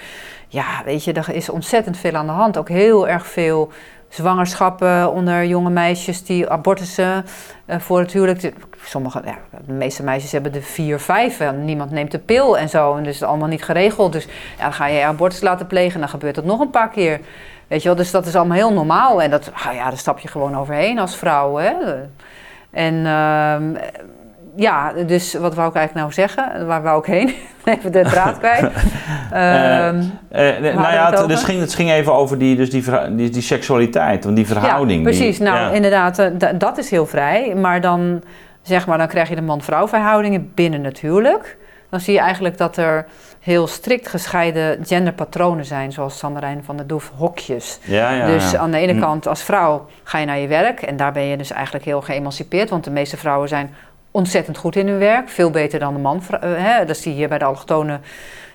Ja, 0.49 0.83
weet 0.85 1.05
je, 1.05 1.13
er 1.13 1.31
is 1.33 1.49
ontzettend 1.49 1.97
veel 1.97 2.15
aan 2.15 2.27
de 2.27 2.33
hand. 2.33 2.59
Ook 2.59 2.69
heel 2.69 3.09
erg 3.09 3.27
veel 3.27 3.73
zwangerschappen 4.11 5.13
onder 5.13 5.45
jonge 5.45 5.71
meisjes 5.71 6.25
die 6.25 6.49
abortussen 6.49 7.25
eh, 7.65 7.79
voor 7.79 7.99
het 7.99 8.13
huwelijk. 8.13 8.53
Sommige, 8.85 9.23
ja, 9.25 9.39
de 9.67 9.73
meeste 9.73 10.03
meisjes 10.03 10.33
hebben 10.33 10.53
de 10.53 10.63
vier, 10.63 10.99
vijf. 10.99 11.41
En 11.41 11.65
niemand 11.65 11.91
neemt 11.91 12.11
de 12.11 12.19
pil 12.19 12.59
en 12.59 12.69
zo. 12.69 12.97
En 12.97 13.03
dus 13.03 13.15
is 13.15 13.23
allemaal 13.23 13.49
niet 13.49 13.65
geregeld. 13.65 14.13
Dus 14.13 14.25
ja, 14.57 14.63
dan 14.63 14.73
ga 14.73 14.87
je 14.87 15.05
abortus 15.05 15.41
laten 15.41 15.67
plegen 15.67 15.95
en 15.95 16.01
dan 16.01 16.09
gebeurt 16.09 16.35
dat 16.35 16.45
nog 16.45 16.61
een 16.61 16.71
paar 16.71 16.91
keer. 16.91 17.21
Weet 17.67 17.83
je 17.83 17.89
wel, 17.89 17.97
dus 17.97 18.11
dat 18.11 18.27
is 18.27 18.37
allemaal 18.37 18.57
heel 18.57 18.73
normaal. 18.73 19.23
En 19.23 19.31
dat, 19.31 19.51
ah 19.53 19.75
ja, 19.75 19.89
daar 19.89 19.99
stap 19.99 20.19
je 20.19 20.29
gewoon 20.29 20.57
overheen 20.57 20.99
als 20.99 21.17
vrouw. 21.17 21.57
Hè? 21.57 21.73
En 22.71 23.07
ehm, 23.07 23.75
ja, 24.61 24.93
dus 25.07 25.35
wat 25.35 25.55
wou 25.55 25.69
ik 25.69 25.75
eigenlijk 25.75 25.95
nou 25.95 26.13
zeggen? 26.13 26.67
Waar 26.67 26.83
wou 26.83 26.99
ik 26.99 27.05
heen? 27.07 27.35
Even 27.79 27.93
de 27.93 28.01
draad 28.03 28.39
kwijt. 28.39 28.71
Ehm, 29.33 30.03
Eh, 30.29 30.59
nee, 30.61 30.75
nou 30.75 30.93
ja, 30.93 31.11
het 31.11 31.29
dus 31.29 31.43
ging, 31.43 31.61
het 31.61 31.75
ging 31.75 31.91
even 31.91 32.15
over 32.15 32.39
die, 32.39 32.57
dus 32.57 32.71
die, 32.71 32.85
die, 33.11 33.31
die 33.31 33.43
seksualiteit, 33.43 34.25
want 34.25 34.37
die 34.37 34.47
verhouding. 34.47 34.99
Ja, 34.99 35.09
precies. 35.09 35.37
Die, 35.39 35.47
nou, 35.47 35.59
ja. 35.59 35.71
inderdaad, 35.71 36.19
eh, 36.19 36.27
da- 36.33 36.53
dat 36.53 36.79
is 36.79 36.91
heel 36.91 37.07
vrij. 37.07 37.55
Maar 37.55 37.81
dan, 37.81 38.23
zeg 38.63 38.87
maar, 38.87 38.99
dan 38.99 39.09
krijg 39.09 39.29
je 39.29 39.35
de 39.35 39.43
man-vrouw 39.43 39.89
verhoudingen 39.89 40.51
binnen 40.55 40.85
het 40.85 40.99
huwelijk. 41.01 41.57
Dan 41.91 42.01
zie 42.01 42.13
je 42.15 42.21
eigenlijk 42.21 42.59
dat 42.59 42.77
er 42.77 43.07
heel 43.41 43.67
strikt 43.67 44.09
gescheiden 44.09 44.79
genderpatronen 44.87 45.65
zijn, 45.65 45.93
zoals 45.93 46.19
Sanderijn 46.19 46.65
van 46.65 46.77
der 46.77 46.87
Doef, 46.87 47.11
hokjes. 47.17 47.79
ja, 47.83 48.11
ja, 48.11 48.27
dus 48.27 48.51
ja. 48.51 48.59
aan 48.59 48.71
de 48.71 48.79
ene 48.79 48.93
Hm. 48.93 49.01
kant 49.01 49.27
als 49.29 49.43
vrouw 49.43 49.87
ga 50.03 50.19
je 50.19 50.27
naar 50.27 50.39
je 50.39 50.47
werk 50.49 50.83
en 50.83 50.97
daar 50.97 51.13
ben 51.13 51.23
je 51.23 51.37
dus 51.37 51.51
eigenlijk 51.51 51.85
heel 51.85 52.01
geëmancipeerd, 52.01 52.71
want 52.71 52.85
de 52.85 52.91
meeste 52.91 53.17
vrouwen 53.17 53.49
zijn 53.49 53.75
ontzettend 54.11 54.57
goed 54.59 54.77
in 54.77 54.89
hun 54.89 54.99
werk, 54.99 55.29
veel 55.29 55.51
beter 55.51 55.79
dan 55.79 55.95
de 55.95 56.01
man. 56.01 56.23
eh, 56.41 56.51
hè, 56.57 56.85
dat 56.85 56.97
zie 56.97 57.11
je 57.13 57.19
hier 57.19 57.29
bij 57.29 57.39
de 57.39 57.45
allochtonen, 57.45 58.01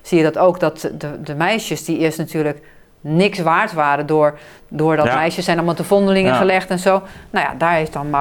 zie 0.02 0.18
je 0.18 0.24
dat 0.24 0.38
ook, 0.38 0.60
dat 0.60 0.90
de, 0.98 1.22
de 1.22 1.34
meisjes 1.34 1.84
die 1.84 1.98
eerst 1.98 2.18
natuurlijk 2.18 2.60
niks 3.00 3.38
waard 3.38 3.72
waren 3.72 4.06
door, 4.06 4.38
door 4.68 4.96
dat 4.96 5.06
Ja. 5.06 5.14
meisjes 5.14 5.44
zijn 5.44 5.56
allemaal 5.56 5.74
te 5.74 5.84
vondelingen 5.84 6.32
Ja. 6.32 6.36
gelegd 6.38 6.70
en 6.70 6.78
zo. 6.78 7.02
Nou 7.30 7.46
ja, 7.46 7.54
daar 7.58 7.72
heeft 7.72 7.92
dan 7.92 8.14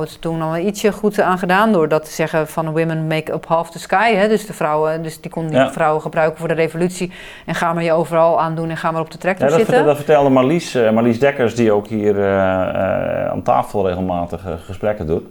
het 0.00 0.20
toen 0.20 0.42
al 0.42 0.56
ietsje 0.56 0.92
goed 0.92 1.20
aan 1.20 1.38
gedaan 1.38 1.72
door 1.72 1.88
dat 1.88 2.04
te 2.04 2.10
zeggen 2.10 2.48
van 2.48 2.72
women 2.72 3.06
make 3.06 3.32
up 3.32 3.46
half 3.46 3.70
the 3.70 3.78
sky. 3.78 4.14
Hè? 4.14 4.28
Dus 4.28 4.46
de 4.46 4.52
vrouwen, 4.52 5.02
dus 5.02 5.20
die 5.20 5.30
kon 5.30 5.46
die 5.46 5.56
Ja. 5.56 5.72
vrouwen 5.72 6.02
gebruiken 6.02 6.38
voor 6.38 6.48
de 6.48 6.54
revolutie 6.54 7.12
en 7.46 7.54
ga 7.54 7.72
maar 7.72 7.82
je 7.82 7.92
overal 7.92 8.40
aandoen 8.40 8.70
en 8.70 8.76
ga 8.76 8.90
maar 8.90 9.00
op 9.00 9.10
de 9.10 9.18
tractor 9.18 9.44
Ja, 9.44 9.48
dat, 9.50 9.56
zitten. 9.58 9.74
vertelde, 9.74 9.98
dat 9.98 10.04
vertelde 10.06 10.30
Marlies, 10.34 10.74
eh, 10.74 10.90
Marlies 10.90 11.18
Dekkers, 11.18 11.54
die 11.54 11.72
ook 11.72 11.86
hier 11.86 12.18
eh, 12.24 13.28
aan 13.30 13.42
tafel 13.42 13.86
regelmatig 13.88 14.42
gesprekken 14.66 15.06
doet. 15.06 15.24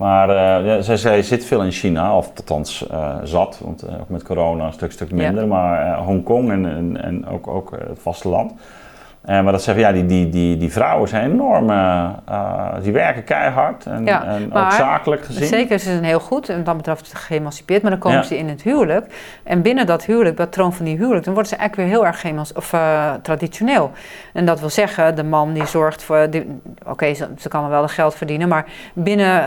Maar 0.00 0.28
eh, 0.28 0.66
ja, 0.66 0.82
zij, 0.82 0.96
zij 0.96 1.22
zit 1.22 1.44
veel 1.44 1.62
in 1.62 1.70
China, 1.70 2.16
of 2.16 2.32
althans 2.36 2.86
eh, 2.86 3.16
zat, 3.24 3.60
want 3.64 3.82
eh, 3.82 4.00
ook 4.00 4.08
met 4.08 4.22
corona 4.22 4.66
een 4.66 4.72
stuk, 4.72 4.92
stuk 4.92 5.12
minder. 5.12 5.46
Maar 5.46 5.98
Hongkong 5.98 6.50
en, 6.50 6.66
en, 6.66 7.02
en 7.02 7.26
ook, 7.26 7.46
ook 7.48 7.70
het 7.88 7.98
vasteland. 7.98 8.52
Eh, 9.20 9.42
maar 9.42 9.52
dat 9.52 9.62
zeggen, 9.62 9.84
ja, 9.84 9.92
die, 9.92 10.06
die, 10.06 10.28
die, 10.28 10.56
die 10.56 10.72
vrouwen 10.72 11.08
zijn 11.08 11.30
enorm, 11.30 11.70
eh, 11.70 12.08
eh, 12.28 12.74
die 12.82 12.92
werken 12.92 13.24
keihard 13.24 13.86
en, 13.86 14.04
Ja, 14.04 14.24
en 14.24 14.52
ook 14.52 14.72
zakelijk 14.72 15.24
gezien. 15.24 15.46
Zeker, 15.46 15.78
ze 15.78 15.84
zijn 15.84 16.04
heel 16.04 16.20
goed 16.20 16.48
en 16.48 16.56
wat 16.56 16.64
dat 16.64 16.76
betreft 16.76 17.14
geëmancipeerd, 17.14 17.82
maar 17.82 17.90
dan 17.90 18.00
komen 18.00 18.18
Ja. 18.18 18.24
ze 18.24 18.38
in 18.38 18.48
het 18.48 18.62
huwelijk. 18.62 19.06
En 19.44 19.62
binnen 19.62 19.86
dat 19.86 20.04
huwelijk, 20.04 20.36
dat 20.36 20.50
patroon 20.50 20.72
van 20.72 20.84
die 20.84 20.96
huwelijk, 20.96 21.24
dan 21.24 21.34
worden 21.34 21.52
ze 21.52 21.58
eigenlijk 21.58 21.88
weer 21.88 21.98
heel 21.98 22.06
erg 22.06 22.54
of, 22.56 22.74
traditioneel. 23.22 23.90
En 24.32 24.44
dat 24.44 24.60
wil 24.60 24.70
zeggen, 24.70 25.16
de 25.16 25.24
man 25.24 25.52
die 25.52 25.66
zorgt 25.66 26.02
voor, 26.02 26.28
oké, 26.86 27.14
ze, 27.14 27.28
ze 27.38 27.48
kan 27.48 27.68
wel 27.68 27.88
geld 27.88 28.14
verdienen, 28.14 28.48
maar 28.48 28.66
binnen, 28.92 29.44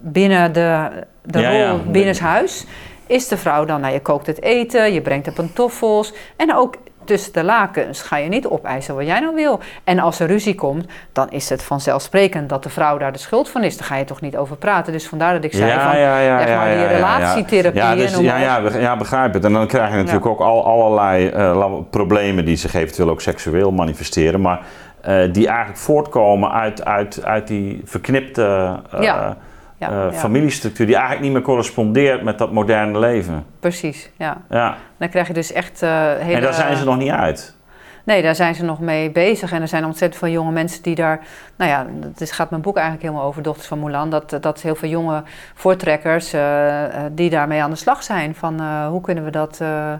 binnen 0.00 0.52
de, 0.52 0.88
de 1.22 1.40
Ja, 1.40 1.50
rol 1.50 1.58
ja. 1.58 1.74
binnen 1.90 2.12
het 2.12 2.20
huis 2.20 2.66
is 3.06 3.28
de 3.28 3.36
vrouw 3.36 3.64
dan, 3.64 3.80
nou 3.80 3.92
je 3.92 4.00
kookt 4.00 4.26
het 4.26 4.42
eten, 4.42 4.92
je 4.92 5.00
brengt 5.00 5.24
de 5.24 5.32
pantoffels 5.32 6.14
en 6.36 6.54
ook 6.54 6.76
tussen 7.06 7.32
de 7.32 7.44
lakens 7.44 8.02
ga 8.02 8.16
je 8.16 8.28
niet 8.28 8.46
opeisen 8.46 8.94
wat 8.94 9.06
jij 9.06 9.20
nou 9.20 9.34
wil. 9.34 9.60
En 9.84 9.98
als 9.98 10.20
er 10.20 10.26
ruzie 10.26 10.54
komt, 10.54 10.86
dan 11.12 11.30
is 11.30 11.48
het 11.48 11.62
vanzelfsprekend 11.62 12.48
dat 12.48 12.62
de 12.62 12.68
vrouw 12.68 12.98
daar 12.98 13.12
de 13.12 13.18
schuld 13.18 13.48
van 13.48 13.62
is. 13.64 13.76
Daar 13.76 13.86
ga 13.86 13.96
je 13.96 14.04
toch 14.04 14.20
niet 14.20 14.36
over 14.36 14.56
praten. 14.56 14.92
Dus 14.92 15.08
vandaar 15.08 15.32
dat 15.32 15.44
ik 15.44 15.52
zei 15.52 15.70
ja, 15.70 15.90
van, 15.90 16.00
ja, 16.00 16.18
ja, 16.18 16.38
zeg 16.38 16.48
ja, 16.48 16.56
maar, 16.56 16.66
die 16.68 16.76
ja, 16.76 16.82
ja, 16.82 16.90
ja. 16.90 16.96
relatietherapie 16.96 17.80
Ja, 17.80 17.94
dus, 17.94 18.16
ja, 18.16 18.36
ja, 18.38 18.78
ja, 18.78 18.96
begrijp 18.96 19.34
het. 19.34 19.44
En 19.44 19.52
dan 19.52 19.66
krijg 19.66 19.90
je 19.90 19.96
natuurlijk 19.96 20.26
ook 20.26 20.40
al, 20.40 20.64
allerlei 20.64 21.30
la- 21.30 21.80
problemen 21.90 22.44
die 22.44 22.56
zich 22.56 22.74
eventueel 22.74 23.08
ook 23.10 23.20
seksueel 23.20 23.72
manifesteren, 23.72 24.40
maar 24.40 24.60
eh, 25.00 25.32
die 25.32 25.46
eigenlijk 25.46 25.78
voortkomen 25.78 26.52
uit, 26.52 26.84
uit, 26.84 27.24
uit 27.24 27.46
die 27.46 27.80
verknipte 27.84 28.76
Ja. 29.00 29.36
Ja, 29.78 29.88
eh, 29.90 30.12
ja, 30.12 30.18
familiestructuur, 30.18 30.86
die 30.86 30.94
eigenlijk 30.94 31.24
niet 31.24 31.34
meer 31.34 31.42
correspondeert 31.42 32.22
met 32.22 32.38
dat 32.38 32.52
moderne 32.52 32.98
leven. 32.98 33.46
precies. 33.60 34.10
Ja. 34.16 34.42
Ja. 34.48 34.76
Dan 34.96 35.08
krijg 35.08 35.26
je 35.26 35.32
dus 35.32 35.52
echt 35.52 35.82
eh 35.82 35.90
hele... 36.18 36.34
En 36.34 36.42
daar 36.42 36.54
zijn 36.54 36.76
ze 36.76 36.84
nog 36.84 36.96
niet 36.96 37.10
uit. 37.10 37.56
Nee, 38.04 38.22
daar 38.22 38.34
zijn 38.34 38.54
ze 38.54 38.64
nog 38.64 38.80
mee 38.80 39.10
bezig. 39.10 39.52
En 39.52 39.62
er 39.62 39.68
zijn 39.68 39.84
ontzettend 39.84 40.22
veel 40.22 40.32
jonge 40.32 40.52
mensen 40.52 40.82
die 40.82 40.94
daar... 40.94 41.20
Nou 41.56 41.70
ja, 41.70 41.86
dat 42.00 42.20
is, 42.20 42.30
gaat 42.30 42.50
mijn 42.50 42.62
boek 42.62 42.76
eigenlijk 42.76 43.06
helemaal 43.06 43.26
over, 43.26 43.42
Dochters 43.42 43.66
van 43.66 43.80
Mulan. 43.80 44.10
Dat, 44.10 44.38
dat 44.40 44.62
heel 44.62 44.74
veel 44.74 44.88
jonge 44.88 45.22
voortrekkers 45.54 46.32
eh, 46.32 46.84
eh, 46.84 47.12
die 47.12 47.30
daarmee 47.30 47.62
aan 47.62 47.70
de 47.70 47.76
slag 47.76 48.02
zijn. 48.02 48.34
Van 48.34 48.60
eh, 48.60 48.86
hoe 48.88 49.00
kunnen 49.00 49.24
we 49.24 49.30
dat 49.30 49.58
eh, 49.60 49.92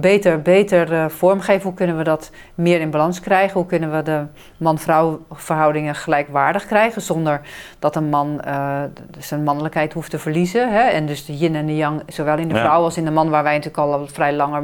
beter, 0.00 0.42
beter 0.42 0.92
eh, 0.92 1.04
vormgeven? 1.08 1.62
Hoe 1.62 1.74
kunnen 1.74 1.96
we 1.96 2.02
dat 2.04 2.30
meer 2.54 2.80
in 2.80 2.90
balans 2.90 3.20
krijgen? 3.20 3.52
Hoe 3.52 3.66
kunnen 3.66 3.92
we 3.96 4.02
de 4.02 4.22
man-vrouw 4.56 5.20
verhoudingen 5.32 5.94
gelijkwaardig 5.94 6.66
krijgen? 6.66 7.02
Zonder 7.02 7.40
dat 7.78 7.96
een 7.96 8.08
man 8.08 8.40
eh, 8.40 8.80
zijn 9.18 9.42
mannelijkheid 9.42 9.92
hoeft 9.92 10.10
te 10.10 10.18
verliezen. 10.18 10.72
Hè? 10.72 10.80
En 10.80 11.06
dus 11.06 11.24
de 11.26 11.36
yin 11.36 11.54
en 11.54 11.66
de 11.66 11.76
yang, 11.76 12.02
zowel 12.06 12.38
in 12.38 12.48
de 12.48 12.54
Ja. 12.54 12.60
vrouw 12.60 12.82
als 12.82 12.96
in 12.96 13.04
de 13.04 13.10
man... 13.10 13.30
waar 13.30 13.42
wij 13.42 13.56
natuurlijk 13.56 13.82
al 13.92 14.06
vrij, 14.12 14.32
langer, 14.32 14.62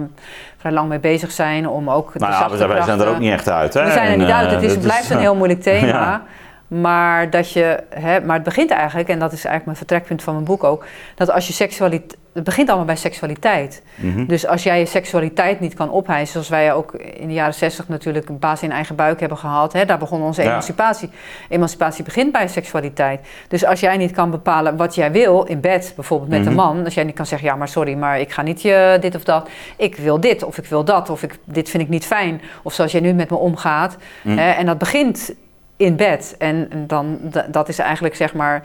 vrij 0.57 0.73
lang 0.73 0.89
mee 0.89 1.01
bezig 1.01 1.31
zijn... 1.31 1.69
om 1.69 1.91
ook 1.91 2.15
Nou 2.15 2.33
ja, 2.33 2.67
wij 2.69 2.83
zijn 2.83 3.01
er 3.01 3.09
ook 3.09 3.19
niet 3.19 3.33
echt 3.33 3.49
uit. 3.49 3.75
Hè? 3.75 3.85
we 3.85 3.91
zijn 3.91 4.07
er 4.07 4.13
En, 4.13 4.19
niet 4.19 4.29
uit. 4.31 4.47
eh, 4.49 4.55
Het 4.55 4.63
is, 4.63 4.73
dat 4.75 4.83
blijft 4.83 5.11
een 5.11 5.19
heel 5.19 5.37
moeilijk 5.37 5.63
thema. 5.71 5.87
Ja. 5.87 6.23
Maar, 6.69 7.31
dat 7.31 7.53
je, 7.53 7.83
hè, 7.91 8.21
maar 8.21 8.35
het 8.35 8.45
begint 8.45 8.71
eigenlijk, 8.71 9.09
en 9.09 9.19
dat 9.19 9.33
is 9.33 9.45
eigenlijk 9.45 9.65
mijn 9.65 9.77
vertrekpunt 9.77 10.23
van 10.23 10.33
mijn 10.35 10.45
boek 10.47 10.65
ook, 10.65 10.85
dat 11.15 11.31
als 11.31 11.47
je 11.47 11.53
seksualiteit. 11.53 12.21
Het 12.33 12.45
begint 12.45 12.69
allemaal 12.69 12.87
bij 12.87 12.97
seksualiteit. 12.97 13.83
Mhm. 13.95 14.27
Dus 14.27 14.47
als 14.47 14.63
jij 14.63 14.79
je 14.79 14.87
seksualiteit 14.87 15.61
niet 15.61 15.75
kan 15.75 15.91
ophijzen, 15.91 16.33
zoals 16.33 16.49
wij 16.49 16.73
ook 16.73 16.93
in 16.95 17.27
de 17.27 17.33
jaren 17.35 17.55
zestig 17.55 17.89
natuurlijk 17.89 18.29
een 18.29 18.39
baas 18.39 18.63
in 18.63 18.73
eigen 18.73 18.95
buik 18.97 19.21
hebben 19.21 19.39
gehad, 19.39 19.73
hè, 19.73 19.85
daar 19.85 19.99
begon 19.99 20.23
onze 20.23 20.43
Ja. 20.43 20.49
emancipatie. 20.51 21.11
Emancipatie 21.49 22.05
begint 22.05 22.33
bij 22.33 22.49
seksualiteit. 22.49 23.21
Dus 23.49 23.65
als 23.65 23.81
jij 23.81 23.97
niet 23.97 24.11
kan 24.13 24.31
bepalen 24.31 24.77
wat 24.77 24.95
jij 24.95 25.13
wil 25.13 25.43
in 25.43 25.61
bed, 25.61 25.93
bijvoorbeeld 25.95 26.31
met 26.31 26.41
Mhm. 26.41 26.49
een 26.49 26.55
man, 26.55 26.85
als 26.85 26.95
jij 26.95 27.05
niet 27.05 27.15
kan 27.15 27.27
zeggen, 27.27 27.49
ja 27.49 27.57
maar 27.57 27.69
sorry, 27.69 27.95
maar 27.95 28.21
ik 28.21 28.33
ga 28.33 28.43
niet 28.43 28.63
je 28.63 28.99
dit 29.01 29.15
of 29.15 29.25
dat, 29.25 29.49
ik 29.77 29.97
wil 29.97 30.21
dit 30.21 30.43
of 30.43 30.59
ik 30.59 30.67
wil 30.67 30.85
dat 30.85 31.11
of 31.11 31.23
ik, 31.23 31.39
dit 31.45 31.69
vind 31.71 31.83
ik 31.83 31.89
niet 31.89 32.07
fijn, 32.07 32.41
of 32.63 32.73
zoals 32.73 32.93
jij 32.93 33.01
nu 33.01 33.13
met 33.13 33.31
me 33.31 33.37
omgaat. 33.37 33.97
Mhm. 34.23 34.39
Hè, 34.39 34.51
en 34.51 34.67
dat 34.67 34.79
begint 34.79 35.35
in 35.77 35.97
bed. 35.97 36.35
En 36.39 36.69
dan, 36.87 37.19
dat 37.49 37.69
is 37.69 37.79
eigenlijk 37.79 38.15
zeg 38.17 38.35
maar 38.35 38.63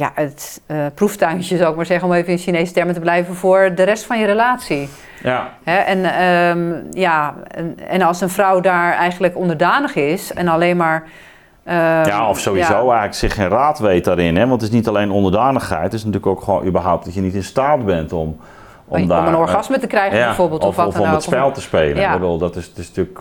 ja, 0.00 0.10
het 0.14 0.62
eh, 0.66 0.76
proeftuintje, 0.94 1.56
zou 1.56 1.70
ik 1.70 1.76
maar 1.76 1.86
zeggen, 1.86 2.08
om 2.08 2.14
even 2.14 2.32
in 2.32 2.38
Chinese 2.38 2.72
termen 2.72 2.94
te 2.94 3.00
blijven, 3.00 3.34
voor 3.34 3.72
de 3.74 3.82
rest 3.82 4.06
van 4.06 4.18
je 4.18 4.26
relatie. 4.26 4.88
Ja. 5.22 5.48
Hè, 5.62 5.76
en, 5.76 6.04
ehm, 6.04 6.82
ja, 6.90 7.34
en, 7.48 7.78
en 7.88 8.02
als 8.02 8.20
een 8.20 8.28
vrouw 8.28 8.60
daar 8.60 8.92
eigenlijk 8.92 9.36
onderdanig 9.36 9.94
is 9.94 10.32
en 10.32 10.48
alleen 10.48 10.76
maar. 10.76 11.08
ehm, 11.64 12.06
ja, 12.06 12.28
of 12.28 12.38
sowieso 12.38 12.72
ja, 12.72 12.78
eigenlijk 12.78 13.14
zich 13.14 13.34
geen 13.34 13.48
raad 13.48 13.78
weet 13.78 14.04
daarin. 14.04 14.36
Hè? 14.36 14.46
Want 14.46 14.60
het 14.60 14.70
is 14.70 14.76
niet 14.76 14.88
alleen 14.88 15.10
onderdanigheid, 15.10 15.82
het 15.82 15.92
is 15.92 16.04
natuurlijk 16.04 16.32
ook 16.32 16.42
gewoon 16.42 16.66
überhaupt 16.66 17.04
dat 17.04 17.14
je 17.14 17.20
niet 17.20 17.34
in 17.34 17.44
staat 17.44 17.84
bent 17.84 18.12
om, 18.12 18.38
om, 18.86 19.00
om, 19.02 19.08
daar... 19.08 19.26
een 19.26 19.32
eh, 19.32 19.40
orgasme 19.40 19.78
te 19.78 19.86
krijgen 19.86 20.18
ja, 20.18 20.26
bijvoorbeeld. 20.26 20.62
Of, 20.62 20.68
Of, 20.68 20.76
wat 20.76 20.86
of 20.86 21.00
om 21.00 21.08
het 21.08 21.22
spel 21.22 21.52
te 21.52 21.60
spelen. 21.60 22.02
Ja. 22.02 22.12
Bedoel, 22.12 22.38
dat 22.38 22.56
is, 22.56 22.66
het 22.66 22.78
is 22.78 22.88
natuurlijk 22.88 23.20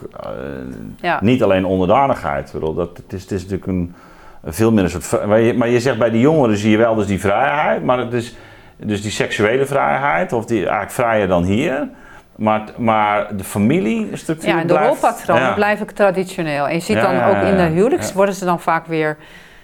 eh, 1.02 1.22
niet 1.22 1.44
alleen 1.44 1.66
onderdanigheid. 1.66 2.52
Bedoel, 2.54 2.74
dat, 2.74 2.98
het, 2.98 3.14
is, 3.14 3.22
het 3.22 3.32
is 3.32 3.42
natuurlijk 3.42 3.68
een 3.68 3.96
veel 4.44 4.78
een 4.78 4.90
soort... 4.90 5.26
Maar 5.26 5.40
je, 5.40 5.54
maar 5.54 5.70
je 5.70 5.80
zegt 5.80 5.98
bij 5.98 6.10
die 6.10 6.22
jongeren 6.22 6.58
zie 6.58 6.72
je 6.72 6.78
wel 6.78 6.96
dus 6.96 7.08
die 7.08 7.20
vrijheid, 7.20 7.84
maar 7.84 7.98
het 7.98 8.14
is 8.14 8.36
dus 8.78 9.02
die 9.02 9.12
seksuele 9.12 9.66
vrijheid, 9.66 10.34
of 10.34 10.46
die 10.46 10.60
eigenlijk 10.60 10.92
vrijer 10.92 11.28
dan 11.28 11.44
hier. 11.44 11.90
Maar, 12.36 12.64
maar 12.78 13.38
de 13.38 13.44
familiestructuur 13.44 14.50
Ja, 14.50 14.60
en 14.60 14.68
de 14.68 14.74
blijft- 14.74 15.02
rolpatronen 15.02 15.44
ja. 15.44 15.54
blijven 15.54 15.94
traditioneel. 15.94 16.68
En 16.68 16.74
je 16.74 16.80
ziet 16.80 16.96
Ja, 16.96 17.02
dan 17.02 17.36
ook 17.36 17.44
in 17.44 17.58
de 17.58 17.64
huwelijks 17.64 18.14
worden 18.14 18.36
ze 18.36 18.46
dan 18.46 18.60
vaak 18.60 18.86
weer 18.86 19.18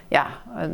ja, 0.08 0.26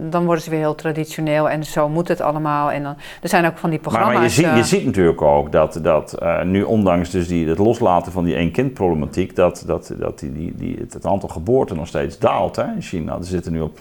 dan 0.10 0.26
worden 0.26 0.44
ze 0.44 0.49
weer 0.49 0.60
heel 0.60 0.76
traditioneel 0.76 1.49
en 1.49 1.64
zo 1.64 1.90
moet 1.90 2.07
het 2.07 2.22
allemaal. 2.22 2.72
En 2.72 2.84
dan, 2.84 2.95
er 3.22 3.30
zijn 3.30 3.45
ook 3.45 3.57
van 3.57 3.69
die 3.69 3.80
programma's. 3.80 4.11
Maar, 4.14 4.22
maar 4.22 4.30
je, 4.30 4.36
ziet, 4.36 4.56
je 4.56 4.78
ziet 4.78 4.86
natuurlijk 4.86 5.22
ook 5.22 5.52
dat, 5.52 5.80
dat 5.82 6.18
nu 6.44 6.64
ondanks 6.64 7.10
dus 7.10 7.28
die, 7.28 7.48
het 7.48 7.57
loslaten 7.57 8.11
van 8.11 8.23
die 8.23 8.36
één-kind-problematiek, 8.36 9.36
dat, 9.36 9.64
dat, 9.65 9.94
dat 9.98 10.19
die, 10.19 10.32
die, 10.32 10.56
die, 10.56 10.86
het 10.90 11.06
aantal 11.06 11.30
geboorten 11.30 11.76
nog 11.76 11.88
steeds 11.88 12.19
daalt 12.19 12.56
hè, 12.56 12.64
in 12.64 12.82
China. 12.82 13.15
Er 13.18 13.23
zitten 13.23 13.52
nu 13.52 13.61
op 13.61 13.80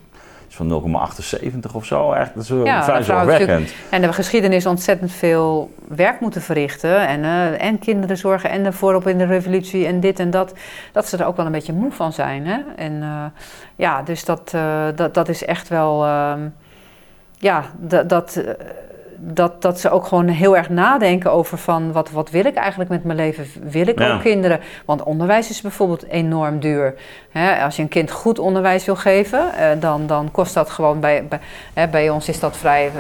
van 0.55 0.83
0,78 1.63 1.73
of 1.73 1.85
zo. 1.85 2.13
Echt, 2.13 2.35
dat 2.35 2.43
is 2.43 2.49
ja, 2.65 2.85
vrij 2.85 3.03
zorgwekkend. 3.03 3.73
En 3.91 4.01
de 4.01 4.13
geschiedenis 4.13 4.67
ontzettend 4.67 5.13
veel 5.13 5.71
werk 5.89 6.21
moeten 6.21 6.43
verrichten. 6.43 7.07
En, 7.07 7.21
uh, 7.21 7.63
en 7.63 7.79
kinderen 7.79 8.17
zorgen 8.17 8.51
en 8.51 8.63
de 8.63 8.73
voorop 8.73 9.07
in 9.07 9.19
de 9.19 9.25
revolutie 9.25 9.87
en 9.87 10.01
dit 10.01 10.19
en 10.19 10.31
dat. 10.31 10.55
Dat 10.93 11.09
ze 11.09 11.17
er 11.17 11.27
ook 11.27 11.37
wel 11.37 11.47
een 11.47 11.53
beetje 11.53 11.73
moe 11.73 11.93
van 11.93 12.13
zijn. 12.13 12.47
Hè? 12.47 12.59
En 12.77 12.93
uh, 12.93 13.25
ja, 13.77 14.03
dus 14.03 14.25
dat, 14.25 14.53
uh, 14.55 14.87
dat, 14.95 15.15
dat 15.15 15.29
is 15.29 15.45
echt 15.45 15.69
wel... 15.69 16.05
Ehm, 16.05 16.49
ja, 17.37 17.65
dat... 17.79 18.09
dat 18.09 18.43
dat, 19.23 19.63
dat 19.63 19.81
ze 19.81 19.91
ook 19.91 20.07
gewoon 20.07 20.29
heel 20.29 20.57
erg 20.57 20.69
nadenken 20.69 21.33
over 21.33 21.59
van 21.59 21.93
wat, 21.93 22.11
wat 22.11 22.31
wil 22.31 22.45
ik 22.45 22.55
eigenlijk 22.55 22.91
met 22.91 23.05
mijn 23.05 23.17
leven? 23.17 23.47
Wil 23.63 23.87
ik 23.87 24.01
ook 24.01 24.21
kinderen? 24.21 24.61
Want 24.85 25.03
onderwijs 25.03 25.51
is 25.51 25.61
bijvoorbeeld 25.61 26.07
enorm 26.07 26.61
duur. 26.61 26.95
als 27.63 27.77
je 27.77 27.83
een 27.83 27.89
kind 27.89 28.11
goed 28.11 28.39
onderwijs 28.39 28.85
wil 28.85 28.97
geven, 28.97 29.55
eh, 29.55 29.69
dan, 29.81 30.07
dan 30.07 30.31
kost 30.31 30.55
dat 30.55 30.71
gewoon 30.71 31.01
bij, 31.01 31.25
bij, 31.75 31.91
bij 31.91 32.11
ons 32.11 32.29
is 32.29 32.41
dat 32.41 32.57
vrij 32.57 32.91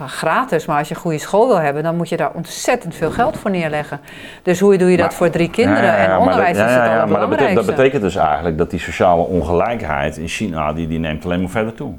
uh, 0.00 0.06
gratis. 0.06 0.66
Maar 0.66 0.78
als 0.78 0.88
je 0.88 0.94
een 0.94 1.00
goede 1.00 1.18
school 1.18 1.46
wil 1.46 1.60
hebben, 1.60 1.82
dan 1.82 1.96
moet 1.96 2.08
je 2.08 2.16
daar 2.16 2.32
ontzettend 2.32 2.94
veel 2.94 3.10
geld 3.10 3.36
voor 3.36 3.50
neerleggen. 3.50 4.00
Dus 4.42 4.60
hoe 4.60 4.76
doe 4.76 4.90
je 4.90 4.96
dat 4.96 5.14
voor 5.14 5.30
drie 5.30 5.50
kinderen? 5.50 5.96
en 5.96 6.18
onderwijs 6.18 6.56
is 6.56 6.62
het 6.62 6.80
allemaal 6.80 7.06
Maar 7.06 7.20
dat 7.20 7.28
betekent, 7.28 7.56
dat 7.56 7.66
betekent 7.66 8.02
dus 8.02 8.16
eigenlijk 8.16 8.58
dat 8.58 8.70
die 8.70 8.80
sociale 8.80 9.22
ongelijkheid 9.22 10.16
in 10.16 10.28
China, 10.28 10.72
die, 10.72 10.88
die 10.88 10.98
neemt 10.98 11.24
alleen 11.24 11.40
maar 11.40 11.50
verder 11.50 11.74
toe. 11.74 11.94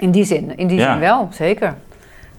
In 0.00 0.10
die 0.10 0.24
zin, 0.24 0.56
in 0.56 0.66
die 0.66 0.80
zin 0.80 0.98
wel, 0.98 1.28
zeker. 1.30 1.74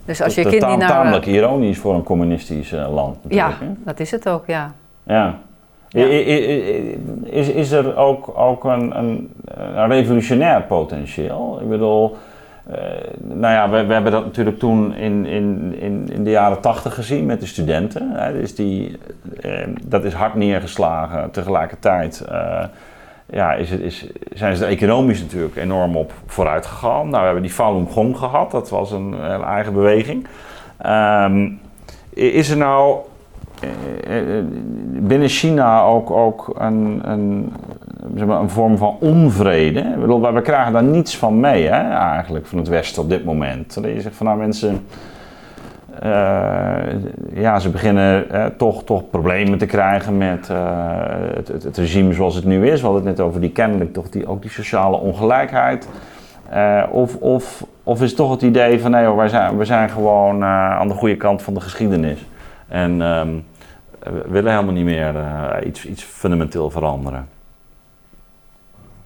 Dus 0.05 0.21
als 0.21 0.35
je 0.35 0.45
kind 0.45 0.77
naar... 0.77 0.87
tamelijk 0.87 1.25
ironisch 1.25 1.77
voor 1.77 1.95
een 1.95 2.03
communistisch 2.03 2.71
uh, 2.71 2.93
land. 2.93 3.17
Ja, 3.27 3.53
dat 3.85 3.99
is 3.99 4.11
het 4.11 4.29
ook, 4.29 4.47
ja. 4.47 4.73
Ja. 5.03 5.39
Is, 7.23 7.49
is 7.49 7.71
er 7.71 7.97
ook, 7.97 8.37
ook 8.37 8.63
een, 8.63 8.97
een, 8.97 9.33
een 9.45 9.87
revolutionair 9.87 10.61
potentieel? 10.61 11.59
Ik 11.61 11.69
bedoel, 11.69 12.17
uh, 12.69 12.75
nou 13.17 13.53
ja, 13.53 13.69
we, 13.69 13.85
we, 13.85 13.93
hebben 13.93 14.11
dat 14.11 14.25
natuurlijk 14.25 14.59
toen 14.59 14.95
in, 14.95 15.25
in, 15.25 15.75
in, 15.79 16.09
in 16.11 16.23
de 16.23 16.29
jaren 16.29 16.61
tachtig 16.61 16.93
gezien 16.93 17.25
met 17.25 17.39
de 17.39 17.45
studenten. 17.45 18.11
Hè. 18.11 18.33
Dus 18.33 18.55
die, 18.55 18.97
uh, 19.45 19.67
dat 19.83 20.03
is 20.03 20.13
hard 20.13 20.35
neergeslagen 20.35 21.31
tegelijkertijd 21.31 22.25
ja, 23.31 23.53
is 23.53 23.69
het, 23.69 23.79
is, 23.79 24.07
zijn 24.33 24.55
ze 24.55 24.65
er 24.65 24.71
economisch 24.71 25.21
natuurlijk 25.21 25.55
enorm 25.55 25.95
op 25.95 26.13
vooruit 26.25 26.65
gegaan. 26.65 27.03
Nou, 27.03 27.17
we 27.17 27.25
hebben 27.25 27.41
die 27.41 27.51
Falun 27.51 27.87
Gong 27.87 28.17
gehad, 28.17 28.51
dat 28.51 28.69
was 28.69 28.91
een, 28.91 29.15
eigen 29.43 29.73
beweging. 29.73 30.27
Ehm, 30.77 31.49
is 32.13 32.49
er 32.49 32.57
nou 32.57 32.99
eh, 33.59 34.37
eh, 34.37 34.45
binnen 34.89 35.27
China 35.29 35.81
ook, 35.83 36.11
ook 36.11 36.53
een, 36.57 37.01
een, 37.03 37.53
zeg 38.15 38.27
maar, 38.27 38.41
een 38.41 38.49
vorm 38.49 38.77
van 38.77 38.97
onvrede? 38.99 39.95
bedoel, 39.99 40.33
we 40.33 40.41
krijgen 40.41 40.73
daar 40.73 40.83
niets 40.83 41.17
van 41.17 41.39
mee, 41.39 41.63
hè, 41.63 41.95
eigenlijk, 41.95 42.47
van 42.47 42.57
het 42.57 42.67
Westen 42.67 43.03
op 43.03 43.09
dit 43.09 43.25
moment. 43.25 43.73
Dat 43.73 43.83
je 43.83 44.01
zegt 44.01 44.15
van 44.15 44.25
nou 44.25 44.37
mensen 44.37 44.85
ja, 47.33 47.59
ze 47.59 47.69
beginnen 47.69 48.25
uh, 48.31 48.45
toch, 48.45 48.83
toch 48.83 49.09
problemen 49.09 49.57
te 49.57 49.65
krijgen 49.65 50.17
met 50.17 50.49
uh, 50.51 50.57
het, 51.35 51.47
het, 51.47 51.63
het, 51.63 51.77
regime 51.77 52.13
zoals 52.13 52.35
het 52.35 52.45
nu 52.45 52.67
is. 52.69 52.79
We 52.79 52.85
hadden 52.85 53.05
het 53.05 53.17
net 53.17 53.27
over 53.27 53.41
die 53.41 53.51
kennelijk 53.51 53.93
toch 53.93 54.09
die, 54.09 54.27
ook 54.27 54.41
die 54.41 54.51
sociale 54.51 54.97
ongelijkheid. 54.97 55.87
of, 56.91 57.15
of, 57.15 57.65
of 57.83 58.01
is 58.01 58.07
het 58.07 58.17
toch 58.17 58.31
het 58.31 58.41
idee 58.41 58.81
van 58.81 58.91
nee 58.91 59.05
hoor, 59.05 59.15
wij 59.15 59.27
zijn, 59.27 59.57
we 59.57 59.65
zijn 59.65 59.89
gewoon 59.89 60.43
aan 60.43 60.87
de 60.87 60.93
goede 60.93 61.17
kant 61.17 61.41
van 61.41 61.53
de 61.53 61.61
geschiedenis. 61.61 62.25
En 62.67 63.01
um, 63.01 63.45
we 63.99 64.23
willen 64.27 64.51
helemaal 64.51 64.73
niet 64.73 64.85
meer 64.85 65.15
iets, 65.65 65.85
iets 65.85 66.03
fundamenteel 66.03 66.69
veranderen. 66.69 67.27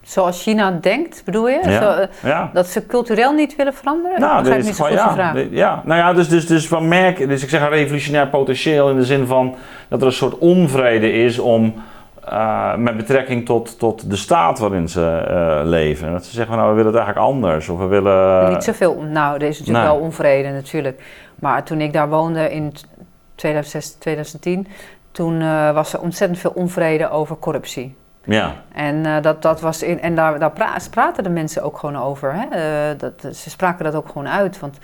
Zoals 0.05 0.43
China 0.43 0.77
denkt, 0.81 1.21
bedoel 1.25 1.49
je? 1.49 1.59
Zo, 1.63 2.27
eh, 2.27 2.53
Dat 2.53 2.67
ze 2.67 2.85
cultureel 2.85 3.31
niet 3.31 3.55
willen 3.55 3.73
veranderen? 3.73 4.19
Nou, 4.19 4.43
dat 4.43 4.55
is 4.55 4.75
gewoon, 4.75 4.91
ja, 4.91 5.33
ja. 5.51 5.81
Nou 5.85 5.99
ja, 5.99 6.13
dus, 6.13 6.27
dus, 6.27 6.47
dus, 6.47 6.67
van 6.67 6.87
merk, 6.87 7.29
dus 7.29 7.43
ik 7.43 7.49
zeg 7.49 7.61
een 7.61 7.69
revolutionair 7.69 8.27
potentieel 8.27 8.89
in 8.89 8.95
de 8.95 9.05
zin 9.05 9.27
van 9.27 9.55
dat 9.87 10.01
er 10.01 10.07
een 10.07 10.13
soort 10.13 10.37
onvrede 10.37 11.11
is 11.11 11.39
om 11.39 11.73
uh, 12.29 12.75
met 12.75 12.97
betrekking 12.97 13.45
tot, 13.45 13.79
tot 13.79 14.09
de 14.09 14.15
staat 14.15 14.59
waarin 14.59 14.89
ze 14.89 15.25
uh, 15.29 15.69
leven. 15.69 16.11
Dat 16.11 16.25
ze 16.25 16.31
zeggen, 16.31 16.55
nou, 16.55 16.69
we 16.69 16.75
willen 16.75 16.91
het 16.91 17.01
eigenlijk 17.01 17.27
anders. 17.27 17.69
Of 17.69 17.79
we 17.79 17.85
willen... 17.85 18.49
Niet 18.49 18.63
zoveel, 18.63 19.01
nou, 19.01 19.35
er 19.35 19.47
is 19.47 19.59
natuurlijk 19.59 19.85
wel 19.85 19.97
onvrede 19.97 20.49
natuurlijk. 20.49 21.03
Maar 21.35 21.63
toen 21.63 21.81
ik 21.81 21.93
daar 21.93 22.09
woonde 22.09 22.51
in 22.51 22.73
2006, 23.35 23.91
2010, 23.91 24.67
toen 25.11 25.41
uh, 25.41 25.73
was 25.73 25.93
er 25.93 26.01
ontzettend 26.01 26.39
veel 26.39 26.51
onvrede 26.55 27.09
over 27.09 27.37
corruptie. 27.39 27.95
Ja. 28.25 28.55
En, 28.73 28.95
uh, 28.95 29.21
dat, 29.21 29.41
dat 29.41 29.61
was 29.61 29.83
in, 29.83 30.01
en 30.01 30.15
daar, 30.15 30.39
daar 30.39 30.53
praten 30.89 31.23
de 31.23 31.29
mensen 31.29 31.63
ook 31.63 31.77
gewoon 31.77 31.97
over. 31.97 32.33
Hè? 32.33 32.45
Uh, 32.91 32.99
dat, 32.99 33.35
ze 33.35 33.49
spraken 33.49 33.85
dat 33.85 33.95
ook 33.95 34.07
gewoon 34.07 34.27
uit. 34.27 34.59
Want 34.59 34.77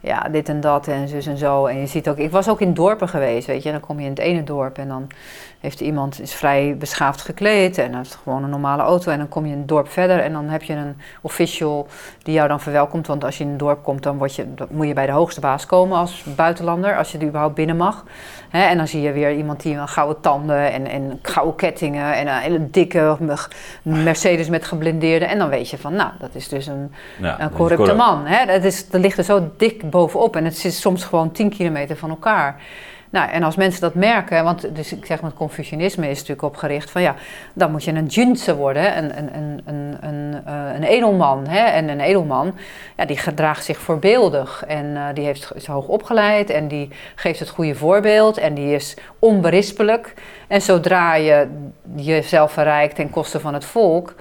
ja, 0.00 0.28
dit 0.28 0.48
en 0.48 0.60
dat 0.60 0.88
en 0.88 1.08
zus 1.08 1.26
en 1.26 1.36
zo. 1.36 1.66
En 1.66 1.80
je 1.80 1.86
ziet 1.86 2.08
ook, 2.08 2.16
ik 2.16 2.30
was 2.30 2.48
ook 2.48 2.60
in 2.60 2.74
dorpen 2.74 3.08
geweest, 3.08 3.46
weet 3.46 3.62
je. 3.62 3.70
Dan 3.70 3.80
kom 3.80 3.98
je 3.98 4.04
in 4.04 4.10
het 4.10 4.18
ene 4.18 4.44
dorp 4.44 4.78
en 4.78 4.88
dan 4.88 5.06
heeft 5.60 5.80
iemand 5.80 6.20
is 6.20 6.34
vrij 6.34 6.76
beschaafd 6.78 7.20
gekleed 7.20 7.78
en 7.78 7.94
heeft 7.94 8.18
gewoon 8.22 8.44
een 8.44 8.50
normale 8.50 8.82
auto. 8.82 9.10
En 9.10 9.18
dan 9.18 9.28
kom 9.28 9.46
je 9.46 9.54
een 9.54 9.66
dorp 9.66 9.88
verder 9.88 10.20
en 10.20 10.32
dan 10.32 10.48
heb 10.48 10.62
je 10.62 10.72
een 10.72 10.96
official 11.20 11.86
die 12.22 12.34
jou 12.34 12.48
dan 12.48 12.60
verwelkomt. 12.60 13.06
Want 13.06 13.24
als 13.24 13.38
je 13.38 13.44
in 13.44 13.50
een 13.50 13.56
dorp 13.56 13.82
komt, 13.82 14.02
dan, 14.02 14.18
word 14.18 14.34
je, 14.34 14.46
moet 14.70 14.86
je 14.86 14.92
bij 14.92 15.06
de 15.06 15.12
hoogste 15.12 15.40
baas 15.40 15.66
komen 15.66 15.98
als 15.98 16.24
buitenlander, 16.36 16.96
als 16.96 17.12
je 17.12 17.18
er 17.18 17.26
überhaupt 17.26 17.54
binnen 17.54 17.76
mag. 17.76 18.04
en 18.50 18.76
dan 18.76 18.88
zie 18.88 19.00
je 19.00 19.12
weer 19.12 19.34
iemand 19.34 19.62
die 19.62 19.74
een 19.74 19.88
gouden 19.88 20.20
tanden 20.20 20.72
en, 20.72 20.86
en 20.86 21.18
gouden 21.22 21.54
kettingen 21.54 22.14
en 22.14 22.26
een 22.26 22.38
hele 22.38 22.70
dikke 22.70 23.16
Mercedes 23.82 24.48
met 24.48 24.64
geblindeerde. 24.64 25.24
En 25.24 25.38
dan 25.38 25.48
weet 25.48 25.70
je 25.70 25.78
van, 25.78 25.94
nou, 25.94 26.10
dat 26.18 26.34
is 26.34 26.48
dus 26.48 26.66
een, 26.66 26.92
een 27.38 27.52
corrupte 27.52 27.94
man. 27.94 28.26
Hè? 28.26 28.46
Dat, 28.46 28.64
is, 28.64 28.88
dat 28.88 29.00
ligt 29.00 29.18
er 29.18 29.24
zo 29.24 29.50
dik 29.56 29.90
bovenop 29.90 30.36
en 30.36 30.44
het 30.44 30.58
zit 30.58 30.74
soms 30.74 31.04
gewoon 31.04 31.32
10 31.32 31.50
kilometer 31.50 31.96
van 31.96 32.10
elkaar. 32.10 32.60
Nou, 33.10 33.30
en 33.30 33.42
als 33.42 33.56
mensen 33.56 33.80
dat 33.80 33.94
merken, 33.94 34.44
want 34.44 34.74
dus 34.74 34.92
ik 34.92 35.06
zeg 35.06 35.20
maar, 35.20 35.30
het 35.30 35.38
Confucianisme 35.38 36.08
is 36.08 36.18
natuurlijk 36.18 36.42
opgericht 36.42 36.90
van 36.90 37.02
ja, 37.02 37.14
dan 37.52 37.70
moet 37.70 37.84
je 37.84 37.92
een 37.92 38.06
junse 38.06 38.56
worden, 38.56 38.98
een, 38.98 39.18
een, 39.18 39.34
een, 39.34 39.62
een, 39.64 39.96
een, 40.00 40.42
uh, 40.48 40.74
een 40.74 40.82
edelman. 40.82 41.46
Hè? 41.46 41.64
En 41.64 41.88
een 41.88 42.00
edelman, 42.00 42.54
ja, 42.96 43.04
die 43.04 43.16
gedraagt 43.16 43.64
zich 43.64 43.78
voorbeeldig 43.78 44.64
en 44.66 44.86
uh, 44.86 45.06
die 45.14 45.24
heeft, 45.24 45.50
is 45.54 45.66
hoog 45.66 45.86
opgeleid 45.86 46.50
en 46.50 46.68
die 46.68 46.88
geeft 47.14 47.38
het 47.38 47.48
goede 47.48 47.74
voorbeeld 47.74 48.38
en 48.38 48.54
die 48.54 48.74
is 48.74 48.96
onberispelijk. 49.18 50.14
En 50.48 50.62
zodra 50.62 51.14
je 51.14 51.48
jezelf 51.94 52.52
verrijkt 52.52 52.94
ten 52.94 53.10
koste 53.10 53.40
van 53.40 53.54
het 53.54 53.64
volk, 53.64 54.14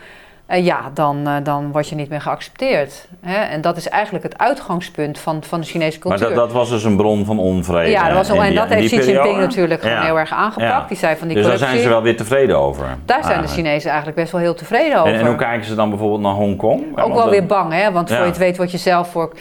uh, 0.49 0.65
ja, 0.65 0.91
dan, 0.93 1.27
uh, 1.27 1.35
dan 1.43 1.71
word 1.71 1.89
je 1.89 1.95
niet 1.95 2.09
meer 2.09 2.21
geaccepteerd. 2.21 3.07
Hè? 3.21 3.35
En 3.37 3.61
dat 3.61 3.77
is 3.77 3.89
eigenlijk 3.89 4.23
het 4.23 4.37
uitgangspunt 4.37 5.19
van, 5.19 5.43
van 5.43 5.59
de 5.59 5.65
Chinese 5.65 5.99
cultuur. 5.99 6.19
Maar 6.19 6.29
dat, 6.29 6.37
dat 6.37 6.51
was 6.51 6.69
dus 6.69 6.83
een 6.83 6.95
bron 6.97 7.25
van 7.25 7.39
onvrede. 7.39 7.89
Ja, 7.89 8.07
dat 8.09 8.27
was, 8.27 8.37
en 8.37 8.55
dat 8.55 8.67
heeft 8.67 8.97
Xi 8.97 9.11
Jinping 9.11 9.37
natuurlijk 9.37 9.81
gewoon 9.81 10.01
heel 10.01 10.19
erg 10.19 10.31
aangepakt. 10.31 10.87
Die 10.87 10.97
zei 10.97 11.15
van 11.15 11.27
die 11.27 11.37
dus 11.37 11.45
daar 11.45 11.57
zijn 11.57 11.79
ze 11.79 11.89
wel 11.89 12.01
weer 12.01 12.17
tevreden 12.17 12.57
over. 12.57 12.97
Daar 13.05 13.23
zijn 13.23 13.41
de 13.41 13.47
Chinezen 13.47 13.89
eigenlijk 13.89 14.19
best 14.19 14.31
wel 14.31 14.41
heel 14.41 14.55
tevreden 14.55 14.99
over. 14.99 15.13
En, 15.13 15.19
en 15.19 15.27
hoe 15.27 15.35
kijken 15.35 15.65
ze 15.65 15.75
dan 15.75 15.89
bijvoorbeeld 15.89 16.21
naar 16.21 16.33
Hongkong? 16.33 16.99
Ook 16.99 17.13
wel 17.13 17.29
weer 17.29 17.45
bang, 17.45 17.73
hè? 17.73 17.91
want 17.91 18.09
voor 18.09 18.19
je 18.19 18.25
het 18.25 18.37
weet 18.37 18.57
word 18.57 18.71
je 18.71 18.77
zelf 18.77 19.11
voor 19.11 19.33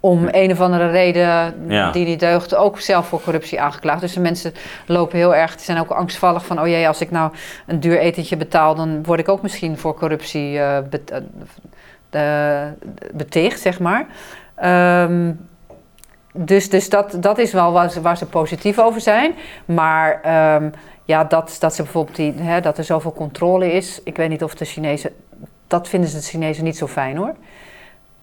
om 0.00 0.28
een 0.30 0.50
of 0.50 0.60
andere 0.60 0.90
reden 0.90 1.54
die 1.92 2.06
niet 2.06 2.20
deugt, 2.20 2.54
ook 2.54 2.80
zelf 2.80 3.06
voor 3.06 3.20
corruptie 3.22 3.60
aangeklaagd. 3.60 4.00
Dus 4.00 4.12
de 4.12 4.20
mensen 4.20 4.52
lopen 4.86 5.18
heel 5.18 5.34
erg, 5.34 5.54
die 5.54 5.64
zijn 5.64 5.78
ook 5.78 5.90
angstvallig 5.90 6.46
van, 6.46 6.60
oh 6.60 6.66
jee, 6.66 6.88
als 6.88 7.00
ik 7.00 7.10
nou 7.10 7.32
een 7.66 7.80
duur 7.80 7.98
etentje 7.98 8.36
betaal, 8.36 8.74
dan 8.74 9.04
word 9.04 9.20
ik 9.20 9.28
ook 9.28 9.42
misschien 9.42 9.78
voor 9.78 9.94
corruptie 9.94 10.52
uh, 10.52 10.78
beticht, 13.12 13.60
zeg 13.60 13.78
maar. 13.80 14.06
Um, 14.64 15.48
dus 16.32 16.70
dus 16.70 16.88
dat, 16.88 17.16
dat 17.20 17.38
is 17.38 17.52
wel 17.52 17.72
waar 17.72 17.90
ze, 17.90 18.00
waar 18.00 18.16
ze 18.16 18.26
positief 18.26 18.78
over 18.78 19.00
zijn. 19.00 19.34
Maar 19.64 20.20
um, 20.62 20.72
ja, 21.04 21.24
dat, 21.24 21.56
dat, 21.58 21.74
ze 21.74 21.82
bijvoorbeeld 21.82 22.16
die, 22.16 22.34
hè, 22.36 22.60
dat 22.60 22.78
er 22.78 22.84
zoveel 22.84 23.12
controle 23.12 23.72
is, 23.72 24.00
ik 24.04 24.16
weet 24.16 24.28
niet 24.28 24.42
of 24.42 24.54
de 24.54 24.64
Chinezen, 24.64 25.10
dat 25.66 25.88
vinden 25.88 26.10
ze 26.10 26.16
de 26.16 26.22
Chinezen 26.22 26.64
niet 26.64 26.76
zo 26.76 26.86
fijn 26.86 27.16
hoor. 27.16 27.34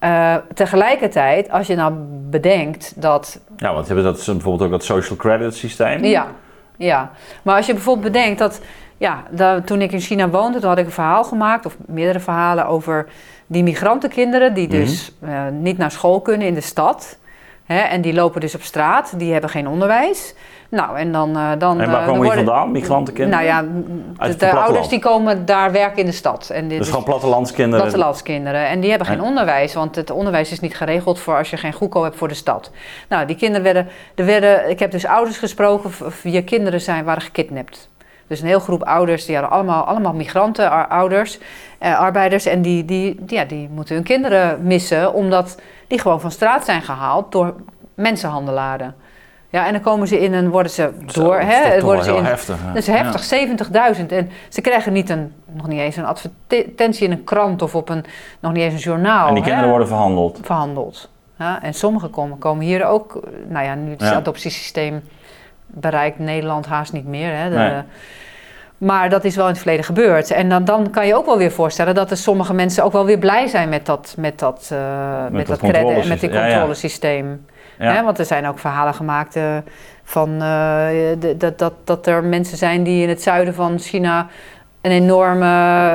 Uh, 0.03 0.35
tegelijkertijd, 0.53 1.51
als 1.51 1.67
je 1.67 1.75
nou 1.75 1.93
bedenkt 2.29 3.01
dat. 3.01 3.39
Ja, 3.57 3.73
want 3.73 3.87
hebben 3.87 4.05
dat 4.05 4.25
bijvoorbeeld 4.25 4.61
ook 4.61 4.71
dat 4.71 4.83
social 4.83 5.17
credit 5.17 5.55
systeem. 5.55 6.03
Ja, 6.03 6.27
ja. 6.77 7.11
Maar 7.41 7.55
als 7.55 7.65
je 7.65 7.73
bijvoorbeeld 7.73 8.11
bedenkt 8.11 8.39
dat. 8.39 8.61
Ja, 8.97 9.23
dat, 9.29 9.67
toen 9.67 9.81
ik 9.81 9.91
in 9.91 9.99
China 9.99 10.29
woonde, 10.29 10.59
toen 10.59 10.69
had 10.69 10.77
ik 10.77 10.85
een 10.85 10.91
verhaal 10.91 11.23
gemaakt, 11.23 11.65
of 11.65 11.75
meerdere 11.85 12.19
verhalen 12.19 12.67
over 12.67 13.07
die 13.47 13.63
migrantenkinderen 13.63 14.53
die 14.53 14.67
dus 14.67 15.15
mm 15.19 15.61
niet 15.61 15.77
naar 15.77 15.91
school 15.91 16.21
kunnen 16.21 16.47
in 16.47 16.53
de 16.53 16.61
stad. 16.61 17.17
Hè, 17.65 17.79
en 17.79 18.01
die 18.01 18.13
lopen 18.13 18.41
dus 18.41 18.55
op 18.55 18.61
straat, 18.61 19.19
die 19.19 19.31
hebben 19.31 19.49
geen 19.49 19.67
onderwijs. 19.67 20.35
Nou, 20.73 20.97
en 20.97 21.11
dan... 21.11 21.29
Uh, 21.37 21.51
dan 21.57 21.81
en 21.81 21.91
waar 21.91 22.01
uh, 22.01 22.07
komen 22.07 22.25
worden, 22.25 22.45
vandaan, 22.45 22.71
migrantenkinderen? 22.71 23.45
Nou 23.45 23.69
ja, 24.17 24.27
de, 24.27 24.35
de 24.35 24.51
ouders 24.51 24.87
die 24.87 24.99
komen 24.99 25.45
daar 25.45 25.71
werken 25.71 25.97
in 25.97 26.05
de 26.05 26.11
stad. 26.11 26.49
En 26.49 26.67
dit, 26.67 26.77
dus 26.77 26.87
gewoon 26.87 27.03
plattelandskinderen? 27.03 27.81
Plattelandskinderen. 27.81 28.67
En 28.67 28.79
die 28.79 28.89
hebben 28.89 29.07
geen 29.07 29.17
en... 29.17 29.23
onderwijs, 29.23 29.73
want 29.73 29.95
het 29.95 30.11
onderwijs 30.11 30.51
is 30.51 30.59
niet 30.59 30.75
geregeld 30.75 31.19
voor 31.19 31.37
als 31.37 31.49
je 31.49 31.57
geen 31.57 31.73
goedkoop 31.73 32.03
hebt 32.03 32.15
voor 32.15 32.27
de 32.27 32.33
stad. 32.33 32.71
Nou, 33.09 33.25
die 33.25 33.35
kinderen 33.35 33.63
werden... 33.63 33.87
Er 34.15 34.25
werden 34.25 34.69
ik 34.69 34.79
heb 34.79 34.91
dus 34.91 35.05
ouders 35.05 35.37
gesproken, 35.37 35.91
wie 36.23 36.43
kinderen 36.43 36.81
zijn, 36.81 37.03
waren 37.03 37.21
gekidnapt. 37.21 37.89
Dus 38.27 38.41
een 38.41 38.47
heel 38.47 38.59
groep 38.59 38.83
ouders, 38.83 39.25
die 39.25 39.35
hadden 39.35 39.53
allemaal, 39.53 39.83
allemaal 39.83 40.13
migranten, 40.13 40.89
ouders, 40.89 41.39
eh, 41.77 41.99
arbeiders. 41.99 42.45
En 42.45 42.61
die, 42.61 42.85
die, 42.85 43.19
ja, 43.27 43.45
die 43.45 43.69
moeten 43.69 43.95
hun 43.95 44.03
kinderen 44.03 44.63
missen, 44.63 45.13
omdat 45.13 45.57
die 45.87 45.99
gewoon 45.99 46.21
van 46.21 46.31
straat 46.31 46.65
zijn 46.65 46.81
gehaald 46.81 47.31
door 47.31 47.55
mensenhandelaren. 47.93 48.95
Ja, 49.53 49.65
en 49.65 49.73
dan 49.73 49.81
komen 49.81 50.07
ze 50.07 50.19
in 50.19 50.33
en 50.33 50.49
worden 50.49 50.71
ze 50.71 50.91
door. 51.05 51.41
Zo, 51.41 51.47
hè, 51.47 51.81
worden 51.81 52.03
ze 52.03 52.15
in, 52.15 52.23
heftig. 52.23 52.57
Dat 52.65 52.75
is 52.75 52.87
heftig, 52.87 53.29
ja. 53.71 53.93
70.000. 53.93 54.05
En 54.07 54.29
ze 54.49 54.61
krijgen 54.61 54.93
niet 54.93 55.09
een, 55.09 55.33
nog 55.51 55.67
niet 55.67 55.79
eens 55.79 55.95
een 55.95 56.05
advertentie 56.05 57.05
in 57.05 57.11
een 57.11 57.23
krant 57.23 57.61
of 57.61 57.75
op 57.75 57.89
een, 57.89 58.05
nog 58.39 58.51
niet 58.51 58.63
eens 58.63 58.73
een 58.73 58.79
journaal. 58.79 59.27
En 59.27 59.33
die 59.33 59.43
kinderen 59.43 59.63
hè? 59.65 59.69
worden 59.69 59.87
verhandeld. 59.87 60.39
Verhandeld. 60.41 61.09
Ja, 61.37 61.61
en 61.61 61.73
sommigen 61.73 62.09
komen, 62.09 62.37
komen 62.37 62.65
hier 62.65 62.85
ook, 62.85 63.19
nou 63.47 63.65
ja, 63.65 63.75
nu 63.75 63.91
het 63.91 64.01
ja. 64.01 64.13
adoptiesysteem 64.13 65.03
bereikt 65.65 66.19
Nederland 66.19 66.65
haast 66.65 66.93
niet 66.93 67.07
meer. 67.07 67.35
Hè, 67.37 67.49
de, 67.49 67.55
Nee. 67.55 67.81
Maar 68.77 69.09
dat 69.09 69.23
is 69.23 69.35
wel 69.35 69.45
in 69.45 69.51
het 69.51 69.61
verleden 69.61 69.85
gebeurd. 69.85 70.31
En 70.31 70.49
dan, 70.49 70.65
dan 70.65 70.89
kan 70.89 71.07
je 71.07 71.15
ook 71.15 71.25
wel 71.25 71.37
weer 71.37 71.51
voorstellen 71.51 71.95
dat 71.95 72.11
er 72.11 72.17
sommige 72.17 72.53
mensen 72.53 72.83
ook 72.83 72.91
wel 72.91 73.05
weer 73.05 73.17
blij 73.17 73.47
zijn 73.47 73.69
met 73.69 73.85
dat, 73.85 74.15
met 74.17 74.39
dat, 74.39 74.69
uh, 74.73 74.79
met 75.29 75.47
dat 75.47 75.59
dat 75.59 75.69
credit 75.69 76.01
en 76.01 76.07
met 76.07 76.19
die 76.19 76.29
controlesysteem. 76.29 77.45
Hè, 77.77 78.03
want 78.03 78.19
er 78.19 78.25
zijn 78.25 78.47
ook 78.47 78.59
verhalen 78.59 78.93
gemaakt 78.93 79.35
uh, 79.35 79.57
van 80.03 80.29
uh, 80.29 80.39
de, 81.19 81.35
dat, 81.37 81.59
dat, 81.59 81.73
dat 81.83 82.07
er 82.07 82.23
mensen 82.23 82.57
zijn 82.57 82.83
die 82.83 83.03
in 83.03 83.09
het 83.09 83.21
zuiden 83.21 83.53
van 83.53 83.79
China 83.79 84.27
een 84.83 84.91
enorme 84.91 85.45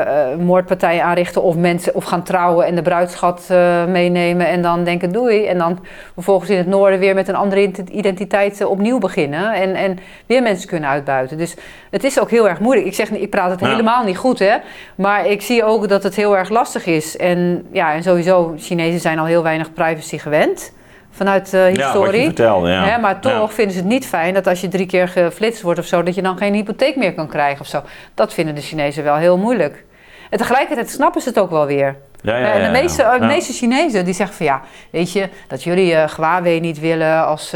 uh, 0.06 0.44
moordpartij 0.44 1.02
aanrichten 1.02 1.42
of 1.42 1.56
mensen 1.56 1.94
of 1.94 2.04
gaan 2.04 2.22
trouwen 2.22 2.66
en 2.66 2.74
de 2.74 2.82
bruidschat 2.82 3.48
uh, 3.50 3.84
meenemen 3.84 4.48
en 4.48 4.62
dan 4.62 4.84
denken 4.84 5.12
doei 5.12 5.46
en 5.46 5.58
dan 5.58 5.78
vervolgens 6.14 6.50
in 6.50 6.56
het 6.56 6.66
noorden 6.66 6.98
weer 6.98 7.14
met 7.14 7.28
een 7.28 7.34
andere 7.34 7.70
identiteit 7.90 8.60
uh, 8.60 8.70
opnieuw 8.70 8.98
beginnen 8.98 9.52
en, 9.52 9.74
en 9.74 9.98
weer 10.26 10.42
mensen 10.42 10.68
kunnen 10.68 10.90
uitbuiten. 10.90 11.38
Dus 11.38 11.56
het 11.90 12.04
is 12.04 12.20
ook 12.20 12.30
heel 12.30 12.48
erg 12.48 12.60
moeilijk. 12.60 12.86
Ik 12.86 12.94
zeg 12.94 13.10
ik 13.10 13.30
praat 13.30 13.50
het 13.50 13.60
helemaal 13.60 14.04
niet 14.04 14.16
goed 14.16 14.38
hè, 14.38 14.56
maar 14.94 15.26
ik 15.26 15.42
zie 15.42 15.64
ook 15.64 15.88
dat 15.88 16.02
het 16.02 16.14
heel 16.14 16.36
erg 16.36 16.48
lastig 16.48 16.86
is 16.86 17.16
en 17.16 17.66
ja 17.72 17.92
en 17.92 18.02
sowieso 18.02 18.54
Chinezen 18.58 19.00
zijn 19.00 19.18
al 19.18 19.26
heel 19.26 19.42
weinig 19.42 19.72
privacy 19.72 20.18
gewend 20.18 20.72
vanuit 21.10 21.52
uh, 21.54 21.74
Ja, 21.74 21.84
historie. 21.84 22.24
vertelde, 22.24 22.68
ja. 22.70 22.84
Hè, 22.84 22.98
maar 22.98 23.20
toch 23.20 23.32
Ja. 23.32 23.48
vinden 23.48 23.72
ze 23.74 23.78
het 23.80 23.88
niet 23.88 24.06
fijn 24.06 24.34
dat 24.34 24.46
als 24.46 24.60
je 24.60 24.68
drie 24.68 24.86
keer 24.86 25.08
geflitst 25.08 25.62
wordt 25.62 25.78
of 25.78 25.86
zo, 25.86 26.02
dat 26.02 26.14
je 26.14 26.22
dan 26.22 26.36
geen 26.36 26.54
hypotheek 26.54 26.96
meer 26.96 27.14
kan 27.14 27.28
krijgen 27.28 27.60
of 27.60 27.66
zo. 27.66 27.82
Dat 28.14 28.34
vinden 28.34 28.54
de 28.54 28.60
Chinezen 28.60 29.04
wel 29.04 29.16
heel 29.16 29.38
moeilijk. 29.38 29.84
En 30.30 30.38
tegelijkertijd 30.38 30.90
snappen 30.90 31.20
ze 31.22 31.28
het 31.28 31.38
ook 31.38 31.50
wel 31.50 31.66
weer. 31.66 31.96
Ja, 32.22 32.36
ja, 32.36 32.46
Eh, 32.46 32.54
en 32.54 32.60
ja, 32.60 32.68
de 32.70 32.76
ja. 32.76 32.82
meeste, 32.82 33.02
eh, 33.02 33.12
de 33.12 33.18
Ja. 33.20 33.26
meeste 33.26 33.52
Chinezen 33.52 34.04
die 34.04 34.14
zeggen 34.14 34.36
van 34.36 34.46
ja, 34.46 34.60
weet 34.90 35.12
je, 35.12 35.28
dat 35.48 35.62
jullie 35.62 35.94
eh 35.94 36.10
Huawei 36.16 36.60
niet 36.60 36.80
willen 36.80 37.24
als 37.26 37.54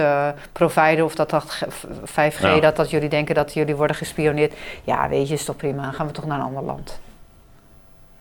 provider 0.53 1.05
of 1.05 1.15
dat, 1.15 1.31
dat 1.31 1.51
ge- 1.51 1.67
5G, 2.05 2.41
Ja. 2.55 2.61
dat, 2.61 2.77
dat 2.77 2.91
jullie 2.91 3.09
denken 3.09 3.35
dat 3.35 3.55
jullie 3.55 3.77
worden 3.77 3.97
gespioneerd. 3.97 4.53
Ja, 4.85 5.09
weet 5.09 5.29
je, 5.29 5.35
is 5.35 5.45
toch 5.45 5.57
prima, 5.57 5.83
dan 5.83 5.93
gaan 5.93 6.07
we 6.07 6.13
toch 6.13 6.27
naar 6.27 6.39
een 6.39 6.45
ander 6.45 6.63
land. 6.63 7.01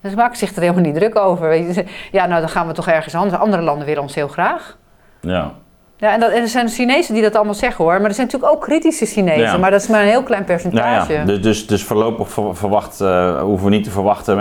Dus 0.02 0.12
ze 0.12 0.18
maken 0.18 0.38
zich 0.38 0.56
er 0.56 0.62
helemaal 0.62 0.84
niet 0.84 0.96
druk 0.96 1.16
over. 1.18 1.48
Weet 1.50 1.76
je. 1.76 1.86
Ja, 2.12 2.26
nou 2.26 2.40
dan 2.40 2.50
gaan 2.50 2.68
we 2.68 2.74
toch 2.74 2.88
ergens 2.88 3.16
anders. 3.16 3.42
Andere 3.42 3.62
landen 3.62 3.86
willen 3.86 4.02
ons 4.02 4.16
heel 4.16 4.28
graag. 4.28 4.78
Ja. 5.22 5.52
Ja, 5.98 6.14
en, 6.14 6.20
dat, 6.20 6.32
en 6.32 6.42
er 6.42 6.48
zijn 6.48 6.70
Chinezen 6.70 7.14
die 7.14 7.24
dat 7.24 7.36
allemaal 7.36 7.54
zeggen 7.54 7.84
hoor. 7.84 7.94
Maar 8.00 8.10
er 8.10 8.14
zijn 8.14 8.26
natuurlijk 8.28 8.54
ook 8.54 8.62
kritische 8.62 9.06
Chinezen. 9.06 9.42
Ja. 9.42 9.58
Maar 9.58 9.72
dat 9.72 9.82
is 9.82 9.88
maar 9.88 10.02
een 10.02 10.08
heel 10.08 10.24
klein 10.24 10.44
Nou 10.48 10.54
percentage. 10.54 11.14
ja, 11.14 11.24
dus, 11.26 11.42
dus, 11.42 11.68
dus 11.68 11.84
voorlopig 11.84 12.30
ver- 12.32 12.56
verwacht, 12.56 13.02
eh, 13.02 13.42
hoeven 13.42 13.70
we 13.70 13.76
niet 13.76 13.84
te 13.84 13.90
verwachten. 13.92 14.40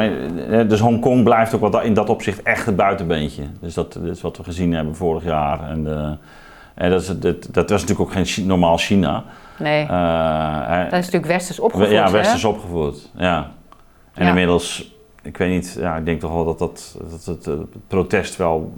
Eh, 0.51 0.69
Dus 0.69 0.81
Hongkong 0.81 1.25
blijft 1.25 1.55
ook 1.55 1.61
wat, 1.61 1.83
in 1.83 1.95
dat 1.95 2.09
opzicht 2.09 2.43
echt 2.43 2.67
het 2.67 2.77
buitenbeentje. 2.77 3.43
Dus 3.61 3.75
dat, 3.75 3.93
dat 3.93 4.17
is 4.17 4.21
wat 4.23 4.37
we 4.37 4.45
gezien 4.45 4.73
hebben 4.75 4.97
vorig 4.97 5.25
jaar. 5.25 5.69
En, 5.71 5.87
eh, 5.87 6.11
en 6.75 6.91
dat, 6.91 7.01
is, 7.01 7.07
dat, 7.07 7.49
dat 7.51 7.71
was 7.71 7.81
natuurlijk 7.81 8.01
ook 8.01 8.27
geen 8.27 8.47
normaal 8.47 8.77
China. 8.77 9.25
Nee, 9.59 9.87
Eh, 9.87 10.63
eh, 10.67 10.79
dat 10.91 10.99
is 10.99 11.05
natuurlijk 11.05 11.27
westers 11.27 11.61
opgevoed. 11.61 11.91
ja, 11.91 12.05
hè? 12.05 12.11
westers 12.11 12.45
opgevoed. 12.45 13.11
Ja. 13.17 13.51
En 14.15 14.23
Ja. 14.25 14.29
inmiddels, 14.29 14.95
ik 15.23 15.37
weet 15.37 15.51
niet, 15.51 15.77
ja, 15.79 15.97
ik 15.97 16.05
denk 16.05 16.21
toch 16.21 16.33
wel 16.33 16.45
dat, 16.45 16.59
dat, 16.59 16.97
dat 17.11 17.25
het, 17.25 17.47
eh, 17.47 17.59
het 17.59 17.87
protest 17.87 18.37
wel 18.37 18.73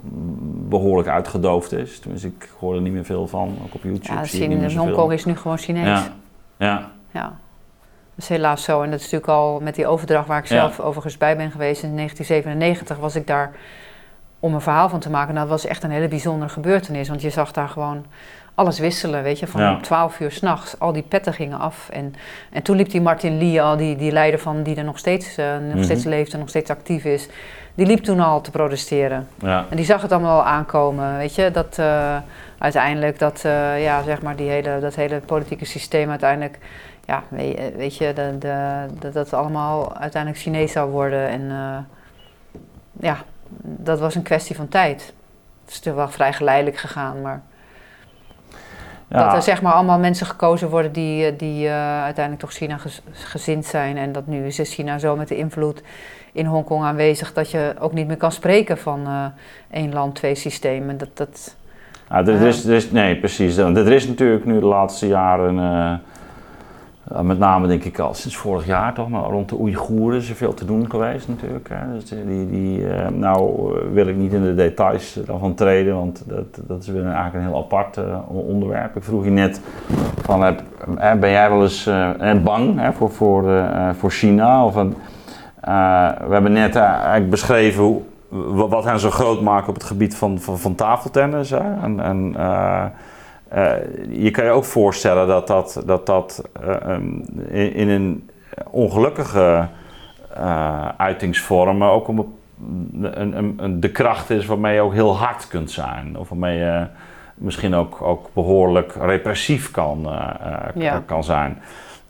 behoorlijk 0.69 1.07
uitgedoofd 1.09 1.71
is. 1.71 1.99
Tenminste, 1.99 2.27
ik 2.27 2.49
hoor 2.59 2.75
er 2.75 2.81
niet 2.81 2.93
meer 2.93 3.05
veel 3.05 3.27
van. 3.27 3.57
Ook 3.65 3.73
op 3.73 3.83
YouTube 3.83 4.13
Ja, 4.13 4.23
zie. 4.23 4.77
Hongkong 4.77 5.11
is 5.11 5.25
nu 5.25 5.35
gewoon 5.37 5.57
Chinees. 5.57 5.85
Ja, 5.87 6.07
Ja. 6.57 6.91
ja. 7.11 7.23
Dat 8.15 8.23
is 8.23 8.29
helaas 8.29 8.63
zo. 8.63 8.81
En 8.81 8.89
dat 8.89 8.99
is 8.99 9.03
natuurlijk 9.11 9.31
al 9.31 9.59
met 9.59 9.75
die 9.75 9.87
overdracht 9.87 10.27
waar 10.27 10.39
ik 10.39 10.45
Ja. 10.47 10.55
zelf 10.55 10.79
overigens 10.79 11.17
bij 11.17 11.37
ben 11.37 11.51
geweest. 11.51 11.83
In 11.83 11.95
1997 11.95 12.97
was 12.97 13.15
ik 13.15 13.27
daar 13.27 13.51
om 14.39 14.53
een 14.53 14.61
verhaal 14.61 14.89
van 14.89 14.99
te 14.99 15.09
maken. 15.09 15.33
Nou, 15.33 15.47
dat 15.47 15.61
was 15.61 15.69
echt 15.69 15.83
een 15.83 15.91
hele 15.91 16.07
bijzondere 16.07 16.49
gebeurtenis. 16.51 17.09
Want 17.09 17.21
je 17.21 17.29
zag 17.29 17.51
daar 17.51 17.69
gewoon 17.69 18.05
alles 18.55 18.79
wisselen, 18.79 19.23
weet 19.23 19.39
je. 19.39 19.47
Van 19.47 19.61
Ja. 19.61 19.79
12 19.81 20.19
uur 20.19 20.31
s'nachts. 20.31 20.79
Al 20.79 20.91
die 20.93 21.01
petten 21.03 21.33
gingen 21.33 21.59
af. 21.59 21.89
En, 21.89 22.15
en 22.51 22.61
toen 22.61 22.75
liep 22.75 22.89
die 22.89 23.01
Martin 23.01 23.37
Lee 23.37 23.61
al, 23.61 23.77
die, 23.77 23.95
die 23.95 24.11
leider 24.11 24.39
van 24.39 24.63
die 24.63 24.75
er 24.75 24.83
nog 24.83 24.97
steeds, 24.97 25.37
eh, 25.37 25.45
nog 25.57 25.73
Mhm. 25.73 25.83
steeds 25.83 26.03
leeft 26.03 26.33
en 26.33 26.39
nog 26.39 26.49
steeds 26.49 26.69
actief 26.69 27.03
is. 27.05 27.27
Die 27.75 27.85
liep 27.85 28.03
toen 28.03 28.19
al 28.19 28.41
te 28.41 28.51
protesteren. 28.51 29.27
ja. 29.39 29.65
En 29.69 29.75
die 29.75 29.85
zag 29.85 30.01
het 30.01 30.11
allemaal 30.11 30.39
al 30.39 30.45
aankomen, 30.45 31.17
weet 31.17 31.35
je. 31.35 31.51
Dat 31.51 31.77
eh, 31.79 32.17
uiteindelijk 32.57 33.19
dat, 33.19 33.41
eh, 33.45 33.83
ja, 33.83 34.03
zeg 34.03 34.21
maar, 34.21 34.35
die 34.35 34.49
hele, 34.49 34.79
dat 34.79 34.95
hele 34.95 35.19
politieke 35.19 35.65
systeem 35.65 36.09
uiteindelijk... 36.09 36.57
Ja, 37.05 37.23
weet, 37.29 37.97
je- 37.97 38.13
de, 38.13 38.35
de, 38.39 38.85
dat 38.99 39.13
dat 39.13 39.33
allemaal 39.33 39.97
uiteindelijk 39.97 40.41
Chinees 40.41 40.71
zou 40.71 40.91
worden. 40.91 41.27
En 41.27 41.51
ja, 42.99 43.17
dat 43.61 43.99
was 43.99 44.15
een 44.15 44.21
kwestie 44.23 44.55
van 44.55 44.67
tijd. 44.67 45.01
Het 45.01 45.71
is 45.71 45.75
natuurlijk 45.75 46.05
wel 46.05 46.13
vrij 46.15 46.33
geleidelijk 46.33 46.77
gegaan, 46.77 47.21
maar... 47.21 47.41
Ja. 49.13 49.23
Dat 49.25 49.33
er 49.33 49.41
zeg 49.41 49.61
maar 49.61 49.73
allemaal 49.73 49.99
mensen 49.99 50.25
gekozen 50.25 50.69
worden 50.69 50.91
die, 50.91 51.25
eh, 51.25 51.37
die 51.37 51.67
eh, 51.67 52.03
uiteindelijk 52.03 52.45
toch 52.45 52.53
China 52.53 52.77
gez- 52.77 53.01
gezind 53.11 53.65
zijn. 53.65 53.97
En 53.97 54.11
dat 54.11 54.27
nu 54.27 54.45
is 54.45 54.73
China 54.73 54.99
zo 54.99 55.15
met 55.15 55.27
de 55.27 55.37
invloed 55.37 55.81
in 56.31 56.45
Hongkong 56.45 56.83
aanwezig 56.83 57.33
dat 57.33 57.51
je 57.51 57.73
ook 57.79 57.93
niet 57.93 58.07
meer 58.07 58.17
kan 58.17 58.31
spreken 58.31 58.77
van 58.77 59.05
eh, 59.05 59.25
één 59.71 59.93
land, 59.93 60.15
twee 60.15 60.35
systemen. 60.35 60.97
Dat, 60.97 61.09
dat, 61.13 61.55
Ja, 62.09 62.25
er, 62.25 62.41
is, 62.47 62.65
er 62.65 62.73
is, 62.73 62.91
nee, 62.91 63.17
precies. 63.17 63.57
Er 63.57 63.91
is 63.91 64.07
natuurlijk 64.07 64.45
nu 64.45 64.59
de 64.59 64.65
laatste 64.65 65.07
jaren, 65.07 65.55
eh, 67.11 67.19
met 67.19 67.39
name 67.39 67.67
denk 67.67 67.83
ik 67.83 67.99
al 67.99 68.13
sinds 68.13 68.37
vorig 68.37 68.65
jaar 68.65 68.93
toch, 68.93 69.09
maar 69.09 69.23
rond 69.23 69.49
de 69.49 69.59
Oeigoeren 69.59 70.19
is 70.19 70.29
er 70.29 70.35
veel 70.35 70.53
te 70.53 70.65
doen 70.65 70.89
geweest 70.89 71.27
natuurlijk. 71.27 71.69
Hè. 71.73 71.93
Dus 71.93 72.05
die, 72.09 72.49
die, 72.49 72.87
eh, 72.89 73.09
nou 73.09 73.73
eh, 73.77 73.85
wil 73.93 74.07
ik 74.07 74.15
niet 74.15 74.33
in 74.33 74.43
de 74.43 74.55
details 74.55 75.19
daarvan 75.25 75.53
treden, 75.53 75.95
want 75.95 76.23
dat, 76.27 76.67
dat 76.67 76.81
is 76.81 76.87
weer 76.87 77.05
eigenlijk 77.05 77.33
een 77.33 77.41
heel 77.41 77.57
apart 77.57 77.99
onderwerp. 78.27 78.95
Ik 78.95 79.03
vroeg 79.03 79.23
je 79.23 79.29
net, 79.29 79.61
van, 80.21 80.55
ben 81.19 81.29
jij 81.29 81.49
wel 81.49 81.61
eens 81.61 81.89
bang 82.43 82.79
hè, 82.79 82.93
voor, 82.93 83.11
voor, 83.11 83.63
voor 83.97 84.11
China? 84.11 84.65
Of 84.65 84.73
we 84.73 86.29
hebben 86.29 86.51
net 86.51 86.75
eigenlijk 86.75 87.29
beschreven 87.29 87.83
hoe, 87.83 88.01
wa- 88.29 88.67
wat 88.67 88.83
hen 88.83 88.99
zo 88.99 89.09
groot 89.09 89.41
maakt 89.41 89.67
op 89.67 89.73
het 89.73 89.83
gebied 89.83 90.15
van, 90.15 90.39
van, 90.39 90.59
van 90.59 90.75
tafeltennis. 90.75 91.49
Hè? 91.49 91.81
En, 91.83 91.99
en, 91.99 92.35
eh, 93.53 93.73
je 94.09 94.31
kan 94.31 94.45
je 94.45 94.51
ook 94.51 94.65
voorstellen 94.65 95.27
dat 95.27 95.47
dat, 95.47 95.81
dat, 95.85 96.05
dat 96.05 96.49
eh, 96.61 96.75
ehm, 96.91 97.19
in, 97.47 97.73
in 97.73 97.89
een 97.89 98.29
ongelukkige 98.69 99.67
eh, 100.35 100.87
uitingsvorm 100.97 101.83
ook 101.83 102.07
een, 102.07 102.25
een, 103.01 103.37
een, 103.37 103.53
een- 103.57 103.79
de 103.79 103.91
kracht 103.91 104.29
is 104.29 104.45
waarmee 104.45 104.73
je 104.75 104.81
ook 104.81 104.93
heel 104.93 105.17
hard 105.17 105.47
kunt 105.47 105.71
zijn. 105.71 106.17
Of 106.17 106.29
waarmee 106.29 106.57
je 106.57 106.85
misschien 107.35 107.73
ook, 107.75 108.01
ook 108.01 108.29
behoorlijk 108.33 108.95
repressief 109.01 109.71
kan, 109.71 110.07
Ja. 110.75 111.03
kan 111.05 111.23
zijn. 111.23 111.61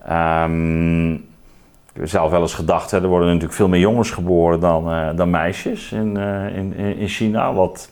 Ehm, 0.07 1.13
ik 1.13 1.99
heb 1.99 2.07
zelf 2.07 2.31
wel 2.31 2.41
eens 2.41 2.53
gedacht, 2.53 2.91
hè, 2.91 3.01
er 3.01 3.07
worden 3.07 3.27
natuurlijk 3.27 3.53
veel 3.53 3.67
meer 3.67 3.79
jongens 3.79 4.11
geboren 4.11 4.59
dan, 4.59 5.15
dan 5.15 5.29
meisjes 5.29 5.91
in, 5.91 6.17
in, 6.55 6.73
in 6.75 6.97
in 6.97 7.07
China. 7.07 7.53
Wat, 7.53 7.89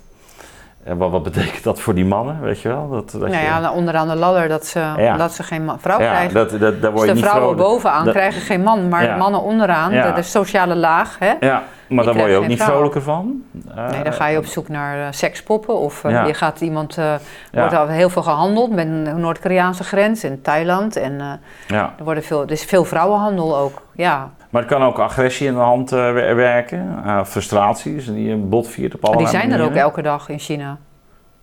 eh, 0.84 0.94
wat, 0.98 1.12
wat 1.12 1.24
betekent 1.24 1.64
dat 1.64 1.80
voor 1.82 1.94
die 1.94 2.06
mannen, 2.06 2.41
weet 2.41 2.62
je 2.62 2.68
wel? 2.68 2.90
Dat, 2.90 3.12
dat 3.12 3.22
nou 3.22 3.34
je- 3.34 3.40
ja, 3.41 3.72
onderaan 3.72 4.08
de 4.08 4.16
ladder 4.16 4.48
dat 4.48 4.66
ze, 4.66 4.80
Ja. 4.98 5.18
dat 5.18 5.32
ze 5.34 5.44
geen 5.44 5.72
vrouw 5.78 5.99
ja, 5.99 6.08
krijgen. 6.10 6.34
dat, 6.34 6.49
dat, 6.60 6.82
daar 6.82 6.91
word 6.91 6.94
dus 6.94 7.02
je 7.02 7.08
de 7.08 7.14
niet 7.14 7.30
vrouwen 7.30 7.58
bovenaan 7.58 8.06
dat- 8.06 8.14
krijgen 8.14 8.41
geen 8.41 8.62
man, 8.64 8.90
maar 8.90 9.03
Ja. 9.03 9.14
de 9.14 9.20
mannen 9.20 9.41
onderaan, 9.41 9.91
de, 9.91 10.12
de 10.16 10.22
sociale 10.22 10.76
laag, 10.76 11.20
hè? 11.20 11.34
Ja, 11.40 11.64
maar 11.90 12.06
daar 12.06 12.14
word 12.16 12.30
je 12.30 12.36
ook 12.38 12.48
niet 12.48 12.62
vrouw. 12.62 12.72
vrolijker 12.74 13.02
van. 13.02 13.44
Nee, 13.91 14.03
dan 14.03 14.14
ga 14.14 14.28
je 14.28 14.38
op 14.38 14.45
zoek 14.45 14.68
naar 14.68 14.99
eh, 14.99 15.08
sekspoppen 15.12 15.78
of 15.78 16.03
eh, 16.03 16.26
je 16.28 16.34
gaat 16.34 16.62
iemand, 16.62 16.98
eh 16.98 17.14
wordt 17.52 17.74
al 17.74 17.88
heel 17.88 18.10
veel 18.10 18.24
gehandeld 18.24 18.72
met 18.72 19.06
de 19.06 19.12
Noord-Koreaanse 19.14 19.84
grens 19.84 20.24
in 20.24 20.41
Thailand 20.41 20.95
en 20.95 21.20
eh, 21.22 21.28
Ja. 21.68 21.94
er, 21.98 22.03
worden 22.03 22.24
veel, 22.24 22.41
er 22.41 22.52
is 22.52 22.64
veel 22.66 22.86
vrouwenhandel 22.86 23.58
ook, 23.58 23.82
ja. 23.94 24.30
Maar 24.52 24.61
het 24.61 24.72
kan 24.72 24.84
ook 24.84 24.99
agressie 24.99 25.48
in 25.48 25.53
de 25.53 25.60
hand 25.60 25.91
eh, 25.91 26.11
wer- 26.11 26.36
werken, 26.36 27.02
eh, 27.06 27.23
frustraties 27.23 28.06
die 28.06 28.28
je 28.30 28.36
botviert 28.36 28.95
op 28.95 29.06
allerlei 29.06 29.30
die 29.32 29.40
zijn 29.40 29.52
er 29.52 29.65
ook 29.65 29.76
elke 29.76 30.02
dag 30.02 30.30
in 30.30 30.40
China. 30.40 30.78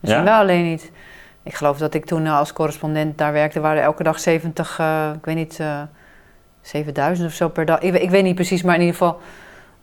We 0.00 0.08
Ja? 0.08 0.14
zien 0.14 0.24
wel 0.24 0.38
alleen 0.38 0.64
niet. 0.64 0.92
ik 1.42 1.54
geloof 1.54 1.78
dat 1.78 1.94
ik 1.94 2.04
toen 2.04 2.26
als 2.26 2.52
correspondent 2.52 3.18
daar 3.18 3.32
werkte, 3.32 3.60
waren 3.60 3.82
elke 3.82 4.02
dag 4.02 4.20
70, 4.20 4.78
ik 5.14 5.24
weet 5.24 5.34
niet, 5.34 5.60
7000 6.60 7.28
of 7.28 7.34
zo 7.34 7.48
per 7.48 7.64
dag. 7.64 7.80
Ik, 7.80 7.94
ik, 7.94 8.10
weet 8.10 8.22
niet 8.22 8.34
precies, 8.34 8.62
maar 8.62 8.74
in 8.74 8.80
ieder 8.80 8.96
geval 8.96 9.20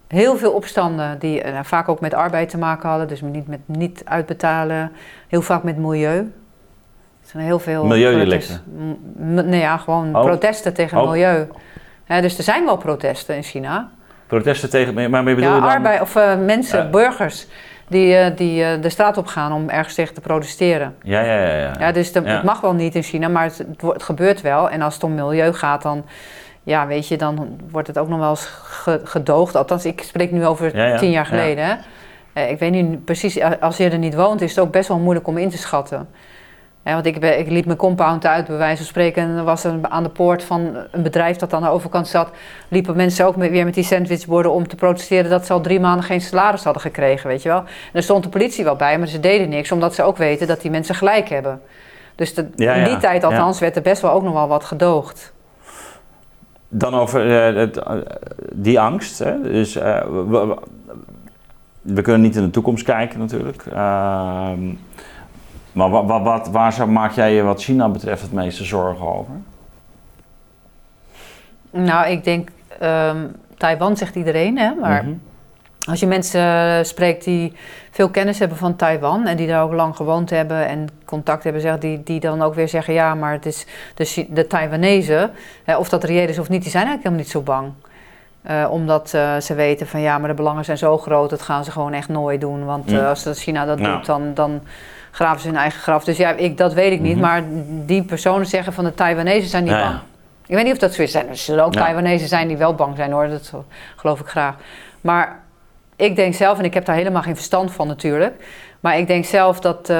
heel 0.07 0.37
veel 0.37 0.51
opstanden 0.51 1.19
die 1.19 1.41
vaak 1.61 1.89
ook 1.89 1.99
met 1.99 2.13
arbeid 2.13 2.49
te 2.49 2.57
maken 2.57 2.89
hadden. 2.89 3.07
Dus 3.07 3.21
niet 3.21 3.47
met 3.47 3.59
niet 3.65 4.01
uitbetalen, 4.05 4.91
heel 5.27 5.41
vaak 5.41 5.63
met 5.63 5.77
milieu. 5.77 6.17
Er 6.17 7.31
zijn 7.31 7.43
heel 7.43 7.59
veel... 7.59 7.85
Milieudelicten? 7.85 8.61
Nee, 9.15 9.59
ja, 9.59 9.77
gewoon 9.77 10.15
oh. 10.15 10.23
protesten 10.23 10.73
tegen 10.73 10.97
het 10.97 11.05
oh. 11.05 11.11
milieu. 11.11 11.47
Dus 12.07 12.37
er 12.37 12.43
zijn 12.43 12.65
wel 12.65 12.77
protesten 12.77 13.35
in 13.35 13.43
China. 13.43 13.89
Protesten 14.27 14.69
tegen, 14.69 15.09
maar 15.09 15.23
bedoel 15.23 15.43
ja, 15.43 15.55
je 15.55 15.61
dan... 15.61 15.69
arbeid, 15.69 16.01
of 16.01 16.15
uh, 16.15 16.37
mensen, 16.37 16.91
burgers, 16.91 17.47
die, 17.87 18.13
uh, 18.13 18.25
die 18.35 18.61
uh, 18.61 18.81
de 18.81 18.89
straat 18.89 19.17
op 19.17 19.27
gaan 19.27 19.53
om 19.53 19.69
ergens 19.69 19.95
tegen 19.95 20.13
te 20.13 20.21
protesteren. 20.21 20.95
Ja, 21.03 21.21
ja, 21.21 21.39
ja. 21.39 21.57
ja. 21.57 21.73
ja 21.79 21.91
dus 21.91 22.13
het 22.13 22.43
mag 22.43 22.61
wel 22.61 22.73
niet 22.73 22.95
in 22.95 23.03
China, 23.03 23.27
maar 23.27 23.43
het, 23.43 23.65
het, 23.79 24.03
gebeurt 24.03 24.41
wel. 24.41 24.69
En 24.69 24.81
als 24.81 24.93
het 24.93 25.03
om 25.03 25.15
milieu 25.15 25.53
gaat, 25.53 25.81
dan, 25.81 26.05
ja, 26.63 26.87
weet 26.87 27.07
je, 27.07 27.17
dan 27.17 27.59
wordt 27.69 27.87
het 27.87 27.97
ook 27.97 28.07
nog 28.07 28.19
wel 28.19 28.29
eens 28.29 28.49
gedoogd. 29.03 29.55
Althans, 29.55 29.85
ik 29.85 30.01
spreek 30.01 30.31
nu 30.31 30.45
over 30.45 30.97
tien 30.97 31.11
jaar 31.11 31.25
geleden. 31.25 31.79
ik 32.33 32.59
weet 32.59 32.71
niet 32.71 33.05
precies, 33.05 33.41
als 33.59 33.77
je 33.77 33.89
er 33.89 33.97
niet 33.97 34.15
woont, 34.15 34.41
is 34.41 34.55
het 34.55 34.65
ook 34.65 34.71
best 34.71 34.87
wel 34.87 34.99
moeilijk 34.99 35.27
om 35.27 35.37
in 35.37 35.49
te 35.49 35.57
schatten 35.57 36.07
want 36.93 37.05
ik, 37.05 37.17
ik, 37.17 37.49
liep 37.49 37.65
mijn 37.65 37.77
compound 37.77 38.25
uit, 38.25 38.47
bij 38.47 38.57
wijze 38.57 38.77
van 38.77 38.85
spreken. 38.85 39.23
En 39.23 39.37
er 39.37 39.43
was 39.43 39.63
er 39.63 39.73
aan 39.81 40.03
de 40.03 40.09
poort 40.09 40.43
van 40.43 40.77
een 40.91 41.03
bedrijf 41.03 41.37
dat 41.37 41.53
aan 41.53 41.61
de 41.61 41.69
overkant 41.69 42.07
zat. 42.07 42.29
liepen 42.67 42.95
mensen 42.95 43.25
ook 43.25 43.35
met, 43.35 43.49
weer 43.49 43.65
met 43.65 43.73
die 43.73 43.83
sandwichborden 43.83 44.51
om 44.51 44.67
te 44.67 44.75
protesteren. 44.75 45.29
dat 45.29 45.45
ze 45.45 45.53
al 45.53 45.61
drie 45.61 45.79
maanden 45.79 46.05
geen 46.05 46.21
salaris 46.21 46.63
hadden 46.63 46.81
gekregen, 46.81 47.29
weet 47.29 47.41
je 47.41 47.49
wel. 47.49 47.59
En 47.59 47.65
er 47.91 48.03
stond 48.03 48.23
de 48.23 48.29
politie 48.29 48.63
wel 48.63 48.75
bij, 48.75 48.97
maar 48.97 49.07
ze 49.07 49.19
deden 49.19 49.49
niks, 49.49 49.71
omdat 49.71 49.95
ze 49.95 50.03
ook 50.03 50.17
weten 50.17 50.47
dat 50.47 50.61
die 50.61 50.71
mensen 50.71 50.95
gelijk 50.95 51.29
hebben. 51.29 51.61
Dus 52.15 52.33
in 52.33 52.83
die 52.83 52.97
tijd 52.97 53.23
althans 53.23 53.59
werd 53.59 53.75
er 53.75 53.81
best 53.81 54.01
wel 54.01 54.11
ook 54.11 54.23
nog 54.23 54.33
wel 54.33 54.47
wat 54.47 54.63
gedoogd. 54.63 55.33
Dan 56.69 56.93
over 56.93 57.51
uh, 57.51 57.59
het, 57.59 57.77
uh, 57.77 57.93
die 58.53 58.79
angst. 58.79 59.19
Hè? 59.19 59.41
Dus 59.41 59.75
uh, 59.75 60.01
we, 60.01 60.57
we, 61.81 62.01
kunnen 62.01 62.21
niet 62.21 62.35
in 62.35 62.43
de 62.43 62.49
toekomst 62.49 62.83
kijken 62.83 63.19
natuurlijk. 63.19 63.63
Ehm, 65.75 65.79
maar 65.79 65.89
wat, 65.89 66.05
wat, 66.05 66.21
wat, 66.21 66.47
waar 66.49 66.89
maak 66.89 67.11
jij 67.11 67.33
je 67.33 67.43
wat 67.43 67.63
China 67.63 67.89
betreft 67.89 68.21
het 68.21 68.31
meeste 68.31 68.63
zorgen 68.63 69.07
over? 69.07 69.33
Nou, 71.71 72.07
ik 72.07 72.23
denk 72.23 72.49
um, 72.81 73.35
Taiwan 73.57 73.97
zegt 73.97 74.15
iedereen, 74.15 74.57
hè, 74.57 74.73
maar 74.73 75.03
mhm. 75.03 75.13
als 75.89 75.99
je 75.99 76.07
mensen 76.07 76.85
spreekt 76.85 77.23
die 77.23 77.53
veel 77.91 78.09
kennis 78.09 78.39
hebben 78.39 78.57
van 78.57 78.75
Taiwan 78.75 79.27
en 79.27 79.37
die 79.37 79.47
daar 79.47 79.63
ook 79.63 79.73
lang 79.73 79.95
gewoond 79.95 80.29
hebben 80.29 80.67
en 80.67 80.87
contact 81.05 81.43
hebben, 81.43 81.61
zeg, 81.61 81.77
die, 81.77 82.03
die 82.03 82.19
dan 82.19 82.41
ook 82.41 82.53
weer 82.53 82.69
zeggen: 82.69 82.93
ja, 82.93 83.15
maar 83.15 83.31
het 83.31 83.45
is 83.45 83.65
de, 83.95 84.25
de 84.29 84.47
Taiwanese, 84.47 85.29
hè, 85.63 85.77
of 85.77 85.89
dat 85.89 86.03
reëel 86.03 86.27
is 86.27 86.39
of 86.39 86.49
niet, 86.49 86.61
die 86.61 86.71
zijn 86.71 86.85
eigenlijk 86.87 87.03
helemaal 87.03 87.23
niet 87.23 87.31
zo 87.31 87.41
bang. 87.41 87.73
Uh, 88.49 88.67
omdat 88.71 89.13
uh, 89.15 89.37
ze 89.37 89.53
weten 89.53 89.87
van 89.87 90.01
ja, 90.01 90.17
maar 90.17 90.29
de 90.29 90.35
belangen 90.35 90.65
zijn 90.65 90.77
zo 90.77 90.97
groot, 90.97 91.29
dat 91.29 91.41
gaan 91.41 91.63
ze 91.63 91.71
gewoon 91.71 91.93
echt 91.93 92.09
nooit 92.09 92.41
doen. 92.41 92.65
Want 92.65 92.91
uh, 92.91 93.07
als 93.07 93.43
China 93.43 93.65
dat 93.65 93.77
doet, 93.77 94.05
dan, 94.05 94.33
dan 94.33 94.61
graven 95.15 95.41
ze 95.41 95.47
hun 95.47 95.57
eigen 95.57 95.81
graf. 95.81 96.03
Dus 96.03 96.17
ja, 96.17 96.31
ik, 96.31 96.57
dat 96.57 96.73
weet 96.73 96.91
ik 96.91 96.99
niet. 96.99 97.17
Mhm. 97.17 97.21
Maar 97.21 97.43
die 97.85 98.03
personen 98.03 98.45
zeggen 98.45 98.73
van 98.73 98.83
de 98.83 98.93
Taiwanese 98.93 99.47
zijn 99.47 99.63
niet 99.63 99.73
bang. 99.73 99.99
Ik 100.45 100.55
weet 100.55 100.63
niet 100.63 100.73
of 100.73 100.79
dat 100.79 100.93
zo 100.93 101.01
is. 101.01 101.13
Er 101.13 101.25
zullen 101.31 101.65
ook 101.65 101.73
Taiwanese 101.73 102.27
zijn 102.27 102.47
die 102.47 102.57
wel 102.57 102.75
bang 102.75 102.95
zijn 102.95 103.11
hoor. 103.11 103.27
Dat 103.27 103.53
geloof 103.95 104.19
ik 104.19 104.25
graag. 104.25 104.55
Maar 105.01 105.39
ik 105.95 106.15
denk 106.15 106.33
zelf, 106.33 106.59
en 106.59 106.65
ik 106.65 106.73
heb 106.73 106.85
daar 106.85 106.95
helemaal 106.95 107.21
geen 107.21 107.35
verstand 107.35 107.71
van 107.71 107.87
natuurlijk. 107.87 108.33
Maar 108.79 108.97
ik 108.97 109.07
denk 109.07 109.25
zelf 109.25 109.59
dat, 109.59 109.89
uh, 109.89 109.97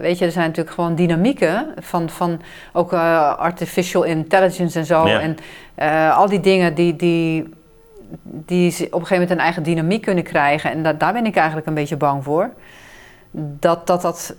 weet 0.00 0.18
je, 0.18 0.24
er 0.24 0.32
zijn 0.32 0.46
natuurlijk 0.46 0.74
gewoon 0.74 0.94
dynamieken 0.94 1.74
van, 1.78 2.10
van 2.10 2.40
ook 2.72 2.92
uh, 2.92 3.34
artificial 3.38 4.02
intelligence 4.02 4.78
en 4.78 4.86
zo. 4.86 5.04
En 5.04 5.36
uh, 5.78 6.16
al 6.16 6.28
die 6.28 6.40
dingen 6.40 6.74
die, 6.74 6.96
die, 6.96 7.54
die 8.22 8.72
op 8.72 8.80
een 8.80 8.90
gegeven 8.90 9.12
moment 9.12 9.30
een 9.30 9.38
eigen 9.38 9.62
dynamiek 9.62 10.02
kunnen 10.02 10.24
krijgen. 10.24 10.70
En 10.70 10.82
da 10.82 10.92
daar 10.92 11.12
ben 11.12 11.26
ik 11.26 11.36
eigenlijk 11.36 11.66
een 11.66 11.74
beetje 11.74 11.96
bang 11.96 12.24
voor 12.24 12.50
dat 13.30 13.86
dat. 13.86 14.02
dat 14.02 14.34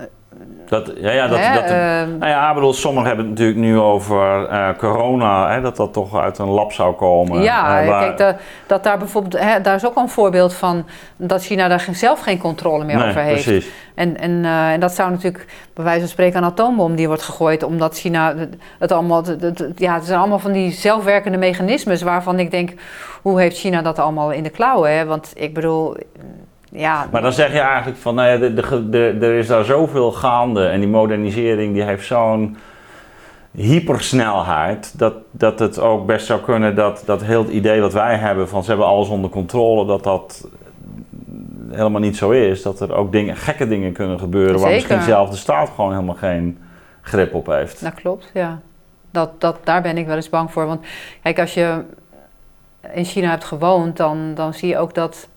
dat, 0.66 0.92
ja, 0.96 1.12
ja, 1.12 1.28
dat, 1.28 1.40
dat, 1.54 1.64
uh, 1.64 2.20
nou 2.20 2.26
ja, 2.26 2.54
bedoel, 2.54 2.74
sommigen 2.74 3.08
hebben 3.08 3.26
het 3.26 3.34
natuurlijk 3.34 3.60
nu 3.60 3.80
over 3.80 4.50
uh, 4.52 4.70
corona, 4.78 5.52
hè, 5.52 5.62
dat 5.62 5.76
dat 5.76 5.94
toch 5.94 6.20
uit 6.20 6.38
een 6.38 6.48
lab 6.48 6.72
zou 6.72 6.94
komen. 6.96 7.42
Ja, 7.42 7.84
uh, 7.84 8.00
kijk, 8.00 8.18
dat, 8.18 8.36
dat 8.68 8.84
daar 8.84 8.98
bijvoorbeeld, 8.98 9.44
hè, 9.44 9.62
daar 9.62 9.76
is 9.76 9.86
ook 9.86 9.96
al 9.96 10.04
een 10.04 10.10
voorbeeld 10.10 10.54
van 10.54 10.86
dat 11.18 11.44
China 11.44 11.68
daar 11.68 11.88
zelf 11.92 12.20
geen 12.20 12.38
controle 12.38 12.84
meer 12.84 13.08
over 13.08 13.22
heeft. 13.22 13.44
Precies. 13.44 13.72
En, 13.96 14.18
en, 14.20 14.46
en 14.46 14.80
dat 14.80 14.92
zou 14.92 15.12
natuurlijk, 15.12 15.46
bij 15.74 15.84
wijze 15.84 16.00
van 16.00 16.10
spreken, 16.10 16.38
een 16.38 16.50
atoombom 16.50 16.96
die 16.96 17.08
wordt 17.08 17.24
gegooid, 17.24 17.64
omdat 17.64 17.98
China 17.98 18.36
het 18.80 18.92
allemaal, 18.92 19.26
het, 19.26 19.66
ja, 19.76 19.94
het 19.94 20.06
zijn 20.06 20.20
allemaal 20.20 20.40
van 20.40 20.52
die 20.52 20.72
zelfwerkende 20.72 21.38
mechanismes 21.38 22.02
waarvan 22.02 22.40
ik 22.40 22.52
denk, 22.52 22.74
hoe 23.22 23.40
heeft 23.40 23.58
China 23.58 23.82
dat 23.82 24.00
allemaal 24.00 24.32
in 24.32 24.44
de 24.44 24.50
klauwen? 24.50 24.98
Hè? 24.98 25.06
Want 25.06 25.32
ik 25.36 25.54
bedoel 25.54 25.96
ja. 26.72 27.08
Maar 27.12 27.22
dan 27.22 27.34
zeg 27.34 27.52
je 27.52 27.60
eigenlijk 27.60 27.98
van, 27.98 28.16
nou 28.16 28.30
ja, 28.30 28.38
de, 28.38 28.54
de, 28.54 28.90
de, 28.90 29.18
er 29.22 29.38
is 29.38 29.48
daar 29.48 29.66
zoveel 29.66 30.12
gaande 30.12 30.66
en 30.66 30.80
die 30.80 30.90
modernisering 30.90 31.74
die 31.74 31.84
heeft 31.84 32.06
zo'n 32.06 32.58
hypersnelheid 33.52 35.00
dat, 35.00 35.14
dat 35.32 35.60
het 35.60 35.80
ook 35.80 36.06
best 36.06 36.26
zou 36.26 36.42
kunnen 36.42 36.76
dat, 36.76 37.04
dat 37.06 37.24
heel 37.24 37.44
het 37.44 37.52
idee 37.52 37.82
wat 37.82 37.94
wij 37.94 38.16
hebben 38.16 38.50
van 38.50 38.64
ze 38.64 38.70
hebben 38.70 38.88
alles 38.88 39.10
onder 39.10 39.30
controle, 39.30 39.86
dat 39.86 40.04
dat 40.04 40.48
helemaal 41.70 42.02
niet 42.02 42.18
zo 42.18 42.30
is. 42.30 42.62
Dat 42.62 42.80
er 42.80 42.94
ook 42.94 43.12
dingen, 43.12 43.36
gekke 43.36 43.68
dingen 43.68 43.94
kunnen 43.94 44.20
gebeuren 44.20 44.60
waar 44.60 44.72
misschien 44.72 45.02
zelf 45.02 45.30
de 45.30 45.36
staat 45.36 45.70
gewoon 45.70 45.92
helemaal 45.92 46.16
geen 46.16 46.60
grip 47.02 47.34
op 47.34 47.46
heeft. 47.46 47.84
Dat 47.84 47.94
klopt, 47.94 48.32
ja. 48.34 48.60
Dat, 49.12 49.42
dat, 49.42 49.58
daar 49.64 49.82
ben 49.82 49.98
ik 49.98 50.06
wel 50.06 50.16
eens 50.16 50.30
bang 50.30 50.52
voor. 50.52 50.66
Want 50.66 50.86
kijk, 51.24 51.40
als 51.40 51.54
je 51.54 51.84
in 52.94 53.06
China 53.06 53.30
hebt 53.30 53.44
gewoond, 53.44 53.98
dan, 53.98 54.34
dan 54.34 54.54
zie 54.54 54.70
je 54.70 54.78
ook 54.78 54.94
dat 54.94 55.28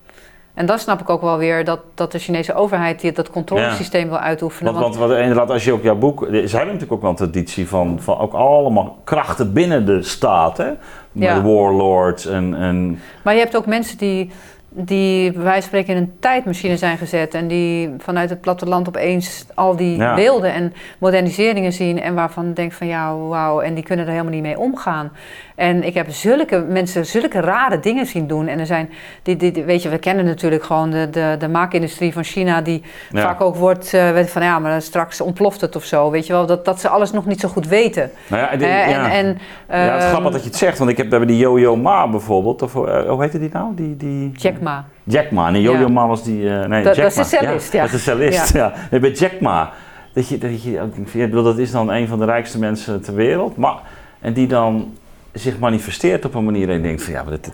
en 0.55 0.66
dan 0.66 0.78
snap 0.78 1.01
ik 1.01 1.10
ook 1.10 1.20
wel 1.20 1.39
weer 1.39 1.64
dat, 1.64 1.81
dat 1.94 2.12
de 2.12 2.18
Chinese 2.18 2.55
overheid 2.55 3.01
die 3.01 3.12
dat 3.12 3.31
controlesysteem 3.31 4.09
wil 4.09 4.18
uitoefenen. 4.18 4.72
Want, 4.72 4.85
want, 4.85 4.97
want 4.97 5.20
inderdaad, 5.20 5.51
als 5.51 5.64
je 5.64 5.72
ook 5.72 5.82
jouw 5.82 5.97
boek. 5.97 6.20
Ze 6.20 6.35
hebben 6.35 6.51
natuurlijk 6.51 6.93
ook 6.93 7.01
wel 7.01 7.10
een 7.10 7.16
traditie 7.16 7.68
van, 7.68 8.01
van 8.01 8.18
ook 8.18 8.32
allemaal 8.32 8.98
krachten 9.05 9.52
binnen 9.52 9.86
de 9.86 10.02
staat. 10.02 10.56
Hè? 10.56 10.70
Ja. 11.12 11.43
warlords 11.43 12.26
en, 12.26 12.55
en. 12.55 13.01
Maar 13.22 13.35
je 13.35 13.40
hebt 13.40 13.56
ook 13.56 13.66
mensen 13.66 13.98
die 13.98 14.31
die 14.76 15.32
bij 15.32 15.43
wijze 15.43 15.60
van 15.60 15.68
spreken 15.68 15.94
in 15.94 16.02
een 16.02 16.16
tijdmachine 16.20 16.76
zijn 16.76 16.98
gezet 16.98 17.35
en 17.35 17.48
die 17.48 17.90
vanuit 17.98 18.31
het 18.31 18.40
platteland 18.40 18.89
opeens 18.89 19.47
al 19.55 19.76
die 19.76 20.14
beelden 20.14 20.52
en 20.52 20.74
moderniseringen 20.98 21.72
zien 21.72 22.01
en 22.01 22.14
waarvan 22.14 22.52
denk 22.52 22.72
van 22.72 22.86
ja, 22.86 23.16
wauw, 23.16 23.60
en 23.60 23.74
die 23.74 23.85
kunnen 23.85 24.05
er 24.05 24.10
helemaal 24.10 24.32
niet 24.32 24.43
mee 24.43 24.59
omgaan. 24.59 25.12
En 25.55 25.85
ik 25.85 25.94
heb 25.94 26.10
zulke 26.10 26.64
mensen 26.68 27.06
zulke 27.06 27.40
rare 27.40 27.81
dingen 27.81 28.06
zien 28.06 28.26
doen. 28.26 28.47
En 28.47 28.59
er 28.59 28.66
zijn, 28.66 28.90
die, 29.22 29.36
die, 29.36 29.64
weet 29.64 29.82
je, 29.82 29.89
we 29.89 29.98
kennen 29.98 30.24
natuurlijk 30.24 30.64
gewoon 30.64 30.90
de, 30.90 31.10
de, 31.10 31.36
de 31.39 31.48
maakindustrie 31.48 32.12
van 32.12 32.24
China, 32.24 32.60
die 32.60 32.82
vaak 33.12 33.40
ook 33.40 33.56
wordt 33.56 33.93
uh, 33.93 34.24
van 34.24 34.43
ja, 34.43 34.59
maar 34.59 34.82
straks 34.82 35.20
ontploft 35.20 35.60
het 35.60 35.76
of 35.76 35.85
zo. 35.85 36.10
Weet 36.10 36.26
je 36.26 36.32
wel, 36.32 36.47
dat, 36.47 36.64
dat 36.64 36.81
ze 36.81 36.89
alles 36.89 37.12
nog 37.12 37.26
niet 37.26 37.40
zo 37.40 37.48
goed 37.48 37.68
weten. 37.68 38.10
Nou 38.26 38.43
ja, 38.43 38.51
en, 38.51 38.60
ja. 38.60 39.10
En, 39.10 39.39
ja, 39.68 39.76
het 39.76 40.02
is 40.02 40.09
grappig 40.09 40.24
ehm, 40.24 40.32
dat 40.32 40.43
je 40.43 40.48
het 40.48 40.56
zegt, 40.56 40.78
want 40.78 40.90
ik 40.90 40.97
heb 40.97 41.09
bij 41.09 41.26
die 41.26 41.39
Yo-Yo 41.39 41.76
Ma 41.76 42.09
bijvoorbeeld, 42.09 42.62
of 42.62 42.74
uh, 42.74 43.09
hoe 43.09 43.22
heette 43.22 43.39
die 43.39 43.51
nou? 43.52 43.74
Die, 43.74 43.97
die, 43.97 44.32
Jack 44.32 44.60
Ma. 44.60 44.85
Jack 45.02 45.31
Ma, 45.31 45.51
nee, 45.51 45.62
Yo-Yo 45.62 45.89
Ma 45.89 46.06
was 46.06 46.24
die, 46.24 46.40
uh, 46.40 46.64
nee, 46.64 46.82
dat, 46.82 46.97
Jack 46.97 47.14
dat 47.14 47.24
is 47.24 47.31
de 47.31 47.36
cellist, 47.36 47.72
ja. 47.72 47.82
Dat 47.82 47.93
is 47.93 48.05
de 48.05 48.10
cellist, 48.10 48.52
ja. 48.52 48.72
Nee, 48.90 49.01
bij 49.01 49.10
Jack 49.10 49.40
Ma, 49.40 49.70
dat 50.12 50.28
je, 50.28 50.39
dat 50.39 50.62
je, 50.62 51.31
dat 51.31 51.59
is 51.59 51.70
dan 51.70 51.90
een 51.90 52.09
van 52.09 52.18
de 52.18 52.24
rijkste 52.24 52.59
mensen 52.59 53.02
ter 53.02 53.14
wereld, 53.14 53.56
maar, 53.56 53.76
en 54.20 54.32
die 54.32 54.47
dan 54.47 54.93
zich 55.35 55.59
manifesteert 55.59 56.24
op 56.24 56.35
een 56.35 56.44
manier 56.44 56.69
en 56.69 56.74
je 56.74 56.82
denkt 56.82 57.02
van 57.02 57.12
ja, 57.12 57.23
maar 57.23 57.31
dit, 57.31 57.51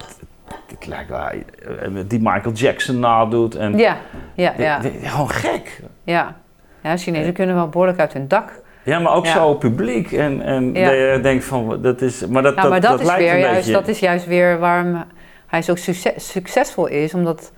dit, 0.67 0.87
lijkt 0.87 1.11
wel, 1.11 1.21
eh, 1.21 1.91
die 2.07 2.19
Michael 2.23 2.55
Jackson 2.55 2.99
nadoet. 2.99 3.55
En 3.55 3.79
ja, 3.79 3.97
ja, 4.35 4.55
ja. 4.59 4.81
Gewoon 5.03 5.31
gek. 5.31 5.83
Ja, 6.05 6.37
ja 6.83 6.97
Chinezen 6.97 7.33
kunnen 7.33 7.55
wel 7.55 7.69
behoorlijk 7.69 7.99
uit 7.99 8.13
hun 8.13 8.29
dak. 8.29 8.63
Ja, 8.83 8.99
maar 8.99 9.13
ook 9.13 9.27
zo 9.27 9.55
publiek. 9.55 10.13
En, 10.13 10.43
en 10.43 10.75
ja. 10.75 10.91
je 10.91 11.21
denkt 11.23 11.45
van, 11.45 11.83
dat 11.83 12.01
is... 12.01 12.27
Maar 12.27 12.43
dat, 12.43 12.55
ja, 12.55 12.69
maar 12.69 12.81
dat, 12.81 12.91
dat, 12.91 13.01
is 13.01 13.17
weer 13.17 13.39
juist, 13.39 13.73
dat 13.73 13.89
is 13.89 13.99
juist 13.99 14.27
weer 14.27 14.59
waarom 14.59 15.05
hij 15.47 15.63
zo 15.63 15.75
succes, 15.75 16.31
succesvol 16.31 16.87
is. 16.87 17.15
Omdat 17.15 17.53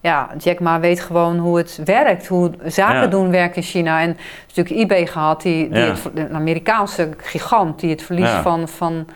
ja, 0.00 0.30
Jack 0.38 0.60
Ma 0.60 0.80
weet 0.80 1.00
gewoon 1.00 1.38
hoe 1.38 1.56
het 1.56 1.80
werkt, 1.84 2.26
hoe 2.26 2.50
zaken 2.64 3.10
doen 3.10 3.30
werken 3.30 3.56
in 3.56 3.62
China. 3.62 4.00
En 4.00 4.16
natuurlijk 4.46 4.76
eBay 4.76 5.06
gehad, 5.06 5.42
die, 5.42 5.68
die 5.68 5.82
het, 5.82 6.10
een 6.14 6.34
Amerikaanse 6.34 7.08
gigant 7.16 7.80
die 7.80 7.90
het 7.90 8.02
verlies 8.02 8.30
van, 8.30 8.68
van 8.68 9.06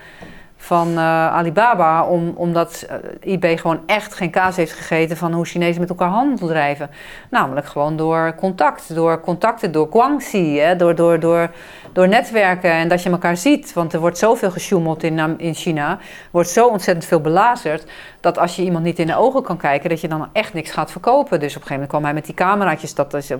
van 0.61 0.89
uh, 0.89 1.33
Alibaba, 1.33 2.03
om, 2.03 2.33
omdat 2.35 2.87
uh, 2.89 3.33
eBay 3.33 3.57
gewoon 3.57 3.81
echt 3.85 4.13
geen 4.13 4.29
kaas 4.29 4.55
heeft 4.55 4.71
gegeten 4.71 5.17
van 5.17 5.33
hoe 5.33 5.45
Chinezen 5.45 5.79
met 5.79 5.89
elkaar 5.89 6.09
handel 6.09 6.47
drijven. 6.47 6.89
Namelijk 7.29 7.65
gewoon 7.65 7.95
door 7.95 8.35
contact, 8.35 8.95
door 8.95 9.21
contacten, 9.21 9.71
door 9.71 9.87
guangxi, 9.91 10.59
hè, 10.59 10.75
door, 10.75 10.95
door, 10.95 11.19
door, 11.19 11.49
door 11.93 12.07
netwerken 12.07 12.71
en 12.71 12.87
dat 12.87 13.03
je 13.03 13.09
elkaar 13.09 13.37
ziet. 13.37 13.73
Want 13.73 13.93
er 13.93 13.99
wordt 13.99 14.17
zoveel 14.17 14.51
gesjoemeld 14.51 15.03
in, 15.03 15.39
in 15.39 15.53
China, 15.53 15.97
wordt 16.31 16.49
zo 16.49 16.67
ontzettend 16.67 17.05
veel 17.05 17.21
belazerd, 17.21 17.91
dat 18.19 18.37
als 18.37 18.55
je 18.55 18.63
iemand 18.63 18.83
niet 18.83 18.99
in 18.99 19.07
de 19.07 19.15
ogen 19.15 19.43
kan 19.43 19.57
kijken, 19.57 19.89
dat 19.89 20.01
je 20.01 20.07
dan 20.07 20.29
echt 20.33 20.53
niks 20.53 20.71
gaat 20.71 20.91
verkopen. 20.91 21.39
Dus 21.39 21.55
op 21.55 21.61
een 21.61 21.67
gegeven 21.67 21.73
moment 21.73 21.89
kwam 21.89 22.03
hij 22.03 22.13
met 22.13 22.25
die 22.25 22.35
cameraatjes. 22.35 22.95
Dat 22.95 23.13
is, 23.13 23.31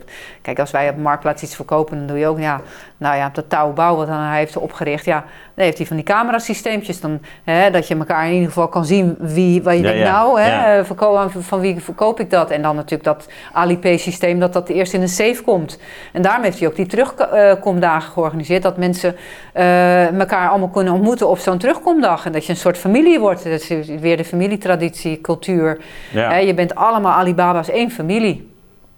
kijk, 0.41 0.59
als 0.59 0.71
wij 0.71 0.89
op 0.89 0.97
Marktplaats 0.97 1.43
iets 1.43 1.55
verkopen, 1.55 1.97
dan 1.97 2.07
doe 2.07 2.17
je 2.17 2.27
ook, 2.27 2.39
ja, 2.39 2.61
nou 2.99 3.15
ja, 3.15 3.29
dat 3.33 3.49
touwbouw 3.49 3.95
wat 3.95 4.07
hij 4.07 4.37
heeft 4.37 4.57
opgericht, 4.57 5.05
ja, 5.05 5.23
dan 5.53 5.65
heeft 5.65 5.77
hij 5.77 5.87
van 5.87 5.95
die 5.95 6.05
camerasysteempjes. 6.05 7.01
Dan, 7.01 7.19
hè, 7.43 7.71
dat 7.71 7.87
je 7.87 7.95
elkaar 7.95 8.25
in 8.25 8.33
ieder 8.33 8.47
geval 8.47 8.67
kan 8.67 8.85
zien 8.85 9.15
wie, 9.19 9.63
waar 9.63 9.75
je 9.75 9.81
denkt, 9.81 10.03
nou, 10.03 10.41
hè, 10.41 10.75
ja. 10.75 10.85
verkoop, 10.85 11.31
van 11.39 11.59
wie 11.59 11.79
verkoop 11.79 12.19
ik 12.19 12.29
dat? 12.29 12.51
En 12.51 12.61
dan 12.61 12.75
natuurlijk 12.75 13.03
dat 13.03 13.27
Alipay-systeem, 13.53 14.39
dat 14.39 14.53
dat 14.53 14.69
eerst 14.69 14.93
in 14.93 15.01
een 15.01 15.09
safe 15.09 15.43
komt. 15.43 15.79
En 16.13 16.21
daarom 16.21 16.43
heeft 16.43 16.59
hij 16.59 16.67
ook 16.67 16.75
die 16.75 16.85
terugkomdagen 16.85 18.11
georganiseerd, 18.11 18.63
dat 18.63 18.77
mensen 18.77 19.15
uh, 19.55 20.19
elkaar 20.19 20.49
allemaal 20.49 20.69
kunnen 20.69 20.93
ontmoeten 20.93 21.29
op 21.29 21.37
zo'n 21.37 21.57
terugkomdag. 21.57 22.25
En 22.25 22.31
dat 22.31 22.45
je 22.45 22.51
een 22.51 22.57
soort 22.57 22.77
familie 22.77 23.19
wordt. 23.19 23.43
Dat 23.43 23.69
is 23.69 23.87
weer 23.99 24.17
de 24.17 24.25
familietraditie, 24.25 25.21
cultuur. 25.21 25.81
Hè, 26.11 26.37
je 26.37 26.53
bent 26.53 26.75
allemaal 26.75 27.13
Alibaba's 27.13 27.69
één 27.69 27.91
familie. 27.91 28.53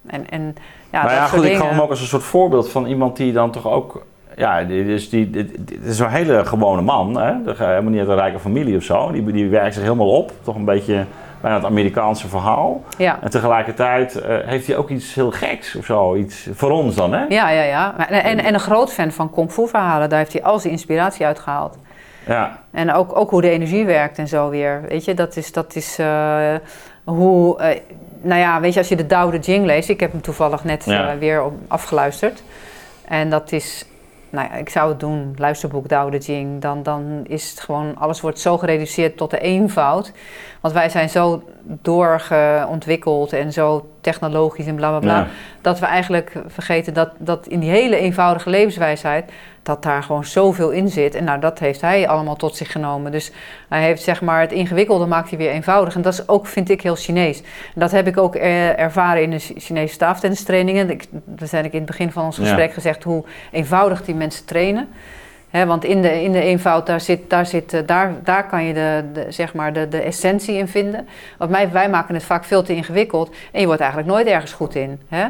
En, 0.06 0.30
en 0.30 0.56
ja, 0.92 1.02
maar 1.02 1.14
ja, 1.14 1.26
goed, 1.26 1.44
ik 1.44 1.58
kan 1.58 1.68
hem 1.68 1.80
ook 1.80 1.90
als 1.90 2.00
een 2.00 2.06
soort 2.06 2.22
voorbeeld 2.22 2.70
van 2.70 2.86
iemand 2.86 3.16
die 3.16 3.32
dan 3.32 3.50
toch 3.50 3.66
ook 3.66 4.04
ja, 4.36 4.62
dus 4.62 5.10
die, 5.10 5.30
dit, 5.30 5.50
is 5.82 5.98
een 5.98 6.08
hele 6.08 6.44
gewone 6.44 6.82
man. 6.82 7.20
Hè? 7.20 7.32
Helemaal 7.44 7.90
niet 7.90 8.00
uit 8.00 8.08
een 8.08 8.14
rijke 8.14 8.38
familie 8.38 8.76
of 8.76 8.82
zo. 8.82 9.12
Die, 9.12 9.32
die 9.32 9.48
werkt 9.48 9.74
zich 9.74 9.82
helemaal 9.82 10.10
op. 10.10 10.32
Toch 10.42 10.54
een 10.54 10.64
beetje 10.64 11.04
bijna 11.40 11.56
het 11.56 11.66
Amerikaanse 11.66 12.28
verhaal. 12.28 12.82
Ja. 12.98 13.18
En 13.22 13.30
tegelijkertijd 13.30 14.16
uh, 14.16 14.22
heeft 14.44 14.66
hij 14.66 14.76
ook 14.76 14.88
iets 14.88 15.14
heel 15.14 15.30
geks 15.30 15.76
of 15.76 15.84
zo. 15.84 16.14
Iets 16.14 16.48
voor 16.52 16.70
ons 16.70 16.94
dan, 16.94 17.12
hè? 17.12 17.24
Ja, 17.28 17.50
ja, 17.50 17.62
ja. 17.62 18.08
En, 18.08 18.44
en 18.44 18.54
een 18.54 18.60
groot 18.60 18.92
fan 18.92 19.10
van 19.10 19.30
kung 19.30 19.52
fu 19.52 19.68
verhalen. 19.68 20.08
Daar 20.08 20.18
heeft 20.18 20.32
hij 20.32 20.42
al 20.42 20.58
zijn 20.58 20.72
inspiratie 20.72 21.26
uit 21.26 21.38
gehaald. 21.38 21.78
Ja. 22.26 22.58
En 22.70 22.92
ook, 22.92 23.16
ook 23.16 23.30
hoe 23.30 23.40
de 23.40 23.50
energie 23.50 23.84
werkt 23.84 24.18
en 24.18 24.28
zo 24.28 24.48
weer. 24.48 24.82
Weet 24.88 25.04
je, 25.04 25.14
dat 25.14 25.36
is, 25.36 25.52
dat 25.52 25.74
is 25.74 25.98
uh, 25.98 26.54
hoe... 27.04 27.60
Uh, 27.60 27.68
nou 28.22 28.40
ja, 28.40 28.60
weet 28.60 28.72
je, 28.72 28.78
als 28.78 28.88
je 28.88 28.96
de 28.96 29.06
Tao 29.06 29.30
Te 29.30 29.42
Ching 29.42 29.66
leest... 29.66 29.88
Ik 29.88 30.00
heb 30.00 30.12
hem 30.12 30.20
toevallig 30.20 30.64
net 30.64 30.84
ja. 30.84 31.18
weer 31.18 31.42
afgeluisterd. 31.68 32.42
En 33.04 33.30
dat 33.30 33.52
is 33.52 33.86
nou 34.32 34.48
ja, 34.50 34.54
ik 34.54 34.68
zou 34.68 34.88
het 34.88 35.00
doen, 35.00 35.34
luisterboek 35.38 35.88
Dao 35.88 36.10
De 36.10 36.18
Jing, 36.18 36.60
dan, 36.60 36.82
dan 36.82 37.24
is 37.26 37.50
het 37.50 37.60
gewoon, 37.60 37.96
alles 37.98 38.20
wordt 38.20 38.38
zo 38.38 38.58
gereduceerd 38.58 39.16
tot 39.16 39.30
de 39.30 39.38
eenvoud. 39.38 40.12
Want 40.60 40.74
wij 40.74 40.88
zijn 40.88 41.08
zo 41.08 41.42
doorontwikkeld 41.64 43.32
en 43.32 43.52
zo 43.52 43.90
technologisch 44.00 44.66
en 44.66 44.74
bla 44.74 44.88
bla 44.88 44.98
bla, 44.98 45.26
dat 45.60 45.78
we 45.78 45.86
eigenlijk 45.86 46.32
vergeten 46.46 46.94
dat, 46.94 47.10
dat 47.18 47.46
in 47.46 47.60
die 47.60 47.70
hele 47.70 47.96
eenvoudige 47.96 48.50
levenswijsheid, 48.50 49.32
dat 49.62 49.82
daar 49.82 50.02
gewoon 50.02 50.24
zoveel 50.24 50.70
in 50.70 50.88
zit. 50.88 51.14
En 51.14 51.24
nou, 51.24 51.40
dat 51.40 51.58
heeft 51.58 51.80
hij 51.80 52.08
allemaal 52.08 52.36
tot 52.36 52.56
zich 52.56 52.72
genomen. 52.72 53.12
Dus 53.12 53.32
hij 53.68 53.82
heeft 53.82 54.02
zeg 54.02 54.20
maar 54.20 54.40
het 54.40 54.52
ingewikkelde 54.52 55.06
maakt 55.06 55.28
hij 55.28 55.38
weer 55.38 55.50
eenvoudig. 55.50 55.94
En 55.94 56.02
dat 56.02 56.12
is 56.12 56.28
ook, 56.28 56.46
vind 56.46 56.70
ik, 56.70 56.82
heel 56.82 56.96
Chinees. 56.96 57.40
En 57.40 57.80
dat 57.80 57.90
heb 57.90 58.06
ik 58.06 58.18
ook 58.18 58.34
eh, 58.34 58.78
ervaren 58.78 59.22
in 59.22 59.30
de 59.30 59.38
Chinese 59.38 59.94
staaftennistrainingen. 59.94 60.90
Ik, 60.90 61.04
dat 61.10 61.48
zijn 61.48 61.64
ik 61.64 61.72
in 61.72 61.78
het 61.78 61.86
begin 61.86 62.12
van 62.12 62.24
ons 62.24 62.38
gesprek 62.38 62.72
gezegd 62.72 63.02
hoe 63.02 63.24
eenvoudig 63.50 64.04
die 64.04 64.14
mensen 64.14 64.44
trainen. 64.44 64.88
He, 65.50 65.66
want 65.66 65.84
in 65.84 66.02
de, 66.02 66.22
in 66.22 66.32
de 66.32 66.40
eenvoud, 66.40 66.86
daar, 66.86 67.00
zit, 67.00 67.30
daar, 67.30 67.46
zit, 67.46 67.72
eh, 67.72 67.80
daar, 67.86 68.14
daar 68.24 68.46
kan 68.46 68.64
je 68.64 68.74
de, 68.74 69.04
de, 69.12 69.26
zeg 69.28 69.54
maar 69.54 69.72
de, 69.72 69.88
de 69.88 70.00
essentie 70.00 70.56
in 70.56 70.68
vinden. 70.68 71.08
Want 71.38 71.50
wij, 71.50 71.70
wij 71.70 71.88
maken 71.88 72.14
het 72.14 72.24
vaak 72.24 72.44
veel 72.44 72.62
te 72.62 72.74
ingewikkeld 72.74 73.34
en 73.52 73.60
je 73.60 73.66
wordt 73.66 73.80
eigenlijk 73.80 74.10
nooit 74.10 74.26
ergens 74.26 74.52
goed 74.52 74.74
in. 74.74 75.00
He? 75.08 75.26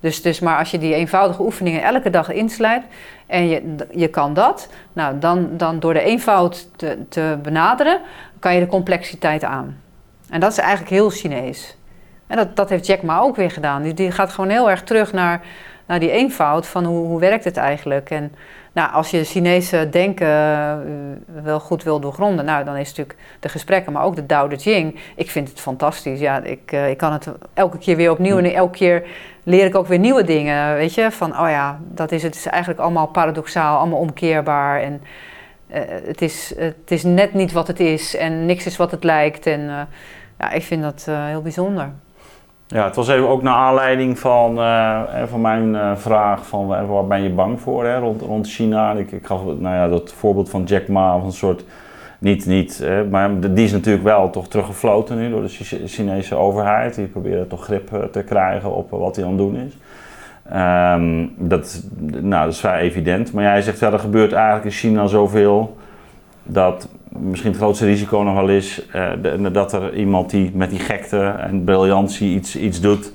Dus, 0.00 0.22
dus 0.22 0.40
maar 0.40 0.58
als 0.58 0.70
je 0.70 0.78
die 0.78 0.94
eenvoudige 0.94 1.42
oefeningen 1.42 1.82
elke 1.82 2.10
dag 2.10 2.32
inslijt 2.32 2.82
en 3.26 3.48
je, 3.48 3.76
je 3.90 4.08
kan 4.08 4.34
dat, 4.34 4.68
nou, 4.92 5.18
dan, 5.18 5.48
dan 5.56 5.78
door 5.80 5.92
de 5.92 6.00
eenvoud 6.00 6.68
te, 6.76 6.98
te 7.08 7.38
benaderen, 7.42 8.00
kan 8.38 8.54
je 8.54 8.60
de 8.60 8.66
complexiteit 8.66 9.44
aan. 9.44 9.80
En 10.30 10.40
dat 10.40 10.50
is 10.50 10.58
eigenlijk 10.58 10.90
heel 10.90 11.10
Chinees. 11.10 11.76
En 12.26 12.36
dat, 12.36 12.56
dat 12.56 12.68
heeft 12.68 12.86
Jack 12.86 13.02
Ma 13.02 13.18
ook 13.18 13.36
weer 13.36 13.50
gedaan. 13.50 13.82
Die, 13.82 13.94
die 13.94 14.10
gaat 14.10 14.30
gewoon 14.30 14.50
heel 14.50 14.70
erg 14.70 14.82
terug 14.82 15.12
naar, 15.12 15.44
naar 15.86 16.00
die 16.00 16.10
eenvoud 16.10 16.66
van 16.66 16.84
hoe, 16.84 17.06
hoe 17.06 17.20
werkt 17.20 17.44
het 17.44 17.56
eigenlijk. 17.56 18.10
En 18.10 18.34
nou, 18.76 18.92
als 18.92 19.10
je 19.10 19.24
Chinese 19.24 19.88
denken 19.90 20.26
uh, 20.26 21.42
wel 21.42 21.60
goed 21.60 21.82
wil 21.82 22.00
doorgronden, 22.00 22.44
nou, 22.44 22.64
dan 22.64 22.76
is 22.76 22.88
het 22.88 22.96
natuurlijk 22.96 23.28
de 23.40 23.48
gesprekken, 23.48 23.92
maar 23.92 24.04
ook 24.04 24.16
de 24.16 24.26
Tao 24.26 24.48
Te 24.48 24.56
Ching. 24.56 25.00
Ik 25.14 25.30
vind 25.30 25.48
het 25.48 25.60
fantastisch. 25.60 26.20
Ja, 26.20 26.42
ik, 26.42 26.72
uh, 26.72 26.90
ik 26.90 26.96
kan 26.96 27.12
het 27.12 27.28
elke 27.54 27.78
keer 27.78 27.96
weer 27.96 28.10
opnieuw 28.10 28.38
en 28.38 28.54
elke 28.54 28.76
keer 28.76 29.06
leer 29.42 29.64
ik 29.64 29.74
ook 29.74 29.86
weer 29.86 29.98
nieuwe 29.98 30.24
dingen. 30.24 30.74
Weet 30.74 30.94
je, 30.94 31.10
van 31.10 31.30
oh 31.40 31.48
ja, 31.48 31.80
dat 31.88 32.12
is 32.12 32.22
het. 32.22 32.34
Het 32.34 32.44
is 32.44 32.50
eigenlijk 32.50 32.80
allemaal 32.80 33.06
paradoxaal, 33.06 33.78
allemaal 33.78 33.98
omkeerbaar. 33.98 34.80
En 34.80 35.02
uh, 35.70 35.80
het, 36.06 36.22
is, 36.22 36.54
het 36.56 36.90
is 36.90 37.02
net 37.02 37.34
niet 37.34 37.52
wat 37.52 37.66
het 37.66 37.80
is 37.80 38.16
en 38.16 38.46
niks 38.46 38.66
is 38.66 38.76
wat 38.76 38.90
het 38.90 39.04
lijkt. 39.04 39.46
En 39.46 39.88
ja, 40.38 40.50
ik 40.50 40.62
vind 40.62 40.82
dat 40.82 41.06
heel 41.08 41.42
bijzonder. 41.42 41.90
Ja, 42.68 42.84
het 42.84 42.96
was 42.96 43.08
even 43.08 43.28
ook 43.28 43.42
naar 43.42 43.54
aanleiding 43.54 44.18
van, 44.18 44.58
uh, 44.58 45.02
van 45.26 45.40
mijn 45.40 45.74
uh, 45.74 45.96
vraag 45.96 46.46
van 46.46 46.66
waar 46.66 47.06
ben 47.06 47.22
je 47.22 47.30
bang 47.30 47.60
voor 47.60 47.84
hè, 47.84 47.98
rond, 47.98 48.20
rond 48.22 48.48
China. 48.48 48.92
Ik, 48.92 49.12
ik 49.12 49.26
gaf 49.26 49.44
nou 49.44 49.74
ja, 49.74 49.88
dat 49.88 50.12
voorbeeld 50.12 50.50
van 50.50 50.64
Jack 50.64 50.88
Ma, 50.88 51.18
van 51.18 51.26
een 51.26 51.32
soort, 51.32 51.64
niet, 52.18 52.46
niet 52.46 52.86
maar 53.10 53.40
die 53.40 53.64
is 53.64 53.72
natuurlijk 53.72 54.04
wel 54.04 54.30
toch 54.30 54.48
teruggefloten 54.48 55.16
nu 55.16 55.30
door 55.30 55.42
de 55.42 55.86
Chinese 55.86 56.34
overheid. 56.34 56.94
Die 56.94 57.06
proberen 57.06 57.48
toch 57.48 57.64
grip 57.64 58.08
te 58.12 58.22
krijgen 58.22 58.74
op 58.74 58.90
wat 58.90 59.16
hij 59.16 59.24
aan 59.24 59.30
het 59.30 59.38
doen 59.38 59.56
is. 59.56 59.76
Um, 60.54 61.34
dat, 61.48 61.82
nou, 62.20 62.44
dat 62.44 62.52
is 62.52 62.60
vrij 62.60 62.80
evident. 62.80 63.32
Maar 63.32 63.44
jij 63.44 63.62
zegt, 63.62 63.78
ja, 63.78 63.92
er 63.92 63.98
gebeurt 63.98 64.32
eigenlijk 64.32 64.64
in 64.64 64.70
China 64.70 65.06
zoveel 65.06 65.76
dat 66.42 66.88
misschien 67.20 67.50
het 67.50 67.60
grootste 67.60 67.84
risico 67.84 68.22
nog 68.22 68.34
wel 68.34 68.48
is 68.48 68.82
uh, 68.94 69.10
de, 69.22 69.50
dat 69.50 69.72
er 69.72 69.94
iemand 69.94 70.30
die 70.30 70.50
met 70.54 70.70
die 70.70 70.78
gekte 70.78 71.34
en 71.38 71.64
briljantie 71.64 72.34
iets, 72.34 72.56
iets 72.56 72.80
doet. 72.80 73.12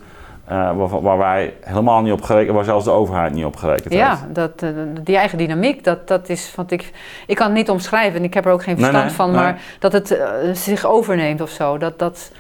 Uh, 0.52 0.78
waar, 0.78 1.02
waar, 1.02 1.18
wij 1.18 1.54
helemaal 1.62 2.02
niet 2.02 2.14
op 2.14 2.22
gerekend, 2.22 2.56
waar 2.56 2.64
zelfs 2.64 2.86
de 2.86 2.92
overheid 2.92 3.34
niet 3.34 3.46
op 3.46 3.56
gerekend 3.56 3.94
ja, 3.94 4.10
heeft. 4.10 4.22
Ja, 4.22 4.28
dat, 4.34 4.62
uh, 4.64 4.70
die 5.04 5.18
eigen 5.18 5.38
dynamiek, 5.38 5.84
dat, 5.84 6.08
dat 6.08 6.30
is, 6.30 6.54
want 6.56 6.72
ik, 6.72 6.92
ik 7.28 7.36
kan 7.36 7.46
het 7.46 7.56
niet 7.56 7.70
omschrijven 7.70 8.20
en 8.20 8.24
ik 8.24 8.34
heb 8.34 8.46
er 8.46 8.52
ook 8.52 8.64
geen 8.64 8.76
verstand 8.76 8.98
nee, 8.98 9.06
nee, 9.06 9.16
van, 9.16 9.32
nee. 9.32 9.42
maar 9.42 9.62
dat 9.80 9.92
het 9.92 10.20
zich 10.54 10.86
overneemt 10.86 11.42
of 11.42 11.50
zo. 11.50 11.78
Dat, 11.78 12.00
dat, 12.00 12.32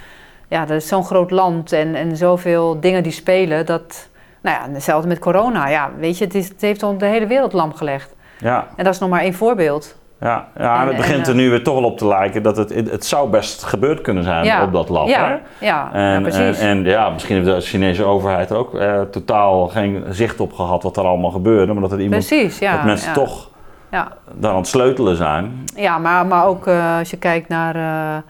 ja, 0.47 0.65
dat 0.65 0.77
is 0.77 0.87
zo'n 0.87 1.05
groot 1.05 1.31
land 1.31 1.71
en, 1.71 1.95
en 1.95 2.17
zoveel 2.17 2.79
dingen 2.79 3.03
die 3.03 3.11
spelen, 3.11 3.65
dat, 3.65 4.09
nou 4.41 4.57
ja, 4.57 4.73
hetzelfde 4.73 5.07
met 5.07 5.19
corona. 5.19 5.69
Ja, 5.69 5.91
weet 5.99 6.17
je, 6.17 6.25
het, 6.25 6.35
is, 6.35 6.47
het 6.47 6.61
heeft 6.61 6.79
de 6.79 7.05
hele 7.05 7.27
wereld 7.27 7.53
lam 7.53 7.73
gelegd. 7.73 8.15
Ja. 8.39 8.67
En 8.75 8.83
dat 8.83 8.93
is 8.93 8.99
nog 8.99 9.09
maar 9.09 9.21
één 9.21 9.33
voorbeeld. 9.33 9.99
Ja, 10.21 10.47
ja 10.57 10.81
en, 10.81 10.87
het 10.87 10.97
begint 10.97 11.27
er 11.27 11.35
nu 11.35 11.49
weer 11.49 11.63
toch 11.63 11.73
wel 11.73 11.83
op 11.83 11.97
te 11.97 12.07
lijken 12.07 12.43
dat 12.43 12.57
het, 12.57 12.73
het 12.73 13.05
zou 13.05 13.29
best 13.29 13.63
gebeurd 13.63 14.01
kunnen 14.01 14.23
zijn 14.23 14.45
ja, 14.45 14.63
op 14.63 14.73
dat 14.73 14.89
lab. 14.89 15.07
Ja, 15.07 15.27
hè? 15.27 15.65
ja, 15.65 15.89
en, 15.93 16.11
ja, 16.11 16.19
precies. 16.21 16.59
En, 16.59 16.67
en, 16.67 16.83
ja, 16.83 17.09
misschien 17.09 17.35
heeft 17.35 17.47
de 17.47 17.61
Chinese 17.61 18.03
overheid 18.03 18.49
er 18.49 18.57
ook 18.57 18.75
eh, 18.75 19.01
totaal 19.01 19.67
geen 19.67 20.03
zicht 20.09 20.39
op 20.39 20.53
gehad 20.53 20.83
wat 20.83 20.97
er 20.97 21.03
allemaal 21.03 21.31
gebeurde. 21.31 21.73
Maar 21.73 21.81
dat 21.81 21.91
er 21.91 22.01
iemand, 22.01 22.27
precies, 22.27 22.59
ja, 22.59 22.75
dat 22.75 22.85
mensen 22.85 23.13
toch 23.13 23.49
ja. 23.91 24.11
daar 24.33 24.51
aan 24.51 24.57
het 24.57 24.67
sleutelen 24.67 25.15
zijn. 25.15 25.63
Ja, 25.75 25.97
maar, 25.97 26.25
maar 26.25 26.45
ook 26.45 26.67
uh, 26.67 26.97
als 26.97 27.09
je 27.09 27.17
kijkt 27.17 27.47
naar 27.47 27.75
uh, 27.75 28.23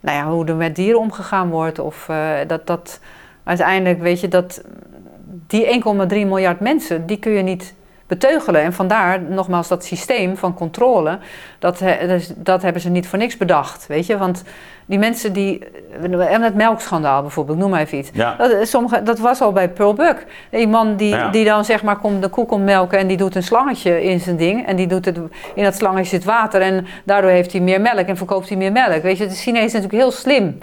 nou 0.00 0.16
ja, 0.16 0.24
hoe 0.24 0.46
er 0.46 0.56
met 0.56 0.76
dieren 0.76 1.00
omgegaan 1.00 1.50
wordt. 1.50 1.78
Of 1.78 2.08
uh, 2.10 2.16
dat, 2.46 2.66
dat 2.66 3.00
uiteindelijk, 3.44 4.00
weet 4.00 4.20
je, 4.20 4.28
dat 4.28 4.64
die 5.46 5.82
1,3 5.84 6.08
miljard 6.08 6.60
mensen, 6.60 7.06
die 7.06 7.18
kun 7.18 7.32
je 7.32 7.42
niet 7.42 7.74
beteugelen. 8.10 8.62
En 8.62 8.72
vandaar, 8.72 9.22
nogmaals, 9.22 9.68
dat 9.68 9.84
systeem 9.84 10.36
van 10.36 10.54
controle, 10.54 11.18
dat, 11.58 11.82
dat 12.36 12.62
hebben 12.62 12.82
ze 12.82 12.88
niet 12.90 13.08
voor 13.08 13.18
niks 13.18 13.36
bedacht, 13.36 13.86
weet 13.86 14.06
je. 14.06 14.18
Want 14.18 14.42
die 14.86 14.98
mensen 14.98 15.32
die, 15.32 15.64
en 16.18 16.42
het 16.42 16.54
melkschandaal 16.54 17.22
bijvoorbeeld, 17.22 17.58
noem 17.58 17.70
maar 17.70 17.80
even 17.80 17.98
iets. 17.98 18.10
Ja. 18.12 18.36
Dat, 18.38 18.68
sommige, 18.68 19.02
dat 19.02 19.18
was 19.18 19.40
al 19.40 19.52
bij 19.52 19.68
Pearl 19.68 19.94
Buck. 19.94 20.26
Die 20.50 20.68
man 20.68 20.96
die, 20.96 21.08
Ja. 21.08 21.28
die 21.30 21.44
dan 21.44 21.64
zeg 21.64 21.82
maar 21.82 21.96
komt, 21.96 22.22
de 22.22 22.28
koe 22.28 22.46
komt 22.46 22.64
melken 22.64 22.98
en 22.98 23.06
die 23.06 23.16
doet 23.16 23.34
een 23.34 23.42
slangetje 23.42 24.02
in 24.02 24.20
zijn 24.20 24.36
ding. 24.36 24.66
En 24.66 24.76
die 24.76 24.86
doet 24.86 25.04
het, 25.04 25.18
in 25.54 25.64
dat 25.64 25.74
slangetje 25.74 26.08
zit 26.08 26.24
water 26.24 26.60
en 26.60 26.86
daardoor 27.04 27.30
heeft 27.30 27.52
hij 27.52 27.60
meer 27.60 27.80
melk 27.80 28.06
en 28.06 28.16
verkoopt 28.16 28.48
hij 28.48 28.56
meer 28.58 28.72
melk. 28.72 29.02
Weet 29.02 29.18
je, 29.18 29.26
de 29.26 29.34
Chinezen 29.34 29.70
zijn 29.70 29.82
natuurlijk 29.82 30.10
heel 30.10 30.20
slim. 30.20 30.58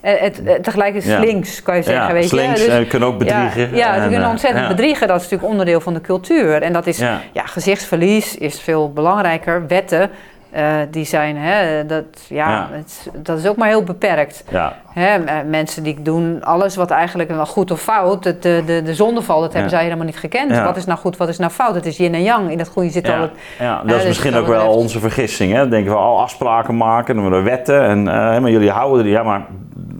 En 0.00 0.16
het, 0.18 0.40
het, 0.44 0.64
tegelijk 0.64 0.94
is 0.94 1.04
Ja. 1.04 1.20
slinks, 1.22 1.62
kan 1.62 1.76
je 1.76 1.82
zeggen. 1.82 2.06
ja, 2.06 2.12
weet 2.12 2.22
je. 2.22 2.28
slinks 2.28 2.60
Dus- 2.60 2.68
en 2.68 2.86
kunnen 2.86 3.08
ook 3.08 3.18
bedriegen. 3.18 3.76
ja, 3.76 3.94
ze 3.94 4.00
En, 4.00 4.08
kunnen 4.08 4.22
eh, 4.24 4.30
ontzettend 4.30 4.68
bedriegen. 4.68 5.06
Dat 5.08 5.16
is 5.16 5.22
natuurlijk 5.22 5.50
onderdeel 5.50 5.80
van 5.80 5.94
de 5.94 6.00
cultuur. 6.00 6.62
En 6.62 6.72
dat 6.72 6.86
is. 6.86 6.98
Ja. 6.98 7.20
gezichtsverlies 7.34 8.36
is 8.36 8.60
veel 8.60 8.92
belangrijker. 8.92 9.66
Wetten, 9.66 10.10
eh, 10.50 10.74
die 10.90 11.04
zijn, 11.04 11.36
hè, 11.36 11.86
dat, 11.86 12.04
ja, 12.28 12.48
Ja. 12.48 12.68
Het, 12.70 13.10
dat 13.14 13.38
is 13.38 13.46
ook 13.46 13.56
maar 13.56 13.68
heel 13.68 13.82
beperkt. 13.82 14.44
Ja, 14.50 14.72
Hè, 14.92 15.24
eh, 15.24 15.34
mensen 15.46 15.82
die 15.82 16.02
doen 16.02 16.44
alles 16.44 16.76
wat 16.76 16.90
eigenlijk 16.90 17.30
wel 17.30 17.46
goed 17.46 17.70
of 17.70 17.80
fout, 17.80 18.24
het, 18.24 18.42
de, 18.42 18.62
de, 18.66 18.82
de 18.82 18.94
zondeval, 18.94 19.40
dat 19.40 19.52
hebben 19.52 19.70
zij 19.70 19.82
helemaal 19.82 20.04
niet 20.04 20.18
gekend. 20.18 20.58
Wat 20.58 20.76
is 20.76 20.84
nou 20.84 20.98
goed, 20.98 21.16
wat 21.16 21.28
is 21.28 21.38
nou 21.38 21.50
fout? 21.52 21.74
Het 21.74 21.86
is 21.86 21.96
yin 21.96 22.14
en 22.14 22.22
yang. 22.22 22.50
In 22.50 22.58
dat 22.58 22.68
goede 22.68 22.90
zit 22.90 23.08
al 23.08 23.20
het... 23.20 23.30
ja, 23.58 23.76
dat 23.76 23.88
dus 23.88 24.00
is 24.00 24.06
misschien 24.06 24.32
wat 24.32 24.40
ook 24.40 24.46
dat 24.46 24.56
wel 24.56 24.72
onze 24.74 25.00
vergissing. 25.00 25.52
Hè? 25.52 25.68
Denken 25.68 25.92
we 25.92 25.98
al 25.98 26.20
afspraken 26.20 26.76
maken, 26.76 27.14
dan 27.14 27.22
worden 27.24 27.44
wetten. 27.44 27.82
En, 27.82 28.08
eh, 28.08 28.14
maar 28.14 28.50
jullie 28.50 28.70
houden 28.70 29.04
er. 29.04 29.10
Ja, 29.10 29.22
maar 29.22 29.46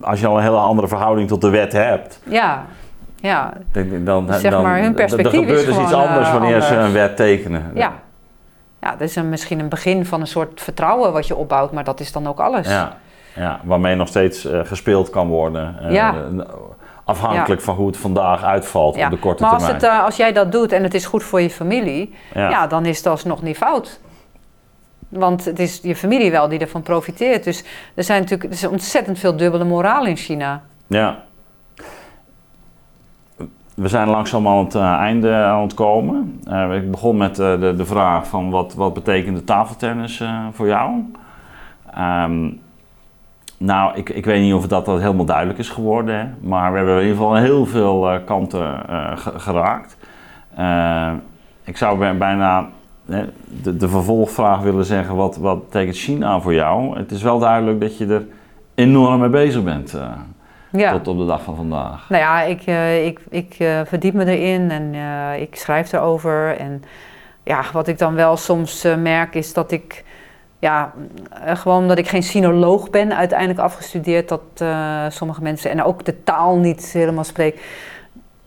als 0.00 0.20
je 0.20 0.26
al 0.26 0.36
een 0.36 0.42
hele 0.42 0.56
andere 0.56 0.88
verhouding 0.88 1.28
tot 1.28 1.40
de 1.40 1.48
wet 1.50 1.72
hebt, 1.72 2.20
Ja, 2.24 2.64
ja, 3.20 3.52
dan, 3.72 4.04
dan, 4.04 4.26
Dus 4.26 4.40
zeg 4.40 4.62
maar, 4.62 4.80
hun 4.80 4.94
perspectief 4.94 5.32
dan 5.32 5.40
gebeurt 5.40 5.68
is 5.68 5.74
dus 5.74 5.78
iets 5.84 5.92
anders 5.92 6.30
wanneer 6.32 6.60
ze 6.60 6.74
een 6.74 6.92
wet 6.92 7.16
tekenen. 7.16 7.70
ja. 7.74 7.92
Ja, 8.80 8.90
dat 8.90 9.00
is 9.00 9.16
een, 9.16 9.28
misschien 9.28 9.58
een 9.58 9.68
begin 9.68 10.06
van 10.06 10.20
een 10.20 10.26
soort 10.26 10.60
vertrouwen 10.60 11.12
wat 11.12 11.26
je 11.26 11.36
opbouwt, 11.36 11.72
maar 11.72 11.84
dat 11.84 12.00
is 12.00 12.12
dan 12.12 12.26
ook 12.26 12.40
alles. 12.40 12.68
Ja, 12.68 12.96
ja, 13.34 13.60
waarmee 13.64 13.94
nog 13.94 14.08
steeds 14.08 14.44
eh, 14.44 14.60
gespeeld 14.64 15.10
kan 15.10 15.28
worden. 15.28 15.78
Eh, 15.80 15.92
Ja. 15.92 16.14
afhankelijk 17.04 17.60
van 17.60 17.74
hoe 17.74 17.86
het 17.86 17.96
vandaag 17.96 18.42
uitvalt 18.44 18.96
Ja, 18.96 19.04
op 19.04 19.10
de 19.10 19.18
korte 19.18 19.42
maar 19.42 19.52
als, 19.52 19.62
termijn. 19.62 19.84
het, 19.84 19.92
eh, 19.98 20.04
als 20.04 20.16
jij 20.16 20.32
dat 20.32 20.52
doet 20.52 20.72
en 20.72 20.82
het 20.82 20.94
is 20.94 21.06
goed 21.06 21.22
voor 21.22 21.40
je 21.40 21.50
familie, 21.50 22.14
ja. 22.34 22.66
dan 22.66 22.86
is 22.86 22.96
het 22.96 23.06
alsnog 23.06 23.42
niet 23.42 23.56
fout. 23.56 24.00
Want 25.08 25.44
het 25.44 25.58
is 25.58 25.80
je 25.82 25.96
familie 25.96 26.30
wel 26.30 26.48
die 26.48 26.58
ervan 26.58 26.82
profiteert. 26.82 27.44
Dus 27.44 27.64
er 27.94 28.04
zijn 28.04 28.20
natuurlijk 28.20 28.48
er 28.48 28.56
is 28.56 28.66
ontzettend 28.66 29.18
veel 29.18 29.36
dubbele 29.36 29.64
moraal 29.64 30.06
in 30.06 30.16
China. 30.16 30.62
Ja. 30.86 31.22
We 33.78 33.88
zijn 33.88 34.08
langzaam 34.08 34.48
aan 34.48 34.64
het 34.64 34.74
eh, 34.74 34.92
einde 34.92 35.34
aan 35.34 35.62
het 35.62 35.74
komen. 35.74 36.40
Eh, 36.44 36.74
ik 36.74 36.90
begon 36.90 37.16
met 37.16 37.38
eh, 37.38 37.60
de, 37.60 37.74
de 37.76 37.84
vraag 37.84 38.26
van 38.26 38.50
wat, 38.50 38.74
wat 38.74 38.94
betekent 38.94 39.36
de 39.36 39.44
tafeltennis 39.44 40.24
voor 40.52 40.66
jou? 40.66 41.12
Ehm, 41.94 42.50
nou, 43.58 43.96
ik, 43.96 44.08
ik 44.08 44.24
weet 44.24 44.42
niet 44.42 44.54
of 44.54 44.66
dat, 44.66 44.84
dat 44.84 45.00
helemaal 45.00 45.24
duidelijk 45.24 45.58
is 45.58 45.68
geworden. 45.68 46.14
Hè? 46.18 46.26
Maar 46.40 46.70
we 46.70 46.76
hebben 46.76 46.94
in 46.96 47.00
ieder 47.02 47.16
geval 47.16 47.34
heel 47.34 47.66
veel 47.66 48.20
kanten 48.24 48.80
ge- 49.14 49.38
geraakt. 49.38 49.96
Ik 51.64 51.76
zou 51.76 51.98
bij- 51.98 52.16
bijna 52.16 52.66
de, 53.62 53.76
de 53.76 53.88
vervolgvraag 53.88 54.60
willen 54.60 54.84
zeggen, 54.84 55.16
wat, 55.16 55.36
wat 55.36 55.64
betekent 55.64 55.96
China 55.96 56.40
voor 56.40 56.54
jou? 56.54 56.98
Het 56.98 57.10
is 57.10 57.22
wel 57.22 57.38
duidelijk 57.38 57.80
dat 57.80 57.98
je 57.98 58.06
er 58.06 58.26
enorm 58.74 59.20
mee 59.20 59.28
bezig 59.28 59.62
bent. 59.64 59.98
Ja. 60.70 60.92
tot 60.92 61.08
op 61.08 61.18
de 61.18 61.26
dag 61.26 61.42
van 61.42 61.56
vandaag. 61.56 62.08
Nou 62.08 62.22
ja, 62.22 62.42
ik, 62.42 62.62
eh, 62.62 63.06
ik, 63.06 63.20
ik 63.30 63.54
eh, 63.58 63.80
verdiep 63.84 64.14
me 64.14 64.24
erin 64.24 64.70
en 64.70 64.94
eh, 64.94 65.40
ik 65.40 65.56
schrijf 65.56 65.92
erover. 65.92 66.56
En 66.56 66.82
ja, 67.42 67.64
wat 67.72 67.88
ik 67.88 67.98
dan 67.98 68.14
wel 68.14 68.36
soms 68.36 68.82
merk 68.98 69.34
is 69.34 69.52
dat 69.52 69.72
ik, 69.72 70.04
ja, 70.58 70.92
gewoon 71.44 71.82
omdat 71.82 71.98
ik 71.98 72.08
geen 72.08 72.22
sinoloog 72.22 72.90
ben, 72.90 73.16
uiteindelijk 73.16 73.58
afgestudeerd, 73.58 74.28
dat 74.28 74.64
sommige 75.12 75.42
mensen, 75.42 75.70
en 75.70 75.82
ook 75.82 76.04
de 76.04 76.22
taal 76.24 76.56
niet 76.56 76.92
helemaal 76.92 77.24
spreek, 77.24 77.60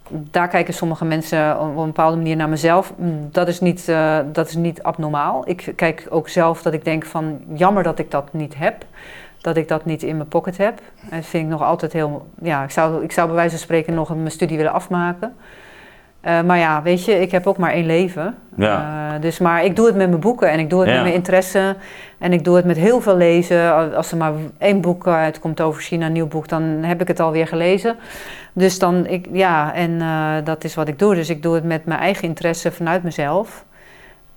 daar 0.09 0.47
kijken 0.47 0.73
sommige 0.73 1.05
mensen 1.05 1.59
op 1.59 1.77
een 1.77 1.85
bepaalde 1.85 2.17
manier 2.17 2.35
naar 2.35 2.49
mezelf. 2.49 2.93
Dat 3.31 3.47
is 3.47 3.59
niet, 3.59 3.85
dat 4.31 4.47
is 4.47 4.55
niet 4.55 4.83
abnormaal. 4.83 5.49
Ik 5.49 5.73
kijk 5.75 6.07
ook 6.09 6.29
zelf 6.29 6.61
dat 6.61 6.73
ik 6.73 6.83
denk 6.83 7.05
van, 7.05 7.39
jammer 7.53 7.83
dat 7.83 7.99
ik 7.99 8.11
dat 8.11 8.33
niet 8.33 8.55
heb. 8.57 8.85
Dat 9.41 9.57
ik 9.57 9.67
dat 9.67 9.85
niet 9.85 10.03
in 10.03 10.17
mijn 10.17 10.29
pocket 10.29 10.57
heb. 10.57 10.79
En 11.09 11.17
dat 11.17 11.25
vind 11.25 11.43
ik 11.43 11.49
nog 11.49 11.61
altijd 11.61 11.93
heel... 11.93 12.27
Ja, 12.41 12.63
ik 12.63 12.69
zou, 12.71 13.03
ik 13.03 13.11
zou 13.11 13.27
bij 13.27 13.35
wijze 13.35 13.49
van 13.49 13.59
spreken 13.59 13.93
nog 13.93 14.15
mijn 14.15 14.31
studie 14.31 14.57
willen 14.57 14.71
afmaken. 14.73 15.33
Eh, 16.21 16.41
maar 16.41 16.57
ja, 16.57 16.81
weet 16.81 17.05
je, 17.05 17.19
ik 17.19 17.31
heb 17.31 17.47
ook 17.47 17.57
maar 17.57 17.71
één 17.71 17.85
leven. 17.85 18.35
Ja. 18.55 19.09
Eh, 19.13 19.21
dus, 19.21 19.39
maar 19.39 19.65
ik 19.65 19.75
doe 19.75 19.85
het 19.85 19.95
met 19.95 20.07
mijn 20.09 20.19
boeken 20.21 20.49
en 20.49 20.59
ik 20.59 20.69
doe 20.69 20.79
het 20.79 20.87
Ja. 20.89 20.93
met 20.93 21.03
mijn 21.03 21.15
interesse. 21.15 21.75
En 22.17 22.33
ik 22.33 22.43
doe 22.43 22.55
het 22.55 22.65
met 22.65 22.77
heel 22.77 23.01
veel 23.01 23.17
lezen. 23.17 23.95
Als 23.95 24.11
er 24.11 24.17
maar 24.17 24.33
één 24.57 24.81
boek 24.81 25.07
uitkomt 25.07 25.61
over 25.61 25.81
China, 25.81 26.05
een 26.05 26.11
nieuw 26.11 26.27
boek, 26.27 26.47
dan 26.47 26.63
heb 26.63 27.01
ik 27.01 27.07
het 27.07 27.19
alweer 27.19 27.47
gelezen. 27.47 27.95
Dus 28.53 28.79
dan, 28.79 29.05
ik, 29.05 29.27
ja, 29.31 29.73
en 29.73 30.01
eh, 30.01 30.33
dat 30.43 30.63
is 30.63 30.75
wat 30.75 30.87
ik 30.87 30.99
doe. 30.99 31.15
Dus 31.15 31.29
ik 31.29 31.43
doe 31.43 31.55
het 31.55 31.63
met 31.63 31.85
mijn 31.85 31.99
eigen 31.99 32.23
interesse 32.27 32.71
vanuit 32.71 33.03
mezelf. 33.03 33.65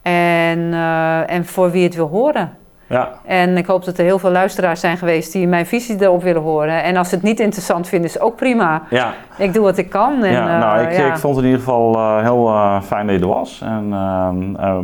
En, 0.02 0.72
eh, 0.72 1.30
en 1.30 1.44
voor 1.44 1.70
wie 1.70 1.84
het 1.84 1.94
wil 1.94 2.08
horen. 2.08 2.56
Ja, 2.86 3.12
En 3.24 3.56
ik 3.56 3.66
hoop 3.66 3.84
dat 3.84 3.98
er 3.98 4.04
heel 4.04 4.18
veel 4.18 4.30
luisteraars 4.30 4.80
zijn 4.80 4.96
geweest 4.96 5.32
die 5.32 5.48
mijn 5.48 5.66
visie 5.66 6.02
erop 6.02 6.22
willen 6.22 6.42
horen. 6.42 6.82
En 6.82 6.96
als 6.96 7.08
ze 7.08 7.14
het 7.14 7.24
niet 7.24 7.40
interessant 7.40 7.88
vinden, 7.88 8.10
is 8.10 8.20
ook 8.20 8.36
prima. 8.36 8.82
ja. 8.90 9.14
Ik 9.38 9.52
doe 9.52 9.62
wat 9.62 9.78
ik 9.78 9.90
kan. 9.90 10.24
En, 10.24 10.32
ja, 10.32 10.58
nou, 10.58 10.78
eh, 10.78 10.92
ik, 10.92 10.98
ja. 10.98 11.06
ik 11.06 11.16
vond 11.16 11.36
het 11.36 11.44
in 11.44 11.50
ieder 11.50 11.64
geval 11.64 11.94
eh, 11.94 12.22
heel 12.22 12.48
eh, 12.48 12.82
fijn 12.82 13.06
dat 13.06 13.16
je 13.16 13.22
er 13.22 13.28
was. 13.28 13.62
En 13.64 13.88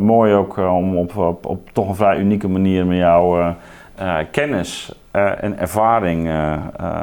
mooi 0.01 0.33
ook 0.33 0.57
om 0.57 0.97
op, 0.97 1.17
op, 1.17 1.45
op 1.45 1.69
toch 1.73 1.89
een 1.89 1.95
vrij 1.95 2.17
unieke 2.17 2.47
manier 2.47 2.85
met 2.85 2.97
jou 2.97 3.53
eh, 4.01 4.17
kennis 4.31 4.95
en 5.11 5.59
ervaring 5.59 6.27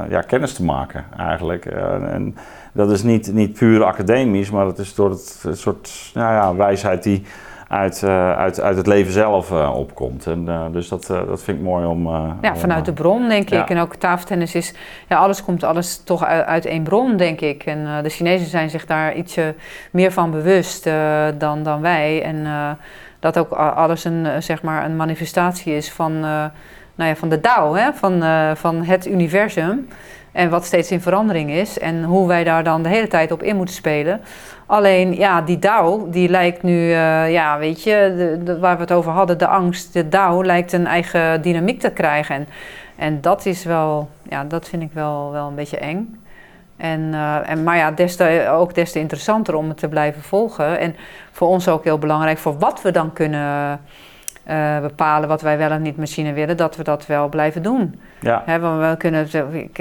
ja, 0.08 0.20
kennis 0.26 0.54
te 0.54 0.64
maken 0.64 1.04
eigenlijk. 1.16 1.64
En 1.66 2.36
dat 2.72 2.90
is 2.90 3.02
niet, 3.02 3.32
niet 3.32 3.52
puur 3.52 3.84
academisch, 3.84 4.50
maar 4.50 4.64
dat 4.64 4.78
is 4.78 4.94
door 4.94 5.10
het, 5.10 5.38
het 5.42 5.58
soort 5.58 6.10
nou 6.14 6.32
ja, 6.32 6.54
wijsheid 6.54 7.02
die 7.02 7.22
uit, 7.68 8.02
eh, 8.02 8.36
uit, 8.36 8.60
uit 8.60 8.76
het 8.76 8.86
leven 8.86 9.12
zelf 9.12 9.50
eh, 9.50 9.74
opkomt. 9.76 10.26
En, 10.26 10.48
eh, 10.48 10.64
dus 10.72 10.88
dat, 10.88 11.06
dat 11.06 11.42
vind 11.42 11.58
ik 11.58 11.64
mooi 11.64 11.86
om... 11.86 12.08
Ja, 12.42 12.56
vanuit 12.56 12.84
de 12.84 12.92
bron, 12.92 13.28
denk 13.28 13.48
ja. 13.48 13.62
ik. 13.62 13.70
En 13.70 13.78
ook 13.78 13.94
tafeltennis 13.94 14.54
is... 14.54 14.74
Ja, 15.08 15.18
alles 15.18 15.44
komt 15.44 15.64
alles 15.64 16.02
toch 16.04 16.24
uit, 16.24 16.46
uit 16.46 16.66
één 16.66 16.82
bron, 16.82 17.16
denk 17.16 17.40
ik. 17.40 17.64
En 17.64 18.02
de 18.02 18.08
Chinezen 18.08 18.46
zijn 18.46 18.70
zich 18.70 18.86
daar 18.86 19.14
ietsje 19.14 19.54
meer 19.90 20.12
van 20.12 20.30
bewust 20.30 20.90
dan, 21.38 21.62
dan 21.62 21.80
wij. 21.80 22.22
En 22.22 22.46
dat 23.20 23.38
ook 23.38 23.52
alles 23.52 24.04
een, 24.04 24.42
zeg 24.42 24.62
maar 24.62 24.84
een 24.84 24.96
manifestatie 24.96 25.76
is 25.76 25.92
van, 25.92 26.14
eh, 26.14 26.44
nou 26.94 27.10
ja, 27.10 27.16
van 27.16 27.28
de 27.28 27.40
Tao, 27.40 27.74
hè? 27.74 27.92
Van, 27.92 28.22
van 28.56 28.84
het 28.84 29.06
universum. 29.06 29.88
En 30.32 30.50
wat 30.50 30.64
steeds 30.64 30.90
in 30.90 31.00
verandering 31.00 31.50
is. 31.50 31.78
En 31.78 32.04
hoe 32.04 32.28
wij 32.28 32.44
daar 32.44 32.64
dan 32.64 32.82
de 32.82 32.88
hele 32.88 33.08
tijd 33.08 33.32
op 33.32 33.42
in 33.42 33.56
moeten 33.56 33.74
spelen. 33.74 34.20
Alleen, 34.66 35.14
ja, 35.14 35.40
die 35.40 35.58
Tao, 35.58 36.10
die 36.10 36.28
lijkt 36.28 36.62
nu, 36.62 36.92
eh, 36.92 37.32
ja, 37.32 37.58
weet 37.58 37.82
je, 37.82 38.40
de, 38.44 38.58
waar 38.58 38.74
we 38.74 38.80
het 38.80 38.92
over 38.92 39.12
hadden, 39.12 39.38
de 39.38 39.46
angst, 39.46 39.92
de 39.92 40.08
Tao 40.08 40.44
lijkt 40.44 40.72
een 40.72 40.86
eigen 40.86 41.42
dynamiek 41.42 41.80
te 41.80 41.90
krijgen. 41.90 42.34
En, 42.34 42.48
en 42.96 43.20
dat 43.20 43.46
is 43.46 43.64
wel, 43.64 44.08
ja, 44.28 44.44
dat 44.44 44.68
vind 44.68 44.82
ik 44.82 44.92
wel, 44.92 45.30
wel 45.32 45.48
een 45.48 45.54
beetje 45.54 45.78
eng. 45.78 46.20
En, 46.76 47.14
eh, 47.14 47.50
en, 47.50 47.62
maar 47.62 47.76
ja, 47.76 47.90
des 47.90 48.20
ook 48.48 48.74
des 48.74 48.92
te 48.92 48.98
interessanter 48.98 49.54
om 49.54 49.68
het 49.68 49.78
te 49.78 49.88
blijven 49.88 50.22
volgen. 50.22 50.78
En 50.78 50.96
voor 51.32 51.48
ons 51.48 51.68
ook 51.68 51.84
heel 51.84 51.98
belangrijk, 51.98 52.38
voor 52.38 52.58
wat 52.58 52.82
we 52.82 52.90
dan 52.90 53.12
kunnen 53.12 53.80
eh, 54.48 54.80
bepalen, 54.80 55.28
wat 55.28 55.40
wij 55.42 55.58
wel 55.58 55.70
en 55.70 55.82
niet 55.82 55.96
machine 55.96 56.32
willen, 56.32 56.56
dat 56.56 56.76
we 56.76 56.82
dat 56.84 57.06
wel 57.06 57.28
blijven 57.28 57.62
doen. 57.62 58.00
Ja, 58.20 58.42
Hè, 58.46 58.58
want 58.60 58.80
we 58.80 58.94
kunnen, 58.96 59.28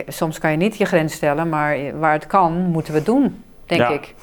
soms 0.08 0.40
kan 0.40 0.52
je 0.52 0.58
niet 0.58 0.78
je 0.78 0.86
grens 0.86 1.14
stellen, 1.14 1.50
maar 1.50 1.78
waar 2.00 2.14
het 2.14 2.28
kan, 2.28 2.54
moeten 2.54 2.92
we 2.92 2.98
het 2.98 3.08
doen, 3.08 3.44
denk 3.66 3.82
Ja. 3.82 3.90
ik. 3.90 4.16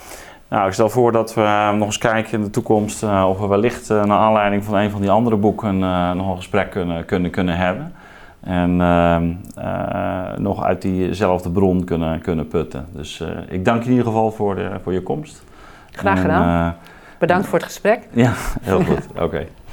Nou, 0.48 0.66
ik 0.66 0.73
stel 0.73 0.89
voor 0.90 1.12
dat 1.12 1.34
we 1.34 1.40
eh, 1.42 1.73
nog 1.73 1.86
eens 1.86 1.98
kijken 1.98 2.32
in 2.32 2.42
de 2.42 2.50
toekomst 2.50 3.02
eh, 3.02 3.26
of 3.28 3.39
we 3.39 3.47
wellicht 3.47 3.90
eh, 3.90 4.05
naar 4.05 4.18
aanleiding 4.18 4.64
van 4.64 4.74
een 4.74 4.90
van 4.90 5.00
die 5.00 5.10
andere 5.10 5.36
boeken 5.36 5.78
nog 6.16 6.28
een 6.31 6.36
gesprek 6.36 6.70
kunnen, 6.70 7.05
kunnen, 7.05 7.31
kunnen 7.31 7.56
hebben. 7.56 7.92
En 8.40 8.81
ehm, 8.81 9.32
eh, 9.56 10.36
nog 10.36 10.64
uit 10.64 10.82
diezelfde 10.82 11.50
bron 11.50 11.84
kunnen, 11.84 12.20
kunnen 12.20 12.48
putten. 12.48 12.86
Dus 12.92 13.23
ik 13.48 13.64
dank 13.64 13.78
je 13.82 13.84
in 13.84 13.90
ieder 13.97 14.06
geval 14.06 14.31
voor, 14.31 14.55
de, 14.55 14.70
voor 14.82 14.92
je 14.92 15.02
komst. 15.02 15.44
Graag 15.90 16.20
gedaan. 16.20 16.76
Bedankt 17.18 17.47
voor 17.47 17.58
het 17.58 17.66
gesprek. 17.66 18.00
ja, 18.12 18.32
heel 18.62 18.81
goed. 18.84 19.06
Oké. 19.20 19.47